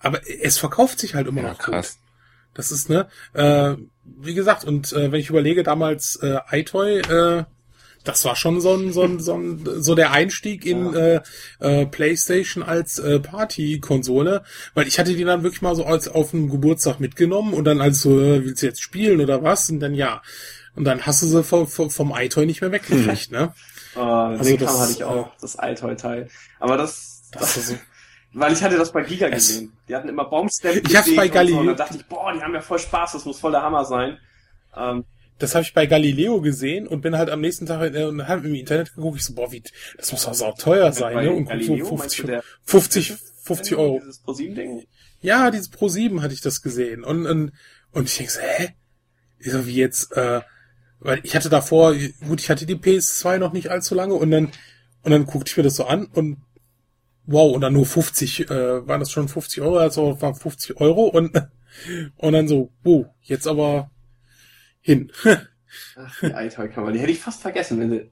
aber 0.00 0.20
es 0.42 0.58
verkauft 0.58 0.98
sich 0.98 1.14
halt 1.14 1.28
immer 1.28 1.42
Ja, 1.42 1.48
noch 1.50 1.58
krass. 1.58 1.92
gut. 1.92 2.00
Das 2.54 2.72
ist, 2.72 2.90
ne, 2.90 3.06
äh, 3.34 3.74
wie 4.04 4.34
gesagt, 4.34 4.64
und 4.64 4.92
äh, 4.92 5.12
wenn 5.12 5.20
ich 5.20 5.30
überlege, 5.30 5.62
damals 5.62 6.16
äh, 6.16 6.38
iToy, 6.50 6.98
äh, 6.98 7.44
das 8.02 8.24
war 8.24 8.34
schon 8.34 8.60
so 8.60 8.74
ein, 8.74 8.92
so 8.92 9.02
ein, 9.04 9.20
so 9.20 9.34
ein, 9.36 9.64
so 9.82 9.94
der 9.94 10.10
Einstieg 10.10 10.66
in 10.66 10.92
äh, 10.94 11.20
äh, 11.60 11.86
PlayStation 11.86 12.64
als 12.64 12.98
äh, 12.98 13.20
Party-Konsole, 13.20 14.42
weil 14.74 14.88
ich 14.88 14.98
hatte 14.98 15.14
die 15.14 15.22
dann 15.22 15.44
wirklich 15.44 15.62
mal 15.62 15.76
so 15.76 15.84
als 15.84 16.08
auf 16.08 16.32
dem 16.32 16.50
Geburtstag 16.50 16.98
mitgenommen 16.98 17.52
und 17.54 17.64
dann 17.64 17.80
als 17.80 18.00
so, 18.00 18.18
äh, 18.20 18.44
willst 18.44 18.62
du 18.62 18.66
jetzt 18.66 18.82
spielen 18.82 19.20
oder 19.20 19.44
was? 19.44 19.70
Und 19.70 19.78
dann 19.80 19.94
ja. 19.94 20.22
Und 20.76 20.84
dann 20.84 21.02
hast 21.06 21.22
du 21.22 21.26
sie 21.26 21.42
vom, 21.44 21.66
vom, 21.66 21.90
vom 21.90 22.14
iToy 22.16 22.46
nicht 22.46 22.60
mehr 22.60 22.70
weggekriegt, 22.72 23.32
ne? 23.32 23.52
Äh, 23.96 23.98
Also 23.98 24.44
den 24.44 24.58
das, 24.58 24.70
Kram 24.70 24.80
hatte 24.80 24.92
ich 24.92 25.04
auch, 25.04 25.32
das 25.40 25.56
iToy-Teil. 25.60 26.28
Aber 26.60 26.76
das, 26.76 27.22
Das 27.32 27.56
ist 27.56 27.68
so. 27.68 27.74
weil 28.32 28.52
ich 28.52 28.62
hatte 28.62 28.76
das 28.76 28.92
bei 28.92 29.02
Giga 29.02 29.26
Es- 29.28 29.48
gesehen. 29.48 29.72
Die 29.88 29.96
hatten 29.96 30.08
immer 30.08 30.24
Baumstämme. 30.26 30.80
Ich 30.88 30.96
hab's 30.96 31.14
bei 31.16 31.28
Galileo- 31.28 31.58
Und, 31.58 31.64
so, 31.64 31.70
und 31.72 31.78
dann 31.78 31.86
dachte 31.88 31.96
ich, 31.96 32.06
boah, 32.06 32.32
die 32.32 32.40
haben 32.40 32.54
ja 32.54 32.60
voll 32.60 32.78
Spaß, 32.78 33.12
das 33.12 33.24
muss 33.24 33.40
voll 33.40 33.50
der 33.52 33.62
Hammer 33.62 33.84
sein. 33.84 34.18
Ähm, 34.76 35.04
Das 35.40 35.54
habe 35.56 35.62
ich 35.64 35.74
bei 35.74 35.86
Galileo 35.86 36.40
gesehen 36.40 36.86
und 36.86 37.00
bin 37.00 37.16
halt 37.16 37.30
am 37.30 37.40
nächsten 37.40 37.66
Tag 37.66 37.92
äh, 37.94 38.04
und 38.04 38.28
hab 38.28 38.44
im 38.44 38.54
Internet 38.54 38.94
geguckt. 38.94 39.18
Ich 39.18 39.24
so, 39.24 39.34
boah, 39.34 39.50
wie, 39.50 39.62
das 39.96 40.12
muss 40.12 40.24
doch 40.24 40.34
sau 40.34 40.52
teuer 40.52 40.92
sein, 40.92 41.16
ne? 41.24 41.32
Und 41.32 41.46
Galileo, 41.46 41.84
so 41.86 41.96
meinst 41.96 42.18
du 42.18 42.22
50, 42.22 42.26
der 42.26 42.44
50, 42.64 43.14
50 43.42 43.76
Euro. 43.76 43.98
Dieses 44.00 44.18
ProSieben-Ding? 44.20 44.84
Ja, 45.22 45.50
dieses 45.50 45.68
Pro 45.68 45.88
7 45.88 46.22
hatte 46.22 46.32
ich 46.34 46.40
das 46.40 46.62
gesehen. 46.62 47.02
Und, 47.02 47.26
und, 47.26 47.52
und 47.90 48.04
ich 48.08 48.16
denke 48.16 48.32
so, 48.32 48.40
hä? 48.40 48.68
Ich 49.40 49.50
so, 49.50 49.66
wie 49.66 49.74
jetzt, 49.74 50.12
äh, 50.16 50.40
weil 51.00 51.20
ich 51.22 51.34
hatte 51.34 51.48
davor, 51.48 51.94
gut, 52.26 52.40
ich 52.40 52.50
hatte 52.50 52.66
die 52.66 52.76
PS2 52.76 53.38
noch 53.38 53.52
nicht 53.52 53.70
allzu 53.70 53.94
lange 53.94 54.14
und 54.14 54.30
dann, 54.30 54.52
und 55.02 55.10
dann 55.10 55.24
guckte 55.24 55.50
ich 55.50 55.56
mir 55.56 55.62
das 55.62 55.76
so 55.76 55.86
an 55.86 56.06
und 56.06 56.38
wow, 57.26 57.54
und 57.54 57.62
dann 57.62 57.72
nur 57.72 57.86
50, 57.86 58.50
äh, 58.50 58.86
waren 58.86 59.00
das 59.00 59.10
schon 59.10 59.28
50 59.28 59.62
Euro, 59.62 59.78
also 59.78 60.20
waren 60.20 60.34
50 60.34 60.80
Euro 60.80 61.04
und, 61.04 61.32
und 62.16 62.32
dann 62.32 62.48
so, 62.48 62.70
wow, 62.82 63.06
jetzt 63.22 63.46
aber 63.46 63.90
hin. 64.80 65.10
Ach, 65.96 66.20
die 66.20 66.26
iToy-Kamera, 66.26 66.92
die 66.92 66.98
hätte 66.98 67.12
ich 67.12 67.20
fast 67.20 67.42
vergessen. 67.42 67.80
Wenn 67.80 67.90
sie... 67.90 68.10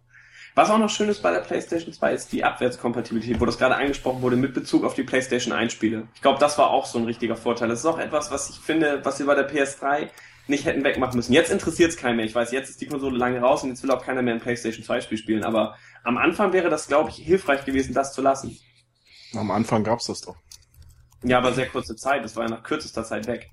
Was 0.54 0.70
auch 0.70 0.78
noch 0.78 0.90
schön 0.90 1.08
ist 1.08 1.22
bei 1.22 1.30
der 1.30 1.40
PlayStation 1.40 1.92
2 1.92 2.14
ist 2.14 2.32
die 2.32 2.42
Abwärtskompatibilität, 2.42 3.40
wo 3.40 3.46
das 3.46 3.58
gerade 3.58 3.76
angesprochen 3.76 4.22
wurde 4.22 4.34
mit 4.34 4.54
Bezug 4.54 4.84
auf 4.84 4.94
die 4.94 5.04
PlayStation 5.04 5.52
1 5.52 5.72
Spiele. 5.72 6.08
Ich 6.14 6.20
glaube, 6.20 6.40
das 6.40 6.58
war 6.58 6.70
auch 6.70 6.84
so 6.84 6.98
ein 6.98 7.04
richtiger 7.04 7.36
Vorteil. 7.36 7.68
Das 7.68 7.80
ist 7.80 7.86
auch 7.86 7.98
etwas, 7.98 8.32
was 8.32 8.50
ich 8.50 8.56
finde, 8.56 9.04
was 9.04 9.20
wir 9.20 9.26
bei 9.26 9.36
der 9.36 9.48
PS3 9.48 10.08
nicht 10.48 10.64
hätten 10.64 10.84
wegmachen 10.84 11.16
müssen. 11.16 11.32
Jetzt 11.32 11.50
interessiert 11.50 11.90
es 11.90 11.96
keinen 11.96 12.16
mehr. 12.16 12.24
Ich 12.24 12.34
weiß, 12.34 12.50
jetzt 12.52 12.70
ist 12.70 12.80
die 12.80 12.86
Konsole 12.86 13.16
lange 13.18 13.40
raus 13.40 13.62
und 13.62 13.68
jetzt 13.70 13.82
will 13.82 13.90
auch 13.90 14.04
keiner 14.04 14.22
mehr 14.22 14.34
ein 14.34 14.40
PlayStation 14.40 14.84
2 14.84 15.00
Spiel 15.02 15.18
spielen. 15.18 15.44
Aber 15.44 15.76
am 16.04 16.16
Anfang 16.18 16.52
wäre 16.52 16.70
das, 16.70 16.86
glaube 16.88 17.10
ich, 17.10 17.16
hilfreich 17.16 17.64
gewesen, 17.64 17.94
das 17.94 18.12
zu 18.12 18.22
lassen. 18.22 18.56
Am 19.34 19.50
Anfang 19.50 19.84
gab's 19.84 20.06
das 20.06 20.22
doch. 20.22 20.36
Ja, 21.22 21.38
aber 21.38 21.52
sehr 21.52 21.66
kurze 21.68 21.96
Zeit. 21.96 22.24
Das 22.24 22.34
war 22.36 22.44
ja 22.44 22.50
nach 22.50 22.62
kürzester 22.62 23.04
Zeit 23.04 23.26
weg. 23.26 23.50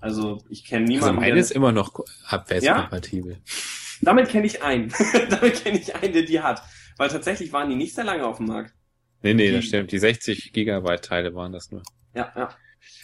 Also 0.00 0.42
ich 0.50 0.64
kenne 0.64 0.82
Also 0.84 0.92
niemanden. 0.92 1.16
meine 1.20 1.34
der- 1.34 1.40
ist 1.42 1.50
immer 1.50 1.72
noch 1.72 1.92
abwärtskompatibel. 2.28 3.38
Damit 4.02 4.28
kenne 4.28 4.46
ich 4.46 4.62
einen. 4.62 4.92
Damit 5.30 5.62
kenne 5.64 5.78
ich 5.78 5.94
einen, 5.94 6.12
der 6.12 6.22
die 6.22 6.40
hat. 6.40 6.62
Weil 6.96 7.08
tatsächlich 7.08 7.52
waren 7.52 7.70
die 7.70 7.76
nicht 7.76 7.94
sehr 7.94 8.04
lange 8.04 8.26
auf 8.26 8.36
dem 8.36 8.46
Markt. 8.46 8.72
Nee, 9.22 9.34
nee, 9.34 9.48
Die- 9.48 9.56
das 9.56 9.64
stimmt. 9.64 9.92
Die 9.92 9.98
60 9.98 10.52
Gigabyte 10.52 11.02
Teile 11.04 11.34
waren 11.34 11.52
das 11.52 11.70
nur. 11.70 11.82
Ja, 12.14 12.32
ja. 12.36 12.48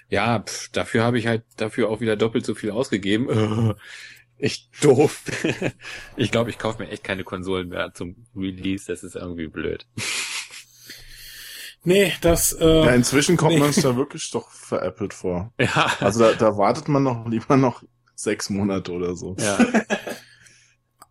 Ja, 0.08 0.40
pff, 0.40 0.70
dafür 0.70 1.04
habe 1.04 1.18
ich 1.18 1.26
halt 1.26 1.44
dafür 1.56 1.88
auch 1.88 2.00
wieder 2.00 2.16
doppelt 2.16 2.44
so 2.44 2.54
viel 2.54 2.70
ausgegeben. 2.70 3.74
Ich 4.42 4.70
doof. 4.80 5.22
Ich 6.16 6.30
glaube, 6.30 6.48
ich 6.48 6.58
kaufe 6.58 6.82
mir 6.82 6.88
echt 6.88 7.04
keine 7.04 7.24
Konsolen 7.24 7.68
mehr 7.68 7.92
zum 7.92 8.26
Release. 8.34 8.86
Das 8.86 9.02
ist 9.04 9.14
irgendwie 9.14 9.48
blöd. 9.48 9.86
nee, 11.84 12.14
das, 12.22 12.54
äh, 12.54 12.84
Ja, 12.86 12.94
inzwischen 12.94 13.36
kommt 13.36 13.54
nee. 13.54 13.60
man 13.60 13.72
sich 13.72 13.82
da 13.82 13.96
wirklich 13.96 14.30
doch 14.30 14.50
veräppelt 14.50 15.12
vor. 15.12 15.52
Ja. 15.60 15.92
Also 16.00 16.20
da, 16.20 16.32
da 16.32 16.56
wartet 16.56 16.88
man 16.88 17.02
noch 17.02 17.28
lieber 17.28 17.58
noch 17.58 17.82
sechs 18.14 18.48
Monate 18.48 18.92
oder 18.92 19.14
so. 19.14 19.36
ja. 19.38 19.58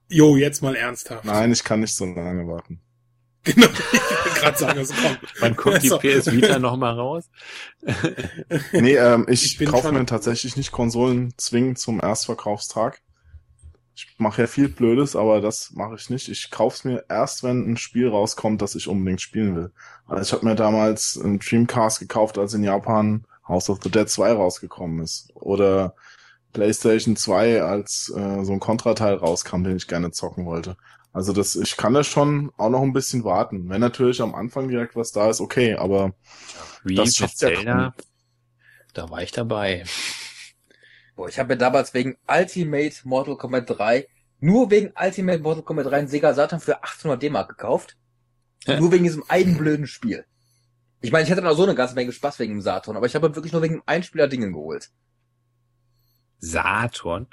jo, 0.07 0.35
jetzt 0.35 0.63
mal 0.63 0.75
ernsthaft. 0.75 1.25
Nein, 1.25 1.51
ich 1.51 1.63
kann 1.63 1.81
nicht 1.81 1.95
so 1.95 2.05
lange 2.05 2.47
warten. 2.47 2.81
Genau, 3.43 3.67
ich 3.67 4.25
will 4.25 4.33
gerade 4.33 4.57
sagen, 4.57 4.79
also 4.79 4.93
komm. 5.01 5.17
Man 5.39 5.55
guckt 5.55 5.83
die. 5.83 5.89
PS 5.89 6.31
Vita 6.31 6.59
noch 6.59 6.77
mal 6.77 6.93
raus. 6.93 7.29
Nee, 8.73 8.95
ähm, 8.95 9.25
ich, 9.29 9.59
Ich 9.59 9.67
kaufe 9.67 9.91
mir 9.91 10.05
tatsächlich 10.05 10.57
nicht 10.57 10.71
Konsolen 10.71 11.33
zwingend 11.37 11.79
zum 11.79 12.01
Erstverkaufstag. 12.01 13.01
Ich 13.95 14.15
mache 14.17 14.41
ja 14.41 14.47
viel 14.47 14.69
Blödes, 14.69 15.15
aber 15.15 15.41
das 15.41 15.71
mache 15.73 15.95
ich 15.95 16.09
nicht. 16.09 16.29
Ich 16.29 16.51
kauf's 16.51 16.83
mir 16.83 17.05
erst, 17.09 17.43
wenn 17.43 17.69
ein 17.69 17.77
Spiel 17.77 18.07
rauskommt, 18.07 18.61
das 18.61 18.75
ich 18.75 18.87
unbedingt 18.87 19.21
spielen 19.21 19.55
will. 19.55 19.71
Also 20.07 20.23
ich 20.23 20.33
habe 20.33 20.45
mir 20.45 20.55
damals 20.55 21.19
einen 21.21 21.39
Dreamcast 21.39 21.99
gekauft, 21.99 22.37
als 22.37 22.53
in 22.53 22.63
Japan 22.63 23.25
House 23.47 23.69
of 23.69 23.79
the 23.83 23.91
Dead 23.91 24.09
2 24.09 24.33
rausgekommen 24.33 25.03
ist. 25.03 25.31
Oder 25.35 25.95
PlayStation 26.53 27.15
2, 27.15 27.61
als 27.61 28.13
äh, 28.15 28.43
so 28.43 28.53
ein 28.53 28.59
Contra-Teil 28.59 29.15
rauskam, 29.15 29.63
den 29.63 29.77
ich 29.77 29.87
gerne 29.87 30.11
zocken 30.11 30.45
wollte. 30.45 30.77
Also 31.11 31.33
das, 31.33 31.55
ich 31.55 31.75
kann 31.75 31.93
da 31.93 32.03
schon 32.03 32.51
auch 32.57 32.69
noch 32.69 32.81
ein 32.81 32.93
bisschen 32.93 33.23
warten. 33.23 33.67
Wenn 33.69 33.81
natürlich 33.81 34.21
am 34.21 34.35
Anfang 34.35 34.67
direkt 34.67 34.95
was 34.95 35.11
da 35.11 35.29
ist, 35.29 35.41
okay, 35.41 35.73
aber 35.73 36.13
Wie 36.83 36.95
Das 36.95 37.15
schafft 37.15 37.41
ja 37.41 37.49
Zelda. 37.49 37.95
Da 38.93 39.09
war 39.09 39.21
ich 39.21 39.31
dabei. 39.31 39.85
Boah, 41.15 41.27
ich 41.27 41.39
habe 41.39 41.49
mir 41.49 41.57
damals 41.57 41.93
wegen 41.93 42.17
Ultimate 42.27 42.95
Mortal 43.03 43.37
Kombat 43.37 43.69
3, 43.69 44.07
nur 44.39 44.71
wegen 44.71 44.93
Ultimate 44.99 45.39
Mortal 45.39 45.63
Kombat 45.63 45.87
3 45.87 45.97
einen 45.97 46.07
Sega 46.07 46.33
Saturn 46.33 46.61
für 46.61 46.77
1800 46.77 47.21
D-Mark 47.23 47.49
gekauft. 47.49 47.97
Hä? 48.65 48.77
Nur 48.79 48.91
wegen 48.91 49.05
diesem 49.05 49.23
einen 49.29 49.57
blöden 49.57 49.87
Spiel. 49.87 50.25
Ich 51.01 51.13
meine, 51.13 51.23
ich 51.23 51.31
hatte 51.31 51.41
noch 51.41 51.55
so 51.55 51.63
eine 51.63 51.75
ganze 51.75 51.95
Menge 51.95 52.11
Spaß 52.11 52.39
wegen 52.39 52.55
dem 52.55 52.61
Saturn, 52.61 52.97
aber 52.97 53.05
ich 53.05 53.15
habe 53.15 53.33
wirklich 53.33 53.53
nur 53.53 53.61
wegen 53.61 53.75
dem 53.75 53.83
Einspieler 53.85 54.27
Dingen 54.27 54.51
geholt. 54.51 54.89
Saturn. 56.39 57.27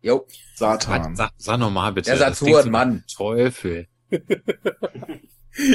Jo, 0.00 0.26
Satan. 0.54 1.16
Sag, 1.16 1.32
sag 1.36 1.58
noch 1.58 1.70
mal 1.70 1.92
bitte. 1.92 2.10
der 2.10 2.18
Das 2.18 2.38
Saturn, 2.38 2.46
klingt 2.52 2.64
so 2.64 2.70
Mann. 2.70 3.04
Teufel. 3.14 3.86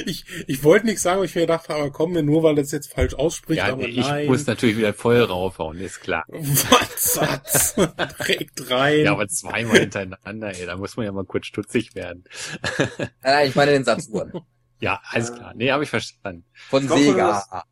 Ich, 0.06 0.24
ich 0.48 0.64
wollte 0.64 0.86
nichts 0.86 1.02
sagen, 1.02 1.18
aber 1.18 1.26
ich 1.26 1.36
mir 1.36 1.41
gedacht 1.41 1.68
habe, 1.68 1.91
komm 1.91 2.14
mir 2.14 2.24
nur, 2.24 2.41
weil 2.41 2.56
das 2.56 2.72
jetzt 2.72 2.94
falsch 2.94 3.16
ausspricht, 3.16 3.58
Ja, 3.58 3.74
aber 3.74 3.86
ich 3.86 3.98
nein. 3.98 4.28
muss 4.28 4.48
natürlich 4.48 4.78
wieder 4.78 4.94
voll 4.94 5.20
raufhauen, 5.22 5.78
ist 5.82 6.00
klar. 6.00 6.24
Was 6.30 7.14
Satz? 7.16 7.76
Direkt 8.20 8.72
rein. 8.72 9.02
Ja, 9.04 9.12
aber 9.12 9.28
zweimal 9.28 9.80
hintereinander, 9.80 10.58
ey, 10.58 10.66
da 10.68 10.78
muss 10.78 10.95
man 10.95 11.06
ja 11.06 11.12
mal 11.12 11.26
kurz 11.26 11.48
stutzig 11.48 11.95
werden. 11.95 12.24
Nein, 12.78 13.10
nein, 13.24 13.50
ich 13.50 13.56
meine 13.56 13.72
den 13.72 13.84
Saturn. 13.84 14.32
Ja, 14.80 15.02
alles 15.06 15.34
klar. 15.34 15.54
Nee, 15.56 15.72
habe 15.72 15.84
ich 15.84 15.90
verstanden. 15.90 16.45
Von 16.70 16.86
Ich 16.86 16.90
hoffe, 16.90 17.04
Sega. 17.04 17.64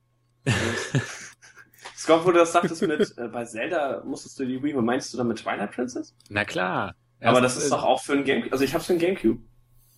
Scott, 2.02 2.26
wo 2.26 2.32
du 2.32 2.40
das 2.40 2.52
sagtest 2.52 2.82
mit, 2.82 3.16
äh, 3.18 3.28
bei 3.28 3.46
Zelda 3.46 4.02
musstest 4.04 4.40
du 4.40 4.46
die 4.46 4.62
Wii 4.64 4.74
holen. 4.74 4.86
Meinst 4.86 5.14
du 5.14 5.18
damit 5.18 5.38
Twilight 5.38 5.72
Princess? 5.72 6.16
Na 6.30 6.44
klar. 6.46 6.96
Aber 7.20 7.42
das 7.42 7.58
ist 7.58 7.72
doch 7.72 7.84
auch 7.84 8.02
für 8.02 8.14
ein 8.14 8.24
Gamecube. 8.24 8.52
Also 8.52 8.64
ich 8.64 8.74
hab's 8.74 8.88
für 8.88 8.94
ein 8.94 9.00
Gamecube. 9.00 9.40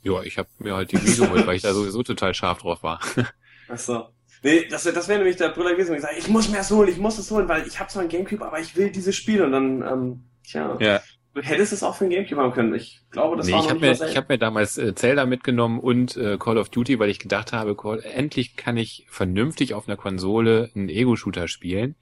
Ja, 0.02 0.22
ich 0.22 0.38
habe 0.38 0.50
mir 0.60 0.76
halt 0.76 0.92
die 0.92 1.02
Wii 1.02 1.16
geholt, 1.16 1.48
weil 1.48 1.56
ich 1.56 1.62
da 1.62 1.74
sowieso 1.74 2.04
total 2.04 2.34
scharf 2.34 2.60
drauf 2.60 2.84
war. 2.84 3.00
Ach 3.70 3.78
so. 3.78 4.10
Nee, 4.44 4.68
das, 4.68 4.84
das 4.84 5.08
wäre 5.08 5.20
nämlich 5.20 5.38
der 5.38 5.50
Brüller 5.50 5.72
gewesen, 5.72 5.96
und 5.96 6.06
ich 6.18 6.28
muss 6.28 6.50
mir 6.50 6.58
das 6.58 6.70
holen, 6.70 6.90
ich 6.90 6.98
muss 6.98 7.18
es 7.18 7.32
holen, 7.32 7.48
weil 7.48 7.66
ich 7.66 7.80
habe 7.80 7.90
zwar 7.90 8.04
ein 8.04 8.10
Gamecube, 8.10 8.46
aber 8.46 8.60
ich 8.60 8.76
will 8.76 8.92
dieses 8.92 9.16
Spiel. 9.16 9.42
Und 9.42 9.54
dann, 9.54 9.82
ähm, 9.82 10.24
tja, 10.46 10.78
Ja. 10.82 11.02
Du 11.34 11.42
hättest 11.42 11.74
es 11.74 11.84
auch 11.84 11.96
für 11.96 12.06
ein 12.06 12.10
Gamecube 12.10 12.42
haben 12.42 12.54
können. 12.54 12.74
Ich 12.74 13.02
glaube, 13.12 13.38
das 13.38 13.48
nee, 13.48 13.54
war 13.54 13.60
ich 13.60 13.66
noch 13.66 13.72
habe 13.72 13.88
nicht 13.88 14.02
mir, 14.02 14.10
ich 14.10 14.18
hab 14.18 14.30
mir 14.30 14.38
damals 14.38 14.78
äh, 14.78 14.94
Zelda 14.96 15.26
mitgenommen 15.26 15.80
und 15.80 16.16
äh, 16.18 16.38
Call 16.38 16.58
of 16.58 16.70
Duty, 16.70 17.00
weil 17.00 17.10
ich 17.10 17.20
gedacht 17.20 17.54
habe, 17.54 17.76
Call, 17.76 18.02
endlich 18.02 18.56
kann 18.56 18.78
ich 18.78 19.06
vernünftig 19.10 19.74
auf 19.74 19.88
einer 19.88 19.98
Konsole 19.98 20.70
einen 20.76 20.90
Ego-Shooter 20.90 21.48
spielen. 21.48 21.96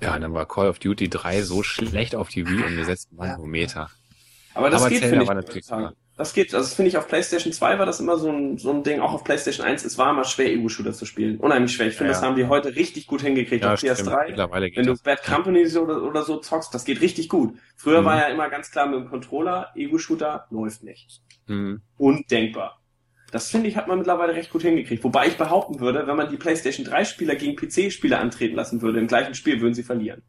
Ja, 0.00 0.14
und 0.16 0.22
dann 0.22 0.34
war 0.34 0.46
Call 0.46 0.68
of 0.68 0.78
Duty 0.78 1.08
3 1.08 1.42
so 1.42 1.62
schlecht 1.62 2.16
auf 2.16 2.28
die 2.28 2.48
Wii 2.48 2.62
umgesetzt, 2.64 3.12
Manometer. 3.12 3.88
Aber 4.54 4.68
das 4.68 4.82
Aber 4.82 4.90
geht, 4.90 5.00
Zelda 5.00 5.26
war 5.26 5.34
natürlich. 5.34 5.66
Das 6.22 6.34
geht, 6.34 6.54
also 6.54 6.64
das 6.64 6.74
finde 6.74 6.88
ich 6.88 6.96
auf 6.98 7.08
PlayStation 7.08 7.52
2 7.52 7.80
war 7.80 7.84
das 7.86 7.98
immer 7.98 8.16
so 8.16 8.30
ein, 8.30 8.56
so 8.56 8.70
ein 8.70 8.84
Ding, 8.84 9.00
auch 9.00 9.12
auf 9.12 9.24
PlayStation 9.24 9.66
1, 9.66 9.84
es 9.84 9.98
war 9.98 10.10
immer 10.10 10.22
schwer, 10.22 10.52
Ego-Shooter 10.52 10.92
zu 10.92 11.04
spielen. 11.04 11.38
Unheimlich 11.38 11.72
schwer. 11.72 11.88
Ich 11.88 11.94
finde, 11.96 12.12
Ja. 12.12 12.18
das 12.18 12.22
haben 12.24 12.36
die 12.36 12.46
heute 12.46 12.76
richtig 12.76 13.08
gut 13.08 13.22
hingekriegt 13.22 13.64
Ja, 13.64 13.72
auf 13.72 13.80
stimmt. 13.80 13.98
PS3. 13.98 14.28
Mittlerweile 14.28 14.68
geht 14.70 14.78
Wenn 14.78 14.86
du 14.86 14.92
das. 14.92 15.02
Bad 15.02 15.24
Company 15.24 15.66
oder, 15.76 16.00
oder 16.04 16.22
so 16.22 16.36
zockst, 16.38 16.72
das 16.72 16.84
geht 16.84 17.00
richtig 17.00 17.28
gut. 17.28 17.56
Früher 17.76 18.02
Mhm. 18.02 18.04
war 18.04 18.18
ja 18.18 18.28
immer 18.28 18.48
ganz 18.50 18.70
klar 18.70 18.86
mit 18.86 19.00
dem 19.00 19.08
Controller, 19.08 19.72
Ego-Shooter 19.74 20.46
läuft 20.50 20.84
nicht. 20.84 21.22
Hm. 21.48 21.82
Undenkbar. 21.98 22.80
Das 23.32 23.50
finde 23.50 23.68
ich, 23.68 23.76
hat 23.76 23.88
man 23.88 23.98
mittlerweile 23.98 24.34
recht 24.34 24.50
gut 24.52 24.62
hingekriegt. 24.62 25.02
Wobei 25.02 25.26
ich 25.26 25.36
behaupten 25.38 25.80
würde, 25.80 26.06
wenn 26.06 26.16
man 26.16 26.28
die 26.30 26.36
PlayStation 26.36 26.86
3 26.86 27.04
Spieler 27.04 27.34
gegen 27.34 27.56
PC-Spieler 27.56 28.20
antreten 28.20 28.54
lassen 28.54 28.80
würde, 28.80 29.00
im 29.00 29.08
gleichen 29.08 29.34
Spiel 29.34 29.60
würden 29.60 29.74
sie 29.74 29.82
verlieren. 29.82 30.22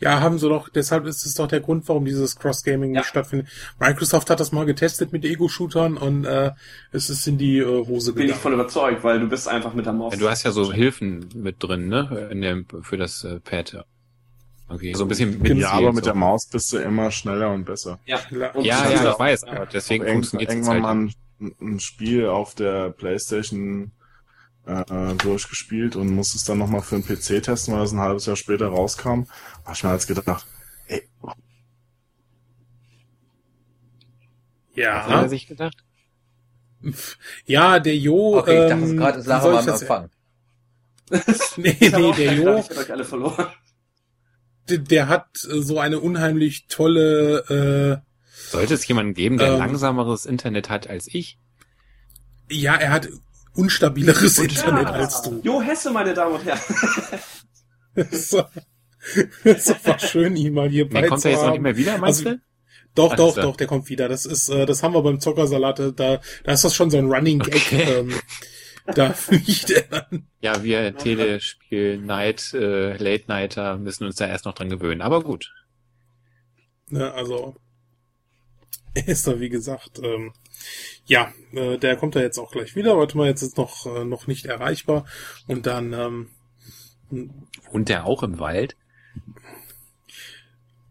Ja, 0.00 0.20
haben 0.20 0.38
sie 0.38 0.48
doch, 0.48 0.68
deshalb 0.68 1.06
ist 1.06 1.26
es 1.26 1.34
doch 1.34 1.48
der 1.48 1.60
Grund, 1.60 1.88
warum 1.88 2.04
dieses 2.04 2.36
Cross-Gaming 2.36 2.94
Ja. 2.94 3.00
nicht 3.00 3.08
stattfindet. 3.08 3.48
Microsoft 3.80 4.30
hat 4.30 4.38
das 4.40 4.52
mal 4.52 4.64
getestet 4.66 5.12
mit 5.12 5.24
Ego-Shootern 5.24 5.96
und 5.96 6.24
äh, 6.24 6.52
es 6.92 7.10
ist 7.10 7.26
in 7.26 7.36
die 7.38 7.58
äh, 7.58 7.64
Hose 7.86 8.12
Bin 8.12 8.22
ich 8.22 8.26
gegangen. 8.28 8.40
von 8.42 8.52
überzeugt, 8.54 9.02
weil 9.04 9.18
du 9.20 9.28
bist 9.28 9.48
einfach 9.48 9.74
mit 9.74 9.86
der 9.86 9.92
Maus. 9.92 10.12
Ja, 10.14 10.20
du 10.20 10.28
hast 10.28 10.44
ja 10.44 10.52
so 10.52 10.72
Hilfen 10.72 11.28
mit 11.34 11.56
drin, 11.62 11.88
ne? 11.88 12.28
In 12.30 12.40
dem, 12.42 12.66
für 12.82 12.96
das 12.96 13.24
äh, 13.24 13.40
Pad. 13.40 13.84
Okay. 14.68 14.92
So 14.94 15.04
ein 15.04 15.08
bisschen 15.08 15.40
mit 15.40 15.56
Ja, 15.56 15.70
aber 15.70 15.92
mit 15.92 16.04
so. 16.04 16.10
der 16.10 16.14
Maus 16.14 16.46
bist 16.46 16.72
du 16.72 16.76
immer 16.78 17.10
schneller 17.10 17.50
und 17.52 17.64
besser. 17.64 17.98
ja. 18.06 18.18
Ja. 18.30 18.50
Und 18.52 18.64
Ja, 18.64 18.82
das 18.82 18.92
ja, 18.92 19.00
ich 19.00 19.06
auch- 19.08 19.18
weiß, 19.18 19.44
aber 19.44 19.66
deswegen 19.66 20.06
funktioniert 20.06 20.50
es 20.50 20.54
irgendwann 20.56 20.74
halt. 20.74 20.82
mal 20.82 20.94
ein, 21.40 21.54
ein 21.74 21.80
Spiel 21.80 22.26
auf 22.26 22.54
der 22.54 22.90
Playstation 22.90 23.92
äh, 24.68 25.14
durchgespielt 25.16 25.96
und 25.96 26.08
musste 26.14 26.36
es 26.38 26.44
dann 26.44 26.58
nochmal 26.58 26.82
für 26.82 26.96
einen 26.96 27.04
PC 27.04 27.42
testen, 27.42 27.74
weil 27.74 27.84
es 27.84 27.92
ein 27.92 28.00
halbes 28.00 28.26
Jahr 28.26 28.36
später 28.36 28.68
rauskam. 28.68 29.24
Hab 29.64 29.74
ich 29.74 29.84
mir 29.84 29.90
als 29.90 30.06
gedacht, 30.06 30.46
ey, 30.86 31.08
Was 34.92 35.06
hat 35.08 35.10
Ja, 35.14 35.22
er 35.22 35.28
sich 35.28 35.46
gedacht? 35.46 35.76
ja, 37.46 37.80
der 37.80 37.96
Jo. 37.96 38.38
Okay, 38.38 38.58
ich 38.60 38.66
dachte 38.66 38.84
ähm, 38.84 38.96
gerade, 38.96 39.18
es 39.20 39.26
lag 39.26 39.42
aber 39.42 39.58
am 39.58 39.68
Empfang. 39.68 40.10
Nee, 41.56 41.76
nee, 41.80 42.12
der 42.12 42.28
gedacht, 42.28 42.28
Jo, 42.38 42.58
Ich 42.58 42.76
euch 42.76 42.90
alle 42.92 43.04
verloren. 43.04 43.46
der, 44.68 44.78
der 44.78 45.08
hat 45.08 45.26
äh, 45.50 45.60
so 45.62 45.78
eine 45.78 46.00
unheimlich 46.00 46.66
tolle, 46.68 48.02
Sollte 48.50 48.74
es 48.74 48.86
jemanden 48.88 49.14
geben, 49.14 49.38
der 49.38 49.52
Ähm. 49.54 49.58
langsameres 49.58 50.26
Internet 50.26 50.70
hat 50.70 50.88
als 50.88 51.06
ich? 51.08 51.38
äh, 52.50 52.54
ja, 52.54 52.74
er 52.76 52.90
hat 52.92 53.08
unstabileres 53.58 54.38
Und- 54.38 54.50
Internet 54.50 54.88
Ja. 54.88 54.92
als 54.94 55.22
du. 55.22 55.40
Jo 55.42 55.60
Hesse, 55.60 55.90
meine 55.90 56.14
Damen 56.14 56.34
und 56.36 56.44
Herren. 56.44 56.60
so. 58.12 58.44
Ist 59.44 59.74
doch 59.86 60.00
schön, 60.00 60.36
ihn 60.36 60.52
mal 60.54 60.68
hier 60.68 60.86
Nee, 60.86 61.06
kommt 61.06 61.24
er 61.24 61.30
jetzt 61.32 61.42
noch 61.42 61.52
nicht 61.52 61.62
mehr 61.62 61.76
wieder, 61.76 61.98
meinst 61.98 62.26
Also- 62.26 62.36
du? 62.36 62.42
Doch, 62.94 63.12
Ach, 63.12 63.16
doch, 63.16 63.36
er. 63.36 63.42
doch, 63.44 63.56
der 63.56 63.66
kommt 63.68 63.88
wieder. 63.90 64.08
Das 64.08 64.26
ist, 64.26 64.48
äh, 64.48 64.66
das 64.66 64.82
haben 64.82 64.92
wir 64.94 65.02
beim 65.02 65.20
Zockersalat, 65.20 65.78
da, 65.78 65.90
da 65.92 66.52
ist 66.52 66.64
das 66.64 66.74
schon 66.74 66.90
so 66.90 66.98
ein 66.98 67.06
Running 67.06 67.38
Gag. 67.38 67.54
Okay. 67.54 67.82
Ähm, 67.82 68.12
da 68.86 69.12
fliegt 69.12 69.70
er 69.70 69.82
dann. 69.82 70.26
Ja, 70.40 70.62
wir 70.64 70.96
Telespiel 70.96 71.98
Night, 71.98 72.52
äh, 72.54 72.96
Late 72.96 73.24
Nighter 73.28 73.76
müssen 73.78 74.04
uns 74.04 74.16
da 74.16 74.26
erst 74.26 74.46
noch 74.46 74.54
dran 74.54 74.68
gewöhnen. 74.70 75.00
Aber 75.02 75.22
gut. 75.22 75.52
Ne, 76.88 77.12
also 77.12 77.54
er 78.94 79.06
ist 79.06 79.26
da, 79.28 79.38
wie 79.38 79.50
gesagt, 79.50 80.00
ähm, 80.02 80.32
ja, 81.08 81.32
äh, 81.52 81.76
der 81.78 81.96
kommt 81.96 82.14
da 82.14 82.20
jetzt 82.20 82.38
auch 82.38 82.52
gleich 82.52 82.76
wieder. 82.76 82.96
Warte 82.96 83.16
mal, 83.16 83.26
jetzt 83.26 83.42
ist 83.42 83.56
noch, 83.56 83.86
äh, 83.86 84.04
noch 84.04 84.26
nicht 84.28 84.46
erreichbar. 84.46 85.04
Und 85.48 85.66
dann, 85.66 85.92
ähm, 85.92 86.28
Und 87.72 87.88
der 87.88 88.04
auch 88.06 88.22
im 88.22 88.38
Wald? 88.38 88.76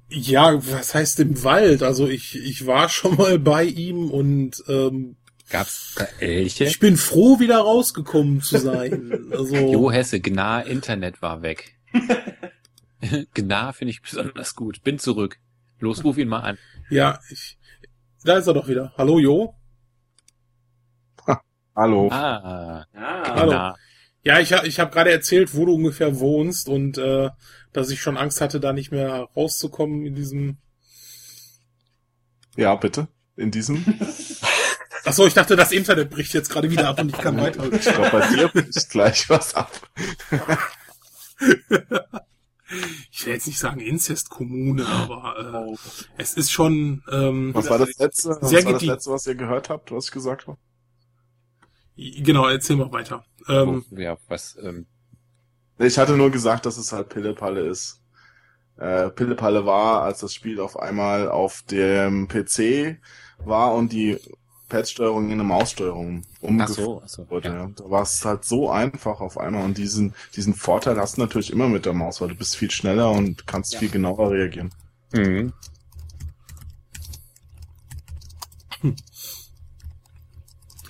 ja, 0.10 0.56
was 0.72 0.95
heißt 0.95 1.19
im 1.19 1.44
Wald? 1.44 1.84
Also 1.84 2.07
ich, 2.07 2.35
ich 2.38 2.65
war 2.65 2.89
schon 2.89 3.15
mal 3.18 3.38
bei 3.39 3.64
ihm 3.65 4.10
und 4.10 4.64
ähm, 4.68 5.18
Gab's 5.49 5.95
da 5.98 6.06
Elche? 6.19 6.65
ich 6.65 6.80
bin 6.80 6.98
froh, 6.98 7.39
wieder 7.39 7.60
rausgekommen 7.60 8.41
zu 8.41 8.57
sein. 8.57 9.14
Also, 9.31 9.56
Jo 9.56 9.91
Hesse, 9.91 10.19
Gnar 10.19 10.65
Internet 10.65 11.22
war 11.22 11.41
weg. 11.41 11.76
Gnar 13.34 13.73
finde 13.73 13.91
ich 13.91 14.02
besonders 14.02 14.56
gut. 14.56 14.81
Bin 14.84 14.98
zurück. 14.98 15.38
Los, 15.80 16.03
ruf 16.03 16.18
ihn 16.18 16.27
mal 16.27 16.39
an. 16.39 16.57
ja, 16.89 17.19
ich, 17.30 17.57
da 18.23 18.38
ist 18.38 18.48
er 18.48 18.53
doch 18.53 18.68
wieder. 18.68 18.94
Hallo, 18.98 19.19
Jo? 19.19 19.53
Hallo. 21.77 22.09
Ah, 22.11 22.85
Ja. 22.93 23.23
Hallo. 23.35 23.75
Ja, 24.23 24.39
ich, 24.41 24.51
ich 24.51 24.79
habe 24.81 24.91
gerade 24.91 25.11
erzählt, 25.11 25.55
wo 25.55 25.65
du 25.65 25.73
ungefähr 25.73 26.19
wohnst 26.19 26.67
und 26.67 26.97
äh, 26.97 27.29
dass 27.71 27.89
ich 27.89 28.01
schon 28.01 28.17
Angst 28.17 28.41
hatte, 28.41 28.59
da 28.59 28.73
nicht 28.73 28.91
mehr 28.91 29.29
rauszukommen 29.37 30.05
in 30.05 30.15
diesem. 30.15 30.57
Ja, 32.57 32.75
bitte. 32.75 33.07
In 33.37 33.51
diesem. 33.51 33.85
Ach 35.05 35.13
so, 35.13 35.25
ich 35.25 35.33
dachte, 35.33 35.55
das 35.55 35.71
Internet 35.71 36.09
bricht 36.09 36.33
jetzt 36.33 36.49
gerade 36.49 36.69
wieder 36.69 36.89
ab 36.89 36.99
und 36.99 37.09
ich 37.09 37.17
kann 37.17 37.39
weiter. 37.39 37.71
Ich 37.71 37.81
glaube, 37.83 38.09
bei 38.11 38.27
dir 38.27 38.49
bricht 38.49 38.89
gleich 38.89 39.29
was 39.29 39.55
ab. 39.55 39.71
Ich 43.11 43.25
will 43.25 43.33
jetzt 43.33 43.47
nicht 43.47 43.59
sagen 43.59 43.79
Inzestkommune, 43.79 44.85
aber 44.85 45.69
äh, 45.71 45.75
es 46.17 46.33
ist 46.33 46.51
schon. 46.51 47.01
Ähm, 47.09 47.53
Was 47.53 47.69
war 47.69 47.77
das 47.77 47.97
letzte, 47.97 48.29
was 48.41 48.49
Sehr 48.49 48.65
war 48.65 48.73
das 48.73 48.81
letzte, 48.81 49.11
was 49.11 49.25
ihr 49.25 49.35
gehört 49.35 49.69
habt, 49.69 49.91
was 49.91 50.07
ich 50.07 50.11
gesagt 50.11 50.47
habe? 50.47 50.57
Genau, 51.97 52.47
erzähl 52.47 52.75
mal 52.75 52.91
weiter. 52.91 53.25
Ähm, 53.47 53.85
ja, 53.91 54.17
was, 54.27 54.57
ähm, 54.61 54.85
Ich 55.79 55.97
hatte 55.97 56.17
nur 56.17 56.31
gesagt, 56.31 56.65
dass 56.65 56.77
es 56.77 56.91
halt 56.91 57.09
Pillepalle 57.09 57.61
ist. 57.61 58.01
Äh, 58.77 59.09
Pillepalle 59.09 59.65
war, 59.65 60.03
als 60.03 60.19
das 60.19 60.33
Spiel 60.33 60.59
auf 60.59 60.77
einmal 60.79 61.29
auf 61.29 61.63
dem 61.63 62.27
PC 62.27 62.97
war 63.39 63.73
und 63.73 63.91
die 63.91 64.17
Pad-Steuerung 64.69 65.27
in 65.27 65.33
eine 65.33 65.43
Maussteuerung 65.43 66.23
ach 66.39 66.43
umgeführt 66.43 66.77
so, 66.77 67.01
ach 67.03 67.07
so. 67.09 67.29
wurde. 67.29 67.47
Ja. 67.49 67.55
Ja. 67.55 67.71
Da 67.75 67.89
war 67.89 68.01
es 68.03 68.23
halt 68.25 68.43
so 68.45 68.69
einfach 68.69 69.21
auf 69.21 69.37
einmal 69.37 69.63
und 69.63 69.77
diesen, 69.77 70.13
diesen 70.35 70.53
Vorteil 70.53 70.97
hast 70.99 71.17
du 71.17 71.21
natürlich 71.21 71.51
immer 71.51 71.69
mit 71.69 71.85
der 71.85 71.93
Maus, 71.93 72.19
weil 72.21 72.27
du 72.29 72.35
bist 72.35 72.55
viel 72.57 72.69
schneller 72.69 73.09
und 73.11 73.47
kannst 73.47 73.73
Ja. 73.73 73.79
viel 73.79 73.89
genauer 73.89 74.29
reagieren. 74.31 74.71
Mhm. 75.13 75.53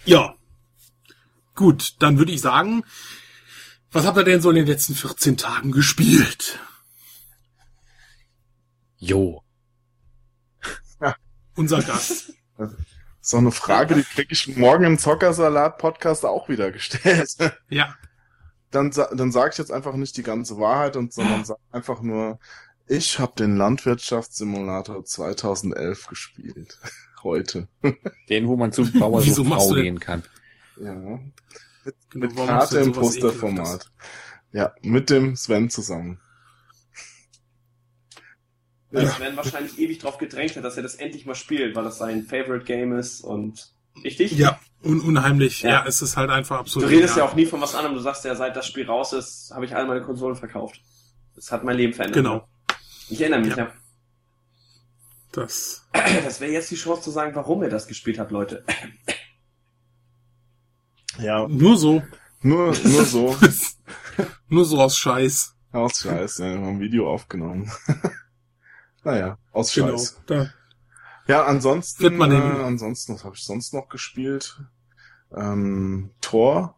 ja. 0.05 0.33
Gut, 1.57 1.95
dann 1.99 2.19
würde 2.19 2.31
ich 2.31 2.41
sagen, 2.41 2.85
was 3.91 4.05
habt 4.05 4.15
ihr 4.17 4.23
denn 4.23 4.41
so 4.41 4.51
in 4.51 4.57
den 4.57 4.67
letzten 4.67 4.93
14 4.93 5.37
Tagen 5.37 5.71
gespielt? 5.71 6.59
Jo. 8.97 9.41
Unser 11.55 11.81
Gast. 11.81 12.31
So 13.21 13.37
eine 13.37 13.51
Frage, 13.51 13.95
die 13.95 14.03
krieg 14.03 14.27
ich 14.29 14.55
morgen 14.55 14.83
im 14.83 14.99
Zockersalat-Podcast 14.99 16.25
auch 16.25 16.47
wieder 16.47 16.71
gestellt. 16.71 17.35
Ja. 17.69 17.95
dann, 18.69 18.91
dann 18.91 19.31
sage 19.31 19.49
ich 19.53 19.57
jetzt 19.57 19.71
einfach 19.71 19.95
nicht 19.95 20.15
die 20.15 20.23
ganze 20.23 20.59
Wahrheit, 20.59 20.95
und 20.95 21.11
sondern 21.11 21.43
sag 21.43 21.57
einfach 21.71 22.01
nur, 22.01 22.37
ich 22.85 23.17
habe 23.17 23.33
den 23.35 23.57
Landwirtschaftssimulator 23.57 25.03
2011 25.03 26.05
gespielt. 26.05 26.77
Heute. 27.23 27.67
Den, 28.29 28.47
wo 28.47 28.55
man 28.55 28.71
zu 28.71 28.85
Bauer 28.91 29.23
so 29.23 29.43
Frau 29.43 29.69
gehen 29.71 29.99
kann. 29.99 30.21
Ja. 30.81 30.93
Mit, 30.93 31.95
Genau, 32.09 32.27
mit 32.27 32.37
du 32.37 32.45
Karte 32.45 32.79
im? 32.79 32.91
Posterformat. 32.91 33.89
Ja, 34.51 34.73
mit 34.81 35.09
dem 35.09 35.35
Sven 35.35 35.69
zusammen. 35.69 36.19
Weil 38.91 39.07
Sven 39.07 39.35
wahrscheinlich 39.35 39.77
ewig 39.79 39.99
drauf 39.99 40.17
gedrängt 40.17 40.55
hat, 40.55 40.63
dass 40.63 40.77
er 40.77 40.83
das 40.83 40.95
endlich 40.95 41.25
mal 41.25 41.35
spielt, 41.35 41.75
weil 41.75 41.83
das 41.83 41.97
sein 41.97 42.23
Favorite 42.23 42.65
Game 42.65 42.93
ist 42.97 43.21
und 43.21 43.73
richtig? 44.03 44.31
Ja, 44.33 44.59
un 44.83 45.01
unheimlich. 45.01 45.61
Ja. 45.61 45.69
Ja. 45.69 45.85
es 45.85 46.01
ist 46.01 46.15
halt 46.17 46.29
einfach 46.29 46.57
Du 46.57 46.61
absolut. 46.61 46.89
redest 46.89 47.09
ja 47.17 47.23
genial. 47.23 47.29
auch 47.31 47.35
nie 47.35 47.45
von 47.45 47.61
was 47.61 47.75
anderem. 47.75 47.95
Du 47.95 48.01
sagst 48.01 48.23
ja, 48.25 48.35
seit 48.35 48.55
das 48.55 48.65
Spiel 48.65 48.85
raus 48.85 49.13
ist, 49.13 49.51
habe 49.53 49.65
ich 49.65 49.75
alle 49.75 49.87
meine 49.87 50.01
Konsolen 50.01 50.35
verkauft. 50.35 50.81
Das 51.35 51.51
hat 51.51 51.63
mein 51.63 51.77
Leben 51.77 51.93
verändert. 51.93 52.23
Genau. 52.23 52.47
Ich 53.09 53.19
erinnere 53.21 53.41
mich, 53.41 53.49
Ja. 53.55 53.65
ja. 53.65 53.73
Das. 55.33 55.85
Das 55.93 56.39
wäre 56.41 56.51
jetzt 56.51 56.71
die 56.71 56.75
Chance 56.75 57.01
zu 57.03 57.11
sagen, 57.11 57.35
warum 57.35 57.61
er 57.61 57.69
das 57.69 57.87
gespielt 57.87 58.17
hat, 58.17 58.31
Leute. 58.31 58.63
Ja, 61.19 61.47
Nur 61.47 61.77
so. 61.77 62.03
nur, 62.41 62.67
nur 62.83 63.05
so. 63.05 63.35
Nur 64.49 64.65
so 64.65 64.81
aus 64.81 64.97
Scheiß. 64.97 65.55
Aus 65.71 65.99
Scheiß, 65.99 66.37
ja, 66.39 66.45
wir 66.45 66.55
haben 66.57 66.67
ein 66.67 66.79
Video 66.79 67.11
aufgenommen. 67.11 67.69
naja, 69.03 69.37
aus 69.51 69.73
Genau. 69.73 69.89
Scheiß. 69.97 70.21
Da. 70.25 70.49
Ja, 71.27 71.45
ansonsten, 71.45 72.03
Wird 72.03 72.13
man 72.15 72.31
äh, 72.31 72.35
ansonsten, 72.35 73.13
was 73.15 73.23
habe 73.23 73.35
ich 73.35 73.43
sonst 73.43 73.73
noch 73.73 73.89
gespielt? 73.89 74.61
Ähm, 75.35 76.11
Tor. 76.21 76.77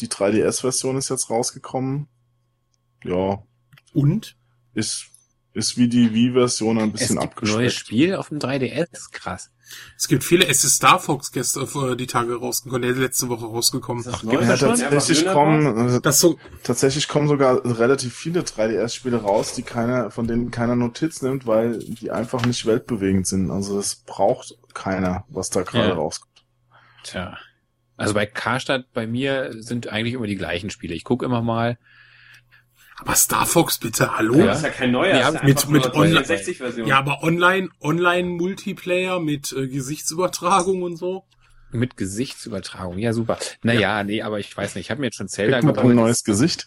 Die 0.00 0.08
3DS-Version 0.08 0.96
ist 0.96 1.10
jetzt 1.10 1.30
rausgekommen. 1.30 2.08
Ja, 3.04 3.42
Und? 3.94 4.36
ist, 4.74 5.09
ist 5.52 5.76
wie 5.76 5.88
die 5.88 6.14
Wii-Version 6.14 6.78
ein 6.78 6.92
bisschen 6.92 7.18
es 7.18 7.22
gibt 7.24 7.42
neues. 7.42 7.74
Spiel 7.74 8.14
auf 8.14 8.28
dem 8.28 8.38
3DS. 8.38 9.10
Krass. 9.12 9.50
Es 9.96 10.08
gibt 10.08 10.24
viele. 10.24 10.46
Es 10.48 10.64
ist 10.64 10.76
Star 10.76 10.98
Fox 10.98 11.30
gestern 11.32 11.68
äh, 11.92 11.96
die 11.96 12.06
Tage 12.06 12.34
rausgekommen, 12.36 12.82
der 12.82 12.90
ist 12.92 12.98
letzte 12.98 13.28
Woche 13.28 13.46
rausgekommen. 13.46 14.02
Gibt 14.02 14.32
Ja, 14.32 14.56
tatsächlich 14.56 15.26
kommen, 15.26 15.96
äh, 15.96 16.00
Das 16.00 16.20
so. 16.20 16.38
tatsächlich 16.64 17.06
kommen 17.08 17.28
sogar 17.28 17.64
relativ 17.64 18.14
viele 18.14 18.40
3DS-Spiele 18.40 19.18
raus, 19.18 19.52
die 19.54 19.62
keiner, 19.62 20.10
von 20.10 20.26
denen 20.26 20.50
keiner 20.50 20.74
Notiz 20.76 21.22
nimmt, 21.22 21.46
weil 21.46 21.78
die 21.78 22.10
einfach 22.10 22.44
nicht 22.46 22.66
weltbewegend 22.66 23.26
sind. 23.28 23.50
Also 23.50 23.78
es 23.78 23.96
braucht 23.96 24.54
keiner, 24.74 25.24
was 25.28 25.50
da 25.50 25.62
gerade 25.62 25.88
Ja. 25.90 25.94
rauskommt. 25.94 26.44
Tja. 27.04 27.38
Also 27.96 28.14
bei 28.14 28.26
Karstadt 28.26 28.92
bei 28.92 29.06
mir 29.06 29.52
sind 29.62 29.88
eigentlich 29.88 30.14
immer 30.14 30.26
die 30.26 30.36
gleichen 30.36 30.70
Spiele. 30.70 30.94
Ich 30.94 31.04
gucke 31.04 31.24
immer 31.24 31.42
mal. 31.42 31.78
Aber 33.00 33.14
Star 33.14 33.46
Fox 33.46 33.78
bitte, 33.78 34.16
hallo? 34.16 34.34
Ja. 34.38 34.46
Das 34.46 34.58
ist 34.58 34.64
ja 34.64 34.70
kein 34.70 34.90
neuer, 34.90 35.14
Nee, 35.14 35.20
ja 35.20 35.30
mit- 35.30 35.40
einfach 35.42 35.68
mit 35.68 35.84
nur 35.84 35.94
Online- 35.96 36.20
64-Version. 36.20 36.86
Ja, 36.86 36.98
aber 36.98 37.22
online, 37.22 37.70
online 37.80 38.28
Multiplayer 38.28 39.20
mit 39.20 39.52
äh, 39.52 39.68
Gesichtsübertragung 39.68 40.82
und 40.82 40.96
so. 40.96 41.24
Mit 41.72 41.96
Gesichtsübertragung. 41.96 42.98
Ja, 42.98 43.12
super. 43.12 43.38
Naja, 43.62 44.02
nee, 44.04 44.22
aber 44.22 44.38
ich 44.40 44.54
weiß 44.54 44.74
nicht. 44.74 44.86
Ich 44.86 44.90
habe 44.90 45.00
mir 45.00 45.06
jetzt 45.06 45.16
schon 45.16 45.28
Zelda 45.28 45.62
man 45.62 45.78
ein 45.78 45.94
neues 45.94 46.24
Gesicht? 46.24 46.66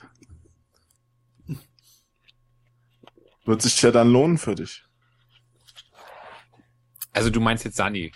Wird 3.45 3.61
sich 3.61 3.81
ja 3.81 3.91
dann 3.91 4.09
lohnen 4.11 4.37
für 4.37 4.55
dich. 4.55 4.83
Also 7.11 7.29
du 7.29 7.39
meinst 7.41 7.65
jetzt 7.65 7.77
Sunny. 7.77 8.11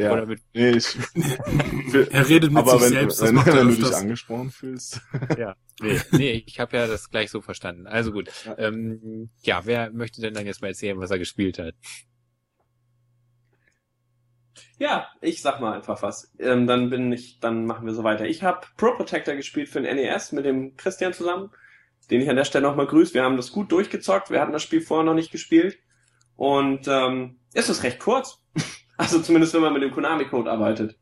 Ja. 0.00 0.12
Oder 0.12 0.26
mit, 0.26 0.40
nee, 0.54 0.70
ich, 0.70 0.96
Er 2.10 2.28
redet 2.28 2.50
mit 2.50 2.58
aber 2.58 2.72
sich 2.72 2.82
wenn, 2.82 2.88
selbst, 2.88 3.20
das 3.20 3.28
wenn, 3.28 3.34
macht 3.34 3.48
er 3.48 3.56
wenn 3.56 3.68
du 3.68 3.74
dich 3.74 3.94
angesprochen 3.94 4.50
fühlst. 4.50 5.02
ja. 5.38 5.54
Nee, 5.80 6.00
nee 6.12 6.44
ich 6.46 6.58
habe 6.58 6.76
ja 6.76 6.86
das 6.86 7.10
gleich 7.10 7.30
so 7.30 7.42
verstanden. 7.42 7.86
Also 7.86 8.12
gut. 8.12 8.30
Ja. 8.46 8.58
Ähm, 8.58 9.30
ja, 9.42 9.66
wer 9.66 9.90
möchte 9.92 10.22
denn 10.22 10.32
dann 10.32 10.46
jetzt 10.46 10.62
mal 10.62 10.68
erzählen, 10.68 10.98
was 10.98 11.10
er 11.10 11.18
gespielt 11.18 11.58
hat? 11.58 11.74
Ja, 14.78 15.08
ich 15.20 15.42
sag 15.42 15.60
mal 15.60 15.74
einfach 15.74 16.02
was. 16.02 16.32
Ähm, 16.38 16.66
dann 16.66 16.88
bin 16.88 17.12
ich, 17.12 17.38
dann 17.40 17.66
machen 17.66 17.84
wir 17.86 17.92
so 17.92 18.02
weiter. 18.02 18.24
Ich 18.24 18.42
habe 18.42 18.66
Pro 18.78 18.94
Protector 18.94 19.34
gespielt 19.34 19.68
für 19.68 19.82
den 19.82 19.94
NES 19.94 20.32
mit 20.32 20.46
dem 20.46 20.74
Christian 20.76 21.12
zusammen, 21.12 21.50
den 22.10 22.22
ich 22.22 22.30
an 22.30 22.36
der 22.36 22.44
Stelle 22.44 22.66
nochmal 22.66 22.86
grüße. 22.86 23.12
Wir 23.12 23.22
haben 23.22 23.36
das 23.36 23.52
gut 23.52 23.70
durchgezockt. 23.70 24.30
Wir 24.30 24.40
hatten 24.40 24.52
das 24.52 24.62
Spiel 24.62 24.80
vorher 24.80 25.04
noch 25.04 25.14
nicht 25.14 25.30
gespielt. 25.30 25.78
Und 26.36 26.88
ähm, 26.88 27.38
es 27.52 27.68
ist 27.68 27.82
recht 27.82 27.98
kurz. 28.00 28.39
Also 29.00 29.20
zumindest 29.20 29.54
wenn 29.54 29.62
man 29.62 29.72
mit 29.72 29.82
dem 29.82 29.90
Konami-Code 29.92 30.50
arbeitet. 30.50 30.96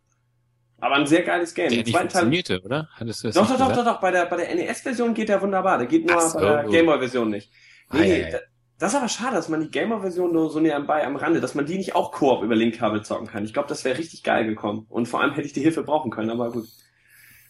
Aber 0.80 0.94
ein 0.94 1.06
sehr 1.06 1.22
geiles 1.22 1.54
Game. 1.54 1.68
Der 1.70 1.78
nicht 1.78 1.88
zweiten 1.90 2.08
Teil. 2.08 2.22
funktionierte, 2.22 2.62
oder? 2.64 2.88
Hattest 2.94 3.22
du 3.24 3.28
das 3.28 3.34
Doch, 3.34 3.48
doch, 3.48 3.58
doch, 3.58 3.72
doch, 3.74 3.84
doch. 3.84 4.00
Bei 4.00 4.10
der, 4.12 4.26
bei 4.26 4.36
der 4.36 4.54
NES-Version 4.54 5.12
geht 5.14 5.28
der 5.28 5.42
wunderbar. 5.42 5.78
Der 5.78 5.88
geht 5.88 6.06
nur 6.08 6.20
so. 6.20 6.38
bei 6.38 6.62
der 6.62 6.64
Gameboy-Version 6.66 7.28
nicht. 7.30 7.50
Nee, 7.92 7.98
Ah, 8.00 8.04
ja, 8.04 8.16
ja. 8.16 8.30
da- 8.30 8.38
Das 8.78 8.92
ist 8.92 8.98
aber 8.98 9.08
schade, 9.08 9.34
dass 9.34 9.48
man 9.48 9.60
die 9.60 9.70
Gamer-Version 9.70 10.32
nur 10.32 10.50
so 10.50 10.60
nebenbei 10.60 11.04
am 11.04 11.16
Rande, 11.16 11.40
dass 11.40 11.56
man 11.56 11.66
die 11.66 11.76
nicht 11.78 11.96
auch 11.96 12.12
Koop 12.12 12.44
über 12.44 12.54
Linkkabel 12.54 13.02
zocken 13.02 13.26
kann. 13.26 13.44
Ich 13.44 13.52
glaube, 13.52 13.68
das 13.68 13.84
wäre 13.84 13.98
richtig 13.98 14.22
geil 14.22 14.46
gekommen. 14.46 14.86
Und 14.88 15.06
vor 15.08 15.20
allem 15.20 15.32
hätte 15.32 15.48
ich 15.48 15.52
die 15.52 15.62
Hilfe 15.62 15.82
brauchen 15.82 16.12
können, 16.12 16.30
aber 16.30 16.52
gut. 16.52 16.68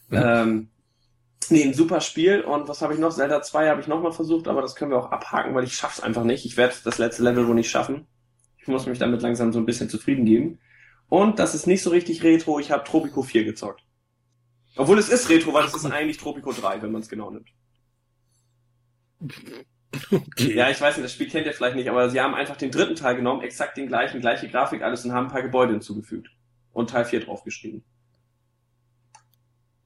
Mhm. 0.09 0.16
Ähm, 0.25 0.69
nee, 1.51 1.65
ein 1.65 1.75
super 1.75 2.01
Spiel. 2.01 2.41
Und 2.41 2.66
was 2.69 2.81
habe 2.81 2.95
ich 2.95 2.99
noch? 2.99 3.12
Zelda 3.15 3.43
2 3.43 3.69
habe 3.69 3.83
ich 3.83 3.89
nochmal 3.89 4.12
versucht, 4.12 4.49
aber 4.49 4.62
das 4.62 4.75
können 4.75 4.91
wir 4.91 4.99
auch 4.99 5.11
abhaken, 5.12 5.55
weil 5.55 5.65
ich 5.65 5.75
schaff's 5.75 6.01
einfach 6.01 6.25
nicht. 6.25 6.47
Ich 6.47 6.57
werde 6.57 6.73
das 6.83 6.97
letzte 6.97 7.23
Level 7.25 7.47
wohl 7.47 7.55
nicht 7.57 7.70
schaffen. 7.70 8.07
Ich 8.69 8.70
muss 8.70 8.85
mich 8.85 8.99
damit 8.99 9.23
langsam 9.23 9.51
so 9.51 9.59
ein 9.59 9.65
bisschen 9.65 9.89
zufrieden 9.89 10.27
geben. 10.27 10.59
Und 11.09 11.39
das 11.39 11.55
ist 11.55 11.66
nicht 11.66 11.82
so 11.82 11.89
richtig 11.89 12.23
Retro. 12.23 12.59
Ich 12.59 12.70
habe 12.70 12.85
Tropico 12.85 13.23
4 13.23 13.45
gezockt. 13.45 13.82
Obwohl 14.77 14.99
es 14.99 15.09
ist 15.09 15.31
Retro, 15.31 15.55
weil 15.55 15.65
es 15.65 15.73
ist 15.73 15.86
eigentlich 15.86 16.19
Tropico 16.19 16.53
3, 16.53 16.82
wenn 16.82 16.93
man 16.93 17.01
es 17.01 17.09
genau 17.09 17.31
nimmt. 17.31 17.49
Okay. 20.11 20.55
Ja, 20.55 20.69
ich 20.69 20.78
weiß 20.78 20.99
nicht, 20.99 21.05
das 21.07 21.15
Spiel 21.15 21.31
kennt 21.31 21.47
ihr 21.47 21.55
vielleicht 21.55 21.77
nicht, 21.77 21.89
aber 21.89 22.11
sie 22.11 22.20
haben 22.20 22.35
einfach 22.35 22.57
den 22.57 22.70
dritten 22.70 22.95
Teil 22.95 23.16
genommen, 23.16 23.40
exakt 23.40 23.78
den 23.78 23.89
gleichen, 23.89 24.20
gleiche 24.20 24.51
Grafik, 24.51 24.82
alles 24.82 25.03
und 25.07 25.12
haben 25.12 25.28
ein 25.28 25.32
paar 25.32 25.40
Gebäude 25.40 25.73
hinzugefügt. 25.73 26.28
Und 26.74 26.90
Teil 26.90 27.07
4 27.07 27.20
draufgeschrieben. 27.20 27.82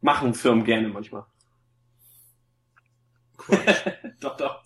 Machen 0.00 0.34
Firmen 0.34 0.64
gerne 0.64 0.88
manchmal. 0.88 1.24
doch, 4.20 4.36
doch. 4.36 4.60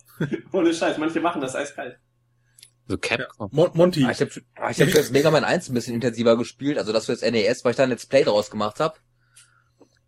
Ohne 0.51 0.73
Scheiß, 0.73 0.97
manche 0.97 1.21
machen 1.21 1.39
das 1.39 1.55
eiskalt. 1.55 1.99
So 2.87 2.97
Capcom. 2.97 3.49
Mon 3.51 3.69
Monty, 3.73 4.05
Ah, 4.05 4.11
Ich 4.11 4.21
habe 4.21 4.31
ich 4.71 4.81
hab 4.81 4.87
jetzt 4.87 5.11
Mega 5.11 5.29
Man 5.31 5.43
1 5.43 5.69
ein 5.69 5.73
bisschen 5.73 5.93
intensiver 5.95 6.37
gespielt, 6.37 6.77
also 6.77 6.93
das 6.93 7.05
für 7.07 7.11
das 7.13 7.21
NES, 7.21 7.63
weil 7.65 7.71
ich 7.71 7.77
da 7.77 7.83
ein 7.83 7.89
Let's 7.89 8.05
Play 8.05 8.23
draus 8.23 8.49
gemacht 8.49 8.79
habe. 8.79 8.95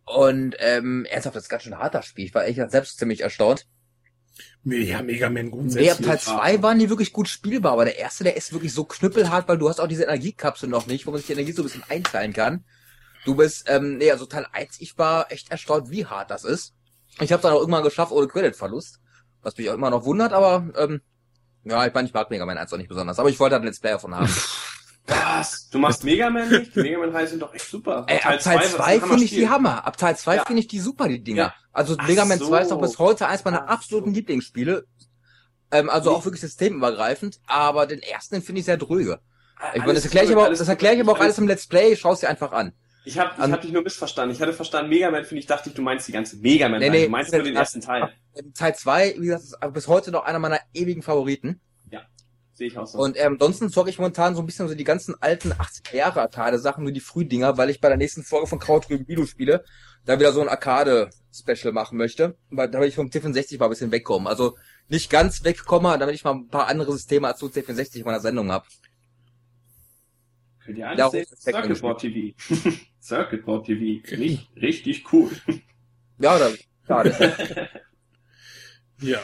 Und 0.06 0.56
ähm, 0.58 1.04
ernsthaft, 1.08 1.36
das 1.36 1.44
ist 1.44 1.48
ganz 1.48 1.62
schön 1.62 1.74
ein 1.74 1.78
harter 1.80 2.02
Spiel. 2.02 2.24
Ich 2.24 2.34
war 2.34 2.44
echt 2.46 2.58
selbst 2.70 2.98
ziemlich 2.98 3.20
erstaunt. 3.20 3.66
ja, 4.64 5.02
Mega 5.02 5.28
Man 5.30 5.50
grundsätzlich. 5.50 5.92
ab 5.92 5.98
Teil 6.02 6.18
2 6.18 6.62
waren 6.62 6.78
die 6.78 6.88
wirklich 6.88 7.12
gut 7.12 7.28
spielbar, 7.28 7.72
aber 7.72 7.84
der 7.84 7.98
erste, 7.98 8.24
der 8.24 8.36
ist 8.36 8.52
wirklich 8.52 8.72
so 8.72 8.84
knüppelhart, 8.84 9.46
weil 9.46 9.58
du 9.58 9.68
hast 9.68 9.80
auch 9.80 9.86
diese 9.88 10.04
Energiekapsel 10.04 10.68
noch 10.68 10.86
nicht, 10.86 11.06
wo 11.06 11.10
man 11.10 11.18
sich 11.18 11.26
die 11.26 11.34
Energie 11.34 11.52
so 11.52 11.62
ein 11.62 11.66
bisschen 11.66 11.84
einteilen 11.88 12.32
kann. 12.32 12.64
Du 13.24 13.34
bist, 13.36 13.64
ähm, 13.68 13.98
nee, 13.98 14.10
also 14.10 14.24
Teil 14.26 14.46
1, 14.50 14.80
ich 14.80 14.96
war 14.98 15.30
echt 15.30 15.50
erstaunt, 15.50 15.90
wie 15.90 16.06
hart 16.06 16.30
das 16.30 16.44
ist. 16.44 16.74
Ich 17.20 17.30
habe 17.32 17.42
dann 17.42 17.52
auch 17.52 17.60
irgendwann 17.60 17.82
geschafft 17.84 18.12
ohne 18.12 18.26
Creditverlust, 18.28 18.98
was 19.42 19.56
mich 19.58 19.68
auch 19.68 19.74
immer 19.74 19.90
noch 19.90 20.04
wundert, 20.06 20.32
aber 20.32 20.70
ähm, 20.78 21.02
ja, 21.64 21.86
ich 21.86 21.94
meine, 21.94 22.08
ich 22.08 22.14
mag 22.14 22.30
Mega 22.30 22.46
Man 22.46 22.58
1 22.58 22.72
auch 22.72 22.76
nicht 22.78 22.88
besonders, 22.88 23.18
aber 23.18 23.28
ich 23.28 23.38
wollte 23.40 23.54
halt 23.54 23.62
ein 23.62 23.66
Let's 23.66 23.80
Play 23.80 23.90
davon 23.90 24.14
haben. 24.14 24.28
Was? 25.06 25.68
Du 25.70 25.78
machst 25.78 26.04
Mega 26.04 26.30
Man 26.30 26.48
nicht? 26.48 26.74
Die 26.76 26.80
Mega 26.80 26.98
Man 26.98 27.10
3 27.10 27.26
sind 27.26 27.42
doch 27.42 27.52
echt 27.54 27.68
super. 27.68 28.04
Ey, 28.06 28.20
ab 28.22 28.38
Teil 28.40 28.62
2 28.62 29.00
finde 29.00 29.24
ich 29.24 29.30
die 29.30 29.48
Hammer. 29.48 29.84
Ab 29.86 29.96
Teil 29.96 30.16
2 30.16 30.36
Ja. 30.36 30.44
finde 30.44 30.60
ich 30.60 30.68
die 30.68 30.78
super, 30.80 31.08
die 31.08 31.22
Dinger. 31.22 31.42
Ja. 31.42 31.54
Also 31.72 31.96
Ach 31.98 32.06
Mega 32.06 32.24
Man 32.24 32.38
so. 32.38 32.48
2 32.48 32.62
ist 32.62 32.72
auch 32.72 32.80
bis 32.80 32.98
heute 32.98 33.26
eins 33.26 33.44
meiner 33.44 33.64
Ach 33.64 33.74
absoluten 33.74 34.10
so. 34.10 34.14
Lieblingsspiele. 34.14 34.84
Ähm, 35.72 35.88
also 35.90 36.10
Nee. 36.10 36.16
auch 36.16 36.24
wirklich 36.24 36.40
systemübergreifend, 36.40 37.40
aber 37.46 37.86
den 37.86 38.00
ersten 38.02 38.42
finde 38.42 38.60
ich 38.60 38.64
sehr 38.66 38.76
dröge. 38.76 39.20
Ich 39.74 39.80
meine, 39.80 39.94
das 39.94 40.04
erkläre 40.04 40.26
ich 40.26 40.32
aber, 40.32 40.48
das 40.48 40.66
erkläre 40.68 40.94
ich 40.94 41.00
aber 41.00 41.12
auch 41.12 41.20
alles 41.20 41.38
im 41.38 41.46
Let's 41.46 41.66
Play, 41.66 41.94
schau 41.96 42.12
es 42.12 42.20
dir 42.20 42.28
einfach 42.30 42.52
an. 42.52 42.72
Ich 43.10 43.18
habe 43.18 43.32
ich 43.44 43.52
hab 43.52 43.60
dich 43.60 43.72
nur 43.72 43.82
missverstanden. 43.82 44.34
Ich 44.34 44.40
hatte 44.40 44.52
verstanden, 44.52 44.88
Mega 44.88 45.10
Man, 45.10 45.24
finde 45.24 45.40
ich, 45.40 45.46
dachte 45.46 45.68
ich, 45.68 45.74
du 45.74 45.82
meinst 45.82 46.06
die 46.06 46.12
ganze 46.12 46.36
Mega 46.36 46.68
Man. 46.68 46.80
Nee, 46.80 46.90
nee, 46.90 47.04
du 47.06 47.10
meinst 47.10 47.32
nur 47.32 47.42
den 47.42 47.56
ersten 47.56 47.80
Teil. 47.80 48.12
Teil 48.54 48.74
2, 48.74 49.16
wie 49.18 49.26
gesagt, 49.26 49.42
ist 49.42 49.72
bis 49.72 49.88
heute 49.88 50.10
noch 50.12 50.24
einer 50.24 50.38
meiner 50.38 50.60
ewigen 50.72 51.02
Favoriten. 51.02 51.60
Sehe 52.60 52.66
ich 52.66 52.76
auch 52.76 52.86
so. 52.86 52.98
Und 52.98 53.18
ähm, 53.18 53.38
ansonsten 53.40 53.70
zocke 53.70 53.88
ich 53.88 53.98
momentan 53.98 54.34
so 54.34 54.42
ein 54.42 54.46
bisschen 54.46 54.68
so 54.68 54.74
die 54.74 54.84
ganzen 54.84 55.14
alten 55.22 55.54
80er 55.54 55.96
Jahre 55.96 56.20
Arcade-Sachen, 56.20 56.84
nur 56.84 56.92
die 56.92 57.00
Frühdinger, 57.00 57.56
weil 57.56 57.70
ich 57.70 57.80
bei 57.80 57.88
der 57.88 57.96
nächsten 57.96 58.22
Folge 58.22 58.48
von 58.48 58.58
Krautrüben 58.58 59.08
Videospiele 59.08 59.64
da 60.04 60.20
wieder 60.20 60.32
so 60.32 60.42
ein 60.42 60.48
Arcade-Special 60.50 61.72
machen 61.72 61.96
möchte. 61.96 62.36
Weil 62.50 62.68
da 62.68 62.78
will 62.78 62.88
ich 62.88 62.96
vom 62.96 63.08
C64 63.08 63.58
mal 63.58 63.64
ein 63.64 63.70
bisschen 63.70 63.92
wegkommen. 63.92 64.28
Also 64.28 64.58
nicht 64.88 65.08
ganz 65.08 65.42
wegkomme, 65.42 65.96
damit 65.96 66.14
ich 66.14 66.22
mal 66.22 66.32
ein 66.32 66.48
paar 66.48 66.68
andere 66.68 66.92
Systeme 66.92 67.28
als 67.28 67.40
so 67.40 67.46
C64 67.46 67.96
in 67.96 68.04
meiner 68.04 68.20
Sendung 68.20 68.52
habe. 68.52 68.66
Könnt 70.70 70.78
ihr 70.78 70.84
Ja, 70.96 71.08
alles 71.08 71.12
sehen? 71.12 71.26
Respekt 71.30 71.56
Circuit 71.56 71.80
Board 71.80 72.00
TV. 72.00 72.34
Circuit 73.02 73.44
Board 73.44 73.66
TV. 73.66 73.80
Richtig, 74.10 74.48
richtig 74.56 75.12
cool. 75.12 75.30
Ja, 76.22 76.38
da, 76.38 76.50
schade. 76.86 77.14
Ja. 79.00 79.20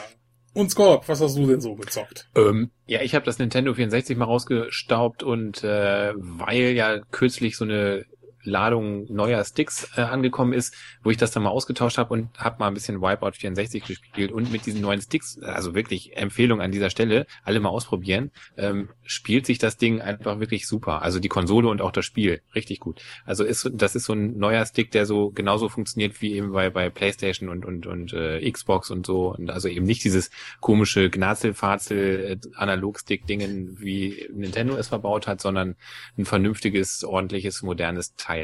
Und 0.55 0.71
Scorp, 0.71 1.07
was 1.07 1.21
hast 1.21 1.37
du 1.37 1.45
denn 1.45 1.61
so 1.61 1.75
gezockt? 1.75 2.27
Ähm, 2.35 2.71
ja, 2.87 3.01
ich 3.03 3.13
habe 3.13 3.23
das 3.23 3.37
Nintendo 3.37 3.75
64 3.75 4.17
mal 4.17 4.25
rausgestaubt 4.25 5.21
und 5.21 5.63
äh, 5.63 6.13
weil 6.15 6.71
ja 6.71 6.97
kürzlich 7.11 7.55
so 7.55 7.65
eine 7.65 8.05
Ladung 8.47 9.05
neuer 9.13 9.43
Sticks 9.43 9.89
äh, 9.95 10.01
angekommen 10.01 10.53
ist, 10.53 10.73
wo 11.03 11.11
ich 11.11 11.17
das 11.17 11.31
dann 11.31 11.43
mal 11.43 11.49
ausgetauscht 11.49 11.97
habe 11.97 12.13
und 12.13 12.29
habe 12.37 12.57
mal 12.59 12.67
ein 12.67 12.73
bisschen 12.73 13.01
Wipeout 13.01 13.33
64 13.33 13.83
gespielt 13.83 14.31
und 14.31 14.51
mit 14.51 14.65
diesen 14.65 14.81
neuen 14.81 15.01
Sticks, 15.01 15.39
also 15.41 15.75
wirklich 15.75 16.17
Empfehlung 16.17 16.61
an 16.61 16.71
dieser 16.71 16.89
Stelle, 16.89 17.27
alle 17.43 17.59
mal 17.59 17.69
ausprobieren, 17.69 18.31
ähm, 18.57 18.89
spielt 19.03 19.45
sich 19.45 19.57
das 19.57 19.77
Ding 19.77 20.01
einfach 20.01 20.39
wirklich 20.39 20.67
super. 20.67 21.01
Also 21.01 21.19
die 21.19 21.27
Konsole 21.27 21.67
und 21.69 21.81
auch 21.81 21.91
das 21.91 22.05
Spiel, 22.05 22.41
richtig 22.55 22.79
gut. 22.79 23.01
Also 23.25 23.43
ist 23.43 23.69
das 23.73 23.95
ist 23.95 24.05
so 24.05 24.13
ein 24.13 24.37
neuer 24.37 24.65
Stick, 24.65 24.91
der 24.91 25.05
so 25.05 25.31
genauso 25.31 25.69
funktioniert 25.69 26.21
wie 26.21 26.33
eben 26.33 26.51
bei 26.51 26.69
bei 26.69 26.89
PlayStation 26.89 27.49
und 27.49 27.65
und 27.65 27.85
und 27.85 28.13
äh, 28.13 28.49
Xbox 28.49 28.89
und 28.89 29.05
so 29.05 29.33
und 29.33 29.49
also 29.49 29.67
eben 29.67 29.85
nicht 29.85 30.03
dieses 30.03 30.29
komische 30.61 31.09
Gnazelfazel 31.09 32.39
äh, 32.43 32.55
Analogstick-Dingen 32.55 33.79
wie 33.79 34.27
Nintendo 34.33 34.75
es 34.75 34.87
verbaut 34.87 35.27
hat, 35.27 35.41
sondern 35.41 35.75
ein 36.17 36.25
vernünftiges, 36.25 37.03
ordentliches, 37.03 37.61
modernes 37.61 38.15
Teil. 38.15 38.36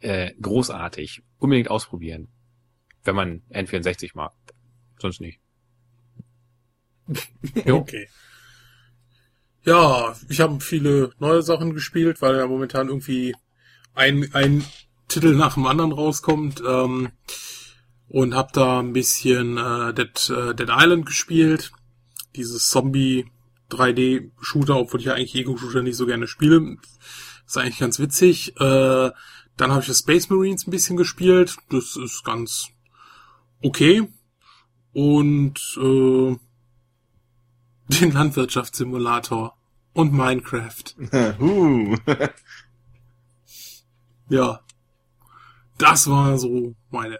Äh, 0.00 0.32
großartig. 0.40 1.22
Unbedingt 1.38 1.70
ausprobieren. 1.70 2.28
Wenn 3.04 3.16
man 3.16 3.42
N64 3.50 4.10
mag. 4.14 4.32
Sonst 4.98 5.20
nicht. 5.20 5.40
Jo. 7.64 7.78
Okay. 7.78 8.08
Ja, 9.64 10.14
ich 10.28 10.40
habe 10.40 10.60
viele 10.60 11.12
neue 11.18 11.42
Sachen 11.42 11.74
gespielt, 11.74 12.22
weil 12.22 12.36
ja 12.36 12.46
momentan 12.46 12.88
irgendwie 12.88 13.34
ein, 13.94 14.30
ein 14.32 14.64
Titel 15.08 15.34
nach 15.34 15.54
dem 15.54 15.66
anderen 15.66 15.92
rauskommt. 15.92 16.62
Ähm, 16.66 17.10
und 18.10 18.34
habe 18.34 18.50
da 18.52 18.80
ein 18.80 18.92
bisschen 18.92 19.56
äh, 19.56 19.94
Dead, 19.94 20.30
äh, 20.30 20.54
Dead 20.54 20.68
Island 20.68 21.06
gespielt. 21.06 21.70
Dieses 22.34 22.68
Zombie 22.68 23.26
3D-Shooter, 23.70 24.76
obwohl 24.76 24.98
ich 24.98 25.06
ja 25.06 25.14
eigentlich 25.14 25.36
Ego-Shooter 25.36 25.82
nicht 25.82 25.96
so 25.96 26.06
gerne 26.06 26.26
spiele. 26.26 26.76
Ist 27.50 27.58
eigentlich 27.58 27.80
ganz 27.80 27.98
witzig. 27.98 28.54
Äh, 28.60 29.10
dann 29.56 29.72
habe 29.72 29.80
ich 29.80 29.88
das 29.88 29.98
Space 29.98 30.30
Marines 30.30 30.68
ein 30.68 30.70
bisschen 30.70 30.96
gespielt. 30.96 31.56
Das 31.68 31.96
ist 31.96 32.22
ganz 32.24 32.68
okay. 33.60 34.06
Und 34.92 35.58
äh, 35.76 36.36
den 38.00 38.12
Landwirtschaftssimulator 38.12 39.56
und 39.94 40.12
Minecraft. 40.12 40.94
Ja. 44.28 44.60
Das 45.76 46.08
war 46.08 46.38
so 46.38 46.76
meine. 46.90 47.18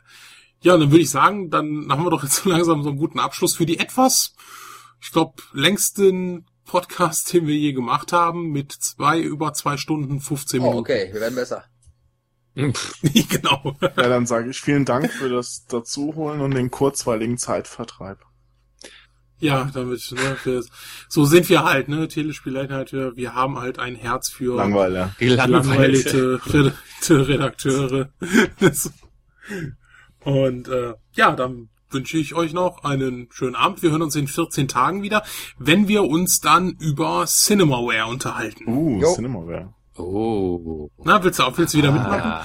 Ja, 0.60 0.76
dann 0.76 0.92
würde 0.92 1.02
ich 1.02 1.10
sagen, 1.10 1.50
dann 1.50 1.88
haben 1.90 2.04
wir 2.04 2.10
doch 2.10 2.22
jetzt 2.22 2.36
so 2.36 2.50
langsam 2.50 2.84
so 2.84 2.90
einen 2.90 2.98
guten 2.98 3.18
Abschluss 3.18 3.56
für 3.56 3.66
die 3.66 3.80
etwas, 3.80 4.36
ich 5.00 5.10
glaube, 5.10 5.42
längsten 5.52 6.46
Podcast, 6.70 7.32
den 7.32 7.48
wir 7.48 7.56
je 7.56 7.72
gemacht 7.72 8.12
haben, 8.12 8.50
mit 8.52 8.70
zwei, 8.70 9.18
über 9.18 9.52
zwei 9.54 9.76
Stunden, 9.76 10.20
15 10.20 10.60
Oh, 10.60 10.62
Minuten. 10.62 10.78
okay, 10.78 11.10
wir 11.12 11.20
werden 11.20 11.34
besser. 11.34 11.64
genau. 12.54 13.76
Ja, 13.80 13.88
dann 14.08 14.26
sage 14.26 14.50
ich 14.50 14.60
vielen 14.60 14.84
Dank 14.84 15.10
für 15.10 15.28
das 15.28 15.66
Dazuholen 15.66 16.40
und 16.40 16.54
den 16.54 16.70
kurzweiligen 16.70 17.38
Zeitvertreib. 17.38 18.18
Ja, 19.40 19.70
damit, 19.74 20.12
ne, 20.12 20.36
wir, 20.44 20.62
so 21.08 21.24
sind 21.24 21.48
wir 21.48 21.64
halt, 21.64 21.88
ne, 21.88 22.06
Telespieleinheit, 22.06 22.92
wir, 22.92 23.16
wir 23.16 23.34
haben 23.34 23.58
halt 23.58 23.78
ein 23.80 23.96
Herz 23.96 24.28
für 24.28 24.56
Langweiler. 24.56 25.14
langweilige 25.18 26.40
Red- 26.52 26.74
Redakteure. 27.10 28.10
und 30.24 30.68
äh, 30.68 30.94
ja, 31.14 31.32
dann 31.32 31.68
wünsche 31.90 32.18
ich 32.18 32.34
euch 32.34 32.52
noch 32.52 32.84
einen 32.84 33.28
schönen 33.30 33.54
Abend. 33.56 33.82
Wir 33.82 33.90
hören 33.90 34.02
uns 34.02 34.16
in 34.16 34.28
14 34.28 34.68
Tagen 34.68 35.02
wieder, 35.02 35.22
wenn 35.58 35.88
wir 35.88 36.04
uns 36.04 36.40
dann 36.40 36.70
über 36.78 37.24
Cinemaware 37.26 38.06
unterhalten. 38.06 38.66
Uh, 38.66 39.00
Jo. 39.00 39.14
Cinemaware. 39.14 39.74
Oh. 39.96 40.88
Na, 41.04 41.22
willst 41.22 41.38
du 41.38 41.42
auch, 41.44 41.58
willst 41.58 41.74
du 41.74 41.78
wieder 41.78 41.92
mitmachen? 41.92 42.22
Ah. 42.22 42.44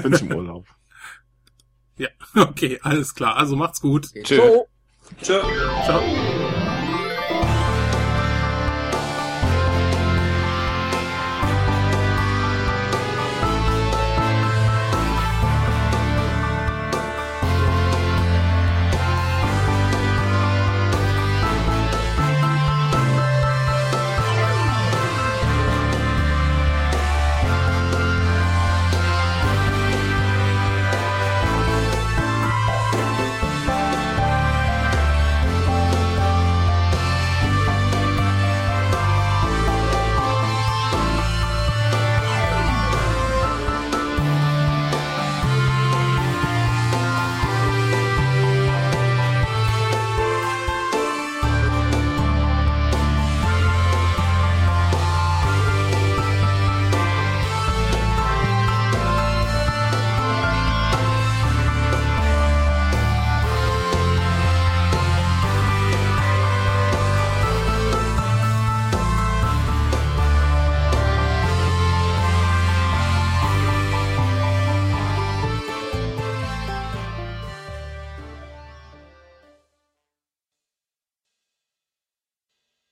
Bin 0.00 0.12
ich 0.12 0.22
im 0.22 0.32
Urlaub. 0.32 0.66
Ja, 1.96 2.08
okay, 2.34 2.78
alles 2.82 3.14
klar. 3.14 3.36
Also 3.36 3.56
macht's 3.56 3.82
gut. 3.82 4.08
Tschö. 4.24 4.40
Tschö. 5.20 5.42
Ciao. 5.84 6.00